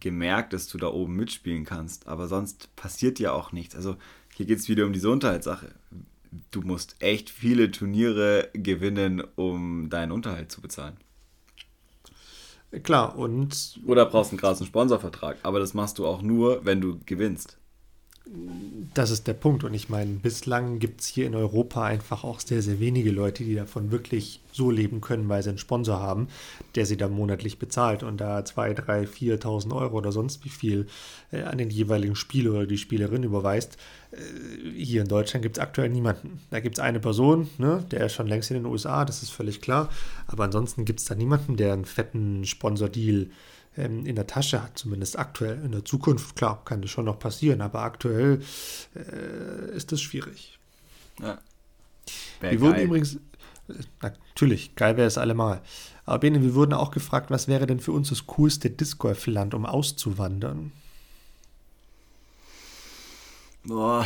gemerkt, 0.00 0.52
dass 0.52 0.66
du 0.66 0.78
da 0.78 0.88
oben 0.88 1.14
mitspielen 1.16 1.64
kannst. 1.64 2.08
Aber 2.08 2.28
sonst 2.28 2.74
passiert 2.76 3.18
ja 3.18 3.32
auch 3.32 3.52
nichts. 3.52 3.76
Also 3.76 3.96
hier 4.34 4.46
geht 4.46 4.58
es 4.58 4.68
wieder 4.68 4.84
um 4.84 4.92
diese 4.92 5.10
Unterhaltssache 5.10 5.74
du 6.50 6.62
musst 6.62 6.96
echt 7.00 7.30
viele 7.30 7.70
Turniere 7.70 8.48
gewinnen, 8.52 9.22
um 9.36 9.88
deinen 9.90 10.12
Unterhalt 10.12 10.50
zu 10.50 10.60
bezahlen. 10.60 10.96
Klar, 12.82 13.18
und. 13.18 13.80
Oder 13.86 14.06
brauchst 14.06 14.30
einen 14.30 14.40
krassen 14.40 14.66
Sponsorvertrag, 14.66 15.36
aber 15.42 15.60
das 15.60 15.74
machst 15.74 15.98
du 15.98 16.06
auch 16.06 16.22
nur, 16.22 16.64
wenn 16.64 16.80
du 16.80 16.98
gewinnst. 17.04 17.58
Das 18.94 19.10
ist 19.10 19.26
der 19.26 19.34
Punkt. 19.34 19.64
Und 19.64 19.74
ich 19.74 19.88
meine, 19.88 20.12
bislang 20.12 20.78
gibt 20.78 21.00
es 21.00 21.06
hier 21.08 21.26
in 21.26 21.34
Europa 21.34 21.84
einfach 21.84 22.22
auch 22.22 22.38
sehr, 22.38 22.62
sehr 22.62 22.78
wenige 22.78 23.10
Leute, 23.10 23.42
die 23.42 23.54
davon 23.54 23.90
wirklich 23.90 24.40
so 24.52 24.70
leben 24.70 25.00
können, 25.00 25.28
weil 25.28 25.42
sie 25.42 25.48
einen 25.48 25.58
Sponsor 25.58 25.98
haben, 25.98 26.28
der 26.76 26.86
sie 26.86 26.96
dann 26.96 27.12
monatlich 27.12 27.58
bezahlt 27.58 28.02
und 28.02 28.20
da 28.20 28.44
2, 28.44 28.74
3, 28.74 29.02
4.000 29.04 29.74
Euro 29.74 29.96
oder 29.96 30.12
sonst 30.12 30.44
wie 30.44 30.50
viel 30.50 30.86
äh, 31.32 31.42
an 31.42 31.58
den 31.58 31.70
jeweiligen 31.70 32.14
Spieler 32.14 32.52
oder 32.52 32.66
die 32.66 32.78
Spielerin 32.78 33.24
überweist. 33.24 33.76
Äh, 34.12 34.18
hier 34.76 35.02
in 35.02 35.08
Deutschland 35.08 35.42
gibt 35.42 35.56
es 35.56 35.62
aktuell 35.62 35.88
niemanden. 35.88 36.40
Da 36.50 36.60
gibt 36.60 36.78
es 36.78 36.84
eine 36.84 37.00
Person, 37.00 37.48
ne, 37.58 37.84
der 37.90 38.06
ist 38.06 38.14
schon 38.14 38.28
längst 38.28 38.50
in 38.50 38.58
den 38.58 38.66
USA, 38.66 39.04
das 39.04 39.22
ist 39.22 39.30
völlig 39.30 39.60
klar. 39.60 39.88
Aber 40.28 40.44
ansonsten 40.44 40.84
gibt 40.84 41.00
es 41.00 41.06
da 41.06 41.14
niemanden, 41.16 41.56
der 41.56 41.72
einen 41.72 41.86
fetten 41.86 42.44
Sponsor-Deal 42.44 43.28
ähm, 43.76 44.06
in 44.06 44.16
der 44.16 44.26
Tasche 44.26 44.62
hat, 44.62 44.78
zumindest 44.78 45.18
aktuell. 45.18 45.60
In 45.64 45.72
der 45.72 45.84
Zukunft, 45.84 46.36
klar, 46.36 46.62
kann 46.64 46.82
das 46.82 46.90
schon 46.90 47.06
noch 47.06 47.18
passieren, 47.18 47.60
aber 47.60 47.80
aktuell 47.82 48.42
äh, 48.94 49.76
ist 49.76 49.92
das 49.92 50.00
schwierig. 50.00 50.58
Ja. 51.20 51.38
wir 52.40 52.60
wurden 52.60 52.80
übrigens, 52.80 53.18
natürlich, 54.00 54.74
geil 54.76 54.96
wäre 54.96 55.06
es 55.06 55.18
allemal. 55.18 55.62
Aber 56.04 56.18
Bene, 56.18 56.42
wir 56.42 56.54
wurden 56.54 56.72
auch 56.72 56.90
gefragt, 56.90 57.30
was 57.30 57.48
wäre 57.48 57.66
denn 57.66 57.80
für 57.80 57.92
uns 57.92 58.08
das 58.08 58.26
coolste 58.26 58.70
Disc 58.70 58.98
Golf 58.98 59.26
Land, 59.26 59.54
um 59.54 59.64
auszuwandern? 59.64 60.72
Boah, 63.64 64.04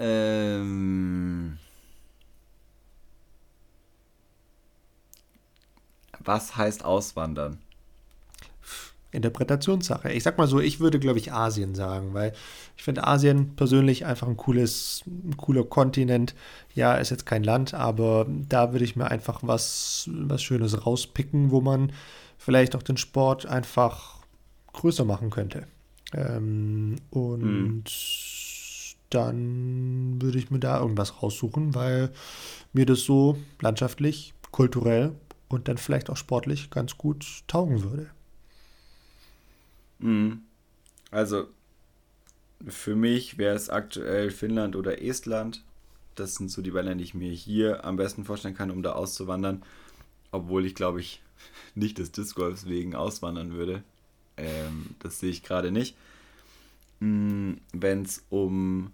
ähm. 0.00 1.58
Was 6.18 6.56
heißt 6.56 6.84
auswandern? 6.84 7.58
Interpretationssache. 9.10 10.12
Ich 10.12 10.22
sag 10.22 10.36
mal 10.36 10.46
so, 10.46 10.60
ich 10.60 10.80
würde, 10.80 10.98
glaube 10.98 11.18
ich, 11.18 11.32
Asien 11.32 11.74
sagen, 11.74 12.12
weil 12.12 12.32
ich 12.76 12.82
finde 12.82 13.06
Asien 13.06 13.56
persönlich 13.56 14.04
einfach 14.04 14.28
ein 14.28 14.36
cooles, 14.36 15.02
ein 15.06 15.36
cooler 15.36 15.64
Kontinent. 15.64 16.34
Ja, 16.74 16.94
ist 16.94 17.10
jetzt 17.10 17.24
kein 17.24 17.42
Land, 17.42 17.72
aber 17.72 18.26
da 18.48 18.72
würde 18.72 18.84
ich 18.84 18.96
mir 18.96 19.10
einfach 19.10 19.40
was, 19.42 20.10
was 20.12 20.42
Schönes 20.42 20.86
rauspicken, 20.86 21.50
wo 21.50 21.60
man 21.60 21.92
vielleicht 22.36 22.76
auch 22.76 22.82
den 22.82 22.98
Sport 22.98 23.46
einfach 23.46 24.18
größer 24.74 25.04
machen 25.04 25.30
könnte. 25.30 25.66
Ähm, 26.12 26.96
und 27.10 27.42
mhm. 27.42 27.84
dann 29.08 30.20
würde 30.20 30.38
ich 30.38 30.50
mir 30.50 30.60
da 30.60 30.80
irgendwas 30.80 31.22
raussuchen, 31.22 31.74
weil 31.74 32.10
mir 32.74 32.84
das 32.84 33.00
so 33.00 33.38
landschaftlich, 33.60 34.34
kulturell 34.50 35.12
und 35.48 35.68
dann 35.68 35.78
vielleicht 35.78 36.10
auch 36.10 36.16
sportlich 36.16 36.70
ganz 36.70 36.98
gut 36.98 37.26
taugen 37.46 37.82
würde. 37.82 38.10
Mhm. 39.98 40.42
Also 41.10 41.48
für 42.66 42.96
mich 42.96 43.38
wäre 43.38 43.54
es 43.54 43.70
aktuell 43.70 44.30
Finnland 44.30 44.76
oder 44.76 45.02
Estland. 45.02 45.62
Das 46.14 46.34
sind 46.34 46.50
so 46.50 46.62
die 46.62 46.70
Länder, 46.70 46.98
die 46.98 47.04
ich 47.04 47.14
mir 47.14 47.30
hier 47.32 47.84
am 47.84 47.96
besten 47.96 48.24
vorstellen 48.24 48.54
kann, 48.56 48.70
um 48.70 48.82
da 48.82 48.92
auszuwandern. 48.92 49.62
Obwohl 50.32 50.66
ich 50.66 50.74
glaube 50.74 51.00
ich 51.00 51.22
nicht 51.74 51.98
des 51.98 52.12
Disc 52.12 52.34
Golfs 52.34 52.66
wegen 52.66 52.94
auswandern 52.94 53.52
würde. 53.52 53.82
Ähm, 54.36 54.94
das 55.00 55.20
sehe 55.20 55.30
ich 55.30 55.42
gerade 55.42 55.70
nicht. 55.70 55.96
Mhm, 57.00 57.60
Wenn 57.72 58.02
es 58.02 58.24
um 58.30 58.92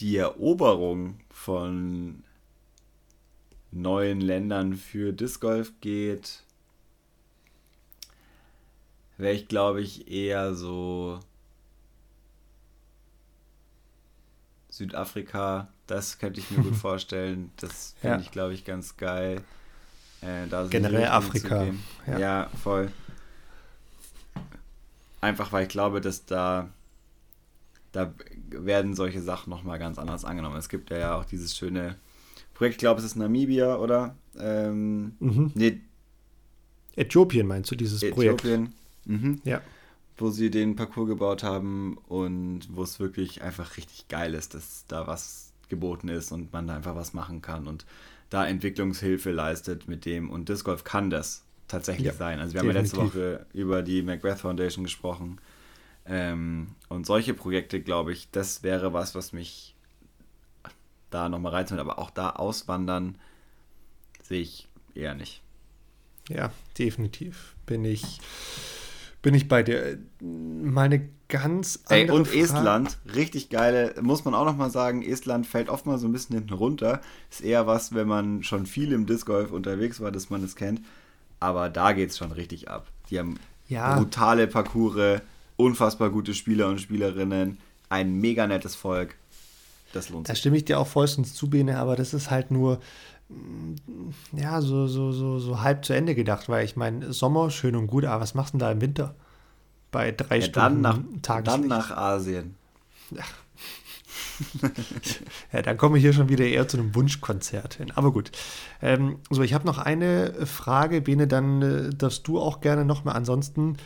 die 0.00 0.16
Eroberung 0.16 1.18
von 1.30 2.22
neuen 3.72 4.20
Ländern 4.20 4.74
für 4.74 5.12
Disc 5.12 5.40
Golf 5.40 5.72
geht, 5.80 6.42
wäre 9.18 9.34
ich, 9.34 9.48
glaube 9.48 9.80
ich, 9.80 10.10
eher 10.10 10.54
so 10.54 11.20
Südafrika. 14.68 15.68
Das 15.86 16.18
könnte 16.18 16.40
ich 16.40 16.50
mir 16.50 16.62
gut 16.62 16.76
vorstellen. 16.76 17.50
Das 17.56 17.94
finde 18.00 18.16
ja. 18.16 18.22
ich, 18.22 18.30
glaube 18.30 18.54
ich, 18.54 18.64
ganz 18.64 18.96
geil. 18.96 19.42
Äh, 20.22 20.48
Generell 20.68 21.06
Afrika. 21.08 21.66
Ja. 22.06 22.18
ja, 22.18 22.50
voll. 22.62 22.90
Einfach 25.20 25.52
weil 25.52 25.64
ich 25.64 25.68
glaube, 25.68 26.00
dass 26.00 26.26
da 26.26 26.70
da 27.96 28.12
werden 28.50 28.94
solche 28.94 29.22
Sachen 29.22 29.50
nochmal 29.50 29.78
ganz 29.78 29.98
anders 29.98 30.24
angenommen. 30.24 30.56
Es 30.56 30.68
gibt 30.68 30.90
ja 30.90 31.16
auch 31.16 31.24
dieses 31.24 31.56
schöne 31.56 31.96
Projekt, 32.54 32.74
ich 32.74 32.78
glaube, 32.78 33.00
es 33.00 33.06
ist 33.06 33.16
Namibia, 33.16 33.76
oder? 33.76 34.14
Ähm, 34.38 35.16
mhm. 35.18 35.50
nee. 35.54 35.80
Äthiopien 36.94 37.46
meinst 37.46 37.70
du, 37.70 37.74
dieses 37.74 38.02
Äthiopien. 38.02 38.36
Projekt? 38.36 38.72
Mhm. 39.06 39.40
Ja. 39.44 39.60
Wo 40.18 40.30
sie 40.30 40.50
den 40.50 40.76
Parcours 40.76 41.08
gebaut 41.08 41.42
haben 41.42 41.98
und 42.08 42.68
wo 42.70 42.82
es 42.82 43.00
wirklich 43.00 43.42
einfach 43.42 43.76
richtig 43.76 44.08
geil 44.08 44.34
ist, 44.34 44.54
dass 44.54 44.84
da 44.88 45.06
was 45.06 45.52
geboten 45.68 46.08
ist 46.08 46.32
und 46.32 46.52
man 46.52 46.66
da 46.66 46.76
einfach 46.76 46.94
was 46.94 47.12
machen 47.12 47.42
kann 47.42 47.66
und 47.66 47.84
da 48.30 48.46
Entwicklungshilfe 48.46 49.30
leistet 49.30 49.88
mit 49.88 50.04
dem. 50.04 50.30
Und 50.30 50.48
Disc 50.48 50.64
Golf 50.64 50.84
kann 50.84 51.10
das 51.10 51.44
tatsächlich 51.68 52.06
ja, 52.06 52.12
sein. 52.12 52.40
Also 52.40 52.54
wir 52.54 52.62
definitiv. 52.62 52.98
haben 52.98 53.06
ja 53.06 53.10
letzte 53.10 53.18
Woche 53.18 53.46
über 53.52 53.82
die 53.82 54.02
McGrath 54.02 54.40
Foundation 54.40 54.84
gesprochen. 54.84 55.40
Ähm, 56.06 56.68
und 56.88 57.06
solche 57.06 57.34
Projekte, 57.34 57.80
glaube 57.80 58.12
ich, 58.12 58.30
das 58.30 58.62
wäre 58.62 58.92
was, 58.92 59.14
was 59.14 59.32
mich 59.32 59.74
da 61.10 61.28
nochmal 61.28 61.52
reizen 61.52 61.76
würde. 61.76 61.90
Aber 61.90 61.98
auch 61.98 62.10
da 62.10 62.30
auswandern 62.30 63.18
sehe 64.22 64.42
ich 64.42 64.68
eher 64.94 65.14
nicht. 65.14 65.42
Ja, 66.28 66.52
definitiv. 66.78 67.54
Bin 67.66 67.84
ich 67.84 68.20
bin 69.22 69.34
ich 69.34 69.48
bei 69.48 69.62
dir. 69.62 69.98
Meine 70.20 71.08
ganz 71.28 71.80
andere 71.86 72.00
Ey, 72.00 72.10
und 72.10 72.26
Frage. 72.26 72.40
Estland, 72.40 72.98
richtig 73.14 73.50
geile, 73.50 73.94
muss 74.00 74.24
man 74.24 74.34
auch 74.34 74.44
nochmal 74.44 74.70
sagen, 74.70 75.02
Estland 75.02 75.46
fällt 75.46 75.68
oft 75.68 75.86
mal 75.86 75.98
so 75.98 76.06
ein 76.06 76.12
bisschen 76.12 76.36
hinten 76.36 76.52
runter. 76.52 77.00
Ist 77.30 77.40
eher 77.40 77.66
was, 77.66 77.94
wenn 77.94 78.06
man 78.06 78.42
schon 78.42 78.66
viel 78.66 78.92
im 78.92 79.06
Disc 79.06 79.26
Golf 79.26 79.50
unterwegs 79.50 80.00
war, 80.00 80.12
dass 80.12 80.30
man 80.30 80.44
es 80.44 80.56
kennt. 80.56 80.80
Aber 81.40 81.68
da 81.68 81.92
geht 81.92 82.10
es 82.10 82.18
schon 82.18 82.32
richtig 82.32 82.70
ab. 82.70 82.86
Die 83.10 83.18
haben 83.18 83.38
ja. 83.68 83.96
brutale 83.96 84.46
Parcours, 84.46 85.20
unfassbar 85.56 86.10
gute 86.10 86.34
Spieler 86.34 86.68
und 86.68 86.80
Spielerinnen, 86.80 87.58
ein 87.88 88.20
mega 88.20 88.46
nettes 88.46 88.74
Volk. 88.74 89.16
Das 89.92 90.08
lohnt 90.08 90.26
sich. 90.26 90.34
Da 90.34 90.38
stimme 90.38 90.56
ich 90.56 90.64
dir 90.64 90.78
auch 90.78 90.86
vollstens 90.86 91.34
zu, 91.34 91.48
Bene, 91.50 91.78
aber 91.78 91.96
das 91.96 92.14
ist 92.14 92.30
halt 92.30 92.50
nur, 92.50 92.80
ja, 94.32 94.60
so, 94.60 94.86
so, 94.86 95.12
so, 95.12 95.38
so 95.38 95.60
halb 95.60 95.84
zu 95.84 95.92
Ende 95.92 96.14
gedacht, 96.14 96.48
weil 96.48 96.64
ich 96.64 96.76
meine, 96.76 97.12
Sommer 97.12 97.50
schön 97.50 97.74
und 97.74 97.88
gut, 97.88 98.04
aber 98.04 98.22
was 98.22 98.34
machst 98.34 98.54
du 98.54 98.58
denn 98.58 98.66
da 98.66 98.72
im 98.72 98.80
Winter? 98.80 99.14
Bei 99.90 100.12
drei 100.12 100.38
ja, 100.38 100.42
Stunden 100.42 100.82
dann 100.82 101.08
nach, 101.22 101.42
Dann 101.42 101.66
nach 101.66 101.90
Asien. 101.90 102.54
Ja. 103.10 103.24
ja, 105.52 105.62
dann 105.62 105.76
komme 105.76 105.96
ich 105.96 106.04
hier 106.04 106.12
schon 106.12 106.28
wieder 106.28 106.44
eher 106.44 106.68
zu 106.68 106.76
einem 106.78 106.94
Wunschkonzert 106.94 107.74
hin. 107.74 107.90
Aber 107.94 108.12
gut. 108.12 108.30
Ähm, 108.82 109.18
so, 109.30 109.42
ich 109.42 109.54
habe 109.54 109.66
noch 109.66 109.78
eine 109.78 110.46
Frage, 110.46 111.00
Bene, 111.00 111.26
dann 111.26 111.62
äh, 111.62 111.90
darfst 111.90 112.26
du 112.28 112.38
auch 112.38 112.60
gerne 112.60 112.84
nochmal. 112.84 113.16
Ansonsten 113.16 113.76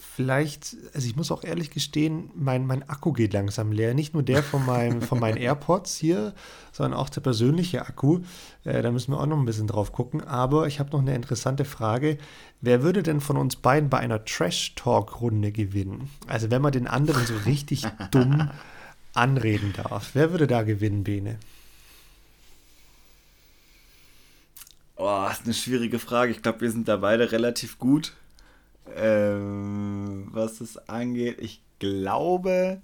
vielleicht, 0.00 0.76
also 0.94 1.06
ich 1.06 1.16
muss 1.16 1.30
auch 1.30 1.44
ehrlich 1.44 1.70
gestehen, 1.70 2.30
mein, 2.34 2.66
mein 2.66 2.88
Akku 2.88 3.12
geht 3.12 3.32
langsam 3.32 3.72
leer. 3.72 3.94
Nicht 3.94 4.14
nur 4.14 4.22
der 4.22 4.42
von, 4.42 4.64
meinem, 4.64 5.02
von 5.02 5.20
meinen 5.20 5.36
AirPods 5.38 5.96
hier, 5.96 6.34
sondern 6.72 6.98
auch 6.98 7.10
der 7.10 7.20
persönliche 7.20 7.82
Akku. 7.82 8.20
Äh, 8.64 8.82
da 8.82 8.90
müssen 8.90 9.12
wir 9.12 9.20
auch 9.20 9.26
noch 9.26 9.36
ein 9.36 9.44
bisschen 9.44 9.66
drauf 9.66 9.92
gucken. 9.92 10.22
Aber 10.22 10.66
ich 10.66 10.80
habe 10.80 10.90
noch 10.90 11.00
eine 11.00 11.14
interessante 11.14 11.64
Frage. 11.64 12.18
Wer 12.60 12.82
würde 12.82 13.02
denn 13.02 13.20
von 13.20 13.36
uns 13.36 13.56
beiden 13.56 13.90
bei 13.90 13.98
einer 13.98 14.24
Trash-Talk-Runde 14.24 15.52
gewinnen? 15.52 16.08
Also 16.26 16.50
wenn 16.50 16.62
man 16.62 16.72
den 16.72 16.86
anderen 16.86 17.26
so 17.26 17.34
richtig 17.44 17.84
dumm 18.10 18.50
anreden 19.14 19.74
darf. 19.74 20.10
Wer 20.14 20.30
würde 20.30 20.46
da 20.46 20.62
gewinnen, 20.62 21.04
Bene? 21.04 21.38
Oh, 24.96 25.26
ist 25.30 25.44
eine 25.44 25.54
schwierige 25.54 25.98
Frage. 25.98 26.32
Ich 26.32 26.42
glaube, 26.42 26.62
wir 26.62 26.70
sind 26.70 26.88
da 26.88 26.96
beide 26.96 27.32
relativ 27.32 27.78
gut 27.78 28.14
ähm, 28.94 30.28
was 30.32 30.60
es 30.60 30.76
angeht. 30.88 31.38
Ich 31.40 31.62
glaube, 31.78 32.80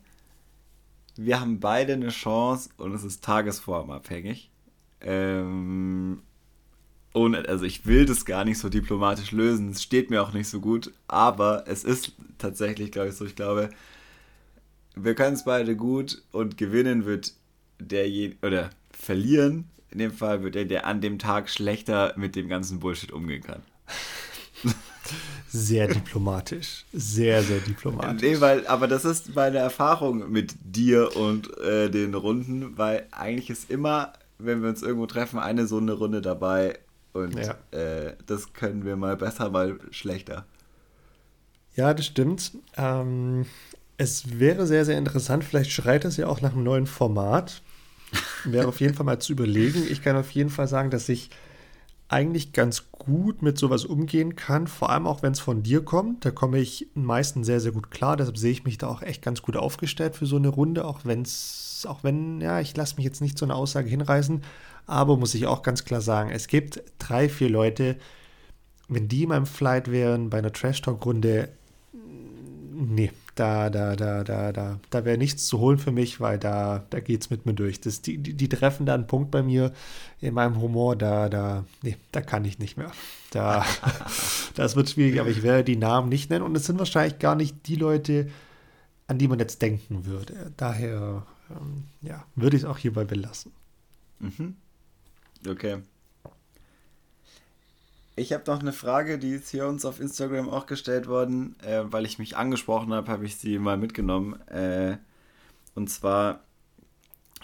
wir 1.16 1.40
haben 1.40 1.60
beide 1.60 1.94
eine 1.94 2.10
Chance 2.10 2.70
und 2.76 2.94
es 2.94 3.04
ist 3.04 3.24
tagesformabhängig. 3.24 4.50
Ähm, 5.00 6.22
ohne, 7.14 7.48
also 7.48 7.64
ich 7.64 7.86
will 7.86 8.06
das 8.06 8.24
gar 8.24 8.44
nicht 8.44 8.58
so 8.58 8.68
diplomatisch 8.68 9.32
lösen, 9.32 9.70
es 9.70 9.82
steht 9.82 10.10
mir 10.10 10.22
auch 10.22 10.32
nicht 10.32 10.48
so 10.48 10.60
gut, 10.60 10.92
aber 11.08 11.64
es 11.66 11.84
ist 11.84 12.12
tatsächlich, 12.38 12.92
glaube 12.92 13.08
ich, 13.08 13.14
so, 13.14 13.24
ich 13.24 13.36
glaube, 13.36 13.70
wir 14.94 15.14
können 15.14 15.34
es 15.34 15.44
beide 15.44 15.76
gut 15.76 16.22
und 16.32 16.58
gewinnen 16.58 17.04
wird 17.04 17.32
derjenige, 17.80 18.46
oder 18.46 18.70
verlieren, 18.90 19.68
in 19.90 19.98
dem 19.98 20.12
Fall 20.12 20.42
wird 20.42 20.54
der, 20.54 20.64
der 20.64 20.86
an 20.86 21.00
dem 21.00 21.18
Tag 21.18 21.48
schlechter 21.48 22.14
mit 22.16 22.36
dem 22.36 22.48
ganzen 22.48 22.80
Bullshit 22.80 23.12
umgehen 23.12 23.42
kann. 23.42 23.62
Sehr 25.48 25.88
diplomatisch. 25.88 26.84
Sehr, 26.92 27.42
sehr 27.42 27.60
diplomatisch. 27.60 28.22
Nee, 28.22 28.40
weil, 28.40 28.66
aber 28.66 28.86
das 28.86 29.04
ist 29.04 29.34
meine 29.34 29.58
Erfahrung 29.58 30.30
mit 30.30 30.54
dir 30.62 31.16
und 31.16 31.56
äh, 31.58 31.90
den 31.90 32.14
Runden, 32.14 32.76
weil 32.76 33.06
eigentlich 33.10 33.50
ist 33.50 33.70
immer, 33.70 34.12
wenn 34.38 34.62
wir 34.62 34.68
uns 34.68 34.82
irgendwo 34.82 35.06
treffen, 35.06 35.38
eine 35.38 35.66
so 35.66 35.78
eine 35.78 35.92
Runde 35.92 36.20
dabei 36.20 36.78
und 37.12 37.38
ja. 37.38 37.54
äh, 37.70 38.14
das 38.26 38.52
können 38.52 38.84
wir 38.84 38.96
mal 38.96 39.16
besser, 39.16 39.50
mal 39.50 39.78
schlechter. 39.90 40.44
Ja, 41.74 41.94
das 41.94 42.06
stimmt. 42.06 42.52
Ähm, 42.76 43.46
es 43.96 44.38
wäre 44.38 44.66
sehr, 44.66 44.84
sehr 44.84 44.98
interessant. 44.98 45.44
Vielleicht 45.44 45.70
schreit 45.70 46.04
es 46.04 46.16
ja 46.16 46.26
auch 46.26 46.40
nach 46.40 46.52
einem 46.52 46.64
neuen 46.64 46.86
Format. 46.86 47.62
Wäre 48.44 48.68
auf 48.68 48.80
jeden 48.80 48.94
Fall 48.94 49.06
mal 49.06 49.18
zu 49.18 49.32
überlegen. 49.32 49.86
Ich 49.90 50.02
kann 50.02 50.16
auf 50.16 50.30
jeden 50.30 50.50
Fall 50.50 50.68
sagen, 50.68 50.90
dass 50.90 51.08
ich 51.08 51.30
eigentlich 52.08 52.52
ganz 52.52 52.90
gut 52.90 53.42
mit 53.42 53.58
sowas 53.58 53.84
umgehen 53.84 54.34
kann, 54.34 54.66
vor 54.66 54.90
allem 54.90 55.06
auch 55.06 55.22
wenn 55.22 55.32
es 55.32 55.40
von 55.40 55.62
dir 55.62 55.84
kommt. 55.84 56.24
Da 56.24 56.30
komme 56.30 56.58
ich 56.58 56.88
meistens 56.94 57.46
sehr, 57.46 57.60
sehr 57.60 57.72
gut 57.72 57.90
klar. 57.90 58.16
Deshalb 58.16 58.38
sehe 58.38 58.52
ich 58.52 58.64
mich 58.64 58.78
da 58.78 58.88
auch 58.88 59.02
echt 59.02 59.22
ganz 59.22 59.42
gut 59.42 59.56
aufgestellt 59.56 60.16
für 60.16 60.26
so 60.26 60.36
eine 60.36 60.48
Runde, 60.48 60.86
auch 60.86 61.00
wenn 61.04 61.22
es, 61.22 61.86
auch 61.88 62.02
wenn, 62.04 62.40
ja, 62.40 62.60
ich 62.60 62.76
lasse 62.76 62.96
mich 62.96 63.04
jetzt 63.04 63.20
nicht 63.20 63.36
zu 63.36 63.44
einer 63.44 63.56
Aussage 63.56 63.90
hinreißen, 63.90 64.42
aber 64.86 65.18
muss 65.18 65.34
ich 65.34 65.46
auch 65.46 65.62
ganz 65.62 65.84
klar 65.84 66.00
sagen, 66.00 66.30
es 66.30 66.48
gibt 66.48 66.82
drei, 66.98 67.28
vier 67.28 67.50
Leute, 67.50 67.96
wenn 68.88 69.06
die 69.06 69.24
in 69.24 69.28
meinem 69.28 69.46
Flight 69.46 69.90
wären 69.90 70.30
bei 70.30 70.38
einer 70.38 70.52
Trash-Talk-Runde, 70.52 71.50
nee, 72.72 73.12
da, 73.38 73.70
da, 73.70 73.96
da, 73.96 74.24
da, 74.24 74.52
da, 74.52 74.80
da 74.90 75.04
wäre 75.04 75.18
nichts 75.18 75.46
zu 75.46 75.58
holen 75.58 75.78
für 75.78 75.92
mich, 75.92 76.20
weil 76.20 76.38
da, 76.38 76.84
da 76.90 77.00
geht 77.00 77.22
es 77.22 77.30
mit 77.30 77.46
mir 77.46 77.54
durch. 77.54 77.80
Das, 77.80 78.02
die, 78.02 78.18
die, 78.18 78.34
die 78.34 78.48
treffen 78.48 78.86
da 78.86 78.94
einen 78.94 79.06
Punkt 79.06 79.30
bei 79.30 79.42
mir 79.42 79.72
in 80.20 80.34
meinem 80.34 80.60
Humor, 80.60 80.96
da, 80.96 81.28
da, 81.28 81.64
nee, 81.82 81.96
da 82.12 82.20
kann 82.20 82.44
ich 82.44 82.58
nicht 82.58 82.76
mehr. 82.76 82.90
Da, 83.30 83.64
das 84.54 84.76
wird 84.76 84.90
schwierig, 84.90 85.20
aber 85.20 85.30
ich 85.30 85.42
werde 85.42 85.64
die 85.64 85.76
Namen 85.76 86.08
nicht 86.08 86.30
nennen 86.30 86.44
und 86.44 86.56
es 86.56 86.66
sind 86.66 86.78
wahrscheinlich 86.78 87.18
gar 87.18 87.36
nicht 87.36 87.66
die 87.68 87.76
Leute, 87.76 88.28
an 89.06 89.18
die 89.18 89.28
man 89.28 89.38
jetzt 89.38 89.62
denken 89.62 90.06
würde. 90.06 90.52
Daher, 90.56 91.24
ähm, 91.50 91.84
ja, 92.02 92.24
würde 92.34 92.56
ich 92.56 92.64
es 92.64 92.68
auch 92.68 92.78
hierbei 92.78 93.04
belassen. 93.04 93.52
Mhm. 94.18 94.56
Okay. 95.48 95.78
Ich 98.18 98.32
habe 98.32 98.50
noch 98.50 98.58
eine 98.58 98.72
Frage, 98.72 99.16
die 99.16 99.30
ist 99.30 99.48
hier 99.48 99.68
uns 99.68 99.84
auf 99.84 100.00
Instagram 100.00 100.48
auch 100.48 100.66
gestellt 100.66 101.06
worden, 101.06 101.54
äh, 101.60 101.84
weil 101.84 102.04
ich 102.04 102.18
mich 102.18 102.36
angesprochen 102.36 102.92
habe, 102.92 103.08
habe 103.12 103.24
ich 103.24 103.36
sie 103.36 103.60
mal 103.60 103.76
mitgenommen. 103.76 104.34
Äh, 104.48 104.96
und 105.76 105.88
zwar, 105.88 106.40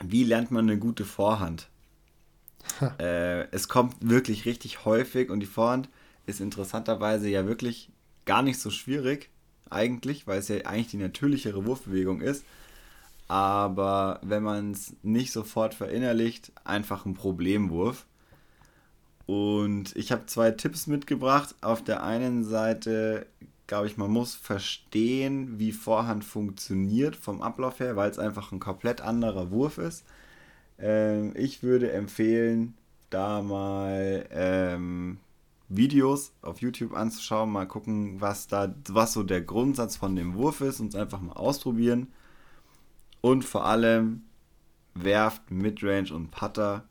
wie 0.02 0.24
lernt 0.24 0.50
man 0.50 0.68
eine 0.68 0.76
gute 0.76 1.04
Vorhand? 1.04 1.68
äh, 2.98 3.42
es 3.52 3.68
kommt 3.68 3.94
wirklich 4.00 4.46
richtig 4.46 4.84
häufig 4.84 5.30
und 5.30 5.38
die 5.38 5.46
Vorhand 5.46 5.88
ist 6.26 6.40
interessanterweise 6.40 7.28
ja 7.28 7.46
wirklich 7.46 7.90
gar 8.24 8.42
nicht 8.42 8.58
so 8.58 8.70
schwierig, 8.70 9.30
eigentlich, 9.70 10.26
weil 10.26 10.40
es 10.40 10.48
ja 10.48 10.56
eigentlich 10.64 10.88
die 10.88 10.96
natürlichere 10.96 11.66
Wurfbewegung 11.66 12.20
ist. 12.20 12.44
Aber 13.28 14.18
wenn 14.22 14.42
man 14.42 14.72
es 14.72 14.96
nicht 15.04 15.30
sofort 15.30 15.72
verinnerlicht, 15.72 16.50
einfach 16.64 17.06
ein 17.06 17.14
Problemwurf. 17.14 18.06
Und 19.26 19.96
ich 19.96 20.12
habe 20.12 20.26
zwei 20.26 20.50
Tipps 20.50 20.86
mitgebracht. 20.86 21.54
Auf 21.60 21.82
der 21.82 22.02
einen 22.02 22.44
Seite, 22.44 23.26
glaube 23.66 23.86
ich, 23.86 23.96
man 23.96 24.10
muss 24.10 24.34
verstehen, 24.34 25.58
wie 25.58 25.72
Vorhand 25.72 26.24
funktioniert 26.24 27.16
vom 27.16 27.40
Ablauf 27.40 27.80
her, 27.80 27.96
weil 27.96 28.10
es 28.10 28.18
einfach 28.18 28.52
ein 28.52 28.60
komplett 28.60 29.00
anderer 29.00 29.50
Wurf 29.50 29.78
ist. 29.78 30.04
Ähm, 30.78 31.32
ich 31.36 31.62
würde 31.62 31.92
empfehlen, 31.92 32.74
da 33.10 33.42
mal 33.42 34.26
ähm, 34.30 35.18
Videos 35.68 36.32
auf 36.42 36.60
YouTube 36.60 36.94
anzuschauen, 36.94 37.50
mal 37.50 37.66
gucken, 37.66 38.20
was 38.20 38.48
da, 38.48 38.74
was 38.88 39.12
so 39.12 39.22
der 39.22 39.40
Grundsatz 39.40 39.96
von 39.96 40.16
dem 40.16 40.34
Wurf 40.34 40.60
ist 40.60 40.80
und 40.80 40.88
es 40.88 40.94
einfach 40.96 41.20
mal 41.20 41.34
ausprobieren. 41.34 42.08
Und 43.20 43.44
vor 43.44 43.64
allem 43.64 44.22
werft 44.94 45.50
Midrange 45.50 46.12
und 46.12 46.30
Putter. 46.30 46.84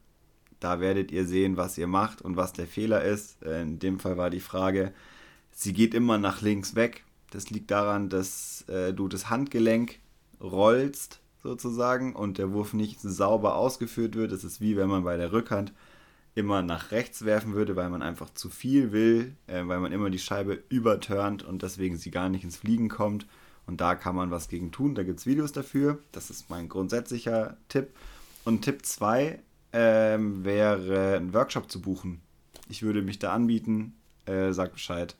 Da 0.63 0.79
werdet 0.79 1.11
ihr 1.11 1.27
sehen, 1.27 1.57
was 1.57 1.77
ihr 1.77 1.87
macht 1.87 2.21
und 2.21 2.37
was 2.37 2.53
der 2.53 2.67
Fehler 2.67 3.03
ist. 3.03 3.43
Äh, 3.43 3.63
in 3.63 3.79
dem 3.79 3.99
Fall 3.99 4.15
war 4.15 4.29
die 4.29 4.39
Frage, 4.39 4.93
sie 5.51 5.73
geht 5.73 5.93
immer 5.93 6.17
nach 6.17 6.41
links 6.41 6.73
weg. 6.73 7.03
Das 7.31 7.49
liegt 7.49 7.69
daran, 7.69 8.07
dass 8.07 8.63
äh, 8.69 8.93
du 8.93 9.09
das 9.09 9.29
Handgelenk 9.29 9.99
rollst 10.39 11.19
sozusagen 11.41 12.15
und 12.15 12.37
der 12.37 12.53
Wurf 12.53 12.73
nicht 12.73 13.01
sauber 13.01 13.55
ausgeführt 13.55 14.15
wird. 14.15 14.31
Das 14.31 14.45
ist 14.45 14.61
wie 14.61 14.77
wenn 14.77 14.87
man 14.87 15.03
bei 15.03 15.17
der 15.17 15.33
Rückhand 15.33 15.73
immer 16.33 16.61
nach 16.61 16.91
rechts 16.91 17.25
werfen 17.25 17.53
würde, 17.53 17.75
weil 17.75 17.89
man 17.89 18.01
einfach 18.01 18.33
zu 18.33 18.49
viel 18.49 18.93
will, 18.93 19.35
äh, 19.47 19.67
weil 19.67 19.81
man 19.81 19.91
immer 19.91 20.09
die 20.09 20.19
Scheibe 20.19 20.63
überturnt 20.69 21.43
und 21.43 21.61
deswegen 21.61 21.97
sie 21.97 22.09
gar 22.09 22.29
nicht 22.29 22.45
ins 22.45 22.55
Fliegen 22.55 22.87
kommt. 22.87 23.27
Und 23.65 23.81
da 23.81 23.95
kann 23.95 24.15
man 24.15 24.31
was 24.31 24.47
gegen 24.47 24.71
tun. 24.71 24.95
Da 24.95 25.03
gibt 25.03 25.19
es 25.19 25.25
Videos 25.25 25.51
dafür. 25.51 25.99
Das 26.13 26.29
ist 26.29 26.49
mein 26.49 26.69
grundsätzlicher 26.69 27.57
Tipp. 27.67 27.89
Und 28.45 28.61
Tipp 28.61 28.85
2 28.85 29.39
ähm, 29.73 30.45
wäre, 30.45 31.17
einen 31.17 31.33
Workshop 31.33 31.69
zu 31.69 31.81
buchen. 31.81 32.21
Ich 32.69 32.83
würde 32.83 33.01
mich 33.01 33.19
da 33.19 33.33
anbieten. 33.33 33.95
Äh, 34.25 34.53
sagt 34.53 34.73
Bescheid. 34.73 35.15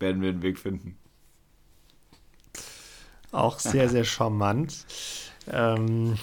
Werden 0.00 0.22
wir 0.22 0.30
einen 0.30 0.42
Weg 0.42 0.58
finden. 0.58 0.96
Auch 3.30 3.60
sehr, 3.60 3.88
sehr 3.88 4.04
charmant. 4.04 4.84
Ähm, 5.50 6.18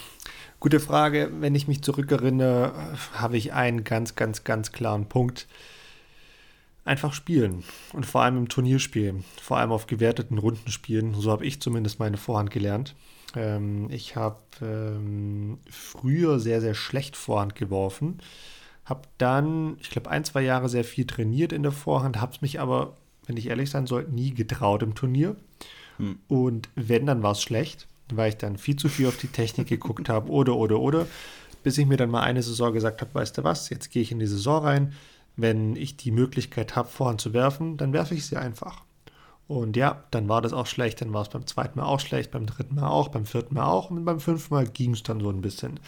gute 0.59 0.79
Frage. 0.79 1.31
Wenn 1.39 1.55
ich 1.55 1.67
mich 1.67 1.81
zurückerinnere, 1.81 2.73
habe 3.13 3.37
ich 3.37 3.53
einen 3.53 3.83
ganz, 3.83 4.15
ganz, 4.15 4.43
ganz 4.43 4.71
klaren 4.71 5.07
Punkt. 5.07 5.47
Einfach 6.85 7.13
spielen 7.13 7.63
und 7.93 8.05
vor 8.05 8.23
allem 8.23 8.37
im 8.37 8.49
Turnierspiel, 8.49 9.23
vor 9.41 9.57
allem 9.57 9.71
auf 9.71 9.85
gewerteten 9.85 10.37
Runden 10.37 10.71
spielen. 10.71 11.13
So 11.13 11.31
habe 11.31 11.45
ich 11.45 11.61
zumindest 11.61 11.99
meine 11.99 12.17
Vorhand 12.17 12.51
gelernt. 12.51 12.95
Ähm, 13.35 13.89
ich 13.89 14.15
habe 14.15 14.39
ähm, 14.61 15.59
früher 15.69 16.39
sehr, 16.39 16.61
sehr 16.61 16.73
schlecht 16.73 17.15
Vorhand 17.15 17.55
geworfen. 17.55 18.19
Habe 18.85 19.01
dann, 19.17 19.77
ich 19.81 19.89
glaube, 19.89 20.09
ein, 20.09 20.23
zwei 20.23 20.41
Jahre 20.41 20.69
sehr 20.69 20.83
viel 20.83 21.05
trainiert 21.05 21.53
in 21.53 21.63
der 21.63 21.71
Vorhand, 21.71 22.19
habe 22.19 22.33
es 22.33 22.41
mich 22.41 22.59
aber, 22.59 22.95
wenn 23.27 23.37
ich 23.37 23.47
ehrlich 23.47 23.69
sein 23.69 23.87
soll, 23.87 24.07
nie 24.09 24.33
getraut 24.33 24.81
im 24.81 24.95
Turnier. 24.95 25.35
Hm. 25.97 26.17
Und 26.27 26.69
wenn, 26.75 27.05
dann 27.05 27.21
war 27.21 27.33
es 27.33 27.41
schlecht 27.41 27.87
weil 28.15 28.29
ich 28.29 28.37
dann 28.37 28.57
viel 28.57 28.75
zu 28.75 28.89
viel 28.89 29.07
auf 29.07 29.17
die 29.17 29.27
Technik 29.27 29.67
geguckt 29.67 30.09
habe 30.09 30.29
oder, 30.31 30.55
oder, 30.55 30.79
oder, 30.79 31.07
bis 31.63 31.77
ich 31.77 31.85
mir 31.85 31.97
dann 31.97 32.09
mal 32.09 32.21
eine 32.21 32.43
Saison 32.43 32.73
gesagt 32.73 33.01
habe, 33.01 33.13
weißt 33.13 33.37
du 33.37 33.43
was, 33.43 33.69
jetzt 33.69 33.91
gehe 33.91 34.01
ich 34.01 34.11
in 34.11 34.19
die 34.19 34.27
Saison 34.27 34.63
rein, 34.63 34.93
wenn 35.35 35.75
ich 35.75 35.97
die 35.97 36.11
Möglichkeit 36.11 36.75
habe, 36.75 36.89
Vorhand 36.89 37.21
zu 37.21 37.33
werfen, 37.33 37.77
dann 37.77 37.93
werfe 37.93 38.13
ich 38.13 38.25
sie 38.25 38.37
einfach. 38.37 38.83
Und 39.49 39.75
ja, 39.75 40.03
dann 40.11 40.29
war 40.29 40.43
das 40.43 40.53
auch 40.53 40.67
schlecht, 40.67 41.01
dann 41.01 41.11
war 41.11 41.23
es 41.23 41.29
beim 41.29 41.47
zweiten 41.47 41.79
Mal 41.79 41.85
auch 41.87 41.99
schlecht, 41.99 42.29
beim 42.29 42.45
dritten 42.45 42.75
Mal 42.75 42.87
auch, 42.87 43.07
beim 43.07 43.25
vierten 43.25 43.55
Mal 43.55 43.65
auch 43.65 43.89
und 43.89 44.05
beim 44.05 44.19
fünften 44.19 44.53
Mal 44.53 44.67
ging 44.67 44.93
es 44.93 45.01
dann 45.01 45.21
so 45.21 45.31
ein 45.31 45.41
bisschen. 45.41 45.79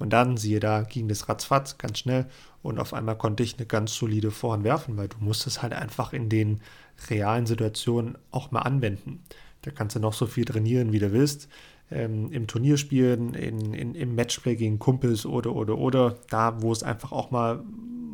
Und 0.00 0.12
dann, 0.12 0.36
siehe 0.36 0.58
da, 0.58 0.82
ging 0.82 1.06
das 1.06 1.28
ratzfatz 1.28 1.78
ganz 1.78 2.00
schnell 2.00 2.26
und 2.60 2.80
auf 2.80 2.92
einmal 2.92 3.16
konnte 3.16 3.44
ich 3.44 3.56
eine 3.56 3.66
ganz 3.66 3.94
solide 3.94 4.32
Vorhand 4.32 4.64
werfen, 4.64 4.96
weil 4.96 5.06
du 5.06 5.18
musst 5.20 5.46
es 5.46 5.62
halt 5.62 5.74
einfach 5.74 6.12
in 6.12 6.28
den 6.28 6.60
realen 7.08 7.46
Situationen 7.46 8.18
auch 8.32 8.50
mal 8.50 8.62
anwenden. 8.62 9.22
Da 9.62 9.70
kannst 9.70 9.94
du 9.94 10.00
noch 10.00 10.12
so 10.12 10.26
viel 10.26 10.44
trainieren, 10.44 10.92
wie 10.92 10.98
du 10.98 11.12
willst. 11.12 11.48
Ähm, 11.92 12.32
Im 12.32 12.48
Turnierspielen, 12.48 13.34
in, 13.34 13.74
in, 13.74 13.94
im 13.94 14.16
Matchplay 14.16 14.56
gegen 14.56 14.80
Kumpels 14.80 15.24
oder, 15.24 15.54
oder, 15.54 15.78
oder, 15.78 16.16
da, 16.30 16.62
wo 16.62 16.72
es 16.72 16.82
einfach 16.82 17.12
auch 17.12 17.30
mal 17.30 17.62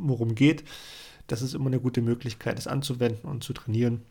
worum 0.03 0.35
geht. 0.35 0.63
Das 1.27 1.41
ist 1.41 1.55
immer 1.55 1.69
eine 1.69 1.81
gute 1.81 2.03
Möglichkeit, 2.03 2.59
das 2.59 2.67
anzuwenden 2.67 3.27
und 3.31 3.43
zu 3.43 3.55
trainieren. 3.55 4.03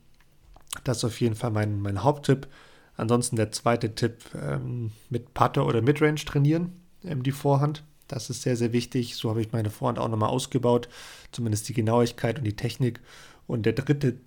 Das 0.84 0.98
ist 0.98 1.04
auf 1.06 1.22
jeden 1.22 1.36
Fall 1.36 1.52
mein, 1.52 1.82
mein 1.82 2.04
Haupttipp. 2.04 2.48
Ansonsten 2.96 3.36
der 3.36 3.52
zweite 3.52 3.96
Tipp, 3.96 4.18
ähm, 4.36 4.92
mit 5.10 5.34
Putter 5.34 5.66
oder 5.66 5.82
Midrange 5.82 6.24
trainieren, 6.26 6.74
ähm, 7.04 7.24
die 7.24 7.32
Vorhand. 7.32 7.84
Das 8.08 8.30
ist 8.30 8.44
sehr, 8.44 8.56
sehr 8.56 8.74
wichtig. 8.74 9.16
So 9.16 9.30
habe 9.30 9.42
ich 9.42 9.52
meine 9.52 9.70
Vorhand 9.70 9.98
auch 9.98 10.10
nochmal 10.10 10.30
ausgebaut. 10.30 10.90
Zumindest 11.32 11.68
die 11.70 11.74
Genauigkeit 11.74 12.38
und 12.38 12.44
die 12.44 12.56
Technik. 12.56 13.00
Und 13.48 13.66
der 13.66 13.74
dritte 13.74 14.18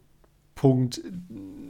Punkt 0.54 1.00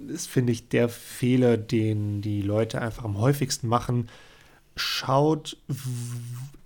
ist, 0.09 0.29
finde 0.29 0.53
ich, 0.53 0.69
der 0.69 0.89
Fehler, 0.89 1.57
den 1.57 2.23
die 2.23 2.41
Leute 2.41 2.81
einfach 2.81 3.05
am 3.05 3.19
häufigsten 3.19 3.69
machen. 3.69 4.09
Schaut, 4.77 5.57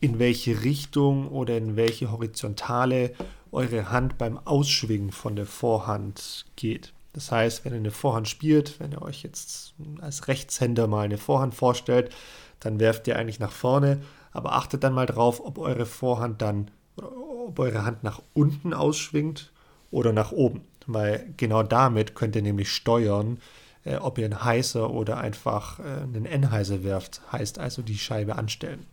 in 0.01 0.19
welche 0.19 0.63
Richtung 0.63 1.29
oder 1.29 1.57
in 1.57 1.77
welche 1.77 2.13
Horizontale 2.13 3.13
eure 3.53 3.91
Hand 3.91 4.19
beim 4.19 4.39
Ausschwingen 4.39 5.11
von 5.11 5.37
der 5.37 5.47
Vorhand 5.47 6.47
geht. 6.57 6.93
Das 7.13 7.33
heißt, 7.33 7.65
wenn 7.65 7.73
ihr 7.73 7.79
eine 7.79 7.91
Vorhand 7.91 8.29
spielt, 8.29 8.79
wenn 8.81 8.93
ihr 8.93 9.03
euch 9.03 9.23
jetzt 9.23 9.75
als 10.01 10.29
Rechtshänder 10.29 10.87
mal 10.87 11.05
eine 11.05 11.19
Vorhand 11.19 11.55
vorstellt, 11.55 12.15
dann 12.61 12.79
werft 12.79 13.07
ihr 13.09 13.17
eigentlich 13.17 13.41
nach 13.41 13.53
vorne, 13.53 14.01
aber 14.33 14.53
achtet 14.53 14.85
dann 14.85 14.93
mal 14.93 15.07
drauf, 15.07 15.45
ob 15.45 15.59
eure 15.59 15.87
Vorhand 15.87 16.41
dann, 16.41 16.71
ob 16.97 17.59
eure 17.59 17.85
Hand 17.85 18.05
nach 18.05 18.23
unten 18.35 18.75
ausschwingt 18.75 19.51
oder 19.91 20.13
nach 20.13 20.31
oben 20.31 20.63
weil 20.87 21.33
genau 21.37 21.63
damit 21.63 22.15
könnt 22.15 22.37
ihr 22.37 22.43
nämlich 22.43 22.73
steuern, 22.73 23.39
äh, 23.85 23.97
ob 23.97 24.19
ihr 24.19 24.25
einen 24.25 24.45
Heißer 24.45 24.91
oder 24.91 25.19
einfach 25.19 25.79
äh, 25.79 26.03
einen 26.03 26.27
N-Heißer 26.27 26.85
werft, 26.85 27.21
heißt 27.33 27.59
also 27.59 27.83
die 27.83 27.99
Scheibe 27.99 28.37
anstellen. 28.37 28.87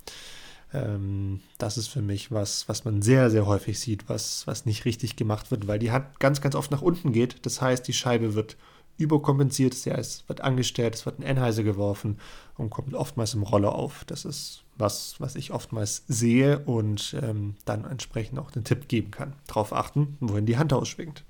Ähm, 0.74 1.42
das 1.58 1.78
ist 1.78 1.88
für 1.88 2.02
mich 2.02 2.32
was, 2.32 2.68
was 2.68 2.86
man 2.86 3.02
sehr, 3.02 3.30
sehr 3.30 3.46
häufig 3.46 3.80
sieht, 3.80 4.10
was, 4.10 4.46
was 4.48 4.66
nicht 4.66 4.86
richtig 4.86 5.16
gemacht 5.16 5.52
wird, 5.52 5.68
weil 5.68 5.80
die 5.80 5.92
Hand 5.92 6.20
ganz, 6.20 6.42
ganz 6.42 6.56
oft 6.56 6.72
nach 6.72 6.82
unten 6.82 7.12
geht. 7.12 7.46
Das 7.46 7.62
heißt, 7.62 7.88
die 7.88 7.94
Scheibe 7.94 8.34
wird 8.34 8.58
überkompensiert, 8.98 9.74
das 9.74 9.86
heißt, 9.86 10.22
es 10.22 10.30
wird 10.30 10.42
angestellt, 10.42 10.96
es 10.96 11.06
wird 11.06 11.20
ein 11.20 11.24
N-Heißer 11.24 11.64
geworfen 11.64 12.20
und 12.58 12.72
kommt 12.72 12.94
oftmals 12.96 13.34
im 13.34 13.44
Roller 13.44 13.76
auf. 13.76 14.04
Das 14.06 14.26
ist 14.26 14.64
was, 14.76 15.16
was 15.20 15.36
ich 15.36 15.52
oftmals 15.52 16.04
sehe 16.08 16.60
und 16.60 17.16
ähm, 17.22 17.56
dann 17.66 17.86
entsprechend 17.86 18.40
auch 18.40 18.52
den 18.52 18.64
Tipp 18.64 18.88
geben 18.88 19.12
kann. 19.12 19.34
Darauf 19.46 19.72
achten, 19.72 20.18
wohin 20.20 20.46
die 20.46 20.58
Hand 20.58 20.74
ausschwingt. 20.74 21.24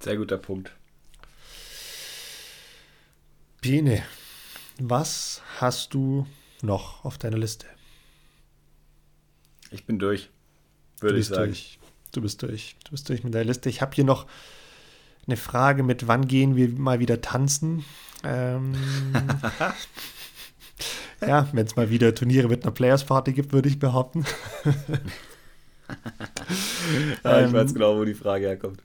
Sehr 0.00 0.16
guter 0.16 0.36
Punkt. 0.36 0.74
Biene, 3.60 4.02
was 4.78 5.40
hast 5.58 5.94
du 5.94 6.26
noch 6.64 7.04
auf 7.04 7.18
deiner 7.18 7.38
Liste? 7.38 7.66
Ich 9.70 9.86
bin 9.86 9.98
durch, 9.98 10.30
würde 11.00 11.18
ich 11.18 11.26
sagen. 11.26 11.46
Durch. 11.46 11.78
Du 12.12 12.22
bist 12.22 12.42
durch. 12.42 12.76
Du 12.84 12.92
bist 12.92 13.08
durch 13.08 13.24
mit 13.24 13.34
der 13.34 13.44
Liste. 13.44 13.68
Ich 13.68 13.82
habe 13.82 13.94
hier 13.94 14.04
noch 14.04 14.26
eine 15.26 15.36
Frage 15.36 15.82
mit, 15.82 16.06
wann 16.06 16.28
gehen 16.28 16.56
wir 16.56 16.68
mal 16.70 17.00
wieder 17.00 17.20
tanzen? 17.20 17.84
Ähm, 18.22 18.74
ja, 21.20 21.48
wenn 21.52 21.66
es 21.66 21.76
mal 21.76 21.90
wieder 21.90 22.14
Turniere 22.14 22.48
mit 22.48 22.62
einer 22.62 22.72
Players 22.72 23.04
Party 23.04 23.32
gibt, 23.32 23.52
würde 23.52 23.68
ich 23.68 23.78
behaupten. 23.78 24.24
ja, 27.24 27.46
ich 27.46 27.52
weiß 27.52 27.70
ähm, 27.70 27.74
genau, 27.74 27.98
wo 27.98 28.04
die 28.04 28.14
Frage 28.14 28.46
herkommt 28.46 28.80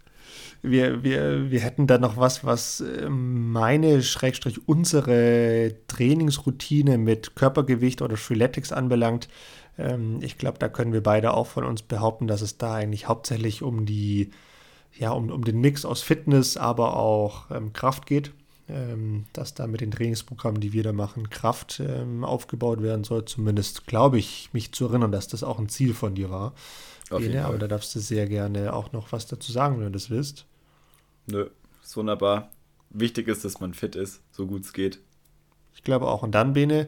wir, 0.62 1.04
wir, 1.04 1.52
wir 1.52 1.60
hätten 1.62 1.88
da 1.88 1.98
noch 1.98 2.18
was, 2.18 2.44
was 2.44 2.82
ähm, 2.82 3.52
meine, 3.52 4.04
Schrägstrich, 4.04 4.68
unsere 4.68 5.76
Trainingsroutine 5.88 6.98
mit 6.98 7.36
Körpergewicht 7.36 8.02
oder 8.02 8.18
Freeletics 8.18 8.72
anbelangt. 8.72 9.30
Ähm, 9.78 10.20
ich 10.22 10.38
glaube, 10.38 10.60
da 10.60 10.68
können 10.68 10.94
wir 10.94 11.04
beide 11.04 11.34
auch 11.34 11.48
von 11.48 11.64
uns 11.64 11.82
behaupten, 11.82 12.28
dass 12.28 12.42
es 12.42 12.58
da 12.58 12.76
eigentlich 12.76 13.08
hauptsächlich 13.08 13.62
um 13.62 13.86
die, 13.86 14.32
ja, 14.98 15.12
um, 15.12 15.32
um 15.32 15.46
den 15.46 15.62
Mix 15.62 15.86
aus 15.86 16.02
Fitness, 16.02 16.58
aber 16.58 16.98
auch 16.98 17.50
ähm, 17.52 17.74
Kraft 17.74 18.06
geht. 18.06 18.32
Ähm, 18.68 19.26
dass 19.34 19.56
da 19.56 19.66
mit 19.66 19.82
den 19.82 19.90
Trainingsprogrammen, 19.90 20.62
die 20.62 20.74
wir 20.74 20.84
da 20.84 20.94
machen, 20.94 21.32
Kraft 21.32 21.82
ähm, 21.84 22.24
aufgebaut 22.24 22.84
werden 22.84 23.04
soll. 23.04 23.26
Zumindest 23.26 23.88
glaube 23.88 24.20
ich, 24.20 24.50
mich 24.54 24.74
zu 24.74 24.86
erinnern, 24.86 25.12
dass 25.12 25.28
das 25.28 25.44
auch 25.44 25.58
ein 25.58 25.70
Ziel 25.70 25.96
von 25.96 26.14
dir 26.14 26.30
war. 26.30 26.54
Auf 27.10 27.20
Bene, 27.20 27.46
aber 27.46 27.58
da 27.58 27.68
darfst 27.68 27.96
du 27.96 28.00
sehr 28.00 28.28
gerne 28.28 28.74
auch 28.74 28.92
noch 28.92 29.12
was 29.12 29.26
dazu 29.26 29.52
sagen, 29.52 29.78
wenn 29.78 29.86
du 29.86 29.92
das 29.92 30.12
willst. 30.12 30.46
Nö, 31.32 31.50
ist 31.84 31.98
wunderbar. 31.98 32.52
Wichtig 32.90 33.28
ist, 33.28 33.46
dass 33.46 33.60
man 33.60 33.74
fit 33.74 33.96
ist, 33.96 34.22
so 34.32 34.48
gut 34.48 34.64
es 34.64 34.74
geht. 34.74 35.00
Ich 35.74 35.84
glaube 35.84 36.08
auch. 36.08 36.24
Und 36.24 36.32
dann, 36.34 36.54
Bene, 36.54 36.88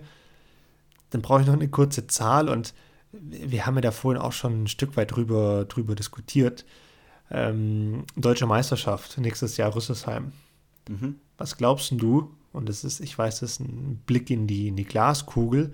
dann 1.12 1.22
brauche 1.22 1.42
ich 1.42 1.48
noch 1.48 1.54
eine 1.54 1.70
kurze 1.70 2.08
Zahl 2.08 2.50
und 2.50 2.74
wir 3.12 3.66
haben 3.66 3.76
ja 3.76 3.82
da 3.82 3.92
vorhin 3.92 4.22
auch 4.22 4.32
schon 4.32 4.64
ein 4.64 4.68
Stück 4.68 4.96
weit 4.96 5.12
drüber, 5.12 5.66
drüber 5.66 5.96
diskutiert. 5.96 6.66
Ähm, 7.30 8.06
Deutsche 8.16 8.46
Meisterschaft, 8.46 9.18
nächstes 9.18 9.58
Jahr 9.58 9.76
Rüsselsheim. 9.76 10.32
Mhm. 10.88 11.16
Was 11.38 11.58
glaubst 11.58 11.92
du? 11.92 12.32
Und 12.54 12.68
das 12.68 12.84
ist, 12.84 13.00
ich 13.00 13.18
weiß, 13.18 13.40
das 13.42 13.54
ist 13.54 13.60
ein 13.60 14.02
Blick 14.06 14.30
in 14.30 14.48
die, 14.48 14.68
in 14.70 14.76
die 14.76 14.86
Glaskugel. 14.86 15.74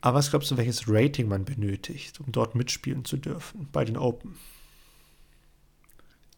Aber 0.00 0.18
was 0.18 0.30
glaubst 0.30 0.50
du, 0.50 0.56
welches 0.56 0.84
Rating 0.88 1.28
man 1.28 1.44
benötigt, 1.44 2.20
um 2.20 2.32
dort 2.32 2.54
mitspielen 2.54 3.04
zu 3.04 3.16
dürfen 3.16 3.68
bei 3.72 3.84
den 3.84 3.96
Open? 3.96 4.36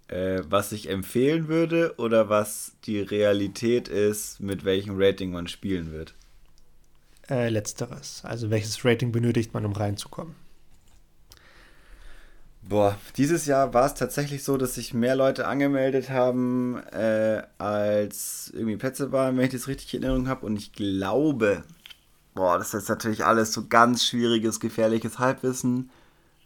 Äh, 0.09 0.43
was 0.49 0.73
ich 0.73 0.91
empfehlen 0.91 1.49
würde 1.49 1.95
oder 1.97 2.29
was 2.29 2.73
die 2.85 3.01
Realität 3.01 3.89
ist, 3.89 4.41
mit 4.41 4.65
welchem 4.65 4.95
Rating 4.97 5.33
man 5.33 5.49
spielen 5.49 5.93
wird? 5.93 6.15
Äh, 7.29 7.49
letzteres. 7.49 8.21
Also 8.25 8.51
welches 8.51 8.85
Rating 8.85 9.13
benötigt 9.13 9.55
man, 9.55 9.65
um 9.65 9.73
reinzukommen? 9.73 10.35
Boah, 12.67 12.99
dieses 13.17 13.45
Jahr 13.45 13.75
war 13.75 13.87
es 13.87 13.95
tatsächlich 13.95 14.43
so, 14.43 14.57
dass 14.57 14.75
sich 14.75 14.95
mehr 14.95 15.17
Leute 15.17 15.47
angemeldet 15.47 16.09
haben, 16.09 16.79
äh, 16.93 17.43
als 17.59 18.51
irgendwie 18.55 18.77
Plätze 18.77 19.13
waren, 19.13 19.37
wenn 19.37 19.45
ich 19.45 19.53
das 19.53 19.69
richtig 19.69 19.93
in 19.95 20.03
Erinnerung 20.03 20.29
habe. 20.29 20.47
Und 20.47 20.57
ich 20.57 20.73
glaube, 20.73 21.63
boah, 22.35 22.57
das 22.57 22.73
ist 22.73 22.89
natürlich 22.89 23.25
alles 23.25 23.53
so 23.53 23.67
ganz 23.69 24.05
schwieriges, 24.05 24.61
gefährliches 24.61 25.19
Halbwissen. 25.19 25.91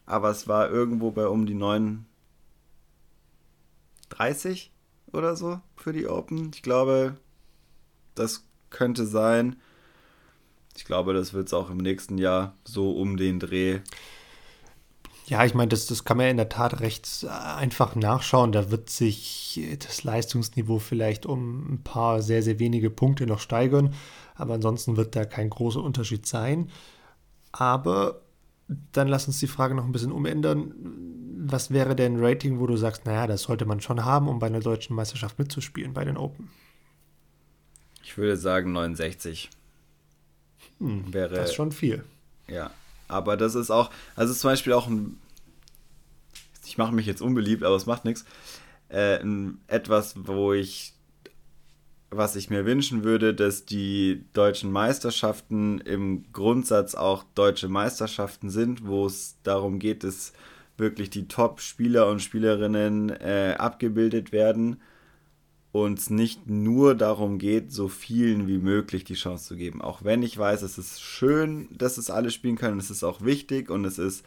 Aber 0.07 0.31
es 0.31 0.49
war 0.49 0.71
irgendwo 0.71 1.13
bei 1.13 1.27
um 1.29 1.47
die 1.47 1.55
39 4.19 4.73
oder 5.13 5.37
so 5.37 5.61
für 5.77 5.93
die 5.93 6.07
Open. 6.07 6.51
Ich 6.55 6.63
glaube, 6.63 7.17
das 8.15 8.45
könnte 8.71 9.07
sein. 9.07 9.57
Ich 10.77 10.85
glaube, 10.85 11.15
das 11.15 11.33
wird 11.33 11.49
es 11.49 11.55
auch 11.55 11.71
im 11.71 11.79
nächsten 11.79 12.19
Jahr 12.19 12.55
so 12.65 12.93
um 12.93 13.17
den 13.17 13.41
Dreh. 13.41 13.81
Ja, 15.27 15.45
ich 15.45 15.53
meine, 15.53 15.69
das, 15.69 15.87
das 15.87 16.05
kann 16.05 16.17
man 16.17 16.25
ja 16.25 16.31
in 16.31 16.37
der 16.39 16.49
Tat 16.49 16.81
recht 16.81 17.27
einfach 17.29 17.95
nachschauen. 17.95 18.53
Da 18.53 18.71
wird 18.71 18.89
sich 18.89 19.61
das 19.79 20.03
Leistungsniveau 20.03 20.79
vielleicht 20.79 21.27
um 21.27 21.75
ein 21.75 21.83
paar 21.85 22.23
sehr, 22.23 22.43
sehr 22.43 22.59
wenige 22.59 22.91
Punkte 22.91 23.27
noch 23.27 23.41
steigern. 23.41 23.95
Aber 24.37 24.55
ansonsten 24.55 24.97
wird 24.97 25.17
da 25.17 25.25
kein 25.25 25.51
großer 25.51 25.83
Unterschied 25.83 26.27
sein. 26.27 26.71
Aber 27.53 28.23
dann 28.93 29.09
lass 29.09 29.27
uns 29.27 29.41
die 29.41 29.47
Frage 29.47 29.75
noch 29.75 29.85
ein 29.85 29.93
bisschen 29.93 30.13
umändern. 30.13 30.75
Was 31.41 31.71
wäre 31.71 31.97
denn 31.97 32.17
ein 32.17 32.25
Rating, 32.25 32.61
wo 32.61 32.67
du 32.67 32.77
sagst, 32.77 33.07
naja, 33.07 33.27
das 33.27 33.43
sollte 33.43 33.65
man 33.65 33.81
schon 33.81 34.05
haben, 34.05 34.29
um 34.29 34.39
bei 34.39 34.47
einer 34.47 34.61
deutschen 34.61 34.95
Meisterschaft 34.95 35.39
mitzuspielen, 35.39 35.95
bei 35.95 36.05
den 36.05 36.17
Open? 36.17 36.51
Ich 38.03 38.19
würde 38.19 38.37
sagen 38.37 38.73
69. 38.73 39.51
Hm, 40.79 41.13
wäre, 41.13 41.35
das 41.35 41.51
ist 41.51 41.55
schon 41.55 41.73
viel. 41.73 42.05
Ja, 42.47 42.71
aber 43.07 43.37
das 43.37 43.55
ist 43.55 43.71
auch, 43.71 43.91
also 44.17 44.33
ist 44.33 44.41
zum 44.41 44.51
Beispiel 44.51 44.73
auch 44.73 44.87
ein, 44.87 45.19
ich 46.67 46.79
mache 46.79 46.93
mich 46.93 47.07
jetzt 47.07 47.23
unbeliebt, 47.23 47.63
aber 47.63 47.77
es 47.77 47.87
macht 47.87 48.05
nichts, 48.05 48.25
äh, 48.91 49.19
etwas, 49.67 50.15
wo 50.27 50.53
ich 50.53 50.95
was 52.11 52.37
ich 52.37 52.49
mir 52.49 52.65
wünschen 52.65 53.05
würde, 53.05 53.35
dass 53.35 53.67
die 53.67 54.25
deutschen 54.33 54.73
Meisterschaften 54.73 55.79
im 55.81 56.25
Grundsatz 56.33 56.95
auch 56.95 57.25
deutsche 57.35 57.69
Meisterschaften 57.69 58.49
sind, 58.51 58.87
wo 58.87 59.07
es 59.07 59.37
darum 59.43 59.79
geht, 59.79 60.05
dass 60.05 60.33
wirklich 60.79 61.11
die 61.11 61.29
Top-Spieler 61.29 62.09
und 62.09 62.23
Spielerinnen 62.23 63.11
äh, 63.11 63.57
abgebildet 63.59 64.33
werden 64.33 64.81
und 65.73 65.99
es 65.99 66.09
nicht 66.09 66.49
nur 66.49 66.95
darum 66.95 67.39
geht, 67.39 67.73
so 67.73 67.89
vielen 67.89 68.47
wie 68.49 68.59
möglich 68.59 69.05
die 69.05 69.15
Chance 69.15 69.49
zu 69.49 69.57
geben. 69.57 69.83
Auch 69.83 70.03
wenn 70.03 70.23
ich 70.23 70.39
weiß, 70.39 70.63
es 70.63 70.79
ist 70.79 71.03
schön, 71.03 71.69
dass 71.77 71.99
es 71.99 72.11
alle 72.11 72.31
spielen 72.31 72.57
können, 72.57 72.79
es 72.79 72.91
ist 72.91 73.05
auch 73.05 73.23
wichtig 73.23 73.71
und 73.71 73.85
es 73.85 73.99
ist 73.99 74.25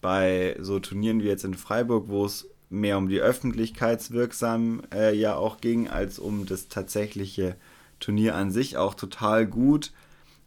bei 0.00 0.56
so 0.60 0.78
Turnieren 0.78 1.22
wie 1.22 1.26
jetzt 1.26 1.44
in 1.44 1.54
Freiburg, 1.54 2.08
wo 2.08 2.24
es 2.24 2.48
mehr 2.68 2.98
um 2.98 3.08
die 3.08 3.20
öffentlichkeitswirksam 3.20 4.82
äh, 4.92 5.14
ja 5.14 5.36
auch 5.36 5.60
ging, 5.60 5.88
als 5.88 6.18
um 6.18 6.46
das 6.46 6.68
tatsächliche 6.68 7.56
Turnier 8.00 8.34
an 8.34 8.50
sich 8.50 8.76
auch 8.76 8.94
total 8.94 9.46
gut. 9.46 9.92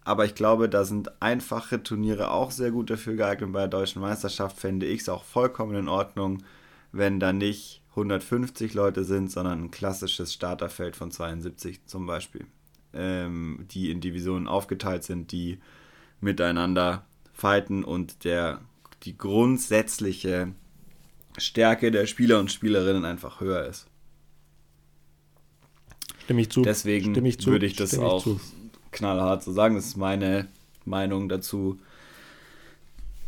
Aber 0.03 0.25
ich 0.25 0.35
glaube, 0.35 0.69
da 0.69 0.85
sind 0.85 1.22
einfache 1.22 1.83
Turniere 1.83 2.31
auch 2.31 2.51
sehr 2.51 2.72
gut 2.72 2.89
dafür 2.89 3.15
geeignet. 3.15 3.51
Bei 3.53 3.59
der 3.59 3.67
deutschen 3.67 4.01
Meisterschaft 4.01 4.57
fände 4.57 4.85
ich 4.85 5.01
es 5.01 5.09
auch 5.09 5.23
vollkommen 5.23 5.75
in 5.75 5.88
Ordnung, 5.88 6.43
wenn 6.91 7.19
da 7.19 7.31
nicht 7.31 7.81
150 7.91 8.73
Leute 8.73 9.03
sind, 9.03 9.31
sondern 9.31 9.64
ein 9.64 9.72
klassisches 9.72 10.33
Starterfeld 10.33 10.95
von 10.95 11.11
72 11.11 11.85
zum 11.85 12.06
Beispiel, 12.06 12.45
ähm, 12.93 13.65
die 13.72 13.91
in 13.91 14.01
Divisionen 14.01 14.48
aufgeteilt 14.48 15.03
sind, 15.03 15.31
die 15.31 15.59
miteinander 16.22 17.06
fighten 17.33 17.83
und 17.83 18.23
der 18.23 18.61
die 19.03 19.17
grundsätzliche 19.17 20.53
Stärke 21.40 21.92
der 21.92 22.06
Spieler 22.06 22.40
und 22.40 22.51
Spielerinnen 22.51 23.06
einfach 23.06 23.42
höher 23.42 23.66
ist. 23.66 23.88
Stimme 26.24 26.42
ich 26.42 26.50
zu. 26.50 26.61
Deswegen 26.61 27.14
Stimme 27.14 27.30
ich 27.30 27.40
zu. 27.40 27.51
würde 27.51 27.66
ich 27.66 27.76
das 27.76 27.90
Stimme 27.90 28.06
auch 28.06 28.26
ich 28.26 28.38
knallhart 28.92 29.43
so 29.43 29.51
sagen. 29.51 29.76
Das 29.76 29.85
ist 29.85 29.98
meine 29.98 30.48
Meinung 30.85 31.30
dazu. 31.30 31.80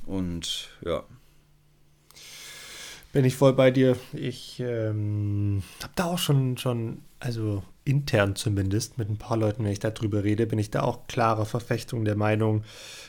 Und 0.06 0.70
ja. 0.86 1.04
Bin 3.14 3.26
ich 3.26 3.36
voll 3.36 3.54
bei 3.54 3.72
dir. 3.72 3.98
Ich 4.14 4.60
ähm, 4.60 5.64
habe 5.82 5.94
da 5.96 6.06
auch 6.06 6.18
schon, 6.18 6.58
schon, 6.58 7.02
also 7.20 7.64
intern 7.84 8.36
zumindest, 8.36 8.98
mit 8.98 9.10
ein 9.10 9.18
paar 9.18 9.38
Leuten, 9.38 9.64
wenn 9.64 9.72
ich 9.72 9.80
darüber 9.80 10.24
rede, 10.24 10.46
bin 10.46 10.60
ich 10.60 10.70
da 10.70 10.84
auch 10.84 11.08
klare 11.08 11.46
Verfechtung 11.46 12.06
der 12.06 12.16
Meinung, 12.16 12.64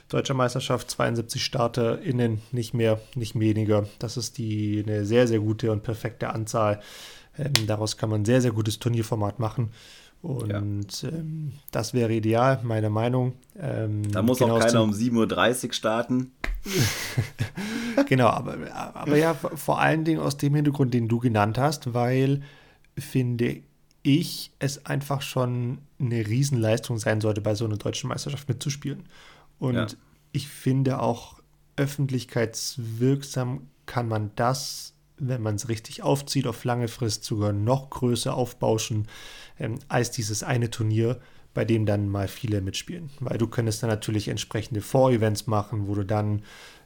Deutsche 0.08 0.34
Meisterschaft 0.34 0.90
72 0.90 1.42
StarterInnen, 1.44 2.42
nicht 2.52 2.74
mehr, 2.74 3.00
nicht 3.14 3.38
weniger. 3.38 3.86
Das 3.98 4.16
ist 4.16 4.38
die 4.38 4.82
eine 4.86 5.04
sehr, 5.04 5.26
sehr 5.26 5.40
gute 5.40 5.72
und 5.72 5.82
perfekte 5.82 6.30
Anzahl. 6.30 6.80
Ähm, 7.38 7.52
daraus 7.66 7.96
kann 7.96 8.10
man 8.10 8.22
ein 8.22 8.24
sehr, 8.26 8.42
sehr 8.42 8.52
gutes 8.52 8.78
Turnierformat 8.78 9.38
machen. 9.38 9.70
Und 10.22 11.02
ja. 11.02 11.08
ähm, 11.08 11.52
das 11.70 11.94
wäre 11.94 12.12
ideal, 12.12 12.60
meiner 12.62 12.90
Meinung. 12.90 13.32
Ähm, 13.58 14.02
da 14.12 14.22
muss 14.22 14.38
genau 14.38 14.56
auch 14.56 14.60
keiner 14.60 14.82
um 14.82 14.92
7.30 14.92 15.66
Uhr 15.66 15.72
starten. 15.72 16.32
genau, 18.08 18.28
aber, 18.28 18.56
aber 18.94 19.16
ja, 19.16 19.34
vor 19.34 19.80
allen 19.80 20.04
Dingen 20.04 20.20
aus 20.20 20.36
dem 20.36 20.54
Hintergrund, 20.54 20.94
den 20.94 21.08
du 21.08 21.18
genannt 21.18 21.58
hast, 21.58 21.92
weil, 21.92 22.42
finde 22.96 23.62
ich, 24.02 24.50
es 24.58 24.86
einfach 24.86 25.22
schon 25.22 25.78
eine 26.00 26.26
Riesenleistung 26.26 26.98
sein 26.98 27.20
sollte, 27.20 27.40
bei 27.40 27.54
so 27.54 27.64
einer 27.64 27.76
deutschen 27.76 28.08
Meisterschaft 28.08 28.48
mitzuspielen. 28.48 29.04
Und 29.58 29.74
ja. 29.74 29.86
ich 30.32 30.48
finde 30.48 31.00
auch 31.00 31.40
öffentlichkeitswirksam 31.76 33.68
kann 33.86 34.08
man 34.08 34.30
das, 34.36 34.94
wenn 35.18 35.42
man 35.42 35.54
es 35.54 35.68
richtig 35.68 36.02
aufzieht, 36.02 36.46
auf 36.46 36.64
lange 36.64 36.88
Frist 36.88 37.24
sogar 37.24 37.52
noch 37.52 37.90
größer 37.90 38.34
aufbauschen 38.34 39.06
ähm, 39.58 39.78
als 39.88 40.10
dieses 40.10 40.42
eine 40.42 40.70
Turnier, 40.70 41.20
bei 41.54 41.64
dem 41.64 41.86
dann 41.86 42.08
mal 42.08 42.28
viele 42.28 42.60
mitspielen. 42.60 43.10
Weil 43.20 43.38
du 43.38 43.46
könntest 43.46 43.82
dann 43.82 43.90
natürlich 43.90 44.28
entsprechende 44.28 44.80
Vorevents 44.80 45.46
machen, 45.46 45.86
wo 45.86 45.94
du 45.94 46.04
dann 46.04 46.42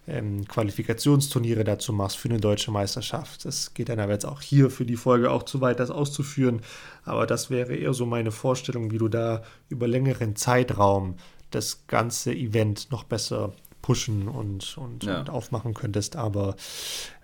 ähm, 0.08 0.46
Qualifikationsturniere 0.46 1.64
dazu 1.64 1.92
machst 1.92 2.16
für 2.16 2.28
eine 2.28 2.40
deutsche 2.40 2.70
Meisterschaft. 2.70 3.44
Das 3.44 3.74
geht 3.74 3.88
dann 3.88 3.98
aber 3.98 4.12
jetzt 4.12 4.26
auch 4.26 4.40
hier 4.40 4.70
für 4.70 4.84
die 4.84 4.96
Folge 4.96 5.30
auch 5.30 5.42
zu 5.42 5.60
weit, 5.60 5.80
das 5.80 5.90
auszuführen. 5.90 6.60
Aber 7.04 7.26
das 7.26 7.50
wäre 7.50 7.74
eher 7.74 7.92
so 7.92 8.06
meine 8.06 8.30
Vorstellung, 8.30 8.90
wie 8.90 8.98
du 8.98 9.08
da 9.08 9.42
über 9.68 9.88
längeren 9.88 10.36
Zeitraum 10.36 11.16
das 11.50 11.86
ganze 11.86 12.34
Event 12.34 12.90
noch 12.90 13.04
besser 13.04 13.52
pushen 13.82 14.28
und, 14.28 14.76
und, 14.78 15.04
ja. 15.04 15.20
und 15.20 15.30
aufmachen 15.30 15.74
könntest. 15.74 16.16
Aber 16.16 16.56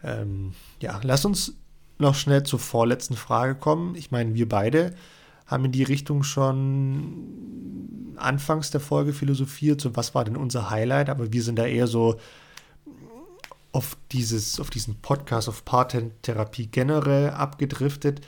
ähm, 0.02 0.55
ja, 0.81 1.01
lass 1.02 1.25
uns 1.25 1.55
noch 1.99 2.15
schnell 2.15 2.43
zur 2.43 2.59
vorletzten 2.59 3.15
Frage 3.15 3.55
kommen. 3.55 3.94
Ich 3.94 4.11
meine, 4.11 4.35
wir 4.35 4.49
beide 4.49 4.94
haben 5.47 5.67
in 5.67 5.73
die 5.73 5.83
Richtung 5.83 6.23
schon 6.23 8.15
anfangs 8.17 8.70
der 8.70 8.81
Folge 8.81 9.12
philosophiert, 9.12 9.81
so 9.81 9.97
was 9.97 10.15
war 10.15 10.25
denn 10.25 10.36
unser 10.36 10.70
Highlight, 10.70 11.11
aber 11.11 11.33
wir 11.33 11.43
sind 11.43 11.59
da 11.59 11.67
eher 11.67 11.86
so 11.86 12.17
auf 13.73 13.97
dieses, 14.12 14.60
auf 14.60 14.70
diesen 14.70 15.01
Podcast, 15.01 15.49
auf 15.49 15.65
Paartherapie 15.65 16.67
generell 16.67 17.31
abgedriftet. 17.31 18.20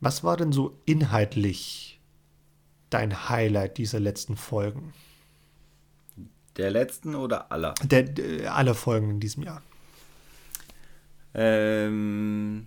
Was 0.00 0.24
war 0.24 0.36
denn 0.36 0.52
so 0.52 0.78
inhaltlich 0.84 2.00
dein 2.90 3.28
Highlight 3.28 3.78
dieser 3.78 4.00
letzten 4.00 4.36
Folgen? 4.36 4.94
Der 6.56 6.70
letzten 6.70 7.14
oder 7.14 7.50
aller? 7.50 7.74
Der, 7.82 8.02
der 8.04 8.54
aller 8.54 8.74
Folgen 8.74 9.10
in 9.10 9.20
diesem 9.20 9.42
Jahr. 9.42 9.62
Ähm, 11.34 12.66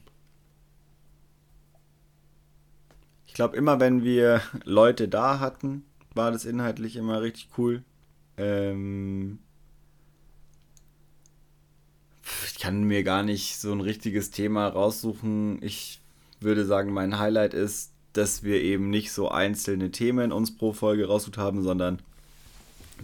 ich 3.27 3.33
glaube, 3.33 3.55
immer 3.55 3.80
wenn 3.80 4.03
wir 4.03 4.41
Leute 4.64 5.07
da 5.07 5.39
hatten, 5.39 5.85
war 6.15 6.31
das 6.31 6.45
inhaltlich 6.45 6.95
immer 6.95 7.22
richtig 7.22 7.49
cool. 7.57 7.83
Ähm, 8.38 9.39
ich 12.48 12.60
kann 12.60 12.84
mir 12.84 13.04
gar 13.04 13.24
nicht 13.24 13.58
so 13.58 13.72
ein 13.72 13.82
richtiges 13.82 14.32
Thema 14.32 14.68
raussuchen. 14.68 15.60
Ich 15.62 16.02
würde 16.40 16.66
sagen, 16.66 16.92
mein 16.92 17.20
Highlight 17.20 17.54
ist, 17.54 17.92
dass 18.14 18.44
wir 18.44 18.62
eben 18.62 18.90
nicht 18.90 19.12
so 19.12 19.30
einzelne 19.30 19.92
Themen 19.92 20.32
uns 20.32 20.56
pro 20.56 20.74
Folge 20.74 21.08
rausgesucht 21.08 21.38
haben, 21.38 21.64
sondern 21.64 22.00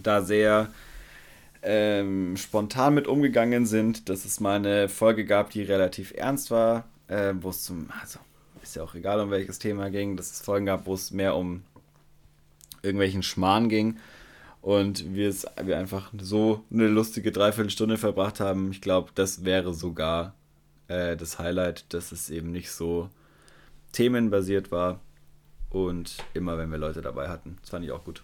da 0.02 0.22
sehr 0.22 0.72
ähm, 1.62 2.36
spontan 2.36 2.94
mit 2.94 3.06
umgegangen 3.06 3.66
sind, 3.66 4.08
dass 4.08 4.24
es 4.24 4.40
mal 4.40 4.56
eine 4.56 4.88
Folge 4.88 5.24
gab, 5.24 5.50
die 5.50 5.62
relativ 5.62 6.12
ernst 6.16 6.50
war, 6.50 6.84
äh, 7.08 7.34
wo 7.40 7.50
es 7.50 7.62
zum, 7.62 7.88
also 8.00 8.18
ist 8.62 8.76
ja 8.76 8.82
auch 8.82 8.94
egal, 8.94 9.20
um 9.20 9.30
welches 9.30 9.58
Thema 9.58 9.90
ging, 9.90 10.16
dass 10.16 10.32
es 10.32 10.40
Folgen 10.40 10.66
gab, 10.66 10.86
wo 10.86 10.94
es 10.94 11.10
mehr 11.10 11.36
um 11.36 11.62
irgendwelchen 12.82 13.22
Schmarrn 13.22 13.68
ging 13.68 13.98
und 14.62 15.14
wir 15.14 15.28
es 15.28 15.46
wir 15.62 15.76
einfach 15.76 16.12
so 16.18 16.64
eine 16.72 16.86
lustige 16.86 17.32
Dreiviertelstunde 17.32 17.98
verbracht 17.98 18.40
haben. 18.40 18.70
Ich 18.70 18.80
glaube, 18.80 19.10
das 19.14 19.44
wäre 19.44 19.74
sogar 19.74 20.34
äh, 20.88 21.16
das 21.16 21.38
Highlight, 21.38 21.92
dass 21.92 22.12
es 22.12 22.30
eben 22.30 22.52
nicht 22.52 22.70
so 22.70 23.10
themenbasiert 23.90 24.70
war 24.70 25.00
und 25.68 26.16
immer, 26.32 26.56
wenn 26.56 26.70
wir 26.70 26.78
Leute 26.78 27.02
dabei 27.02 27.28
hatten. 27.28 27.58
Das 27.60 27.70
fand 27.70 27.84
ich 27.84 27.90
auch 27.90 28.04
gut. 28.04 28.22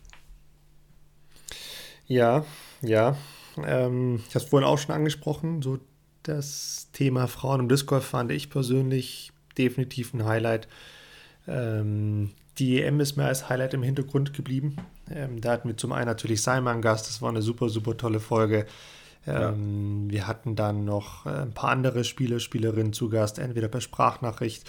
Ja, 2.06 2.44
ja. 2.82 3.16
Ähm, 3.56 4.22
ich 4.28 4.34
habe 4.34 4.44
es 4.44 4.50
vorhin 4.50 4.66
auch 4.66 4.78
schon 4.78 4.94
angesprochen. 4.94 5.60
So 5.60 5.78
das 6.22 6.88
Thema 6.92 7.26
Frauen 7.26 7.60
im 7.60 7.68
Discord 7.68 8.04
fand 8.04 8.30
ich 8.30 8.48
persönlich 8.48 9.32
definitiv 9.58 10.14
ein 10.14 10.24
Highlight. 10.24 10.68
Ähm, 11.48 12.30
die 12.58 12.82
EM 12.82 13.00
ist 13.00 13.16
mir 13.16 13.26
als 13.26 13.48
Highlight 13.48 13.74
im 13.74 13.82
Hintergrund 13.82 14.32
geblieben. 14.32 14.76
Ähm, 15.10 15.40
da 15.40 15.52
hatten 15.52 15.68
wir 15.68 15.76
zum 15.76 15.92
einen 15.92 16.06
natürlich 16.06 16.42
Simon 16.42 16.82
Gast, 16.82 17.06
das 17.08 17.22
war 17.22 17.28
eine 17.28 17.42
super, 17.42 17.68
super 17.68 17.96
tolle 17.96 18.20
Folge. 18.20 18.66
Ähm, 19.26 20.06
ja. 20.06 20.12
Wir 20.12 20.26
hatten 20.26 20.56
dann 20.56 20.84
noch 20.84 21.26
äh, 21.26 21.30
ein 21.30 21.52
paar 21.52 21.70
andere 21.70 22.04
Spieler, 22.04 22.40
Spielerinnen 22.40 22.92
zu 22.92 23.08
Gast, 23.08 23.38
entweder 23.38 23.68
per 23.68 23.80
Sprachnachricht 23.80 24.68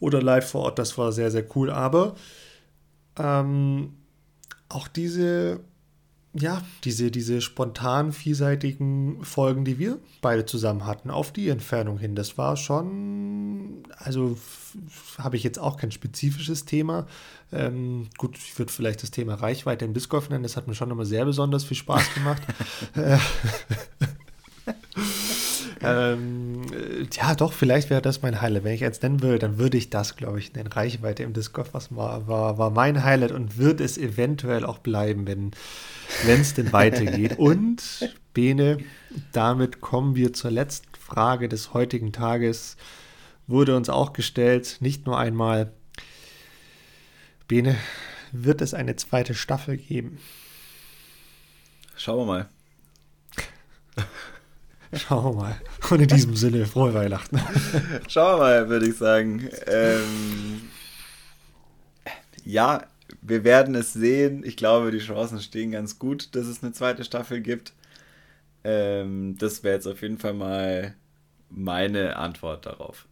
oder 0.00 0.22
live 0.22 0.48
vor 0.48 0.62
Ort. 0.62 0.78
Das 0.78 0.96
war 0.98 1.12
sehr, 1.12 1.30
sehr 1.30 1.44
cool. 1.56 1.70
Aber 1.70 2.14
ähm, 3.18 3.94
auch 4.68 4.88
diese 4.88 5.60
ja, 6.34 6.62
diese, 6.82 7.10
diese 7.12 7.40
spontan 7.40 8.12
vielseitigen 8.12 9.22
Folgen, 9.22 9.64
die 9.64 9.78
wir 9.78 9.98
beide 10.20 10.44
zusammen 10.44 10.84
hatten, 10.84 11.10
auf 11.10 11.32
die 11.32 11.48
Entfernung 11.48 11.98
hin, 11.98 12.16
das 12.16 12.36
war 12.36 12.56
schon, 12.56 13.84
also 13.96 14.36
habe 15.18 15.36
ich 15.36 15.44
jetzt 15.44 15.60
auch 15.60 15.76
kein 15.76 15.92
spezifisches 15.92 16.64
Thema. 16.64 17.06
Ähm, 17.52 18.08
gut, 18.18 18.36
ich 18.36 18.58
würde 18.58 18.72
vielleicht 18.72 19.04
das 19.04 19.12
Thema 19.12 19.34
Reichweite 19.34 19.84
im 19.84 19.94
Disc 19.94 20.10
Golf 20.10 20.28
nennen, 20.28 20.42
das 20.42 20.56
hat 20.56 20.66
mir 20.66 20.74
schon 20.74 20.90
immer 20.90 21.04
sehr 21.06 21.24
besonders 21.24 21.62
viel 21.62 21.76
Spaß 21.76 22.14
gemacht. 22.14 22.42
ähm, 25.84 26.62
ja, 27.12 27.34
doch, 27.34 27.52
vielleicht 27.52 27.90
wäre 27.90 28.02
das 28.02 28.22
mein 28.22 28.40
Highlight. 28.40 28.64
Wenn 28.64 28.74
ich 28.74 28.80
jetzt 28.80 29.02
nennen 29.02 29.22
würde, 29.22 29.38
dann 29.38 29.58
würde 29.58 29.76
ich 29.76 29.90
das, 29.90 30.16
glaube 30.16 30.38
ich, 30.38 30.52
nennen. 30.54 30.68
Reichweite 30.68 31.22
im 31.22 31.32
Disc 31.32 31.52
Golf, 31.52 31.68
was 31.72 31.94
war, 31.94 32.26
war, 32.26 32.58
war 32.58 32.70
mein 32.70 33.04
Highlight 33.04 33.32
und 33.32 33.58
wird 33.58 33.80
es 33.80 33.98
eventuell 33.98 34.64
auch 34.64 34.78
bleiben, 34.78 35.26
wenn 35.26 35.52
wenn 36.24 36.40
es 36.40 36.54
denn 36.54 36.72
weitergeht. 36.72 37.38
Und 37.38 38.10
Bene, 38.32 38.78
damit 39.32 39.80
kommen 39.80 40.14
wir 40.14 40.32
zur 40.32 40.50
letzten 40.50 40.94
Frage 40.98 41.48
des 41.48 41.74
heutigen 41.74 42.12
Tages. 42.12 42.76
Wurde 43.46 43.76
uns 43.76 43.88
auch 43.88 44.12
gestellt, 44.12 44.78
nicht 44.80 45.06
nur 45.06 45.18
einmal. 45.18 45.72
Bene, 47.46 47.76
wird 48.32 48.60
es 48.62 48.74
eine 48.74 48.96
zweite 48.96 49.34
Staffel 49.34 49.76
geben? 49.76 50.18
Schauen 51.96 52.26
wir 52.26 52.26
mal. 52.26 52.48
Schauen 54.96 55.24
wir 55.24 55.42
mal. 55.42 55.60
Und 55.90 56.00
in 56.00 56.08
diesem 56.08 56.36
Sinne, 56.36 56.66
frohe 56.66 56.94
Weihnachten. 56.94 57.40
Schauen 58.08 58.38
wir 58.38 58.44
mal, 58.44 58.68
würde 58.68 58.86
ich 58.86 58.96
sagen. 58.96 59.48
Ähm, 59.66 60.62
ja, 62.44 62.86
wir 63.22 63.44
werden 63.44 63.74
es 63.74 63.92
sehen. 63.92 64.44
Ich 64.44 64.56
glaube, 64.56 64.90
die 64.90 64.98
Chancen 64.98 65.40
stehen 65.40 65.70
ganz 65.70 65.98
gut, 65.98 66.34
dass 66.34 66.46
es 66.46 66.62
eine 66.62 66.72
zweite 66.72 67.04
Staffel 67.04 67.40
gibt. 67.40 67.72
Ähm, 68.62 69.36
das 69.38 69.62
wäre 69.62 69.74
jetzt 69.74 69.86
auf 69.86 70.02
jeden 70.02 70.18
Fall 70.18 70.34
mal 70.34 70.94
meine 71.50 72.16
Antwort 72.16 72.66
darauf. 72.66 73.06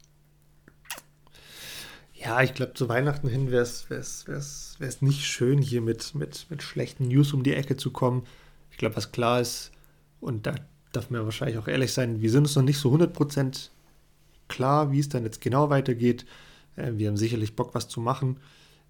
Ja, 2.14 2.40
ich 2.42 2.54
glaube, 2.54 2.74
zu 2.74 2.88
Weihnachten 2.88 3.28
hin 3.28 3.50
wäre 3.50 3.62
es 3.62 5.02
nicht 5.02 5.24
schön, 5.24 5.58
hier 5.58 5.80
mit, 5.80 6.14
mit, 6.14 6.46
mit 6.50 6.62
schlechten 6.62 7.08
News 7.08 7.32
um 7.32 7.42
die 7.42 7.54
Ecke 7.54 7.76
zu 7.76 7.90
kommen. 7.90 8.24
Ich 8.70 8.78
glaube, 8.78 8.96
was 8.96 9.10
klar 9.10 9.40
ist, 9.40 9.72
und 10.20 10.46
da 10.46 10.54
darf 10.92 11.10
man 11.10 11.24
wahrscheinlich 11.24 11.58
auch 11.58 11.68
ehrlich 11.68 11.92
sein, 11.92 12.20
wir 12.20 12.30
sind 12.30 12.44
uns 12.44 12.56
noch 12.56 12.62
nicht 12.62 12.78
so 12.78 12.92
100% 12.92 13.70
klar, 14.48 14.92
wie 14.92 15.00
es 15.00 15.08
dann 15.08 15.24
jetzt 15.24 15.40
genau 15.40 15.70
weitergeht. 15.70 16.26
Äh, 16.76 16.92
wir 16.94 17.08
haben 17.08 17.16
sicherlich 17.16 17.56
Bock, 17.56 17.74
was 17.74 17.88
zu 17.88 18.00
machen. 18.00 18.38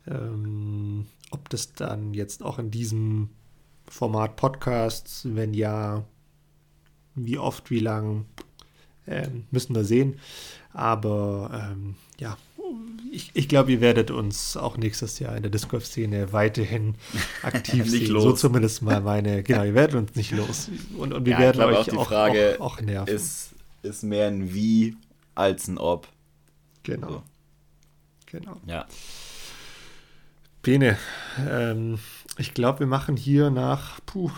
Ähm, 0.06 1.06
ob 1.30 1.48
das 1.48 1.72
dann 1.72 2.12
jetzt 2.14 2.42
auch 2.42 2.58
in 2.58 2.70
diesem 2.70 3.30
Format 3.88 4.36
Podcasts, 4.36 5.26
wenn 5.34 5.54
ja, 5.54 6.04
wie 7.14 7.38
oft, 7.38 7.70
wie 7.70 7.80
lang, 7.80 8.26
ähm, 9.06 9.44
müssen 9.50 9.74
wir 9.74 9.84
sehen. 9.84 10.18
Aber 10.72 11.70
ähm, 11.72 11.94
ja, 12.18 12.36
ich, 13.12 13.30
ich 13.34 13.48
glaube, 13.48 13.72
ihr 13.72 13.80
werdet 13.80 14.10
uns 14.10 14.56
auch 14.56 14.76
nächstes 14.76 15.18
Jahr 15.18 15.36
in 15.36 15.42
der 15.42 15.50
Disc 15.50 15.68
Golf 15.68 15.86
Szene 15.86 16.32
weiterhin 16.32 16.94
aktiv 17.42 17.88
sehen. 17.88 18.10
Los. 18.10 18.22
So 18.22 18.32
zumindest 18.32 18.82
mal 18.82 19.00
meine, 19.00 19.42
genau, 19.44 19.64
ihr 19.64 19.74
werdet 19.74 19.96
uns 19.96 20.14
nicht 20.14 20.32
los. 20.32 20.70
Und, 20.96 21.12
und 21.12 21.26
wir 21.26 21.32
ja, 21.34 21.38
werden 21.38 21.62
euch 21.62 21.78
auch, 21.78 21.84
die 21.84 21.96
Frage 21.96 22.56
auch, 22.58 22.78
auch 22.78 22.80
nerven. 22.80 23.14
Ist, 23.14 23.50
ist 23.82 24.02
mehr 24.02 24.28
ein 24.28 24.54
Wie 24.54 24.96
als 25.34 25.68
ein 25.68 25.78
Ob. 25.78 26.08
Genau. 26.82 27.08
So. 27.08 27.22
Genau. 28.26 28.56
Ja. 28.66 28.86
Bene, 30.62 30.96
ähm, 31.48 31.98
ich 32.38 32.54
glaube, 32.54 32.80
wir 32.80 32.86
machen 32.86 33.16
hier 33.16 33.50
nach, 33.50 34.00
puh, 34.06 34.30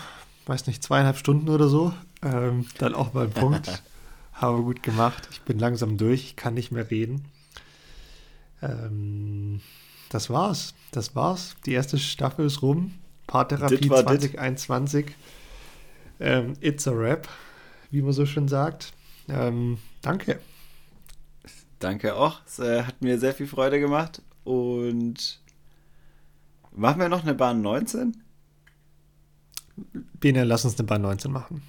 weiß 0.46 0.66
nicht, 0.66 0.82
zweieinhalb 0.82 1.16
Stunden 1.16 1.48
oder 1.48 1.68
so, 1.68 1.92
ähm, 2.22 2.66
dann 2.78 2.94
auch 2.94 3.14
mal 3.14 3.24
einen 3.24 3.32
Punkt. 3.32 3.82
Habe 4.32 4.62
gut 4.62 4.82
gemacht. 4.82 5.28
Ich 5.30 5.42
bin 5.42 5.60
langsam 5.60 5.96
durch, 5.96 6.24
ich 6.24 6.36
kann 6.36 6.54
nicht 6.54 6.72
mehr 6.72 6.90
reden. 6.90 7.26
Ähm, 8.64 9.60
das 10.10 10.30
war's. 10.30 10.74
Das 10.92 11.14
war's. 11.14 11.56
Die 11.66 11.72
erste 11.72 11.98
Staffel 11.98 12.46
ist 12.46 12.62
rum. 12.62 12.94
Paartherapie 13.26 13.88
2021. 13.88 15.06
Ähm, 16.20 16.54
it's 16.60 16.86
a 16.86 16.92
rap, 16.92 17.28
wie 17.90 18.02
man 18.02 18.12
so 18.12 18.26
schön 18.26 18.48
sagt. 18.48 18.92
Ähm, 19.28 19.78
danke. 20.02 20.40
Danke 21.78 22.14
auch. 22.14 22.40
Es 22.46 22.58
äh, 22.58 22.82
hat 22.82 23.02
mir 23.02 23.18
sehr 23.18 23.34
viel 23.34 23.46
Freude 23.46 23.80
gemacht 23.80 24.22
und 24.44 25.40
Machen 26.76 27.00
wir 27.00 27.08
noch 27.08 27.22
eine 27.22 27.34
Bahn 27.34 27.62
19? 27.62 28.20
Bene, 30.20 30.44
lass 30.44 30.64
uns 30.64 30.76
eine 30.78 30.86
Bahn 30.86 31.02
19 31.02 31.30
machen. 31.30 31.62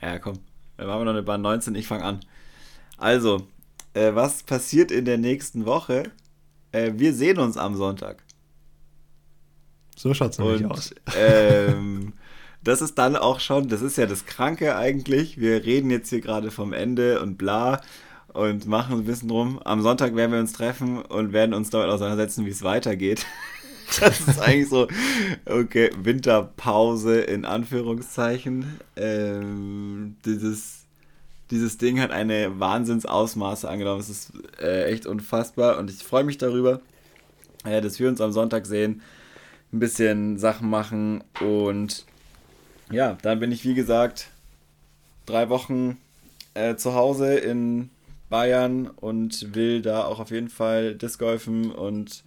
Ja, 0.00 0.18
komm. 0.18 0.38
Dann 0.76 0.86
machen 0.86 1.00
wir 1.00 1.04
noch 1.04 1.12
eine 1.12 1.22
Bahn 1.22 1.42
19. 1.42 1.74
Ich 1.74 1.86
fange 1.86 2.04
an. 2.04 2.20
Also, 2.96 3.46
äh, 3.94 4.14
was 4.14 4.42
passiert 4.42 4.90
in 4.90 5.04
der 5.04 5.18
nächsten 5.18 5.66
Woche? 5.66 6.04
Äh, 6.72 6.92
wir 6.96 7.14
sehen 7.14 7.38
uns 7.38 7.56
am 7.56 7.76
Sonntag. 7.76 8.22
So 9.96 10.14
schaut 10.14 10.32
es 10.32 10.38
nämlich 10.38 10.64
aus. 10.64 10.94
Ähm, 11.16 12.14
das 12.64 12.80
ist 12.80 12.96
dann 12.96 13.16
auch 13.16 13.40
schon, 13.40 13.68
das 13.68 13.82
ist 13.82 13.98
ja 13.98 14.06
das 14.06 14.24
Kranke 14.26 14.76
eigentlich. 14.76 15.38
Wir 15.38 15.64
reden 15.64 15.90
jetzt 15.90 16.10
hier 16.10 16.20
gerade 16.20 16.50
vom 16.50 16.72
Ende 16.72 17.20
und 17.20 17.36
bla 17.36 17.80
und 18.32 18.66
machen 18.66 18.98
ein 18.98 19.04
bisschen 19.04 19.30
rum. 19.30 19.60
Am 19.64 19.82
Sonntag 19.82 20.14
werden 20.16 20.32
wir 20.32 20.40
uns 20.40 20.52
treffen 20.52 21.02
und 21.02 21.32
werden 21.32 21.54
uns 21.54 21.70
damit 21.70 21.88
auseinandersetzen, 21.88 22.46
wie 22.46 22.50
es 22.50 22.62
weitergeht. 22.62 23.26
Das 24.00 24.20
ist 24.20 24.40
eigentlich 24.40 24.70
so, 24.70 24.88
okay, 25.44 25.90
Winterpause 26.02 27.20
in 27.20 27.44
Anführungszeichen. 27.44 28.80
Ähm, 28.96 30.16
dieses, 30.24 30.81
dieses 31.52 31.76
Ding 31.76 32.00
hat 32.00 32.10
eine 32.10 32.58
Wahnsinnsausmaße 32.58 33.68
angenommen. 33.68 34.00
Es 34.00 34.08
ist 34.08 34.32
äh, 34.58 34.86
echt 34.86 35.06
unfassbar 35.06 35.78
und 35.78 35.90
ich 35.90 36.02
freue 36.02 36.24
mich 36.24 36.38
darüber, 36.38 36.80
äh, 37.64 37.82
dass 37.82 38.00
wir 38.00 38.08
uns 38.08 38.22
am 38.22 38.32
Sonntag 38.32 38.66
sehen, 38.66 39.02
ein 39.72 39.78
bisschen 39.78 40.38
Sachen 40.38 40.68
machen 40.68 41.22
und 41.40 42.06
ja, 42.90 43.16
dann 43.22 43.38
bin 43.38 43.52
ich 43.52 43.64
wie 43.64 43.74
gesagt 43.74 44.30
drei 45.26 45.50
Wochen 45.50 45.98
äh, 46.54 46.76
zu 46.76 46.94
Hause 46.94 47.34
in 47.34 47.90
Bayern 48.30 48.86
und 48.86 49.54
will 49.54 49.82
da 49.82 50.04
auch 50.04 50.20
auf 50.20 50.30
jeden 50.30 50.48
Fall 50.48 50.94
Disc 50.94 51.18
golfen 51.18 51.70
und 51.70 52.24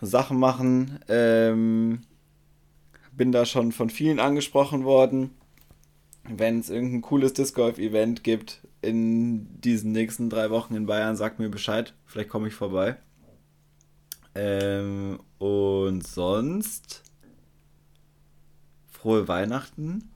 Sachen 0.00 0.38
machen. 0.38 1.00
Ähm, 1.08 2.00
bin 3.12 3.30
da 3.30 3.44
schon 3.44 3.72
von 3.72 3.90
vielen 3.90 4.20
angesprochen 4.20 4.84
worden. 4.84 5.30
Wenn 6.24 6.60
es 6.60 6.70
irgendein 6.70 7.02
cooles 7.02 7.32
Disc 7.32 7.54
Golf 7.54 7.78
Event 7.78 8.22
gibt 8.24 8.66
in 8.80 9.60
diesen 9.60 9.92
nächsten 9.92 10.30
drei 10.30 10.50
Wochen 10.50 10.74
in 10.74 10.86
Bayern, 10.86 11.16
sagt 11.16 11.38
mir 11.38 11.48
Bescheid. 11.48 11.94
Vielleicht 12.06 12.28
komme 12.28 12.48
ich 12.48 12.54
vorbei. 12.54 12.96
Ähm, 14.34 15.20
und 15.38 16.06
sonst 16.06 17.02
frohe 18.86 19.26
Weihnachten, 19.28 20.10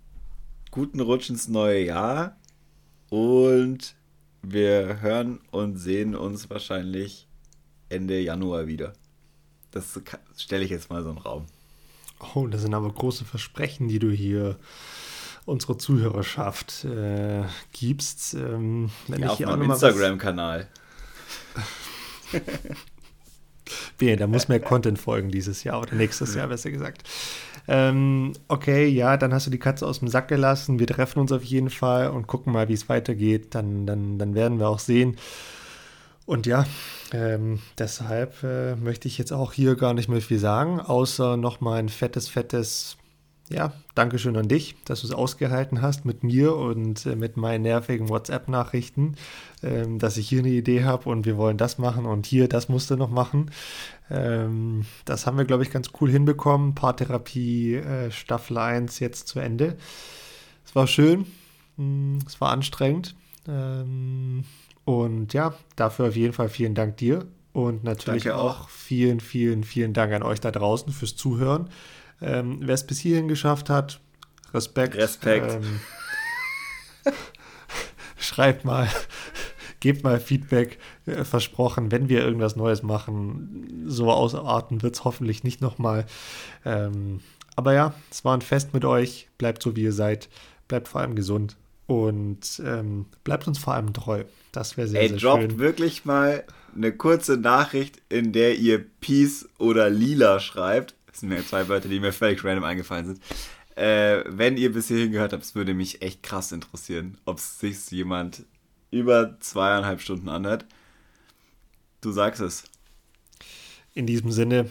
guten 0.70 1.00
Rutsch 1.00 1.28
ins 1.28 1.48
neue 1.48 1.84
Jahr 1.84 2.36
und 3.10 3.96
wir 4.42 5.00
hören 5.00 5.40
und 5.50 5.76
sehen 5.76 6.14
uns 6.14 6.48
wahrscheinlich 6.48 7.26
Ende 7.88 8.20
Januar 8.20 8.66
wieder. 8.68 8.92
Das 9.70 10.00
stelle 10.36 10.64
ich 10.64 10.70
jetzt 10.70 10.88
mal 10.88 11.02
so 11.02 11.10
in 11.10 11.16
den 11.16 11.22
Raum. 11.22 11.46
Oh, 12.34 12.46
das 12.46 12.62
sind 12.62 12.74
aber 12.74 12.90
große 12.90 13.24
Versprechen, 13.24 13.88
die 13.88 13.98
du 13.98 14.10
hier 14.10 14.56
unserer 15.46 15.78
Zuhörerschaft 15.78 16.84
äh, 16.84 17.44
gibst. 17.72 18.34
Ähm, 18.34 18.90
wenn 19.08 19.20
ja, 19.20 19.26
ich 19.26 19.32
auf 19.32 19.38
hier 19.38 19.46
meinem 19.46 19.70
Instagram-Kanal. 19.70 20.66
nee, 24.00 24.16
da 24.16 24.26
muss 24.26 24.48
mehr 24.48 24.60
Content 24.60 24.98
folgen 24.98 25.30
dieses 25.30 25.64
Jahr 25.64 25.80
oder 25.80 25.94
nächstes 25.94 26.34
Jahr, 26.34 26.48
besser 26.48 26.70
gesagt. 26.70 27.04
Ähm, 27.68 28.32
okay, 28.48 28.86
ja, 28.86 29.16
dann 29.16 29.32
hast 29.32 29.46
du 29.46 29.50
die 29.50 29.58
Katze 29.58 29.86
aus 29.86 30.00
dem 30.00 30.08
Sack 30.08 30.28
gelassen. 30.28 30.78
Wir 30.78 30.86
treffen 30.86 31.20
uns 31.20 31.32
auf 31.32 31.42
jeden 31.42 31.70
Fall 31.70 32.10
und 32.10 32.26
gucken 32.26 32.52
mal, 32.52 32.68
wie 32.68 32.74
es 32.74 32.88
weitergeht. 32.88 33.54
Dann, 33.54 33.86
dann, 33.86 34.18
dann 34.18 34.34
werden 34.34 34.58
wir 34.58 34.68
auch 34.68 34.78
sehen. 34.80 35.16
Und 36.26 36.46
ja, 36.46 36.66
ähm, 37.12 37.60
deshalb 37.78 38.42
äh, 38.42 38.74
möchte 38.74 39.06
ich 39.06 39.16
jetzt 39.16 39.32
auch 39.32 39.52
hier 39.52 39.76
gar 39.76 39.94
nicht 39.94 40.08
mehr 40.08 40.20
viel 40.20 40.40
sagen, 40.40 40.80
außer 40.80 41.36
nochmal 41.36 41.78
ein 41.78 41.88
fettes, 41.88 42.28
fettes 42.28 42.96
ja, 43.48 43.72
Dankeschön 43.94 44.36
an 44.36 44.48
dich, 44.48 44.74
dass 44.84 45.02
du 45.02 45.06
es 45.06 45.12
ausgehalten 45.12 45.80
hast 45.80 46.04
mit 46.04 46.24
mir 46.24 46.56
und 46.56 47.06
äh, 47.06 47.14
mit 47.14 47.36
meinen 47.36 47.62
nervigen 47.62 48.08
WhatsApp-Nachrichten, 48.08 49.14
ähm, 49.62 49.98
dass 49.98 50.16
ich 50.16 50.28
hier 50.28 50.40
eine 50.40 50.48
Idee 50.48 50.84
habe 50.84 51.08
und 51.08 51.26
wir 51.26 51.36
wollen 51.36 51.56
das 51.56 51.78
machen 51.78 52.06
und 52.06 52.26
hier 52.26 52.48
das 52.48 52.68
musst 52.68 52.90
du 52.90 52.96
noch 52.96 53.10
machen. 53.10 53.50
Ähm, 54.10 54.84
das 55.04 55.26
haben 55.26 55.38
wir, 55.38 55.44
glaube 55.44 55.62
ich, 55.62 55.70
ganz 55.70 55.90
cool 56.00 56.10
hinbekommen. 56.10 56.74
Paartherapie 56.74 57.76
äh, 57.76 58.10
Staffel 58.10 58.58
1 58.58 58.98
jetzt 58.98 59.28
zu 59.28 59.38
Ende. 59.38 59.76
Es 60.64 60.74
war 60.74 60.88
schön, 60.88 61.26
hm, 61.76 62.18
es 62.26 62.40
war 62.40 62.50
anstrengend. 62.50 63.14
Ähm, 63.46 64.44
und 64.84 65.32
ja, 65.34 65.54
dafür 65.76 66.08
auf 66.08 66.16
jeden 66.16 66.32
Fall 66.32 66.48
vielen 66.48 66.74
Dank 66.74 66.96
dir 66.96 67.26
und 67.52 67.84
natürlich 67.84 68.30
auch. 68.30 68.62
auch 68.62 68.68
vielen, 68.68 69.20
vielen, 69.20 69.64
vielen 69.64 69.92
Dank 69.92 70.12
an 70.12 70.22
euch 70.22 70.40
da 70.40 70.50
draußen 70.50 70.92
fürs 70.92 71.16
Zuhören. 71.16 71.70
Ähm, 72.20 72.58
Wer 72.60 72.74
es 72.74 72.86
bis 72.86 72.98
hierhin 72.98 73.28
geschafft 73.28 73.68
hat, 73.70 74.00
Respekt. 74.54 74.94
Respekt. 74.96 75.52
Ähm, 75.52 75.80
schreibt 78.18 78.64
mal, 78.64 78.88
gebt 79.80 80.04
mal 80.04 80.18
Feedback. 80.20 80.78
Äh, 81.06 81.24
versprochen, 81.24 81.90
wenn 81.92 82.08
wir 82.08 82.24
irgendwas 82.24 82.56
Neues 82.56 82.82
machen, 82.82 83.84
so 83.86 84.10
ausarten 84.10 84.82
wird 84.82 84.94
es 84.96 85.04
hoffentlich 85.04 85.44
nicht 85.44 85.60
nochmal. 85.60 86.06
Ähm, 86.64 87.20
aber 87.54 87.72
ja, 87.74 87.94
es 88.10 88.24
war 88.24 88.36
ein 88.36 88.42
Fest 88.42 88.74
mit 88.74 88.84
euch. 88.84 89.28
Bleibt 89.38 89.62
so, 89.62 89.76
wie 89.76 89.82
ihr 89.82 89.92
seid. 89.92 90.28
Bleibt 90.68 90.88
vor 90.88 91.00
allem 91.00 91.14
gesund. 91.14 91.56
Und 91.86 92.60
ähm, 92.64 93.06
bleibt 93.22 93.46
uns 93.46 93.58
vor 93.58 93.74
allem 93.74 93.92
treu. 93.92 94.24
Das 94.52 94.76
wäre 94.76 94.88
sehr, 94.88 95.02
Ey, 95.02 95.08
sehr 95.10 95.18
droppt 95.18 95.42
schön. 95.42 95.58
wirklich 95.58 96.04
mal 96.04 96.44
eine 96.74 96.92
kurze 96.92 97.36
Nachricht, 97.36 98.02
in 98.08 98.32
der 98.32 98.56
ihr 98.56 98.84
Peace 99.00 99.48
oder 99.58 99.88
Lila 99.88 100.40
schreibt. 100.40 100.94
Das 101.16 101.22
sind 101.22 101.30
mir 101.30 101.46
zwei 101.46 101.66
Wörter, 101.68 101.88
die 101.88 101.98
mir 101.98 102.12
völlig 102.12 102.44
random 102.44 102.64
eingefallen 102.64 103.06
sind. 103.06 103.22
Äh, 103.74 104.22
wenn 104.26 104.58
ihr 104.58 104.70
bis 104.70 104.88
hierhin 104.88 105.12
gehört 105.12 105.32
habt, 105.32 105.44
es 105.44 105.54
würde 105.54 105.72
mich 105.72 106.02
echt 106.02 106.22
krass 106.22 106.52
interessieren, 106.52 107.16
ob 107.24 107.40
sich 107.40 107.90
jemand 107.90 108.44
über 108.90 109.40
zweieinhalb 109.40 110.02
Stunden 110.02 110.28
anhört. 110.28 110.66
Du 112.02 112.12
sagst 112.12 112.42
es. 112.42 112.64
In 113.94 114.06
diesem 114.06 114.30
Sinne, 114.30 114.68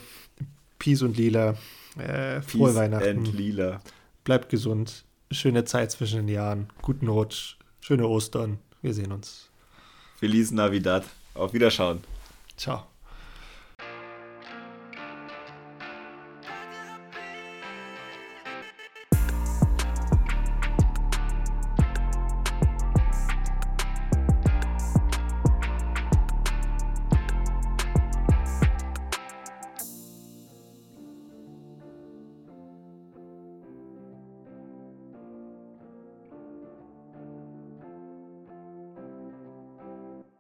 Peace 0.78 1.02
und 1.02 1.18
Lila. 1.18 1.56
Äh, 1.98 2.44
frohe 2.44 2.68
Peace 2.68 2.76
Weihnachten. 2.76 3.10
And 3.10 3.34
Lila. 3.34 3.82
Bleibt 4.24 4.50
gesund. 4.50 5.04
Schöne 5.32 5.66
Zeit 5.66 5.90
zwischen 5.90 6.18
den 6.18 6.28
Jahren. 6.28 6.70
Guten 6.84 7.08
Rutsch. 7.08 7.56
Schöne 7.82 8.08
Ostern. 8.08 8.60
Wir 8.84 8.94
sehen 8.94 9.12
uns. 9.12 9.50
Feliz 10.18 10.52
Navidad. 10.52 11.06
Auf 11.34 11.54
Wiederschauen. 11.54 12.02
Ciao. 12.56 12.86